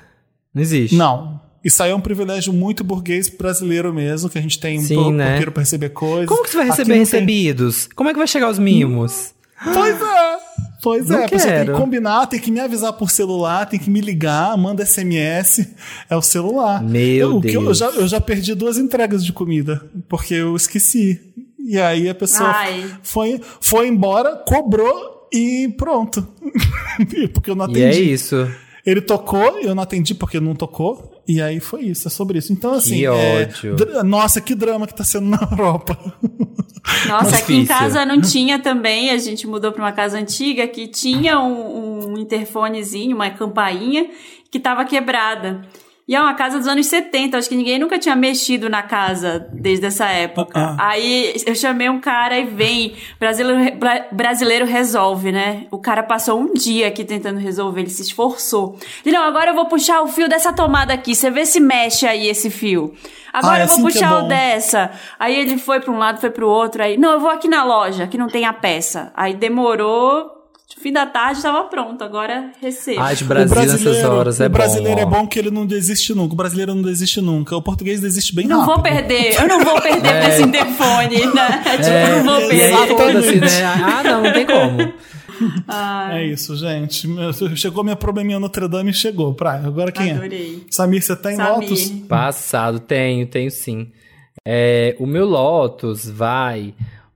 Não 0.54 0.62
existe. 0.62 0.96
Não. 0.96 1.42
Isso 1.64 1.82
aí 1.82 1.92
é 1.92 1.96
um 1.96 2.02
privilégio 2.02 2.52
muito 2.52 2.84
burguês 2.84 3.30
brasileiro 3.30 3.94
mesmo, 3.94 4.30
que 4.30 4.38
a 4.38 4.42
gente 4.42 4.60
tem 4.60 4.82
Sim, 4.82 4.98
um 4.98 5.12
né? 5.12 5.28
porqueiro 5.28 5.52
pra 5.52 5.62
receber 5.62 5.90
coisas. 5.90 6.28
Como 6.28 6.44
que 6.44 6.50
você 6.50 6.58
vai 6.58 6.66
receber 6.68 6.90
não 6.90 7.06
tem. 7.06 7.20
recebidos? 7.20 7.88
Como 7.96 8.10
é 8.10 8.14
que 8.14 8.18
vai 8.18 8.28
chegar 8.28 8.50
os 8.50 8.60
mimos? 8.60 9.34
Pois 9.74 10.02
é. 10.02 10.34
Pois 10.82 11.08
Não 11.08 11.20
é, 11.20 11.26
a 11.26 11.30
pessoa 11.30 11.50
tem 11.54 11.60
que 11.62 11.66
quero. 11.68 11.78
combinar, 11.78 12.26
tem 12.28 12.38
que 12.40 12.52
me 12.52 12.60
avisar 12.60 12.92
por 12.92 13.10
celular, 13.10 13.66
tem 13.66 13.80
que 13.80 13.90
me 13.90 14.02
ligar, 14.02 14.58
manda 14.58 14.84
SMS, 14.86 15.66
é 16.10 16.16
o 16.18 16.22
celular. 16.22 16.84
Meu 16.84 17.36
eu, 17.36 17.40
que 17.42 17.54
eu, 17.56 17.64
Deus. 17.64 17.78
já, 17.78 17.86
eu 17.92 18.06
já 18.06 18.20
perdi 18.20 18.54
duas 18.54 18.78
entregas 18.78 19.24
de 19.24 19.32
comida, 19.32 19.82
porque 20.10 20.34
eu 20.34 20.54
esqueci. 20.58 21.22
E 21.58 21.80
aí 21.80 22.10
a 22.10 22.14
pessoa 22.14 22.50
Ai. 22.50 22.86
foi, 23.02 23.40
foi 23.62 23.88
embora, 23.88 24.36
cobrou 24.46 25.23
e 25.34 25.68
pronto. 25.78 26.28
porque 27.34 27.50
eu 27.50 27.56
não 27.56 27.68
E 27.70 27.82
é 27.82 27.90
atendi. 27.90 28.12
isso. 28.14 28.48
Ele 28.86 29.00
tocou, 29.00 29.60
eu 29.60 29.74
não 29.74 29.82
atendi 29.84 30.14
porque 30.14 30.42
não 30.42 30.54
tocou, 30.54 31.22
e 31.26 31.42
aí 31.42 31.62
foi 31.62 31.84
isso, 31.84 32.06
é 32.10 32.12
sobre 32.12 32.38
isso. 32.38 32.52
Então, 32.52 32.74
assim. 32.74 32.98
Que 32.98 33.06
é, 33.06 33.42
ódio. 33.44 33.76
dra- 33.78 34.04
nossa, 34.04 34.42
que 34.42 34.54
drama 34.54 34.86
que 34.86 34.94
tá 34.94 35.06
sendo 35.06 35.28
na 35.30 35.40
Europa. 35.50 35.98
Nossa, 37.08 37.38
aqui 37.38 37.54
em 37.56 37.66
casa 37.66 38.06
não 38.06 38.20
tinha 38.20 38.60
também. 38.60 39.10
A 39.12 39.18
gente 39.18 39.48
mudou 39.48 39.72
pra 39.72 39.82
uma 39.84 39.94
casa 39.94 40.18
antiga 40.20 40.68
que 40.68 40.86
tinha 40.88 41.40
um, 41.40 42.12
um 42.14 42.18
interfonezinho, 42.18 43.16
uma 43.16 43.30
campainha 43.30 44.10
que 44.52 44.60
tava 44.60 44.84
quebrada. 44.84 45.62
E 46.06 46.14
é 46.16 46.20
uma 46.22 46.34
casa 46.34 46.58
dos 46.60 46.68
anos 46.68 46.86
70, 46.88 47.38
acho 47.38 47.48
que 47.48 47.56
ninguém 47.56 47.80
nunca 47.80 47.98
tinha 47.98 48.14
mexido 48.16 48.70
na 48.70 48.84
casa 48.84 49.48
desde 49.54 49.86
essa 49.86 50.06
época. 50.08 50.52
Ah, 50.54 50.76
Aí 50.90 51.34
eu 51.46 51.56
chamei 51.56 51.90
um 51.90 52.02
cara 52.02 52.38
e 52.38 52.44
vem, 52.44 52.94
brasileiro, 53.18 53.78
bra- 53.78 54.06
brasileiro 54.12 54.66
resolve, 54.66 55.32
né? 55.32 55.66
O 55.72 55.78
cara 55.78 56.04
passou 56.04 56.38
um 56.42 56.54
dia 56.54 56.90
aqui 56.90 57.06
tentando 57.06 57.40
resolver, 57.40 57.80
ele 57.82 57.90
se 57.90 58.02
esforçou. 58.02 58.78
Ele, 59.06 59.16
não, 59.16 59.24
agora 59.24 59.52
eu 59.52 59.56
vou 59.56 59.66
puxar 59.68 60.02
o 60.02 60.08
fio 60.08 60.28
dessa 60.28 60.52
tomada 60.52 60.94
aqui, 60.94 61.16
você 61.16 61.30
vê 61.32 61.46
se 61.46 61.62
mexe 61.62 62.06
aí 62.06 62.28
esse 62.28 62.50
fio. 62.50 62.94
Agora 63.32 63.56
Ah, 63.56 63.60
é 63.60 63.64
eu 63.64 63.68
vou 63.68 63.74
assim 63.78 63.82
é 63.88 63.92
puxar 63.92 64.10
bom. 64.20 64.26
o 64.26 64.28
dessa. 64.28 64.92
Aí 65.18 65.34
ele 65.40 65.58
foi 65.58 65.80
pra 65.80 65.92
um 65.92 65.98
lado, 65.98 66.20
foi 66.20 66.30
pro 66.32 66.50
outro, 66.50 66.84
aí, 66.84 66.98
não, 66.98 67.14
eu 67.14 67.20
vou 67.22 67.30
aqui 67.30 67.48
na 67.48 67.64
loja, 67.64 68.08
que 68.08 68.18
não 68.18 68.28
tem 68.28 68.44
a 68.46 68.52
peça. 68.54 69.12
Aí 69.16 69.34
demorou, 69.34 70.43
fim 70.82 70.92
da 70.92 71.06
tarde 71.06 71.42
tava 71.42 71.64
pronto, 71.66 72.04
agora 72.04 72.52
recebo. 72.62 73.00
Ai, 73.02 73.16
de 73.16 73.24
Brasil 73.24 73.56
nessas 73.62 74.04
horas 74.04 74.40
é 74.42 74.48
o 74.48 74.50
brasileiro 74.50 75.02
bom. 75.02 75.02
é 75.02 75.06
bom 75.22 75.28
que 75.28 75.40
ele 75.40 75.50
não 75.52 75.66
desiste 75.66 76.14
nunca. 76.14 76.34
O 76.34 76.38
brasileiro 76.38 76.74
não 76.76 76.82
desiste 76.82 77.22
nunca. 77.22 77.56
O 77.56 77.62
português 77.62 78.02
desiste 78.02 78.36
bem 78.36 78.48
não 78.48 78.60
rápido. 78.62 78.74
vou 78.76 78.84
perder, 78.84 79.42
eu 79.42 79.48
não 79.48 79.60
vou 79.64 79.82
perder 79.82 80.02
pra 80.02 80.30
esse 80.30 80.44
interfone, 80.44 81.26
né? 81.34 81.64
Tipo, 81.64 81.84
É, 81.90 82.12
eu 82.20 82.24
não 82.24 82.40
vou 82.42 82.52
e 82.52 82.62
aí 82.62 82.72
perder. 82.76 82.98
foda-se, 82.98 83.36
né? 83.40 83.64
Ah, 83.66 84.04
não, 84.04 84.24
não 84.24 84.34
tem 84.34 84.46
como. 84.46 84.94
É 86.12 86.26
isso, 86.26 86.56
gente. 86.56 87.08
Chegou 87.56 87.84
minha 87.84 87.96
probleminha 87.96 88.40
Notre 88.40 88.68
Dame 88.68 88.94
chegou. 88.94 89.34
Praia. 89.34 89.66
Agora 89.66 89.92
quem 89.92 90.12
Adorei. 90.12 90.62
é? 90.68 90.74
Samir, 90.74 91.02
você 91.02 91.16
tem 91.16 91.36
Samir. 91.36 91.70
Lotus? 91.70 91.90
Passado, 92.08 92.80
tenho, 92.80 93.26
tenho 93.28 93.50
sim. 93.52 93.92
É, 94.46 94.96
o 95.00 95.06
meu 95.06 95.26
Lotus 95.26 96.08
vai 96.10 96.74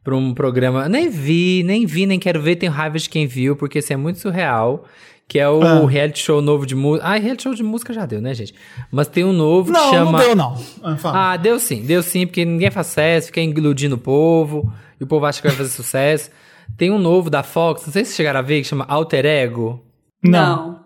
pra 0.07 0.15
um 0.15 0.33
programa. 0.33 0.87
Nem 0.87 1.09
vi, 1.09 1.63
nem 1.65 1.85
vi, 1.85 2.05
nem 2.05 2.17
quero 2.17 2.41
ver, 2.41 2.55
tenho 2.55 2.71
raiva 2.71 2.97
de 2.97 3.09
quem 3.09 3.27
viu, 3.27 3.57
porque 3.57 3.79
isso 3.79 3.91
é 3.91 3.97
muito 3.97 4.19
surreal. 4.19 4.85
Que 5.27 5.37
é 5.37 5.49
o 5.49 5.61
Ah. 5.61 5.85
reality 5.85 6.19
show 6.19 6.41
novo 6.41 6.65
de 6.65 6.73
música. 6.73 7.05
Ah, 7.05 7.17
reality 7.17 7.43
show 7.43 7.53
de 7.53 7.61
música 7.61 7.91
já 7.91 8.05
deu, 8.05 8.21
né, 8.21 8.33
gente? 8.33 8.55
Mas 8.89 9.09
tem 9.09 9.25
um 9.25 9.33
novo 9.33 9.69
Não, 9.73 9.83
que 9.83 9.89
chama. 9.97 10.11
não 10.13 10.19
deu, 10.19 10.33
não. 10.37 10.63
Ah, 10.81 10.95
fala. 10.95 11.33
Ah, 11.33 11.35
deu 11.35 11.59
sim, 11.59 11.81
deu 11.81 12.01
sim, 12.01 12.25
porque 12.25 12.45
ninguém 12.45 12.71
faz 12.71 12.87
sucesso, 12.87 13.27
fica 13.27 13.41
iludindo 13.41 13.95
o 13.95 13.97
povo, 13.97 14.71
e 14.97 15.03
o 15.03 15.07
povo 15.07 15.25
acha 15.25 15.41
que 15.41 15.47
vai 15.49 15.57
fazer 15.57 15.69
sucesso. 15.69 16.31
Tem 16.77 16.89
um 16.89 16.97
novo 16.97 17.29
da 17.29 17.43
Fox, 17.43 17.85
não 17.85 17.91
sei 17.91 18.05
se 18.05 18.11
vocês 18.11 18.15
chegaram 18.15 18.39
a 18.39 18.41
ver, 18.41 18.61
que 18.61 18.67
chama 18.69 18.85
Alter 18.87 19.25
Ego. 19.25 19.83
Não. 20.23 20.79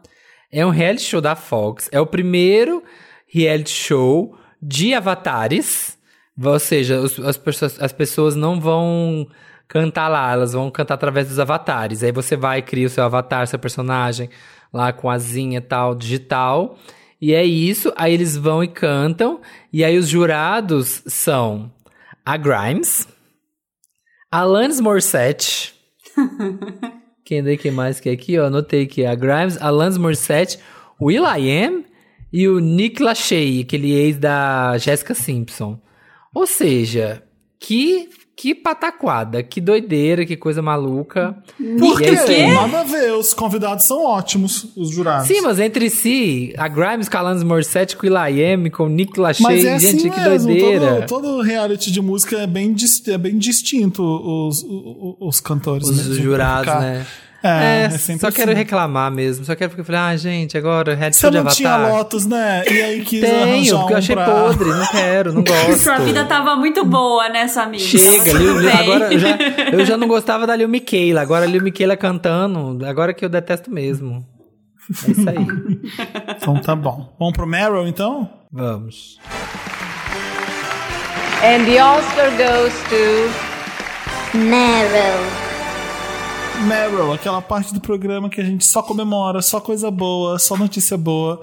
É 0.51 0.65
um 0.65 0.71
reality 0.71 1.03
show 1.03 1.21
da 1.21 1.35
Fox. 1.35 1.87
É 1.91 2.01
o 2.01 2.07
primeiro 2.07 2.81
reality 3.31 3.69
show 3.69 4.35
de 4.59 4.95
avatares. 4.95 5.99
Ou 6.43 6.59
seja, 6.59 6.99
os- 6.99 7.19
as, 7.19 7.37
pessoas, 7.37 7.81
as 7.81 7.91
pessoas 7.91 8.35
não 8.35 8.59
vão 8.59 9.27
cantar 9.67 10.07
lá, 10.09 10.31
elas 10.31 10.53
vão 10.53 10.69
cantar 10.71 10.95
através 10.95 11.27
dos 11.29 11.39
avatares. 11.39 12.03
Aí 12.03 12.11
você 12.11 12.35
vai 12.35 12.59
e 12.59 12.61
cria 12.61 12.87
o 12.87 12.89
seu 12.89 13.03
avatar, 13.03 13.47
seu 13.47 13.59
personagem, 13.59 14.29
lá 14.73 14.91
com 14.93 15.09
asinha 15.09 15.57
e 15.59 15.61
tal, 15.61 15.95
digital. 15.95 16.77
E 17.21 17.33
é 17.33 17.43
isso, 17.43 17.93
aí 17.95 18.13
eles 18.13 18.35
vão 18.35 18.63
e 18.63 18.67
cantam. 18.67 19.39
E 19.71 19.83
aí 19.83 19.97
os 19.97 20.07
jurados 20.07 21.03
são 21.05 21.71
a 22.25 22.35
Grimes, 22.37 23.07
Alanis 24.31 24.79
Morissette. 24.79 25.73
Quem 27.25 27.43
daí 27.43 27.57
que 27.57 27.71
mais 27.71 27.99
que 27.99 28.09
é 28.09 28.13
aqui, 28.13 28.37
ó? 28.39 28.47
Anotei 28.47 28.85
que 28.85 29.05
a 29.05 29.15
Grimes, 29.15 29.61
Alanis 29.61 29.97
Morissette, 29.97 30.59
o 30.99 31.05
Will.i.am 31.05 31.85
e 32.33 32.47
o 32.47 32.59
Nick 32.59 33.01
Lachey, 33.01 33.61
aquele 33.61 33.91
ex 33.93 34.17
da 34.17 34.77
Jessica 34.77 35.13
Simpson. 35.13 35.79
Ou 36.33 36.45
seja, 36.47 37.23
que 37.59 38.09
que 38.33 38.55
pataquada, 38.55 39.43
que 39.43 39.61
doideira, 39.61 40.25
que 40.25 40.35
coisa 40.35 40.63
maluca. 40.63 41.35
Por 41.77 42.01
E 42.01 42.05
é 42.05 42.15
quê? 42.25 42.31
aí. 42.31 42.51
Nada 42.51 42.79
a 42.79 42.83
ver. 42.83 43.11
Os 43.13 43.35
convidados 43.35 43.85
são 43.85 44.03
ótimos, 44.03 44.65
os 44.75 44.89
jurados. 44.89 45.27
Sim, 45.27 45.41
mas 45.41 45.59
entre 45.59 45.91
si, 45.91 46.51
a 46.57 46.67
Grimes 46.67 47.07
com 47.07 47.17
a 47.17 47.19
Alanis 47.19 47.43
Morissette, 47.43 47.95
com 47.95 48.07
o 48.07 48.09
Will.i.am, 48.09 48.71
com 48.71 48.85
o 48.85 48.89
Nick 48.89 49.19
Lachey, 49.19 49.43
Mas 49.43 49.63
é 49.63 49.77
gente, 49.77 49.97
assim 50.07 50.09
que 50.09 50.19
mesmo. 50.21 50.47
doideira. 50.47 51.05
Todo, 51.05 51.21
todo 51.21 51.41
reality 51.43 51.91
de 51.91 52.01
música 52.01 52.35
é 52.37 52.47
bem, 52.47 52.75
é 53.09 53.17
bem 53.19 53.37
distinto 53.37 54.01
os, 54.01 54.63
os, 54.63 55.15
os 55.19 55.39
cantores. 55.39 55.87
Os 55.87 56.07
né? 56.07 56.15
jurados, 56.15 56.65
Ficar- 56.73 56.81
né? 56.81 57.05
É, 57.43 57.83
É, 57.83 57.85
é 57.85 57.89
só 57.89 58.31
quero 58.31 58.51
assim. 58.51 58.57
reclamar 58.59 59.11
mesmo. 59.11 59.43
Só 59.45 59.55
quero 59.55 59.69
porque 59.69 59.81
eu 59.81 59.85
falei, 59.85 60.01
ah, 60.01 60.15
gente, 60.15 60.57
agora 60.57 60.93
reality 60.93 61.17
Você 61.17 61.31
não 61.31 61.45
tinha 61.45 61.73
Avatar. 61.73 61.95
Lotus, 61.97 62.25
né? 62.27 62.63
E 62.69 62.81
aí 62.81 63.01
quis 63.03 63.21
Tenho, 63.27 63.77
porque 63.79 63.93
eu 63.93 63.95
um 63.95 63.99
achei 63.99 64.15
pra... 64.15 64.25
podre, 64.25 64.69
não 64.69 64.85
quero, 64.87 65.33
não 65.33 65.43
gosto. 65.45 65.77
Sua 65.77 65.97
vida 65.99 66.23
tava 66.25 66.55
muito 66.55 66.85
boa, 66.85 67.29
né, 67.29 67.47
Samir? 67.47 67.79
Chega, 67.79 68.33
Lil, 68.33 68.55
bem. 68.61 68.71
agora 68.71 69.13
eu 69.13 69.19
já, 69.19 69.37
eu 69.73 69.85
já 69.85 69.97
não 69.97 70.07
gostava 70.07 70.45
da 70.45 70.55
Lil 70.55 70.69
Miquela, 70.69 71.21
agora 71.21 71.45
a 71.45 71.47
Lil 71.47 71.63
Miquela 71.63 71.97
cantando, 71.97 72.85
agora 72.85 73.13
que 73.13 73.25
eu 73.25 73.29
detesto 73.29 73.71
mesmo. 73.71 74.25
É 75.07 75.11
isso 75.11 75.29
aí. 75.29 75.35
Então 76.37 76.55
tá 76.61 76.75
bom. 76.75 77.15
Vamos 77.17 77.33
pro 77.33 77.47
Meryl, 77.47 77.87
então? 77.87 78.29
Vamos. 78.51 79.17
And 81.43 81.65
the 81.65 81.81
Oscar 81.83 82.29
goes 82.37 82.73
to 82.89 84.37
Meryl. 84.37 85.50
Meryl, 86.67 87.11
aquela 87.13 87.41
parte 87.41 87.73
do 87.73 87.81
programa 87.81 88.29
que 88.29 88.39
a 88.39 88.43
gente 88.43 88.65
só 88.65 88.81
comemora, 88.83 89.41
só 89.41 89.59
coisa 89.59 89.89
boa, 89.89 90.37
só 90.37 90.55
notícia 90.55 90.97
boa. 90.97 91.41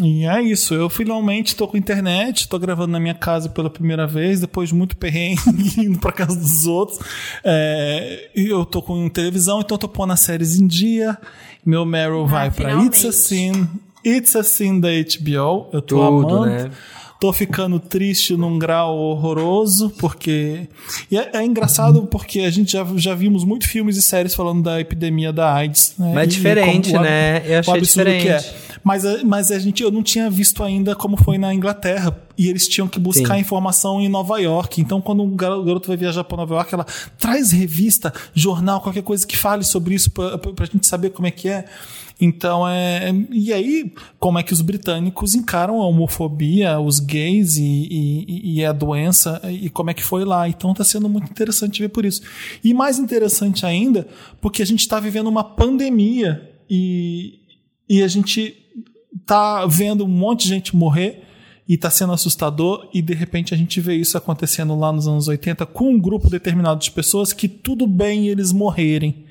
E 0.00 0.26
é 0.26 0.42
isso, 0.42 0.74
eu 0.74 0.90
finalmente 0.90 1.56
tô 1.56 1.66
com 1.66 1.76
internet, 1.76 2.48
tô 2.48 2.58
gravando 2.58 2.92
na 2.92 3.00
minha 3.00 3.14
casa 3.14 3.48
pela 3.48 3.70
primeira 3.70 4.06
vez, 4.06 4.40
depois 4.40 4.68
de 4.68 4.74
muito 4.74 4.94
perrengue 4.96 5.40
indo 5.78 5.98
pra 5.98 6.12
casa 6.12 6.36
dos 6.36 6.66
outros. 6.66 6.98
É, 7.42 8.30
e 8.36 8.46
eu 8.46 8.64
tô 8.66 8.82
com 8.82 9.08
televisão, 9.08 9.60
então 9.60 9.78
tô 9.78 9.88
pondo 9.88 10.12
as 10.12 10.20
séries 10.20 10.60
em 10.60 10.66
dia. 10.66 11.16
Meu 11.64 11.84
Meryl 11.86 12.26
vai 12.26 12.50
pra 12.50 12.84
It's 12.84 13.04
a. 13.06 13.12
Sin, 13.12 13.66
It's 14.04 14.36
a 14.36 14.42
Sin 14.44 14.80
da 14.80 14.88
HBO. 14.90 15.70
Eu 15.72 15.80
tô 15.82 15.96
Tudo, 15.96 16.36
amando. 16.36 16.46
né? 16.46 16.70
Tô 17.18 17.32
ficando 17.32 17.80
triste 17.80 18.36
num 18.36 18.58
grau 18.58 18.96
horroroso, 18.96 19.90
porque. 19.98 20.68
E 21.10 21.16
é, 21.16 21.30
é 21.34 21.44
engraçado 21.44 22.02
porque 22.10 22.40
a 22.40 22.50
gente 22.50 22.72
já, 22.72 22.86
já 22.96 23.14
vimos 23.14 23.44
muitos 23.44 23.68
filmes 23.68 23.96
e 23.96 24.02
séries 24.02 24.34
falando 24.34 24.62
da 24.62 24.80
epidemia 24.80 25.32
da 25.32 25.52
AIDS. 25.54 25.94
Né? 25.98 26.12
Mas 26.14 26.24
E 26.24 26.30
diferente, 26.30 26.90
como 26.90 27.02
né? 27.02 27.42
Eu 27.46 27.56
o 27.56 27.60
achei 27.60 27.74
é. 27.74 27.80
diferente. 27.80 28.54
Mas, 28.86 29.04
a- 29.04 29.24
mas 29.24 29.50
a 29.50 29.58
gente, 29.58 29.82
eu 29.82 29.90
não 29.90 30.00
tinha 30.00 30.30
visto 30.30 30.62
ainda 30.62 30.94
como 30.94 31.16
foi 31.16 31.38
na 31.38 31.52
Inglaterra. 31.52 32.16
E 32.38 32.48
eles 32.48 32.68
tinham 32.68 32.86
que 32.86 33.00
buscar 33.00 33.34
Sim. 33.34 33.40
informação 33.40 34.00
em 34.00 34.08
Nova 34.08 34.38
York. 34.38 34.80
Então, 34.80 35.00
quando 35.00 35.24
um 35.24 35.34
garo- 35.34 35.64
garoto 35.64 35.88
vai 35.88 35.96
viajar 35.96 36.22
para 36.22 36.36
Nova 36.36 36.54
York, 36.54 36.72
ela 36.72 36.84
traz 37.18 37.50
revista, 37.50 38.12
jornal, 38.32 38.80
qualquer 38.80 39.02
coisa 39.02 39.26
que 39.26 39.36
fale 39.36 39.64
sobre 39.64 39.96
isso 39.96 40.08
pra, 40.12 40.38
pra 40.38 40.66
gente 40.66 40.86
saber 40.86 41.10
como 41.10 41.26
é 41.26 41.32
que 41.32 41.48
é. 41.48 41.64
Então, 42.20 42.66
é. 42.68 43.12
E 43.32 43.52
aí, 43.52 43.92
como 44.20 44.38
é 44.38 44.42
que 44.44 44.52
os 44.52 44.60
britânicos 44.60 45.34
encaram 45.34 45.82
a 45.82 45.86
homofobia, 45.88 46.78
os 46.78 47.00
gays 47.00 47.56
e, 47.56 47.64
e, 47.90 48.58
e 48.60 48.64
a 48.64 48.70
doença, 48.70 49.40
e 49.50 49.68
como 49.68 49.90
é 49.90 49.94
que 49.94 50.04
foi 50.04 50.24
lá. 50.24 50.48
Então, 50.48 50.72
tá 50.72 50.84
sendo 50.84 51.08
muito 51.08 51.28
interessante 51.28 51.80
ver 51.82 51.88
por 51.88 52.04
isso. 52.04 52.22
E 52.62 52.72
mais 52.72 53.00
interessante 53.00 53.66
ainda, 53.66 54.06
porque 54.40 54.62
a 54.62 54.66
gente 54.66 54.80
está 54.80 55.00
vivendo 55.00 55.26
uma 55.26 55.42
pandemia 55.42 56.48
e, 56.70 57.40
e 57.88 58.00
a 58.02 58.06
gente 58.08 58.62
tá 59.24 59.66
vendo 59.66 60.04
um 60.04 60.08
monte 60.08 60.44
de 60.44 60.48
gente 60.48 60.76
morrer 60.76 61.22
e 61.68 61.76
tá 61.76 61.90
sendo 61.90 62.12
assustador 62.12 62.88
e 62.94 63.02
de 63.02 63.14
repente 63.14 63.52
a 63.52 63.56
gente 63.56 63.80
vê 63.80 63.94
isso 63.94 64.16
acontecendo 64.16 64.78
lá 64.78 64.92
nos 64.92 65.08
anos 65.08 65.26
80 65.26 65.66
com 65.66 65.90
um 65.90 65.98
grupo 65.98 66.30
determinado 66.30 66.80
de 66.80 66.90
pessoas 66.90 67.32
que 67.32 67.48
tudo 67.48 67.86
bem 67.86 68.28
eles 68.28 68.52
morrerem. 68.52 69.26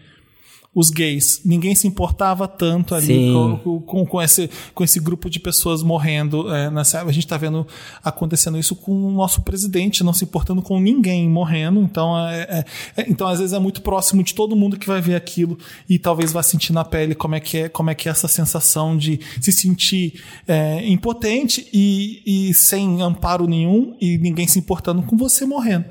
Os 0.75 0.89
gays. 0.89 1.39
Ninguém 1.45 1.73
se 1.73 1.87
importava 1.87 2.49
tanto 2.49 2.93
ali 2.93 3.31
com, 3.63 3.79
com, 3.79 4.05
com 4.05 4.21
esse, 4.21 4.49
com 4.73 4.83
esse 4.83 4.99
grupo 4.99 5.29
de 5.29 5.39
pessoas 5.39 5.81
morrendo. 5.81 6.53
É, 6.53 6.69
nessa, 6.69 7.01
a 7.01 7.11
gente 7.13 7.25
está 7.25 7.37
vendo 7.37 7.65
acontecendo 8.03 8.57
isso 8.59 8.75
com 8.75 8.91
o 8.91 9.11
nosso 9.11 9.41
presidente, 9.41 10.03
não 10.03 10.11
se 10.11 10.25
importando 10.25 10.61
com 10.61 10.77
ninguém 10.77 11.29
morrendo. 11.29 11.79
Então, 11.79 12.19
é, 12.27 12.41
é- 12.41 12.65
é- 13.01 13.09
então, 13.09 13.25
às 13.25 13.39
vezes, 13.39 13.53
é 13.53 13.59
muito 13.59 13.81
próximo 13.81 14.21
de 14.21 14.35
todo 14.35 14.53
mundo 14.53 14.77
que 14.77 14.85
vai 14.85 14.99
ver 14.99 15.15
aquilo 15.15 15.57
e 15.87 15.97
talvez 15.97 16.33
vá 16.33 16.43
sentir 16.43 16.73
na 16.73 16.83
pele 16.83 17.15
como 17.15 17.35
é 17.35 17.39
que 17.39 17.57
é, 17.57 17.69
como 17.69 17.89
é, 17.89 17.95
que 17.95 18.09
é 18.09 18.11
essa 18.11 18.27
sensação 18.27 18.97
de 18.97 19.19
se 19.39 19.53
sentir 19.53 20.21
é, 20.45 20.85
impotente 20.85 21.67
e, 21.73 22.21
e 22.25 22.53
sem 22.53 23.01
amparo 23.01 23.47
nenhum 23.47 23.95
e 24.01 24.17
ninguém 24.17 24.45
se 24.45 24.59
importando 24.59 25.01
com 25.03 25.15
você 25.15 25.45
morrendo. 25.45 25.85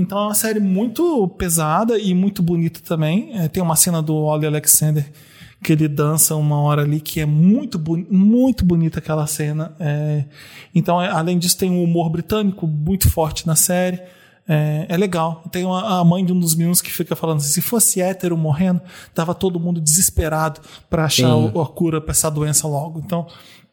Então 0.00 0.18
é 0.18 0.22
uma 0.26 0.34
série 0.34 0.60
muito 0.60 1.28
pesada 1.38 1.98
e 1.98 2.14
muito 2.14 2.42
bonita 2.42 2.80
também. 2.84 3.30
É, 3.38 3.48
tem 3.48 3.62
uma 3.62 3.76
cena 3.76 4.02
do 4.02 4.14
Ollie 4.14 4.46
Alexander 4.46 5.10
que 5.62 5.72
ele 5.74 5.86
dança 5.88 6.34
uma 6.36 6.58
hora 6.60 6.82
ali 6.82 7.00
que 7.00 7.20
é 7.20 7.26
muito, 7.26 7.78
boni- 7.78 8.06
muito 8.10 8.64
bonita 8.64 8.98
aquela 8.98 9.26
cena. 9.26 9.74
É, 9.78 10.24
então, 10.74 11.00
é, 11.02 11.08
além 11.10 11.38
disso, 11.38 11.58
tem 11.58 11.70
um 11.70 11.82
humor 11.84 12.08
britânico 12.10 12.66
muito 12.66 13.10
forte 13.10 13.46
na 13.46 13.54
série. 13.54 14.00
É, 14.48 14.86
é 14.88 14.96
legal. 14.96 15.44
Tem 15.52 15.64
uma- 15.66 16.00
a 16.00 16.04
mãe 16.04 16.24
de 16.24 16.32
um 16.32 16.40
dos 16.40 16.54
meninos 16.54 16.80
que 16.80 16.90
fica 16.90 17.14
falando 17.14 17.36
assim: 17.38 17.50
se 17.52 17.60
fosse 17.60 18.00
hétero 18.00 18.36
morrendo, 18.38 18.80
tava 19.14 19.34
todo 19.34 19.60
mundo 19.60 19.80
desesperado 19.80 20.60
para 20.88 21.04
achar 21.04 21.28
o- 21.54 21.60
a 21.60 21.66
cura 21.68 22.00
para 22.00 22.12
essa 22.12 22.30
doença 22.30 22.66
logo. 22.66 22.98
Então, 22.98 23.26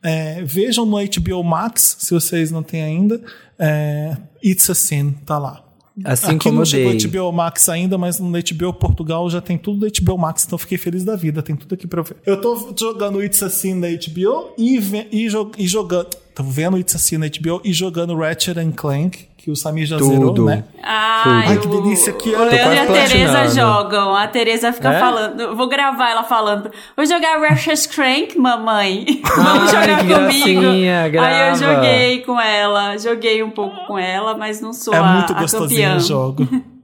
é, 0.04 0.44
vejam 0.44 0.86
no 0.86 0.98
HBO 1.00 1.42
Max, 1.44 1.96
se 2.00 2.14
vocês 2.14 2.52
não 2.52 2.62
têm 2.64 2.84
ainda. 2.84 3.22
É, 3.58 4.16
It's 4.44 4.70
a 4.70 4.76
Sin, 4.76 5.12
tá 5.26 5.38
lá. 5.40 5.64
Assim 6.06 6.36
Aqui 6.36 6.40
como 6.40 6.56
não 6.56 6.62
eu 6.62 6.66
chegou 6.66 6.94
dei. 6.94 7.08
HBO 7.08 7.32
Max 7.32 7.70
ainda, 7.70 7.98
mas 7.98 8.20
no 8.20 8.30
HBO 8.30 8.74
Portugal 8.74 9.30
já 9.30 9.42
tem 9.42 9.58
tudo 9.58 9.80
do 9.80 10.04
HBO 10.04 10.18
Max, 10.18 10.44
então 10.46 10.58
fiquei 10.58 10.78
feliz 10.78 11.04
da 11.04 11.16
vida, 11.16 11.42
tem 11.42 11.56
tudo 11.56 11.74
aqui 11.74 11.88
pra 11.88 12.02
eu 12.02 12.04
ver. 12.04 12.18
Eu 12.26 12.40
tô 12.40 12.74
jogando 12.80 13.24
It's 13.24 13.42
a 13.42 13.50
Sin 13.50 13.76
na 13.76 13.88
HBO 13.88 14.54
e, 14.58 14.78
e, 15.12 15.28
e 15.58 15.68
jogando. 15.68 16.10
Tô 16.36 16.44
vendo 16.44 16.78
It's 16.78 16.96
a 16.96 17.00
Sin 17.00 17.18
na 17.18 17.28
HBO 17.28 17.62
e 17.64 17.74
jogando 17.74 18.16
Ratchet 18.16 18.60
and 18.60 18.72
Clank, 18.74 19.26
que 19.48 19.52
o 19.52 19.56
Samir 19.56 19.86
já 19.86 19.98
zerou, 19.98 20.34
Tudo. 20.34 20.44
né? 20.44 20.66
Ai, 20.84 21.48
Ai, 21.48 21.58
que 21.58 21.68
delícia, 21.70 22.12
que- 22.12 22.36
O 22.36 22.44
Leandro 22.44 22.74
e 22.74 22.80
a 22.80 22.86
Tereza 22.86 23.48
jogam. 23.48 24.14
A 24.14 24.28
Tereza 24.28 24.74
fica 24.74 24.92
É? 24.94 25.00
falando. 25.00 25.56
Vou 25.56 25.70
gravar 25.70 26.10
ela 26.10 26.24
falando. 26.26 26.70
Vou 26.98 27.06
jogar 27.06 27.40
Ratchet 27.40 27.88
Crank, 27.88 28.38
mamãe. 28.38 29.06
Vamos 29.38 29.74
Ai, 29.74 29.88
jogar 29.88 30.00
que 30.06 30.14
comigo. 30.14 30.62
gracinha, 30.62 31.00
Aí 31.04 31.06
eu 31.08 31.12
grava. 31.14 31.56
joguei 31.56 32.22
com 32.24 32.42
ela. 32.42 32.98
Joguei 32.98 33.42
um 33.42 33.50
pouco 33.50 33.88
com 33.88 33.98
ela, 33.98 34.36
mas 34.38 34.60
não 34.60 34.74
sou 34.74 34.94
É 34.94 34.98
a, 34.98 35.04
muito 35.04 35.32
a 35.34 35.40
gostosinho 35.40 35.82
campeã. 35.92 35.96
o 35.96 36.00
jogo. 36.02 36.48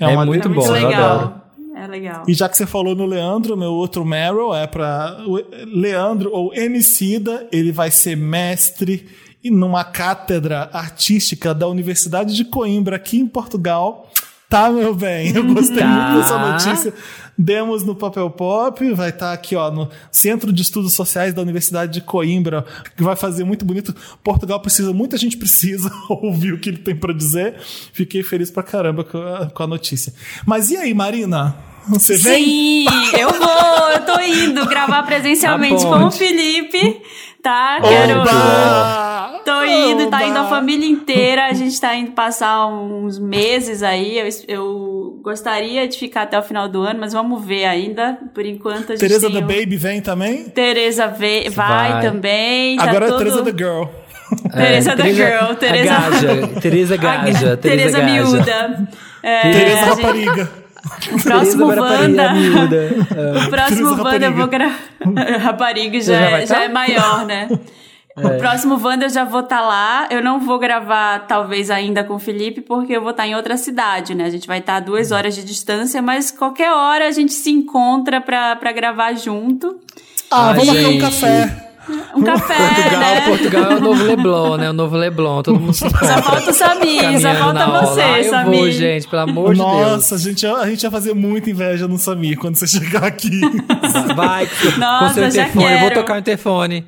É 0.00 0.06
uma 0.08 0.24
muito 0.24 0.46
É 0.46 0.48
muito 0.50 0.66
bom, 0.68 0.76
eu 0.76 0.86
legal. 0.88 1.10
adoro. 1.18 1.34
É 1.76 1.86
legal. 1.88 2.22
E 2.28 2.34
já 2.34 2.48
que 2.48 2.56
você 2.56 2.66
falou 2.66 2.94
no 2.94 3.06
Leandro, 3.06 3.56
meu 3.56 3.72
outro 3.72 4.04
Meryl 4.04 4.54
é 4.54 4.66
pra. 4.68 5.18
o 5.26 5.40
Leandro, 5.66 6.30
ou 6.32 6.54
Emicida, 6.54 7.48
ele 7.52 7.72
vai 7.72 7.90
ser 7.90 8.16
mestre 8.16 9.08
e 9.44 9.50
numa 9.50 9.84
cátedra 9.84 10.70
artística 10.72 11.54
da 11.54 11.68
Universidade 11.68 12.34
de 12.34 12.44
Coimbra, 12.46 12.96
aqui 12.96 13.18
em 13.20 13.26
Portugal. 13.28 14.10
Tá, 14.48 14.70
meu 14.70 14.94
bem? 14.94 15.34
Eu 15.36 15.44
gostei 15.44 15.78
Tá. 15.78 15.86
muito 15.86 16.18
dessa 16.22 16.38
notícia. 16.38 16.94
Demos 17.36 17.82
no 17.82 17.96
Papel 17.96 18.30
Pop, 18.30 18.92
vai 18.92 19.08
estar 19.08 19.32
aqui, 19.32 19.56
ó, 19.56 19.68
no 19.70 19.90
Centro 20.12 20.52
de 20.52 20.62
Estudos 20.62 20.92
Sociais 20.94 21.34
da 21.34 21.42
Universidade 21.42 21.92
de 21.92 22.00
Coimbra, 22.00 22.64
que 22.96 23.02
vai 23.02 23.16
fazer 23.16 23.42
muito 23.42 23.64
bonito. 23.64 23.92
Portugal 24.22 24.60
precisa, 24.60 24.92
muita 24.92 25.16
gente 25.16 25.36
precisa 25.36 25.90
ouvir 26.08 26.52
o 26.52 26.60
que 26.60 26.70
ele 26.70 26.78
tem 26.78 26.94
pra 26.94 27.12
dizer. 27.12 27.56
Fiquei 27.92 28.22
feliz 28.22 28.50
pra 28.52 28.62
caramba 28.62 29.02
com 29.02 29.18
a, 29.18 29.46
com 29.50 29.62
a 29.64 29.66
notícia. 29.66 30.14
Mas 30.46 30.70
e 30.70 30.76
aí, 30.76 30.94
Marina? 30.94 31.56
Você 31.88 32.16
vem? 32.16 32.44
Sim, 32.44 32.86
eu 33.18 33.28
vou, 33.30 33.90
eu 33.90 34.06
tô 34.06 34.20
indo 34.20 34.64
gravar 34.66 35.02
presencialmente 35.02 35.82
com 35.84 36.04
o. 36.04 36.10
Felipe, 36.12 37.02
tá? 37.42 37.78
Quero. 37.82 38.20
Oba! 38.20 39.23
Tô 39.44 39.64
indo, 39.64 40.08
tá 40.10 40.24
indo 40.24 40.38
a 40.38 40.44
família 40.44 40.86
inteira. 40.88 41.46
A 41.46 41.52
gente 41.52 41.78
tá 41.80 41.94
indo 41.94 42.12
passar 42.12 42.66
uns 42.66 43.18
meses 43.18 43.82
aí. 43.82 44.18
Eu, 44.18 44.28
eu 44.48 45.20
gostaria 45.22 45.86
de 45.86 45.98
ficar 45.98 46.22
até 46.22 46.38
o 46.38 46.42
final 46.42 46.68
do 46.68 46.82
ano, 46.82 47.00
mas 47.00 47.12
vamos 47.12 47.44
ver 47.44 47.64
ainda. 47.66 48.18
Por 48.34 48.44
enquanto 48.46 48.92
a 48.92 48.96
gente 48.96 49.00
Teresa 49.00 49.26
tem 49.30 49.36
the 49.36 49.44
o- 49.44 49.46
Baby 49.46 49.76
vem 49.76 50.00
também? 50.00 50.44
Teresa 50.44 51.06
vê- 51.08 51.48
vai, 51.50 51.92
Vai. 51.92 52.02
também. 52.02 52.76
tá 52.76 52.84
Agora 52.84 53.04
é 53.04 53.08
tudo... 53.08 53.18
Teresa 53.18 53.42
the 53.42 53.52
Girl. 53.56 53.84
Teresa 54.52 54.92
É, 54.92 54.96
the 54.96 55.12
Girl, 55.12 55.50
a 55.50 55.54
Teresa- 55.54 55.84
Gaja, 55.94 56.46
Teresa 56.60 56.94
A- 56.94 56.98
Gaja, 56.98 57.56
Teresa 57.56 57.58
Teresa 57.58 58.00
Gaja. 58.00 58.12
miúda. 58.14 58.88
É, 59.22 59.40
Teresa 59.52 59.80
a 59.80 59.84
gente- 59.94 60.02
Rapariga. 60.02 60.50
o 61.12 61.22
próximo 61.22 61.66
Wanda. 61.66 62.32
O 63.46 63.48
próximo 63.50 64.02
Wanda 64.02 64.26
eu 64.26 64.32
vou 64.32 64.46
gravar. 64.48 64.78
Rapariga 65.40 66.00
já, 66.00 66.14
já 66.18 66.30
é- 66.38 66.46
já 66.46 66.54
tá? 66.56 66.64
é 66.64 66.68
maior, 66.68 67.26
né? 67.26 67.48
O 68.16 68.38
próximo 68.38 68.78
Wanda 68.80 69.06
eu 69.06 69.10
já 69.10 69.24
vou 69.24 69.40
estar 69.40 69.60
lá. 69.60 70.06
Eu 70.08 70.22
não 70.22 70.38
vou 70.38 70.58
gravar, 70.58 71.26
talvez, 71.26 71.68
ainda 71.68 72.04
com 72.04 72.14
o 72.14 72.18
Felipe, 72.18 72.60
porque 72.60 72.92
eu 72.92 73.00
vou 73.00 73.10
estar 73.10 73.26
em 73.26 73.34
outra 73.34 73.56
cidade, 73.56 74.14
né? 74.14 74.24
A 74.24 74.30
gente 74.30 74.46
vai 74.46 74.60
estar 74.60 74.76
a 74.76 74.80
duas 74.80 75.10
horas 75.10 75.34
de 75.34 75.42
distância, 75.42 76.00
mas 76.00 76.30
qualquer 76.30 76.72
hora 76.72 77.08
a 77.08 77.10
gente 77.10 77.32
se 77.32 77.50
encontra 77.50 78.20
pra, 78.20 78.54
pra 78.54 78.70
gravar 78.70 79.14
junto. 79.14 79.80
Ah, 80.30 80.52
vamos 80.52 80.66
marcar 80.68 80.88
um 80.90 80.98
café. 80.98 81.64
Um 82.14 82.22
café, 82.22 82.54
Portugal, 82.56 83.00
né? 83.00 83.20
Portugal 83.26 83.72
é 83.72 83.74
o 83.74 83.80
novo 83.80 84.04
Leblon, 84.04 84.56
né? 84.56 84.70
O 84.70 84.72
novo 84.72 84.96
Leblon, 84.96 85.42
todo 85.42 85.60
mundo 85.60 85.74
se 85.74 85.80
Só 85.80 86.22
falta 86.22 86.50
o 86.50 86.54
Samir, 86.54 87.20
só 87.20 87.34
falta 87.34 87.66
você. 87.66 88.00
Ah, 88.00 88.18
eu 88.20 88.30
Samir. 88.30 88.58
vou, 88.58 88.70
gente, 88.70 89.08
pelo 89.08 89.22
amor 89.22 89.54
de 89.54 89.60
Deus. 89.60 89.70
Nossa, 89.70 90.14
a 90.14 90.18
gente, 90.18 90.46
a 90.46 90.66
gente 90.66 90.82
ia 90.82 90.90
fazer 90.90 91.14
muita 91.14 91.50
inveja 91.50 91.86
no 91.86 91.98
Samir 91.98 92.38
quando 92.38 92.56
você 92.56 92.66
chegar 92.78 93.04
aqui. 93.04 93.38
Vai 94.16 94.48
Nossa, 94.78 95.08
com 95.08 95.14
seu 95.14 95.30
já 95.30 95.42
interfone. 95.42 95.72
Eu 95.72 95.80
vou 95.80 95.90
tocar 95.90 96.14
o 96.14 96.18
interfone. 96.18 96.86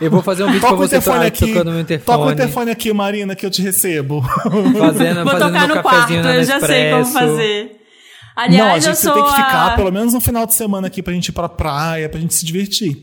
Eu 0.00 0.10
vou 0.10 0.22
fazer 0.22 0.44
um 0.44 0.48
vídeo 0.48 0.60
pra 0.60 0.70
Toca 0.70 0.82
o 0.82 0.88
você 0.88 0.96
interfone 0.96 1.20
to- 1.20 1.26
aqui. 1.26 1.46
tocando 1.52 1.70
meu 1.72 1.84
Toca 1.84 1.88
o 1.88 1.96
interfone. 1.96 2.32
interfone 2.32 2.70
aqui, 2.70 2.92
Marina, 2.92 3.34
que 3.34 3.46
eu 3.46 3.50
te 3.50 3.62
recebo. 3.62 4.22
Fazendo, 4.78 5.24
Vou 5.24 5.32
fazendo 5.32 5.38
tocar 5.52 5.68
no 5.68 5.82
quarto, 5.82 6.12
eu 6.12 6.44
já 6.44 6.60
sei 6.60 6.90
como 6.92 7.04
fazer. 7.06 7.64
Não, 7.64 8.42
a 8.42 8.44
Aliás, 8.44 8.84
gente 8.84 8.90
eu 8.90 8.94
você 8.96 9.02
sou 9.06 9.14
tem 9.14 9.24
que 9.24 9.30
ficar 9.30 9.66
a... 9.68 9.76
pelo 9.76 9.90
menos 9.90 10.12
um 10.12 10.20
final 10.20 10.44
de 10.46 10.52
semana 10.54 10.88
aqui 10.88 11.02
pra 11.02 11.12
gente 11.14 11.28
ir 11.28 11.32
pra 11.32 11.48
praia, 11.48 12.08
pra 12.08 12.20
gente 12.20 12.34
se 12.34 12.44
divertir. 12.44 12.96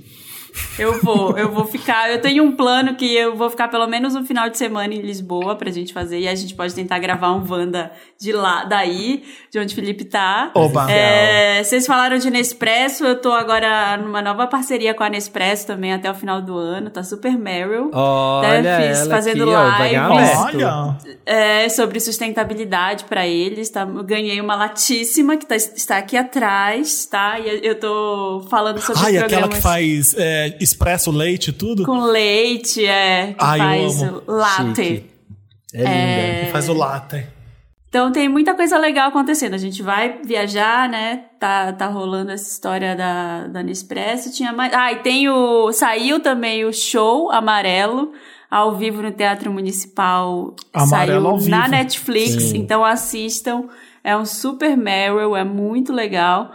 Eu 0.77 1.01
vou, 1.01 1.35
eu 1.35 1.51
vou 1.51 1.65
ficar. 1.65 2.11
Eu 2.11 2.21
tenho 2.21 2.43
um 2.43 2.51
plano 2.51 2.93
que 2.95 3.11
eu 3.15 3.35
vou 3.35 3.49
ficar 3.49 3.67
pelo 3.69 3.87
menos 3.87 4.13
um 4.13 4.23
final 4.23 4.47
de 4.51 4.57
semana 4.59 4.93
em 4.93 5.01
Lisboa 5.01 5.55
pra 5.55 5.71
gente 5.71 5.91
fazer. 5.91 6.19
E 6.19 6.27
a 6.27 6.35
gente 6.35 6.53
pode 6.53 6.75
tentar 6.75 6.99
gravar 6.99 7.31
um 7.31 7.43
Wanda 7.49 7.91
de 8.23 8.31
lá, 8.31 8.63
daí, 8.63 9.21
de 9.51 9.59
onde 9.59 9.73
o 9.73 9.75
Felipe 9.75 10.05
tá. 10.05 10.49
Oba. 10.55 10.89
É, 10.89 11.61
vocês 11.61 11.85
falaram 11.85 12.17
de 12.17 12.29
Nespresso, 12.29 13.03
eu 13.03 13.19
tô 13.19 13.31
agora 13.33 13.97
numa 13.97 14.21
nova 14.21 14.47
parceria 14.47 14.93
com 14.93 15.03
a 15.03 15.09
Nespresso 15.09 15.67
também 15.67 15.91
até 15.91 16.09
o 16.09 16.15
final 16.15 16.41
do 16.41 16.57
ano. 16.57 16.89
Tá 16.89 17.03
super 17.03 17.37
Meryl. 17.37 17.91
Olha 17.93 18.61
Né, 18.61 18.87
fiz 18.87 19.01
ela 19.01 19.09
fazendo 19.09 19.43
aqui, 19.53 19.97
ó, 19.97 20.19
lives. 20.19 20.37
Olha. 20.37 20.97
É, 21.25 21.67
sobre 21.69 21.99
sustentabilidade 21.99 23.03
pra 23.03 23.27
eles, 23.27 23.69
tá? 23.69 23.81
Eu 23.81 24.03
ganhei 24.03 24.39
uma 24.39 24.55
latíssima 24.55 25.35
que 25.35 25.45
tá- 25.45 25.55
está 25.57 25.97
aqui 25.97 26.15
atrás, 26.15 27.05
tá? 27.05 27.37
E 27.39 27.59
eu 27.65 27.77
tô 27.77 28.47
falando 28.49 28.79
sobre 28.79 29.01
Ai, 29.05 29.17
os 29.17 29.23
aquela 29.23 29.49
que 29.49 29.61
faz 29.61 30.15
é, 30.17 30.57
expresso 30.61 31.11
leite 31.11 31.49
e 31.49 31.53
tudo? 31.53 31.83
com 31.85 31.99
leite, 32.05 32.85
é, 32.85 33.33
que 33.33 33.35
Ai, 33.43 33.59
eu 33.59 33.89
faz 33.89 34.01
amo. 34.03 34.23
latte. 34.27 34.83
Chique. 34.85 35.13
É 35.75 35.77
linda. 35.79 36.45
Que 36.45 36.51
faz 36.51 36.69
o 36.69 36.73
latte. 36.73 37.25
Então 37.93 38.11
tem 38.11 38.27
muita 38.27 38.55
coisa 38.55 38.75
legal 38.79 39.09
acontecendo. 39.09 39.53
A 39.53 39.57
gente 39.59 39.83
vai 39.83 40.19
viajar, 40.23 40.89
né? 40.89 41.25
Tá, 41.39 41.71
tá 41.71 41.85
rolando 41.85 42.31
essa 42.31 42.49
história 42.49 42.95
da, 42.95 43.45
da 43.45 43.61
Nespresso. 43.61 44.31
Tinha 44.31 44.51
mais. 44.51 44.73
Ah, 44.73 44.91
e 44.91 44.95
tem 45.03 45.29
o. 45.29 45.71
Saiu 45.71 46.19
também 46.19 46.65
o 46.65 46.73
show 46.73 47.31
amarelo 47.31 48.11
ao 48.49 48.75
vivo 48.75 49.03
no 49.03 49.11
Teatro 49.11 49.53
Municipal. 49.53 50.55
Amarelo 50.73 50.89
Saiu 50.89 51.27
ao 51.27 51.37
vivo. 51.37 51.51
na 51.51 51.67
Netflix. 51.67 52.41
Sim. 52.45 52.57
Então 52.57 52.83
assistam. 52.83 53.67
É 54.03 54.17
um 54.17 54.25
super 54.25 54.75
Meryl, 54.75 55.35
é 55.35 55.43
muito 55.43 55.93
legal. 55.93 56.51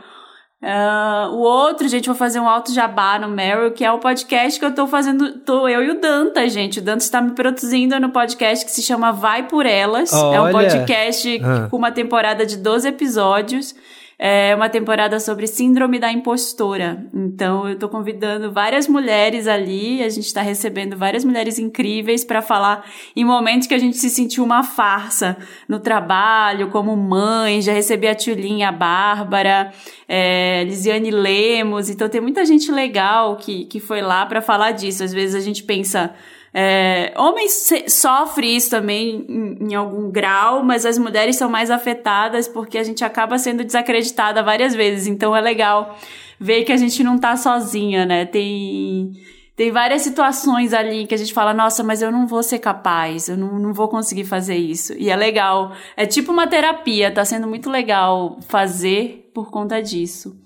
Ah, 0.61 1.29
o 1.31 1.37
outro, 1.39 1.87
gente, 1.87 2.07
vou 2.07 2.17
fazer 2.17 2.41
um 2.41 2.49
alto 2.49 2.75
jabá 2.75 3.17
no 3.19 3.29
Meryl, 3.29 3.71
que 3.71 3.85
é 3.85 3.93
o 3.93 3.99
podcast 4.01 4.59
que 4.59 4.67
eu 4.67 4.75
tô 4.75 4.89
fazendo, 4.89 5.39
tô 5.41 5.69
eu 5.69 5.85
e 5.85 5.91
o 5.91 6.01
Danta, 6.01 6.49
gente. 6.49 6.81
O 6.81 6.83
Danta 6.83 7.05
está 7.05 7.21
me 7.21 7.31
produzindo 7.31 7.99
no 8.01 8.11
podcast 8.11 8.65
que 8.65 8.73
se 8.73 8.83
chama 8.83 9.13
Vai 9.13 9.47
Por 9.47 9.65
Elas. 9.67 10.13
É 10.13 10.17
um 10.17 10.45
Olha. 10.45 10.53
podcast 10.53 11.41
Ah. 11.45 11.69
com 11.71 11.77
uma 11.77 11.93
temporada 11.93 12.45
de 12.45 12.57
12 12.57 12.89
episódios. 12.89 13.73
É 14.21 14.53
uma 14.53 14.69
temporada 14.69 15.21
sobre 15.21 15.47
síndrome 15.47 16.01
da 16.01 16.11
impostora. 16.11 17.07
Então, 17.15 17.69
eu 17.69 17.79
tô 17.79 17.89
convidando 17.89 18.51
várias 18.51 18.89
mulheres 18.89 19.47
ali. 19.47 20.03
A 20.03 20.09
gente 20.09 20.35
tá 20.35 20.43
recebendo 20.43 20.97
várias 20.97 21.25
mulheres 21.25 21.57
incríveis 21.57 22.25
para 22.25 22.43
falar 22.43 22.85
em 23.15 23.25
momentos 23.25 23.69
que 23.69 23.75
a 23.75 23.79
gente 23.79 23.97
se 23.97 24.11
sentiu 24.11 24.43
uma 24.43 24.65
farsa 24.65 25.37
no 25.69 25.79
trabalho, 25.79 26.69
como 26.71 26.97
mãe. 26.97 27.63
Já 27.63 27.73
recebi 27.73 28.09
a 28.09 28.15
Tchulinha, 28.15 28.71
a 28.71 28.73
Bárbara, 28.73 29.73
é, 30.09 30.65
Lisiane 30.65 31.13
Lemos. 31.13 31.89
Então, 31.89 32.09
tem 32.09 32.21
muita 32.21 32.45
gente 32.45 32.73
legal 32.73 33.37
que, 33.37 33.67
que 33.67 33.79
foi 33.79 34.01
lá 34.01 34.27
para 34.27 34.43
falar 34.43 34.73
disso. 34.73 35.05
Às 35.05 35.13
vezes 35.13 35.37
a 35.37 35.41
gente 35.41 35.63
pensa. 35.63 36.13
É, 36.53 37.13
homens 37.17 37.71
sofrem 37.89 38.57
isso 38.57 38.71
também 38.71 39.27
em, 39.29 39.71
em 39.71 39.75
algum 39.75 40.11
grau, 40.11 40.63
mas 40.63 40.87
as 40.87 40.99
mulheres 40.99 41.37
são 41.37 41.51
mais 41.51 41.71
afetadas 41.71 42.49
porque 42.49 42.79
a 42.79 42.83
gente 42.83 43.05
acaba 43.05 43.39
sendo 43.39 43.65
desacreditada 43.65 44.43
várias 44.43 44.75
vezes. 44.75 45.07
Então 45.07 45.37
é 45.37 45.41
legal 45.41 45.97
ver 46.41 46.65
que 46.65 46.73
a 46.73 46.77
gente 46.77 47.03
não 47.03 47.19
tá 47.19 47.37
sozinha, 47.37 48.07
né? 48.07 48.25
Tem, 48.25 49.13
tem 49.57 49.71
várias 49.71 50.03
situações 50.03 50.73
ali 50.73 51.07
que 51.07 51.15
a 51.15 51.19
gente 51.19 51.35
fala, 51.35 51.53
nossa, 51.53 51.83
mas 51.83 52.01
eu 52.01 52.11
não 52.11 52.27
vou 52.27 52.43
ser 52.43 52.61
capaz, 52.61 53.29
eu 53.29 53.37
não, 53.37 53.59
não 53.59 53.73
vou 53.75 53.89
conseguir 53.89 54.25
fazer 54.25 54.57
isso. 54.57 54.95
E 54.95 55.11
é 55.11 55.17
legal. 55.17 55.73
É 55.97 56.07
tipo 56.07 56.33
uma 56.33 56.47
terapia, 56.47 57.13
tá 57.13 57.25
sendo 57.25 57.47
muito 57.47 57.69
legal 57.69 58.39
fazer 58.49 59.31
por 59.35 59.51
conta 59.51 59.83
disso. 59.83 60.37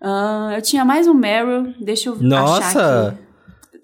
Ah, 0.00 0.52
eu 0.54 0.62
tinha 0.62 0.84
mais 0.84 1.06
um 1.08 1.14
Meryl, 1.14 1.74
deixa 1.80 2.08
eu 2.08 2.14
achar 2.14 2.22
Nossa! 2.22 3.08
aqui. 3.08 3.31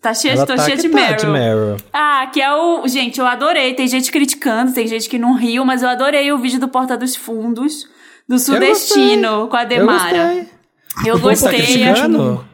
Tá 0.09 0.15
cheio, 0.15 0.33
Ela 0.33 0.47
tô 0.47 0.57
tá 0.57 0.63
cheia 0.65 0.77
que 0.77 0.83
de 0.85 0.89
tá 0.89 0.95
Meryl. 0.97 1.17
de 1.17 1.27
Meryl. 1.27 1.77
Ah, 1.93 2.27
que 2.33 2.41
é 2.41 2.51
o. 2.51 2.89
Gente, 2.89 3.21
eu 3.21 3.27
adorei. 3.27 3.75
Tem 3.75 3.87
gente 3.87 4.11
criticando, 4.11 4.73
tem 4.73 4.87
gente 4.87 5.07
que 5.07 5.19
não 5.19 5.35
riu, 5.35 5.67
mas 5.67 5.83
eu 5.83 5.89
adorei 5.91 6.33
o 6.33 6.39
vídeo 6.39 6.59
do 6.59 6.67
Porta 6.67 6.97
dos 6.97 7.15
Fundos, 7.15 7.87
do 8.27 8.39
Sudestino, 8.39 9.49
com 9.49 9.57
a 9.57 9.65
Eu 9.65 9.69
Demara. 9.69 10.17
gostei. 10.25 10.49
Eu 11.05 11.21
povo 11.21 11.29
tá 11.29 11.51
gostei. 11.51 11.61
criticando? 11.63 12.45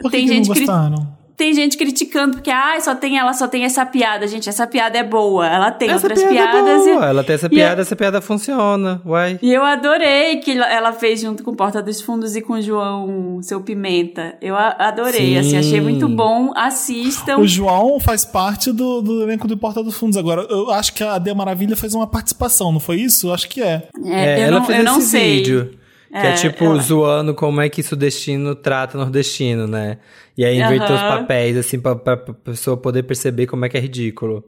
Por 0.00 0.10
que, 0.10 0.16
Tem 0.16 0.26
que 0.26 0.34
gente 0.34 0.48
não 0.48 0.54
gostaram? 0.56 1.13
Tem 1.36 1.52
gente 1.52 1.76
criticando 1.76 2.34
porque, 2.36 2.50
ah, 2.50 2.78
só 2.80 2.94
tem 2.94 3.18
ela, 3.18 3.32
só 3.32 3.48
tem 3.48 3.64
essa 3.64 3.84
piada. 3.84 4.26
Gente, 4.28 4.48
essa 4.48 4.66
piada 4.66 4.96
é 4.96 5.02
boa. 5.02 5.46
Ela 5.46 5.70
tem 5.72 5.90
Essa 5.90 6.06
outras 6.06 6.22
piada 6.22 6.58
é 6.58 6.62
piadas. 6.62 6.84
boa. 6.84 7.06
e... 7.06 7.08
Ela 7.08 7.24
tem 7.24 7.34
essa 7.34 7.48
piada, 7.50 7.80
eu- 7.80 7.82
essa 7.82 7.96
piada 7.96 8.20
funciona. 8.20 9.02
Uai. 9.04 9.38
E 9.42 9.52
eu 9.52 9.64
adorei 9.64 10.36
que 10.36 10.52
ela 10.56 10.92
fez 10.92 11.20
junto 11.20 11.42
com 11.42 11.52
Porta 11.54 11.82
dos 11.82 12.00
Fundos 12.00 12.36
e 12.36 12.40
com 12.40 12.52
o 12.54 12.62
João, 12.62 13.40
seu 13.42 13.60
Pimenta. 13.60 14.36
Eu 14.40 14.54
adorei, 14.56 15.34
Sim. 15.34 15.38
assim, 15.38 15.56
achei 15.58 15.80
muito 15.80 16.08
bom. 16.08 16.52
Assistam. 16.54 17.38
O 17.38 17.46
João 17.46 17.98
faz 17.98 18.24
parte 18.24 18.72
do, 18.72 19.02
do 19.02 19.22
elenco 19.22 19.48
do 19.48 19.56
Porta 19.56 19.82
dos 19.82 19.96
Fundos. 19.96 20.16
Agora, 20.16 20.46
eu 20.48 20.70
acho 20.70 20.94
que 20.94 21.02
a 21.02 21.18
De 21.18 21.34
Maravilha 21.34 21.74
fez 21.76 21.94
uma 21.94 22.06
participação, 22.06 22.70
não 22.70 22.80
foi 22.80 22.96
isso? 23.00 23.28
Eu 23.28 23.34
acho 23.34 23.48
que 23.48 23.60
é. 23.60 23.88
É, 24.06 24.38
eu 24.38 24.42
ela 24.44 24.58
não, 24.60 24.66
fez 24.66 24.78
eu 24.78 24.84
não 24.84 25.00
sei. 25.00 25.36
vídeo. 25.38 25.70
Que 26.20 26.26
é, 26.28 26.30
É, 26.30 26.34
tipo 26.34 26.64
ela- 26.64 26.78
zoando 26.80 27.34
como 27.34 27.60
é 27.60 27.68
que 27.68 27.82
sudestino 27.82 28.54
trata 28.54 28.96
nordestino, 28.96 29.66
né? 29.66 29.98
E 30.38 30.44
aí 30.44 30.56
inverter 30.60 30.92
os 30.94 31.00
Aham. 31.00 31.18
papéis, 31.18 31.56
assim, 31.56 31.80
pra, 31.80 31.96
pra 31.96 32.16
pessoa 32.16 32.76
poder 32.76 33.02
perceber 33.02 33.46
como 33.46 33.64
é 33.64 33.68
que 33.68 33.76
é 33.76 33.80
ridículo. 33.80 34.44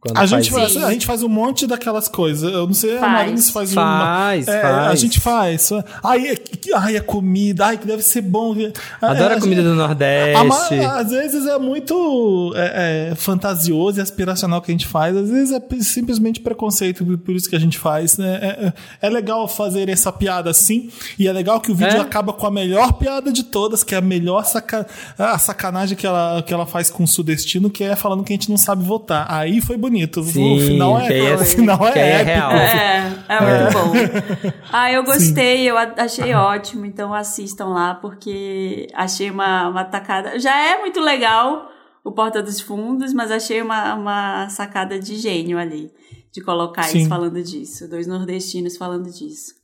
Quando 0.00 0.18
A 0.18 0.26
gente, 0.26 0.50
faz 0.50 0.76
a 0.76 0.90
gente 0.92 1.06
faz 1.06 1.22
um 1.22 1.28
monte 1.28 1.64
daquelas 1.66 2.08
coisas. 2.08 2.52
Eu 2.52 2.66
não 2.66 2.74
sei, 2.74 2.96
a 2.96 3.00
Faz. 3.00 3.12
Marina 3.12 3.36
se 3.36 3.52
faz, 3.52 3.72
Faz, 3.72 4.48
uma. 4.48 4.54
É, 4.54 4.60
faz. 4.62 4.86
A 4.88 4.94
gente 4.96 5.20
faz. 5.20 5.70
Ai, 6.02 6.26
é 6.28 6.34
ai, 6.74 6.96
a 6.96 7.00
comida. 7.02 7.66
Ai, 7.66 7.78
que 7.78 7.86
deve 7.86 8.02
ser 8.02 8.20
bom. 8.22 8.52
Adoro 9.00 9.34
É, 9.34 9.36
a 9.36 9.40
comida 9.40 9.62
do 9.62 9.70
a 9.70 9.74
ma- 9.74 9.86
Nordeste. 9.86 10.74
às 10.80 11.10
vezes 11.10 11.46
é 11.46 11.56
muito 11.58 12.52
é, 12.56 13.10
é, 13.10 13.14
fantasioso 13.14 13.98
e 13.98 14.02
aspiracional 14.02 14.60
que 14.60 14.70
a 14.70 14.74
gente 14.74 14.86
faz, 14.86 15.16
às 15.16 15.30
vezes 15.30 15.52
é 15.52 15.60
simplesmente 15.80 16.40
preconceito, 16.40 17.04
por- 17.18 17.36
isso 17.36 17.48
que 17.48 17.54
a 17.56 17.60
gente 17.60 17.78
faz. 17.78 18.18
Né? 18.18 18.38
É, 18.42 18.46
é- 18.66 18.72
é 19.06 19.08
legal 19.10 19.46
fazer 19.46 19.88
essa 19.88 20.10
piada 20.10 20.50
assim, 20.50 20.90
e 21.18 21.28
é 21.28 21.32
legal 21.32 21.60
que 21.60 21.70
o 21.70 21.74
vídeo 21.74 21.96
É? 21.98 22.00
acaba 22.00 22.32
com 22.32 22.46
a 22.46 22.50
melhor 22.50 22.92
piada 22.94 23.30
de 23.32 23.44
todas, 23.44 23.84
que 23.84 23.94
é 23.94 23.98
a 23.98 24.02
melhor 24.02 24.44
saca, 24.44 24.86
a 25.16 25.38
sacanagem 25.38 25.96
que 25.96 26.06
ela, 26.06 26.42
que 26.42 26.52
ela 26.52 26.66
faz 26.66 26.90
com 26.90 27.04
o 27.04 27.06
sudestino, 27.06 27.70
que 27.70 27.84
é 27.84 27.94
falando 27.94 28.24
que 28.24 28.32
a 28.32 28.36
gente 28.36 28.50
não 28.50 28.56
sabe 28.56 28.84
votar. 28.84 29.26
Aí 29.28 29.60
foi 29.60 29.76
bonito. 29.82 30.22
Sim, 30.22 30.56
o 30.56 30.60
final 30.66 30.98
é, 31.00 31.18
é- 31.18 31.34
o 31.34 31.38
final 31.44 31.86
é, 31.88 31.92
que 31.92 31.98
aí 31.98 32.08
é 32.08 32.12
épico. 32.14 32.28
real. 32.36 32.52
É, 32.52 33.12
é 33.28 33.40
muito 33.40 33.72
bom. 33.74 34.52
Ah, 34.72 34.90
eu 34.90 35.04
gostei, 35.04 35.68
eu 35.70 35.76
a- 35.76 35.92
achei 35.98 36.32
ótimo, 36.34 36.86
então 36.86 37.12
assistam 37.12 37.66
lá, 37.66 37.94
porque 37.94 38.86
achei 38.94 39.30
uma, 39.30 39.68
uma 39.68 39.84
tacada. 39.84 40.38
Já 40.38 40.56
é 40.56 40.78
muito 40.78 41.00
legal 41.00 41.68
o 42.04 42.10
Porta 42.12 42.42
dos 42.42 42.60
Fundos, 42.60 43.12
mas 43.12 43.30
achei 43.30 43.60
uma, 43.60 43.94
uma 43.94 44.48
sacada 44.48 44.98
de 44.98 45.16
gênio 45.16 45.58
ali, 45.58 45.90
de 46.32 46.40
colocar 46.42 46.84
Sim. 46.84 46.98
eles 46.98 47.08
falando 47.08 47.42
disso, 47.42 47.88
dois 47.88 48.06
nordestinos 48.06 48.76
falando 48.76 49.10
disso. 49.10 49.60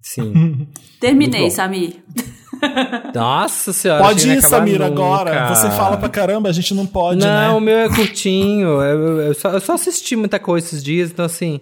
Sim. 0.00 0.66
Terminei. 1.00 1.50
Samir. 1.50 2.02
Nossa 3.14 3.72
senhora. 3.72 4.02
Pode 4.02 4.28
ir, 4.28 4.40
não 4.42 4.60
nunca. 4.60 4.86
agora. 4.86 5.54
Você 5.54 5.70
fala 5.70 5.96
pra 5.96 6.08
caramba, 6.08 6.48
a 6.48 6.52
gente 6.52 6.74
não 6.74 6.86
pode, 6.86 7.20
Não, 7.20 7.56
o 7.56 7.60
né? 7.60 7.66
meu 7.66 7.78
é 7.78 7.88
curtinho. 7.88 8.68
Eu, 8.82 9.20
eu 9.20 9.34
só, 9.34 9.50
eu 9.50 9.60
só 9.60 9.74
assisti 9.74 10.16
muita 10.16 10.38
coisa 10.38 10.66
esses 10.66 10.82
dias, 10.82 11.10
então 11.10 11.24
assim, 11.24 11.60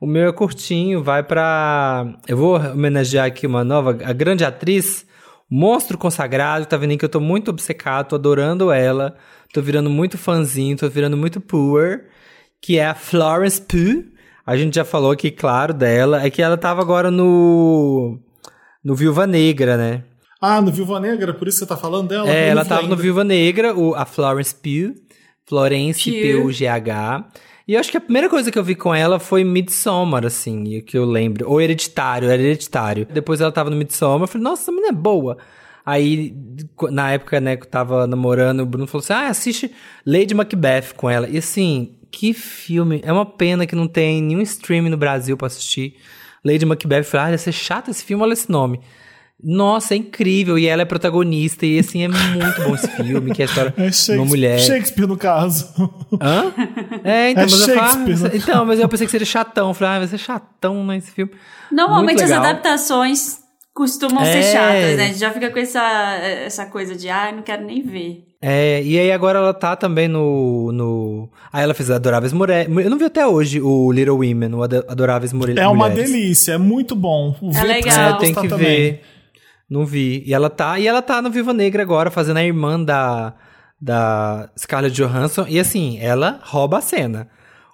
o 0.00 0.06
meu 0.06 0.28
é 0.28 0.32
curtinho, 0.32 1.02
vai 1.02 1.22
pra. 1.22 2.06
Eu 2.26 2.36
vou 2.36 2.56
homenagear 2.56 3.26
aqui 3.26 3.46
uma 3.46 3.64
nova, 3.64 3.90
a 4.04 4.12
grande 4.12 4.44
atriz, 4.44 5.04
Monstro 5.50 5.98
Consagrado, 5.98 6.66
tá 6.66 6.76
vendo 6.76 6.92
aí 6.92 6.98
que 6.98 7.04
eu 7.04 7.08
tô 7.10 7.20
muito 7.20 7.50
obcecado, 7.50 8.08
tô 8.08 8.16
adorando 8.16 8.70
ela, 8.70 9.16
tô 9.52 9.60
virando 9.60 9.90
muito 9.90 10.16
fãzinho, 10.16 10.76
tô 10.76 10.88
virando 10.88 11.16
muito 11.16 11.40
poor, 11.40 12.04
que 12.60 12.78
é 12.78 12.86
a 12.86 12.94
Florence 12.94 13.60
Pugh. 13.60 14.16
A 14.48 14.56
gente 14.56 14.76
já 14.76 14.84
falou 14.84 15.10
aqui, 15.10 15.30
claro, 15.30 15.74
dela. 15.74 16.24
É 16.24 16.30
que 16.30 16.40
ela 16.40 16.56
tava 16.56 16.80
agora 16.80 17.10
no. 17.10 18.18
No 18.82 18.94
Viúva 18.94 19.26
Negra, 19.26 19.76
né? 19.76 20.04
Ah, 20.40 20.62
no 20.62 20.72
Viúva 20.72 20.98
Negra, 20.98 21.34
por 21.34 21.46
isso 21.46 21.58
você 21.58 21.66
tá 21.66 21.76
falando 21.76 22.08
dela? 22.08 22.30
É, 22.30 22.48
ela 22.48 22.64
tava 22.64 22.80
no 22.80 22.92
ainda. 22.92 23.02
Viúva 23.02 23.24
Negra, 23.24 23.76
o, 23.76 23.94
a 23.94 24.06
Florence 24.06 24.54
Pugh. 24.54 24.94
Florence 25.46 26.10
Pugh. 26.10 26.22
P-U-G-H. 26.22 27.28
E 27.66 27.74
eu 27.74 27.80
acho 27.80 27.90
que 27.90 27.98
a 27.98 28.00
primeira 28.00 28.30
coisa 28.30 28.50
que 28.50 28.58
eu 28.58 28.64
vi 28.64 28.74
com 28.74 28.94
ela 28.94 29.18
foi 29.18 29.44
Midsommar, 29.44 30.24
assim, 30.24 30.80
que 30.80 30.96
eu 30.96 31.04
lembro. 31.04 31.46
Ou 31.46 31.60
Hereditário, 31.60 32.30
era 32.30 32.40
Hereditário. 32.40 33.06
Depois 33.12 33.42
ela 33.42 33.52
tava 33.52 33.68
no 33.68 33.76
Midsommar, 33.76 34.22
eu 34.22 34.28
falei, 34.28 34.44
nossa, 34.44 34.62
essa 34.62 34.72
menina 34.72 34.88
é 34.88 34.92
boa. 34.92 35.36
Aí, 35.84 36.34
na 36.90 37.12
época, 37.12 37.38
né, 37.38 37.54
que 37.54 37.64
eu 37.64 37.70
tava 37.70 38.06
namorando, 38.06 38.60
o 38.60 38.66
Bruno 38.66 38.86
falou 38.86 39.04
assim, 39.04 39.12
ah, 39.12 39.28
assiste 39.28 39.70
Lady 40.06 40.32
Macbeth 40.34 40.94
com 40.96 41.10
ela. 41.10 41.28
E 41.28 41.36
assim, 41.36 41.97
que 42.10 42.32
filme. 42.32 43.00
É 43.04 43.12
uma 43.12 43.26
pena 43.26 43.66
que 43.66 43.74
não 43.74 43.86
tem 43.86 44.22
nenhum 44.22 44.40
streaming 44.42 44.90
no 44.90 44.96
Brasil 44.96 45.36
pra 45.36 45.46
assistir. 45.46 45.96
Lady 46.44 46.64
Macbeth, 46.64 46.98
eu 46.98 47.04
falei, 47.04 47.26
ah, 47.26 47.30
deve 47.30 47.42
ser 47.42 47.52
chato 47.52 47.90
esse 47.90 48.04
filme, 48.04 48.22
olha 48.22 48.32
esse 48.32 48.50
nome. 48.50 48.80
Nossa, 49.42 49.94
é 49.94 49.96
incrível. 49.96 50.58
E 50.58 50.66
ela 50.66 50.82
é 50.82 50.84
protagonista. 50.84 51.64
E 51.64 51.78
assim, 51.78 52.02
é 52.02 52.08
muito 52.08 52.62
bom 52.62 52.74
esse 52.74 52.88
filme, 52.88 53.32
que 53.32 53.42
é 53.42 53.44
a 53.44 53.48
história 53.48 53.74
É 53.78 53.88
de 53.88 54.12
uma 54.18 54.24
mulher. 54.24 54.58
Shakespeare, 54.58 55.06
no 55.06 55.16
caso. 55.16 55.72
Hã? 56.20 56.52
É, 57.04 57.30
então, 57.30 57.44
É 57.44 57.46
mas 57.46 57.68
eu 57.68 57.80
ah, 57.80 57.96
né? 57.96 58.30
então, 58.34 58.64
mas 58.64 58.80
eu 58.80 58.88
pensei 58.88 59.06
que 59.06 59.10
seria 59.10 59.26
chatão. 59.26 59.68
Eu 59.68 59.74
falei, 59.74 59.96
ah, 59.96 59.98
vai 60.00 60.08
ser 60.08 60.18
chatão, 60.18 60.84
né, 60.84 60.96
esse 60.96 61.12
filme. 61.12 61.32
Normalmente 61.70 62.22
as 62.22 62.32
adaptações 62.32 63.38
costumam 63.78 64.24
ser 64.24 64.38
É. 64.38 64.42
chatas, 64.52 64.96
né? 64.96 65.04
A 65.04 65.06
gente 65.06 65.18
já 65.20 65.30
fica 65.30 65.50
com 65.50 65.58
essa, 65.60 65.80
essa 66.44 66.66
coisa 66.66 66.96
de, 66.96 67.08
ah, 67.08 67.30
não 67.32 67.42
quero 67.42 67.64
nem 67.64 67.80
ver. 67.80 68.24
É, 68.42 68.82
e 68.82 68.98
aí 68.98 69.10
agora 69.12 69.38
ela 69.38 69.54
tá 69.54 69.76
também 69.76 70.08
no. 70.08 70.70
no... 70.72 71.28
Aí 71.52 71.62
ela 71.62 71.74
fez 71.74 71.88
Adoráveis 71.90 72.32
Mulheres. 72.32 72.68
Eu 72.76 72.90
não 72.90 72.98
vi 72.98 73.04
até 73.04 73.24
hoje 73.26 73.60
o 73.60 73.90
Little 73.92 74.16
Women, 74.16 74.54
o 74.54 74.62
Ado- 74.64 74.84
Adoráveis 74.88 75.32
Mulheres. 75.32 75.62
É 75.62 75.68
uma 75.68 75.88
delícia, 75.88 76.52
é 76.52 76.58
muito 76.58 76.94
bom. 76.96 77.36
Vê 77.40 77.62
legal. 77.62 78.16
É, 78.16 78.18
gostar 78.18 78.42
que 78.42 78.48
também. 78.48 78.66
ver. 78.66 79.02
Não 79.70 79.84
vi. 79.86 80.22
E 80.26 80.32
ela 80.34 80.48
tá, 80.50 80.78
e 80.78 80.86
ela 80.86 81.02
tá 81.02 81.20
no 81.22 81.30
Viva 81.30 81.52
Negra 81.52 81.82
agora, 81.82 82.10
fazendo 82.10 82.36
a 82.38 82.44
irmã 82.44 82.82
da, 82.82 83.34
da 83.80 84.48
Scarlett 84.58 84.94
Johansson. 84.94 85.44
E 85.48 85.58
assim, 85.58 85.98
ela 86.00 86.40
rouba 86.42 86.78
a 86.78 86.80
cena. 86.80 87.28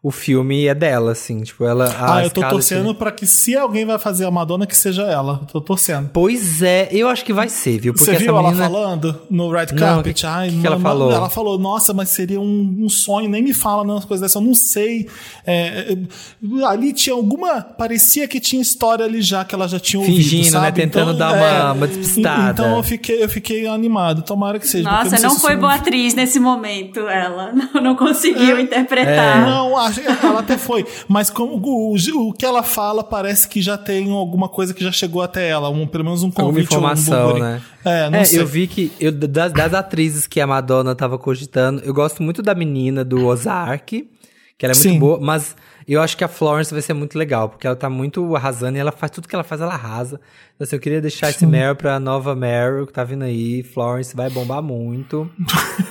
O 0.07 0.11
filme 0.11 0.67
é 0.67 0.75
dela, 0.75 1.13
assim, 1.13 1.41
tipo, 1.41 1.65
ela. 1.65 1.87
a 1.89 2.17
Ah, 2.17 2.25
eu 2.25 2.29
tô 2.31 2.47
torcendo 2.47 2.95
pra 2.95 3.11
que 3.11 3.27
se 3.27 3.57
alguém 3.57 3.87
vai 3.87 3.99
fazer 3.99 4.27
a 4.27 4.31
Madonna, 4.31 4.67
que 4.67 4.77
seja 4.77 5.05
ela. 5.05 5.39
Eu 5.41 5.47
tô 5.47 5.61
torcendo. 5.63 6.11
Pois 6.13 6.61
é, 6.61 6.91
eu 6.93 7.09
acho 7.09 7.25
que 7.25 7.33
vai 7.33 7.49
ser, 7.49 7.79
viu? 7.81 7.95
Porque 7.95 8.05
Você 8.05 8.11
essa 8.11 8.21
viu 8.21 8.37
ela 8.37 8.43
menina... 8.51 8.65
falando 8.69 9.19
no 9.31 9.51
Red 9.51 9.69
Não, 9.73 9.79
Carpet? 9.79 10.21
que- 10.21 10.27
Ai, 10.27 10.51
que 10.51 10.61
que 10.61 10.67
ela 10.67 10.79
falou? 10.79 11.11
Ela 11.11 11.31
falou, 11.31 11.59
nossa, 11.59 11.95
mas 11.95 12.11
seria 12.11 12.39
um, 12.39 12.77
um 12.83 12.89
sonho, 12.91 13.31
nem 13.31 13.43
me 13.43 13.55
fala 13.55 13.83
não, 13.83 13.97
as 13.97 14.05
coisas 14.05 14.21
dessas, 14.21 14.35
eu 14.37 14.47
não 14.47 14.55
sei. 14.55 15.09
É, 15.47 15.95
é, 15.95 16.65
ali 16.67 16.93
tinha 16.93 17.17
alguma. 17.17 17.63
Parecia 17.63 18.29
que 18.29 18.39
tinha 18.41 18.61
história 18.61 19.07
ali 19.07 19.23
já, 19.23 19.43
que 19.43 19.55
ela 19.55 19.67
já 19.67 19.81
tinha 19.81 20.01
ouvido. 20.01 20.17
Fingindo, 20.19 20.45
né? 20.45 20.51
sabe? 20.51 20.83
Tentando 20.83 21.15
dar 21.15 21.33
uma- 21.33 21.73
uma 21.73 21.87
despistada. 21.87 22.51
Então 22.63 22.77
eu 22.77 22.83
fiquei, 22.83 23.25
eu 23.25 23.29
fiquei 23.31 23.67
animado. 23.67 24.21
Tomara 24.21 24.59
que 24.59 24.69
seja. 24.69 24.85
Nossa, 24.87 25.19
não 25.19 25.31
se 25.31 25.41
foi 25.41 25.57
boa 25.57 25.77
atriz 25.77 26.13
nesse 26.15 26.39
momento, 26.39 27.01
ela. 27.09 27.53
Não, 27.55 27.81
não 27.81 27.97
conseguiu 27.97 28.61
interpretar. 28.61 29.47
Não, 29.47 29.79
a, 29.79 29.94
acho 29.94 29.94
que 29.94 29.94
ela 30.23 30.41
até 30.41 30.57
foi. 30.59 30.85
Mas 31.09 31.31
como 31.31 31.57
o, 31.57 31.95
o 32.29 32.33
que 32.33 32.45
ela 32.47 32.63
fala 32.63 33.05
parece 33.05 33.49
que 33.49 33.61
já 33.63 33.77
tem 33.79 34.11
alguma 34.11 34.49
coisa 34.49 34.73
que 34.75 34.83
já 34.83 34.91
chegou 34.93 35.23
até 35.23 35.49
ela. 35.49 35.69
Um, 35.69 35.87
pelo 35.87 36.05
menos 36.05 36.23
um 36.23 36.27
Alguma 36.27 36.47
convite 36.49 36.69
ou 36.73 36.77
um 36.77 36.81
informação, 36.81 37.23
burburinho. 37.33 37.47
né? 37.47 37.63
É, 37.85 38.11
não 38.11 38.19
É, 38.19 38.25
sei. 38.25 38.41
eu 38.41 38.47
vi 38.47 38.67
que 38.67 38.93
eu, 38.99 39.13
das, 39.13 39.53
das 39.53 39.75
atrizes 39.75 40.27
que 40.27 40.41
a 40.41 40.47
Madonna 40.47 40.95
tava 40.95 41.19
cogitando, 41.19 41.83
eu 41.85 41.93
gosto 41.93 42.23
muito 42.23 42.43
da 42.43 42.55
menina 42.55 43.05
do 43.05 43.27
Ozark, 43.27 44.09
que 44.57 44.65
ela 44.67 44.73
é 44.73 44.77
muito 44.77 44.89
Sim. 44.93 44.99
boa, 44.99 45.19
mas 45.21 45.55
eu 45.87 46.01
acho 46.01 46.17
que 46.17 46.25
a 46.25 46.29
Florence 46.29 46.73
vai 46.73 46.81
ser 46.81 46.95
muito 46.95 47.19
legal, 47.19 47.49
porque 47.51 47.67
ela 47.67 47.77
tá 47.77 47.91
muito 47.91 48.35
arrasando 48.35 48.79
e 48.79 48.81
ela 48.81 48.93
faz 48.93 49.11
tudo 49.11 49.29
que 49.29 49.35
ela 49.35 49.45
faz, 49.45 49.61
ela 49.61 49.75
arrasa. 49.75 50.19
Então, 50.55 50.65
assim, 50.65 50.77
eu 50.77 50.81
queria 50.81 51.01
deixar 51.01 51.29
esse 51.31 51.45
Meryl 51.45 51.75
pra 51.77 51.99
nova 52.01 52.35
Meryl 52.35 52.87
que 52.87 52.93
tá 52.93 53.05
vindo 53.05 53.23
aí. 53.25 53.63
Florence 53.63 54.15
vai 54.17 54.31
bombar 54.31 54.63
muito. 54.63 55.29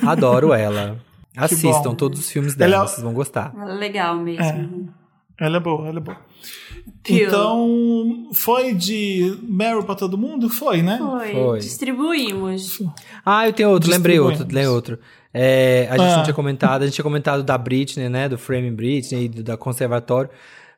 Adoro 0.05 0.53
ela. 0.53 0.97
Assistam 1.35 1.95
todos 1.95 2.19
os 2.19 2.29
filmes 2.31 2.55
dela, 2.55 2.75
Ela- 2.75 2.87
vocês 2.87 3.01
vão 3.01 3.13
gostar. 3.13 3.53
Legal 3.77 4.15
mesmo. 4.17 4.93
Ela 5.39 5.57
é 5.57 5.59
boa, 5.59 5.87
ela 5.87 5.97
é 5.97 6.01
boa. 6.01 6.17
Então, 7.09 8.29
foi 8.33 8.73
de 8.73 9.37
Meryl 9.43 9.83
pra 9.83 9.95
todo 9.95 10.17
mundo? 10.17 10.49
Foi, 10.49 10.81
né? 10.81 10.97
Foi. 10.97 11.31
Foi. 11.33 11.59
Distribuímos. 11.59 12.81
Ah, 13.25 13.47
eu 13.47 13.53
tenho 13.53 13.69
outro, 13.69 13.89
lembrei 13.89 14.19
outro, 14.19 14.41
lembrei 14.43 14.67
outro. 14.67 14.99
É, 15.33 15.87
a 15.89 15.97
gente 15.97 16.11
Ah. 16.11 16.17
não 16.17 16.23
tinha 16.23 16.33
comentado, 16.33 16.83
a 16.83 16.85
gente 16.85 16.95
tinha 16.95 17.03
comentado 17.03 17.43
da 17.43 17.57
Britney, 17.57 18.07
né? 18.09 18.29
Do 18.29 18.37
Frame 18.37 18.69
Britney, 18.71 19.27
do, 19.27 19.43
da 19.43 19.57
Conservatório. 19.57 20.29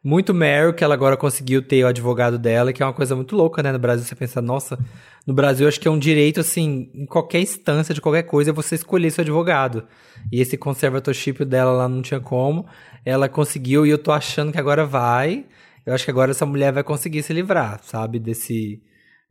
Muito 0.04 0.36
Meryl, 0.36 0.72
que 0.72 0.84
ela 0.84 0.94
agora 0.94 1.18
conseguiu 1.18 1.64
ter 1.64 1.84
o 1.84 1.88
advogado 1.88 2.38
dela, 2.38 2.72
que 2.72 2.82
é 2.84 2.86
uma 2.86 2.94
coisa 2.94 3.16
muito 3.16 3.36
louca, 3.36 3.64
né? 3.64 3.72
No 3.72 3.80
Brasil, 3.80 4.06
você 4.06 4.16
pensa, 4.16 4.40
nossa, 4.40 4.78
no 5.26 5.34
Brasil 5.34 5.68
acho 5.68 5.80
que 5.80 5.88
é 5.88 5.92
um 5.92 5.98
direito, 5.98 6.40
assim, 6.40 6.92
em 6.94 7.08
qualquer 7.08 7.42
instância 7.42 7.92
de 7.94 8.00
qualquer 8.00 8.22
coisa, 8.24 8.52
é 8.52 8.54
você 8.54 8.76
escolher 8.76 9.10
seu 9.10 9.24
advogado. 9.24 9.84
E 10.32 10.40
esse 10.40 10.58
conservatorship 10.58 11.44
dela 11.44 11.72
lá 11.72 11.90
não 11.90 12.04
tinha 12.04 12.20
como. 12.20 12.68
Ela 13.04 13.28
conseguiu 13.28 13.84
e 13.86 13.90
eu 13.90 13.98
tô 13.98 14.12
achando 14.12 14.52
que 14.52 14.60
agora 14.60 14.86
vai. 14.86 15.44
Eu 15.84 15.94
acho 15.94 16.06
que 16.06 16.12
agora 16.12 16.30
essa 16.32 16.46
mulher 16.46 16.72
vai 16.72 16.84
conseguir 16.84 17.24
se 17.24 17.34
livrar, 17.34 17.80
sabe? 17.84 18.20
Desse, 18.20 18.80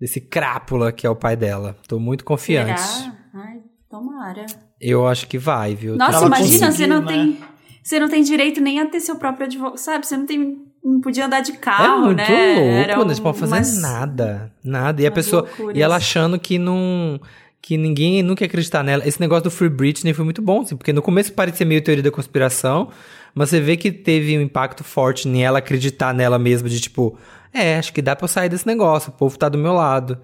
desse 0.00 0.20
crápula 0.20 0.90
que 0.90 1.06
é 1.06 1.10
o 1.10 1.14
pai 1.16 1.36
dela. 1.36 1.76
Tô 1.86 2.00
muito 2.00 2.24
confiante. 2.24 2.80
Será? 2.80 3.14
Ai, 3.34 3.58
tomara. 3.98 4.46
Eu 4.80 5.06
acho 5.06 5.26
que 5.28 5.38
vai, 5.38 5.74
viu? 5.74 5.96
Nossa, 5.96 6.16
Ela 6.18 6.26
imagina, 6.26 6.72
você 6.72 6.86
não 6.86 7.00
né? 7.02 7.06
tem. 7.12 7.38
Você 7.82 8.00
não 8.00 8.08
tem 8.08 8.22
direito 8.22 8.60
nem 8.60 8.80
a 8.80 8.86
ter 8.86 8.98
seu 9.00 9.16
próprio 9.16 9.46
advogado, 9.46 9.76
sabe? 9.76 10.06
Você 10.06 10.16
não 10.16 10.26
tem. 10.26 10.56
Não 10.82 11.00
podia 11.00 11.26
andar 11.26 11.40
de 11.40 11.52
é 11.52 11.56
carro, 11.56 12.06
muito 12.06 12.16
né? 12.18 12.26
louco, 12.28 12.60
Era 12.60 12.96
não 12.96 13.14
pode 13.16 13.38
fazer 13.38 13.52
umas- 13.54 13.80
nada. 13.80 14.52
Nada. 14.62 15.00
E 15.02 15.06
a 15.06 15.10
pessoa. 15.10 15.42
loucuras. 15.42 15.76
E 15.76 15.82
ela 15.82 15.96
achando 15.96 16.38
que 16.38 16.58
não. 16.58 17.20
Que 17.62 17.78
ninguém 17.78 18.22
nunca 18.22 18.42
ia 18.44 18.46
acreditar 18.46 18.82
nela. 18.82 19.06
Esse 19.08 19.18
negócio 19.20 19.44
do 19.44 19.50
Free 19.50 19.70
Britney 19.70 20.12
foi 20.12 20.24
muito 20.24 20.42
bom, 20.42 20.60
assim, 20.62 20.76
porque 20.76 20.92
no 20.92 21.00
começo 21.00 21.32
parecia 21.32 21.64
meio 21.64 21.82
teoria 21.82 22.02
da 22.02 22.10
conspiração, 22.10 22.90
mas 23.34 23.48
você 23.48 23.58
vê 23.60 23.76
que 23.76 23.90
teve 23.90 24.36
um 24.36 24.42
impacto 24.42 24.84
forte 24.84 25.26
em 25.28 25.42
ela 25.42 25.60
acreditar 25.60 26.12
nela 26.12 26.38
mesma, 26.38 26.68
de 26.68 26.78
tipo, 26.78 27.16
é, 27.54 27.78
acho 27.78 27.92
que 27.94 28.02
dá 28.02 28.14
pra 28.14 28.24
eu 28.24 28.28
sair 28.28 28.50
desse 28.50 28.66
negócio, 28.66 29.08
o 29.08 29.12
povo 29.12 29.38
tá 29.38 29.48
do 29.48 29.56
meu 29.56 29.72
lado. 29.72 30.18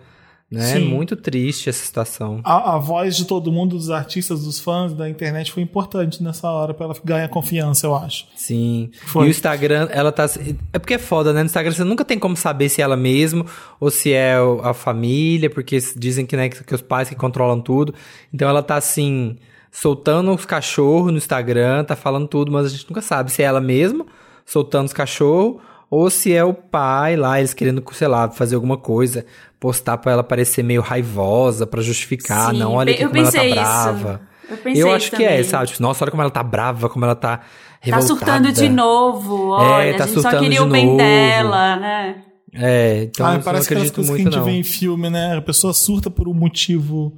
Né? 0.51 0.65
Sim. 0.65 0.87
Muito 0.87 1.15
triste 1.15 1.69
essa 1.69 1.85
situação. 1.85 2.41
A, 2.43 2.75
a 2.75 2.79
voz 2.79 3.17
de 3.17 3.25
todo 3.25 3.53
mundo, 3.53 3.77
dos 3.77 3.89
artistas, 3.89 4.43
dos 4.43 4.59
fãs 4.59 4.93
da 4.93 5.09
internet 5.09 5.53
foi 5.53 5.63
importante 5.63 6.23
nessa 6.23 6.51
hora 6.51 6.75
pra 6.75 6.87
ela 6.87 6.95
ganhar 7.05 7.29
confiança, 7.29 7.87
eu 7.87 7.95
acho. 7.95 8.27
Sim. 8.35 8.91
Foi. 9.07 9.27
E 9.27 9.29
o 9.29 9.31
Instagram, 9.31 9.89
ela 9.93 10.11
tá. 10.11 10.27
É 10.73 10.79
porque 10.79 10.95
é 10.95 10.99
foda, 10.99 11.33
né? 11.33 11.41
No 11.41 11.47
Instagram 11.47 11.73
você 11.73 11.85
nunca 11.85 12.05
tem 12.05 12.19
como 12.19 12.37
saber 12.37 12.69
se 12.69 12.81
é 12.81 12.85
ela 12.85 12.97
mesmo 12.97 13.47
ou 13.79 13.93
se 13.93 14.13
é 14.13 14.35
a 14.65 14.75
família, 14.75 15.49
porque 15.49 15.79
dizem 15.97 16.27
que, 16.27 16.37
né, 16.37 16.49
que 16.49 16.65
que 16.65 16.75
os 16.75 16.83
pais 16.83 17.09
que 17.09 17.15
controlam 17.15 17.61
tudo. 17.61 17.95
Então 18.35 18.49
ela 18.49 18.63
tá 18.63 18.75
assim, 18.75 19.37
soltando 19.71 20.33
os 20.33 20.45
cachorros 20.45 21.13
no 21.13 21.19
Instagram, 21.19 21.85
tá 21.85 21.95
falando 21.95 22.27
tudo, 22.27 22.51
mas 22.51 22.67
a 22.67 22.69
gente 22.69 22.89
nunca 22.89 23.01
sabe 23.01 23.31
se 23.31 23.43
é 23.43 23.47
ela 23.47 23.61
mesma 23.61 24.05
soltando 24.45 24.87
os 24.87 24.93
cachorros 24.93 25.63
ou 25.91 26.09
se 26.09 26.33
é 26.33 26.45
o 26.45 26.55
pai 26.55 27.17
lá, 27.17 27.39
eles 27.41 27.53
querendo, 27.53 27.83
sei 27.93 28.07
lá, 28.09 28.31
fazer 28.31 28.55
alguma 28.55 28.77
coisa, 28.77 29.27
postar 29.59 29.99
pra 29.99 30.13
ela 30.13 30.23
parecer 30.23 30.63
meio 30.63 30.81
raivosa, 30.81 31.67
pra 31.67 31.83
justificar, 31.83 32.53
Sim, 32.53 32.59
não, 32.59 32.75
olha 32.75 32.93
aqui 32.93 33.03
eu 33.03 33.09
como 33.09 33.21
ela 33.21 33.33
tá 33.33 33.45
isso. 33.45 33.55
brava. 33.55 34.21
Eu 34.49 34.57
pensei 34.57 34.83
Eu 34.83 34.87
isso 34.89 34.97
acho 34.97 35.11
que 35.13 35.25
é, 35.25 35.43
sabe? 35.43 35.67
Tipo, 35.69 35.83
nossa, 35.83 36.05
olha 36.05 36.11
como 36.11 36.23
ela 36.23 36.31
tá 36.31 36.43
brava, 36.43 36.89
como 36.89 37.05
ela 37.05 37.15
tá 37.15 37.39
Tá 37.39 37.45
revoltada. 37.81 38.07
surtando 38.09 38.53
de 38.53 38.69
novo, 38.69 39.51
olha, 39.51 39.97
tá 39.97 40.05
a 40.05 40.07
gente 40.07 40.21
só 40.21 40.39
queria 40.39 40.63
o 40.63 40.67
bem 40.67 40.85
novo. 40.87 40.99
dela, 40.99 41.77
né? 41.77 42.17
É, 42.53 43.05
então 43.05 43.25
Ah, 43.27 43.31
eu 43.31 43.35
não 43.37 43.43
parece 43.43 43.67
aquelas 43.67 43.89
acredito 43.89 43.95
coisas 43.95 44.15
que 44.15 44.21
a 44.21 44.25
muito 44.25 44.35
gente 44.35 44.39
não. 44.39 44.45
vê 44.45 44.51
em 44.59 44.63
filme, 44.65 45.09
né? 45.09 45.37
A 45.37 45.41
pessoa 45.43 45.73
surta 45.73 46.11
por 46.11 46.29
um 46.29 46.35
motivo 46.35 47.17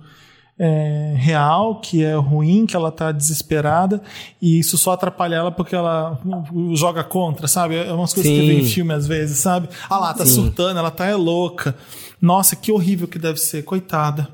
é, 0.64 1.14
real, 1.16 1.80
que 1.80 2.04
é 2.04 2.14
ruim, 2.14 2.66
que 2.66 2.76
ela 2.76 2.92
tá 2.92 3.10
desesperada, 3.10 4.00
e 4.40 4.60
isso 4.60 4.78
só 4.78 4.92
atrapalha 4.92 5.34
ela 5.34 5.50
porque 5.50 5.74
ela 5.74 6.20
joga 6.74 7.02
contra, 7.02 7.48
sabe? 7.48 7.74
É 7.74 7.92
umas 7.92 8.14
coisas 8.14 8.30
que 8.30 8.40
Sim. 8.40 8.46
vê 8.46 8.60
em 8.60 8.64
filme 8.64 8.94
às 8.94 9.04
vezes, 9.04 9.38
sabe? 9.38 9.68
Ah 9.90 9.98
lá, 9.98 10.14
tá 10.14 10.24
Sim. 10.24 10.34
surtando, 10.34 10.78
ela 10.78 10.92
tá 10.92 11.06
é 11.06 11.16
louca. 11.16 11.74
Nossa, 12.20 12.54
que 12.54 12.70
horrível 12.70 13.08
que 13.08 13.18
deve 13.18 13.40
ser, 13.40 13.64
coitada. 13.64 14.28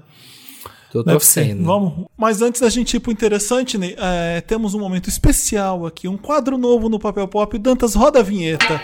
Tô 0.93 1.03
Deve 1.03 1.21
ser. 1.21 1.41
torcendo. 1.41 1.65
Vamos. 1.65 2.07
Mas 2.17 2.43
antes 2.43 2.61
da 2.61 2.69
gente 2.69 2.95
ir 2.97 3.01
pro 3.01 3.13
interessante, 3.13 3.79
Ney, 3.79 3.95
é, 3.99 4.43
temos 4.43 4.75
um 4.75 4.81
momento 4.81 5.09
especial 5.09 5.87
aqui, 5.87 6.09
um 6.09 6.17
quadro 6.17 6.59
novo 6.59 6.91
no 6.91 6.99
Papel 6.99 7.29
Pop. 7.29 7.57
O 7.57 7.59
Dantas 7.59 7.95
roda 7.95 8.21
a 8.21 8.23
vinheta. 8.23 8.81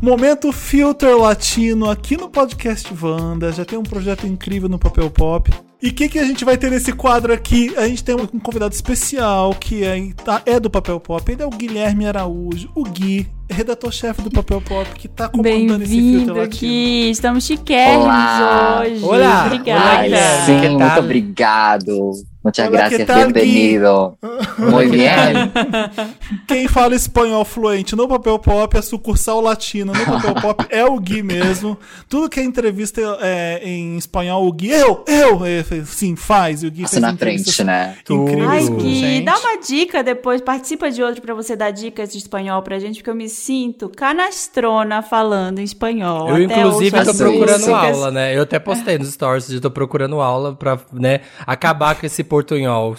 Momento 0.00 0.52
Filter 0.52 1.16
Latino 1.16 1.90
aqui 1.90 2.16
no 2.16 2.28
podcast 2.28 2.92
Wanda. 3.02 3.50
Já 3.52 3.64
tem 3.64 3.78
um 3.78 3.82
projeto 3.82 4.26
incrível 4.26 4.68
no 4.68 4.78
Papel 4.78 5.10
Pop. 5.10 5.50
E 5.82 5.88
o 5.88 5.92
que, 5.94 6.08
que 6.08 6.18
a 6.18 6.24
gente 6.24 6.44
vai 6.44 6.56
ter 6.56 6.70
nesse 6.70 6.92
quadro 6.92 7.32
aqui? 7.32 7.74
A 7.76 7.86
gente 7.88 8.04
tem 8.04 8.14
um 8.14 8.26
convidado 8.38 8.74
especial 8.74 9.54
que 9.54 9.84
é, 9.84 10.12
tá- 10.24 10.42
é 10.46 10.60
do 10.60 10.70
Papel 10.70 11.00
Pop. 11.00 11.30
Ele 11.30 11.42
é 11.42 11.46
o 11.46 11.50
Guilherme 11.50 12.06
Araújo, 12.06 12.70
o 12.74 12.82
Gui, 12.84 13.28
redator-chefe 13.48 14.22
do 14.22 14.30
Papel 14.30 14.60
Pop, 14.60 14.88
que 14.94 15.08
tá 15.08 15.28
comandando 15.28 15.82
esse 15.84 16.16
Latino. 16.16 16.40
aqui, 16.40 17.10
estamos 17.10 17.44
chiquérrimos 17.44 18.04
Olá. 18.04 18.82
hoje. 18.82 19.04
Olá. 19.04 19.46
Obrigada. 19.46 19.80
Olá, 19.80 19.98
Ay, 19.98 20.08
Guilherme. 20.08 20.46
sí, 20.46 20.60
¿qué 20.60 20.68
muy 20.70 20.78
tal? 20.78 20.98
obrigado. 20.98 22.10
Muchas 22.44 22.68
¿qué 22.68 22.76
gracias, 22.76 23.08
bienvenido. 23.08 24.16
Muy 24.58 24.86
bien. 24.86 25.52
Quem 26.46 26.68
fala 26.68 26.94
espanhol 26.94 27.44
fluente 27.44 27.96
no 27.96 28.06
Papel 28.06 28.38
Pop 28.38 28.72
é 28.76 28.82
sucursal 28.82 29.40
latino. 29.40 29.92
No 29.92 30.04
Papel 30.04 30.34
Pop 30.40 30.64
é 30.70 30.84
o 30.84 30.96
Gui 31.00 31.24
mesmo. 31.24 31.76
Tudo 32.08 32.28
que 32.28 32.38
é 32.38 32.44
entrevista 32.44 33.00
é, 33.20 33.60
em 33.64 33.96
espanhol, 33.96 34.46
o 34.46 34.52
Gui, 34.52 34.70
eu, 34.70 35.04
eu, 35.08 35.40
sim, 35.86 36.14
faz. 36.14 36.62
E 36.62 36.68
o 36.68 36.70
Gui 36.70 36.82
Passa 36.82 37.00
fez 37.00 37.02
na 37.02 37.16
frente, 37.16 37.64
né? 37.64 37.96
Incríveis 38.08 38.68
Ai, 38.68 38.76
Gui, 38.76 38.94
gente. 38.94 39.24
dá 39.24 39.36
uma 39.38 39.56
dica 39.56 40.04
depois, 40.04 40.40
participa 40.40 40.88
de 40.88 41.02
outro 41.02 41.20
pra 41.20 41.34
você 41.34 41.56
dar 41.56 41.72
dicas 41.72 42.12
de 42.12 42.18
espanhol 42.18 42.62
pra 42.62 42.78
gente, 42.78 42.98
porque 42.98 43.10
eu 43.10 43.16
me 43.16 43.28
sinto 43.36 43.88
canastrona 43.88 45.02
falando 45.02 45.58
em 45.58 45.64
espanhol. 45.64 46.28
Eu, 46.30 46.44
Até 46.46 46.58
inclusive, 46.60 47.04
tô 47.04 47.14
procurando 47.14 47.60
músicas. 47.60 47.96
aula, 47.96 48.10
né? 48.10 48.36
Eu 48.36 48.42
até 48.42 48.58
postei 48.58 48.98
nos 48.98 49.08
stories 49.12 49.46
de 49.48 49.54
eu 49.56 49.60
tô 49.60 49.70
procurando 49.70 50.20
aula 50.20 50.54
pra, 50.54 50.78
né, 50.92 51.20
acabar 51.46 51.94
com 51.98 52.06
esse 52.06 52.24
portunhol. 52.24 52.96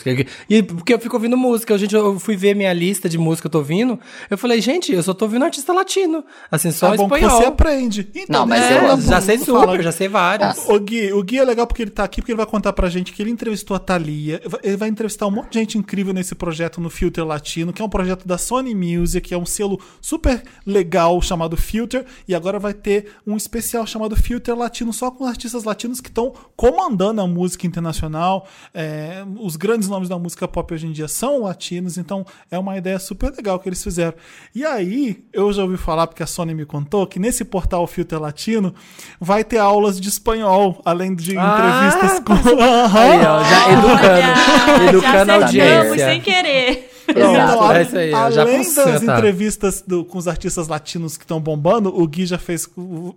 E 0.50 0.64
porque 0.64 0.94
eu 0.94 1.00
fico 1.00 1.16
ouvindo 1.16 1.36
música. 1.36 1.78
Gente, 1.78 1.96
eu 1.96 2.20
fui 2.20 2.36
ver 2.36 2.56
minha 2.56 2.72
lista 2.74 3.10
de 3.10 3.18
música 3.18 3.44
que 3.44 3.48
eu 3.48 3.52
tô 3.52 3.58
ouvindo. 3.60 4.00
Eu 4.30 4.38
falei, 4.38 4.62
gente, 4.62 4.92
eu 4.94 5.04
só 5.04 5.14
tô 5.14 5.26
ouvindo 5.26 5.44
artista 5.46 5.74
latino. 5.74 6.24
Assim, 6.52 6.72
só 6.72 6.92
Tá 6.92 6.98
bom 6.98 7.10
que 7.10 7.16
espanhol. 7.16 7.42
você 7.42 7.48
aprende. 7.48 8.10
Então, 8.16 8.42
Não, 8.42 8.46
mas 8.48 8.62
deixa 8.68 8.86
eu. 8.86 9.02
Já 9.02 9.22
sei 9.22 9.38
fala- 9.38 9.62
super, 9.62 9.84
já 9.84 9.92
sei 9.92 10.08
vários. 10.08 10.58
O 10.70 10.80
Gui, 10.80 11.12
o 11.14 11.24
Gui 11.24 11.40
é 11.40 11.44
legal 11.44 11.66
porque 11.68 11.82
ele 11.82 11.92
tá 11.92 12.04
aqui, 12.04 12.22
porque 12.22 12.32
ele 12.32 12.38
vai 12.38 12.46
contar 12.46 12.74
pra 12.74 12.90
gente 12.90 13.12
que 13.14 13.22
ele 13.22 13.32
entrevistou 13.32 13.76
a 13.76 13.80
Thalia. 13.80 14.42
Ele 14.64 14.78
vai 14.78 14.90
entrevistar 14.90 15.26
um 15.28 15.32
monte 15.32 15.52
de 15.54 15.60
gente 15.60 15.78
incrível 15.78 16.14
nesse 16.14 16.36
projeto 16.36 16.80
no 16.82 16.90
Filter 16.90 17.26
Latino, 17.26 17.72
que 17.74 17.82
é 17.82 17.86
um 17.86 17.90
projeto 17.90 18.28
da 18.28 18.38
Sony 18.38 18.74
Music, 18.76 19.28
que 19.30 19.34
é 19.34 19.38
um 19.38 19.46
selo 19.46 19.80
super 20.02 20.27
legal 20.66 21.22
chamado 21.22 21.56
Filter. 21.58 22.06
E 22.28 22.34
agora 22.36 22.60
vai 22.60 22.74
ter 22.74 23.14
um 23.26 23.36
especial 23.38 23.86
chamado 23.86 24.16
Filter 24.16 24.56
Latino, 24.56 24.91
só 24.94 25.10
com 25.12 25.26
artistas 25.26 25.64
latinos 25.64 25.99
que 26.02 26.10
estão 26.10 26.34
comandando 26.56 27.22
a 27.22 27.28
música 27.28 27.66
internacional. 27.68 28.48
É, 28.74 29.24
os 29.40 29.56
grandes 29.56 29.88
nomes 29.90 30.10
da 30.10 30.18
música 30.18 30.48
pop 30.48 30.74
hoje 30.74 30.88
em 30.88 30.91
dia 30.91 31.08
são 31.08 31.44
latinos, 31.44 31.98
então 31.98 32.26
é 32.52 32.58
uma 32.58 32.78
ideia 32.78 32.99
super 32.99 33.32
legal 33.36 33.60
que 33.60 33.70
eles 33.70 33.84
fizeram. 33.84 34.14
E 34.54 34.66
aí, 34.66 35.24
eu 35.34 35.52
já 35.54 35.64
ouvi 35.64 35.78
falar, 35.78 36.08
porque 36.08 36.24
a 36.24 36.28
Sony 36.28 36.54
me 36.54 36.66
contou, 36.66 37.06
que 37.08 37.20
nesse 37.20 37.44
portal 37.45 37.86
Filter 37.88 38.20
Latino 38.20 38.74
vai 39.20 39.44
ter 39.44 39.58
aulas 39.58 39.99
de 39.99 40.10
espanhol, 40.10 40.82
além 40.86 41.16
de 41.16 41.38
Ah, 41.38 41.88
entrevistas 41.90 42.20
com. 42.24 42.34
Aí, 42.98 43.20
ó, 43.26 43.44
já 43.44 43.72
educando, 43.74 44.90
educando 44.90 45.32
a 45.32 45.36
audiência. 45.36 46.06
sem 46.08 46.22
querer. 46.22 46.97
Exato, 47.16 47.64
a- 47.64 47.78
é 47.78 47.82
isso 47.84 47.98
aí, 47.98 48.12
já 48.12 48.42
além 48.42 48.58
consigo 48.58 48.86
das 48.92 49.04
entrevistas 49.04 49.84
do- 49.86 50.04
com 50.06 50.18
os 50.18 50.28
artistas 50.28 50.68
latinos 50.68 51.18
que 51.18 51.24
estão 51.24 51.40
bombando, 51.40 51.90
o 51.90 52.08
Gui 52.08 52.26
já 52.26 52.38
fez 52.38 52.68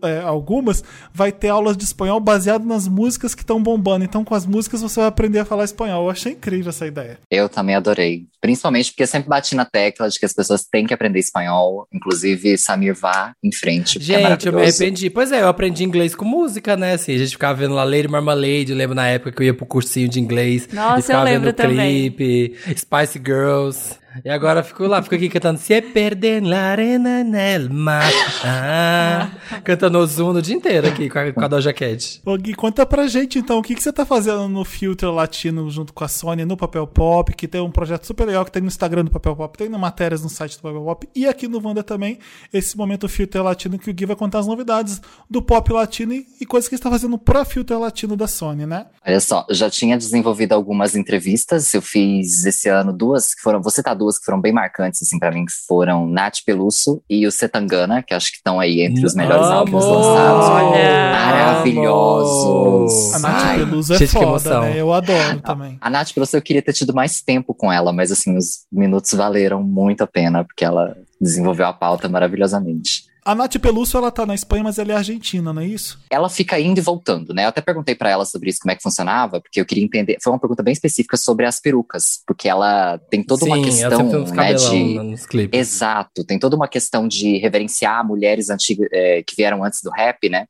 é, 0.02 0.20
algumas, 0.20 0.82
vai 1.12 1.32
ter 1.32 1.48
aulas 1.48 1.76
de 1.76 1.84
espanhol 1.84 2.20
baseado 2.20 2.64
nas 2.64 2.86
músicas 2.86 3.34
que 3.34 3.42
estão 3.42 3.62
bombando. 3.62 4.04
Então, 4.04 4.24
com 4.24 4.34
as 4.34 4.46
músicas, 4.46 4.82
você 4.82 5.00
vai 5.00 5.08
aprender 5.08 5.40
a 5.40 5.44
falar 5.44 5.64
espanhol. 5.64 6.04
Eu 6.04 6.10
achei 6.10 6.32
incrível 6.32 6.70
essa 6.70 6.86
ideia. 6.86 7.18
Eu 7.30 7.48
também 7.48 7.74
adorei. 7.74 8.26
Principalmente 8.40 8.90
porque 8.92 9.02
eu 9.02 9.06
sempre 9.06 9.28
bati 9.28 9.54
na 9.54 9.64
tecla 9.66 10.08
de 10.08 10.18
que 10.18 10.24
as 10.24 10.32
pessoas 10.32 10.64
têm 10.64 10.86
que 10.86 10.94
aprender 10.94 11.18
espanhol. 11.18 11.86
Inclusive, 11.92 12.56
Samir 12.56 12.94
vá 12.94 13.32
em 13.42 13.52
frente. 13.52 13.98
é 13.98 14.00
Gente, 14.00 14.46
eu 14.46 14.52
me 14.52 14.62
arrependi. 14.62 15.10
Pois 15.10 15.30
é, 15.32 15.42
eu 15.42 15.48
aprendi 15.48 15.84
inglês 15.84 16.14
com 16.14 16.24
música, 16.24 16.76
né? 16.76 16.94
Assim, 16.94 17.14
a 17.14 17.18
gente 17.18 17.30
ficava 17.32 17.54
vendo 17.58 17.74
lá 17.74 17.84
Lady 17.84 18.08
Marmalade, 18.08 18.66
eu 18.70 18.76
lembro 18.76 18.94
na 18.94 19.06
época 19.08 19.32
que 19.32 19.42
eu 19.42 19.46
ia 19.46 19.54
pro 19.54 19.66
cursinho 19.66 20.08
de 20.08 20.18
inglês. 20.20 20.68
Nossa, 20.72 20.98
e 21.00 21.02
ficava 21.02 21.20
eu 21.28 21.32
lembro 21.34 21.46
vendo 21.48 21.56
também. 21.56 22.10
clipe, 22.10 22.56
Spice 22.76 23.18
Girls. 23.24 23.79
E 24.24 24.28
agora 24.28 24.62
fico 24.62 24.86
lá, 24.86 25.00
fico 25.02 25.14
aqui 25.14 25.28
cantando 25.28 25.58
Se 25.58 25.80
perder 25.80 26.42
la 26.42 26.60
arena 26.60 27.22
nel 27.22 27.70
mar. 27.70 28.10
Ah, 28.44 29.30
cantando 29.62 29.98
Ozuna 29.98 30.40
o 30.40 30.42
dia 30.42 30.54
inteiro 30.54 30.88
aqui 30.88 31.08
com 31.08 31.18
a, 31.18 31.32
com 31.32 31.44
a 31.44 31.48
Doja 31.48 31.72
Cat. 31.72 32.20
Ô, 32.24 32.36
Gui, 32.36 32.54
conta 32.54 32.84
pra 32.84 33.06
gente 33.06 33.38
então, 33.38 33.58
o 33.58 33.62
que, 33.62 33.74
que 33.74 33.82
você 33.82 33.92
tá 33.92 34.04
fazendo 34.04 34.48
no 34.48 34.64
Filter 34.64 35.10
Latino 35.10 35.70
junto 35.70 35.92
com 35.92 36.02
a 36.02 36.08
Sony, 36.08 36.44
no 36.44 36.56
Papel 36.56 36.86
Pop, 36.86 37.32
que 37.34 37.46
tem 37.46 37.60
um 37.60 37.70
projeto 37.70 38.06
super 38.06 38.26
legal 38.26 38.44
que 38.44 38.50
tem 38.50 38.62
no 38.62 38.68
Instagram 38.68 39.04
do 39.04 39.10
Papel 39.10 39.36
Pop, 39.36 39.56
tem 39.56 39.68
na 39.68 39.78
matérias 39.78 40.22
no 40.22 40.28
site 40.28 40.56
do 40.56 40.62
Papel 40.62 40.82
Pop 40.82 41.08
e 41.14 41.26
aqui 41.26 41.46
no 41.46 41.64
Wanda 41.64 41.82
também, 41.82 42.18
esse 42.52 42.76
momento 42.76 43.08
Filter 43.08 43.42
Latino 43.42 43.78
que 43.78 43.90
o 43.90 43.94
Gui 43.94 44.06
vai 44.06 44.16
contar 44.16 44.40
as 44.40 44.46
novidades 44.46 45.00
do 45.28 45.40
pop 45.40 45.72
latino 45.72 46.12
e, 46.12 46.26
e 46.40 46.46
coisas 46.46 46.68
que 46.68 46.74
está 46.74 46.90
fazendo 46.90 47.16
pra 47.18 47.44
Filter 47.44 47.78
Latino 47.78 48.16
da 48.16 48.26
Sony, 48.26 48.66
né? 48.66 48.86
Olha 49.06 49.20
só, 49.20 49.46
já 49.50 49.70
tinha 49.70 49.96
desenvolvido 49.96 50.52
algumas 50.52 50.94
entrevistas. 50.94 51.72
Eu 51.72 51.82
fiz 51.82 52.44
esse 52.44 52.68
ano 52.68 52.92
duas 52.92 53.34
que 53.34 53.40
foram, 53.40 53.62
vou 53.62 53.70
citar 53.70 53.96
duas 54.00 54.18
que 54.18 54.24
foram 54.24 54.40
bem 54.40 54.52
marcantes 54.52 55.02
assim 55.02 55.18
para 55.18 55.30
mim, 55.30 55.44
que 55.44 55.52
foram 55.68 56.06
Nath 56.06 56.38
Peluso 56.44 57.02
e 57.08 57.26
o 57.26 57.30
Setangana, 57.30 58.02
que 58.02 58.14
acho 58.14 58.30
que 58.30 58.38
estão 58.38 58.58
aí 58.58 58.80
entre 58.80 59.04
os 59.04 59.14
melhores 59.14 59.46
Amo! 59.46 59.58
álbuns 59.58 59.84
lançados. 59.84 60.48
Olha! 60.48 61.12
Maravilhosos. 61.12 63.14
A 63.14 63.18
Nath 63.18 63.42
Ai, 63.44 63.58
Peluso 63.58 63.94
é 63.94 63.98
gente, 63.98 64.08
que 64.08 64.14
foda, 64.14 64.26
emoção. 64.26 64.62
né? 64.62 64.80
Eu 64.80 64.92
adoro 64.92 65.40
também. 65.42 65.78
A 65.80 65.90
Nath 65.90 66.12
Peluso 66.12 66.36
eu 66.36 66.42
queria 66.42 66.62
ter 66.62 66.72
tido 66.72 66.94
mais 66.94 67.20
tempo 67.20 67.54
com 67.54 67.72
ela, 67.72 67.92
mas 67.92 68.10
assim, 68.10 68.36
os 68.36 68.64
minutos 68.72 69.12
valeram 69.12 69.62
muito 69.62 70.02
a 70.02 70.06
pena, 70.06 70.44
porque 70.44 70.64
ela 70.64 70.96
desenvolveu 71.20 71.66
a 71.66 71.72
pauta 71.72 72.08
maravilhosamente. 72.08 73.09
A 73.30 73.34
Nath 73.36 73.60
Peluso, 73.60 73.96
ela 73.96 74.10
tá 74.10 74.26
na 74.26 74.34
Espanha, 74.34 74.64
mas 74.64 74.76
ela 74.76 74.90
é 74.90 74.96
argentina, 74.96 75.52
não 75.52 75.62
é 75.62 75.64
isso? 75.64 76.00
Ela 76.10 76.28
fica 76.28 76.58
indo 76.58 76.78
e 76.78 76.80
voltando, 76.80 77.32
né? 77.32 77.44
Eu 77.44 77.50
até 77.50 77.60
perguntei 77.60 77.94
pra 77.94 78.10
ela 78.10 78.24
sobre 78.24 78.50
isso, 78.50 78.58
como 78.60 78.72
é 78.72 78.74
que 78.74 78.82
funcionava, 78.82 79.40
porque 79.40 79.60
eu 79.60 79.64
queria 79.64 79.84
entender. 79.84 80.16
Foi 80.20 80.32
uma 80.32 80.38
pergunta 80.40 80.64
bem 80.64 80.72
específica 80.72 81.16
sobre 81.16 81.46
as 81.46 81.60
perucas, 81.60 82.24
porque 82.26 82.48
ela 82.48 82.98
tem 83.08 83.22
toda 83.22 83.44
uma 83.44 83.54
Sim, 83.54 83.82
ela 83.84 83.90
questão, 83.90 84.24
tem 84.24 84.34
né, 84.34 84.54
de 84.54 84.94
nos 84.94 85.26
clipes. 85.26 85.60
Exato, 85.60 86.24
tem 86.24 86.40
toda 86.40 86.56
uma 86.56 86.66
questão 86.66 87.06
de 87.06 87.38
reverenciar 87.38 88.04
mulheres 88.04 88.50
antigas 88.50 88.88
é, 88.90 89.22
que 89.22 89.36
vieram 89.36 89.62
antes 89.62 89.80
do 89.80 89.92
rap, 89.92 90.28
né? 90.28 90.46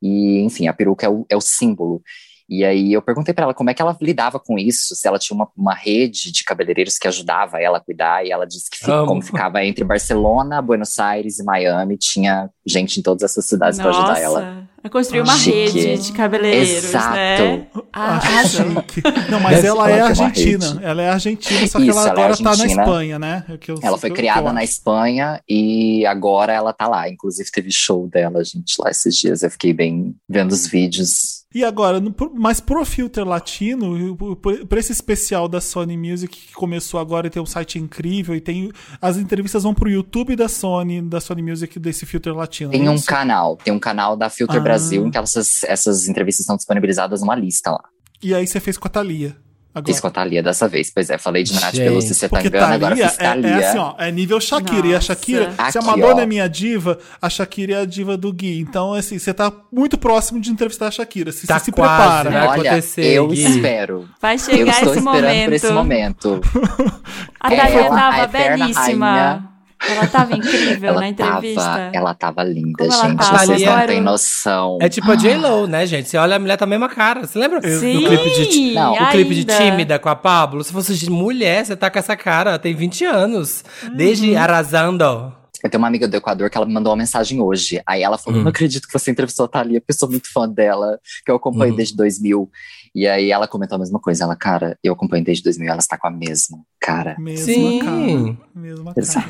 E, 0.00 0.42
enfim, 0.42 0.68
a 0.68 0.72
peruca 0.72 1.06
é 1.06 1.08
o, 1.08 1.26
é 1.28 1.36
o 1.36 1.40
símbolo. 1.40 2.00
E 2.48 2.64
aí 2.64 2.92
eu 2.92 3.00
perguntei 3.00 3.32
pra 3.32 3.44
ela 3.44 3.54
como 3.54 3.70
é 3.70 3.74
que 3.74 3.80
ela 3.80 3.96
lidava 4.00 4.38
com 4.38 4.58
isso, 4.58 4.94
se 4.94 5.06
ela 5.08 5.18
tinha 5.18 5.34
uma, 5.34 5.48
uma 5.56 5.74
rede 5.74 6.30
de 6.32 6.44
cabeleireiros 6.44 6.98
que 6.98 7.08
ajudava 7.08 7.60
ela 7.60 7.78
a 7.78 7.80
cuidar, 7.80 8.26
e 8.26 8.30
ela 8.30 8.46
disse 8.46 8.68
que 8.70 8.78
fi- 8.78 8.90
Amo. 8.90 9.06
como 9.06 9.22
ficava 9.22 9.64
entre 9.64 9.84
Barcelona, 9.84 10.60
Buenos 10.60 10.98
Aires 10.98 11.38
e 11.38 11.44
Miami, 11.44 11.96
tinha 11.96 12.50
gente 12.66 12.98
em 13.00 13.02
todas 13.02 13.22
essas 13.22 13.46
cidades 13.46 13.78
pra 13.78 13.90
ajudar 13.90 14.20
ela. 14.20 14.68
Nossa, 14.82 14.86
eu 14.86 14.90
construí 14.90 15.20
uma 15.20 15.36
Chique. 15.36 15.80
rede 15.80 16.02
de 16.02 16.12
cabeleireiros, 16.12 16.84
Exato. 16.84 17.14
né? 17.14 17.66
Ah, 17.92 18.16
Arrasou. 18.16 18.66
chique. 18.72 19.02
Não, 19.30 19.38
mas 19.40 19.56
Deve 19.56 19.68
ela 19.68 19.90
é 19.90 19.94
que 19.94 19.98
é 19.98 20.02
argentina. 20.02 20.80
Ela 20.82 21.02
é 21.02 21.08
argentina, 21.10 21.66
só 21.68 21.78
que 21.78 21.84
Isso, 21.86 21.98
ela 21.98 22.08
ela 22.08 22.08
é 22.08 22.22
agora 22.24 22.36
tá 22.36 22.42
na 22.42 22.50
argentina. 22.50 22.82
Espanha, 22.82 23.18
né? 23.18 23.44
É 23.48 23.58
eu- 23.70 23.78
Ela 23.82 23.98
foi 23.98 24.10
criada 24.10 24.52
na. 24.52 24.64
Espanha 24.64 25.40
e 25.48 26.04
agora 26.06 26.52
ela 26.52 26.72
tá 26.72 26.88
lá. 26.88 27.08
Inclusive 27.08 27.50
teve 27.50 27.70
show 27.70 28.08
dela, 28.08 28.42
gente, 28.44 28.74
lá 28.78 28.90
esses 28.90 29.16
dias. 29.16 29.42
Eu 29.42 29.50
fiquei 29.50 29.72
bem 29.72 30.14
vendo 30.28 30.52
os 30.52 30.66
vídeos. 30.66 31.42
E 31.54 31.62
agora, 31.62 32.02
mas 32.34 32.60
pro 32.60 32.82
Filter 32.82 33.28
Latino, 33.28 34.16
por 34.16 34.78
esse 34.78 34.90
especial 34.90 35.46
da 35.46 35.60
Sony 35.60 35.98
Music 35.98 36.34
que 36.34 36.54
começou 36.54 36.98
agora 36.98 37.26
e 37.26 37.30
tem 37.30 37.42
um 37.42 37.46
site 37.46 37.78
incrível 37.78 38.34
e 38.34 38.40
tem 38.40 38.72
as 39.02 39.18
entrevistas 39.18 39.62
vão 39.62 39.74
pro 39.74 39.90
YouTube 39.90 40.34
da 40.34 40.48
Sony, 40.48 41.02
da 41.02 41.20
Sony 41.20 41.42
Music 41.42 41.78
desse 41.78 42.06
Filter 42.06 42.34
Latino. 42.34 42.70
Tem 42.70 42.86
é 42.86 42.90
um 42.90 42.98
canal, 42.98 43.56
tem 43.62 43.70
um 43.70 43.78
canal 43.78 44.16
da 44.16 44.30
Filter 44.30 44.56
Ah. 44.56 44.60
Brasil 44.78 45.06
em 45.06 45.10
que 45.10 45.18
essas, 45.18 45.62
essas 45.64 46.08
entrevistas 46.08 46.40
estão 46.44 46.56
disponibilizadas 46.56 47.20
numa 47.20 47.34
lista 47.34 47.70
lá. 47.70 47.82
E 48.22 48.34
aí 48.34 48.46
você 48.46 48.60
fez 48.60 48.76
com 48.78 48.86
a 48.86 48.90
Thalia. 48.90 49.36
Agora. 49.74 49.86
Fiz 49.90 50.00
com 50.02 50.06
a 50.06 50.10
Thalia 50.10 50.42
dessa 50.42 50.68
vez. 50.68 50.90
Pois 50.94 51.08
é, 51.08 51.16
falei 51.16 51.42
de 51.44 51.54
Nath 51.58 51.72
Peluso 51.74 52.08
e 52.12 52.14
você 52.14 52.28
tá 52.28 52.36
Porque 52.36 52.48
engano, 52.48 52.74
agora 52.74 52.94
fiz 52.94 53.04
é, 53.06 53.08
Thalia. 53.08 53.48
é 53.48 53.68
assim, 53.70 53.78
ó, 53.78 53.94
é 53.96 54.12
nível 54.12 54.38
Shakira. 54.38 54.86
E 54.86 54.94
a. 54.94 55.00
Shakira, 55.00 55.50
se 55.70 55.78
a 55.78 55.80
Aqui, 55.80 55.86
Madonna 55.86 56.16
ó. 56.16 56.20
é 56.20 56.26
minha 56.26 56.46
diva, 56.46 56.98
a 57.22 57.30
Shakira 57.30 57.72
é 57.76 57.80
a 57.80 57.84
diva 57.86 58.14
do 58.18 58.30
Gui. 58.34 58.60
Então, 58.60 58.92
assim, 58.92 59.18
você 59.18 59.32
tá 59.32 59.50
muito 59.72 59.96
próximo 59.96 60.38
de 60.42 60.50
entrevistar 60.50 60.88
a 60.88 60.90
Shakira. 60.90 61.32
Se 61.32 61.46
Tá 61.46 61.58
você 61.58 61.64
se 61.64 61.72
quase, 61.72 61.90
prepara. 61.96 62.30
Vai 62.30 62.48
Olha, 62.48 62.70
acontecer, 62.70 63.04
eu 63.14 63.28
Gui. 63.28 63.42
espero. 63.44 64.08
Vai 64.20 64.34
Eu 64.34 64.38
chegar 64.40 64.72
estou 64.74 64.90
esse 64.94 64.98
esperando 64.98 65.22
momento. 65.24 65.44
por 65.46 65.52
esse 65.54 65.72
momento. 65.72 66.40
A 67.40 67.52
É, 67.54 67.56
Thalia 67.56 67.80
ela- 67.80 67.96
tava 67.96 68.26
belíssima. 68.26 69.10
rainha. 69.10 69.51
Ela 69.88 70.06
tava 70.06 70.36
incrível 70.36 70.90
Ela 70.90 71.00
na 71.00 71.08
entrevista. 71.08 71.60
tava, 71.60 71.90
ela 71.92 72.14
tava 72.14 72.42
linda, 72.44 72.72
Como 72.78 72.92
ela 72.92 73.08
gente. 73.08 73.18
tava? 73.18 73.38
Vocês 73.46 73.62
não 73.62 73.86
têm 73.86 74.00
noção. 74.00 74.78
É 74.80 74.88
tipo 74.88 75.10
a 75.10 75.16
J-Lo, 75.16 75.66
né, 75.66 75.86
gente? 75.86 76.08
Você 76.08 76.16
olha 76.16 76.36
a 76.36 76.38
mulher 76.38 76.56
tá 76.56 76.64
a 76.64 76.68
mesma 76.68 76.88
cara. 76.88 77.26
Você 77.26 77.38
lembra 77.38 77.60
Sim, 77.62 78.00
do 78.00 78.06
clipe 78.08 78.48
de 78.48 78.74
Não, 78.74 78.92
o 78.94 79.10
clipe 79.10 79.34
de. 79.34 79.44
Tímida 79.44 79.98
com 79.98 80.08
a 80.08 80.14
Pablo? 80.16 80.62
Se 80.62 80.72
fosse 80.72 80.94
de 80.94 81.10
mulher, 81.10 81.64
você 81.64 81.74
tá 81.76 81.90
com 81.90 81.98
essa 81.98 82.16
cara. 82.16 82.58
Tem 82.58 82.74
20 82.74 83.04
anos. 83.04 83.64
Uhum. 83.82 83.96
Desde 83.96 84.36
Arrasando. 84.36 85.32
Eu 85.62 85.70
tenho 85.70 85.80
uma 85.80 85.86
amiga 85.86 86.08
do 86.08 86.16
Equador 86.16 86.50
que 86.50 86.56
ela 86.56 86.66
me 86.66 86.72
mandou 86.72 86.90
uma 86.92 86.96
mensagem 86.96 87.40
hoje. 87.40 87.80
Aí 87.86 88.02
ela 88.02 88.18
falou: 88.18 88.38
Hum. 88.40 88.42
Não 88.42 88.50
acredito 88.50 88.86
que 88.88 88.92
você 88.92 89.10
entrevistou 89.12 89.44
a 89.44 89.48
Thalia, 89.48 89.80
porque 89.80 89.92
eu 89.92 89.96
sou 89.98 90.10
muito 90.10 90.32
fã 90.32 90.48
dela, 90.48 90.98
que 91.24 91.30
eu 91.30 91.36
acompanho 91.36 91.70
Uhum. 91.70 91.76
desde 91.76 91.96
2000. 91.96 92.50
E 92.94 93.08
aí 93.08 93.30
ela 93.30 93.48
comentou 93.48 93.76
a 93.76 93.78
mesma 93.78 93.98
coisa. 93.98 94.24
Ela, 94.24 94.36
cara, 94.36 94.78
eu 94.84 94.92
acompanho 94.92 95.24
desde 95.24 95.42
2000, 95.44 95.68
ela 95.70 95.78
está 95.78 95.96
com 95.96 96.06
a 96.06 96.10
mesma 96.10 96.58
cara. 96.78 97.16
Mesma 97.18 97.44
Sim. 97.46 97.78
cara. 97.78 98.38
Mesma 98.54 98.84
cara. 98.94 99.00
Exato. 99.00 99.28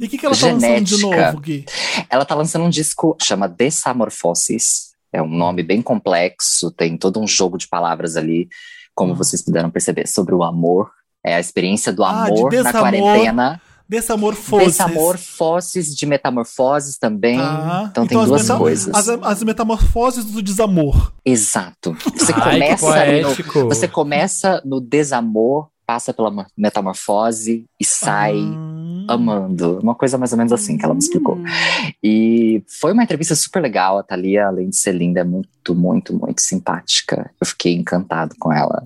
E 0.00 0.04
o 0.06 0.08
que, 0.08 0.18
que 0.18 0.26
ela 0.26 0.34
tá 0.36 0.46
lançando 0.46 0.80
de 0.84 0.96
Genética. 0.96 1.26
novo, 1.26 1.40
Gui? 1.40 1.64
Ela 2.10 2.24
tá 2.24 2.34
lançando 2.34 2.64
um 2.64 2.70
disco 2.70 3.16
chama 3.22 3.48
Desamorfoses. 3.48 4.94
É 5.12 5.22
um 5.22 5.28
nome 5.28 5.62
bem 5.62 5.80
complexo, 5.80 6.72
tem 6.72 6.96
todo 6.96 7.20
um 7.20 7.26
jogo 7.26 7.56
de 7.56 7.68
palavras 7.68 8.16
ali, 8.16 8.48
como 8.94 9.12
Hum. 9.12 9.16
vocês 9.16 9.42
puderam 9.42 9.70
perceber, 9.70 10.08
sobre 10.08 10.34
o 10.34 10.42
amor. 10.42 10.90
É 11.24 11.36
a 11.36 11.40
experiência 11.40 11.92
do 11.92 12.02
Ah, 12.04 12.24
de 12.28 12.32
amor 12.32 12.42
na 12.44 12.48
desamor. 12.50 12.80
quarentena. 12.80 13.60
Desamorfoses. 13.88 14.68
Desamorfoses 14.78 15.94
de 15.94 16.06
metamorfoses 16.06 16.96
também. 16.98 17.38
Tá. 17.38 17.86
Então, 17.90 18.06
tem 18.06 18.18
as 18.18 18.26
duas 18.26 18.42
meta- 18.42 18.56
coisas. 18.58 18.94
As, 18.94 19.08
as 19.08 19.42
metamorfoses 19.42 20.24
do 20.24 20.42
desamor. 20.42 21.12
Exato. 21.24 21.96
Você 22.16 22.32
Ai, 22.34 22.60
começa 22.76 23.06
no, 23.22 23.68
você 23.68 23.88
começa 23.88 24.62
no 24.64 24.80
desamor, 24.80 25.68
passa 25.86 26.14
pela 26.14 26.30
mo- 26.30 26.46
metamorfose 26.56 27.66
e 27.78 27.84
sai 27.84 28.34
Hum. 28.36 29.06
amando. 29.06 29.78
Uma 29.82 29.94
coisa 29.94 30.16
mais 30.16 30.32
ou 30.32 30.38
menos 30.38 30.52
assim 30.52 30.78
que 30.78 30.84
ela 30.84 30.94
me 30.94 31.00
explicou. 31.00 31.36
Hum. 31.36 31.44
E 32.02 32.62
foi 32.80 32.92
uma 32.92 33.02
entrevista 33.04 33.34
super 33.34 33.60
legal. 33.60 33.98
A 33.98 34.02
Thalia, 34.02 34.46
além 34.46 34.70
de 34.70 34.76
ser 34.76 34.92
linda, 34.92 35.20
é 35.20 35.24
muito, 35.24 35.74
muito, 35.74 36.18
muito 36.18 36.40
simpática. 36.40 37.30
Eu 37.40 37.46
fiquei 37.46 37.74
encantado 37.74 38.34
com 38.38 38.50
ela. 38.50 38.84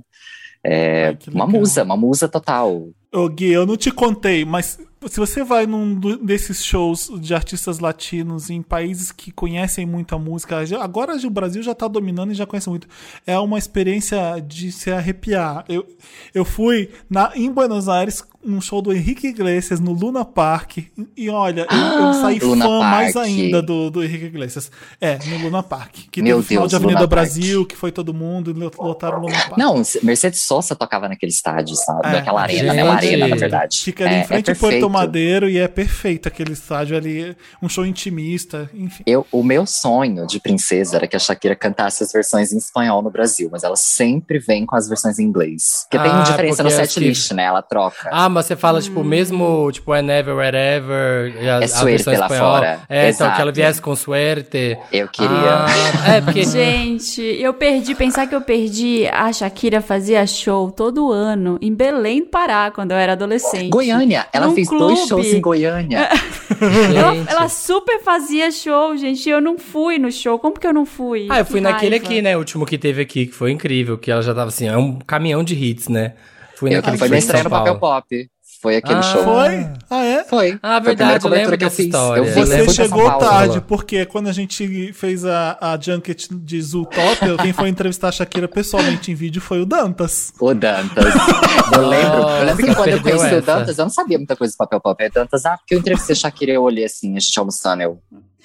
É 0.65 1.09
Ai, 1.11 1.19
uma 1.33 1.45
legal. 1.45 1.61
musa, 1.61 1.83
uma 1.85 1.97
musa 1.97 2.29
total. 2.29 2.89
Ô, 3.13 3.29
Gui, 3.29 3.53
eu 3.53 3.65
não 3.65 3.77
te 3.77 3.91
contei, 3.91 4.45
mas 4.45 4.79
se 5.07 5.21
você 5.21 5.45
vai 5.45 5.67
num 5.67 5.95
desses 5.95 6.65
shows 6.65 7.11
de 7.21 7.35
artistas 7.35 7.79
latinos 7.79 8.51
em 8.51 8.63
países 8.63 9.13
que 9.13 9.31
conhecem 9.31 9.87
muito 9.87 10.15
a 10.15 10.19
música, 10.19 10.59
agora 10.81 11.15
o 11.17 11.31
Brasil 11.31 11.63
já 11.63 11.75
tá 11.75 11.87
dominando 11.87 12.33
e 12.33 12.35
já 12.35 12.47
conhece 12.47 12.69
muito. 12.69 12.89
É 13.27 13.39
uma 13.39 13.59
experiência 13.59 14.41
de 14.45 14.73
se 14.73 14.91
arrepiar. 14.91 15.65
Eu, 15.69 15.87
eu 16.35 16.45
fui 16.45 16.91
na, 17.09 17.31
em 17.35 17.51
Buenos 17.51 17.89
Aires 17.89 18.25
num 18.45 18.61
show 18.61 18.81
do 18.81 18.93
Henrique 18.93 19.27
Iglesias 19.27 19.81
no 19.81 19.93
Luna 19.93 20.25
Park 20.25 20.79
e, 21.17 21.29
olha, 21.29 21.67
eu, 21.71 22.07
eu 22.07 22.15
saí 22.15 22.39
Luna 22.39 22.65
fã 22.65 22.81
mais 22.81 23.13
Park. 23.13 23.27
ainda 23.27 23.61
do, 23.61 23.91
do 23.91 24.03
Henrique 24.03 24.27
Iglesias. 24.27 24.71
É, 25.01 25.19
no 25.27 25.39
Luna 25.39 25.63
Park. 25.63 25.95
Que 26.11 26.23
Meu 26.23 26.37
teve 26.37 26.45
o 26.45 26.49
final 26.49 26.63
Deus, 26.63 26.71
de 26.71 26.77
Avenida 26.77 27.01
Luna 27.01 27.09
Park. 27.09 27.11
Brasil, 27.11 27.67
que 27.67 27.77
foi 27.77 27.91
todo 27.91 28.15
mundo, 28.15 28.51
e 28.51 28.83
lotaram 28.83 29.19
o 29.19 29.23
Luna 29.23 29.37
Park. 29.37 29.59
Não, 29.59 29.83
Mercedes 30.03 30.43
Sosa 30.43 30.75
tocava 30.75 31.09
naquele 31.09 31.33
estádio, 31.33 31.75
sabe? 31.77 32.07
É, 32.07 32.13
Naquela 32.13 32.43
arena, 32.43 32.73
né? 32.73 32.75
gente. 32.75 32.89
Uma 32.89 32.95
arena, 32.95 33.29
na 33.29 33.37
verdade. 33.37 33.79
Fica 33.83 34.05
ali 34.05 34.15
é, 34.15 34.21
em 34.21 34.25
frente 34.25 34.51
é 34.51 34.55
Porto 34.55 34.63
perfeito. 34.63 34.88
Madeiro 34.89 35.49
e 35.49 35.59
é 35.59 35.69
perfeito 35.69 36.29
aquele 36.29 36.53
estádio 36.53 36.97
ali. 36.97 37.37
Um 37.63 37.69
show 37.69 37.85
intimista, 37.87 38.71
enfim. 38.75 39.03
Eu, 39.07 39.27
o 39.33 39.43
meu 39.43 39.67
sonho 39.67 40.27
de 40.27 40.41
princesa 40.41 40.97
era 40.97 41.07
que 41.07 41.17
a 41.17 41.19
Shakira 41.19 41.55
cantasse 41.55 42.03
as 42.03 42.13
versões 42.13 42.53
em 42.53 42.59
espanhol 42.59 43.03
no 43.03 43.11
Brasil, 43.11 43.49
mas 43.51 43.63
ela 43.65 43.77
sempre 43.77 44.39
vem 44.39 44.65
com 44.67 44.77
as 44.77 44.89
versões 44.89 45.19
em 45.19 45.25
inglês. 45.25 45.87
Porque 45.91 46.03
tem 46.03 46.13
Ah, 46.17 46.23
diferença 46.23 46.63
no 46.63 46.69
porque 46.69 46.83
acho 46.83 46.93
set 46.95 47.01
list, 47.07 47.33
né? 47.33 47.45
Ela 47.45 47.63
troca. 47.63 48.09
Ah, 48.13 48.29
mas 48.29 48.47
você 48.47 48.57
fala, 48.57 48.81
tipo, 48.81 49.03
mesmo, 49.05 49.71
tipo, 49.73 49.91
whenever, 49.93 50.35
wherever, 50.35 51.33
a, 51.49 51.59
a 51.59 51.63
É 51.65 51.67
suerte 51.67 52.05
versão 52.05 52.13
lá 52.15 52.27
espanhola. 52.27 52.57
fora. 52.59 52.81
É, 52.89 53.11
então, 53.11 53.27
que 53.31 53.41
ela 53.41 53.51
Exato. 53.51 53.53
viesse 53.53 53.83
com 53.83 53.97
suerte. 53.97 54.79
Eu 54.93 55.09
queria. 55.09 55.29
Ah, 55.67 56.17
é, 56.17 56.21
porque... 56.21 56.45
Gente, 56.49 57.21
eu 57.23 57.53
perdi, 57.55 57.95
pensar 57.95 58.27
que 58.27 58.35
eu 58.35 58.41
perdi, 58.41 59.07
a 59.13 59.33
Shakira 59.33 59.81
fazia 59.81 60.27
show 60.27 60.71
todo 60.71 61.13
ano 61.13 61.59
em 61.61 61.73
Belém 61.75 62.21
do 62.23 62.29
Pará, 62.29 62.71
quando 62.71 62.93
eu 62.93 62.97
era 62.97 63.13
adolescente. 63.13 63.69
Goiânia, 63.71 64.27
ela 64.33 64.47
Num 64.47 64.55
fez 64.55 64.69
dois 64.79 64.99
clube. 65.01 65.09
shows 65.09 65.27
em 65.35 65.41
Goiânia. 65.41 66.09
Ela, 66.61 67.15
Gente. 67.15 67.31
ela 67.31 67.49
super 67.49 68.01
fazia 68.03 68.51
show, 68.51 68.97
gente, 68.97 69.25
e 69.27 69.31
eu 69.31 69.41
não 69.41 69.57
fui 69.59 69.97
no 69.99 70.11
show. 70.11 70.39
Como 70.41 70.59
que 70.59 70.67
eu 70.67 70.73
não 70.73 70.85
fui? 70.85 71.29
Ah, 71.31 71.39
eu 71.41 71.45
fui 71.45 71.57
Que 71.57 71.61
naquele 71.61 71.97
raiva. 71.97 72.05
aqui, 72.07 72.23
né? 72.23 72.35
O 72.37 72.41
último 72.41 72.67
que 72.67 72.77
teve 72.77 73.01
aqui, 73.03 73.27
que 73.27 73.33
foi 73.33 73.53
incrível, 73.53 73.97
que 73.97 74.11
ela 74.11 74.23
já 74.23 74.35
tava 74.35 74.49
assim, 74.49 74.67
é 74.67 74.77
um 74.77 74.99
caminhão 74.99 75.45
de 75.45 75.55
hits, 75.55 75.89
né? 75.89 76.15
Fui 76.57 76.71
Eu, 76.71 76.77
naquele 76.77 76.95
que 76.95 76.99
foi 76.99 77.09
São 77.09 77.19
estreia 77.19 77.45
no 77.45 77.51
Papel. 77.51 77.79
Pop. 77.79 78.29
Foi 78.61 78.77
aquele 78.77 78.99
Ah. 78.99 79.03
show. 79.03 79.23
Foi? 79.23 79.69
Ah, 79.89 80.05
é? 80.05 80.25
Foi. 80.25 80.59
Ah, 80.63 80.81
Foi 80.83 80.93
a 80.93 80.97
primeira 80.97 81.19
verdade, 81.21 81.53
eu 81.53 81.59
que 81.59 81.65
eu 81.65 81.71
fiz. 81.71 81.87
história. 81.87 82.21
Eu 82.21 82.47
Você 82.47 82.69
chegou 82.71 83.05
Paulo. 83.05 83.19
tarde, 83.21 83.61
porque 83.61 84.05
quando 84.05 84.27
a 84.29 84.33
gente 84.33 84.93
fez 84.93 85.25
a, 85.25 85.57
a 85.61 85.79
junket 85.81 86.29
de 86.33 86.61
Zootopia, 86.61 87.37
quem 87.41 87.53
foi 87.53 87.69
entrevistar 87.69 88.09
a 88.09 88.13
Shakira 88.13 88.49
pessoalmente 88.49 89.13
em 89.13 89.15
vídeo 89.15 89.41
foi 89.41 89.61
o 89.61 89.67
Dantas. 89.67 90.33
O 90.41 90.53
Dantas. 90.55 91.05
Eu 91.71 91.87
lembro, 91.87 92.19
eu 92.23 92.45
lembro 92.47 92.67
que 92.67 92.75
quando 92.75 92.89
eu 92.89 93.03
conheci 93.03 93.25
o 93.25 93.27
essa. 93.27 93.41
Dantas, 93.43 93.79
eu 93.79 93.85
não 93.85 93.91
sabia 93.91 94.17
muita 94.17 94.35
coisa 94.35 94.53
do 94.55 94.57
papel 94.57 94.81
pop. 94.81 95.05
É 95.05 95.11
Dantas, 95.11 95.45
ah, 95.45 95.57
porque 95.59 95.75
eu 95.75 95.79
entrevistei 95.79 96.15
a 96.15 96.17
Shakira 96.17 96.53
e 96.53 96.55
eu 96.55 96.63
olhei 96.63 96.85
assim, 96.85 97.15
a 97.15 97.21
gente 97.21 97.39
almoçando, 97.39 97.83
eu. 97.83 97.99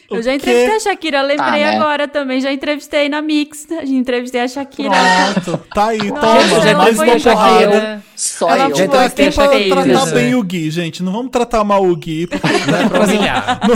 Eu 0.10 0.22
já 0.22 0.32
quê? 0.32 0.38
entrevistei 0.38 0.76
a 0.76 0.80
Shakira, 0.80 1.18
eu 1.20 1.28
lembrei 1.28 1.64
Ah, 1.64 1.72
né? 1.72 1.76
agora 1.78 2.08
também. 2.08 2.40
Já 2.42 2.52
entrevistei 2.52 3.10
na 3.10 3.22
Mix, 3.22 3.66
já 3.70 3.84
entrevistei 3.84 4.42
a 4.42 4.48
Shakira. 4.48 4.92
Pronto, 5.42 5.58
tá 5.74 5.88
aí, 5.88 6.10
Nossa, 6.10 6.22
toma, 6.22 6.70
ela 6.70 6.84
mais 6.84 6.96
foi 6.98 7.10
uma 7.10 7.20
porrada. 7.20 8.04
Só 8.16 8.50
Ela 8.50 8.70
eu. 8.70 8.76
já 8.76 8.88
tá 8.88 9.06
aqui 9.06 9.24
a 9.24 9.32
pra 9.32 9.48
tratar 9.50 10.06
né? 10.06 10.12
bem 10.14 10.36
o 10.36 10.44
Gui, 10.44 10.70
gente. 10.70 11.02
Não 11.02 11.12
vamos 11.12 11.32
tratar 11.32 11.64
mal 11.64 11.84
o 11.84 11.96
Gui, 11.96 12.28
porque 12.28 12.48
é 12.48 13.68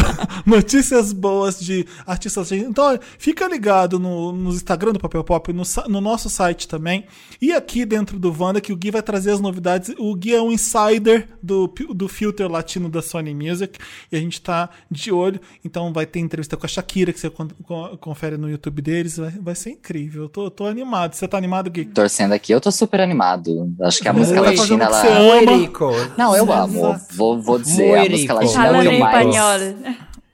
no- 0.45 0.55
notícias 0.55 1.11
boas 1.11 1.59
de 1.59 1.85
artistas. 2.05 2.51
Então, 2.51 2.97
fica 3.17 3.47
ligado 3.47 3.99
no, 3.99 4.31
no 4.31 4.49
Instagram 4.51 4.93
do 4.93 4.99
Papel 4.99 5.23
Pop, 5.23 5.51
no, 5.51 5.63
no 5.89 5.99
nosso 6.01 6.29
site 6.29 6.67
também. 6.67 7.05
E 7.41 7.51
aqui 7.51 7.85
dentro 7.85 8.19
do 8.19 8.33
Wanda, 8.37 8.61
que 8.61 8.71
o 8.71 8.75
Gui 8.75 8.91
vai 8.91 9.01
trazer 9.01 9.31
as 9.31 9.39
novidades. 9.39 9.93
O 9.97 10.13
Gui 10.15 10.35
é 10.35 10.41
um 10.41 10.51
insider 10.51 11.27
do, 11.41 11.67
do 11.93 12.07
filter 12.07 12.49
latino 12.49 12.89
da 12.89 13.01
Sony 13.01 13.33
Music. 13.33 13.79
E 14.11 14.15
a 14.17 14.19
gente 14.19 14.39
tá 14.41 14.69
de 14.89 15.11
olho. 15.11 15.39
Então 15.65 15.91
vai 15.91 16.05
ter 16.05 16.16
entrevista 16.19 16.55
com 16.57 16.65
a 16.65 16.69
Shakira, 16.69 17.11
que 17.13 17.19
você 17.19 17.29
con- 17.29 17.47
con- 17.63 17.97
confere 17.97 18.37
no 18.37 18.49
YouTube 18.49 18.81
deles. 18.81 19.17
Vai, 19.17 19.31
vai 19.31 19.55
ser 19.55 19.71
incrível. 19.71 20.23
Eu 20.23 20.29
tô, 20.29 20.49
tô 20.51 20.65
animado. 20.65 21.13
Você 21.13 21.27
tá 21.27 21.37
animado, 21.37 21.69
Gui? 21.69 21.85
Torcendo 21.85 22.33
aqui, 22.33 22.51
eu 22.53 22.61
tô 22.61 22.71
super 22.71 22.99
animado. 23.01 23.73
Acho 23.81 24.01
que 24.01 24.07
a 24.07 24.13
música 24.13 24.41
tá 24.41 24.51
fazendo 24.55 24.79
latina, 24.79 24.83
ela. 24.85 26.11
Não, 26.17 26.35
eu 26.35 26.43
Exato. 26.43 26.61
amo. 26.63 26.99
Vou, 27.11 27.41
vou 27.41 27.59
dizer, 27.59 27.95
a 27.95 28.09
música 28.09 28.15
rico. 28.15 28.33
latina 28.33 28.67
é 28.67 28.89
o 28.89 28.99
mais. 28.99 29.27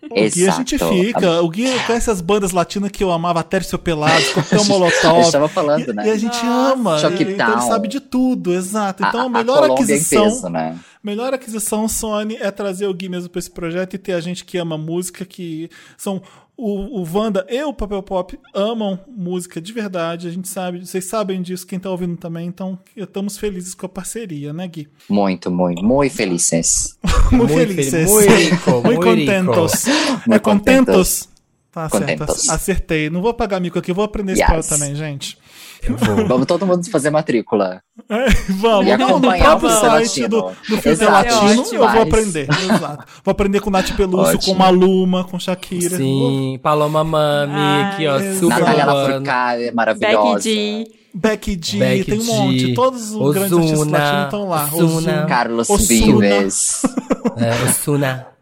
O 0.03 0.15
Gui 0.15 0.47
a 0.47 0.51
gente 0.51 0.75
Exato. 0.75 0.93
fica. 0.93 1.41
O 1.41 1.49
Gui 1.49 1.79
conhece 1.87 2.11
as 2.11 2.19
bandas 2.19 2.51
latinas 2.51 2.91
que 2.91 3.03
eu 3.03 3.11
amava, 3.11 3.41
Tércio 3.41 3.79
Pelados, 3.79 4.29
Coquetel 4.33 4.65
Molotov. 4.67 5.15
Eu 5.15 5.21
estava 5.21 5.47
falando, 5.47 5.93
né? 5.93 6.07
e 6.07 6.11
a 6.11 6.17
gente 6.17 6.37
ama. 6.45 6.99
Choque 6.99 7.23
então 7.23 7.53
ele 7.53 7.61
sabe 7.61 7.87
de 7.87 7.99
tudo, 8.01 8.53
exato. 8.53 9.03
Então 9.03 9.21
a, 9.21 9.25
a, 9.25 9.29
melhor 9.29 9.63
a 9.63 9.73
aquisição. 9.73 10.23
peso, 10.25 10.49
né? 10.49 10.77
Melhor 11.03 11.33
aquisição 11.33 11.87
Sony 11.87 12.37
é 12.37 12.49
trazer 12.49 12.87
o 12.87 12.93
Gui 12.93 13.09
mesmo 13.09 13.29
pra 13.29 13.39
esse 13.39 13.51
projeto 13.51 13.95
e 13.95 13.97
ter 13.97 14.13
a 14.13 14.21
gente 14.21 14.45
que 14.45 14.57
ama 14.57 14.77
música, 14.77 15.25
que 15.25 15.69
são. 15.97 16.21
O, 16.55 17.01
o 17.01 17.07
Wanda 17.11 17.45
e 17.49 17.63
o 17.63 17.73
Papel 17.73 18.03
Pop 18.03 18.39
amam 18.53 18.99
música 19.07 19.59
de 19.59 19.73
verdade, 19.73 20.27
a 20.27 20.31
gente 20.31 20.47
sabe, 20.47 20.85
vocês 20.85 21.03
sabem 21.05 21.41
disso, 21.41 21.65
quem 21.65 21.79
tá 21.79 21.89
ouvindo 21.89 22.15
também, 22.15 22.47
então 22.47 22.77
estamos 22.95 23.39
felizes 23.39 23.73
com 23.73 23.87
a 23.87 23.89
parceria, 23.89 24.53
né, 24.53 24.67
Gui? 24.67 24.87
Muito, 25.09 25.49
muito, 25.49 25.83
muito 25.83 26.13
felizes. 26.13 26.95
Muito, 27.31 27.51
Muito 27.51 27.53
felizes. 27.73 27.89
fel- 27.91 28.11
muito 28.11 28.31
rico, 28.35 28.81
Muito 28.85 29.01
contentos. 29.01 29.87
É 29.87 29.91
Muito 30.29 30.41
contentos? 30.43 31.29
Tá 31.71 31.89
Contentos. 31.89 32.41
certo, 32.41 32.51
acertei. 32.51 33.09
Não 33.09 33.19
vou 33.19 33.33
pagar 33.33 33.59
mico 33.59 33.79
aqui, 33.79 33.91
vou 33.91 34.05
aprender 34.05 34.33
Yes. 34.33 34.41
espanhol 34.41 34.63
também, 34.63 34.93
gente. 34.93 35.39
Vamos 36.27 36.45
todo 36.45 36.65
mundo 36.65 36.89
fazer 36.89 37.09
matrícula. 37.09 37.81
É, 38.09 38.25
vamos, 38.49 38.87
E 38.87 38.97
no, 38.97 39.19
próprio 39.19 39.69
site 39.69 40.21
Latino. 40.21 40.27
do, 40.29 40.41
do 40.41 40.81
Filter 40.81 40.91
Exato, 40.91 41.11
Latino 41.11 41.61
ótimo 41.61 41.83
eu 41.83 41.89
vou 41.89 42.01
aprender. 42.01 42.47
Exato. 42.49 43.05
Vou 43.23 43.31
aprender 43.31 43.59
com 43.59 43.69
Nath 43.69 43.95
com 43.95 44.17
Ótimo. 44.17 44.55
Maluma, 44.55 45.23
com 45.23 45.39
Shakira. 45.39 45.97
Sim, 45.97 46.59
Paloma 46.61 47.03
Mami, 47.03 47.53
Ai, 47.55 47.81
aqui, 47.83 48.07
ó, 48.07 48.17
exato. 48.17 48.39
super 48.39 48.59
Natália. 48.59 48.85
Lafourcade 48.85 49.61
é 49.61 49.65
Becky 49.65 49.75
maravilhosa. 49.75 50.39
G. 50.41 50.87
Becky 51.15 51.59
G, 51.61 51.77
Becky 51.77 52.03
tem 52.05 52.19
um 52.19 52.23
G, 52.23 52.31
monte. 52.31 52.73
Todos 52.73 53.11
os 53.13 53.33
grandes 53.33 53.53
artistas 53.53 53.79
Ozuna, 53.81 53.97
latinos 53.97 54.23
estão 54.25 54.49
lá. 54.49 54.63
Ozuna. 54.65 54.85
Ozuna. 54.85 55.25
Carlos 55.27 55.69
Osuna. 55.69 55.87
Vives. 55.87 56.81
É, 57.35 57.49
Osuna. 57.69 58.32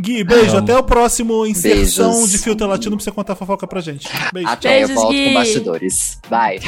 Gui, 0.00 0.22
beijo. 0.22 0.56
Até 0.56 0.76
o 0.76 0.82
próximo 0.82 1.44
inserção 1.46 2.12
Beijos. 2.12 2.30
de 2.30 2.38
Filter 2.38 2.66
Latino 2.68 2.96
pra 2.96 3.04
você 3.04 3.10
contar 3.10 3.32
a 3.32 3.36
fofoca 3.36 3.66
pra 3.66 3.80
gente. 3.80 4.08
Beijo. 4.32 4.48
Até 4.48 4.68
Beijos, 4.70 4.90
eu 4.90 4.96
volto 4.96 5.12
Gui. 5.12 5.24
com 5.28 5.34
bastidores. 5.34 6.18
Bye. 6.30 6.60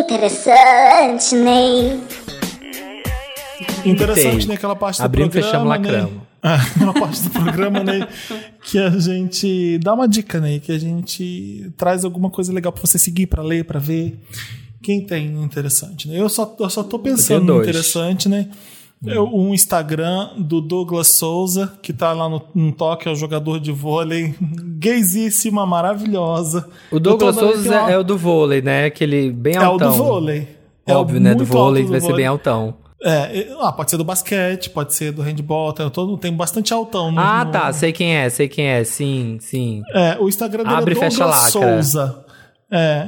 Interessante, 0.00 1.34
Ney. 1.34 2.00
Interessante 3.84 4.38
Tem. 4.38 4.46
naquela 4.48 4.76
parte 4.76 4.98
do 4.98 5.04
Abrimos, 5.04 5.32
programa. 5.32 5.52
fechamos, 5.52 5.68
né? 5.68 5.90
lacramos. 5.92 6.22
Ah, 6.42 6.54
Aquela 6.74 6.92
parte 6.94 7.22
do 7.22 7.30
programa, 7.30 7.84
né? 7.84 8.08
Que 8.62 8.78
a 8.78 8.90
gente 8.90 9.78
dá 9.78 9.92
uma 9.94 10.08
dica, 10.08 10.40
né? 10.40 10.58
Que 10.58 10.72
a 10.72 10.78
gente 10.78 11.70
traz 11.76 12.04
alguma 12.04 12.30
coisa 12.30 12.52
legal 12.52 12.72
pra 12.72 12.80
você 12.86 12.98
seguir, 12.98 13.26
pra 13.26 13.42
ler, 13.42 13.64
pra 13.64 13.78
ver. 13.78 14.18
Quem 14.82 15.04
tem 15.04 15.26
interessante, 15.42 16.08
né? 16.08 16.18
Eu 16.20 16.28
só, 16.28 16.54
eu 16.58 16.70
só 16.70 16.82
tô 16.82 16.98
pensando 16.98 17.44
no 17.54 17.60
interessante, 17.62 18.28
né? 18.28 18.48
É 19.06 19.18
um 19.18 19.54
Instagram 19.54 20.30
do 20.38 20.60
Douglas 20.60 21.08
Souza, 21.08 21.72
que 21.82 21.90
tá 21.90 22.12
lá 22.12 22.28
no, 22.28 22.42
no 22.54 22.70
toque, 22.70 23.08
é 23.08 23.10
o 23.10 23.14
jogador 23.14 23.58
de 23.58 23.72
vôlei. 23.72 24.34
Gaysíssima, 24.78 25.64
maravilhosa. 25.66 26.68
O 26.90 26.98
Douglas 26.98 27.36
Eu 27.36 27.52
Souza 27.52 27.80
uma- 27.80 27.90
é 27.90 27.98
o 27.98 28.02
do 28.04 28.16
vôlei, 28.18 28.60
né? 28.62 28.86
Aquele 28.86 29.30
bem 29.30 29.56
é 29.56 29.60
o 29.60 29.64
altão. 29.64 29.90
do 29.92 29.94
vôlei. 29.96 30.48
É 30.86 30.94
Óbvio, 30.94 31.20
né? 31.20 31.34
Do 31.34 31.44
vôlei 31.44 31.84
do 31.84 31.90
vai 31.90 32.00
ser 32.00 32.06
vôlei. 32.08 32.16
bem 32.18 32.26
altão. 32.26 32.74
É, 33.02 33.48
ah, 33.60 33.72
pode 33.72 33.90
ser 33.90 33.96
do 33.96 34.04
basquete, 34.04 34.68
pode 34.68 34.92
ser 34.94 35.12
do 35.12 35.22
handball, 35.22 35.72
tem, 35.72 35.88
todo, 35.88 36.18
tem 36.18 36.30
bastante 36.34 36.72
altão. 36.74 37.10
No, 37.10 37.18
Ah, 37.20 37.44
no- 37.46 37.50
tá. 37.52 37.72
Sei 37.72 37.92
quem 37.92 38.14
é, 38.16 38.28
sei 38.28 38.48
quem 38.48 38.66
é. 38.66 38.84
Sim, 38.84 39.38
sim. 39.40 39.82
É, 39.94 40.18
o 40.20 40.28
Instagram 40.28 40.64
dele 40.64 40.76
Abre 40.76 40.92
é 40.94 40.98
fecha 40.98 41.24
Douglas. 41.24 41.50
Souza. 41.50 42.24
É. 42.70 43.06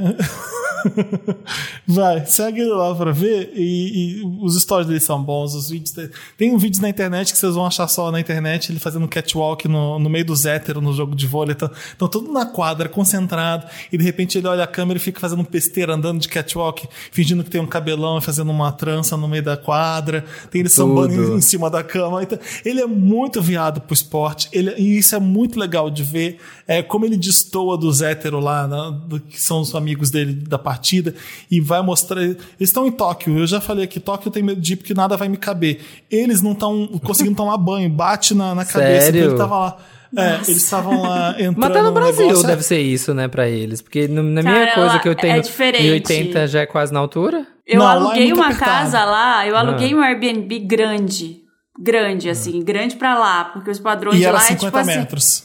Vai, 1.87 2.27
segue 2.27 2.65
lá 2.65 2.95
pra 2.95 3.13
ver. 3.13 3.53
E, 3.55 4.21
e 4.21 4.23
os 4.41 4.61
stories 4.61 4.87
dele 4.89 5.01
são 5.01 5.23
bons. 5.23 5.55
Os 5.55 5.71
vídeos 5.71 5.93
dele- 5.93 6.11
Tem 6.37 6.53
um 6.53 6.59
vídeo 6.59 6.81
na 6.83 6.89
internet 6.89 7.33
que 7.33 7.39
vocês 7.39 7.55
vão 7.55 7.67
achar 7.67 7.87
só 7.89 8.11
na 8.11 8.21
internet, 8.21 8.71
ele 8.73 8.79
fazendo 8.81 9.07
catwalk 9.09 9.69
no, 9.69 9.99
no 9.99 10.11
meio 10.11 10.25
dos 10.25 10.45
héteros 10.45 10.83
no 10.83 10.93
jogo 10.93 11.15
de 11.15 11.27
vôlei. 11.27 11.53
Estão 11.53 11.71
tão 11.99 12.09
tudo 12.09 12.33
na 12.33 12.47
quadra, 12.47 12.89
concentrado. 12.89 13.67
E 13.93 13.99
de 13.99 14.05
repente 14.05 14.39
ele 14.39 14.47
olha 14.47 14.65
a 14.65 14.67
câmera 14.67 14.97
e 14.99 15.01
fica 15.01 15.21
fazendo 15.21 15.41
um 15.43 15.45
pesteiro, 15.45 15.93
andando 15.93 16.21
de 16.21 16.29
catwalk, 16.29 16.89
fingindo 17.11 17.45
que 17.45 17.51
tem 17.51 17.61
um 17.61 17.67
cabelão 17.67 18.19
e 18.19 18.21
fazendo 18.21 18.51
uma 18.51 18.73
trança 18.73 19.17
no 19.17 19.29
meio 19.29 19.43
da 19.43 19.57
quadra. 19.57 20.25
Tem 20.51 20.61
ele 20.61 20.69
sambando 20.69 21.13
em, 21.15 21.37
em 21.37 21.41
cima 21.41 21.71
da 21.71 21.83
cama. 21.83 22.23
Então, 22.23 22.39
ele 22.65 22.81
é 22.81 22.87
muito 22.87 23.41
viado 23.41 23.81
pro 23.81 23.95
esporte. 23.95 24.49
Ele, 24.53 24.75
e 24.79 24.99
isso 24.99 25.15
é 25.15 25.21
muito 25.21 25.59
legal 25.59 25.91
de 25.91 26.03
ver. 26.03 26.39
É, 26.67 26.83
como 26.83 27.05
ele 27.05 27.17
destoa 27.17 27.77
dos 27.77 28.01
héteros 28.03 28.43
lá, 28.43 28.67
né, 28.67 28.99
do- 29.07 29.21
que 29.21 29.41
são 29.41 29.52
os 29.61 29.75
amigos 29.75 30.11
dele 30.11 30.33
da 30.35 30.59
partida, 30.59 31.15
e 31.51 31.61
vai 31.61 31.83
mostrar. 31.83 32.23
Eles 32.23 32.39
estão 32.61 32.87
em 32.87 32.91
Tóquio. 32.93 33.39
Eu 33.39 33.47
já 33.47 33.61
falei 33.61 33.87
que 33.87 34.01
Tóquio 34.01 34.29
eu 34.29 34.33
tenho 34.33 34.47
medo 34.47 34.61
de 34.61 34.73
ir 34.73 34.77
porque 34.77 34.95
nada 34.95 35.17
vai 35.17 35.29
me 35.29 35.37
caber. 35.37 35.81
Eles 36.11 36.41
não 36.43 36.53
estão 36.53 36.87
conseguindo 37.05 37.37
tomar 37.37 37.57
banho, 37.59 37.89
bate 37.91 38.35
na, 38.35 38.55
na 38.55 38.65
cabeça. 38.65 39.07
Sério? 39.07 39.21
Então 39.21 39.31
ele 39.33 39.39
tava 39.39 39.59
lá. 39.59 39.77
É, 40.15 40.35
eles 40.35 40.49
estavam 40.49 41.01
lá 41.03 41.31
entrando. 41.39 41.57
Mas 41.59 41.73
tá 41.73 41.83
no 41.83 41.93
Brasil, 41.93 42.27
negócio, 42.27 42.47
deve 42.47 42.63
ser 42.63 42.81
isso, 42.81 43.15
né, 43.15 43.29
pra 43.29 43.49
eles. 43.49 43.81
Porque 43.81 44.07
na 44.09 44.43
Cara, 44.43 44.55
minha 44.61 44.75
coisa 44.75 44.93
lá 44.95 44.99
que 44.99 45.09
eu 45.09 45.13
é 45.13 45.15
tenho 45.15 45.43
diferente. 45.43 45.83
em 45.87 45.91
80 45.93 46.47
já 46.49 46.61
é 46.61 46.67
quase 46.67 46.93
na 46.93 47.01
altura. 47.01 47.47
Eu 47.67 47.79
Não, 47.79 47.87
é 47.89 47.93
aluguei 47.93 48.25
muito 48.27 48.37
uma 48.37 48.47
apertado. 48.47 48.71
casa 48.71 49.05
lá, 49.05 49.47
eu 49.47 49.57
aluguei 49.57 49.95
Ah. 49.95 49.97
um 49.97 50.03
Airbnb 50.03 50.59
grande. 50.61 51.41
Grande, 51.81 52.29
assim, 52.29 52.63
grande 52.63 52.97
pra 52.97 53.19
lá, 53.19 53.45
porque 53.47 53.71
os 53.71 53.79
padrões 53.79 54.17
E 54.17 54.19
de 54.19 54.25
era 54.27 54.37
lá 54.37 54.45
é 54.45 54.49
50 54.49 54.83
tipo 54.83 55.17
assim. 55.17 55.45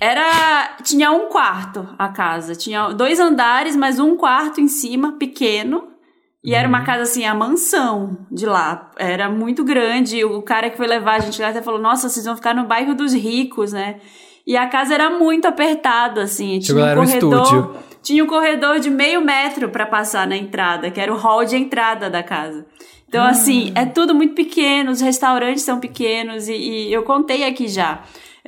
Era. 0.00 0.76
Tinha 0.82 1.10
um 1.10 1.28
quarto 1.28 1.88
a 1.98 2.08
casa. 2.08 2.54
Tinha 2.54 2.88
dois 2.88 3.18
andares, 3.20 3.74
mas 3.76 3.98
um 3.98 4.16
quarto 4.16 4.60
em 4.60 4.68
cima, 4.68 5.12
pequeno. 5.18 5.88
E 6.44 6.54
era 6.54 6.68
Uhum. 6.68 6.74
uma 6.74 6.84
casa 6.84 7.02
assim, 7.02 7.24
a 7.24 7.34
mansão 7.34 8.18
de 8.30 8.46
lá. 8.46 8.90
Era 8.96 9.28
muito 9.28 9.64
grande. 9.64 10.24
O 10.24 10.40
cara 10.42 10.70
que 10.70 10.76
foi 10.76 10.86
levar 10.86 11.16
a 11.16 11.18
gente 11.18 11.40
lá 11.42 11.48
até 11.48 11.60
falou: 11.60 11.80
Nossa, 11.80 12.08
vocês 12.08 12.24
vão 12.24 12.36
ficar 12.36 12.54
no 12.54 12.64
bairro 12.64 12.94
dos 12.94 13.12
ricos, 13.12 13.72
né? 13.72 13.96
E 14.46 14.56
a 14.56 14.66
casa 14.68 14.94
era 14.94 15.10
muito 15.10 15.46
apertada, 15.46 16.22
assim. 16.22 16.58
Tinha 16.60 16.76
um 16.78 16.90
um 16.92 16.94
corredor. 16.94 17.42
estúdio. 17.42 17.76
Tinha 18.02 18.24
um 18.24 18.26
corredor 18.28 18.78
de 18.78 18.88
meio 18.88 19.20
metro 19.20 19.68
pra 19.68 19.84
passar 19.84 20.26
na 20.26 20.36
entrada, 20.36 20.90
que 20.90 21.00
era 21.00 21.12
o 21.12 21.16
hall 21.16 21.44
de 21.44 21.56
entrada 21.56 22.08
da 22.08 22.22
casa. 22.22 22.64
Então, 23.08 23.24
assim, 23.24 23.72
é 23.74 23.84
tudo 23.84 24.14
muito 24.14 24.34
pequeno, 24.34 24.90
os 24.90 25.00
restaurantes 25.00 25.62
são 25.62 25.80
pequenos, 25.80 26.46
e, 26.48 26.54
e 26.54 26.92
eu 26.92 27.02
contei 27.02 27.44
aqui 27.44 27.66
já. 27.66 28.00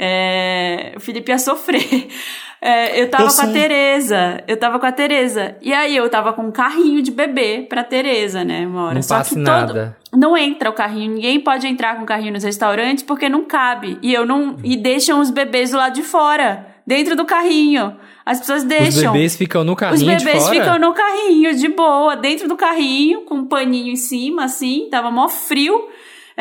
É, 0.03 0.95
o 0.97 1.01
Felipe 1.01 1.31
ia 1.31 1.39
sofrer. 1.39 2.09
É, 2.63 3.01
eu 3.01 3.09
tava 3.09 3.25
Eu 3.25 3.35
com 3.35 3.41
a. 3.41 3.47
Tereza. 3.47 4.45
Eu 4.47 4.55
tava 4.59 4.79
com 4.79 4.85
a 4.85 4.93
Tereza. 4.93 5.57
E 5.63 5.73
aí 5.73 5.97
eu 5.97 6.07
tava 6.11 6.35
com 6.35 6.43
um 6.43 6.51
carrinho 6.51 7.01
de 7.01 7.11
bebê 7.11 7.65
pra 7.67 7.83
Tereza, 7.83 8.45
né? 8.45 8.67
Uma 8.67 8.85
hora. 8.85 8.95
Não 8.97 9.03
Só 9.03 9.23
que 9.23 9.35
nada. 9.35 9.97
todo. 10.13 10.21
Não 10.21 10.37
entra 10.37 10.69
o 10.69 10.75
carrinho. 10.75 11.15
Ninguém 11.15 11.41
pode 11.41 11.67
entrar 11.67 11.97
com 11.97 12.03
o 12.03 12.07
carrinho 12.07 12.35
nos 12.35 12.45
restaurantes 12.45 13.03
porque 13.03 13.31
não 13.31 13.47
cabe. 13.47 13.99
E 14.03 14.13
eu 14.13 14.27
não. 14.27 14.59
E 14.63 14.77
deixam 14.77 15.21
os 15.21 15.31
bebês 15.31 15.71
do 15.71 15.79
lado 15.79 15.95
de 15.95 16.03
fora. 16.03 16.67
Dentro 16.87 17.17
do 17.17 17.25
carrinho. 17.25 17.97
As 18.27 18.41
pessoas 18.41 18.61
Os 18.61 18.69
deixam. 18.69 19.13
bebês 19.15 19.37
ficam 19.37 19.65
no 19.65 19.73
Os 19.73 19.79
carrinho 19.79 20.19
de 20.19 20.23
bebês 20.23 20.47
ficam 20.51 20.79
no 20.79 20.93
carrinho, 20.93 21.55
de 21.55 21.69
boa, 21.69 22.15
dentro 22.15 22.47
do 22.47 22.57
carrinho, 22.57 23.23
com 23.23 23.37
um 23.37 23.47
paninho 23.47 23.91
em 23.91 23.97
cima, 23.97 24.45
assim, 24.45 24.87
tava 24.91 25.11
mó 25.11 25.29
frio. 25.29 25.89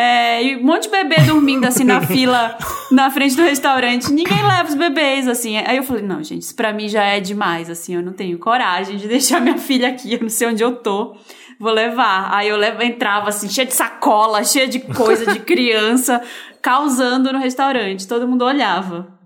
É, 0.01 0.41
e 0.41 0.55
um 0.55 0.63
monte 0.63 0.83
de 0.83 0.89
bebê 0.91 1.17
dormindo 1.23 1.65
assim 1.65 1.83
na 1.83 1.99
fila, 1.99 2.57
na 2.89 3.11
frente 3.11 3.35
do 3.35 3.41
restaurante. 3.41 4.09
Ninguém 4.13 4.41
leva 4.41 4.69
os 4.69 4.75
bebês, 4.75 5.27
assim. 5.27 5.57
Aí 5.57 5.75
eu 5.75 5.83
falei, 5.83 6.01
não, 6.01 6.23
gente, 6.23 6.43
isso 6.43 6.55
pra 6.55 6.71
mim 6.71 6.87
já 6.87 7.03
é 7.03 7.19
demais, 7.19 7.69
assim, 7.69 7.95
eu 7.95 8.01
não 8.01 8.13
tenho 8.13 8.39
coragem 8.39 8.95
de 8.95 9.09
deixar 9.09 9.41
minha 9.41 9.57
filha 9.57 9.89
aqui, 9.89 10.13
eu 10.13 10.21
não 10.21 10.29
sei 10.29 10.47
onde 10.47 10.63
eu 10.63 10.77
tô. 10.77 11.17
Vou 11.59 11.73
levar. 11.73 12.33
Aí 12.33 12.47
eu 12.47 12.55
levo, 12.55 12.81
entrava 12.81 13.27
assim, 13.27 13.49
cheia 13.49 13.67
de 13.67 13.73
sacola, 13.73 14.41
cheia 14.45 14.69
de 14.69 14.79
coisa 14.79 15.33
de 15.33 15.39
criança, 15.43 16.21
causando 16.61 17.33
no 17.33 17.39
restaurante. 17.39 18.07
Todo 18.07 18.25
mundo 18.25 18.45
olhava. 18.45 19.18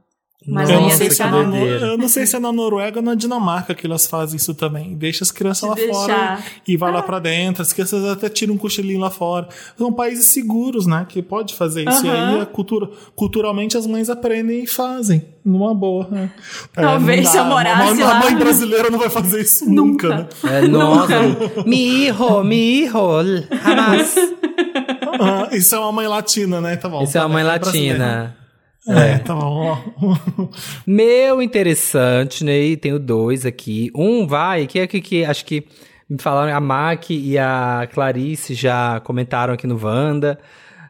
Mas 0.46 0.70
eu, 0.70 0.82
não 0.82 0.90
sei 0.90 0.98
se 0.98 1.08
deixar 1.08 1.28
é 1.28 1.46
na, 1.46 1.58
eu 1.58 1.98
não 1.98 2.08
sei 2.08 2.26
se 2.26 2.36
é 2.36 2.40
na 2.40 2.52
Noruega 2.52 3.00
ou 3.00 3.06
na 3.06 3.16
Dinamarca 3.16 3.74
que 3.74 3.86
elas 3.86 4.06
fazem 4.06 4.36
isso 4.38 4.54
também. 4.54 4.94
Deixa 4.96 5.24
as 5.24 5.32
crianças 5.32 5.70
lá 5.70 5.76
Se 5.76 5.88
fora 5.88 6.08
deixar. 6.14 6.46
e 6.68 6.76
vai 6.78 6.92
lá 6.92 7.02
pra 7.02 7.20
dentro. 7.20 7.62
As 7.62 7.72
crianças 7.72 8.04
até 8.06 8.28
tiram 8.30 8.56
um 8.56 8.58
cochilinho 8.58 9.00
lá 9.00 9.10
fora. 9.10 9.48
São 9.78 9.92
países 9.94 10.26
seguros, 10.28 10.86
né? 10.86 11.06
Que 11.08 11.22
pode 11.22 11.54
fazer 11.56 11.88
isso. 11.88 12.06
E 12.06 12.10
aí, 12.10 12.42
a 12.42 12.46
cultura, 12.46 12.90
culturalmente, 13.16 13.78
as 13.78 13.88
mães 13.88 14.10
aprendem 14.10 14.64
e 14.64 14.68
fazem. 14.68 15.24
Numa 15.46 15.74
boa. 15.74 16.08
né? 16.10 16.30
É, 16.76 16.82
Talvez 16.82 17.24
não 17.26 17.32
se 17.32 17.38
eu 17.38 17.46
morasse 17.46 18.02
a, 18.02 18.06
lá. 18.06 18.18
A 18.18 18.20
mãe 18.24 18.36
brasileira 18.36 18.90
não 18.90 19.00
vai 19.00 19.10
fazer 19.10 19.42
isso 19.42 19.70
nunca. 19.70 20.10
Nunca. 20.10 20.28
né? 20.44 20.58
É, 20.58 20.68
nossa. 20.68 21.20
mi 21.66 22.08
hijo, 22.08 22.44
mi 22.44 22.56
hijo, 22.84 22.94
jamás. 23.64 24.16
Ah, 25.20 25.50
isso 25.56 25.76
é 25.76 25.80
uma 25.80 25.92
mãe 25.92 26.08
latina, 26.08 26.60
né? 26.62 26.76
Tá 26.76 26.90
bom. 26.90 27.04
Isso 27.04 27.18
é 27.18 27.22
uma 27.22 27.30
mãe 27.30 27.44
latina. 27.44 28.36
É, 28.88 29.18
tá 29.20 29.34
bom. 29.34 29.78
Meu 30.86 31.42
interessante, 31.42 32.44
né? 32.44 32.58
E 32.60 32.78
Tenho 32.78 33.00
dois 33.00 33.46
aqui. 33.46 33.92
Um 33.96 34.28
vai, 34.28 34.68
que 34.68 34.80
é 34.80 34.88
que, 34.88 35.00
que 35.02 35.24
acho 35.26 35.46
que 35.46 35.66
me 36.10 36.18
falaram, 36.22 36.56
a 36.56 36.60
Mac 36.60 37.10
e 37.10 37.38
a 37.38 37.88
Clarice 37.94 38.54
já 38.54 39.00
comentaram 39.00 39.54
aqui 39.54 39.66
no 39.66 39.80
Wanda. 39.82 40.38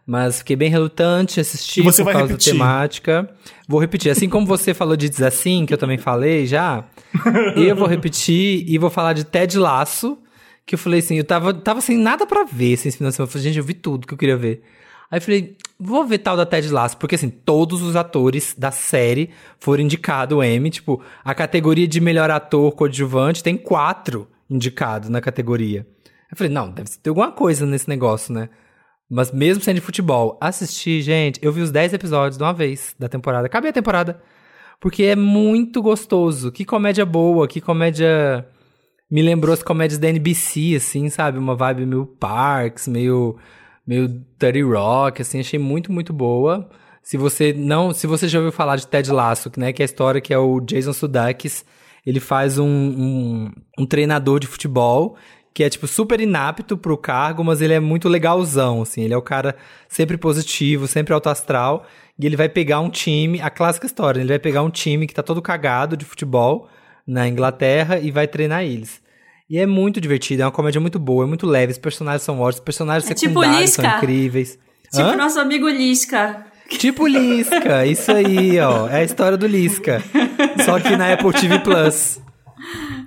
Mas 0.06 0.40
fiquei 0.40 0.58
bem 0.58 0.70
relutante 0.70 1.40
assistir 1.40 1.80
E 1.80 1.84
você 1.84 2.04
por 2.04 2.12
causa 2.12 2.28
repetir? 2.28 2.52
da 2.52 2.60
temática. 2.60 3.30
Vou 3.68 3.80
repetir. 3.80 4.12
Assim 4.12 4.28
como 4.28 4.46
você 4.46 4.74
falou 4.74 4.98
de 4.98 5.08
Diz 5.08 5.22
Assim, 5.22 5.66
que 5.66 5.74
eu 5.74 5.78
também 5.78 5.98
falei 5.98 6.46
já, 6.46 6.84
eu 7.56 7.74
vou 7.76 7.88
repetir 7.88 8.66
e 8.68 8.78
vou 8.78 8.90
falar 8.90 9.14
de 9.14 9.24
Ted 9.24 9.58
Laço, 9.58 10.18
que 10.66 10.76
eu 10.76 10.80
falei 10.80 11.00
assim, 11.00 11.18
eu 11.18 11.24
tava, 11.24 11.54
tava 11.54 11.80
sem 11.80 11.98
nada 11.98 12.26
pra 12.26 12.44
ver 12.44 12.74
assim, 12.74 12.90
esse 12.90 12.98
final 12.98 13.12
de 13.12 13.16
semana. 13.16 13.28
Eu 13.30 13.32
falei, 13.32 13.48
gente, 13.48 13.58
eu 13.60 13.64
vi 13.64 13.74
tudo 13.76 14.06
que 14.06 14.14
eu 14.14 14.18
queria 14.18 14.36
ver. 14.36 14.62
Aí 15.10 15.20
eu 15.20 15.22
falei, 15.22 15.58
vou 15.80 16.06
ver 16.06 16.20
tal 16.20 16.38
da 16.38 16.46
Ted 16.46 16.70
Lasso, 16.70 16.98
porque 16.98 17.16
assim, 17.16 17.30
todos 17.30 17.82
os 17.82 17.96
atores 17.96 18.56
da 18.58 18.72
série 18.72 19.32
foram 19.60 19.84
indicados 19.84 20.38
o 20.38 20.44
Emmy. 20.44 20.70
Tipo, 20.70 21.02
a 21.24 21.34
categoria 21.36 21.88
de 21.88 22.00
melhor 22.00 22.32
ator 22.32 22.72
coadjuvante 22.74 23.44
tem 23.44 23.58
quatro 23.58 24.28
indicados 24.50 25.10
na 25.10 25.22
categoria. 25.22 25.88
Eu 26.32 26.38
falei, 26.38 26.52
não, 26.52 26.72
deve 26.72 26.90
ter 27.02 27.10
alguma 27.10 27.32
coisa 27.32 27.66
nesse 27.66 27.88
negócio, 27.88 28.34
né? 28.34 28.50
Mas 29.10 29.32
mesmo 29.32 29.64
sendo 29.64 29.76
de 29.76 29.82
futebol, 29.82 30.38
assisti, 30.42 31.02
gente, 31.02 31.40
eu 31.44 31.52
vi 31.52 31.62
os 31.62 31.72
10 31.72 31.94
episódios 31.94 32.38
de 32.38 32.44
uma 32.44 32.54
vez 32.54 32.96
da 32.98 33.08
temporada. 33.08 33.46
Acabei 33.46 33.70
a 33.70 33.74
temporada. 33.74 34.20
Porque 34.80 35.04
é 35.04 35.16
muito 35.16 35.82
gostoso. 35.82 36.52
Que 36.52 36.66
comédia 36.66 37.06
boa, 37.06 37.48
que 37.48 37.62
comédia. 37.62 38.48
Me 39.10 39.22
lembrou 39.22 39.54
as 39.54 39.62
comédias 39.62 40.00
da 40.00 40.10
NBC, 40.10 40.76
assim, 40.76 41.10
sabe? 41.10 41.38
Uma 41.38 41.56
vibe 41.56 41.86
meio 41.86 42.06
Parks, 42.06 42.88
meio. 42.88 43.38
Meio 43.86 44.24
Dirty 44.40 44.62
Rock, 44.62 45.22
assim, 45.22 45.40
achei 45.40 45.60
muito, 45.60 45.92
muito 45.92 46.14
boa. 46.14 46.70
Se 47.02 47.18
você 47.18 47.54
não. 47.54 47.94
Se 47.94 48.08
você 48.08 48.28
já 48.28 48.40
ouviu 48.40 48.52
falar 48.52 48.78
de 48.78 48.88
Ted 48.88 49.12
Lasso, 49.12 49.52
né, 49.58 49.74
que 49.74 49.82
é 49.82 49.84
a 49.84 49.86
história 49.86 50.22
que 50.22 50.34
é 50.34 50.38
o 50.38 50.60
Jason 50.62 50.94
Sudeikis, 50.94 51.66
ele 52.06 52.20
faz 52.20 52.58
um, 52.58 52.66
um, 52.68 53.52
um 53.80 53.86
treinador 53.86 54.40
de 54.40 54.48
futebol 54.48 55.18
que 55.54 55.64
é, 55.64 55.70
tipo, 55.70 55.86
super 55.86 56.20
inapto 56.20 56.76
pro 56.76 56.98
cargo, 56.98 57.44
mas 57.44 57.62
ele 57.62 57.74
é 57.74 57.80
muito 57.80 58.10
legalzão, 58.10 58.82
assim. 58.82 59.04
Ele 59.04 59.14
é 59.14 59.18
o 59.18 59.22
cara 59.22 59.56
sempre 59.88 60.18
positivo, 60.18 60.88
sempre 60.88 61.14
alto 61.14 61.30
astral. 61.30 61.86
E 62.18 62.26
ele 62.26 62.36
vai 62.36 62.50
pegar 62.50 62.80
um 62.80 62.90
time, 62.90 63.40
a 63.40 63.50
clássica 63.50 63.86
história, 63.86 64.20
ele 64.20 64.30
vai 64.30 64.40
pegar 64.40 64.64
um 64.64 64.70
time 64.70 65.06
que 65.06 65.14
tá 65.14 65.22
todo 65.22 65.42
cagado 65.42 65.96
de 65.96 66.06
futebol 66.06 66.68
na 67.06 67.28
Inglaterra 67.28 68.00
e 68.00 68.12
vai 68.12 68.28
treinar 68.28 68.64
eles. 68.64 69.02
E 69.50 69.58
é 69.60 69.66
muito 69.66 70.00
divertido, 70.00 70.42
é 70.42 70.46
uma 70.46 70.52
comédia 70.52 70.80
muito 70.82 70.98
boa, 70.98 71.26
é 71.26 71.28
muito 71.28 71.46
leve, 71.46 71.74
os 71.74 71.78
personagens 71.78 72.24
são 72.24 72.40
ótimos, 72.40 72.56
os 72.56 72.62
personagens 72.62 73.10
É 73.10 73.14
tipo 73.14 73.40
secundários 73.42 73.72
são 73.72 73.84
Lisca. 73.84 73.98
incríveis. 73.98 74.60
Tipo 74.92 75.02
Hã? 75.10 75.16
nosso 75.16 75.40
amigo 75.40 75.68
Lisca. 75.68 76.46
Tipo 76.70 77.08
Lisca, 77.08 77.86
isso 77.86 78.12
aí, 78.12 78.60
ó. 78.60 78.88
É 78.88 78.98
a 78.98 79.04
história 79.04 79.38
do 79.38 79.46
Lisca. 79.46 80.02
Só 80.66 80.80
que 80.80 80.96
na 80.96 81.14
Apple 81.14 81.34
TV 81.34 81.60
Plus. 81.60 82.22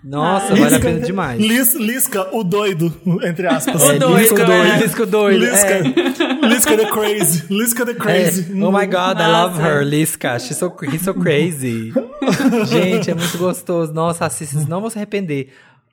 Nossa, 0.05 0.55
vale 0.55 0.75
a 0.75 0.81
pena 0.81 1.01
demais. 1.01 1.41
Lis- 1.41 1.75
Lisca, 1.75 2.29
o 2.37 2.45
doido, 2.45 2.95
entre 3.25 3.47
aspas. 3.47 3.83
O 3.83 3.99
doido, 3.99 4.17
Lisca 4.19 4.35
o 4.37 4.43
é. 4.43 4.45
doido, 4.47 4.83
Lisca 4.83 5.03
o 5.03 5.07
doido. 5.07 5.39
Lisca, 5.45 5.69
é. 5.75 6.47
Lisca 6.47 6.77
the 6.77 6.87
crazy. 6.87 7.45
Lisca 7.51 7.85
the 7.87 7.93
É. 7.93 7.95
crazy. 7.95 8.53
Oh 8.63 8.71
my 8.71 8.87
god, 8.87 9.19
I 9.19 9.27
love 9.27 9.59
Nossa. 9.59 9.63
her, 9.63 9.85
Lisca. 9.85 10.39
She's 10.39 10.59
so, 10.59 10.73
he's 10.83 11.03
so 11.03 11.15
crazy. 11.15 11.93
Gente, 12.69 13.11
é 13.11 13.15
muito 13.15 13.39
gostoso. 13.39 13.93
Nossa, 13.93 14.27
assista, 14.27 14.65
não 14.69 14.81
vou 14.81 14.91
se 14.91 14.99
arrepender. 14.99 15.49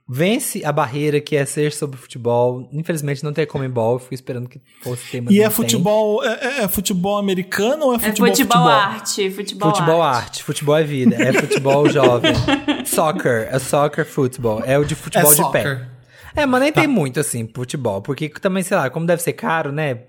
Vence 0.07 0.65
a 0.65 0.71
barreira 0.71 1.21
que 1.21 1.33
é 1.35 1.45
ser 1.45 1.71
sobre 1.71 1.97
futebol. 1.97 2.67
Infelizmente 2.73 3.23
não 3.23 3.31
tem 3.31 3.47
Comembol, 3.47 3.93
eu 3.93 3.99
fui 3.99 4.15
esperando 4.15 4.49
que 4.49 4.61
fosse 4.81 5.09
ter, 5.09 5.21
mas 5.21 5.33
E 5.33 5.37
não 5.39 5.45
é 5.45 5.49
futebol, 5.49 6.23
é, 6.23 6.27
é- 6.41 6.63
é 6.63 6.67
futebol 6.67 7.17
americano 7.17 7.85
ou 7.85 7.93
é 7.93 7.95
É 7.95 7.99
futebol 7.99 8.27
futebol, 8.27 8.67
arte. 8.67 9.31
Futebol, 9.31 9.69
Futebol 9.71 10.01
arte. 10.01 10.23
arte, 10.25 10.43
futebol 10.43 10.75
é 10.75 10.83
vida, 10.83 11.15
é 11.15 11.31
futebol 11.33 11.87
jovem. 11.89 12.33
Soccer, 12.85 13.47
é 13.49 13.57
soccer 13.59 14.05
futebol, 14.05 14.61
é 14.65 14.77
o 14.77 14.83
de 14.83 14.93
futebol 14.95 15.31
É 15.31 15.35
de 15.35 15.41
pé. 15.51 15.63
soccer. 15.63 15.89
É, 16.35 16.45
mas 16.45 16.61
nem 16.61 16.71
tem 16.73 16.87
muito 16.87 17.19
assim, 17.19 17.47
futebol, 17.55 18.01
porque 18.01 18.27
também, 18.27 18.61
sei 18.63 18.75
lá, 18.75 18.89
como 18.89 19.05
deve 19.05 19.21
ser 19.21 19.33
caro, 19.33 19.71
né? 19.71 19.99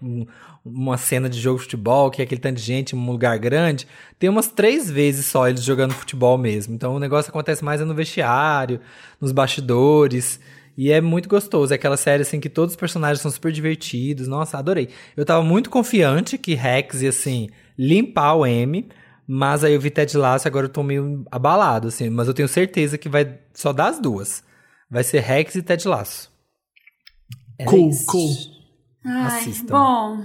Um- 0.65 0.71
Uma 0.71 0.97
cena 0.97 1.29
de 1.29 1.39
jogo 1.41 1.59
de 1.59 1.65
futebol, 1.65 2.11
que 2.11 2.23
é 2.23 2.25
aquele 2.25 2.41
tanto 2.41 2.57
de 2.57 2.63
gente 2.63 2.95
em 2.95 2.99
um 2.99 3.11
lugar 3.11 3.39
grande, 3.39 3.87
tem 4.19 4.31
umas 4.31 4.49
três 4.49 4.91
vezes 4.91 5.27
só 5.27 5.49
eles 5.49 5.63
jogando 5.63 5.93
futebol 5.93 6.39
mesmo. 6.39 6.75
Então 6.75 6.95
o 6.95 6.99
negócio 6.99 7.31
acontece 7.31 7.63
mais 7.65 7.81
é 7.81 7.85
no 7.85 7.95
vestiário, 7.95 8.81
nos 9.21 9.31
bastidores. 9.33 10.41
E 10.77 10.91
é 10.91 11.01
muito 11.01 11.29
gostoso. 11.29 11.73
É 11.73 11.77
aquela 11.77 11.97
série 11.97 12.23
assim 12.23 12.41
que 12.41 12.49
todos 12.49 12.73
os 12.73 12.77
personagens 12.77 13.21
são 13.21 13.31
super 13.31 13.53
divertidos. 13.53 14.27
Nossa, 14.27 14.59
adorei. 14.59 14.89
Eu 15.17 15.25
tava 15.25 15.45
muito 15.45 15.71
confiante 15.71 16.37
que 16.39 16.55
Rex 16.55 17.03
ia 17.03 17.11
assim 17.11 17.49
limpar 17.79 18.35
o 18.35 18.45
M, 18.47 18.89
mas 19.27 19.63
aí 19.65 19.73
eu 19.75 19.81
vi 19.81 19.91
Ted 19.91 20.17
Lasso 20.17 20.47
e 20.47 20.49
agora 20.49 20.67
eu 20.67 20.71
tô 20.71 20.83
meio 20.83 21.25
abalado 21.31 21.89
assim, 21.89 22.09
mas 22.11 22.27
eu 22.27 22.35
tenho 22.35 22.49
certeza 22.49 22.99
que 22.99 23.09
vai 23.09 23.39
só 23.53 23.73
dar 23.73 23.89
as 23.89 24.01
duas. 24.01 24.43
Vai 24.91 25.05
ser 25.05 25.21
Rex 25.21 25.55
e 25.57 25.63
Ted 25.63 25.87
Lasso. 25.87 26.31
Era 27.59 27.71
Cool, 27.71 27.89
isso. 27.91 28.07
cool. 28.07 28.31
Ai, 29.07 29.27
Assistam. 29.27 29.73
bom, 29.75 30.25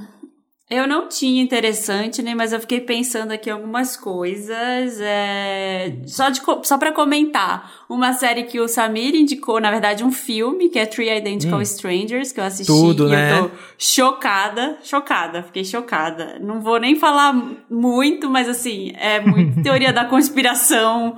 eu 0.70 0.88
não 0.88 1.08
tinha 1.08 1.42
interessante, 1.42 2.22
né? 2.22 2.36
Mas 2.36 2.54
eu 2.54 2.60
fiquei 2.60 2.80
pensando 2.80 3.32
aqui 3.32 3.50
algumas 3.50 3.98
coisas. 3.98 5.02
é, 5.02 5.96
Só, 6.06 6.30
de, 6.30 6.40
só 6.62 6.78
pra 6.78 6.92
comentar. 6.92 7.86
Uma 7.90 8.14
série 8.14 8.44
que 8.44 8.60
o 8.60 8.68
Samir 8.68 9.16
indicou, 9.16 9.60
na 9.60 9.72
verdade, 9.72 10.04
um 10.04 10.12
filme, 10.12 10.70
que 10.70 10.78
é 10.78 10.86
Three 10.86 11.10
Identical 11.10 11.60
Strangers, 11.64 12.32
que 12.32 12.40
eu 12.40 12.44
assisti. 12.44 12.72
Hum. 12.72 12.90
Tudo, 12.90 13.08
e 13.08 13.12
né? 13.12 13.40
eu 13.40 13.50
tô 13.50 13.56
chocada, 13.80 14.78
chocada, 14.84 15.42
fiquei 15.42 15.66
chocada. 15.66 16.38
Não 16.40 16.62
vou 16.62 16.80
nem 16.80 16.96
falar 16.96 17.34
muito, 17.68 18.30
mas 18.30 18.48
assim, 18.48 18.94
é 18.96 19.20
muito 19.20 19.62
teoria 19.64 19.92
da 19.92 20.06
conspiração 20.06 21.18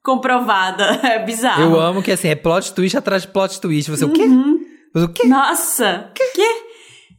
comprovada. 0.00 1.00
É 1.02 1.18
bizarro. 1.18 1.60
Eu 1.60 1.80
amo 1.80 2.02
que 2.02 2.12
assim, 2.12 2.28
é 2.28 2.36
plot 2.36 2.72
twist 2.72 2.96
atrás 2.96 3.22
de 3.22 3.28
plot 3.28 3.60
twist. 3.60 3.90
Você, 3.90 4.04
o 4.04 4.10
quê? 4.10 4.22
Uhum. 4.22 4.60
Você, 4.94 5.04
o 5.04 5.08
quê? 5.08 5.26
Nossa! 5.26 6.10
Que? 6.14 6.71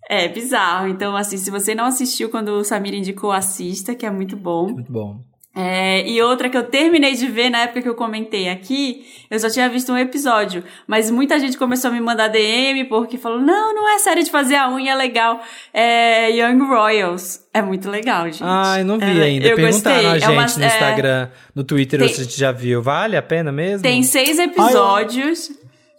É 0.09 0.27
bizarro. 0.27 0.88
Então, 0.88 1.15
assim, 1.15 1.38
se 1.38 1.49
você 1.49 1.73
não 1.73 1.85
assistiu 1.85 2.30
quando 2.30 2.49
o 2.49 2.63
Samir 2.63 2.93
indicou, 2.93 3.31
assista, 3.31 3.95
que 3.95 4.05
é 4.05 4.11
muito 4.11 4.35
bom. 4.35 4.67
Muito 4.69 4.91
bom. 4.91 5.19
É, 5.55 6.09
e 6.09 6.19
outra 6.19 6.49
que 6.49 6.57
eu 6.57 6.63
terminei 6.63 7.13
de 7.13 7.27
ver 7.27 7.51
na 7.51 7.59
época 7.59 7.80
que 7.84 7.88
eu 7.88 7.93
comentei 7.93 8.49
aqui, 8.49 9.05
eu 9.30 9.39
só 9.39 9.47
tinha 9.51 9.69
visto 9.69 9.93
um 9.93 9.97
episódio. 9.97 10.63
Mas 10.88 11.11
muita 11.11 11.38
gente 11.38 11.59
começou 11.59 11.91
a 11.91 11.93
me 11.93 12.01
mandar 12.01 12.27
DM 12.27 12.85
porque 12.85 13.19
falou: 13.19 13.39
não, 13.39 13.71
não 13.75 13.88
é 13.88 13.99
série 13.99 14.23
de 14.23 14.31
fazer 14.31 14.55
a 14.55 14.67
unha, 14.73 14.93
é 14.93 14.95
legal. 14.95 15.39
É 15.71 16.31
Young 16.31 16.57
Royals. 16.67 17.41
É 17.53 17.61
muito 17.61 17.88
legal, 17.88 18.25
gente. 18.25 18.41
Ai, 18.43 18.84
não 18.84 18.97
vi 18.97 19.05
É, 19.19 19.23
ainda. 19.25 19.47
Eu 19.47 19.55
Perguntaram 19.55 19.95
gostei. 19.95 20.11
a 20.11 20.15
É 20.15 20.19
gente 20.19 20.31
uma- 20.31 20.45
no 20.57 20.63
é, 20.63 20.67
Instagram, 20.67 21.30
no 21.53 21.63
Twitter, 21.63 21.99
tem- 21.99 22.09
se 22.09 22.21
a 22.21 22.23
gente 22.23 22.39
já 22.39 22.51
viu. 22.51 22.81
Vale 22.81 23.15
a 23.15 23.21
pena 23.21 23.51
mesmo? 23.51 23.84
Tem 23.84 24.01
seis 24.01 24.39
episódios. 24.39 25.51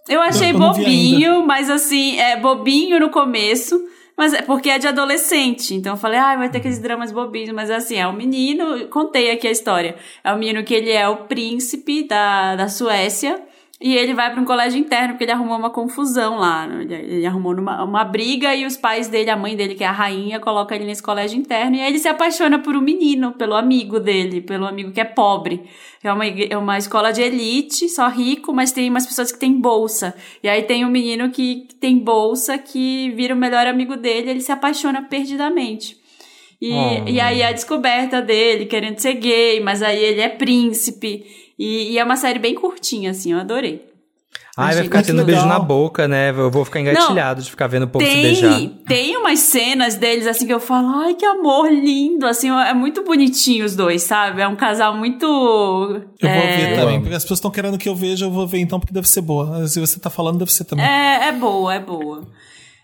Eu 0.09 0.21
achei 0.21 0.51
Eu 0.51 0.59
bobinho, 0.59 1.47
mas 1.47 1.71
assim, 1.71 2.19
é 2.19 2.37
bobinho 2.37 3.01
no 3.01 3.11
começo. 3.11 3.89
Mas 4.17 4.33
é 4.33 4.43
porque 4.43 4.71
é 4.71 4.79
de 4.79 4.87
adolescente, 4.87 5.75
então 5.75 5.95
eu 5.95 5.97
falei, 5.97 6.21
ah, 6.21 6.37
vai 6.37 6.49
ter 6.49 6.59
aqueles 6.59 6.79
dramas 6.79 7.11
bobinhos, 7.11 7.51
mas 7.51 7.69
assim, 7.69 7.97
é 7.97 8.07
um 8.07 8.13
menino, 8.13 8.87
contei 8.87 9.33
aqui 9.33 9.49
a 9.49 9.51
história. 9.51 9.97
É 10.23 10.33
um 10.33 10.39
menino 10.39 10.63
que 10.63 10.73
ele 10.73 10.93
é 10.93 11.09
o 11.09 11.25
príncipe 11.25 12.07
da, 12.07 12.55
da 12.55 12.69
Suécia, 12.69 13.43
e 13.81 13.97
ele 13.97 14.15
vai 14.15 14.31
para 14.31 14.41
um 14.41 14.45
colégio 14.45 14.79
interno, 14.79 15.09
porque 15.11 15.25
ele 15.25 15.33
arrumou 15.33 15.59
uma 15.59 15.69
confusão 15.71 16.37
lá. 16.39 16.67
né? 16.67 16.83
Ele, 16.83 16.95
ele 17.17 17.27
arrumou 17.27 17.55
numa, 17.55 17.83
uma 17.83 18.05
briga 18.05 18.55
e 18.55 18.65
os 18.65 18.77
pais 18.77 19.09
dele, 19.09 19.31
a 19.31 19.37
mãe 19.37 19.57
dele, 19.57 19.75
que 19.75 19.83
é 19.83 19.87
a 19.87 19.93
rainha, 19.93 20.39
coloca 20.39 20.75
ele 20.75 20.85
nesse 20.85 21.03
colégio 21.03 21.37
interno. 21.39 21.77
E 21.77 21.81
aí 21.81 21.89
ele 21.89 21.99
se 21.99 22.09
apaixona 22.09 22.59
por 22.61 22.77
um 22.77 22.81
menino, 22.81 23.33
pelo 23.33 23.55
amigo 23.55 23.99
dele, 23.99 24.41
pelo 24.41 24.65
amigo 24.67 24.93
que 24.93 25.01
é 25.01 25.05
pobre. 25.05 25.63
É 26.03 26.13
uma, 26.13 26.25
é 26.27 26.57
uma 26.57 26.79
escola 26.79 27.13
de 27.13 27.21
elite, 27.23 27.89
só 27.89 28.09
rico, 28.09 28.53
mas 28.55 28.71
tem 28.73 28.89
umas 28.89 29.07
pessoas 29.07 29.33
que 29.33 29.39
têm 29.41 29.61
bolsa. 29.61 30.15
E 30.43 30.49
aí 30.49 30.63
tem 30.63 30.85
um 30.85 30.91
menino 30.91 31.31
que, 31.31 31.67
que 31.69 31.75
tem 31.75 31.99
bolsa, 31.99 32.57
que 32.57 33.11
vira 33.17 33.35
o 33.35 33.39
melhor 33.39 33.67
amigo 33.67 33.97
dele, 33.97 34.31
ele 34.31 34.41
se 34.41 34.53
apaixona 34.53 35.03
perdidamente. 35.03 35.97
E, 36.63 36.73
Oh. 36.73 37.09
e 37.09 37.21
aí 37.21 37.43
a 37.43 37.53
descoberta 37.53 38.23
dele, 38.23 38.67
querendo 38.67 38.99
ser 38.99 39.15
gay, 39.15 39.61
mas 39.61 39.83
aí 39.83 40.03
ele 40.03 40.21
é 40.21 40.29
príncipe. 40.29 41.44
E, 41.59 41.93
e 41.93 41.99
é 41.99 42.05
uma 42.05 42.17
série 42.17 42.39
bem 42.39 42.55
curtinha, 42.55 43.11
assim, 43.11 43.33
eu 43.33 43.39
adorei. 43.39 43.95
Ai, 44.57 44.67
Achei 44.67 44.77
vai 44.77 44.85
ficar 44.85 45.03
tendo 45.03 45.25
beijo 45.25 45.47
na 45.47 45.59
boca, 45.59 46.07
né? 46.07 46.31
Eu 46.31 46.49
vou 46.49 46.65
ficar 46.65 46.81
engatilhado 46.81 47.43
de 47.43 47.51
ficar 47.51 47.67
vendo 47.67 47.85
o 47.85 47.89
povo 47.89 48.05
se 48.05 48.13
beijar. 48.13 48.57
Tem, 48.57 48.69
tem 48.87 49.17
umas 49.17 49.41
cenas 49.41 49.97
deles, 49.97 50.29
assim, 50.29 50.47
que 50.47 50.55
eu 50.55 50.61
falo, 50.61 51.01
ai, 51.01 51.15
que 51.15 51.27
amor 51.27 51.73
lindo, 51.73 52.25
assim, 52.25 52.51
é 52.51 52.73
muito 52.73 53.03
bonitinho 53.03 53.65
os 53.65 53.75
dois, 53.75 54.03
sabe? 54.03 54.43
É 54.43 54.47
um 54.47 54.55
casal 54.55 54.97
muito... 54.97 55.27
Eu 55.27 56.29
vou 56.29 56.29
é, 56.29 56.57
ver 56.57 56.73
Eu 56.73 56.77
também, 56.77 57.01
porque 57.01 57.17
as 57.17 57.25
pessoas 57.25 57.39
estão 57.39 57.51
querendo 57.51 57.79
que 57.79 57.89
eu 57.89 57.97
veja, 57.97 58.27
eu 58.27 58.31
vou 58.31 58.47
ver 58.47 58.59
então, 58.59 58.79
porque 58.79 58.95
deve 58.95 59.09
ser 59.09 59.23
boa. 59.23 59.67
Se 59.67 59.81
você 59.81 59.99
tá 59.99 60.09
falando, 60.09 60.39
deve 60.39 60.53
ser 60.53 60.65
também. 60.65 60.87
É, 60.87 61.29
é 61.29 61.33
boa, 61.33 61.75
é 61.75 61.81
boa. 61.81 62.23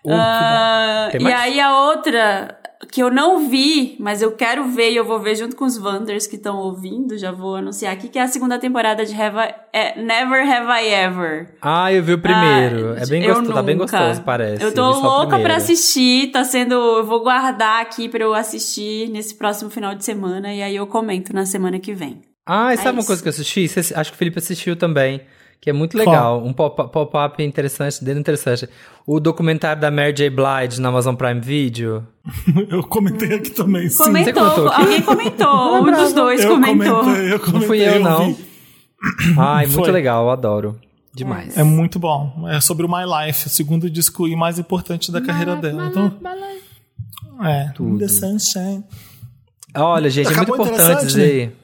Ah, 0.07 1.09
Tem 1.11 1.21
e 1.21 1.31
aí 1.31 1.59
a 1.59 1.79
outra 1.79 2.60
que 2.89 3.01
eu 3.01 3.11
não 3.11 3.49
vi, 3.49 3.95
mas 3.99 4.21
eu 4.21 4.31
quero 4.31 4.65
ver 4.69 4.91
e 4.91 4.95
eu 4.95 5.05
vou 5.05 5.19
ver 5.19 5.35
junto 5.35 5.55
com 5.55 5.65
os 5.65 5.77
Wanders 5.77 6.25
que 6.27 6.35
estão 6.35 6.57
ouvindo, 6.57 7.17
já 7.17 7.31
vou 7.31 7.55
anunciar 7.55 7.93
aqui, 7.93 8.07
que 8.07 8.17
é 8.17 8.21
a 8.23 8.27
segunda 8.27 8.57
temporada 8.57 9.05
de 9.05 9.13
Have 9.13 9.37
I- 9.37 9.53
é, 9.73 10.01
Never 10.01 10.41
Have 10.49 10.67
I 10.83 10.93
Ever. 10.93 11.55
Ah, 11.61 11.91
eu 11.93 12.01
vi 12.03 12.13
o 12.13 12.19
primeiro. 12.19 12.93
Ah, 12.97 13.01
é 13.01 13.05
bem 13.05 13.23
eu 13.23 13.29
gostoso, 13.35 13.53
tá 13.53 13.61
bem 13.63 13.77
gostoso, 13.77 14.21
parece. 14.23 14.63
Eu 14.63 14.73
tô 14.73 14.83
o 14.83 14.99
louca 15.01 15.39
pra 15.39 15.55
assistir, 15.57 16.31
tá 16.31 16.43
sendo. 16.43 16.73
Eu 16.73 17.05
vou 17.05 17.21
guardar 17.21 17.81
aqui 17.81 18.09
pra 18.09 18.23
eu 18.23 18.33
assistir 18.33 19.09
nesse 19.09 19.35
próximo 19.35 19.69
final 19.69 19.93
de 19.95 20.03
semana 20.03 20.53
e 20.53 20.61
aí 20.61 20.75
eu 20.75 20.87
comento 20.87 21.33
na 21.33 21.45
semana 21.45 21.79
que 21.79 21.93
vem. 21.93 22.21
Ah, 22.45 22.73
e 22.73 22.77
sabe 22.77 22.89
É 22.89 22.91
uma 22.93 22.99
isso. 22.99 23.07
coisa 23.07 23.21
que 23.21 23.27
eu 23.27 23.31
assisti? 23.31 23.69
Acho 23.95 24.11
que 24.11 24.15
o 24.15 24.17
Felipe 24.17 24.39
assistiu 24.39 24.75
também. 24.75 25.21
Que 25.61 25.69
é 25.69 25.73
muito 25.73 25.95
legal. 25.95 26.43
Um 26.43 26.51
pop- 26.51 26.89
pop-up 26.91 27.43
interessante, 27.43 28.03
dentro 28.03 28.19
interessante. 28.19 28.67
O 29.05 29.19
documentário 29.19 29.79
da 29.79 29.91
Mary 29.91 30.11
J. 30.11 30.29
Blige 30.31 30.81
na 30.81 30.89
Amazon 30.89 31.13
Prime 31.13 31.39
Video. 31.39 32.05
Eu 32.67 32.81
comentei 32.83 33.35
aqui 33.35 33.51
também, 33.51 33.87
sim. 33.87 34.03
Comentou, 34.03 34.33
comentou 34.33 34.67
aqui? 34.69 34.81
alguém 34.81 35.01
comentou, 35.03 35.75
um 35.87 35.91
dos 35.91 36.13
dois 36.13 36.43
eu 36.43 36.49
comentou. 36.49 36.99
comentei, 37.01 37.33
eu 37.33 37.39
comentei. 37.39 37.59
Não 37.59 37.67
fui 37.67 37.79
eu, 37.87 37.99
não. 37.99 38.33
vi. 38.33 38.45
Ai, 39.37 39.65
muito 39.67 39.83
Foi. 39.83 39.91
legal, 39.91 40.23
eu 40.25 40.29
adoro. 40.31 40.79
Demais. 41.13 41.55
É 41.57 41.63
muito 41.63 41.99
bom. 41.99 42.47
É 42.49 42.59
sobre 42.61 42.85
o 42.85 42.89
My 42.89 43.03
Life, 43.27 43.45
o 43.47 43.49
segundo 43.49 43.89
disco 43.89 44.27
e 44.27 44.35
mais 44.35 44.57
importante 44.57 45.11
da 45.11 45.21
carreira 45.21 45.55
dela. 45.55 45.87
Então, 45.87 46.11
é, 47.43 47.71
Tudo. 47.75 47.97
The 47.99 48.07
Sunshine. 48.07 48.83
Olha, 49.75 50.09
gente, 50.09 50.27
é 50.27 50.35
muito 50.35 50.53
Acabou 50.53 50.65
importante 50.65 50.83
interessante, 50.83 51.07
dizer. 51.07 51.57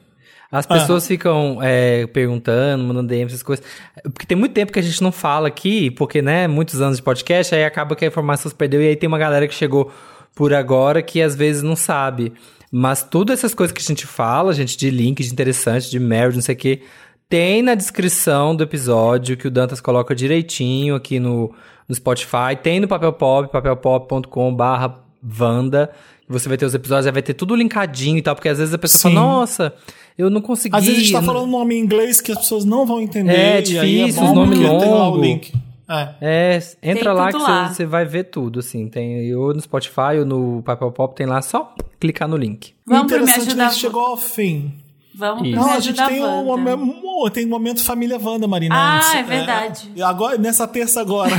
As 0.50 0.64
Ah. 0.68 0.74
pessoas 0.74 1.06
ficam 1.06 1.58
é, 1.62 2.06
perguntando, 2.06 2.82
mandando 2.84 3.08
DM, 3.08 3.26
essas 3.26 3.42
coisas. 3.42 3.64
Porque 4.02 4.26
tem 4.26 4.36
muito 4.36 4.52
tempo 4.52 4.72
que 4.72 4.78
a 4.78 4.82
gente 4.82 5.02
não 5.02 5.12
fala 5.12 5.48
aqui, 5.48 5.90
porque, 5.90 6.22
né, 6.22 6.46
muitos 6.48 6.80
anos 6.80 6.96
de 6.96 7.02
podcast, 7.02 7.54
aí 7.54 7.64
acaba 7.64 7.94
que 7.94 8.04
a 8.04 8.08
informação 8.08 8.48
se 8.48 8.54
perdeu, 8.54 8.82
e 8.82 8.88
aí 8.88 8.96
tem 8.96 9.06
uma 9.06 9.18
galera 9.18 9.46
que 9.46 9.54
chegou 9.54 9.92
por 10.34 10.54
agora 10.54 11.02
que 11.02 11.20
às 11.20 11.34
vezes 11.36 11.62
não 11.62 11.76
sabe. 11.76 12.32
Mas 12.70 13.02
todas 13.02 13.38
essas 13.38 13.54
coisas 13.54 13.72
que 13.72 13.80
a 13.82 13.84
gente 13.84 14.06
fala, 14.06 14.52
gente, 14.54 14.76
de 14.76 14.90
link, 14.90 15.22
de 15.22 15.32
interessante, 15.32 15.90
de 15.90 15.98
marriage, 15.98 16.36
não 16.36 16.42
sei 16.42 16.54
o 16.54 16.58
quê, 16.58 16.82
tem 17.28 17.62
na 17.62 17.74
descrição 17.74 18.54
do 18.56 18.62
episódio 18.62 19.36
que 19.36 19.46
o 19.48 19.50
Dantas 19.50 19.80
coloca 19.82 20.14
direitinho 20.14 20.94
aqui 20.94 21.18
no, 21.20 21.52
no 21.86 21.94
Spotify. 21.94 22.56
Tem 22.62 22.80
no 22.80 22.88
Papel 22.88 23.12
Pop, 23.12 23.50
papelpop.com 23.52 24.54
barra 24.54 24.94
Vanda. 25.22 25.90
Você 26.28 26.48
vai 26.48 26.56
ter 26.58 26.66
os 26.66 26.74
episódios, 26.74 27.06
aí 27.06 27.12
vai 27.12 27.22
ter 27.22 27.34
tudo 27.34 27.54
linkadinho 27.56 28.18
e 28.18 28.22
tal, 28.22 28.34
porque 28.34 28.48
às 28.48 28.58
vezes 28.58 28.72
a 28.74 28.78
pessoa 28.78 29.00
Sim. 29.10 29.14
fala, 29.14 29.26
nossa, 29.26 29.74
eu 30.18 30.28
não 30.28 30.40
consegui. 30.40 30.76
Às 30.76 30.84
vezes 30.84 30.98
a 30.98 31.02
gente 31.02 31.12
tá 31.12 31.22
falando 31.22 31.48
nome 31.48 31.76
em 31.76 31.78
inglês 31.78 32.20
que 32.20 32.32
as 32.32 32.38
pessoas 32.38 32.64
não 32.64 32.84
vão 32.84 33.00
entender. 33.00 33.32
É, 33.32 33.56
aí 33.56 33.62
difícil, 33.62 34.24
os 34.24 34.32
nomes 34.32 34.58
porque 34.58 34.78
tem 34.78 34.90
lá 34.90 35.08
o 35.08 35.10
longos. 35.10 35.26
link. 35.26 35.52
É. 35.88 36.08
É, 36.20 36.58
entra 36.82 37.12
lá 37.14 37.32
que 37.32 37.38
você 37.74 37.86
vai 37.86 38.04
ver 38.04 38.24
tudo, 38.24 38.58
assim. 38.58 38.88
Tem 38.88 39.34
ou 39.34 39.54
no 39.54 39.60
Spotify 39.60 40.18
ou 40.18 40.26
no 40.26 40.62
Papel 40.62 40.90
Pop, 40.92 41.14
tem 41.14 41.24
lá, 41.24 41.40
só 41.40 41.74
clicar 41.98 42.28
no 42.28 42.36
link. 42.36 42.74
Vamos 42.84 43.06
pro 43.06 43.16
Me 43.16 43.22
Interessante 43.22 43.48
Ajuda 43.48 43.68
que 43.68 43.74
chegou 43.76 44.04
ao 44.04 44.16
fim. 44.16 44.74
Vamos 45.18 45.40
pro 45.40 45.48
Isso. 45.50 45.58
Não, 45.58 45.70
a 45.72 45.80
gente 45.80 46.06
tem 46.06 46.24
um, 46.24 46.44
momento- 46.44 47.30
tem 47.32 47.44
um 47.44 47.48
momento 47.48 47.82
família 47.82 48.18
Wanda, 48.22 48.46
Marina. 48.46 48.74
Ah, 48.76 48.96
antes. 48.98 49.14
é 49.16 49.22
verdade. 49.24 49.92
É, 49.96 50.02
agora, 50.02 50.38
nessa 50.38 50.66
terça 50.68 51.00
agora. 51.00 51.32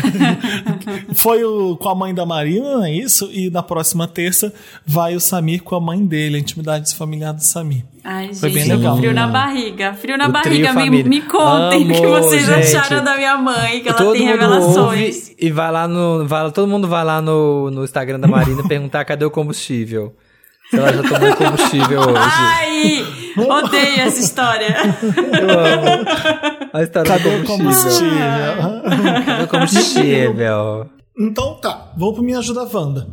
Foi 1.15 1.43
o, 1.43 1.77
com 1.77 1.89
a 1.89 1.95
mãe 1.95 2.13
da 2.13 2.25
Marina, 2.25 2.75
não 2.77 2.83
é 2.83 2.91
isso? 2.91 3.29
E 3.31 3.49
na 3.49 3.63
próxima 3.63 4.07
terça 4.07 4.53
vai 4.85 5.15
o 5.15 5.19
Samir 5.19 5.63
com 5.63 5.75
a 5.75 5.79
mãe 5.79 6.05
dele, 6.05 6.37
a 6.37 6.39
intimidade 6.39 6.93
familiar 6.95 7.33
do 7.33 7.41
Samir. 7.43 7.85
Ai, 8.03 8.33
Foi 8.33 8.49
gente, 8.49 8.67
bem 8.67 8.77
legal. 8.77 8.97
frio 8.97 9.13
na 9.13 9.27
barriga. 9.27 9.93
Frio 9.93 10.17
na 10.17 10.27
O 10.27 10.31
barriga. 10.31 10.73
Me, 10.73 11.03
me 11.03 11.21
contem 11.21 11.89
o 11.91 11.93
que 11.95 12.07
vocês 12.07 12.45
gente. 12.45 12.75
acharam 12.75 13.03
da 13.03 13.15
minha 13.17 13.37
mãe, 13.37 13.81
que 13.81 13.89
ela 13.89 13.97
todo 13.97 14.13
tem 14.13 14.21
mundo 14.21 14.31
revelações. 14.31 15.15
ouve 15.29 15.35
e 15.39 15.51
vai 15.51 15.71
lá 15.71 15.87
no. 15.87 16.25
Vai, 16.27 16.43
lá- 16.43 16.51
todo 16.51 16.67
mundo 16.67 16.87
vai 16.87 17.03
lá 17.03 17.21
no, 17.21 17.69
no 17.71 17.83
Instagram 17.83 18.19
da 18.19 18.27
Marina 18.27 18.61
perguntar 18.67 19.03
cadê 19.05 19.25
o 19.25 19.31
combustível. 19.31 20.13
Se 20.69 20.77
ela 20.77 20.93
já 20.93 21.01
tomou 21.01 21.35
combustível 21.35 21.99
hoje. 22.07 22.13
Ai, 22.19 23.05
odeio 23.37 24.01
essa 24.01 24.19
história. 24.19 24.75
Eu 25.39 25.49
amo. 25.59 26.05
A 26.73 26.83
história 26.83 27.11
Cadê 27.11 27.37
do 27.39 27.45
combustível. 27.45 28.09
combustível? 28.57 29.25
Cadê 29.25 29.43
o 29.43 29.47
combustível? 29.47 30.89
então 31.17 31.55
tá, 31.55 31.91
vou 31.97 32.13
pro 32.13 32.23
Me 32.23 32.33
Ajuda 32.35 32.63
Wanda. 32.63 33.07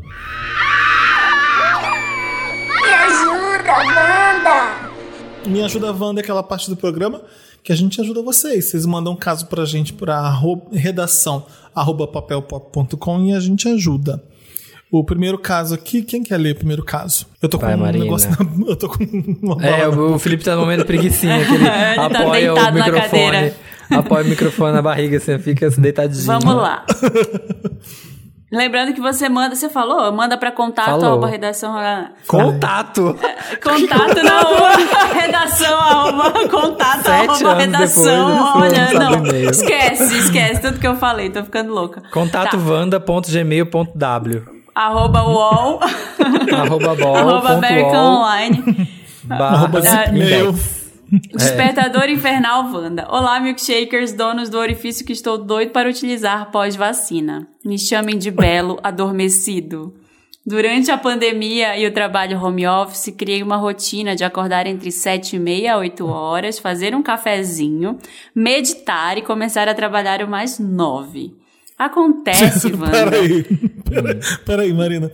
Me 2.82 2.92
ajuda, 2.92 3.72
Wanda! 3.78 4.90
Me 5.46 5.62
Ajuda 5.62 5.92
Wanda 5.92 6.20
é 6.20 6.22
aquela 6.22 6.42
parte 6.42 6.68
do 6.70 6.76
programa 6.76 7.22
que 7.62 7.72
a 7.72 7.76
gente 7.76 8.00
ajuda 8.00 8.22
vocês. 8.22 8.66
Vocês 8.70 8.86
mandam 8.86 9.12
um 9.12 9.16
caso 9.16 9.46
pra 9.46 9.64
gente 9.64 9.92
pra 9.92 10.16
arro- 10.18 10.68
redação 10.72 11.44
arroba 11.74 12.06
papelpop.com 12.06 13.24
e 13.26 13.34
a 13.34 13.40
gente 13.40 13.68
ajuda. 13.68 14.22
O 14.90 15.04
primeiro 15.04 15.38
caso 15.38 15.74
aqui, 15.74 16.02
quem 16.02 16.22
quer 16.22 16.36
ler 16.36 16.52
o 16.52 16.56
primeiro 16.56 16.84
caso? 16.84 17.26
Eu 17.42 17.48
tô 17.48 17.58
com 17.58 17.66
Vai, 17.66 17.74
um 17.74 17.78
Marina. 17.78 18.04
negócio 18.04 18.30
na, 18.30 18.36
Eu 18.70 18.76
tô 18.76 18.88
com 18.88 19.02
uma 19.42 19.56
É, 19.64 19.80
bala 19.82 19.96
na 19.96 20.02
o, 20.02 20.14
o 20.14 20.18
Felipe 20.18 20.44
tá 20.44 20.54
no 20.54 20.60
momento 20.62 20.84
preguicinha, 20.84 21.44
que 21.44 21.54
ele, 21.54 21.64
Ele 21.88 21.94
tá 21.96 22.06
apoia 22.06 22.52
o 22.52 22.54
deitado 22.54 22.78
na 22.78 22.84
microfone. 22.86 23.22
cadeira. 23.22 23.54
Apoia 23.90 24.24
o 24.24 24.28
microfone 24.28 24.72
na 24.72 24.82
barriga, 24.82 25.16
assim, 25.16 25.38
fica 25.38 25.68
deitadinho. 25.70 26.24
Vamos 26.24 26.54
lá. 26.54 26.84
Lembrando 28.50 28.94
que 28.94 29.00
você 29.00 29.28
manda, 29.28 29.56
você 29.56 29.68
falou, 29.68 30.10
manda 30.12 30.38
pra 30.38 30.52
contato, 30.52 30.86
Falou. 30.86 31.04
arroba 31.06 31.26
redação. 31.26 31.74
Contato! 32.28 33.16
Contato 33.62 34.22
na 34.22 34.34
arroba, 34.38 34.76
redação, 35.12 35.78
arroba, 35.80 36.48
contato, 36.48 37.02
Sete 37.02 37.28
arroba, 37.44 37.54
redação. 37.56 38.54
Olha, 38.56 38.86
você 38.86 38.94
não 38.94 39.26
esquece, 39.50 40.18
esquece 40.18 40.62
tudo 40.62 40.78
que 40.78 40.86
eu 40.86 40.94
falei, 40.96 41.28
tô 41.30 41.42
ficando 41.42 41.74
louca. 41.74 42.02
Contato 42.12 42.52
Tá. 42.52 42.56
vanda.gmail.w 42.56 44.55
Arroba 44.76 45.24
UOL, 45.26 45.80
Arroba 46.52 46.94
bol. 46.94 47.16
arroba 47.16 47.48
American 47.54 47.96
ol, 47.96 48.18
Online. 48.18 48.88
barra 49.24 50.10
index. 50.12 50.92
Despertador 51.32 52.10
Infernal 52.10 52.70
Wanda. 52.70 53.08
Olá, 53.08 53.40
milkshakers, 53.40 54.12
donos 54.12 54.50
do 54.50 54.58
orifício 54.58 55.06
que 55.06 55.14
estou 55.14 55.38
doido 55.38 55.70
para 55.70 55.88
utilizar 55.88 56.50
pós-vacina. 56.50 57.48
Me 57.64 57.78
chamem 57.78 58.18
de 58.18 58.30
Belo 58.30 58.78
Adormecido. 58.82 59.94
Durante 60.44 60.90
a 60.90 60.98
pandemia 60.98 61.78
e 61.78 61.86
o 61.86 61.94
trabalho 61.94 62.38
home 62.38 62.66
office, 62.66 63.14
criei 63.16 63.42
uma 63.42 63.56
rotina 63.56 64.14
de 64.14 64.24
acordar 64.24 64.66
entre 64.66 64.92
7 64.92 65.36
e 65.36 65.38
meia 65.38 65.72
a 65.72 65.78
8 65.78 66.06
horas, 66.06 66.58
fazer 66.58 66.94
um 66.94 67.02
cafezinho, 67.02 67.96
meditar 68.34 69.16
e 69.16 69.22
começar 69.22 69.70
a 69.70 69.74
trabalhar 69.74 70.22
o 70.22 70.28
mais 70.28 70.58
9. 70.58 71.45
Acontece, 71.78 72.68
Wanda. 72.72 73.10
Peraí, 73.10 73.42
pera- 73.84 74.20
peraí, 74.44 74.72
Marina. 74.72 75.10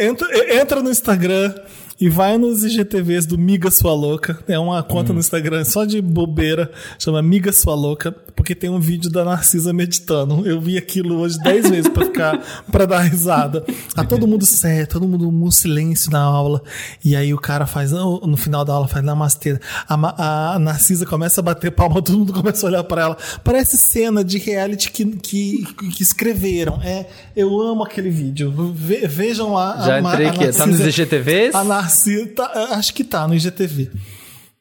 Entra, 0.00 0.28
entra 0.50 0.82
no 0.82 0.90
Instagram 0.90 1.54
e 2.00 2.08
vai 2.08 2.38
nos 2.38 2.64
IGTVs 2.64 3.26
do 3.26 3.36
Miga 3.36 3.70
Sua 3.70 3.92
Louca. 3.92 4.38
É 4.46 4.58
uma 4.58 4.82
conta 4.82 5.12
no 5.12 5.18
Instagram 5.18 5.64
só 5.64 5.84
de 5.84 6.00
bobeira, 6.00 6.70
chama 6.98 7.20
Miga 7.22 7.52
Sua 7.52 7.74
Louca, 7.74 8.12
porque 8.36 8.54
tem 8.54 8.70
um 8.70 8.78
vídeo 8.78 9.10
da 9.10 9.24
Narcisa 9.24 9.72
meditando. 9.72 10.46
Eu 10.48 10.60
vi 10.60 10.78
aquilo 10.78 11.16
hoje 11.18 11.38
dez 11.42 11.68
vezes 11.70 11.88
pra 11.88 12.04
ficar, 12.04 12.64
pra 12.70 12.86
dar 12.86 13.00
risada. 13.00 13.64
Tá 13.94 14.04
todo 14.04 14.26
mundo 14.28 14.46
sério, 14.46 14.86
todo 14.86 15.08
mundo 15.08 15.28
um 15.28 15.50
silêncio 15.50 16.10
na 16.12 16.20
aula. 16.20 16.62
E 17.04 17.16
aí 17.16 17.34
o 17.34 17.38
cara 17.38 17.66
faz, 17.66 17.90
no 17.90 18.36
final 18.36 18.64
da 18.64 18.72
aula, 18.74 18.86
faz 18.86 19.04
namastê. 19.04 19.58
A, 19.88 20.54
a 20.54 20.58
Narcisa 20.58 21.04
começa 21.04 21.40
a 21.40 21.42
bater 21.42 21.72
palma, 21.72 22.00
todo 22.00 22.18
mundo 22.18 22.32
começa 22.32 22.64
a 22.64 22.68
olhar 22.70 22.84
pra 22.84 23.02
ela. 23.02 23.16
Parece 23.42 23.76
cena 23.76 24.22
de 24.22 24.38
reality 24.38 24.92
que, 24.92 25.04
que, 25.04 25.64
que 25.96 26.02
escreveram. 26.02 26.80
É, 26.82 27.06
eu 27.34 27.60
amo 27.60 27.82
aquele 27.82 28.10
vídeo. 28.10 28.52
Ve- 28.72 29.06
vejam 29.08 29.52
lá. 29.54 29.80
Já 29.84 29.96
a 29.96 30.00
entrei 30.00 30.26
a 30.26 30.30
aqui. 30.30 30.38
Tá 30.52 30.64
nos 30.66 30.78
Narcisa- 30.78 30.88
IGTVs? 31.02 31.54
a 31.54 31.64
Narcisa, 31.64 31.87
tá, 32.34 32.50
acho 32.72 32.92
que 32.94 33.04
tá 33.04 33.26
no 33.26 33.34
IGTV. 33.34 33.90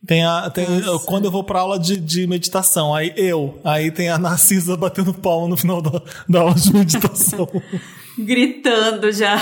Tem 0.06 0.24
a, 0.24 0.50
tem, 0.50 0.66
quando 1.06 1.26
eu 1.26 1.32
vou 1.32 1.44
pra 1.44 1.60
aula 1.60 1.80
de, 1.80 1.98
de 1.98 2.28
meditação, 2.28 2.94
aí 2.94 3.12
eu, 3.18 3.60
aí 3.64 3.92
tem 3.92 4.10
a 4.10 4.18
Narcisa 4.18 4.78
batendo 4.78 5.14
palma 5.14 5.48
no 5.50 5.58
final 5.58 5.82
da, 5.82 6.02
da 6.30 6.42
aula 6.42 6.54
de 6.54 6.72
meditação. 6.72 7.50
Gritando 8.18 9.12
já. 9.12 9.36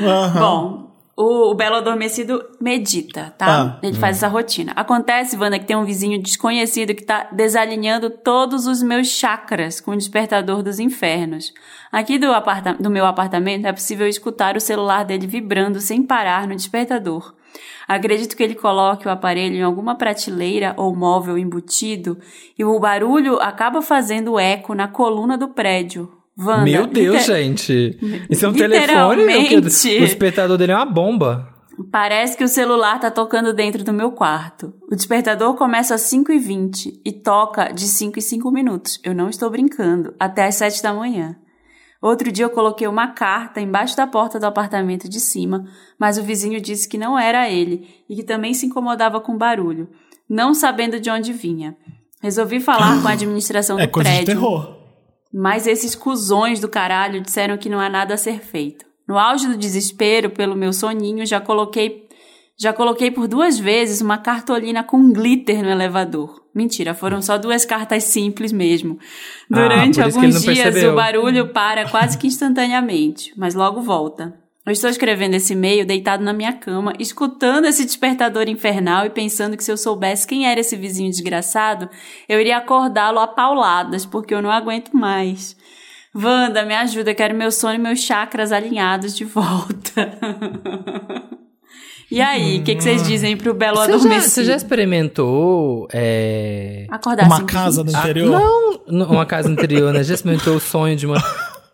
Aham. 0.00 0.40
Bom, 0.40 0.91
o, 1.14 1.50
o 1.50 1.54
Belo 1.54 1.76
Adormecido 1.76 2.42
medita, 2.60 3.34
tá? 3.36 3.62
Ah. 3.62 3.78
Ele 3.82 3.98
faz 3.98 4.16
essa 4.16 4.28
rotina. 4.28 4.72
Acontece, 4.74 5.36
Wanda, 5.36 5.58
que 5.58 5.66
tem 5.66 5.76
um 5.76 5.84
vizinho 5.84 6.20
desconhecido 6.20 6.94
que 6.94 7.04
tá 7.04 7.28
desalinhando 7.32 8.08
todos 8.08 8.66
os 8.66 8.82
meus 8.82 9.08
chakras 9.08 9.80
com 9.80 9.90
o 9.90 9.96
despertador 9.96 10.62
dos 10.62 10.78
infernos. 10.78 11.52
Aqui 11.90 12.18
do, 12.18 12.32
aparta 12.32 12.74
do 12.74 12.88
meu 12.88 13.04
apartamento 13.04 13.66
é 13.66 13.72
possível 13.72 14.08
escutar 14.08 14.56
o 14.56 14.60
celular 14.60 15.04
dele 15.04 15.26
vibrando 15.26 15.80
sem 15.80 16.02
parar 16.02 16.46
no 16.46 16.56
despertador. 16.56 17.34
Acredito 17.86 18.34
que 18.34 18.42
ele 18.42 18.54
coloque 18.54 19.06
o 19.06 19.10
aparelho 19.10 19.56
em 19.56 19.62
alguma 19.62 19.94
prateleira 19.94 20.72
ou 20.78 20.96
móvel 20.96 21.36
embutido 21.36 22.18
e 22.58 22.64
o 22.64 22.80
barulho 22.80 23.38
acaba 23.38 23.82
fazendo 23.82 24.38
eco 24.38 24.74
na 24.74 24.88
coluna 24.88 25.36
do 25.36 25.48
prédio. 25.48 26.21
Wanda, 26.38 26.64
Meu 26.64 26.86
Deus, 26.86 27.18
liter- 27.20 27.36
gente. 27.36 27.98
Isso 28.30 28.44
é 28.46 28.48
um 28.48 28.52
telefone? 28.52 29.22
O, 29.56 29.60
despertador 29.60 30.56
dele 30.56 30.72
é 30.72 30.76
uma 30.76 30.86
bomba. 30.86 31.48
Parece 31.90 32.36
que 32.36 32.44
o 32.44 32.48
celular 32.48 33.00
tá 33.00 33.10
tocando 33.10 33.52
dentro 33.52 33.82
do 33.82 33.92
meu 33.92 34.12
quarto. 34.12 34.74
O 34.90 34.94
despertador 34.94 35.54
começa 35.54 35.94
às 35.94 36.02
5h20 36.02 37.00
e 37.04 37.12
toca 37.12 37.72
de 37.72 37.84
5 37.86 38.18
em 38.18 38.22
5 38.22 38.50
minutos. 38.50 39.00
Eu 39.02 39.14
não 39.14 39.28
estou 39.28 39.50
brincando. 39.50 40.14
Até 40.20 40.46
às 40.46 40.54
7 40.56 40.82
da 40.82 40.92
manhã. 40.92 41.36
Outro 42.00 42.32
dia 42.32 42.44
eu 42.44 42.50
coloquei 42.50 42.86
uma 42.86 43.08
carta 43.08 43.60
embaixo 43.60 43.96
da 43.96 44.06
porta 44.06 44.38
do 44.38 44.44
apartamento 44.46 45.08
de 45.08 45.20
cima, 45.20 45.64
mas 45.98 46.18
o 46.18 46.22
vizinho 46.22 46.60
disse 46.60 46.88
que 46.88 46.98
não 46.98 47.18
era 47.18 47.48
ele 47.48 47.88
e 48.08 48.16
que 48.16 48.22
também 48.24 48.52
se 48.54 48.66
incomodava 48.66 49.20
com 49.20 49.36
barulho, 49.38 49.88
não 50.28 50.52
sabendo 50.52 50.98
de 50.98 51.08
onde 51.10 51.32
vinha. 51.32 51.76
Resolvi 52.20 52.58
falar 52.60 53.00
com 53.00 53.06
a 53.08 53.12
administração 53.12 53.76
do 53.76 53.82
É 53.82 53.86
coisa 53.86 54.10
de 54.10 54.16
prédio. 54.16 54.34
terror. 54.34 54.81
Mas 55.32 55.66
esses 55.66 55.94
cuzões 55.94 56.60
do 56.60 56.68
caralho 56.68 57.20
disseram 57.20 57.56
que 57.56 57.68
não 57.68 57.80
há 57.80 57.88
nada 57.88 58.14
a 58.14 58.18
ser 58.18 58.40
feito. 58.40 58.84
No 59.08 59.18
auge 59.18 59.48
do 59.48 59.56
desespero 59.56 60.30
pelo 60.30 60.54
meu 60.54 60.72
soninho, 60.72 61.24
já 61.26 61.40
coloquei 61.40 62.02
já 62.58 62.72
coloquei 62.72 63.10
por 63.10 63.26
duas 63.26 63.58
vezes 63.58 64.00
uma 64.00 64.18
cartolina 64.18 64.84
com 64.84 65.10
glitter 65.10 65.64
no 65.64 65.70
elevador. 65.70 66.42
Mentira, 66.54 66.94
foram 66.94 67.20
só 67.20 67.36
duas 67.38 67.64
cartas 67.64 68.04
simples 68.04 68.52
mesmo. 68.52 68.98
Ah, 69.50 69.56
Durante 69.56 69.98
ele 70.00 70.04
alguns 70.04 70.42
dias 70.42 70.58
percebeu. 70.60 70.92
o 70.92 70.94
barulho 70.94 71.48
para 71.48 71.88
quase 71.90 72.16
que 72.18 72.26
instantaneamente, 72.28 73.32
mas 73.36 73.54
logo 73.54 73.80
volta. 73.80 74.41
Eu 74.64 74.72
estou 74.72 74.88
escrevendo 74.88 75.34
esse 75.34 75.54
e-mail 75.54 75.84
deitado 75.84 76.22
na 76.22 76.32
minha 76.32 76.52
cama, 76.52 76.92
escutando 76.98 77.64
esse 77.64 77.84
despertador 77.84 78.48
infernal 78.48 79.04
e 79.04 79.10
pensando 79.10 79.56
que 79.56 79.64
se 79.64 79.72
eu 79.72 79.76
soubesse 79.76 80.24
quem 80.26 80.46
era 80.48 80.60
esse 80.60 80.76
vizinho 80.76 81.10
desgraçado, 81.10 81.88
eu 82.28 82.40
iria 82.40 82.58
acordá-lo 82.58 83.18
a 83.18 83.26
pauladas, 83.26 84.06
porque 84.06 84.32
eu 84.32 84.40
não 84.40 84.52
aguento 84.52 84.92
mais. 84.96 85.56
Wanda, 86.14 86.64
me 86.64 86.74
ajuda, 86.76 87.12
quero 87.12 87.34
meu 87.34 87.50
sono 87.50 87.74
e 87.74 87.78
meus 87.78 88.00
chakras 88.00 88.52
alinhados 88.52 89.16
de 89.16 89.24
volta. 89.24 90.16
e 92.08 92.20
aí, 92.20 92.58
o 92.60 92.62
que, 92.62 92.76
que 92.76 92.82
vocês 92.82 93.02
dizem 93.02 93.36
pro 93.36 93.54
Belo 93.54 93.76
Você 93.78 94.20
você 94.20 94.44
já 94.44 94.54
experimentou 94.54 95.88
é, 95.92 96.86
Acordar 96.88 97.26
Uma 97.26 97.42
casa 97.44 97.82
no 97.82 97.90
Ah, 97.96 97.98
interior. 98.00 98.30
não, 98.30 98.72
n- 98.86 99.04
uma 99.06 99.26
casa 99.26 99.50
interior, 99.50 99.92
né? 99.92 100.04
Já 100.04 100.14
experimentou 100.14 100.54
o 100.54 100.60
sonho 100.60 100.94
de 100.94 101.04
uma. 101.06 101.16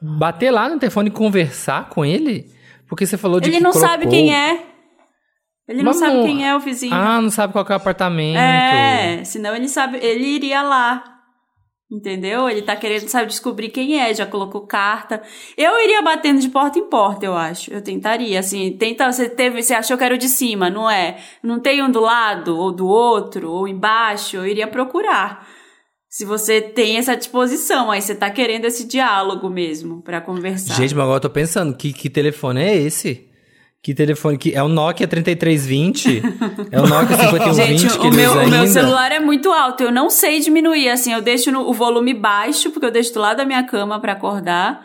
Bater 0.01 0.51
lá 0.53 0.69
no 0.71 0.79
telefone 0.79 1.09
e 1.09 1.13
conversar 1.13 1.89
com 1.91 2.03
ele? 2.05 2.47
Porque 2.89 3.07
você 3.07 3.17
falou 3.19 3.39
de 3.41 3.49
Ele 3.51 3.61
não 3.61 3.71
colocou- 3.71 3.89
sabe 3.91 4.07
quem 4.09 4.35
é. 4.35 4.65
Ele 5.69 5.79
não 5.79 5.85
Mas 5.87 5.99
sabe 5.99 6.17
não- 6.17 6.25
quem 6.25 6.49
é 6.49 6.57
o 6.57 6.61
vizinho. 6.61 6.95
Ah, 6.95 7.21
não 7.21 7.29
sabe 7.31 7.53
qual 7.53 7.65
é 7.69 7.73
o 7.73 7.77
apartamento. 7.77 8.39
É, 8.39 9.23
senão 9.25 9.55
ele 9.55 9.69
sabe, 9.69 9.99
ele 9.99 10.27
iria 10.27 10.63
lá. 10.63 11.05
Entendeu? 11.91 12.51
Ele 12.51 12.61
tá 12.61 12.77
querendo, 12.77 13.09
sabe, 13.09 13.29
descobrir 13.29 13.71
quem 13.71 13.99
é, 13.99 14.13
já 14.13 14.27
colocou 14.27 14.67
carta. 14.67 15.23
Eu 15.57 15.83
iria 15.83 16.03
batendo 16.03 16.39
de 16.39 16.51
porta 16.51 16.79
em 16.79 16.85
porta, 16.87 17.25
eu 17.25 17.35
acho. 17.35 17.73
Eu 17.73 17.81
tentaria, 17.83 18.39
assim, 18.41 18.77
tenta, 18.79 19.11
você 19.11 19.27
teve, 19.27 19.63
você 19.63 19.73
achou 19.73 19.97
que 19.97 20.05
era 20.05 20.15
o 20.15 20.19
de 20.19 20.29
cima, 20.29 20.69
não 20.69 20.89
é? 20.91 21.17
Não 21.43 21.59
tem 21.61 21.83
um 21.83 21.91
do 21.91 22.01
lado, 22.01 22.59
ou 22.59 22.71
do 22.73 22.87
outro, 22.87 23.51
ou 23.51 23.67
embaixo, 23.67 24.37
eu 24.37 24.47
iria 24.47 24.67
procurar. 24.67 25.49
Se 26.09 26.25
você 26.25 26.61
tem 26.61 26.97
essa 26.97 27.15
disposição, 27.17 27.91
aí 27.91 28.01
você 28.01 28.15
tá 28.15 28.31
querendo 28.31 28.65
esse 28.65 28.87
diálogo 28.87 29.51
mesmo, 29.51 30.01
pra 30.03 30.21
conversar. 30.21 30.75
Gente, 30.75 30.95
mas 30.95 31.03
agora 31.05 31.17
eu 31.17 31.21
tô 31.21 31.31
pensando, 31.31 31.77
que, 31.77 31.93
que 31.93 32.09
telefone 32.09 32.63
é 32.63 32.75
esse? 32.77 33.27
Que 33.83 33.95
telefone 33.95 34.37
que 34.39 34.55
é 34.55 34.63
o 34.63 34.69
Nokia 34.69 35.07
3320? 35.07 36.23
é 36.73 36.81
o 36.81 36.87
Nokia 36.87 37.17
5120 37.17 37.79
Gente, 37.79 37.99
que 37.99 38.07
o 38.07 38.13
meu, 38.13 38.33
o 38.33 38.49
meu 38.51 38.67
celular 38.67 39.13
é 39.13 39.21
muito 39.21 39.53
alto. 39.53 39.83
Eu 39.85 39.93
não 39.93 40.11
sei 40.11 40.41
diminuir, 40.41 40.89
assim. 40.89 41.13
Eu 41.13 41.21
deixo 41.23 41.53
no- 41.53 41.69
o 41.69 41.73
volume 41.73 42.13
baixo, 42.15 42.71
porque 42.71 42.87
eu 42.87 42.91
deixo 42.91 43.13
do 43.15 43.21
lado 43.21 43.37
da 43.37 43.45
minha 43.45 43.63
cama 43.63 44.01
pra 44.01 44.13
acordar. 44.13 44.85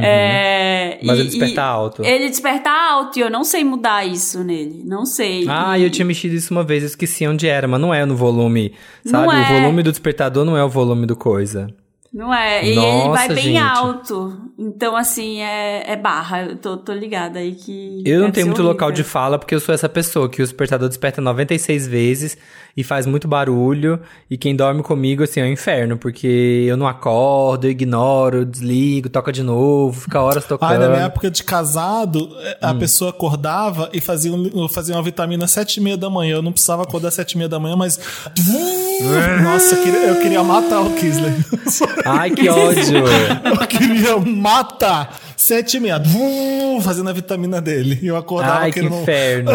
É, 0.00 0.98
Uhum. 1.02 1.06
Mas 1.08 1.18
e- 1.18 1.20
ele 1.20 1.28
desperta 1.30 1.62
alto. 1.62 2.04
Ele 2.04 2.28
desperta 2.28 2.70
alto 2.70 3.18
e 3.18 3.22
eu 3.22 3.30
não 3.30 3.42
sei 3.44 3.64
mudar 3.64 4.06
isso 4.06 4.42
nele. 4.44 4.82
Não 4.84 5.04
sei. 5.04 5.46
Ah, 5.48 5.78
E- 5.78 5.82
eu 5.84 5.90
tinha 5.90 6.04
mexido 6.04 6.34
isso 6.34 6.52
uma 6.54 6.62
vez, 6.62 6.82
eu 6.82 6.86
esqueci 6.88 7.26
onde 7.26 7.48
era, 7.48 7.66
mas 7.66 7.80
não 7.80 7.92
é 7.92 8.04
no 8.06 8.14
volume, 8.16 8.72
sabe? 9.04 9.26
Não 9.26 9.32
é. 9.32 9.42
O 9.42 9.60
volume 9.60 9.82
do 9.82 9.90
despertador 9.90 10.44
não 10.44 10.56
é 10.56 10.64
o 10.64 10.68
volume 10.68 11.06
do 11.06 11.16
coisa. 11.16 11.68
Não 12.12 12.32
é? 12.32 12.62
E 12.62 12.68
ele 12.68 12.76
Nossa, 12.76 13.08
vai 13.10 13.28
bem 13.28 13.42
gente. 13.44 13.56
alto. 13.56 14.38
Então, 14.58 14.94
assim, 14.94 15.40
é, 15.40 15.92
é 15.92 15.96
barra. 15.96 16.42
Eu 16.42 16.56
tô, 16.56 16.76
tô 16.76 16.92
ligada 16.92 17.38
aí 17.38 17.54
que. 17.54 18.02
Eu 18.04 18.20
não 18.20 18.30
tenho 18.30 18.48
muito 18.48 18.62
local 18.62 18.90
de 18.92 19.00
horrível. 19.00 19.10
fala, 19.10 19.38
porque 19.38 19.54
eu 19.54 19.60
sou 19.60 19.74
essa 19.74 19.88
pessoa 19.88 20.28
que 20.28 20.42
o 20.42 20.44
despertador 20.44 20.88
desperta 20.88 21.22
96 21.22 21.86
vezes 21.88 22.36
e 22.76 22.82
faz 22.84 23.06
muito 23.06 23.28
barulho. 23.28 24.00
E 24.30 24.36
quem 24.36 24.54
dorme 24.56 24.82
comigo, 24.82 25.22
assim, 25.22 25.40
é 25.40 25.44
um 25.44 25.48
inferno, 25.48 25.96
porque 25.96 26.64
eu 26.66 26.76
não 26.76 26.86
acordo, 26.86 27.66
eu 27.66 27.70
ignoro, 27.70 28.44
desligo, 28.44 29.08
toca 29.08 29.30
de 29.32 29.42
novo, 29.42 30.00
fica 30.00 30.20
horas 30.20 30.44
Ah, 30.46 30.48
tocando. 30.48 30.78
na 30.80 30.88
minha 30.88 31.02
época 31.04 31.30
de 31.30 31.42
casado, 31.44 32.30
eh, 32.40 32.58
Hum. 32.62 32.68
a 32.68 32.74
pessoa 32.74 33.10
acordava 33.10 33.88
e 33.92 34.00
fazia, 34.00 34.32
fazia 34.72 34.94
uma 34.94 35.02
vitamina 35.02 35.44
às 35.44 35.50
sete 35.50 35.76
e 35.76 35.80
meia 35.82 35.96
da 35.96 36.08
manhã. 36.10 36.36
Eu 36.36 36.42
não 36.42 36.52
precisava 36.52 36.82
acordar 36.82 37.08
às 37.08 37.14
sete 37.14 37.32
e 37.32 37.36
meia 37.38 37.48
da 37.48 37.58
manhã, 37.58 37.76
mas... 37.76 37.98
Nossa, 39.42 39.74
eu 39.74 39.82
queria, 39.82 40.00
eu 40.08 40.20
queria 40.20 40.42
matar 40.42 40.80
o 40.80 40.90
Kisley. 40.94 41.32
Ai, 42.04 42.30
que 42.30 42.48
ódio! 42.48 43.04
Eu 43.44 43.66
queria 43.66 44.16
matar. 44.18 45.18
Sete 45.36 45.76
e 45.76 45.80
meia. 45.80 45.98
Vum, 45.98 46.80
fazendo 46.80 47.10
a 47.10 47.12
vitamina 47.12 47.60
dele. 47.60 47.98
E 48.00 48.06
eu 48.06 48.16
acordava 48.16 48.60
Ai, 48.60 48.72
que 48.72 48.80
inferno! 48.80 49.50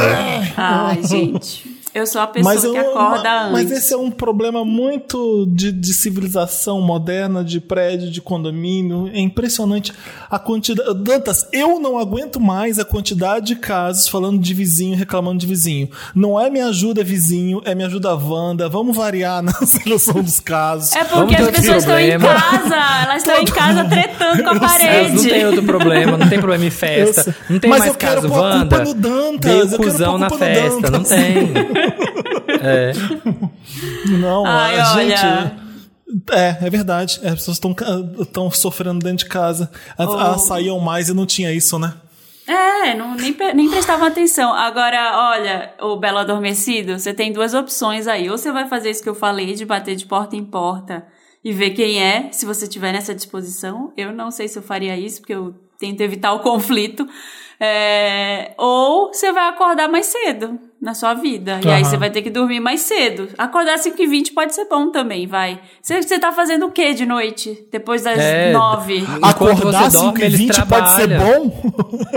Ai, 0.57 1.01
gente. 1.03 1.76
Eu 1.97 2.05
sou 2.05 2.21
a 2.21 2.27
pessoa 2.27 2.53
Mas, 2.53 2.61
que 2.61 2.67
eu- 2.67 2.79
acorda 2.91 3.49
mas 3.51 3.65
antes. 3.71 3.77
esse 3.85 3.93
é 3.93 3.97
um 3.97 4.11
problema 4.11 4.63
muito 4.63 5.45
de, 5.49 5.71
de 5.71 5.93
civilização 5.93 6.79
moderna, 6.79 7.43
de 7.43 7.59
prédio, 7.59 8.11
de 8.11 8.21
condomínio. 8.21 9.09
É 9.13 9.19
impressionante 9.19 9.91
a 10.29 10.37
quantidade. 10.37 10.93
Dantas, 11.03 11.47
eu 11.51 11.79
não 11.79 11.97
aguento 11.97 12.39
mais 12.39 12.77
a 12.77 12.85
quantidade 12.85 13.47
de 13.47 13.55
casos 13.55 14.07
falando 14.07 14.39
de 14.39 14.53
vizinho, 14.53 14.95
reclamando 14.95 15.39
de 15.39 15.47
vizinho. 15.47 15.89
Não 16.13 16.39
é 16.39 16.49
me 16.49 16.61
ajuda 16.61 17.03
vizinho, 17.03 17.61
é 17.65 17.73
me 17.73 17.83
ajuda 17.83 18.13
Wanda. 18.15 18.69
Vamos 18.69 18.95
variar 18.95 19.41
na 19.43 19.53
seleção 19.53 20.21
dos 20.21 20.39
casos. 20.39 20.95
É 20.95 21.03
porque 21.03 21.35
Vamos 21.35 21.49
as 21.49 21.55
pessoas 21.55 21.77
estão 21.83 21.99
em 21.99 22.11
problema. 22.19 22.35
casa, 22.41 22.75
elas 23.03 23.17
estão 23.23 23.41
em 23.41 23.45
casa 23.45 23.85
tretando 23.85 24.43
com 24.43 24.49
a 24.49 24.55
Elas 24.55 24.71
parede. 24.71 25.15
não 25.15 25.23
tem 25.23 25.45
outro 25.45 25.63
problema, 25.63 26.17
não 26.17 26.29
tem 26.29 26.37
problema 26.39 26.63
em 26.63 26.67
Eu 26.67 26.71
festa, 26.71 27.35
não 27.49 27.59
tem 27.59 27.69
Mas 27.69 27.79
mais 27.79 27.91
eu 27.91 27.97
quero 27.97 28.21
caso, 28.21 28.27
pôr 28.33 28.43
a 28.45 28.59
culpa 28.59 28.75
Wanda. 28.77 28.83
no 28.85 28.93
Dantas, 28.93 29.51
Veio 29.51 29.63
eu 29.63 29.69
quero 29.69 29.83
cuzão 29.83 30.17
na 30.17 30.29
festa, 30.29 30.91
não 30.91 31.03
tem. 31.03 31.47
É. 32.61 32.91
Não, 34.19 34.45
Ai, 34.45 34.79
a 34.79 34.93
olha. 34.93 35.17
gente. 35.17 35.67
É, 36.31 36.57
é 36.65 36.69
verdade. 36.69 37.19
As 37.23 37.33
pessoas 37.35 37.59
estão 38.21 38.49
sofrendo 38.51 38.99
dentro 38.99 39.19
de 39.19 39.25
casa. 39.25 39.69
Elas 39.97 40.35
Oh. 40.37 40.39
saíam 40.39 40.79
mais 40.79 41.09
e 41.09 41.13
não 41.13 41.25
tinha 41.25 41.51
isso, 41.51 41.77
né? 41.77 41.93
É, 42.47 42.93
não, 42.95 43.13
nem, 43.15 43.35
nem 43.53 43.69
prestavam 43.69 44.07
atenção. 44.07 44.53
Agora, 44.53 45.31
olha, 45.31 45.73
o 45.81 45.97
Belo 45.97 46.19
Adormecido, 46.19 46.97
você 46.97 47.13
tem 47.13 47.33
duas 47.33 47.53
opções 47.53 48.07
aí. 48.07 48.29
Ou 48.29 48.37
você 48.37 48.51
vai 48.53 48.67
fazer 48.69 48.89
isso 48.89 49.03
que 49.03 49.09
eu 49.09 49.15
falei, 49.15 49.53
de 49.53 49.65
bater 49.65 49.95
de 49.97 50.05
porta 50.05 50.35
em 50.37 50.45
porta 50.45 51.05
e 51.43 51.51
ver 51.51 51.71
quem 51.71 52.01
é, 52.01 52.29
se 52.31 52.45
você 52.45 52.65
tiver 52.67 52.93
nessa 52.93 53.13
disposição. 53.13 53.91
Eu 53.97 54.13
não 54.13 54.31
sei 54.31 54.47
se 54.47 54.57
eu 54.57 54.63
faria 54.63 54.97
isso, 54.97 55.19
porque 55.19 55.33
eu 55.35 55.53
tenta 55.77 56.03
evitar 56.03 56.31
o 56.33 56.39
conflito. 56.39 57.05
É, 57.59 58.53
ou 58.57 59.07
você 59.13 59.31
vai 59.33 59.49
acordar 59.49 59.89
mais 59.89 60.05
cedo 60.05 60.57
na 60.79 60.93
sua 60.93 61.15
vida. 61.15 61.59
E 61.65 61.69
aí 61.69 61.83
você 61.83 61.97
vai 61.97 62.09
ter 62.11 62.21
que 62.21 62.29
dormir 62.29 62.59
mais 62.59 62.81
cedo. 62.81 63.29
Acordar 63.37 63.73
às 63.73 63.81
5 63.81 63.99
e 63.99 64.07
20 64.07 64.31
pode 64.33 64.53
ser 64.53 64.65
bom 64.65 64.91
também, 64.91 65.25
vai. 65.25 65.59
Você, 65.81 66.01
você 66.01 66.19
tá 66.19 66.31
fazendo 66.31 66.67
o 66.67 66.71
que 66.71 66.93
de 66.93 67.05
noite? 67.05 67.67
Depois 67.71 68.03
das 68.03 68.17
É, 68.19 68.51
9? 68.51 68.97
Enquanto 68.97 69.25
Acordar 69.25 69.89
você 69.89 69.97
dorme, 69.97 70.09
5 70.09 70.19
e 70.19 70.23
eles 70.23 70.39
20 70.39 70.65
pode 70.67 70.89
ser 70.91 71.07
bom? 71.17 71.49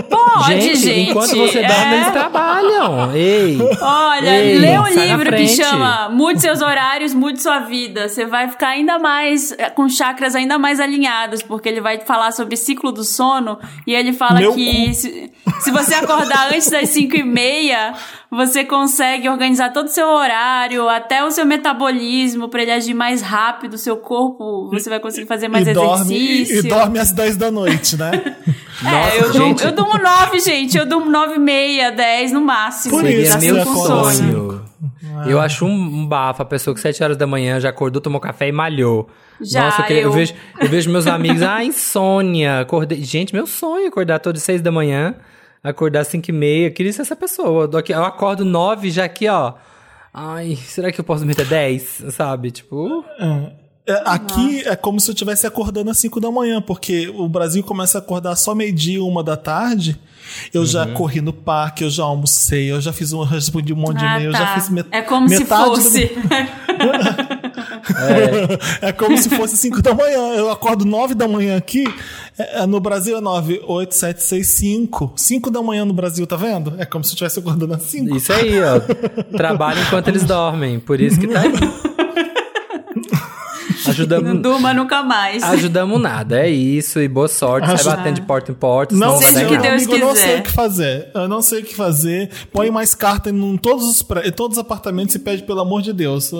Pode, 0.09 0.75
gente. 0.75 1.09
enquanto 1.09 1.35
você 1.35 1.61
dorme, 1.63 1.93
é. 1.93 1.95
eles 1.95 2.11
trabalham. 2.11 3.15
Ei. 3.15 3.57
Olha, 3.81 4.29
Ei, 4.29 4.59
lê 4.59 4.79
um 4.79 4.87
livro 4.87 5.35
que 5.35 5.47
chama 5.47 6.09
Mude 6.09 6.41
seus 6.41 6.61
horários, 6.61 7.13
mude 7.13 7.41
sua 7.41 7.59
vida. 7.59 8.07
Você 8.07 8.25
vai 8.25 8.47
ficar 8.47 8.69
ainda 8.69 8.99
mais 8.99 9.51
eh, 9.53 9.69
com 9.71 9.89
chakras 9.89 10.35
ainda 10.35 10.59
mais 10.59 10.79
alinhados, 10.79 11.41
porque 11.41 11.67
ele 11.67 11.81
vai 11.81 11.99
falar 11.99 12.31
sobre 12.31 12.55
ciclo 12.55 12.91
do 12.91 13.03
sono 13.03 13.59
e 13.87 13.93
ele 13.93 14.13
fala 14.13 14.39
Meu 14.39 14.53
que 14.53 14.93
se, 14.93 15.31
se 15.61 15.71
você 15.71 15.95
acordar 15.95 16.49
antes 16.53 16.69
das 16.69 16.89
5 16.89 17.15
e 17.15 17.23
meia, 17.23 17.93
você 18.31 18.63
consegue 18.63 19.27
organizar 19.27 19.73
todo 19.73 19.87
o 19.87 19.91
seu 19.91 20.07
horário, 20.07 20.87
até 20.87 21.23
o 21.23 21.29
seu 21.31 21.45
metabolismo 21.45 22.47
para 22.47 22.61
ele 22.61 22.71
agir 22.71 22.93
mais 22.93 23.21
rápido, 23.21 23.73
o 23.73 23.77
seu 23.77 23.97
corpo, 23.97 24.69
você 24.71 24.89
vai 24.89 24.99
conseguir 25.01 25.27
fazer 25.27 25.49
mais 25.49 25.67
e, 25.67 25.73
dorme, 25.73 26.15
exercício. 26.41 26.65
e 26.65 26.69
dorme 26.69 26.97
às 26.99 27.11
10 27.11 27.35
da 27.37 27.51
noite, 27.51 27.97
né? 27.97 28.11
É, 28.83 29.19
eu, 29.19 29.31
gente. 29.31 29.37
durmo, 29.37 29.59
eu 29.61 29.71
durmo 29.73 29.97
9, 30.03 30.39
gente. 30.39 30.75
Eu 30.75 30.87
durmo 30.87 31.07
9 31.11 31.35
e 31.35 31.39
meia, 31.39 31.91
10 31.91 32.31
no 32.31 32.41
máximo. 32.41 32.97
Por 32.97 33.07
isso 33.07 33.37
meu 33.37 33.63
sonho. 33.63 34.65
Eu 35.27 35.39
acho 35.39 35.65
um, 35.65 36.07
bafo 36.07 36.41
a 36.41 36.45
pessoa 36.45 36.73
que 36.73 36.79
7 36.81 37.03
horas 37.03 37.15
da 37.17 37.27
manhã 37.27 37.59
já 37.59 37.69
acordou, 37.69 38.01
tomou 38.01 38.19
café 38.19 38.47
e 38.47 38.51
malhou. 38.51 39.07
Já, 39.39 39.65
Nossa, 39.65 39.81
eu, 39.81 39.85
queria- 39.85 40.01
eu 40.01 40.09
eu- 40.09 40.13
vejo, 40.13 40.33
eu 40.59 40.67
vejo 40.67 40.89
meus 40.89 41.05
amigos, 41.05 41.43
ah, 41.43 41.63
insônia. 41.63 42.61
Acordei. 42.61 43.03
Gente, 43.03 43.35
meu 43.35 43.45
sonho 43.45 43.85
é 43.85 43.87
acordar 43.87 44.17
todo 44.17 44.39
6 44.39 44.61
da 44.61 44.71
manhã, 44.71 45.13
acordar 45.63 46.03
5 46.05 46.29
e 46.29 46.33
meia. 46.33 46.67
Eu 46.67 46.71
queria 46.73 46.91
ser 46.93 47.01
essa 47.03 47.15
pessoa. 47.15 47.69
Eu 47.71 47.83
Eu 47.95 48.03
acordo 48.05 48.43
9 48.45 48.89
já 48.91 49.05
aqui, 49.05 49.27
ó. 49.27 49.53
Ai, 50.13 50.55
será 50.57 50.91
que 50.91 50.99
eu 50.99 51.03
posso 51.05 51.19
dormir 51.19 51.33
até 51.33 51.45
10? 51.45 52.05
Sabe? 52.09 52.51
Tipo. 52.51 53.03
É, 53.87 54.03
aqui 54.05 54.61
é 54.67 54.75
como 54.75 54.99
se 54.99 55.09
eu 55.09 55.13
estivesse 55.13 55.47
acordando 55.47 55.89
às 55.89 55.97
5 55.97 56.19
da 56.19 56.29
manhã, 56.29 56.61
porque 56.61 57.09
o 57.09 57.27
Brasil 57.27 57.63
começa 57.63 57.97
a 57.97 58.01
acordar 58.01 58.35
só 58.35 58.53
meio-dia, 58.53 59.03
uma 59.03 59.23
da 59.23 59.35
tarde. 59.35 59.99
Eu 60.53 60.65
já 60.65 60.85
Uhum. 60.85 60.93
corri 60.93 61.19
no 61.19 61.33
parque, 61.33 61.83
eu 61.83 61.89
já 61.89 62.03
almocei, 62.03 62.71
eu 62.71 62.79
já 62.79 62.93
fiz 62.93 63.11
um, 63.11 63.23
respondi 63.23 63.73
um 63.73 63.75
monte 63.77 63.97
de 63.97 64.05
Ah, 64.05 64.15
e-mail, 64.17 64.27
eu 64.29 64.31
tá. 64.33 64.37
já 64.39 64.47
fiz 64.53 64.69
met 64.69 64.87
É 64.91 65.01
como 65.01 65.27
se 65.27 65.39
metade 65.39 65.69
do- 65.71 65.81
fosse. 67.81 68.79
é 68.81 68.91
como 68.91 69.17
se 69.17 69.29
fosse 69.29 69.57
5 69.57 69.81
da 69.81 69.93
manhã. 69.93 70.33
Eu 70.35 70.49
acordo 70.49 70.85
9 70.85 71.13
da 71.13 71.27
manhã 71.27 71.57
aqui. 71.57 71.83
é, 72.37 72.61
é, 72.61 72.65
no 72.65 72.79
Brasil 72.79 73.17
é 73.17 73.21
9, 73.21 73.61
8, 73.65 73.95
7, 73.95 74.23
6, 74.23 74.47
5. 74.47 75.13
5 75.15 75.51
da 75.51 75.61
manhã 75.61 75.85
no 75.85 75.93
Brasil, 75.93 76.25
tá 76.25 76.35
vendo? 76.35 76.73
É 76.77 76.85
como 76.85 77.03
se 77.03 77.11
eu 77.11 77.13
estivesse 77.13 77.39
acordando 77.39 77.73
às 77.73 77.83
5. 77.83 78.15
Isso 78.15 78.31
aí, 78.33 78.59
ó. 78.61 78.79
Trabalha 79.37 79.81
enquanto 79.81 80.07
eles 80.07 80.23
dormem. 80.23 80.79
Por 80.79 80.99
isso 80.99 81.19
que 81.19 81.27
tá 81.27 81.41
aí. 81.41 81.51
Não 83.85 83.91
Ajudamos. 83.91 84.41
durma 84.41 84.73
nunca 84.73 85.03
mais. 85.03 85.43
Ajudamos 85.43 85.99
nada, 86.01 86.39
é 86.39 86.49
isso. 86.49 86.99
E 86.99 87.07
boa 87.07 87.27
sorte. 87.27 87.65
Sai 87.65 87.75
Ajuda- 87.75 87.95
batendo 87.97 88.15
de 88.15 88.21
porta 88.21 88.51
em 88.51 88.55
porta. 88.55 88.95
Não, 88.95 89.17
senão 89.17 89.19
vai 89.19 89.31
Seja 89.33 89.39
dar 89.39 89.45
o 89.45 89.49
que. 89.49 89.57
Deus 89.69 89.73
amigo, 89.83 89.93
eu 89.95 89.99
não 90.07 90.15
sei 90.15 90.39
o 90.39 90.43
que 90.43 90.51
fazer. 90.51 91.11
Eu 91.13 91.27
não 91.27 91.41
sei 91.41 91.59
o 91.61 91.63
que 91.65 91.75
fazer. 91.75 92.29
Põe 92.51 92.69
mais 92.71 92.93
carta 92.95 93.29
em 93.29 93.57
todos 93.57 93.85
os, 93.85 94.05
em 94.25 94.31
todos 94.31 94.57
os 94.57 94.61
apartamentos 94.61 95.15
e 95.15 95.19
pede, 95.19 95.43
pelo 95.43 95.59
amor 95.61 95.81
de 95.81 95.93
Deus. 95.93 96.31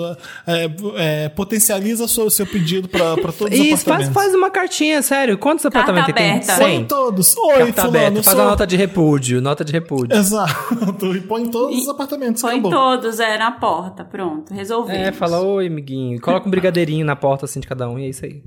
É, 0.46 0.70
é, 0.96 1.28
potencializa 1.30 2.04
o 2.04 2.08
seu, 2.08 2.30
seu 2.30 2.46
pedido 2.46 2.88
para 2.88 3.16
todos 3.32 3.42
os 3.42 3.50
Isso, 3.52 3.68
faz, 3.68 3.82
apartamentos. 3.82 4.14
faz 4.14 4.34
uma 4.34 4.50
cartinha, 4.50 5.02
sério. 5.02 5.36
Quantos 5.38 5.66
apartamentos 5.66 6.06
você 6.06 6.12
tem? 6.12 6.30
aberta. 6.32 6.54
Põe 6.56 6.72
em 6.72 6.76
100. 6.78 6.84
todos. 6.86 7.36
Oi, 7.36 7.54
Carta 7.58 7.82
fulano, 7.82 7.96
aberta. 7.98 8.22
Faz 8.22 8.36
sou... 8.36 8.46
a 8.46 8.50
nota 8.50 8.66
de 8.66 8.76
repúdio. 8.76 9.40
Nota 9.40 9.64
de 9.64 9.72
repúdio. 9.72 10.16
Exato. 10.16 11.14
E 11.16 11.20
põe 11.20 11.42
em 11.42 11.50
todos 11.50 11.76
os 11.78 11.88
apartamentos. 11.88 12.40
Põe 12.42 12.52
acabou. 12.52 12.70
todos, 12.70 13.18
é, 13.20 13.38
na 13.38 13.50
porta. 13.52 14.04
Pronto, 14.04 14.52
resolveu. 14.54 14.94
É, 14.94 15.12
fala, 15.12 15.40
oi, 15.40 15.66
amiguinho. 15.66 16.20
Coloca 16.20 16.46
um 16.46 16.50
brigadeirinho 16.50 17.04
na 17.04 17.16
porta 17.16 17.31
assim 17.34 17.60
de 17.60 17.66
cada 17.66 17.88
um 17.88 17.98
e 17.98 18.04
é 18.04 18.08
isso 18.08 18.24
aí. 18.24 18.42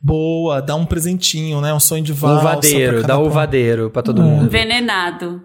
Boa, 0.00 0.62
dá 0.62 0.74
um 0.76 0.86
presentinho, 0.86 1.60
né? 1.60 1.74
Um 1.74 1.80
sonho 1.80 2.02
de 2.02 2.12
valsa. 2.12 2.40
Uvadeiro, 2.40 3.02
dá 3.02 3.18
uvadeiro 3.18 3.90
pra 3.90 4.02
todo 4.02 4.22
mundo. 4.22 4.46
Envenenado. 4.46 5.42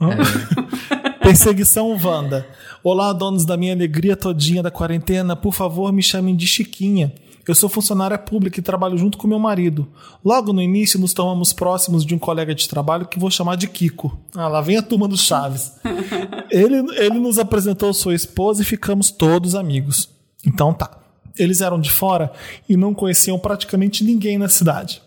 Perseguição 1.22 1.96
Wanda. 2.02 2.46
Olá, 2.84 3.12
donos 3.12 3.44
da 3.44 3.56
minha 3.56 3.72
alegria 3.72 4.16
todinha 4.16 4.62
da 4.62 4.70
quarentena. 4.70 5.34
Por 5.34 5.52
favor, 5.52 5.92
me 5.92 6.02
chamem 6.02 6.36
de 6.36 6.46
Chiquinha. 6.46 7.12
Eu 7.46 7.54
sou 7.54 7.68
funcionária 7.68 8.18
pública 8.18 8.60
e 8.60 8.62
trabalho 8.62 8.98
junto 8.98 9.16
com 9.16 9.26
meu 9.26 9.38
marido. 9.38 9.88
Logo 10.22 10.52
no 10.52 10.60
início, 10.60 11.00
nos 11.00 11.14
tornamos 11.14 11.50
próximos 11.50 12.04
de 12.04 12.14
um 12.14 12.18
colega 12.18 12.54
de 12.54 12.68
trabalho 12.68 13.06
que 13.06 13.18
vou 13.18 13.30
chamar 13.30 13.56
de 13.56 13.66
Kiko. 13.66 14.18
Ah, 14.36 14.48
lá 14.48 14.60
vem 14.60 14.76
a 14.76 14.82
turma 14.82 15.08
dos 15.08 15.22
Chaves. 15.22 15.72
ele, 16.52 16.76
ele 16.96 17.18
nos 17.18 17.38
apresentou 17.38 17.92
sua 17.94 18.14
esposa 18.14 18.60
e 18.60 18.66
ficamos 18.66 19.10
todos 19.10 19.54
amigos. 19.54 20.10
Então 20.46 20.74
tá. 20.74 20.90
Eles 21.38 21.60
eram 21.60 21.80
de 21.80 21.90
fora 21.90 22.32
e 22.68 22.76
não 22.76 22.92
conheciam 22.92 23.38
praticamente 23.38 24.02
ninguém 24.04 24.38
na 24.38 24.48
cidade. 24.48 25.02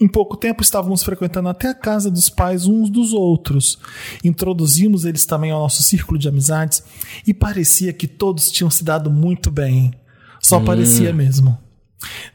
Em 0.00 0.08
pouco 0.08 0.36
tempo 0.36 0.62
estávamos 0.62 1.04
frequentando 1.04 1.48
até 1.48 1.68
a 1.68 1.74
casa 1.74 2.10
dos 2.10 2.28
pais 2.28 2.66
uns 2.66 2.90
dos 2.90 3.12
outros. 3.12 3.78
Introduzimos 4.24 5.04
eles 5.04 5.24
também 5.24 5.50
ao 5.50 5.60
nosso 5.60 5.82
círculo 5.82 6.18
de 6.18 6.28
amizades 6.28 6.82
e 7.26 7.32
parecia 7.32 7.92
que 7.92 8.08
todos 8.08 8.50
tinham 8.50 8.70
se 8.70 8.82
dado 8.82 9.08
muito 9.10 9.50
bem. 9.50 9.94
Só 10.42 10.60
parecia 10.60 11.12
mesmo. 11.12 11.56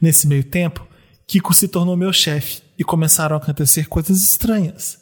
Nesse 0.02 0.26
meio 0.26 0.44
tempo, 0.44 0.88
Kiko 1.28 1.54
se 1.54 1.68
tornou 1.68 1.96
meu 1.96 2.14
chefe 2.14 2.62
e 2.78 2.84
começaram 2.84 3.36
a 3.36 3.40
acontecer 3.40 3.88
coisas 3.88 4.22
estranhas. 4.22 4.98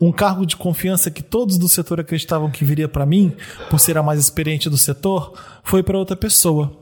Um 0.00 0.12
cargo 0.12 0.44
de 0.44 0.56
confiança 0.56 1.10
que 1.10 1.22
todos 1.22 1.56
do 1.56 1.68
setor 1.68 1.98
acreditavam 1.98 2.50
que 2.50 2.64
viria 2.64 2.88
para 2.88 3.06
mim, 3.06 3.32
por 3.70 3.80
ser 3.80 3.96
a 3.96 4.02
mais 4.02 4.20
experiente 4.20 4.68
do 4.68 4.76
setor, 4.76 5.32
foi 5.64 5.82
para 5.82 5.98
outra 5.98 6.16
pessoa. 6.16 6.81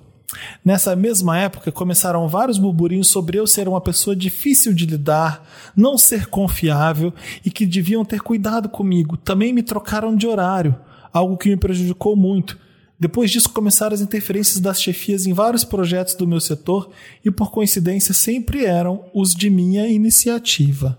Nessa 0.64 0.94
mesma 0.94 1.38
época, 1.38 1.72
começaram 1.72 2.28
vários 2.28 2.58
burburinhos 2.58 3.08
sobre 3.08 3.38
eu 3.38 3.46
ser 3.46 3.66
uma 3.66 3.80
pessoa 3.80 4.14
difícil 4.14 4.72
de 4.72 4.86
lidar, 4.86 5.46
não 5.74 5.98
ser 5.98 6.26
confiável 6.26 7.12
e 7.44 7.50
que 7.50 7.66
deviam 7.66 8.04
ter 8.04 8.20
cuidado 8.20 8.68
comigo. 8.68 9.16
Também 9.16 9.52
me 9.52 9.62
trocaram 9.62 10.14
de 10.14 10.26
horário, 10.26 10.76
algo 11.12 11.36
que 11.36 11.48
me 11.48 11.56
prejudicou 11.56 12.14
muito. 12.14 12.58
Depois 12.98 13.30
disso, 13.30 13.48
começaram 13.48 13.94
as 13.94 14.02
interferências 14.02 14.60
das 14.60 14.80
chefias 14.80 15.26
em 15.26 15.32
vários 15.32 15.64
projetos 15.64 16.14
do 16.14 16.26
meu 16.26 16.38
setor 16.38 16.90
e, 17.24 17.30
por 17.30 17.50
coincidência, 17.50 18.12
sempre 18.12 18.66
eram 18.66 19.06
os 19.14 19.34
de 19.34 19.48
minha 19.48 19.88
iniciativa. 19.88 20.98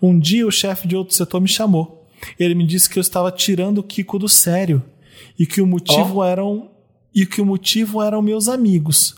Um 0.00 0.18
dia, 0.18 0.46
o 0.46 0.50
chefe 0.50 0.86
de 0.86 0.94
outro 0.94 1.14
setor 1.14 1.40
me 1.40 1.48
chamou. 1.48 2.06
Ele 2.38 2.54
me 2.54 2.66
disse 2.66 2.88
que 2.88 2.98
eu 2.98 3.00
estava 3.00 3.32
tirando 3.32 3.78
o 3.78 3.82
Kiko 3.82 4.18
do 4.18 4.28
sério 4.28 4.82
e 5.38 5.46
que 5.46 5.62
o 5.62 5.66
motivo 5.66 6.22
eram 6.22 6.70
e 7.16 7.24
que 7.24 7.40
o 7.40 7.46
motivo 7.46 8.02
eram 8.02 8.20
meus 8.20 8.46
amigos. 8.46 9.16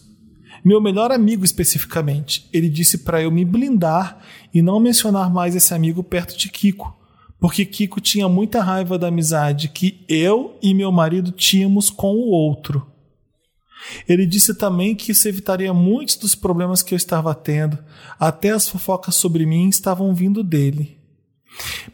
Meu 0.64 0.80
melhor 0.80 1.10
amigo 1.10 1.44
especificamente. 1.44 2.48
Ele 2.52 2.68
disse 2.68 2.98
para 2.98 3.20
eu 3.20 3.28
me 3.28 3.44
blindar 3.44 4.18
e 4.54 4.62
não 4.62 4.78
mencionar 4.78 5.28
mais 5.28 5.56
esse 5.56 5.74
amigo 5.74 6.04
perto 6.04 6.38
de 6.38 6.48
Kiko, 6.48 6.96
porque 7.40 7.64
Kiko 7.64 8.00
tinha 8.00 8.28
muita 8.28 8.62
raiva 8.62 8.96
da 8.96 9.08
amizade 9.08 9.68
que 9.68 10.04
eu 10.08 10.56
e 10.62 10.72
meu 10.74 10.92
marido 10.92 11.32
tínhamos 11.32 11.90
com 11.90 12.14
o 12.14 12.30
outro. 12.30 12.86
Ele 14.08 14.26
disse 14.26 14.54
também 14.54 14.94
que 14.94 15.10
isso 15.10 15.26
evitaria 15.26 15.74
muitos 15.74 16.14
dos 16.16 16.36
problemas 16.36 16.82
que 16.82 16.94
eu 16.94 16.96
estava 16.96 17.34
tendo, 17.34 17.78
até 18.18 18.50
as 18.50 18.68
fofocas 18.68 19.16
sobre 19.16 19.44
mim 19.44 19.68
estavam 19.68 20.14
vindo 20.14 20.44
dele. 20.44 20.98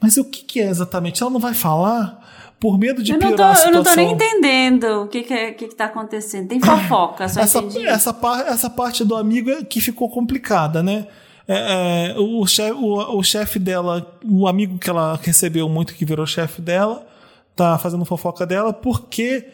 Mas 0.00 0.18
o 0.18 0.24
que, 0.24 0.44
que 0.44 0.60
é 0.60 0.68
exatamente? 0.68 1.22
Ela 1.22 1.30
não 1.30 1.40
vai 1.40 1.54
falar 1.54 2.43
por 2.58 2.78
medo 2.78 3.02
de 3.02 3.12
Eu 3.12 3.18
não, 3.18 3.30
tô, 3.30 3.36
piorar 3.36 3.48
a 3.48 3.52
eu 3.52 3.56
situação. 3.56 3.82
não 3.82 3.84
tô 3.84 3.96
nem 3.96 4.12
entendendo 4.12 5.02
o 5.02 5.08
que, 5.08 5.22
que, 5.22 5.34
é, 5.34 5.52
que, 5.52 5.68
que 5.68 5.74
tá 5.74 5.86
acontecendo. 5.86 6.48
Tem 6.48 6.60
fofoca, 6.60 7.28
só 7.28 7.40
essa, 7.40 7.58
entendi. 7.58 7.86
essa, 7.86 8.16
essa 8.46 8.70
parte 8.70 9.04
do 9.04 9.14
amigo 9.14 9.50
é 9.50 9.64
que 9.64 9.80
ficou 9.80 10.08
complicada, 10.08 10.82
né? 10.82 11.06
É, 11.46 12.14
é, 12.14 12.18
o, 12.18 12.46
chefe, 12.46 12.72
o, 12.72 13.18
o 13.18 13.22
chefe 13.22 13.58
dela, 13.58 14.18
o 14.24 14.48
amigo 14.48 14.78
que 14.78 14.88
ela 14.88 15.18
recebeu 15.22 15.68
muito, 15.68 15.94
que 15.94 16.04
virou 16.04 16.26
chefe 16.26 16.62
dela, 16.62 17.06
tá 17.54 17.78
fazendo 17.78 18.04
fofoca 18.04 18.46
dela, 18.46 18.72
porque 18.72 19.46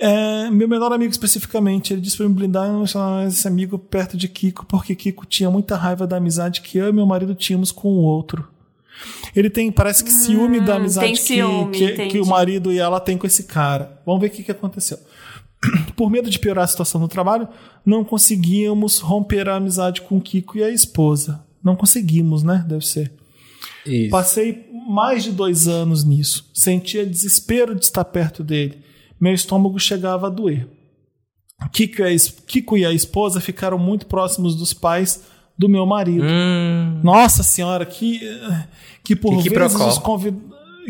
é, 0.00 0.50
meu 0.50 0.66
melhor 0.66 0.92
amigo 0.92 1.10
especificamente, 1.10 1.92
ele 1.92 2.00
disse 2.00 2.16
pra 2.16 2.26
me 2.26 2.34
blindar 2.34 2.68
e 2.68 3.26
esse 3.28 3.46
amigo 3.46 3.78
perto 3.78 4.16
de 4.16 4.28
Kiko, 4.28 4.64
porque 4.64 4.96
Kiko 4.96 5.26
tinha 5.26 5.50
muita 5.50 5.76
raiva 5.76 6.06
da 6.06 6.16
amizade 6.16 6.62
que 6.62 6.78
eu 6.78 6.88
e 6.88 6.92
meu 6.92 7.06
marido 7.06 7.34
tínhamos 7.34 7.70
com 7.70 7.88
o 7.88 8.02
outro. 8.02 8.48
Ele 9.34 9.48
tem, 9.50 9.70
parece 9.70 10.02
que 10.04 10.10
ciúme 10.10 10.60
da 10.60 10.76
amizade 10.76 11.12
que, 11.12 11.16
ciúme, 11.16 11.70
que, 11.72 11.86
que 11.86 11.92
entendi. 11.92 12.20
o 12.20 12.26
marido 12.26 12.72
e 12.72 12.78
ela 12.78 12.98
têm 13.00 13.16
com 13.16 13.26
esse 13.26 13.44
cara. 13.44 14.00
Vamos 14.04 14.20
ver 14.20 14.26
o 14.28 14.30
que, 14.30 14.42
que 14.42 14.50
aconteceu. 14.50 14.98
Por 15.96 16.10
medo 16.10 16.28
de 16.30 16.38
piorar 16.38 16.64
a 16.64 16.66
situação 16.66 17.00
no 17.00 17.08
trabalho, 17.08 17.48
não 17.84 18.04
conseguíamos 18.04 18.98
romper 18.98 19.48
a 19.48 19.56
amizade 19.56 20.00
com 20.02 20.16
o 20.16 20.20
Kiko 20.20 20.58
e 20.58 20.64
a 20.64 20.70
esposa. 20.70 21.44
Não 21.62 21.76
conseguimos, 21.76 22.42
né? 22.42 22.64
Deve 22.66 22.84
ser. 22.86 23.12
Isso. 23.86 24.10
Passei 24.10 24.66
mais 24.88 25.22
de 25.24 25.32
dois 25.32 25.68
anos 25.68 26.02
nisso. 26.04 26.50
Sentia 26.54 27.04
desespero 27.06 27.74
de 27.74 27.84
estar 27.84 28.04
perto 28.04 28.42
dele. 28.42 28.78
Meu 29.20 29.32
estômago 29.34 29.78
chegava 29.78 30.26
a 30.26 30.30
doer. 30.30 30.66
Kiko 31.72 32.00
e 32.00 32.04
a, 32.04 32.10
es- 32.10 32.34
Kiko 32.46 32.76
e 32.78 32.86
a 32.86 32.92
esposa 32.92 33.40
ficaram 33.40 33.78
muito 33.78 34.06
próximos 34.06 34.56
dos 34.56 34.72
pais 34.72 35.22
do 35.60 35.68
meu 35.68 35.84
marido. 35.84 36.24
Hum, 36.24 37.00
Nossa 37.04 37.42
senhora, 37.42 37.84
que, 37.84 38.18
que 39.04 39.14
por 39.14 39.30
Que 39.42 39.50
vezes 39.50 39.76
quiprocó. 39.76 39.88
os 39.88 39.98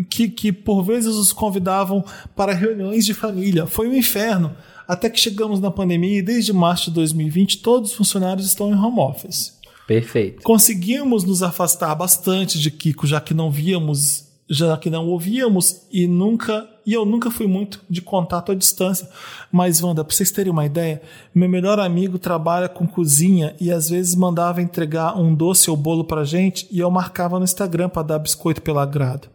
que, 0.08 0.28
que 0.28 0.52
por 0.52 0.82
vezes 0.82 1.14
os 1.16 1.32
convidavam 1.32 2.04
para 2.36 2.54
reuniões 2.54 3.04
de 3.04 3.12
família. 3.12 3.66
Foi 3.66 3.88
um 3.88 3.94
inferno. 3.94 4.54
Até 4.86 5.10
que 5.10 5.18
chegamos 5.20 5.60
na 5.60 5.70
pandemia 5.70 6.18
e 6.18 6.22
desde 6.22 6.52
março 6.52 6.86
de 6.90 6.94
2020 6.96 7.58
todos 7.58 7.90
os 7.90 7.96
funcionários 7.96 8.46
estão 8.46 8.70
em 8.70 8.74
home 8.76 9.00
office. 9.00 9.58
perfeito. 9.86 10.42
Conseguimos 10.42 11.24
nos 11.24 11.42
afastar 11.42 11.94
bastante 11.96 12.58
de 12.60 12.70
Kiko, 12.70 13.06
já 13.08 13.20
que 13.20 13.34
não 13.34 13.50
víamos, 13.50 14.24
já 14.50 14.76
que 14.76 14.90
não 14.90 15.06
ouvíamos 15.06 15.86
e 15.92 16.08
nunca 16.08 16.68
e 16.84 16.92
eu 16.92 17.04
nunca 17.04 17.30
fui 17.30 17.46
muito 17.46 17.80
de 17.88 18.02
contato 18.02 18.50
à 18.50 18.54
distância. 18.54 19.08
Mas 19.52 19.80
Wanda, 19.80 20.02
para 20.02 20.12
vocês 20.12 20.32
terem 20.32 20.50
uma 20.50 20.66
ideia, 20.66 21.00
meu 21.32 21.48
melhor 21.48 21.78
amigo 21.78 22.18
trabalha 22.18 22.68
com 22.68 22.84
cozinha 22.84 23.54
e 23.60 23.70
às 23.70 23.88
vezes 23.88 24.16
mandava 24.16 24.60
entregar 24.60 25.16
um 25.16 25.32
doce 25.32 25.70
ou 25.70 25.76
bolo 25.76 26.02
pra 26.02 26.24
gente 26.24 26.66
e 26.68 26.80
eu 26.80 26.90
marcava 26.90 27.38
no 27.38 27.44
Instagram 27.44 27.88
para 27.88 28.02
dar 28.02 28.18
biscoito 28.18 28.60
pelo 28.60 28.80
agrado. 28.80 29.28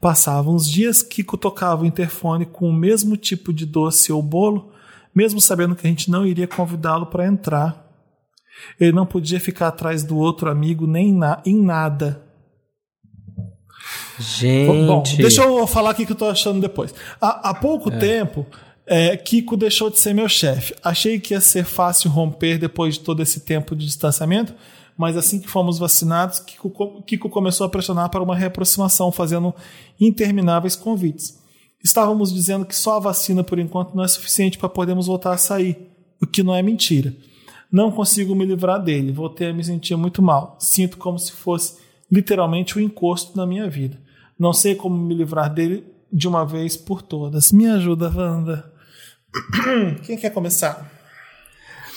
Passavam 0.00 0.56
uns 0.56 0.68
dias, 0.68 1.00
Kiko 1.00 1.36
tocava 1.36 1.84
o 1.84 1.86
interfone 1.86 2.44
com 2.44 2.68
o 2.68 2.72
mesmo 2.72 3.16
tipo 3.16 3.52
de 3.52 3.64
doce 3.64 4.12
ou 4.12 4.20
bolo, 4.20 4.72
mesmo 5.14 5.40
sabendo 5.40 5.76
que 5.76 5.86
a 5.86 5.90
gente 5.90 6.10
não 6.10 6.26
iria 6.26 6.48
convidá-lo 6.48 7.06
para 7.06 7.26
entrar. 7.26 7.86
Ele 8.80 8.92
não 8.92 9.06
podia 9.06 9.38
ficar 9.38 9.68
atrás 9.68 10.02
do 10.02 10.16
outro 10.16 10.50
amigo 10.50 10.88
nem 10.88 11.12
na, 11.12 11.40
em 11.46 11.62
nada. 11.62 12.25
Gente. 14.18 14.86
Bom, 14.86 15.02
deixa 15.16 15.42
eu 15.42 15.66
falar 15.66 15.90
aqui 15.90 16.02
o 16.02 16.06
que 16.06 16.12
eu 16.12 16.16
tô 16.16 16.26
achando 16.26 16.60
depois. 16.60 16.94
Há, 17.20 17.50
há 17.50 17.54
pouco 17.54 17.90
É. 17.92 17.98
tempo, 17.98 18.46
é, 18.86 19.16
Kiko 19.16 19.56
deixou 19.56 19.90
de 19.90 19.98
ser 19.98 20.14
meu 20.14 20.28
chefe. 20.28 20.74
Achei 20.82 21.18
que 21.18 21.34
ia 21.34 21.40
ser 21.40 21.64
fácil 21.64 22.10
romper 22.10 22.58
depois 22.58 22.94
de 22.94 23.00
todo 23.00 23.22
esse 23.22 23.40
tempo 23.40 23.74
de 23.74 23.84
distanciamento, 23.84 24.54
mas 24.96 25.16
assim 25.16 25.38
que 25.38 25.48
fomos 25.48 25.78
vacinados, 25.78 26.38
Kiko, 26.38 27.02
Kiko 27.02 27.28
começou 27.28 27.66
a 27.66 27.70
pressionar 27.70 28.08
para 28.10 28.22
uma 28.22 28.34
reaproximação, 28.36 29.12
fazendo 29.12 29.54
intermináveis 30.00 30.76
convites. 30.76 31.38
Estávamos 31.82 32.32
dizendo 32.32 32.64
que 32.64 32.74
só 32.74 32.96
a 32.96 33.00
vacina, 33.00 33.44
por 33.44 33.58
enquanto, 33.58 33.94
não 33.94 34.02
é 34.02 34.08
suficiente 34.08 34.58
para 34.58 34.68
podermos 34.68 35.06
voltar 35.06 35.32
a 35.32 35.38
sair, 35.38 35.76
o 36.20 36.26
que 36.26 36.42
não 36.42 36.54
é 36.54 36.62
mentira. 36.62 37.14
Não 37.70 37.90
consigo 37.90 38.34
me 38.34 38.44
livrar 38.46 38.82
dele, 38.82 39.12
voltei 39.12 39.50
a 39.50 39.52
me 39.52 39.62
sentir 39.62 39.96
muito 39.96 40.22
mal. 40.22 40.56
Sinto 40.58 40.96
como 40.96 41.18
se 41.18 41.32
fosse 41.32 41.74
literalmente 42.10 42.78
um 42.78 42.80
encosto 42.82 43.36
na 43.36 43.44
minha 43.46 43.68
vida. 43.68 43.98
Não 44.38 44.52
sei 44.52 44.74
como 44.74 44.96
me 44.96 45.14
livrar 45.14 45.52
dele 45.52 45.84
de 46.12 46.28
uma 46.28 46.44
vez 46.44 46.76
por 46.76 47.02
todas. 47.02 47.50
Me 47.52 47.66
ajuda, 47.66 48.12
Wanda. 48.14 48.72
Quem 50.04 50.16
quer 50.16 50.30
começar? 50.30 50.92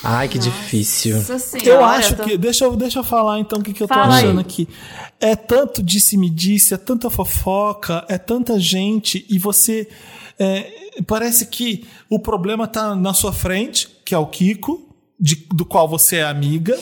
Ai, 0.03 0.29
que 0.29 0.39
difícil. 0.39 1.17
Nossa 1.17 1.33
Eu 1.33 1.39
senhora, 1.39 1.85
acho 1.87 2.15
tô- 2.15 2.23
que. 2.23 2.37
Deixa 2.37 2.63
eu, 2.65 2.75
deixa 2.75 2.99
eu 2.99 3.03
falar 3.03 3.39
então 3.39 3.59
o 3.59 3.63
que, 3.63 3.73
que 3.73 3.83
eu 3.83 3.87
tô 3.87 3.93
Fala 3.93 4.15
aí. 4.15 4.23
achando 4.23 4.39
aqui. 4.39 4.67
É 5.19 5.35
tanto 5.35 5.83
disse-me-disse, 5.83 6.73
é 6.73 6.77
tanta 6.77 7.09
fofoca, 7.09 8.05
é 8.07 8.17
tanta 8.17 8.57
gente, 8.59 9.25
e 9.29 9.37
você. 9.37 9.89
é, 10.39 11.01
parece 11.05 11.47
que 11.47 11.85
o 12.09 12.17
problema 12.17 12.65
tá 12.65 12.95
na 12.95 13.13
sua 13.13 13.33
frente, 13.33 13.89
que 14.05 14.15
é 14.15 14.17
o 14.17 14.25
Kiko, 14.25 14.87
de- 15.19 15.45
do 15.53 15.65
qual 15.65 15.87
você 15.87 16.17
é 16.17 16.23
amiga. 16.23 16.79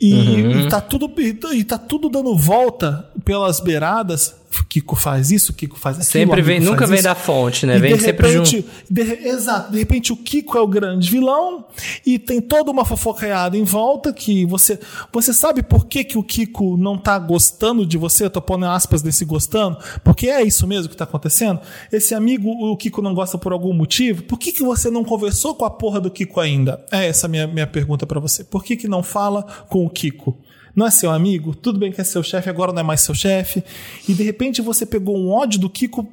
E, 0.00 0.12
e 0.12 0.68
tá 0.68 0.80
tudo, 0.80 1.10
e 1.20 1.64
tá 1.64 1.78
tudo 1.78 2.08
dando 2.08 2.36
volta 2.36 3.10
pelas 3.24 3.60
beiradas. 3.60 4.34
O 4.60 4.64
Kiko 4.64 4.96
faz 4.96 5.30
isso, 5.30 5.52
o 5.52 5.54
Kiko 5.54 5.78
faz 5.78 5.96
aquilo. 5.96 6.10
Sempre 6.10 6.42
vem, 6.42 6.60
nunca 6.60 6.86
vem 6.86 6.96
isso. 6.96 7.04
da 7.04 7.14
fonte, 7.14 7.66
né? 7.66 7.76
E 7.76 7.80
Vem 7.80 7.94
de 7.96 8.02
sempre 8.02 8.28
repente, 8.28 8.56
junto. 8.56 8.68
de 8.90 9.00
exato, 9.28 9.72
de 9.72 9.78
repente 9.78 10.12
o 10.12 10.16
Kiko 10.16 10.56
é 10.56 10.60
o 10.60 10.66
grande 10.66 11.10
vilão 11.10 11.66
e 12.04 12.18
tem 12.18 12.40
toda 12.40 12.70
uma 12.70 12.84
fofocaiada 12.84 13.56
em 13.56 13.64
volta 13.64 14.12
que 14.12 14.44
você 14.46 14.78
você 15.12 15.32
sabe 15.32 15.62
por 15.62 15.86
que, 15.86 16.04
que 16.04 16.18
o 16.18 16.22
Kiko 16.22 16.76
não 16.76 16.96
tá 16.96 17.18
gostando 17.18 17.84
de 17.86 17.96
você? 17.98 18.24
Eu 18.24 18.30
tô 18.30 18.40
pondo 18.40 18.66
aspas 18.66 19.02
desse 19.02 19.24
gostando, 19.24 19.78
porque 20.04 20.28
é 20.28 20.42
isso 20.42 20.66
mesmo 20.66 20.88
que 20.88 20.96
tá 20.96 21.04
acontecendo. 21.04 21.60
Esse 21.92 22.14
amigo 22.14 22.48
o 22.50 22.76
Kiko 22.76 23.02
não 23.02 23.14
gosta 23.14 23.38
por 23.38 23.52
algum 23.52 23.72
motivo. 23.72 24.22
Por 24.24 24.38
que, 24.38 24.52
que 24.52 24.62
você 24.62 24.90
não 24.90 25.04
conversou 25.04 25.54
com 25.54 25.64
a 25.64 25.70
porra 25.70 26.00
do 26.00 26.10
Kiko 26.10 26.40
ainda? 26.40 26.84
É 26.90 27.06
essa 27.06 27.26
a 27.26 27.28
minha 27.28 27.46
minha 27.46 27.66
pergunta 27.66 28.06
pra 28.06 28.20
você. 28.20 28.44
Por 28.44 28.64
que 28.64 28.76
que 28.76 28.88
não 28.88 29.02
fala 29.02 29.42
com 29.68 29.84
o 29.84 29.90
Kiko? 29.90 30.36
Não 30.76 30.86
é 30.86 30.90
seu 30.90 31.10
amigo? 31.10 31.54
Tudo 31.54 31.78
bem 31.78 31.90
que 31.90 32.00
é 32.00 32.04
seu 32.04 32.22
chefe, 32.22 32.50
agora 32.50 32.70
não 32.72 32.80
é 32.80 32.82
mais 32.84 33.00
seu 33.00 33.14
chefe. 33.14 33.64
E 34.06 34.12
de 34.12 34.22
repente 34.22 34.60
você 34.60 34.84
pegou 34.84 35.16
um 35.16 35.30
ódio 35.32 35.58
do 35.58 35.70
Kiko 35.70 36.06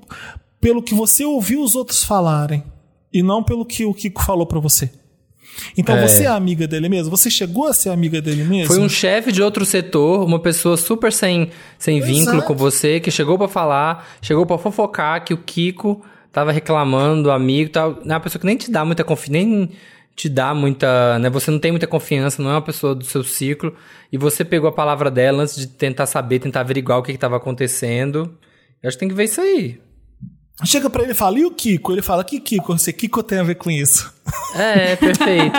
pelo 0.61 0.81
que 0.81 0.95
você 0.95 1.25
ouviu 1.25 1.61
os 1.61 1.75
outros 1.75 2.03
falarem 2.05 2.63
e 3.11 3.21
não 3.21 3.43
pelo 3.43 3.65
que 3.65 3.83
o 3.85 3.93
Kiko 3.93 4.23
falou 4.23 4.45
pra 4.45 4.59
você. 4.61 4.89
Então 5.77 5.95
É. 5.95 6.07
você 6.07 6.23
é 6.23 6.27
amiga 6.27 6.65
dele 6.67 6.89
mesmo? 6.89 7.11
Você 7.11 7.29
chegou 7.29 7.67
a 7.67 7.73
ser 7.73 7.89
amiga 7.89 8.19
dele 8.21 8.43
mesmo? 8.43 8.73
Foi 8.73 8.79
um 8.81 8.89
chefe 8.89 9.31
de 9.31 9.41
outro 9.43 9.65
setor, 9.65 10.25
uma 10.25 10.39
pessoa 10.39 10.77
super 10.77 11.11
sem, 11.11 11.49
sem 11.77 11.99
vínculo 12.01 12.37
Exato. 12.37 12.47
com 12.47 12.55
você, 12.55 12.99
que 12.99 13.11
chegou 13.11 13.37
pra 13.37 13.47
falar, 13.47 14.07
chegou 14.21 14.45
pra 14.45 14.57
fofocar 14.57 15.23
que 15.23 15.33
o 15.33 15.37
Kiko 15.37 16.01
tava 16.31 16.51
reclamando 16.51 17.23
do 17.23 17.31
amigo, 17.31 17.69
tal. 17.69 17.99
É 18.03 18.07
uma 18.13 18.19
pessoa 18.19 18.39
que 18.39 18.45
nem 18.47 18.57
te 18.57 18.71
dá 18.71 18.83
muita 18.83 19.03
confiança, 19.03 19.31
nem 19.33 19.69
te 20.15 20.29
dá 20.29 20.53
muita, 20.53 21.17
né? 21.19 21.29
Você 21.29 21.49
não 21.49 21.59
tem 21.59 21.71
muita 21.71 21.87
confiança, 21.87 22.41
não 22.41 22.51
é 22.51 22.53
uma 22.53 22.61
pessoa 22.61 22.93
do 22.93 23.03
seu 23.03 23.23
ciclo, 23.23 23.75
e 24.11 24.17
você 24.17 24.45
pegou 24.45 24.69
a 24.69 24.73
palavra 24.73 25.09
dela 25.09 25.43
antes 25.43 25.55
de 25.55 25.67
tentar 25.67 26.05
saber, 26.05 26.39
tentar 26.39 26.61
averiguar 26.61 26.99
o 26.99 27.03
que 27.03 27.11
estava 27.11 27.37
acontecendo. 27.37 28.37
Eu 28.81 28.87
acho 28.87 28.97
que 28.97 28.99
tem 28.99 29.09
que 29.09 29.15
ver 29.15 29.25
isso 29.25 29.41
aí. 29.41 29.79
Chega 30.63 30.89
pra 30.89 31.01
ele 31.01 31.13
e 31.13 31.15
fala, 31.15 31.39
e 31.39 31.45
o 31.45 31.51
Kiko? 31.51 31.91
Ele 31.91 32.01
fala, 32.01 32.23
que 32.23 32.39
Kiko? 32.39 32.77
Você 32.77 32.93
Kiko 32.93 33.23
tem 33.23 33.39
a 33.39 33.43
ver 33.43 33.55
com 33.55 33.71
isso? 33.71 34.13
É, 34.55 34.95
perfeito. 34.95 35.57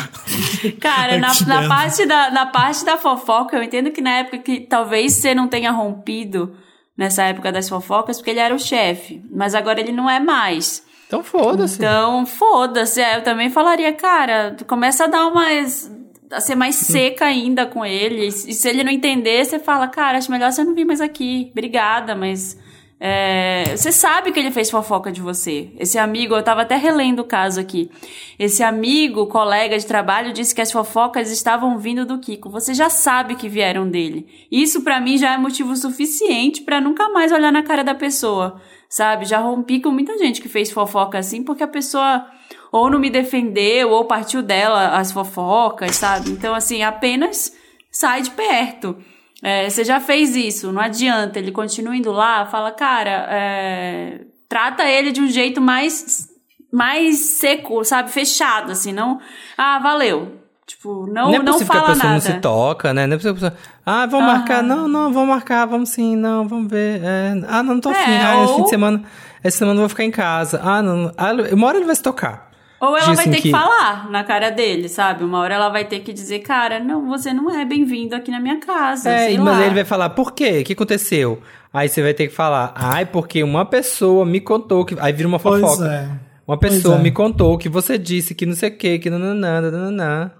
Cara, 0.80 1.12
Ai, 1.12 1.18
na, 1.18 1.34
na 1.46 1.68
parte 1.68 2.06
da, 2.06 2.30
na 2.30 2.46
parte 2.46 2.84
da 2.84 2.96
fofoca, 2.96 3.56
eu 3.56 3.62
entendo 3.62 3.90
que 3.90 4.00
na 4.00 4.18
época 4.18 4.38
que 4.38 4.60
talvez 4.60 5.12
você 5.12 5.34
não 5.34 5.48
tenha 5.48 5.70
rompido 5.70 6.56
nessa 6.96 7.24
época 7.24 7.52
das 7.52 7.68
fofocas, 7.68 8.16
porque 8.16 8.30
ele 8.30 8.40
era 8.40 8.54
o 8.54 8.58
chefe. 8.58 9.22
Mas 9.30 9.54
agora 9.54 9.80
ele 9.80 9.92
não 9.92 10.08
é 10.08 10.18
mais. 10.18 10.82
Então 11.06 11.22
foda-se. 11.22 11.76
Então, 11.76 12.26
foda-se. 12.26 13.00
É, 13.00 13.16
eu 13.18 13.22
também 13.22 13.48
falaria, 13.50 13.92
cara, 13.92 14.56
começa 14.66 15.04
a 15.04 15.06
dar 15.06 15.26
umas. 15.28 15.90
a 16.30 16.40
ser 16.40 16.54
mais 16.56 16.74
seca 16.76 17.24
ainda 17.26 17.64
com 17.66 17.84
ele. 17.84 18.26
E 18.26 18.32
se 18.32 18.68
ele 18.68 18.82
não 18.82 18.90
entender, 18.90 19.44
você 19.44 19.58
fala, 19.58 19.86
cara, 19.88 20.18
acho 20.18 20.30
melhor 20.30 20.50
você 20.50 20.64
não 20.64 20.74
vir 20.74 20.84
mais 20.84 21.00
aqui. 21.00 21.48
Obrigada, 21.52 22.14
mas. 22.16 22.58
é, 22.98 23.76
você 23.76 23.92
sabe 23.92 24.32
que 24.32 24.40
ele 24.40 24.50
fez 24.50 24.70
fofoca 24.70 25.12
de 25.12 25.20
você. 25.20 25.70
Esse 25.78 25.98
amigo, 25.98 26.34
eu 26.34 26.42
tava 26.42 26.62
até 26.62 26.76
relendo 26.76 27.20
o 27.20 27.24
caso 27.24 27.60
aqui. 27.60 27.90
Esse 28.38 28.62
amigo, 28.62 29.26
colega 29.26 29.78
de 29.78 29.86
trabalho, 29.86 30.32
disse 30.32 30.54
que 30.54 30.62
as 30.62 30.72
fofocas 30.72 31.30
estavam 31.30 31.78
vindo 31.78 32.04
do 32.06 32.18
Kiko. 32.18 32.48
Você 32.50 32.74
já 32.74 32.88
sabe 32.90 33.36
que 33.36 33.48
vieram 33.48 33.88
dele. 33.88 34.26
Isso 34.50 34.82
pra 34.82 35.00
mim 35.00 35.18
já 35.18 35.34
é 35.34 35.38
motivo 35.38 35.76
suficiente 35.76 36.62
pra 36.62 36.80
nunca 36.80 37.08
mais 37.10 37.30
olhar 37.30 37.52
na 37.52 37.62
cara 37.62 37.84
da 37.84 37.94
pessoa. 37.94 38.60
Sabe? 38.88 39.24
Já 39.24 39.38
rompi 39.38 39.80
com 39.80 39.90
muita 39.90 40.16
gente 40.18 40.40
que 40.40 40.48
fez 40.48 40.70
fofoca 40.70 41.18
assim, 41.18 41.42
porque 41.42 41.62
a 41.62 41.68
pessoa 41.68 42.26
ou 42.70 42.90
não 42.90 42.98
me 42.98 43.10
defendeu, 43.10 43.90
ou 43.90 44.04
partiu 44.04 44.42
dela 44.42 44.96
as 44.98 45.12
fofocas, 45.12 45.96
sabe? 45.96 46.30
Então, 46.30 46.54
assim, 46.54 46.82
apenas 46.82 47.52
sai 47.90 48.22
de 48.22 48.30
perto. 48.30 48.96
É, 49.42 49.68
você 49.68 49.84
já 49.84 50.00
fez 50.00 50.34
isso, 50.36 50.72
não 50.72 50.82
adianta. 50.82 51.38
Ele 51.38 51.52
continua 51.52 51.96
indo 51.96 52.12
lá, 52.12 52.46
fala, 52.46 52.70
cara, 52.72 53.28
é, 53.30 54.20
trata 54.48 54.84
ele 54.84 55.12
de 55.12 55.20
um 55.20 55.28
jeito 55.28 55.60
mais, 55.60 56.28
mais 56.72 57.16
seco, 57.16 57.84
sabe? 57.84 58.10
Fechado, 58.10 58.72
assim, 58.72 58.92
não. 58.92 59.20
Ah, 59.56 59.78
valeu. 59.78 60.45
Tipo, 60.66 61.06
não, 61.06 61.26
Não 61.30 61.34
é 61.34 61.38
não 61.38 61.44
possível 61.52 61.66
que 61.72 61.76
a 61.76 61.80
fala 61.80 61.92
pessoa 61.94 62.04
não 62.12 62.18
nada. 62.18 62.20
se 62.20 62.40
toca, 62.40 62.92
né? 62.92 63.06
Não 63.06 63.14
é 63.14 63.16
possível 63.18 63.36
que 63.36 63.46
a 63.46 63.50
pessoa. 63.52 63.70
Ah, 63.86 64.06
vamos 64.06 64.26
marcar. 64.26 64.62
Não, 64.64 64.88
não, 64.88 65.12
vamos 65.12 65.28
marcar, 65.28 65.64
vamos 65.64 65.90
sim, 65.90 66.16
não, 66.16 66.48
vamos 66.48 66.68
ver. 66.68 67.00
É, 67.04 67.34
Ah, 67.48 67.62
não, 67.62 67.74
não 67.74 67.80
tô 67.80 67.90
É, 67.90 67.92
afim. 67.92 68.10
Ah, 68.12 68.42
esse 68.42 68.50
ou- 68.50 68.56
fim 68.56 68.62
de 68.64 68.70
semana. 68.70 69.02
Essa 69.44 69.58
semana 69.58 69.76
eu 69.76 69.80
vou 69.82 69.88
ficar 69.88 70.02
em 70.04 70.10
casa. 70.10 70.60
Ah, 70.64 70.82
não. 70.82 70.96
não. 70.96 71.12
Ah, 71.16 71.30
uma 71.52 71.68
hora 71.68 71.76
ele 71.76 71.86
vai 71.86 71.94
se 71.94 72.02
tocar. 72.02 72.50
Ou 72.80 72.88
ela 72.88 72.98
Diz 72.98 73.06
vai 73.06 73.14
assim 73.16 73.30
ter 73.30 73.36
que... 73.36 73.42
que- 73.44 73.50
falar 73.52 74.10
na 74.10 74.24
cara 74.24 74.50
dele, 74.50 74.88
sabe? 74.88 75.22
Uma 75.24 75.38
hora 75.38 75.54
ela 75.54 75.68
vai 75.68 75.84
ter 75.84 76.00
que 76.00 76.12
dizer, 76.12 76.40
cara, 76.40 76.78
não, 76.80 77.06
você 77.08 77.32
não 77.32 77.48
é 77.48 77.64
bem-vindo 77.64 78.14
aqui 78.16 78.30
na 78.32 78.40
minha 78.40 78.58
casa. 78.58 79.08
É, 79.08 79.26
sei 79.28 79.38
mas 79.38 79.46
lá. 79.54 79.58
aí 79.60 79.66
ele 79.66 79.74
vai 79.76 79.84
falar, 79.84 80.10
por 80.10 80.32
quê? 80.32 80.58
O 80.60 80.64
que 80.64 80.72
aconteceu? 80.72 81.40
Aí 81.72 81.88
você 81.88 82.02
vai 82.02 82.12
ter 82.12 82.26
que 82.28 82.34
falar, 82.34 82.72
ai, 82.74 83.06
porque 83.06 83.42
uma 83.42 83.64
pessoa 83.64 84.26
me 84.26 84.40
contou 84.40 84.84
que. 84.84 84.96
Aí 85.00 85.12
vira 85.12 85.28
uma 85.28 85.38
Pois 85.38 85.60
fofoca. 85.60 85.86
é. 85.90 86.08
Uma 86.46 86.58
Pois 86.58 86.74
pessoa 86.74 86.96
é. 86.96 87.02
me 87.02 87.10
contou 87.12 87.56
que 87.56 87.68
você 87.68 87.96
disse 87.96 88.34
que 88.34 88.44
não 88.44 88.54
sei 88.54 88.68
o 88.70 88.76
que, 88.76 88.98
que 88.98 89.08
nananã, 89.10 89.60
nananã. 89.62 90.30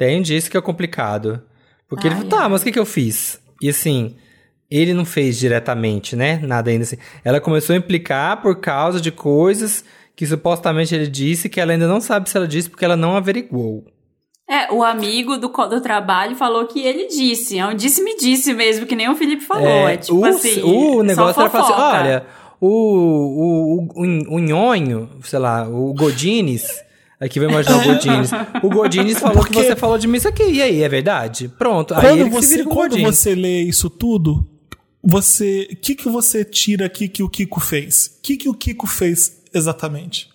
Entende? 0.00 0.34
Isso 0.34 0.50
que 0.50 0.56
é 0.56 0.60
complicado. 0.62 1.42
Porque 1.86 2.06
ele 2.06 2.14
falou, 2.14 2.30
tá, 2.30 2.48
mas 2.48 2.62
o 2.62 2.64
que 2.64 2.72
que 2.72 2.78
eu 2.78 2.86
fiz? 2.86 3.38
E 3.60 3.68
assim, 3.68 4.16
ele 4.70 4.94
não 4.94 5.04
fez 5.04 5.38
diretamente, 5.38 6.16
né? 6.16 6.40
Nada 6.42 6.70
ainda 6.70 6.84
assim. 6.84 6.96
Ela 7.22 7.38
começou 7.38 7.74
a 7.74 7.76
implicar 7.76 8.40
por 8.40 8.60
causa 8.60 8.98
de 8.98 9.12
coisas 9.12 9.84
que 10.16 10.26
supostamente 10.26 10.94
ele 10.94 11.06
disse 11.06 11.50
que 11.50 11.60
ela 11.60 11.72
ainda 11.72 11.86
não 11.86 12.00
sabe 12.00 12.30
se 12.30 12.36
ela 12.36 12.48
disse 12.48 12.70
porque 12.70 12.84
ela 12.84 12.96
não 12.96 13.14
averiguou. 13.14 13.84
É, 14.48 14.72
o 14.72 14.82
amigo 14.82 15.36
do, 15.36 15.48
do 15.48 15.80
trabalho 15.82 16.34
falou 16.34 16.66
que 16.66 16.80
ele 16.80 17.06
disse. 17.06 17.58
É 17.58 17.66
um 17.66 17.74
disse-me 17.74 18.16
disse 18.16 18.54
mesmo, 18.54 18.86
que 18.86 18.96
nem 18.96 19.08
o 19.08 19.14
Felipe 19.14 19.42
falou. 19.42 19.66
É, 19.66 19.98
tipo 19.98 20.18
o, 20.18 20.24
assim. 20.24 20.62
o 20.62 21.02
negócio 21.02 21.40
era 21.40 21.50
falar 21.50 21.64
assim, 21.64 21.98
olha, 21.98 22.26
o, 22.58 22.68
o, 22.68 23.88
o, 23.94 24.36
o 24.36 24.38
nhonho, 24.38 25.10
sei 25.22 25.38
lá, 25.38 25.68
o 25.68 25.92
Godines, 25.92 26.82
Aqui 27.20 27.38
vai 27.38 27.48
imaginar 27.50 27.78
o 27.78 27.84
Godines. 27.84 28.30
O 28.62 28.68
Godines 28.70 29.18
falou 29.18 29.44
que 29.44 29.52
Porque- 29.52 29.68
você 29.68 29.76
falou 29.76 29.98
de 29.98 30.06
mim 30.08 30.16
isso 30.16 30.28
aqui. 30.28 30.42
E 30.44 30.62
aí, 30.62 30.82
é 30.82 30.88
verdade? 30.88 31.48
Pronto. 31.48 31.92
aí 31.94 32.00
Quando 32.00 32.20
ele 32.20 32.30
que 32.30 32.36
se 32.36 32.42
você, 32.42 32.56
vira 32.56 32.64
com 32.64 32.70
o 32.70 32.74
quando 32.74 33.00
você 33.00 33.34
lê 33.34 33.62
isso 33.62 33.90
tudo, 33.90 34.46
você, 35.04 35.68
o 35.70 35.76
que 35.76 35.94
que 35.94 36.08
você 36.08 36.44
tira 36.44 36.86
aqui 36.86 37.08
que 37.08 37.22
o 37.22 37.28
Kiko 37.28 37.60
fez? 37.60 38.16
O 38.18 38.22
que 38.22 38.36
que 38.36 38.48
o 38.48 38.54
Kiko 38.54 38.86
fez 38.86 39.42
exatamente? 39.54 40.28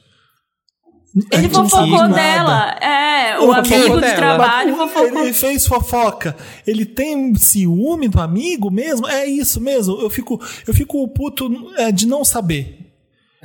Ele 1.31 1.47
fofocou 1.47 1.87
nada. 1.87 2.13
dela. 2.13 2.71
É, 2.81 3.39
o 3.39 3.53
Fofocou 3.53 3.77
amigo 3.77 4.01
de 4.01 4.15
trabalho 4.15 4.75
fofocou. 4.75 5.21
Ele 5.21 5.33
fez 5.33 5.65
fofoca. 5.65 6.35
Ele 6.67 6.85
tem 6.85 7.33
ciúme 7.35 8.09
do 8.09 8.19
amigo 8.19 8.69
mesmo? 8.69 9.07
É 9.07 9.25
isso 9.25 9.61
mesmo. 9.61 9.97
Eu 10.01 10.09
fico, 10.09 10.41
eu 10.67 10.73
fico 10.73 11.07
puto 11.07 11.49
é, 11.77 11.89
de 11.89 12.05
não 12.05 12.25
saber. 12.25 12.84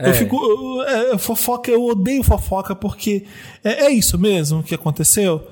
É. 0.00 0.08
Eu 0.10 0.14
fico. 0.14 0.36
eu- 0.36 0.82
é, 1.14 1.18
fofoca, 1.18 1.70
eu 1.70 1.84
odeio 1.84 2.22
fofoca 2.22 2.74
porque 2.74 3.24
é, 3.62 3.84
é 3.86 3.90
isso 3.90 4.18
mesmo 4.18 4.62
que 4.62 4.74
aconteceu. 4.74 5.46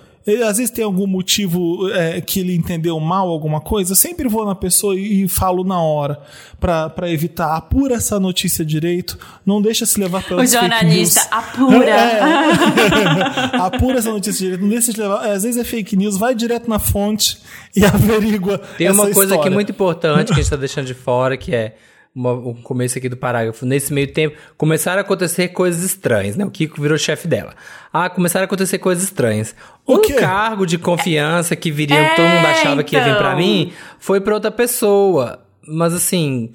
Às 0.46 0.58
vezes 0.58 0.68
tem 0.70 0.84
algum 0.84 1.06
motivo 1.06 1.88
é, 1.90 2.20
que 2.20 2.40
ele 2.40 2.54
entendeu 2.54 3.00
mal 3.00 3.30
alguma 3.30 3.62
coisa. 3.62 3.92
Eu 3.92 3.96
sempre 3.96 4.28
vou 4.28 4.44
na 4.44 4.54
pessoa 4.54 4.94
e, 4.94 5.24
e 5.24 5.28
falo 5.28 5.64
na 5.64 5.80
hora 5.80 6.20
pra 6.60 6.90
pra 6.90 7.10
evitar. 7.10 7.56
Apura 7.56 7.94
essa 7.94 8.20
notícia 8.20 8.62
direito. 8.62 9.18
Não 9.46 9.62
deixa 9.62 9.86
se 9.86 9.98
levar 9.98 10.20
O 10.20 10.24
pelas 10.24 10.50
fake 10.52 10.60
jornalista 10.60 11.20
news. 11.20 11.32
apura. 11.32 11.90
É. 11.90 13.56
Apura 13.58 13.98
essa 13.98 14.10
notícia 14.10 14.38
direito. 14.44 14.60
Não 14.62 14.68
deixa 14.68 14.92
se 14.92 15.00
levar. 15.00 15.26
Às 15.30 15.44
vezes 15.44 15.58
é 15.58 15.64
fake 15.64 15.96
news. 15.96 16.18
Vai 16.18 16.34
direto 16.34 16.68
na 16.68 16.78
fonte 16.78 17.38
e 17.74 17.82
averigua. 17.86 18.58
Tem 18.76 18.90
uma 18.90 19.04
coisa 19.04 19.20
aqui 19.20 19.30
história. 19.34 19.50
muito 19.50 19.72
importante 19.72 20.26
que 20.28 20.32
a 20.34 20.42
gente 20.42 20.50
tá 20.50 20.56
deixando 20.56 20.86
de 20.86 20.94
fora, 20.94 21.36
que 21.38 21.54
é 21.54 21.74
uma- 22.18 22.32
o 22.32 22.54
começo 22.54 22.98
aqui 22.98 23.08
do 23.08 23.16
parágrafo. 23.16 23.64
Nesse 23.64 23.92
meio 23.92 24.12
tempo, 24.12 24.36
começaram 24.56 24.98
a 24.98 25.02
acontecer 25.02 25.48
coisas 25.48 25.82
estranhas, 25.84 26.36
né? 26.36 26.44
O 26.44 26.50
Kiko 26.50 26.82
virou 26.82 26.98
chefe 26.98 27.28
dela. 27.28 27.54
Ah, 27.92 28.10
começaram 28.10 28.42
a 28.44 28.46
acontecer 28.46 28.78
coisas 28.78 29.04
estranhas. 29.04 29.54
O 29.86 29.94
um 29.94 30.00
quê? 30.02 30.14
cargo 30.14 30.66
de 30.66 30.76
confiança 30.78 31.54
que 31.54 31.70
viria, 31.70 32.10
todo 32.16 32.26
mundo 32.26 32.46
É, 32.46 32.50
achava 32.50 32.82
que 32.82 32.96
ia 32.96 33.04
vir 33.04 33.16
pra 33.16 33.28
então. 33.34 33.36
mim, 33.38 33.72
foi 33.98 34.20
pra 34.20 34.34
outra 34.34 34.50
pessoa. 34.50 35.38
Mas 35.66 35.94
assim, 35.94 36.50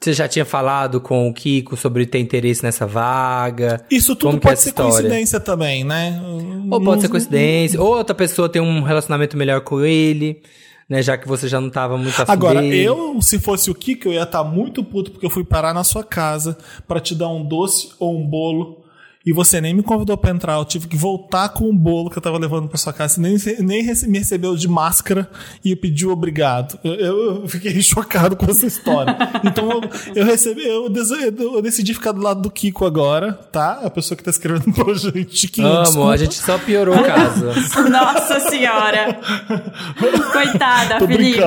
você 0.00 0.12
já 0.12 0.28
tinha 0.28 0.44
falado 0.44 1.00
com 1.00 1.28
o 1.28 1.32
Kiko 1.32 1.76
sobre 1.76 2.04
ter 2.04 2.18
interesse 2.18 2.62
nessa 2.62 2.86
vaga? 2.86 3.84
Isso 3.90 4.14
tudo 4.14 4.26
Como 4.26 4.36
é 4.38 4.40
pode 4.40 4.52
essa 4.54 4.62
ser 4.64 4.68
história? 4.70 4.92
coincidência 4.92 5.40
também, 5.40 5.82
né? 5.84 6.20
Ou 6.70 6.80
pode 6.82 7.00
ser 7.00 7.08
coincidência, 7.08 7.80
ou 7.80 7.96
outra 7.96 8.14
pessoa 8.14 8.48
tem 8.48 8.60
um 8.60 8.82
relacionamento 8.82 9.36
melhor 9.36 9.60
com 9.62 9.80
ele, 9.80 10.42
né? 10.88 11.02
Já 11.02 11.16
que 11.18 11.26
você 11.26 11.48
já 11.48 11.60
não 11.60 11.70
tava 11.70 11.96
muito 11.98 12.20
afim 12.20 12.30
Agora, 12.30 12.60
dele. 12.60 12.82
eu, 12.82 13.20
se 13.20 13.38
fosse 13.38 13.70
o 13.70 13.74
Kiko, 13.74 14.08
eu 14.08 14.12
ia 14.14 14.22
estar 14.22 14.44
muito 14.44 14.82
puto 14.84 15.10
porque 15.10 15.26
eu 15.26 15.30
fui 15.30 15.44
parar 15.44 15.74
na 15.74 15.84
sua 15.84 16.04
casa 16.04 16.56
pra 16.86 17.00
te 17.00 17.14
dar 17.14 17.28
um 17.28 17.44
doce 17.44 17.90
ou 17.98 18.16
um 18.18 18.26
bolo. 18.26 18.84
E 19.26 19.32
você 19.32 19.60
nem 19.60 19.74
me 19.74 19.82
convidou 19.82 20.16
pra 20.16 20.30
entrar. 20.30 20.54
Eu 20.54 20.64
tive 20.64 20.86
que 20.86 20.96
voltar 20.96 21.48
com 21.48 21.68
o 21.68 21.72
bolo 21.72 22.08
que 22.08 22.16
eu 22.16 22.22
tava 22.22 22.38
levando 22.38 22.68
pra 22.68 22.78
sua 22.78 22.92
casa. 22.92 23.14
Você 23.14 23.20
nem, 23.20 23.36
nem 23.66 23.82
rece- 23.82 24.06
me 24.08 24.18
recebeu 24.18 24.54
de 24.56 24.68
máscara 24.68 25.28
e 25.64 25.74
pediu 25.74 26.10
obrigado. 26.10 26.78
Eu, 26.84 26.94
eu- 26.94 27.34
eu 27.42 27.48
fiquei 27.48 27.78
chocado 27.82 28.36
com 28.36 28.46
essa 28.48 28.64
história. 28.66 29.16
Então 29.44 29.68
eu, 29.72 29.80
eu 30.14 30.24
recebi, 30.24 30.64
eu, 30.64 30.84
eu 30.86 31.60
decidi 31.62 31.92
ficar 31.92 32.12
do 32.12 32.20
lado 32.22 32.40
do 32.40 32.50
Kiko 32.50 32.84
agora, 32.86 33.32
tá? 33.50 33.80
A 33.82 33.90
pessoa 33.90 34.16
que 34.16 34.22
tá 34.22 34.30
escrevendo 34.30 34.70
pra 34.72 34.94
gente. 34.94 35.36
Chiquinho, 35.36 35.66
Amo, 35.66 35.82
desculpa. 35.82 36.10
a 36.12 36.16
gente 36.16 36.34
só 36.36 36.56
piorou 36.58 36.94
o 36.96 37.02
caso. 37.02 37.46
Nossa 37.90 38.38
senhora. 38.48 39.18
Coitada, 40.32 40.98
Tô. 40.98 41.06
Felipe. 41.06 41.40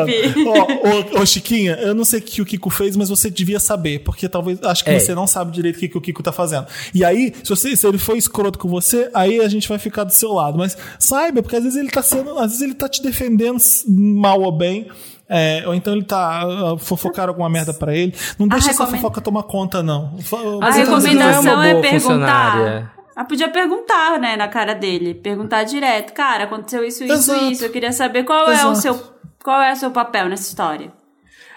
Ô, 1.15 1.22
ô, 1.22 1.26
Chiquinha, 1.26 1.73
eu 1.81 1.93
não 1.95 2.03
sei 2.03 2.19
o 2.19 2.23
que 2.23 2.41
o 2.41 2.45
Kiko 2.45 2.69
fez, 2.69 2.95
mas 2.95 3.10
você 3.10 3.30
devia 3.30 3.60
saber, 3.60 3.99
porque 3.99 4.27
talvez 4.27 4.61
acho 4.64 4.84
que 4.84 4.89
É. 4.89 4.99
você 4.99 5.15
não 5.15 5.27
sabe 5.27 5.51
direito 5.51 5.77
o 5.77 5.80
que, 5.80 5.88
que 5.89 5.97
o 5.97 6.01
Kiko 6.01 6.22
tá 6.23 6.31
fazendo. 6.31 6.65
E 6.93 7.03
aí, 7.06 7.34
se, 7.43 7.49
você, 7.49 7.68
se 7.75 7.87
ele 7.87 7.97
foi 7.97 8.17
escroto 8.17 8.57
com 8.59 8.67
você, 8.67 9.09
aí 9.13 9.39
a 9.41 9.47
gente 9.47 9.67
vai 9.67 9.77
ficar 9.79 10.03
do 10.03 10.13
seu 10.13 10.31
lado. 10.33 10.57
Mas 10.57 10.77
saiba, 10.97 11.41
porque 11.41 11.55
às 11.55 11.63
vezes 11.63 11.77
ele 11.77 11.89
tá 11.89 12.01
sendo, 12.01 12.37
às 12.37 12.51
vezes 12.51 12.61
ele 12.61 12.73
tá 12.73 12.87
te 12.87 13.01
defendendo 13.01 13.57
mal 13.87 14.41
ou 14.41 14.51
bem. 14.51 14.87
é, 15.29 15.63
ou 15.67 15.75
então 15.75 15.93
ele 15.93 16.03
tá 16.03 16.73
uh, 16.73 16.77
fofocar 16.79 17.27
alguma 17.29 17.49
merda 17.49 17.71
pra 17.73 17.95
ele. 17.95 18.15
Não 18.37 18.47
deixa 18.47 18.71
essa 18.71 18.87
fofoca 18.87 19.21
tomar 19.21 19.43
conta, 19.43 19.83
não. 19.83 20.17
A 20.17 20.35
é 20.35 20.45
uma 20.45 20.71
recomendação 20.71 21.61
é, 21.63 21.71
boa 21.71 21.81
perguntar. 21.81 22.91
Ela 23.15 23.25
podia 23.25 23.49
perguntar, 23.49 24.17
né, 24.17 24.35
na 24.37 24.47
cara 24.47 24.73
dele. 24.73 25.13
Perguntar 25.13 25.63
direto. 25.65 26.13
Cara, 26.13 26.45
aconteceu 26.45 26.83
isso, 26.83 27.03
isso, 27.03 27.13
Exato. 27.13 27.45
isso. 27.51 27.65
Eu 27.65 27.69
queria 27.69 27.91
saber 27.91 28.23
qual 28.23 28.49
é 28.49 28.65
o 28.65 28.71
Exato. 28.71 28.75
seu. 28.77 29.19
Qual 29.43 29.61
é 29.61 29.73
o 29.73 29.75
seu 29.75 29.91
papel 29.91 30.29
nessa 30.29 30.47
história? 30.47 30.91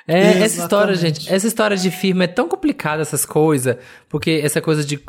É, 0.06 0.18
essa 0.18 0.28
Exatamente. 0.28 0.59
história, 0.59 0.94
gente, 0.97 1.32
essa 1.32 1.47
história 1.47 1.76
de 1.76 1.90
firma 1.90 2.24
é 2.24 2.26
tão 2.26 2.48
complicada, 2.48 3.02
essas 3.02 3.24
coisas, 3.24 3.76
porque 4.09 4.40
essa 4.43 4.60
coisa 4.60 4.84
de. 4.84 5.01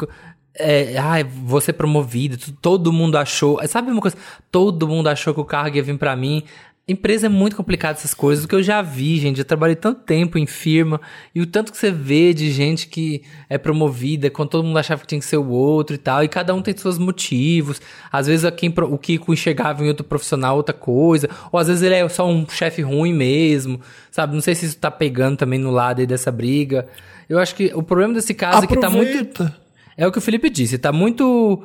É, 0.57 0.97
ai, 0.97 1.23
vou 1.23 1.59
ser 1.59 1.73
promovido, 1.73 2.38
todo 2.61 2.93
mundo 2.93 3.17
achou. 3.17 3.59
Sabe 3.67 3.91
uma 3.91 4.01
coisa? 4.01 4.17
Todo 4.51 4.88
mundo 4.88 5.07
achou 5.07 5.34
que 5.34 5.39
o 5.39 5.45
cargo 5.45 5.77
ia 5.77 5.84
vir 5.84 5.97
pra 5.97 6.15
mim. 6.15 6.43
Empresa 6.85 7.27
é 7.27 7.30
muito 7.30 7.55
complicado 7.55 7.95
essas 7.95 8.13
coisas, 8.13 8.43
o 8.43 8.47
que 8.47 8.53
eu 8.53 8.61
já 8.61 8.81
vi, 8.81 9.17
gente. 9.17 9.39
Eu 9.39 9.45
trabalhei 9.45 9.75
tanto 9.75 10.01
tempo 10.01 10.38
em 10.38 10.45
firma, 10.45 10.99
e 11.34 11.39
o 11.39 11.45
tanto 11.45 11.71
que 11.71 11.77
você 11.77 11.89
vê 11.89 12.34
de 12.34 12.51
gente 12.51 12.88
que 12.88 13.23
é 13.49 13.57
promovida, 13.57 14.30
quando 14.30 14.49
todo 14.49 14.65
mundo 14.65 14.77
achava 14.77 14.99
que 14.99 15.07
tinha 15.07 15.19
que 15.19 15.25
ser 15.25 15.38
o 15.38 15.47
outro 15.47 15.95
e 15.95 15.97
tal, 15.97 16.25
e 16.25 16.27
cada 16.27 16.53
um 16.53 16.61
tem 16.61 16.75
seus 16.75 16.97
motivos. 16.97 17.81
Às 18.11 18.27
vezes 18.27 18.51
quem, 18.57 18.71
o 18.77 18.97
Kiko 18.97 19.31
enxergava 19.34 19.81
em 19.81 19.88
outro 19.88 20.03
profissional 20.03 20.57
outra 20.57 20.75
coisa, 20.75 21.30
ou 21.53 21.57
às 21.57 21.67
vezes 21.67 21.81
ele 21.81 21.95
é 21.95 22.09
só 22.09 22.27
um 22.27 22.45
chefe 22.49 22.81
ruim 22.81 23.13
mesmo, 23.13 23.80
sabe? 24.11 24.34
Não 24.34 24.41
sei 24.41 24.53
se 24.53 24.65
isso 24.65 24.77
tá 24.77 24.91
pegando 24.91 25.38
também 25.38 25.57
no 25.57 25.71
lado 25.71 26.01
aí 26.01 26.05
dessa 26.05 26.34
briga. 26.34 26.85
Eu 27.30 27.39
acho 27.39 27.55
que 27.55 27.71
o 27.73 27.81
problema 27.81 28.13
desse 28.13 28.34
caso 28.34 28.65
é 28.65 28.67
que 28.67 28.77
tá 28.77 28.89
muito. 28.89 29.62
É 29.98 30.07
o 30.07 30.11
que 30.11 30.18
o 30.18 30.22
Felipe 30.22 30.49
disse, 30.49 30.78
tá 30.78 30.91
muito 30.91 31.64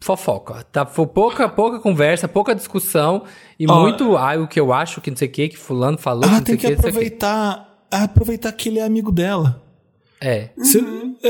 fofoca. 0.00 0.64
Tá 0.70 0.84
pouca, 0.84 1.48
pouca 1.48 1.78
conversa, 1.80 2.28
pouca 2.28 2.54
discussão 2.54 3.24
e 3.58 3.66
Ó, 3.70 3.80
muito, 3.80 4.16
ah, 4.16 4.34
o 4.36 4.46
que 4.48 4.58
eu 4.60 4.72
acho, 4.72 5.00
que 5.00 5.10
não 5.10 5.16
sei 5.16 5.28
o 5.28 5.30
que, 5.30 5.48
que 5.48 5.56
fulano 5.58 5.96
falou, 5.98 6.22
que 6.22 6.28
Ah, 6.28 6.30
não 6.30 6.36
sei 6.38 6.44
tem 6.44 6.54
o 6.54 6.58
que 6.58 6.66
que, 6.66 6.80
sei 6.82 6.90
aproveitar, 6.90 7.78
aproveitar 7.90 8.52
que 8.52 8.68
ele 8.68 8.78
é 8.78 8.84
amigo 8.84 9.10
dela. 9.12 9.62
É. 10.20 10.50
Você 10.56 10.82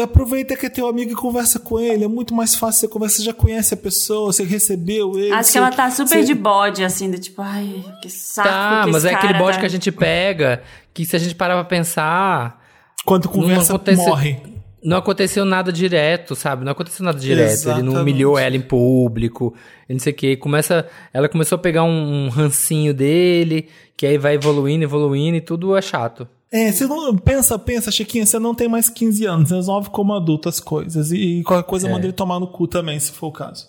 aproveita 0.02 0.56
que 0.56 0.64
é 0.64 0.70
teu 0.70 0.88
amigo 0.88 1.12
e 1.12 1.14
conversa 1.14 1.58
com 1.58 1.78
ele. 1.78 2.04
É 2.04 2.08
muito 2.08 2.34
mais 2.34 2.54
fácil 2.54 2.80
você 2.80 2.88
conversa, 2.88 3.16
você 3.18 3.22
já 3.24 3.34
conhece 3.34 3.74
a 3.74 3.76
pessoa, 3.76 4.32
você 4.32 4.42
recebeu 4.44 5.18
ele. 5.18 5.30
Acho 5.30 5.44
você- 5.48 5.52
que 5.52 5.58
ela 5.58 5.70
tá 5.70 5.90
super 5.90 6.08
você- 6.20 6.24
de 6.24 6.32
bode, 6.34 6.82
assim, 6.82 7.10
do 7.10 7.18
tipo, 7.18 7.42
ai, 7.42 7.84
que 8.00 8.08
saco. 8.08 8.48
Tá, 8.48 8.84
que 8.86 8.90
mas 8.92 9.04
esse 9.04 9.12
é 9.12 9.16
aquele 9.16 9.34
bode 9.34 9.56
tá- 9.56 9.60
que 9.60 9.66
a 9.66 9.68
gente 9.68 9.92
pega, 9.92 10.62
que 10.94 11.04
se 11.04 11.14
a 11.14 11.18
gente 11.18 11.34
parar 11.34 11.54
pra 11.56 11.64
pensar, 11.64 12.64
Quando 13.04 13.28
conversa, 13.28 13.74
acontece- 13.74 14.02
morre. 14.02 14.40
Não 14.82 14.96
aconteceu 14.96 15.44
nada 15.44 15.72
direto, 15.72 16.34
sabe? 16.34 16.64
Não 16.64 16.72
aconteceu 16.72 17.04
nada 17.04 17.18
direto. 17.18 17.40
Ele 17.40 17.48
não 17.48 17.52
Exatamente. 17.52 17.96
humilhou 18.00 18.38
ela 18.38 18.56
em 18.56 18.60
público, 18.60 19.54
e 19.88 19.92
não 19.92 20.00
sei 20.00 20.12
o 20.12 20.16
que. 20.16 20.36
Começa, 20.36 20.86
ela 21.12 21.28
começou 21.28 21.56
a 21.56 21.58
pegar 21.58 21.82
um, 21.84 22.26
um 22.26 22.28
rancinho 22.28 22.94
dele, 22.94 23.68
que 23.96 24.06
aí 24.06 24.18
vai 24.18 24.34
evoluindo, 24.34 24.84
evoluindo 24.84 25.36
e 25.36 25.40
tudo 25.40 25.76
é 25.76 25.82
chato. 25.82 26.28
É, 26.50 26.72
você 26.72 26.86
não. 26.86 27.14
Pensa, 27.16 27.58
pensa, 27.58 27.90
Chiquinha, 27.90 28.24
você 28.24 28.38
não 28.38 28.54
tem 28.54 28.68
mais 28.68 28.88
15 28.88 29.24
anos, 29.26 29.50
resolve 29.50 29.90
como 29.90 30.14
adulto 30.14 30.48
as 30.48 30.60
coisas. 30.60 31.12
E, 31.12 31.42
qualquer 31.44 31.68
coisa 31.68 31.88
É. 31.88 31.92
manda 31.92 32.06
ele 32.06 32.12
tomar 32.12 32.40
no 32.40 32.46
cu 32.46 32.66
também, 32.66 32.98
se 32.98 33.12
for 33.12 33.26
o 33.26 33.32
caso. 33.32 33.66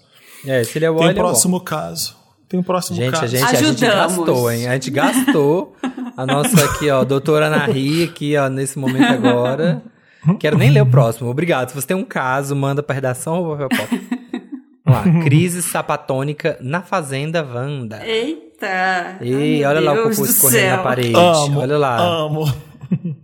É, 0.47 0.63
se 0.63 0.77
ele 0.77 0.85
é 0.85 0.89
o 0.89 0.95
Tem 0.95 1.07
o 1.07 1.11
é 1.11 1.13
próximo 1.13 1.59
caso. 1.59 2.15
Tem 2.47 2.59
o 2.59 2.63
próximo 2.63 2.95
Gente, 2.95 3.11
caso. 3.11 3.25
a 3.25 3.27
gente, 3.27 3.43
a 3.43 3.53
gente 3.53 3.85
Ajudamos. 3.85 4.15
gastou, 4.17 4.51
hein? 4.51 4.67
A 4.67 4.73
gente 4.73 4.89
gastou 4.89 5.75
a 6.17 6.25
nossa 6.25 6.65
aqui, 6.65 6.89
ó, 6.89 7.03
doutora 7.03 7.47
Ana 7.47 7.65
Ri, 7.65 8.03
aqui, 8.05 8.35
ó, 8.37 8.49
nesse 8.49 8.79
momento 8.79 9.11
agora. 9.11 9.83
Quero 10.39 10.57
nem 10.57 10.69
ler 10.69 10.81
o 10.81 10.85
próximo. 10.85 11.29
Obrigado. 11.29 11.69
Se 11.69 11.75
você 11.75 11.87
tem 11.87 11.97
um 11.97 12.03
caso, 12.03 12.55
manda 12.55 12.83
pra 12.83 12.93
redação 12.93 13.41
ou 13.41 13.57
papel 13.57 13.69
pop. 13.69 14.01
Vamos 14.85 15.15
lá. 15.15 15.23
Crise 15.23 15.61
sapatônica 15.61 16.57
na 16.61 16.81
Fazenda 16.81 17.43
Wanda. 17.43 18.05
Eita. 18.05 19.17
Ei, 19.21 19.63
Ai, 19.63 19.65
olha 19.65 19.79
lá 19.79 19.93
o 19.93 19.95
cocô 19.97 20.07
Deus 20.09 20.17
do 20.17 20.25
escorrendo 20.25 20.67
na 20.67 20.77
parede. 20.79 21.13
Amo, 21.15 21.59
olha 21.59 21.77
lá. 21.77 21.97
Amo. 21.97 22.53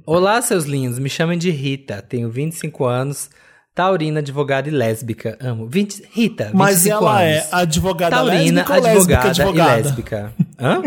Olá, 0.05 0.41
seus 0.41 0.65
lindos. 0.65 0.99
Me 0.99 1.09
chamem 1.09 1.37
de 1.37 1.49
Rita. 1.49 2.01
Tenho 2.01 2.29
25 2.29 2.85
anos. 2.85 3.29
Taurina, 3.75 4.21
advogada 4.21 4.69
e 4.69 4.71
lésbica. 4.71 5.37
Amo. 5.41 5.67
20... 5.67 6.07
Rita, 6.13 6.45
25 6.45 6.57
Mas 6.57 6.85
ela 6.85 7.19
anos. 7.21 7.29
é 7.35 7.47
advogada 7.51 8.15
Taurina, 8.15 8.61
lésbica 8.61 8.73
ou 8.73 8.81
lésbica 8.81 9.19
advogada 9.19 9.27
e 9.27 9.29
advogada? 9.41 9.75
lésbica. 9.83 10.33
Hã? 10.57 10.81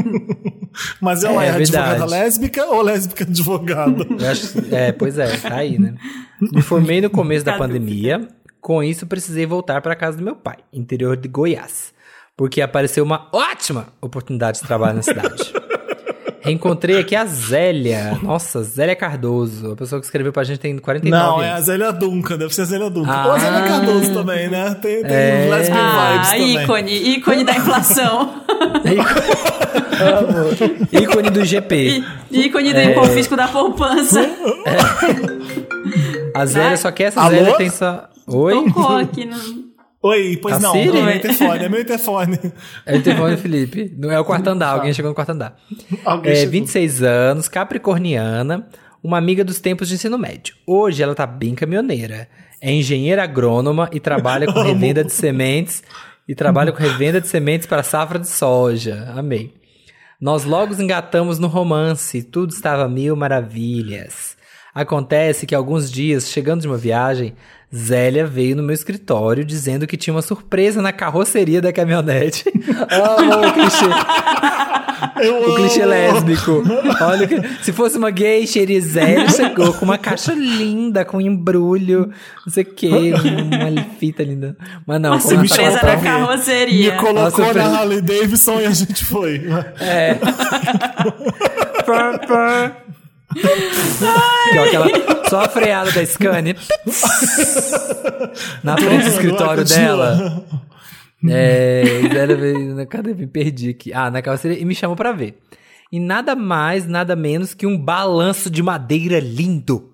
Mas 1.00 1.22
ela 1.24 1.44
é, 1.44 1.48
É 1.48 1.50
advogada 1.50 1.88
verdade. 1.90 2.10
lésbica 2.10 2.64
ou 2.64 2.82
lésbica 2.82 3.24
advogada? 3.24 4.06
Acho, 4.30 4.74
é, 4.74 4.92
pois 4.92 5.18
é, 5.18 5.36
tá 5.36 5.56
aí, 5.56 5.78
né? 5.78 5.94
Me 6.40 6.62
formei 6.62 7.00
no 7.02 7.10
começo 7.10 7.44
da 7.44 7.58
pandemia. 7.58 8.26
Com 8.60 8.82
isso, 8.82 9.06
precisei 9.06 9.44
voltar 9.44 9.82
para 9.82 9.94
casa 9.94 10.16
do 10.16 10.24
meu 10.24 10.34
pai, 10.34 10.56
interior 10.72 11.16
de 11.16 11.28
Goiás. 11.28 11.92
Porque 12.36 12.60
apareceu 12.62 13.04
uma 13.04 13.28
ótima 13.32 13.88
oportunidade 14.00 14.60
de 14.60 14.66
trabalho 14.66 14.96
na 14.96 15.02
cidade. 15.02 15.52
Reencontrei 16.48 16.98
aqui 16.98 17.14
a 17.16 17.24
Zélia. 17.24 18.18
Nossa, 18.22 18.62
Zélia 18.62 18.96
Cardoso. 18.96 19.72
A 19.72 19.76
pessoa 19.76 20.00
que 20.00 20.06
escreveu 20.06 20.32
pra 20.32 20.44
gente 20.44 20.58
tem 20.58 20.76
49 20.78 21.24
Não, 21.24 21.42
é 21.42 21.50
a 21.50 21.54
anos. 21.54 21.66
Zélia 21.66 21.92
Duncan, 21.92 22.36
deve 22.38 22.54
ser 22.54 22.62
a 22.62 22.64
Zélia 22.64 22.90
Duncan. 22.90 23.10
Ah. 23.12 23.26
Ou 23.26 23.32
a 23.32 23.38
Zélia 23.38 23.60
Cardoso 23.68 24.12
também, 24.14 24.48
né? 24.48 24.74
Tem, 24.80 25.02
tem 25.02 25.10
É. 25.16 25.48
lesbian 25.50 25.76
Ah, 25.80 26.12
vibes 26.12 26.28
também. 26.30 26.64
ícone, 26.64 26.92
ícone 27.16 27.44
da 27.44 27.52
inflação. 27.56 28.34
Amo. 29.98 30.82
Ícone 30.92 31.30
do 31.30 31.44
GP. 31.44 32.04
Í- 32.30 32.46
ícone 32.46 32.72
do 32.72 32.78
É. 32.78 32.92
confisco 32.92 33.36
da 33.36 33.48
poupança. 33.48 34.20
A 36.34 36.46
Zélia, 36.46 36.76
só 36.76 36.90
que 36.90 37.04
essa 37.04 37.20
Alô? 37.20 37.30
Zélia 37.30 37.56
tem 37.56 37.70
só... 37.70 38.08
Oi? 38.26 38.52
Tocou 38.54 38.96
aqui 38.96 39.24
no. 39.24 39.67
Oi, 40.00 40.38
pois 40.40 40.54
A 40.54 40.58
não, 40.60 40.72
Siri? 40.72 40.96
é 40.96 41.02
meu 41.02 41.16
interfone, 41.16 41.64
é 41.64 41.68
meu 41.68 41.80
interfone. 41.80 42.38
É 42.86 42.92
o 42.94 42.96
interfone 42.98 43.36
Felipe. 43.36 43.92
Não 43.98 44.10
é 44.12 44.20
o 44.20 44.24
quarto 44.24 44.46
andar, 44.48 44.68
alguém 44.68 44.92
chegou 44.94 45.10
no 45.10 45.14
quarto 45.14 45.30
andar. 45.30 45.56
Alguém 46.04 46.32
É, 46.32 46.36
chegou. 46.36 46.52
26 46.52 47.02
anos, 47.02 47.48
capricorniana, 47.48 48.68
uma 49.02 49.18
amiga 49.18 49.44
dos 49.44 49.58
tempos 49.60 49.88
de 49.88 49.94
ensino 49.94 50.16
médio. 50.16 50.54
Hoje 50.66 51.02
ela 51.02 51.14
tá 51.16 51.26
bem 51.26 51.54
caminhoneira. 51.54 52.28
É 52.60 52.72
engenheira 52.72 53.24
agrônoma 53.24 53.88
e 53.92 53.98
trabalha 53.98 54.46
com 54.52 54.60
revenda 54.62 55.02
de 55.02 55.12
sementes 55.12 55.82
e 56.28 56.34
trabalha 56.34 56.70
com 56.70 56.78
revenda 56.78 57.20
de 57.20 57.26
sementes 57.26 57.66
para 57.66 57.82
safra 57.82 58.20
de 58.20 58.28
soja. 58.28 59.12
Amei. 59.16 59.52
Nós 60.20 60.44
logo 60.44 60.74
engatamos 60.80 61.38
no 61.40 61.46
romance, 61.48 62.22
tudo 62.22 62.52
estava 62.52 62.88
mil 62.88 63.14
maravilhas. 63.16 64.36
Acontece 64.80 65.44
que 65.46 65.54
alguns 65.54 65.90
dias, 65.90 66.30
chegando 66.30 66.60
de 66.60 66.68
uma 66.68 66.76
viagem, 66.76 67.34
Zélia 67.74 68.24
veio 68.26 68.54
no 68.56 68.62
meu 68.62 68.72
escritório 68.74 69.44
dizendo 69.44 69.86
que 69.86 69.96
tinha 69.96 70.14
uma 70.14 70.22
surpresa 70.22 70.80
na 70.80 70.92
carroceria 70.92 71.60
da 71.60 71.72
caminhonete. 71.72 72.44
Amo 72.90 73.46
o 73.48 73.52
clichê. 73.52 73.84
Eu 75.22 75.50
O 75.50 75.54
clichê 75.56 75.82
amo. 75.82 75.90
lésbico. 75.90 76.62
Olha, 77.02 77.26
que- 77.26 77.40
se 77.64 77.72
fosse 77.72 77.98
uma 77.98 78.10
gay, 78.10 78.46
Xerizélia 78.46 79.28
chegou 79.28 79.72
com 79.74 79.84
uma 79.84 79.98
caixa 79.98 80.32
linda, 80.32 81.04
com 81.04 81.20
embrulho, 81.20 82.10
não 82.46 82.52
sei 82.52 82.62
o 82.64 82.66
que, 82.66 82.88
uma 82.88 83.84
fita 83.98 84.22
linda. 84.22 84.56
Mas 84.86 85.00
não, 85.00 85.10
Uma 85.10 85.20
surpresa 85.20 85.82
na 85.82 85.96
carroceria. 85.96 86.92
Me 86.94 86.98
colocou 87.00 87.44
Nossa, 87.46 87.54
na 87.54 87.78
Harley 87.78 88.00
Davidson 88.00 88.60
e 88.60 88.66
a 88.66 88.70
gente 88.70 89.04
foi. 89.04 89.42
É. 89.80 90.14
Pá, 91.86 92.18
pá. 92.18 92.76
Que 93.34 94.58
é 94.58 94.64
aquela, 94.64 94.86
só 95.28 95.42
a 95.42 95.48
freada 95.48 95.90
da 95.92 96.04
Scania. 96.04 96.56
Na 98.62 98.76
frente 98.76 99.04
do 99.04 99.08
escritório 99.08 99.64
dela. 99.64 100.44
É, 101.28 102.00
ela 102.14 102.86
cadê? 102.86 103.12
Me 103.12 103.26
perdi 103.26 103.70
aqui. 103.70 103.92
Ah, 103.92 104.10
na 104.10 104.22
carroceria 104.22 104.58
e 104.58 104.64
me 104.64 104.74
chamou 104.74 104.96
pra 104.96 105.12
ver. 105.12 105.38
E 105.90 105.98
nada 105.98 106.36
mais, 106.36 106.86
nada 106.86 107.16
menos 107.16 107.54
que 107.54 107.66
um 107.66 107.76
balanço 107.76 108.50
de 108.50 108.62
madeira 108.62 109.18
lindo 109.18 109.92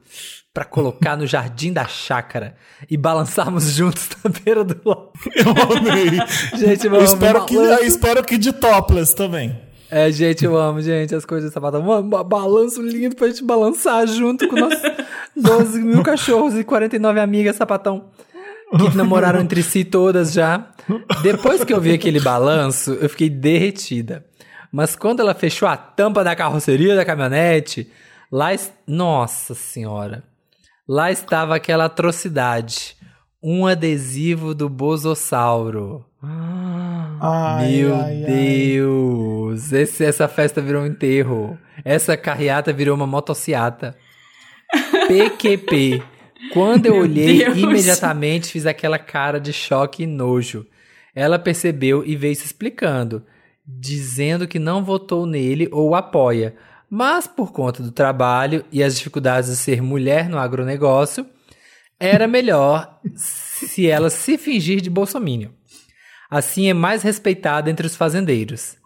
pra 0.53 0.65
colocar 0.65 1.17
no 1.17 1.27
jardim 1.27 1.73
da 1.73 1.85
chácara 1.85 2.55
e 2.89 2.97
balançarmos 2.97 3.65
juntos 3.75 4.09
na 4.23 4.31
beira 4.31 4.63
do 4.63 4.81
lago. 4.85 5.13
Eu 5.35 5.77
amei. 5.77 6.11
Gente, 6.57 6.87
eu 6.87 6.95
Eu 6.95 7.05
espero 7.05 7.45
que, 7.45 7.55
eu 7.55 7.85
espero 7.85 8.23
que 8.23 8.39
de 8.39 8.53
topless 8.53 9.15
também. 9.15 9.64
É, 9.97 10.11
gente, 10.11 10.45
eu 10.45 10.57
amo, 10.57 10.81
gente, 10.81 11.15
as 11.15 11.25
coisas 11.25 11.53
ba- 11.55 12.25
balanço 12.25 12.83
lindo 12.83 13.15
pra 13.15 13.29
gente 13.29 13.45
balançar 13.45 14.05
junto 14.09 14.49
com 14.49 14.57
nossos 14.57 14.83
12 15.37 15.79
mil 15.85 16.03
cachorros 16.03 16.57
e 16.57 16.65
49 16.65 17.21
amigas 17.21 17.55
sapatão. 17.55 18.07
Que 18.77 18.97
namoraram 18.97 19.41
entre 19.41 19.63
si 19.63 19.85
todas 19.85 20.33
já. 20.33 20.67
Depois 21.23 21.63
que 21.63 21.73
eu 21.73 21.81
vi 21.81 21.93
aquele 21.93 22.19
balanço, 22.19 22.95
eu 22.95 23.09
fiquei 23.09 23.31
derretida. 23.31 24.25
Mas 24.73 24.97
quando 24.97 25.21
ela 25.21 25.33
fechou 25.33 25.69
a 25.69 25.77
tampa 25.77 26.25
da 26.25 26.35
carroceria 26.35 26.97
da 26.97 27.05
caminhonete, 27.05 27.89
lá. 28.33 28.49
Nossa 28.89 29.55
senhora! 29.55 30.25
Lá 30.89 31.13
estava 31.13 31.55
aquela 31.55 31.85
atrocidade. 31.85 32.97
Um 33.41 33.65
adesivo 33.65 34.55
do 34.57 34.69
Bosossauro. 34.69 36.05
Ai, 37.21 37.73
Meu 37.73 37.95
ai, 37.95 38.03
ai. 38.03 38.25
Deus! 38.27 39.73
Esse- 39.73 40.05
essa 40.05 40.29
festa 40.29 40.61
virou 40.61 40.83
um 40.83 40.87
enterro. 40.87 41.59
Essa 41.85 42.17
carreata 42.17 42.73
virou 42.73 42.95
uma 42.97 43.07
motociata. 43.07 43.97
PQP. 45.07 46.03
Quando 46.53 46.87
eu 46.87 46.95
Meu 46.95 47.03
olhei, 47.03 47.39
Deus. 47.45 47.57
imediatamente 47.59 48.49
fiz 48.53 48.67
aquela 48.67 48.99
cara 48.99 49.41
de 49.41 49.53
choque 49.53 50.03
e 50.03 50.07
nojo. 50.07 50.67
Ela 51.15 51.39
percebeu 51.39 52.05
e 52.05 52.17
veio 52.17 52.35
se 52.35 52.45
explicando, 52.45 53.25
dizendo 53.67 54.47
que 54.49 54.59
não 54.59 54.85
votou 54.85 55.27
nele 55.27 55.69
ou 55.73 55.91
o 55.91 55.95
apoia, 55.95 56.55
mas 56.91 57.27
por 57.27 57.53
conta 57.53 57.83
do 57.83 57.91
trabalho 57.93 58.65
e 58.71 58.83
as 58.83 58.97
dificuldades 58.97 59.49
de 59.51 59.57
ser 59.57 59.81
mulher 59.81 60.29
no 60.29 60.39
agronegócio, 60.39 61.25
era 61.99 62.27
melhor 62.27 62.99
se 63.15 63.89
ela 63.89 64.11
se 64.11 64.37
fingir 64.37 64.81
de 64.81 64.91
bolsominion. 64.91 65.51
Assim 66.31 66.69
é 66.69 66.75
mais 66.75 67.03
respeitada 67.03 67.71
entre 67.71 67.87
os 67.87 67.97
fazendeiros. 67.97 68.77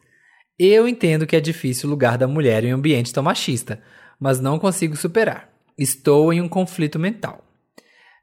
Eu 0.59 0.89
entendo 0.89 1.27
que 1.27 1.37
é 1.37 1.41
difícil 1.41 1.89
o 1.89 1.91
lugar 1.91 2.19
da 2.19 2.27
mulher 2.27 2.65
em 2.65 2.75
um 2.75 2.77
ambiente 2.77 3.13
tão 3.13 3.23
machista, 3.23 3.81
mas 4.19 4.41
não 4.41 4.59
consigo 4.59 4.97
superar. 4.97 5.49
Estou 5.77 6.33
em 6.33 6.41
um 6.41 6.49
conflito 6.49 6.99
mental. 6.99 7.45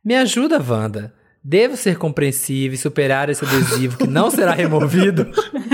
Me 0.04 0.16
ajuda, 0.16 0.62
Wanda. 0.62 1.14
Devo 1.42 1.78
ser 1.78 1.98
compreensiva 1.98 2.76
e 2.76 2.78
superar 2.78 3.30
esse 3.30 3.46
adesivo 3.46 3.98
que 3.98 4.08
não 4.08 4.30
será 4.30 4.52
removido? 4.52 5.28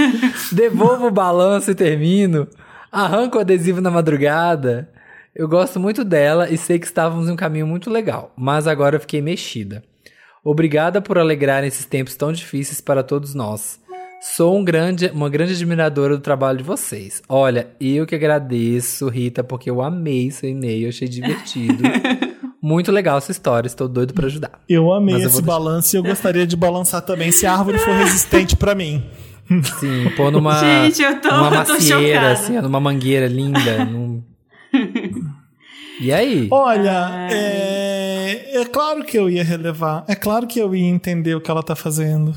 Devolvo 0.52 1.08
o 1.08 1.12
balanço 1.12 1.72
e 1.72 1.76
termino? 1.76 2.48
Arranco 2.92 3.38
o 3.38 3.42
adesivo 3.42 3.82
na 3.82 3.90
madrugada? 3.90 4.90
Eu 5.34 5.48
gosto 5.48 5.80
muito 5.80 6.04
dela 6.04 6.50
e 6.50 6.58
sei 6.58 6.78
que 6.78 6.86
estávamos 6.86 7.30
em 7.30 7.32
um 7.32 7.38
caminho 7.38 7.66
muito 7.66 7.90
legal, 7.90 8.34
mas 8.36 8.68
agora 8.68 8.98
eu 8.98 9.00
fiquei 9.00 9.22
mexida. 9.22 9.82
Obrigada 10.44 11.02
por 11.02 11.18
alegrar 11.18 11.64
esses 11.64 11.86
tempos 11.86 12.16
tão 12.16 12.32
difíceis 12.32 12.82
para 12.82 13.04
todos 13.04 13.36
nós. 13.36 13.80
Sou 14.22 14.58
um 14.58 14.64
grande, 14.64 15.08
uma 15.14 15.30
grande 15.30 15.54
admiradora 15.54 16.16
do 16.16 16.22
trabalho 16.22 16.60
de 16.60 16.64
vocês. 16.64 17.22
Olha, 17.28 17.70
eu 17.80 18.06
que 18.06 18.16
agradeço, 18.16 19.08
Rita, 19.08 19.44
porque 19.44 19.70
eu 19.70 19.82
amei 19.82 20.30
seu 20.32 20.50
e-mail, 20.50 20.90
achei 20.90 21.08
divertido. 21.08 21.84
Muito 22.62 22.92
legal 22.92 23.18
essa 23.18 23.32
história, 23.32 23.66
estou 23.68 23.88
doido 23.88 24.14
para 24.14 24.28
ajudar. 24.28 24.52
Eu 24.70 24.94
amei 24.94 25.16
Mas 25.16 25.24
eu 25.24 25.30
esse 25.30 25.42
balanço 25.42 25.96
e 25.96 25.98
eu 25.98 26.04
gostaria 26.04 26.46
de 26.46 26.56
balançar 26.56 27.02
também 27.02 27.32
se 27.32 27.48
a 27.48 27.54
árvore 27.54 27.80
for 27.80 27.96
resistente 27.96 28.56
pra 28.56 28.76
mim. 28.76 29.04
Sim, 29.80 30.10
pôr 30.16 30.32
numa, 30.32 30.60
Gente, 30.60 31.02
eu 31.02 31.20
tô- 31.20 31.30
numa 31.36 31.66
tô 31.66 31.74
macieira, 31.74 32.20
chocada. 32.20 32.32
assim, 32.32 32.62
numa 32.62 32.80
mangueira 32.80 33.28
linda. 33.28 33.86
num- 33.86 34.24
E 36.00 36.12
aí? 36.14 36.48
Olha, 36.52 37.28
é, 37.32 37.91
é 38.32 38.66
claro 38.66 39.04
que 39.04 39.18
eu 39.18 39.30
ia 39.30 39.44
relevar. 39.44 40.04
É 40.08 40.16
claro 40.16 40.46
que 40.48 40.60
eu 40.60 40.74
ia 40.76 40.88
entender 40.88 41.36
o 41.36 41.42
que 41.42 41.50
ela 41.50 41.64
tá 41.64 41.76
fazendo. 41.76 42.36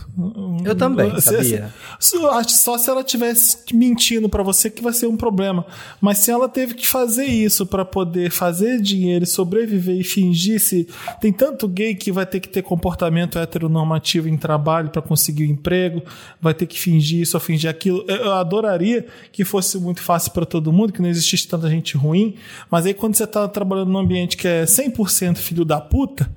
Eu 0.65 0.75
também, 0.75 1.15
Se- 1.21 1.23
sabia? 1.33 1.73
se- 1.99 2.17
só 2.57 2.77
se 2.79 2.89
ela 2.91 3.03
tivesse 3.05 3.59
mentindo 3.73 4.29
pra 4.29 4.43
você 4.43 4.71
que 4.71 4.83
vai 4.83 4.93
ser 4.93 5.07
um 5.07 5.17
problema. 5.17 5.65
Mas 6.01 6.19
se 6.19 6.31
ela 6.31 6.49
teve 6.49 6.75
que 6.75 6.87
fazer 6.87 7.25
isso 7.27 7.67
pra 7.67 7.85
poder 7.85 8.31
fazer 8.31 8.81
dinheiro, 8.81 9.25
e 9.25 9.27
sobreviver 9.27 9.97
e 9.99 10.05
fingir 10.05 10.61
se 10.61 10.87
tem 11.21 11.33
tanto 11.33 11.69
gay 11.69 11.95
que 11.95 12.11
vai 12.13 12.27
ter 12.27 12.41
que 12.41 12.49
ter 12.49 12.63
comportamento 12.63 13.39
heteronormativo 13.39 14.29
em 14.29 14.37
trabalho 14.37 14.91
pra 14.91 15.01
conseguir 15.03 15.45
o 15.45 15.51
emprego, 15.51 16.03
vai 16.41 16.53
ter 16.55 16.67
que 16.67 16.79
fingir 16.79 17.21
isso 17.23 17.37
ou 17.37 17.41
fingir 17.41 17.69
aquilo. 17.71 18.05
Eu 18.09 18.25
eu 18.25 18.33
adoraria 18.33 19.07
que 19.33 19.45
fosse 19.45 19.77
muito 19.79 20.01
fácil 20.01 20.33
pra 20.33 20.47
todo 20.47 20.73
mundo, 20.73 20.93
que 20.93 21.03
não 21.03 21.09
existisse 21.09 21.47
tanta 21.47 21.69
gente 21.69 21.97
ruim. 21.97 22.37
Mas 22.71 22.87
aí 22.87 22.95
quando 22.95 23.15
você 23.15 23.27
tá 23.27 23.47
trabalhando 23.47 23.91
num 23.91 23.99
ambiente 23.99 24.37
que 24.37 24.49
é 24.49 24.65
100% 24.65 25.37
filho 25.37 25.65
da 25.65 25.79
puta, 25.85 26.31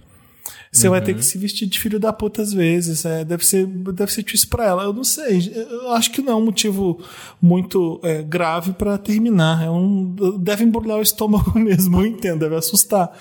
você 0.71 0.89
vai 0.89 1.01
ter 1.01 1.15
que 1.15 1.23
se 1.23 1.37
vestir 1.37 1.67
de 1.67 1.79
filho 1.79 1.99
da 1.99 2.13
puta 2.13 2.41
às 2.41 2.53
vezes. 2.53 3.05
É, 3.05 3.23
deve 3.23 3.45
ser, 3.45 3.65
deve 3.65 4.11
ser 4.11 4.23
difícil 4.23 4.47
pra 4.49 4.65
ela. 4.65 4.83
Eu 4.83 4.93
não 4.93 5.03
sei. 5.03 5.51
Eu 5.55 5.91
acho 5.93 6.11
que 6.11 6.21
não 6.21 6.33
é 6.33 6.35
um 6.35 6.45
motivo 6.45 7.01
muito 7.41 7.99
é, 8.03 8.21
grave 8.21 8.73
pra 8.73 8.97
terminar. 8.97 9.63
É 9.63 9.69
um, 9.69 10.15
deve 10.39 10.63
embrulhar 10.63 10.97
o 10.97 11.01
estômago 11.01 11.53
mesmo. 11.57 12.01
Eu 12.01 12.05
entendo, 12.05 12.39
deve 12.39 12.55
assustar. 12.55 13.11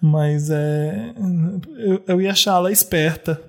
Mas 0.00 0.50
é, 0.50 1.14
eu, 1.78 2.02
eu 2.06 2.20
ia 2.20 2.32
achar 2.32 2.56
ela 2.56 2.70
esperta. 2.70 3.40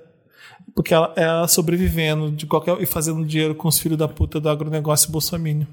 Porque 0.74 0.94
ela, 0.94 1.12
ela 1.16 1.48
sobrevivendo 1.48 2.32
de 2.32 2.46
qualquer, 2.46 2.80
e 2.82 2.86
fazendo 2.86 3.26
dinheiro 3.26 3.56
com 3.56 3.68
os 3.68 3.80
filhos 3.80 3.98
da 3.98 4.08
puta 4.08 4.40
do 4.40 4.48
agronegócio 4.48 5.12
bolsominion. 5.12 5.66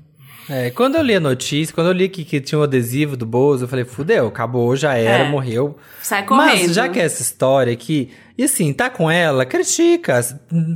É, 0.48 0.70
quando 0.70 0.96
eu 0.96 1.02
li 1.02 1.14
a 1.14 1.20
notícia, 1.20 1.74
quando 1.74 1.86
eu 1.88 1.92
li 1.92 2.08
que, 2.08 2.24
que 2.24 2.40
tinha 2.40 2.58
um 2.58 2.62
adesivo 2.62 3.16
do 3.16 3.24
Bozo, 3.24 3.64
eu 3.64 3.68
falei, 3.68 3.84
fudeu, 3.84 4.26
acabou, 4.26 4.76
já 4.76 4.94
era, 4.94 5.24
É. 5.24 5.28
morreu. 5.28 5.78
Sai 6.02 6.24
correndo. 6.24 6.46
Mas 6.46 6.74
já 6.74 6.88
que 6.88 7.00
é 7.00 7.04
essa 7.04 7.22
história 7.22 7.72
aqui, 7.72 8.10
e 8.36 8.44
assim, 8.44 8.72
tá 8.72 8.90
com 8.90 9.10
ela, 9.10 9.46
critica. 9.46 10.20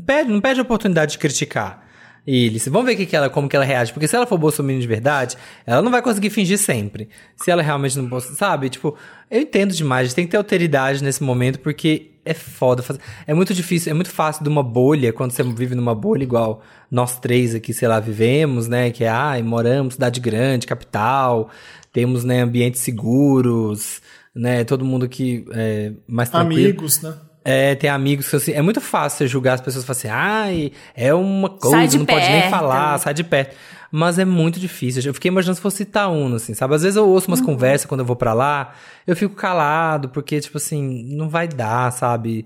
Pede, 0.06 0.30
não 0.30 0.40
pede 0.40 0.60
a 0.60 0.62
oportunidade 0.62 1.12
de 1.12 1.18
criticar 1.18 1.86
eles. 2.30 2.68
Vamos 2.68 2.86
ver 2.86 2.94
que 2.96 3.06
que 3.06 3.16
ela, 3.16 3.30
como 3.30 3.48
que 3.48 3.56
ela 3.56 3.64
reage. 3.64 3.92
Porque 3.92 4.06
se 4.06 4.14
ela 4.14 4.26
for 4.26 4.36
bolsominion 4.36 4.80
de 4.80 4.86
verdade, 4.86 5.36
ela 5.64 5.80
não 5.80 5.90
vai 5.90 6.02
conseguir 6.02 6.30
fingir 6.30 6.58
sempre. 6.58 7.08
Se 7.36 7.50
ela 7.50 7.62
realmente 7.62 7.98
não... 7.98 8.20
Sabe? 8.20 8.68
Tipo, 8.68 8.94
eu 9.30 9.40
entendo 9.40 9.72
demais. 9.74 10.12
Tem 10.12 10.24
que 10.26 10.30
ter 10.30 10.36
alteridade 10.36 11.02
nesse 11.02 11.22
momento, 11.22 11.58
porque 11.60 12.10
é 12.24 12.34
foda. 12.34 12.82
fazer- 12.82 13.00
É 13.26 13.32
muito 13.32 13.54
difícil, 13.54 13.90
é 13.90 13.94
muito 13.94 14.10
fácil 14.10 14.42
de 14.42 14.48
uma 14.50 14.62
bolha, 14.62 15.12
quando 15.12 15.30
você 15.30 15.42
vive 15.42 15.74
numa 15.74 15.94
bolha 15.94 16.22
igual 16.22 16.62
nós 16.90 17.18
três 17.18 17.54
aqui, 17.54 17.72
sei 17.72 17.88
lá, 17.88 17.98
vivemos, 18.00 18.68
né? 18.68 18.90
Que 18.90 19.04
é, 19.04 19.08
ai, 19.08 19.42
moramos 19.42 19.94
cidade 19.94 20.20
grande, 20.20 20.66
capital, 20.66 21.48
temos, 21.92 22.24
né, 22.24 22.42
ambientes 22.42 22.82
seguros, 22.82 24.02
né? 24.34 24.64
Todo 24.64 24.84
mundo 24.84 25.08
que 25.08 25.46
é 25.52 25.92
mais 26.06 26.28
tranquilo. 26.28 26.60
Amigos, 26.68 27.00
né? 27.00 27.14
É, 27.50 27.74
tem 27.74 27.88
amigos 27.88 28.28
que 28.28 28.36
assim, 28.36 28.52
é 28.52 28.60
muito 28.60 28.78
fácil 28.78 29.18
você 29.18 29.26
julgar 29.26 29.54
as 29.54 29.60
pessoas 29.62 29.82
e 29.82 29.86
falar 29.86 29.98
assim, 29.98 30.08
ai, 30.08 30.72
é 30.94 31.14
uma 31.14 31.48
coisa, 31.48 31.96
não 31.96 32.04
pode 32.04 32.28
nem 32.28 32.40
perto. 32.42 32.50
falar, 32.50 32.98
sai 32.98 33.14
de 33.14 33.24
perto. 33.24 33.56
Mas 33.90 34.18
é 34.18 34.24
muito 34.26 34.60
difícil. 34.60 35.02
Eu 35.02 35.14
fiquei 35.14 35.30
imaginando 35.30 35.56
se 35.56 35.62
fosse 35.62 35.84
Itaúna, 35.84 36.36
assim, 36.36 36.52
sabe? 36.52 36.74
Às 36.74 36.82
vezes 36.82 36.96
eu 36.96 37.08
ouço 37.08 37.26
umas 37.28 37.40
conversas 37.40 37.86
quando 37.86 38.00
eu 38.00 38.04
vou 38.04 38.16
pra 38.16 38.34
lá, 38.34 38.74
eu 39.06 39.16
fico 39.16 39.34
calado, 39.34 40.10
porque, 40.10 40.38
tipo 40.40 40.58
assim, 40.58 41.06
não 41.16 41.30
vai 41.30 41.48
dar, 41.48 41.90
sabe? 41.90 42.44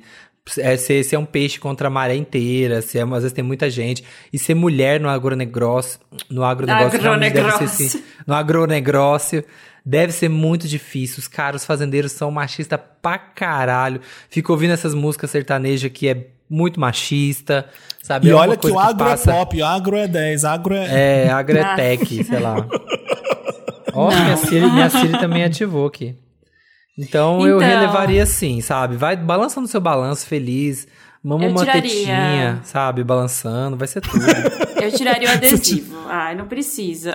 é, 0.59 0.77
ser, 0.77 1.05
ser 1.05 1.16
um 1.16 1.24
peixe 1.24 1.59
contra 1.59 1.87
a 1.87 1.91
maré 1.91 2.16
inteira, 2.16 2.83
ser, 2.83 3.01
às 3.03 3.11
vezes 3.11 3.33
tem 3.33 3.45
muita 3.45 3.70
gente. 3.70 4.05
E 4.33 4.39
ser 4.39 4.55
mulher 4.55 5.01
no 5.01 5.09
agronegócio. 5.09 6.01
No 6.29 6.45
agronegócio, 6.45 7.01
realmente 7.01 7.35
deve 7.35 7.51
ser 7.51 7.55
Agronegócio. 7.55 7.87
assim. 7.87 8.03
No 8.27 8.35
agronegócio. 8.35 9.45
Deve 9.85 10.13
ser 10.13 10.29
muito 10.29 10.69
difícil. 10.69 11.19
Os 11.19 11.27
caras, 11.29 11.63
os 11.63 11.67
fazendeiros 11.67 12.13
são 12.13 12.31
machistas 12.31 12.79
pra 13.01 13.19
caralho. 13.19 14.01
Fico 14.31 14.53
ouvindo 14.53 14.73
essas 14.73 14.95
músicas 14.95 15.31
sertanejas 15.31 15.91
que 15.93 16.09
é 16.09 16.27
muito 16.49 16.79
machista, 16.79 17.67
sabe? 18.03 18.29
E 18.29 18.31
É 18.31 18.35
olha 18.35 18.57
que 18.57 18.67
o 18.69 18.79
agro 18.79 19.05
passa- 19.07 19.33
é 19.33 19.35
pop, 19.39 19.61
o 19.61 19.65
agro 19.65 19.97
é 19.97 20.07
10, 20.07 20.45
agro 20.45 20.75
é. 20.75 21.25
É, 21.27 21.31
agretec, 21.31 22.23
sei 22.25 22.39
lá. 22.39 22.57
Ó, 23.95 24.09
minha 24.11 24.37
Siri, 24.37 24.71
minha 24.71 24.89
Siri 24.91 25.19
também 25.19 25.45
ativou 25.45 25.87
aqui. 25.87 26.17
Então, 26.99 27.47
eu 27.47 27.57
Então. 27.57 27.69
relevaria 27.69 28.25
sim, 28.27 28.61
sabe? 28.61 28.97
Vai 28.97 29.17
balançando 29.17 29.67
seu 29.67 29.81
balanço 29.81 30.27
feliz, 30.27 30.87
mama 31.23 31.45
Eu 31.45 31.51
uma 31.51 31.61
tiraria. 31.61 31.83
tetinha, 31.83 32.61
sabe? 32.65 33.03
Balançando, 33.03 33.77
vai 33.77 33.89
ser 33.89 34.01
tudo. 34.01 34.25
Eu 34.83 34.91
tiraria 34.93 35.29
o 35.29 35.33
adesivo. 35.33 36.07
Ai, 36.09 36.35
não 36.35 36.47
precisa. 36.47 37.15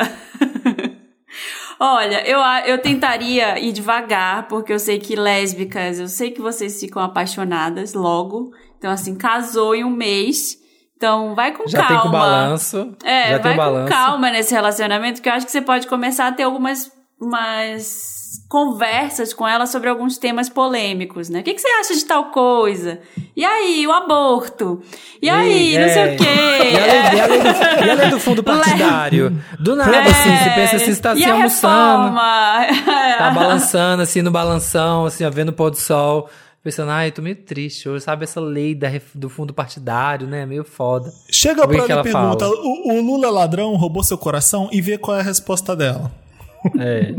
Olha, 1.79 2.27
eu, 2.27 2.39
eu 2.65 2.81
tentaria 2.81 3.59
ir 3.59 3.71
devagar, 3.71 4.47
porque 4.47 4.73
eu 4.73 4.79
sei 4.79 4.99
que 4.99 5.15
lésbicas, 5.15 5.99
eu 5.99 6.07
sei 6.07 6.31
que 6.31 6.41
vocês 6.41 6.79
ficam 6.79 7.01
apaixonadas 7.01 7.93
logo. 7.93 8.51
Então, 8.77 8.91
assim, 8.91 9.15
casou 9.15 9.75
em 9.75 9.83
um 9.83 9.89
mês. 9.89 10.57
Então, 10.95 11.35
vai 11.35 11.51
com 11.51 11.67
Já 11.67 11.79
calma. 11.79 11.93
tem 11.93 12.01
com 12.01 12.11
balanço. 12.11 12.95
É, 13.03 13.29
já 13.29 13.37
vai 13.37 13.41
tem 13.41 13.51
com 13.51 13.57
balanço. 13.57 13.91
calma 13.91 14.31
nesse 14.31 14.53
relacionamento, 14.53 15.21
que 15.21 15.29
eu 15.29 15.33
acho 15.33 15.45
que 15.45 15.51
você 15.51 15.61
pode 15.61 15.87
começar 15.87 16.27
a 16.27 16.31
ter 16.31 16.43
algumas 16.43 16.91
umas 17.19 18.26
conversas 18.47 19.33
com 19.33 19.45
ela 19.47 19.65
sobre 19.65 19.89
alguns 19.89 20.17
temas 20.17 20.47
polêmicos, 20.47 21.27
né? 21.29 21.41
O 21.41 21.43
que, 21.43 21.53
que 21.53 21.59
você 21.61 21.67
acha 21.67 21.93
de 21.95 22.05
tal 22.05 22.25
coisa? 22.31 22.99
E 23.35 23.43
aí, 23.43 23.85
o 23.85 23.91
aborto? 23.91 24.81
E 25.21 25.29
aí, 25.29 25.75
Ei, 25.75 25.79
não 25.79 25.89
sei 25.89 26.01
é. 26.01 26.13
o 26.13 26.17
quê? 26.17 26.23
E 26.23 26.77
a, 26.77 26.85
lei, 26.85 26.99
e, 27.17 27.21
a 27.21 27.25
lei 27.27 27.39
do, 27.39 27.85
e 27.85 27.89
a 27.89 27.93
lei 27.93 28.09
do 28.09 28.19
fundo 28.19 28.41
partidário? 28.43 29.37
Do 29.59 29.75
nada, 29.75 29.99
assim, 29.99 30.37
você 30.37 30.49
pensa 30.51 30.75
assim, 30.77 30.93
você 30.93 31.01
tá 31.01 31.11
É. 31.11 31.17
e 31.17 31.23
assim 31.25 31.31
almoçando, 31.31 32.03
reforma? 32.03 33.17
tá 33.17 33.31
balançando 33.31 34.01
assim 34.01 34.21
no 34.21 34.31
balanção, 34.31 35.05
assim, 35.05 35.25
ó, 35.25 35.29
vendo 35.29 35.49
o 35.49 35.53
pôr 35.53 35.69
do 35.69 35.77
sol. 35.77 36.29
Pensando, 36.63 36.91
ai, 36.91 37.11
tô 37.11 37.21
meio 37.21 37.35
triste 37.35 37.87
hoje, 37.87 38.03
sabe? 38.03 38.23
Essa 38.25 38.41
lei 38.41 38.75
da, 38.75 38.89
do 39.13 39.29
fundo 39.29 39.53
partidário, 39.53 40.27
né? 40.27 40.45
Meio 40.45 40.65
foda. 40.65 41.09
Chega 41.31 41.65
ver 41.65 41.67
pra 41.67 41.77
ela 41.77 41.87
e 41.87 41.91
ela 41.91 42.03
pergunta: 42.03 42.47
o, 42.49 42.91
o 42.93 43.01
Lula 43.01 43.27
é 43.27 43.31
ladrão, 43.31 43.75
roubou 43.75 44.03
seu 44.03 44.17
coração 44.17 44.67
e 44.71 44.81
vê 44.81 44.97
qual 44.97 45.15
é 45.17 45.21
a 45.21 45.23
resposta 45.23 45.75
dela. 45.75 46.11
É. 46.79 47.13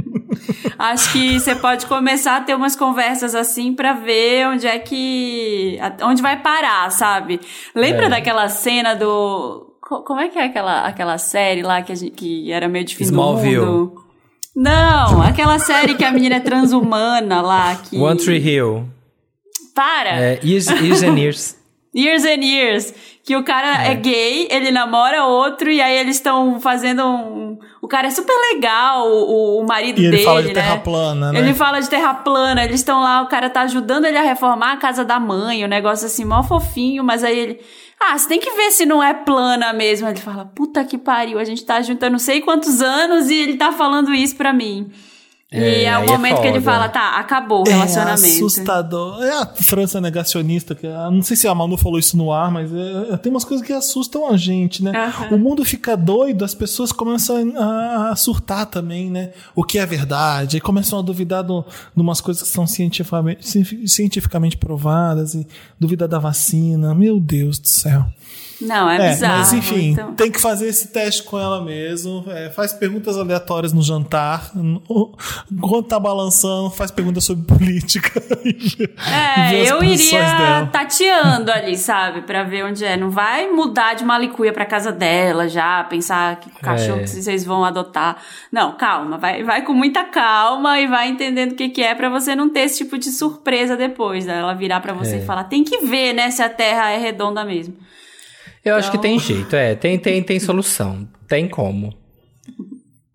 Acho 0.78 1.12
que 1.12 1.38
você 1.40 1.54
pode 1.54 1.86
começar 1.86 2.36
a 2.36 2.40
ter 2.40 2.54
umas 2.54 2.76
conversas 2.76 3.34
assim 3.34 3.72
pra 3.74 3.92
ver 3.94 4.48
onde 4.48 4.66
é 4.66 4.78
que. 4.78 5.78
onde 6.02 6.20
vai 6.22 6.40
parar, 6.40 6.90
sabe? 6.90 7.40
Lembra 7.74 8.06
É. 8.06 8.08
daquela 8.10 8.48
cena 8.48 8.94
do. 8.94 9.74
co- 9.80 10.02
Como 10.02 10.20
é 10.20 10.28
que 10.28 10.38
é 10.38 10.44
aquela, 10.44 10.86
aquela 10.86 11.18
série 11.18 11.62
lá 11.62 11.80
que, 11.82 11.94
gente, 11.94 12.12
que 12.12 12.52
era 12.52 12.68
meio 12.68 12.84
de 12.84 12.96
fim 12.96 13.04
Smallville. 13.04 13.56
do 13.56 13.66
mundo? 13.66 14.04
Não, 14.54 15.22
aquela 15.22 15.58
série 15.58 15.94
que 15.94 16.04
a 16.04 16.10
menina 16.10 16.36
é 16.36 16.40
transhumana 16.40 17.40
lá. 17.40 17.76
Que... 17.76 17.96
One 17.96 18.18
Tree 18.18 18.38
Hill. 18.38 18.88
Para! 19.74 20.10
É, 20.20 20.40
years, 20.44 20.66
years 20.68 21.02
and 21.04 21.16
Years. 21.18 21.56
Years 21.96 22.24
and 22.24 22.44
Years. 22.44 22.94
Que 23.28 23.36
o 23.36 23.44
cara 23.44 23.84
é. 23.84 23.94
gay, 23.94 24.48
ele 24.50 24.70
namora 24.70 25.26
outro, 25.26 25.70
e 25.70 25.82
aí 25.82 25.98
eles 25.98 26.16
estão 26.16 26.58
fazendo 26.58 27.04
um. 27.04 27.58
O 27.78 27.86
cara 27.86 28.06
é 28.06 28.10
super 28.10 28.32
legal, 28.54 29.06
o, 29.06 29.60
o 29.60 29.66
marido 29.66 30.00
E 30.00 30.06
ele 30.06 30.12
dele. 30.12 30.24
fala 30.24 30.40
de 30.40 30.48
né? 30.48 30.54
terra 30.54 30.78
plana, 30.78 31.30
né? 31.30 31.38
Ele 31.38 31.52
fala 31.52 31.78
de 31.78 31.90
terra 31.90 32.14
plana, 32.14 32.64
eles 32.64 32.80
estão 32.80 33.02
lá, 33.02 33.20
o 33.20 33.26
cara 33.26 33.50
tá 33.50 33.60
ajudando 33.60 34.06
ele 34.06 34.16
a 34.16 34.22
reformar 34.22 34.72
a 34.72 34.76
casa 34.78 35.04
da 35.04 35.20
mãe, 35.20 35.62
o 35.62 35.68
negócio 35.68 36.06
assim, 36.06 36.24
mó 36.24 36.42
fofinho, 36.42 37.04
mas 37.04 37.22
aí 37.22 37.38
ele. 37.38 37.60
Ah, 38.00 38.16
você 38.16 38.26
tem 38.26 38.40
que 38.40 38.50
ver 38.52 38.70
se 38.70 38.86
não 38.86 39.02
é 39.02 39.12
plana 39.12 39.74
mesmo. 39.74 40.08
Ele 40.08 40.18
fala, 40.18 40.46
puta 40.46 40.82
que 40.82 40.96
pariu, 40.96 41.38
a 41.38 41.44
gente 41.44 41.62
tá 41.66 41.82
juntando 41.82 42.12
não 42.12 42.18
sei 42.18 42.40
quantos 42.40 42.80
anos 42.80 43.28
e 43.28 43.34
ele 43.34 43.58
tá 43.58 43.72
falando 43.72 44.14
isso 44.14 44.36
pra 44.36 44.54
mim. 44.54 44.90
E 45.50 45.56
É, 45.56 45.84
é 45.84 45.98
o 45.98 46.02
é 46.02 46.06
momento 46.06 46.42
que 46.42 46.46
ele 46.46 46.60
fala, 46.60 46.88
tá, 46.90 47.18
acabou 47.18 47.64
o 47.64 47.68
É 47.68 47.72
relacionamento. 47.72 48.26
assustador. 48.46 49.22
É 49.22 49.32
a 49.42 49.46
França 49.46 49.98
negacionista. 50.00 50.74
Que, 50.74 50.86
ah, 50.86 51.10
não 51.10 51.22
sei 51.22 51.36
se 51.38 51.48
a 51.48 51.54
Manu 51.54 51.78
falou 51.78 51.98
isso 51.98 52.16
no 52.18 52.30
ar, 52.32 52.50
mas 52.50 52.70
é- 52.72 53.16
tem 53.16 53.30
umas 53.32 53.44
coisas 53.44 53.66
que 53.66 53.72
assustam 53.72 54.28
a 54.28 54.36
gente, 54.36 54.84
né? 54.84 54.92
Aham. 54.94 55.34
O 55.34 55.38
mundo 55.38 55.64
fica 55.64 55.96
doido, 55.96 56.44
as 56.44 56.54
pessoas 56.54 56.92
começam 56.92 57.52
a, 57.56 58.10
a 58.10 58.16
surtar 58.16 58.66
também, 58.66 59.10
né? 59.10 59.30
O 59.54 59.64
que 59.64 59.78
é 59.78 59.86
verdade. 59.86 60.58
E 60.58 60.60
começam 60.60 60.98
a 60.98 61.02
duvidar 61.02 61.42
de 61.42 61.52
umas 61.96 62.20
coisas 62.20 62.42
que 62.42 62.48
são 62.50 62.66
cientificamente, 62.66 63.48
ci- 63.48 63.88
cientificamente 63.88 64.56
provadas 64.56 65.34
e 65.34 65.46
duvida 65.80 66.06
da 66.06 66.18
vacina. 66.18 66.94
Meu 66.94 67.18
Deus 67.18 67.58
do 67.58 67.68
céu. 67.68 68.04
Não, 68.60 68.90
é, 68.90 68.96
É, 68.96 69.08
bizarro. 69.10 69.38
mas 69.38 69.52
enfim, 69.52 69.90
então. 69.92 70.14
tem 70.14 70.30
que 70.30 70.40
fazer 70.40 70.66
esse 70.68 70.88
teste 70.88 71.22
com 71.22 71.38
ela 71.38 71.62
mesmo. 71.62 72.24
É, 72.28 72.50
faz 72.50 72.72
perguntas 72.72 73.16
aleatórias 73.16 73.72
no 73.72 73.82
jantar. 73.82 74.50
No- 74.54 74.82
Enquanto 75.50 75.86
tá 75.88 75.98
balançando, 76.00 76.70
faz 76.70 76.90
perguntas 76.90 77.24
sobre 77.24 77.44
política. 77.44 78.20
É, 79.10 79.70
eu 79.70 79.82
iria 79.82 80.20
dela. 80.20 80.66
tateando 80.66 81.50
ali, 81.50 81.76
sabe? 81.76 82.22
Pra 82.22 82.42
ver 82.42 82.64
onde 82.64 82.84
é. 82.84 82.96
Não 82.96 83.10
vai 83.10 83.48
mudar 83.50 83.94
de 83.94 84.04
malicuia 84.04 84.52
pra 84.52 84.64
casa 84.64 84.90
dela 84.92 85.48
já, 85.48 85.84
pensar 85.84 86.36
que 86.40 86.50
cachorro 86.60 87.00
É. 87.00 87.02
que 87.02 87.10
vocês 87.10 87.44
vão 87.44 87.64
adotar. 87.64 88.16
Não, 88.52 88.72
calma. 88.76 89.18
Vai, 89.18 89.42
vai 89.44 89.62
com 89.62 89.72
muita 89.72 90.04
calma 90.04 90.78
e 90.80 90.86
vai 90.86 91.08
entendendo 91.08 91.52
o 91.52 91.54
que, 91.54 91.68
que 91.68 91.82
é 91.82 91.94
pra 91.94 92.08
você 92.08 92.34
não 92.34 92.48
ter 92.48 92.60
esse 92.60 92.78
tipo 92.78 92.98
de 92.98 93.10
surpresa 93.10 93.76
depois. 93.76 94.26
Né? 94.26 94.38
Ela 94.38 94.54
virar 94.54 94.80
pra 94.80 94.92
você 94.92 95.16
É. 95.16 95.18
e 95.18 95.24
falar, 95.24 95.44
tem 95.44 95.62
que 95.64 95.78
ver, 95.86 96.12
né, 96.12 96.30
se 96.30 96.42
a 96.42 96.48
Terra 96.48 96.90
é 96.90 96.98
redonda 96.98 97.44
mesmo. 97.44 97.74
Eu 98.64 98.74
acho 98.74 98.90
que 98.90 98.96
Então- 98.96 99.10
tem 99.10 99.18
jeito, 99.18 99.54
é. 99.56 99.74
Tem, 99.74 99.98
tem, 99.98 100.22
tem 100.22 100.38
solução. 100.40 101.08
Tem 101.26 101.48
como. 101.48 101.94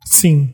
Sim. 0.06 0.54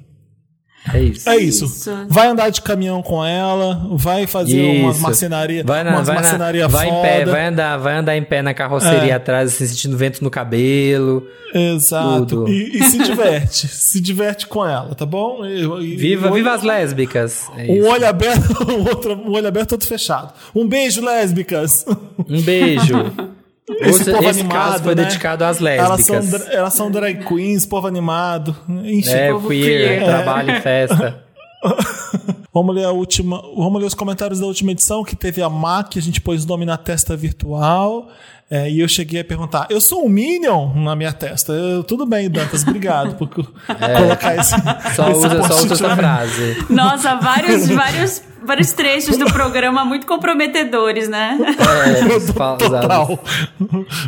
É 0.94 1.02
isso. 1.02 1.30
É 1.30 1.36
isso. 1.38 1.66
Isso. 1.66 1.92
Vai 2.08 2.28
andar 2.28 2.50
de 2.50 2.62
caminhão 2.62 3.02
com 3.04 3.24
ela, 3.24 3.86
vai 3.92 4.26
fazer 4.26 4.80
umas 4.82 4.96
Isso. 4.96 5.04
marcenaria, 5.04 5.64
Vai, 5.64 5.84
na, 5.84 5.92
umas 5.92 6.08
vai, 6.08 6.16
na- 6.16 6.68
vai 6.70 6.88
em 6.88 6.90
foda. 6.90 7.02
pé, 7.02 7.26
vai 7.26 7.46
andar, 7.48 7.78
vai 7.78 7.96
andar 7.98 8.16
em 8.18 8.24
pé 8.24 8.42
na 8.42 8.54
carroceria 8.54 9.12
É. 9.12 9.16
atrás, 9.16 9.54
assim, 9.54 9.68
sentindo 9.68 9.98
vento 9.98 10.24
no 10.24 10.32
cabelo. 10.32 11.28
Exato. 11.54 12.48
E, 12.48 12.78
e 12.78 12.84
se 12.86 12.98
diverte. 12.98 13.68
se 13.70 14.00
diverte 14.00 14.48
com 14.48 14.66
ela, 14.66 14.96
tá 14.96 15.06
bom? 15.06 15.46
E- 15.46 15.98
Viva, 15.98 16.30
e- 16.30 16.34
viva 16.34 16.54
as 16.54 16.64
lésbicas. 16.64 17.50
É 17.58 17.66
Um 17.72 17.86
olho 17.88 18.08
aberto, 18.08 18.50
outro, 18.90 19.14
um 19.16 19.32
olho 19.34 19.48
aberto, 19.48 19.74
outro 19.74 19.88
fechado. 19.88 20.34
Um 20.56 20.66
beijo, 20.68 21.04
lésbicas. 21.04 21.86
Um 22.28 22.42
beijo. 22.42 22.94
Esse 23.82 24.02
Esse, 24.02 24.12
povo 24.12 24.24
esse 24.30 24.40
animado, 24.42 24.72
caso 24.72 24.84
foi 24.84 24.96
né? 24.96 25.04
dedicado 25.04 25.44
às 25.44 25.62
Elas 25.62 26.06
são, 26.06 26.16
lésbicas. 26.16 26.50
elas 26.50 26.74
são 26.74 26.90
drag 26.92 27.24
queens, 27.26 27.66
povo 27.66 27.88
animado. 27.88 28.56
Enfim. 28.84 29.10
É, 29.12 29.32
povo 29.32 29.48
queer, 29.50 30.00
queer. 30.00 30.06
trabalho 30.06 30.52
e 30.52 30.62
festa. 30.62 31.24
Vamos 32.54 32.74
ler 32.76 32.86
a 32.86 32.92
última. 32.92 33.42
Vamos 33.56 33.80
ler 33.80 33.88
os 33.88 33.94
comentários 33.94 34.40
da 34.40 34.46
última 34.48 34.72
edição, 34.72 35.04
que 35.04 35.16
teve 35.16 35.42
a 35.42 35.50
Má, 35.50 35.84
que 35.84 36.00
a 36.00 36.02
gente 36.02 36.20
pôs 36.20 36.44
o 36.46 36.48
nome 36.48 36.66
na 36.66 36.78
testa 36.78 37.16
virtual. 37.16 38.08
É, 38.52 38.68
e 38.68 38.80
eu 38.80 38.88
cheguei 38.88 39.22
a 39.22 39.24
perguntar: 39.24 39.68
eu 39.70 39.80
sou 39.80 40.04
um 40.06 40.10
Minion 40.10 40.74
na 40.74 40.96
minha 40.96 41.14
testa? 41.14 41.54
Eu- 41.54 41.84
tudo 41.84 42.06
bem, 42.08 42.28
Dantas, 42.30 42.64
obrigado 42.64 43.16
por 43.16 43.30
co- 43.30 43.44
colocar 43.98 44.36
esse. 44.38 44.56
É. 44.56 44.94
Só 44.96 45.10
esse 45.12 45.20
usa, 45.28 45.44
só 45.48 45.56
usa 45.64 45.74
essa 45.76 45.96
frase. 45.96 46.66
Nossa, 46.70 47.16
vários, 47.18 47.68
vários, 47.68 48.24
vários 48.44 48.72
trechos 48.72 49.18
do 49.18 49.26
programa 49.32 49.84
muito 49.86 50.06
comprometedores, 50.08 51.08
né? 51.10 51.38
É, 51.40 52.20
Total. 52.58 53.20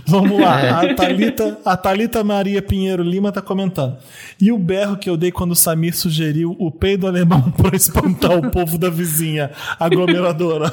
Vamos 0.05 0.39
lá. 0.39 0.61
É. 0.61 0.69
A, 0.69 0.95
Thalita, 0.95 1.59
a 1.65 1.77
Thalita 1.77 2.23
Maria 2.23 2.61
Pinheiro 2.61 3.03
Lima 3.03 3.31
tá 3.31 3.41
comentando. 3.41 3.97
E 4.39 4.51
o 4.51 4.57
berro 4.57 4.97
que 4.97 5.09
eu 5.09 5.17
dei 5.17 5.31
quando 5.31 5.51
o 5.51 5.55
Samir 5.55 5.95
sugeriu 5.95 6.55
o 6.59 6.71
peido 6.71 7.07
alemão 7.07 7.51
para 7.57 7.75
espantar 7.75 8.37
o 8.37 8.49
povo 8.51 8.77
da 8.77 8.89
vizinha 8.89 9.51
aglomeradora. 9.79 10.71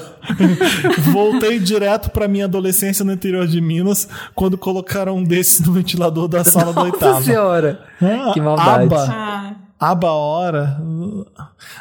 Voltei 1.12 1.59
direto 1.59 2.10
para 2.10 2.28
minha 2.28 2.44
adolescência 2.44 3.05
no 3.05 3.12
interior 3.12 3.47
de 3.47 3.60
Minas 3.60 4.09
quando 4.35 4.56
colocaram 4.56 5.16
um 5.16 5.22
desses 5.24 5.60
no 5.66 5.72
ventilador 5.72 6.28
da 6.28 6.44
sala 6.44 6.72
da 6.72 6.82
oitava. 6.82 7.12
Nossa 7.12 7.24
senhora. 7.24 7.80
Ah, 8.01 8.30
Que 8.32 8.40
maldade. 8.40 8.85
Aba, 8.94 9.06
Ah, 9.10 9.52
aba 9.79 10.11
hora. 10.13 10.81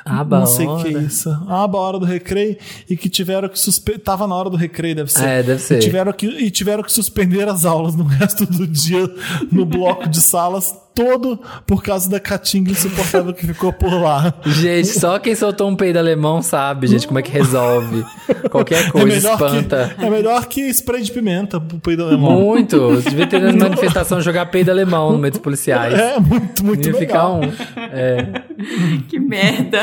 Aba 0.05 0.39
não 0.39 0.45
sei 0.45 0.67
o 0.67 0.77
que 0.77 0.87
é 0.89 0.97
hora. 0.97 1.03
isso. 1.03 1.29
Aba 1.47 1.77
hora 1.79 1.99
do 1.99 2.05
recreio 2.05 2.57
e 2.89 2.95
que 2.95 3.09
tiveram 3.09 3.49
que 3.49 3.59
suspender. 3.59 3.99
Tava 3.99 4.27
na 4.27 4.35
hora 4.35 4.49
do 4.49 4.57
recreio, 4.57 4.95
deve 4.95 5.11
ser. 5.11 5.27
É, 5.27 5.43
deve 5.43 5.61
ser. 5.61 5.77
E 5.77 5.79
tiveram, 5.79 6.13
que, 6.13 6.27
e 6.27 6.51
tiveram 6.51 6.83
que 6.83 6.91
suspender 6.91 7.47
as 7.47 7.65
aulas 7.65 7.95
no 7.95 8.03
resto 8.03 8.45
do 8.45 8.67
dia 8.67 9.09
no 9.51 9.65
bloco 9.65 10.07
de 10.07 10.21
salas, 10.21 10.75
todo 10.97 11.39
por 11.67 11.83
causa 11.83 12.09
da 12.09 12.19
caatinga 12.19 12.71
insuportável 12.71 13.31
que 13.31 13.45
ficou 13.45 13.71
por 13.71 13.93
lá. 13.93 14.33
Gente, 14.43 14.87
só 14.87 15.19
quem 15.19 15.35
soltou 15.35 15.69
um 15.69 15.75
peido 15.75 15.99
alemão 15.99 16.41
sabe, 16.41 16.87
gente, 16.87 17.05
como 17.05 17.19
é 17.19 17.21
que 17.21 17.29
resolve. 17.29 18.03
Qualquer 18.49 18.91
coisa 18.91 19.33
espanta. 19.33 19.93
que, 19.95 20.03
é 20.03 20.09
melhor 20.09 20.47
que 20.47 20.61
spray 20.69 21.03
de 21.03 21.11
pimenta 21.11 21.61
pro 21.61 21.77
peido 21.79 22.03
alemão. 22.03 22.41
Muito. 22.41 22.79
Você 22.95 23.11
devia 23.11 23.27
ter 23.27 23.39
na 23.39 23.53
manifestação 23.53 24.19
jogar 24.19 24.47
peido 24.47 24.71
alemão 24.71 25.11
no 25.11 25.19
meio 25.19 25.31
dos 25.31 25.39
policiais. 25.39 25.93
É 25.93 26.19
muito, 26.19 26.65
muito 26.65 26.87
Ia 26.87 26.95
ficar 26.95 27.27
legal. 27.27 27.41
um. 27.41 27.87
É. 27.93 28.27
que 29.07 29.19
merda. 29.19 29.81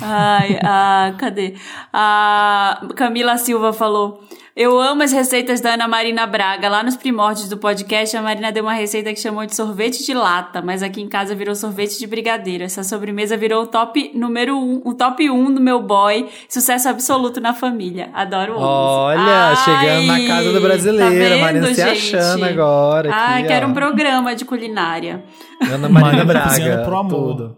Ai, 0.00 0.56
ah, 0.62 1.14
cadê? 1.18 1.54
A 1.92 2.86
Camila 2.94 3.36
Silva 3.38 3.72
falou: 3.72 4.22
Eu 4.56 4.80
amo 4.80 5.04
as 5.04 5.12
receitas 5.12 5.60
da 5.60 5.74
Ana 5.74 5.86
Marina 5.86 6.26
Braga. 6.26 6.68
Lá 6.68 6.82
nos 6.82 6.96
primórdios 6.96 7.48
do 7.48 7.56
podcast, 7.56 8.16
a 8.16 8.20
Marina 8.22 8.50
deu 8.50 8.64
uma 8.64 8.72
receita 8.72 9.12
que 9.12 9.20
chamou 9.20 9.46
de 9.46 9.54
sorvete 9.54 10.04
de 10.04 10.12
lata, 10.12 10.60
mas 10.60 10.82
aqui 10.82 11.00
em 11.00 11.08
casa 11.08 11.36
virou 11.36 11.54
sorvete 11.54 11.98
de 11.98 12.06
brigadeiro. 12.06 12.64
Essa 12.64 12.82
sobremesa 12.82 13.36
virou 13.36 13.62
o 13.62 13.66
top 13.68 14.10
número 14.12 14.56
um, 14.58 14.82
o 14.84 14.92
top 14.92 15.30
1 15.30 15.32
um 15.34 15.54
do 15.54 15.60
meu 15.60 15.80
boy. 15.80 16.28
Sucesso 16.48 16.88
absoluto 16.88 17.40
na 17.40 17.54
família. 17.54 18.10
Adoro 18.12 18.54
ovos. 18.54 18.64
Olha, 18.64 19.20
Ai, 19.20 19.56
chegando 19.56 20.06
na 20.06 20.26
casa 20.26 20.52
do 20.52 20.60
brasileiro. 20.60 21.04
tá 21.04 21.10
vendo, 21.10 21.40
Marina 21.40 21.66
se 21.68 21.74
gente? 21.74 22.16
achando 22.16 22.44
agora. 22.44 23.14
Aqui, 23.14 23.46
quero 23.46 23.66
ó. 23.66 23.70
um 23.70 23.72
programa 23.72 24.34
de 24.34 24.44
culinária. 24.44 25.24
Ana 25.62 25.88
Marina 25.88 26.24
Marina 26.24 26.42
cozinhando 26.42 26.72
Braga. 26.74 26.84
pro 26.88 26.98
amor. 26.98 27.36
Tudo. 27.36 27.56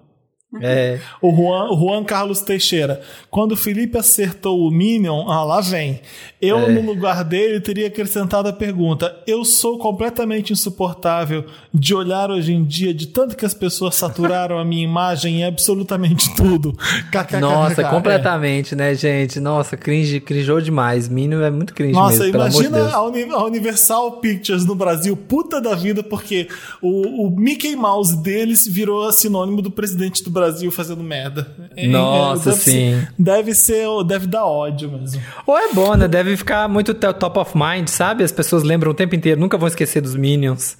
É. 0.60 0.98
O 1.20 1.30
Juan, 1.34 1.70
o 1.70 1.78
Juan 1.78 2.04
Carlos 2.04 2.40
Teixeira. 2.42 3.00
Quando 3.30 3.52
o 3.52 3.56
Felipe 3.56 3.96
acertou 3.96 4.60
o 4.60 4.70
Minion, 4.70 5.26
ah, 5.30 5.44
lá 5.44 5.60
vem. 5.60 6.00
Eu, 6.40 6.58
É. 6.58 6.68
no 6.72 6.80
lugar 6.82 7.24
dele, 7.24 7.60
teria 7.60 7.86
acrescentado 7.86 8.48
a 8.48 8.52
pergunta: 8.52 9.16
Eu 9.26 9.44
sou 9.44 9.78
completamente 9.78 10.52
insuportável 10.52 11.44
de 11.72 11.94
olhar 11.94 12.30
hoje 12.30 12.52
em 12.52 12.64
dia, 12.64 12.92
de 12.92 13.06
tanto 13.06 13.36
que 13.36 13.46
as 13.46 13.54
pessoas 13.54 13.94
saturaram 13.94 14.58
a 14.58 14.64
minha 14.64 14.84
imagem 14.84 15.40
em 15.40 15.44
absolutamente 15.44 16.34
tudo. 16.36 16.76
Nossa, 17.40 17.82
É. 17.82 17.84
completamente, 17.88 18.74
né, 18.76 18.94
gente? 18.94 19.40
Nossa, 19.40 19.76
cringe, 19.76 20.20
cringeou 20.20 20.60
demais. 20.60 21.08
Mínimo 21.08 21.42
é 21.42 21.50
muito 21.50 21.72
cringe 21.74 21.92
Nossa, 21.94 22.18
mesmo, 22.18 22.24
de 22.32 22.36
imagina 22.36 23.00
Uni- 23.00 23.30
a 23.32 23.44
Universal 23.44 24.20
Pictures 24.20 24.64
no 24.66 24.74
Brasil, 24.74 25.16
puta 25.16 25.60
da 25.60 25.74
vida, 25.74 26.02
porque 26.02 26.48
o, 26.82 27.26
o 27.26 27.30
Mickey 27.30 27.74
Mouse 27.76 28.16
deles 28.22 28.66
virou 28.66 29.10
sinônimo 29.12 29.62
do 29.62 29.70
presidente 29.70 30.22
do 30.22 30.30
Brasil 30.30 30.41
fazendo 30.70 31.02
merda. 31.02 31.46
É, 31.76 31.86
Nossa, 31.86 32.50
deve 32.50 32.62
sim. 32.62 32.70
Ser, 32.70 33.12
deve 33.18 33.54
ser, 33.54 33.86
deve 34.06 34.26
dar 34.26 34.44
ódio 34.44 34.90
mesmo. 34.90 35.22
Ou 35.46 35.58
é 35.58 35.72
bom, 35.72 35.94
né? 35.94 36.08
Deve 36.08 36.36
ficar 36.36 36.68
muito 36.68 36.94
top 36.94 37.38
of 37.38 37.52
mind, 37.56 37.88
sabe? 37.88 38.24
As 38.24 38.32
pessoas 38.32 38.62
lembram 38.62 38.90
o 38.90 38.94
tempo 38.94 39.14
inteiro, 39.14 39.40
nunca 39.40 39.56
vão 39.58 39.68
esquecer 39.68 40.00
dos 40.00 40.16
Minions. 40.16 40.76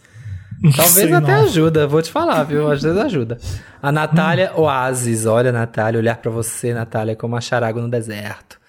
Talvez 0.76 0.92
sei 0.92 1.12
até 1.12 1.32
não. 1.32 1.44
ajuda, 1.44 1.86
vou 1.88 2.00
te 2.00 2.10
falar, 2.10 2.44
viu? 2.44 2.70
Às 2.70 2.82
vezes 2.82 2.98
ajuda. 2.98 3.38
A 3.82 3.90
Natália 3.90 4.52
Oasis, 4.54 5.26
olha, 5.26 5.50
Natália, 5.50 5.98
olhar 5.98 6.16
pra 6.18 6.30
você, 6.30 6.72
Natália, 6.72 7.16
como 7.16 7.34
achar 7.36 7.64
água 7.64 7.82
no 7.82 7.88
deserto. 7.88 8.61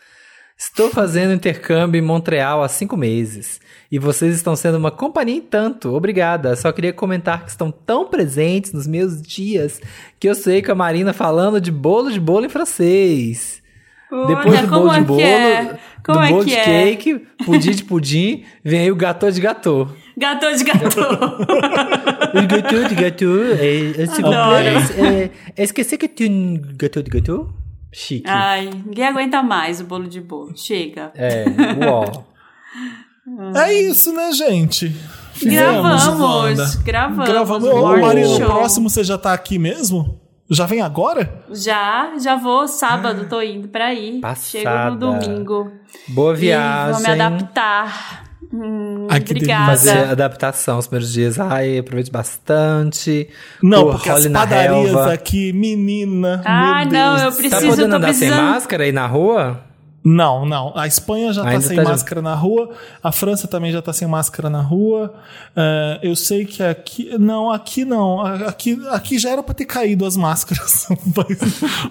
Estou 0.57 0.89
fazendo 0.89 1.33
intercâmbio 1.33 1.99
em 1.99 2.01
Montreal 2.01 2.63
há 2.63 2.67
cinco 2.67 2.95
meses. 2.95 3.59
E 3.91 3.99
vocês 3.99 4.35
estão 4.35 4.55
sendo 4.55 4.77
uma 4.77 4.91
companhia 4.91 5.37
em 5.37 5.41
tanto. 5.41 5.93
Obrigada. 5.93 6.55
Só 6.55 6.71
queria 6.71 6.93
comentar 6.93 7.43
que 7.43 7.49
estão 7.49 7.71
tão 7.71 8.07
presentes 8.07 8.71
nos 8.71 8.87
meus 8.87 9.21
dias 9.21 9.81
que 10.19 10.27
eu 10.27 10.35
sei 10.35 10.61
que 10.61 10.71
a 10.71 10.75
Marina 10.75 11.13
falando 11.13 11.59
de 11.59 11.71
bolo 11.71 12.11
de 12.11 12.19
bolo 12.19 12.45
em 12.45 12.49
francês. 12.49 13.61
Depois 14.27 14.45
Olha, 14.45 14.61
do 14.61 14.69
como 14.69 14.81
bolo 14.81 14.91
de 14.91 14.99
é 14.99 15.03
bolo, 15.03 15.19
que 15.19 15.25
é? 15.25 15.79
Do 16.03 16.19
é 16.19 16.29
bolo 16.29 16.43
que 16.43 16.49
de 16.51 16.55
é? 16.55 16.63
cake, 16.63 17.27
pudim 17.45 17.71
de 17.71 17.83
pudim, 17.83 18.43
vem 18.63 18.81
aí 18.81 18.91
o 18.91 18.95
gâteau 18.95 19.31
de 19.31 19.41
gâteau. 19.41 19.89
Gato 20.15 20.55
de 20.55 20.63
gato. 20.63 20.99
O 22.33 22.47
gâteau 22.47 22.83
de 22.85 22.95
gâteau, 22.95 23.43
é, 23.59 24.01
é, 24.01 24.05
s'il 24.07 24.23
vous 24.23 24.31
plaît, 24.31 25.29
é, 25.55 25.61
est-ce 25.61 25.71
que 25.71 26.27
um 26.27 26.59
gâteau 26.77 27.03
de 27.03 27.11
gâteau? 27.11 27.62
Chique. 27.93 28.27
Ai, 28.27 28.69
ninguém 28.85 29.05
aguenta 29.05 29.41
mais 29.43 29.79
o 29.79 29.85
bolo 29.85 30.07
de 30.07 30.19
bolo. 30.19 30.51
Chega. 30.57 31.11
É, 31.15 31.45
uau. 31.85 32.27
É 33.55 33.71
isso, 33.73 34.11
né, 34.11 34.33
gente? 34.33 34.89
Fizemos, 35.33 35.81
Gravamos, 35.81 36.19
Wanda. 36.19 36.65
gravamos. 36.83 37.29
Gravamos. 37.29 37.69
Ô, 37.69 37.97
Marina, 37.97 38.27
o 38.35 38.39
próximo 38.39 38.89
você 38.89 39.01
já 39.01 39.17
tá 39.17 39.31
aqui 39.31 39.57
mesmo? 39.57 40.19
Já 40.49 40.65
vem 40.65 40.81
agora? 40.81 41.41
Já, 41.49 42.17
já 42.19 42.35
vou 42.35 42.67
sábado, 42.67 43.27
tô 43.29 43.41
indo 43.41 43.69
pra 43.69 43.85
aí. 43.85 44.19
Passada. 44.19 44.45
Chego 44.49 44.89
no 44.91 44.95
domingo. 44.97 45.71
Boa 46.09 46.33
E 46.33 46.35
viagem. 46.37 46.93
vou 46.93 47.01
me 47.01 47.21
adaptar. 47.21 48.22
Hum, 48.53 49.07
Ai, 49.09 49.19
que 49.19 49.31
obrigada. 49.33 49.71
Fazer 49.71 49.97
adaptação 50.11 50.77
os 50.77 50.85
primeiros 50.85 51.11
dias. 51.11 51.39
Ai, 51.39 51.79
aproveite 51.79 52.11
bastante. 52.11 53.27
Não, 53.63 53.85
Pô, 53.85 53.91
porque 53.93 54.09
as 54.09 54.27
padarias 54.27 54.85
relva. 54.85 55.11
aqui, 55.13 55.51
menina. 55.51 56.41
Ah, 56.45 56.83
meu 56.85 56.93
não, 56.93 57.17
eu 57.17 57.31
do 57.31 57.37
preciso- 57.37 57.61
Tá 57.61 57.67
podendo 57.67 57.89
tô 57.89 57.95
andar 57.95 58.13
sem 58.13 58.27
precisando- 58.29 58.49
máscara 58.51 58.83
aí 58.83 58.91
na 58.91 59.07
rua? 59.07 59.59
Não, 60.05 60.45
não. 60.45 60.73
A 60.75 60.85
Espanha 60.85 61.31
já 61.31 61.43
tá 61.43 61.49
Ainda 61.49 61.61
sem 61.65 61.77
tá- 61.77 61.83
máscara 61.83 62.21
na 62.21 62.35
rua. 62.35 62.71
A 63.01 63.11
França 63.11 63.47
também 63.47 63.71
já 63.71 63.81
tá 63.81 63.93
sem 63.93 64.05
máscara 64.07 64.49
na 64.49 64.61
rua. 64.61 65.13
É, 65.55 65.99
eu 66.03 66.13
sei 66.15 66.45
que 66.45 66.61
aqui. 66.61 67.17
Não, 67.17 67.49
aqui 67.49 67.85
não. 67.85 68.19
Aqui, 68.19 68.77
aqui 68.91 69.17
já 69.17 69.29
era 69.29 69.41
pra 69.41 69.53
ter 69.53 69.63
caído 69.65 70.05
as 70.05 70.17
máscaras. 70.17 70.87
mas, 71.15 71.37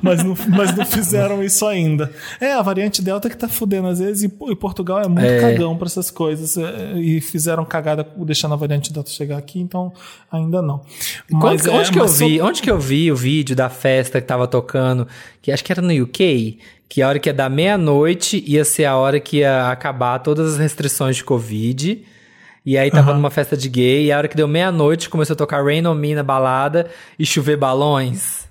mas, 0.03 0.23
não, 0.25 0.37
mas 0.51 0.77
não 0.77 0.85
fizeram 0.85 1.43
isso 1.43 1.65
ainda. 1.67 2.13
É, 2.39 2.53
a 2.53 2.61
variante 2.61 3.01
Delta 3.01 3.31
que 3.31 3.37
tá 3.37 3.49
fudendo 3.49 3.89
às 3.89 3.99
vezes. 3.99 4.25
E, 4.25 4.51
e 4.51 4.57
Portugal 4.57 5.01
é 5.01 5.09
muito 5.09 5.25
É. 5.25 5.41
cagão 5.41 5.77
pra 5.79 5.87
essas 5.87 6.11
coisas. 6.11 6.59
é, 6.59 6.93
e 6.99 7.19
fizeram 7.21 7.65
cagada 7.65 8.07
deixando 8.19 8.53
a 8.53 8.57
variante 8.57 8.93
Delta 8.93 9.11
chegar 9.11 9.39
aqui, 9.39 9.59
então 9.59 9.91
ainda 10.31 10.61
não. 10.61 10.83
É, 11.31 11.35
onde, 11.35 11.63
que 11.63 11.99
eu 11.99 12.05
mas 12.05 12.19
vi, 12.19 12.39
só- 12.39 12.45
onde 12.47 12.61
que 12.63 12.71
eu 12.71 12.79
vi 12.79 13.11
o 13.11 13.17
vídeo 13.17 13.57
da 13.57 13.71
festa 13.71 14.21
que 14.21 14.27
tava 14.27 14.47
tocando? 14.47 15.09
Que 15.41 15.51
acho 15.51 15.65
que 15.65 15.73
era 15.73 15.81
no 15.81 15.93
UK. 16.03 16.59
Que 16.93 17.01
a 17.01 17.09
hora 17.09 17.19
que 17.19 17.27
ia 17.27 17.33
dar 17.33 17.49
meia-noite 17.49 18.45
ia 18.47 18.67
ser 18.67 18.85
a 18.85 18.95
hora 18.99 19.19
que 19.19 19.39
ia 19.39 19.71
acabar 19.71 20.19
todas 20.19 20.53
as 20.53 20.59
restrições 20.59 21.17
de 21.17 21.25
Covid. 21.25 22.05
E 22.67 22.77
aí 22.77 22.91
tava 22.91 23.15
numa 23.15 23.31
festa 23.31 23.57
de 23.57 23.67
gay. 23.67 24.05
E 24.05 24.13
a 24.13 24.19
hora 24.19 24.29
que 24.29 24.37
deu 24.37 24.47
meia-noite 24.47 25.09
começou 25.09 25.33
a 25.33 25.37
tocar 25.39 25.65
Rain 25.65 25.87
on 25.87 25.95
Me 25.95 26.15
na 26.15 26.23
balada 26.23 26.91
e 27.19 27.25
chover 27.25 27.57
balões. 27.57 28.42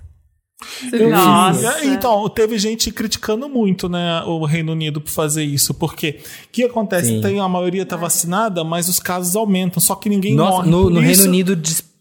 Nossa. 1.10 1.84
Então, 1.84 2.28
teve 2.28 2.58
gente 2.58 2.90
criticando 2.90 3.48
muito, 3.48 3.88
né, 3.88 4.22
o 4.26 4.44
Reino 4.44 4.72
Unido 4.72 5.00
por 5.00 5.10
fazer 5.10 5.44
isso, 5.44 5.74
porque 5.74 6.20
o 6.46 6.50
que 6.50 6.64
acontece? 6.64 7.08
Sim. 7.08 7.20
Tem 7.20 7.40
a 7.40 7.48
maioria 7.48 7.84
tá 7.86 7.96
vacinada, 7.96 8.62
mas 8.64 8.88
os 8.88 8.98
casos 8.98 9.36
aumentam, 9.36 9.80
só 9.80 9.94
que 9.94 10.08
ninguém 10.08 10.34
Nossa, 10.34 10.56
morre. 10.58 10.70
no, 10.70 10.90
no 10.90 11.02
isso. 11.02 11.22
Reino 11.22 11.24
Unido 11.24 11.52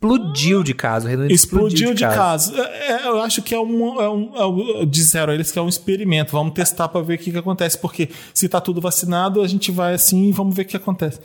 explodiu 0.01 0.63
de 0.63 0.73
caso. 0.73 1.05
O 1.05 1.07
Reino 1.09 1.23
Unido 1.23 1.35
Explodiu 1.35 1.93
de 1.93 2.03
casos. 2.03 2.55
casos. 2.55 2.59
É, 2.59 2.91
é, 3.03 3.07
eu 3.07 3.21
acho 3.21 3.41
que 3.41 3.53
é 3.53 3.59
um, 3.59 4.01
é 4.01 4.09
um, 4.09 4.31
é 4.35 4.45
um- 4.45 4.85
Disseram 4.85 5.31
eles 5.33 5.51
que 5.51 5.59
é 5.59 5.61
um 5.61 5.69
experimento. 5.69 6.31
Vamos 6.31 6.53
testar 6.53 6.87
para 6.87 7.01
ver 7.01 7.15
o 7.15 7.17
que, 7.19 7.31
que 7.31 7.37
acontece. 7.37 7.77
Porque 7.77 8.09
se 8.33 8.49
tá 8.49 8.59
tudo 8.59 8.81
vacinado, 8.81 9.41
a 9.41 9.47
gente 9.47 9.71
vai 9.71 9.93
assim 9.93 10.29
e 10.29 10.31
vamos 10.31 10.55
ver 10.55 10.63
o 10.63 10.65
que 10.65 10.75
acontece. 10.77 11.19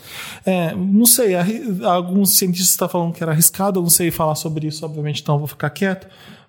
É, 0.44 0.74
não 0.74 1.06
sei, 1.06 1.34
alguns 1.84 2.36
cientistas 2.36 2.70
estão 2.70 2.88
falando 2.88 3.14
que 3.14 3.22
era 3.22 3.32
arriscado. 3.32 3.78
Eu 3.78 3.82
não 3.82 3.90
sei 3.90 4.10
falar 4.10 4.34
sobre 4.34 4.66
isso, 4.66 4.84
obviamente, 4.84 5.22
então 5.22 5.36
eu 5.36 5.38
vou 5.38 5.48
ficar 5.48 5.70
quieto. 5.70 6.06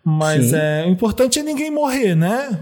Mas 0.10 0.52
Sim. 0.52 0.56
é, 0.56 0.86
o 0.88 0.90
importante 0.90 1.38
é 1.38 1.44
ninguém 1.44 1.70
morrer, 1.70 2.16
né? 2.16 2.58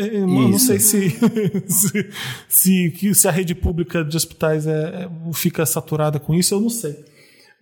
Eu 0.00 0.26
não 0.26 0.50
Isso. 0.50 0.66
sei 0.66 0.80
se, 0.80 1.10
se, 1.68 2.10
se, 2.48 3.14
se 3.14 3.28
a 3.28 3.30
rede 3.30 3.54
pública 3.54 4.04
de 4.04 4.16
hospitais 4.16 4.66
é, 4.66 5.04
é- 5.04 5.08
fica 5.32 5.64
saturada 5.64 6.18
com 6.18 6.34
isso, 6.34 6.54
eu 6.54 6.60
não 6.60 6.68
sei. 6.68 7.04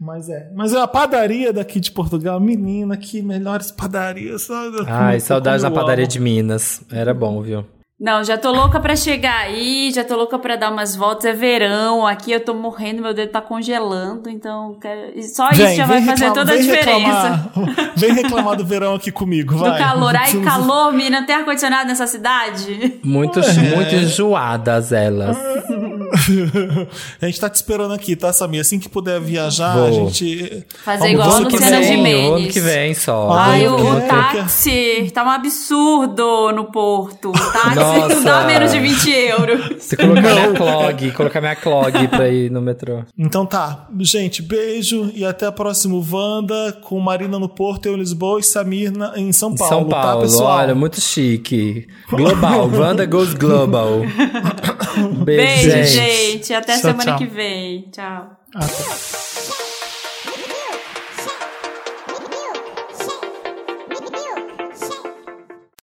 Mas 0.01 0.31
é. 0.31 0.51
Mas 0.55 0.73
é 0.73 0.81
a 0.81 0.87
padaria 0.89 1.53
daqui 1.53 1.81
de 1.81 1.91
Portugal, 1.91 2.41
menina, 2.41 2.97
que 2.97 3.21
melhores 3.21 3.71
padarias. 3.71 4.49
Ai, 4.87 5.21
saudades 5.21 5.61
da 5.63 5.71
padaria 5.71 6.05
amo. 6.05 6.13
de 6.13 6.19
Minas. 6.21 6.81
Era 6.91 7.13
bom, 7.13 7.43
viu? 7.43 7.67
Não, 7.99 8.23
já 8.23 8.37
tô 8.37 8.53
louca 8.53 8.79
pra 8.79 8.95
chegar 8.95 9.39
aí, 9.47 9.91
já 9.91 10.05
tô 10.05 10.17
louca 10.17 10.39
pra 10.39 10.55
dar 10.57 10.71
umas 10.71 10.95
voltas. 10.95 11.25
É 11.25 11.33
verão, 11.33 12.07
aqui 12.07 12.31
eu 12.31 12.41
tô 12.41 12.53
morrendo, 12.53 13.01
meu 13.01 13.15
dedo 13.15 13.31
tá 13.31 13.41
congelando, 13.41 14.29
então 14.29 14.77
quero- 14.79 15.23
só 15.23 15.49
isso 15.49 15.75
já 15.75 15.87
vai 15.87 16.03
fazer 16.03 16.25
reclamar- 16.27 16.35
toda 16.35 16.53
a 16.53 16.57
vem 16.57 16.63
diferença. 16.63 17.51
Reclamar, 17.55 17.93
vem 17.97 18.13
reclamar 18.13 18.57
do 18.57 18.67
verão 18.67 18.95
aqui 18.97 19.11
comigo, 19.11 19.55
Do 19.55 19.61
vai. 19.61 19.79
calor. 19.79 20.15
Ai, 20.15 20.31
calor, 20.45 20.93
menina, 20.93 21.21
não 21.21 21.27
tem 21.27 21.37
ar-condicionado 21.37 21.89
nessa 21.89 22.07
cidade? 22.07 23.01
Muito, 23.03 23.41
É. 23.41 23.53
muito 23.75 23.95
enjoadas 23.95 24.93
elas. 24.93 25.37
a 27.21 27.27
gente 27.27 27.41
tá 27.41 27.49
te 27.49 27.57
esperando 27.57 27.93
aqui, 27.95 28.17
tá, 28.17 28.33
Samir? 28.33 28.61
Assim 28.61 28.79
que 28.79 28.89
puder 28.89 29.21
viajar, 29.21 29.75
Vou. 29.77 29.87
a 29.87 29.91
gente. 29.91 30.65
Fazer 30.85 30.99
Vamos 30.99 31.13
igual 31.13 31.31
a 31.31 31.39
Luciana. 31.41 31.83
Gimenez. 31.83 32.29
o 32.31 32.35
ano 32.35 32.49
que 32.49 32.61
vem 32.61 32.95
só. 32.95 33.31
Ai, 33.33 33.67
o, 33.69 33.75
o 33.77 34.01
táxi 34.03 35.11
tá 35.15 35.25
um 35.25 35.31
absurdo 35.31 36.53
no 36.53 36.65
porto. 36.67 37.31
O 37.31 37.33
táxi 37.33 37.75
Nossa. 37.77 38.15
não 38.17 38.23
dá 38.25 38.45
menos 38.47 38.73
de 38.73 38.79
20 38.81 39.11
euros. 39.11 39.83
Se 39.83 39.97
colocar 39.97 40.21
minha 40.23 40.53
clog, 40.53 41.11
colocar 41.13 41.41
minha 41.41 41.57
clog 41.57 42.09
pra 42.09 42.29
ir 42.29 42.51
no 42.51 42.61
metrô. 42.61 43.03
Então 43.19 43.45
tá. 43.47 43.87
Gente, 44.01 44.43
beijo 44.43 45.11
e 45.15 45.25
até 45.25 45.47
a 45.47 45.53
próxima 45.53 45.97
Wanda 45.97 46.73
com 46.83 46.99
Marina 47.01 47.39
no 47.39 47.49
Porto, 47.49 47.87
eu 47.87 47.95
em 47.95 47.99
Lisboa 47.99 48.41
e 48.41 48.43
Samir 48.43 48.93
na- 48.97 49.13
em 49.17 49.33
São 49.33 49.55
Paulo. 49.55 49.73
São 49.75 49.85
Paulo, 49.89 50.17
tá, 50.17 50.23
pessoal? 50.23 50.59
olha, 50.59 50.75
muito 50.75 51.01
chique. 51.01 51.87
Global, 52.11 52.69
Wanda 52.73 53.05
goes 53.07 53.35
global. 53.35 54.01
Beijo, 55.25 55.25
Beijo, 55.25 55.71
gente. 55.71 55.97
Gente. 56.17 56.55
Até 56.55 56.73
Tchau, 56.75 56.91
semana 56.91 57.05
tchau. 57.05 57.19
que 57.19 57.27
vem. 57.27 57.91
Tchau. 57.91 58.37
Até. 58.55 59.76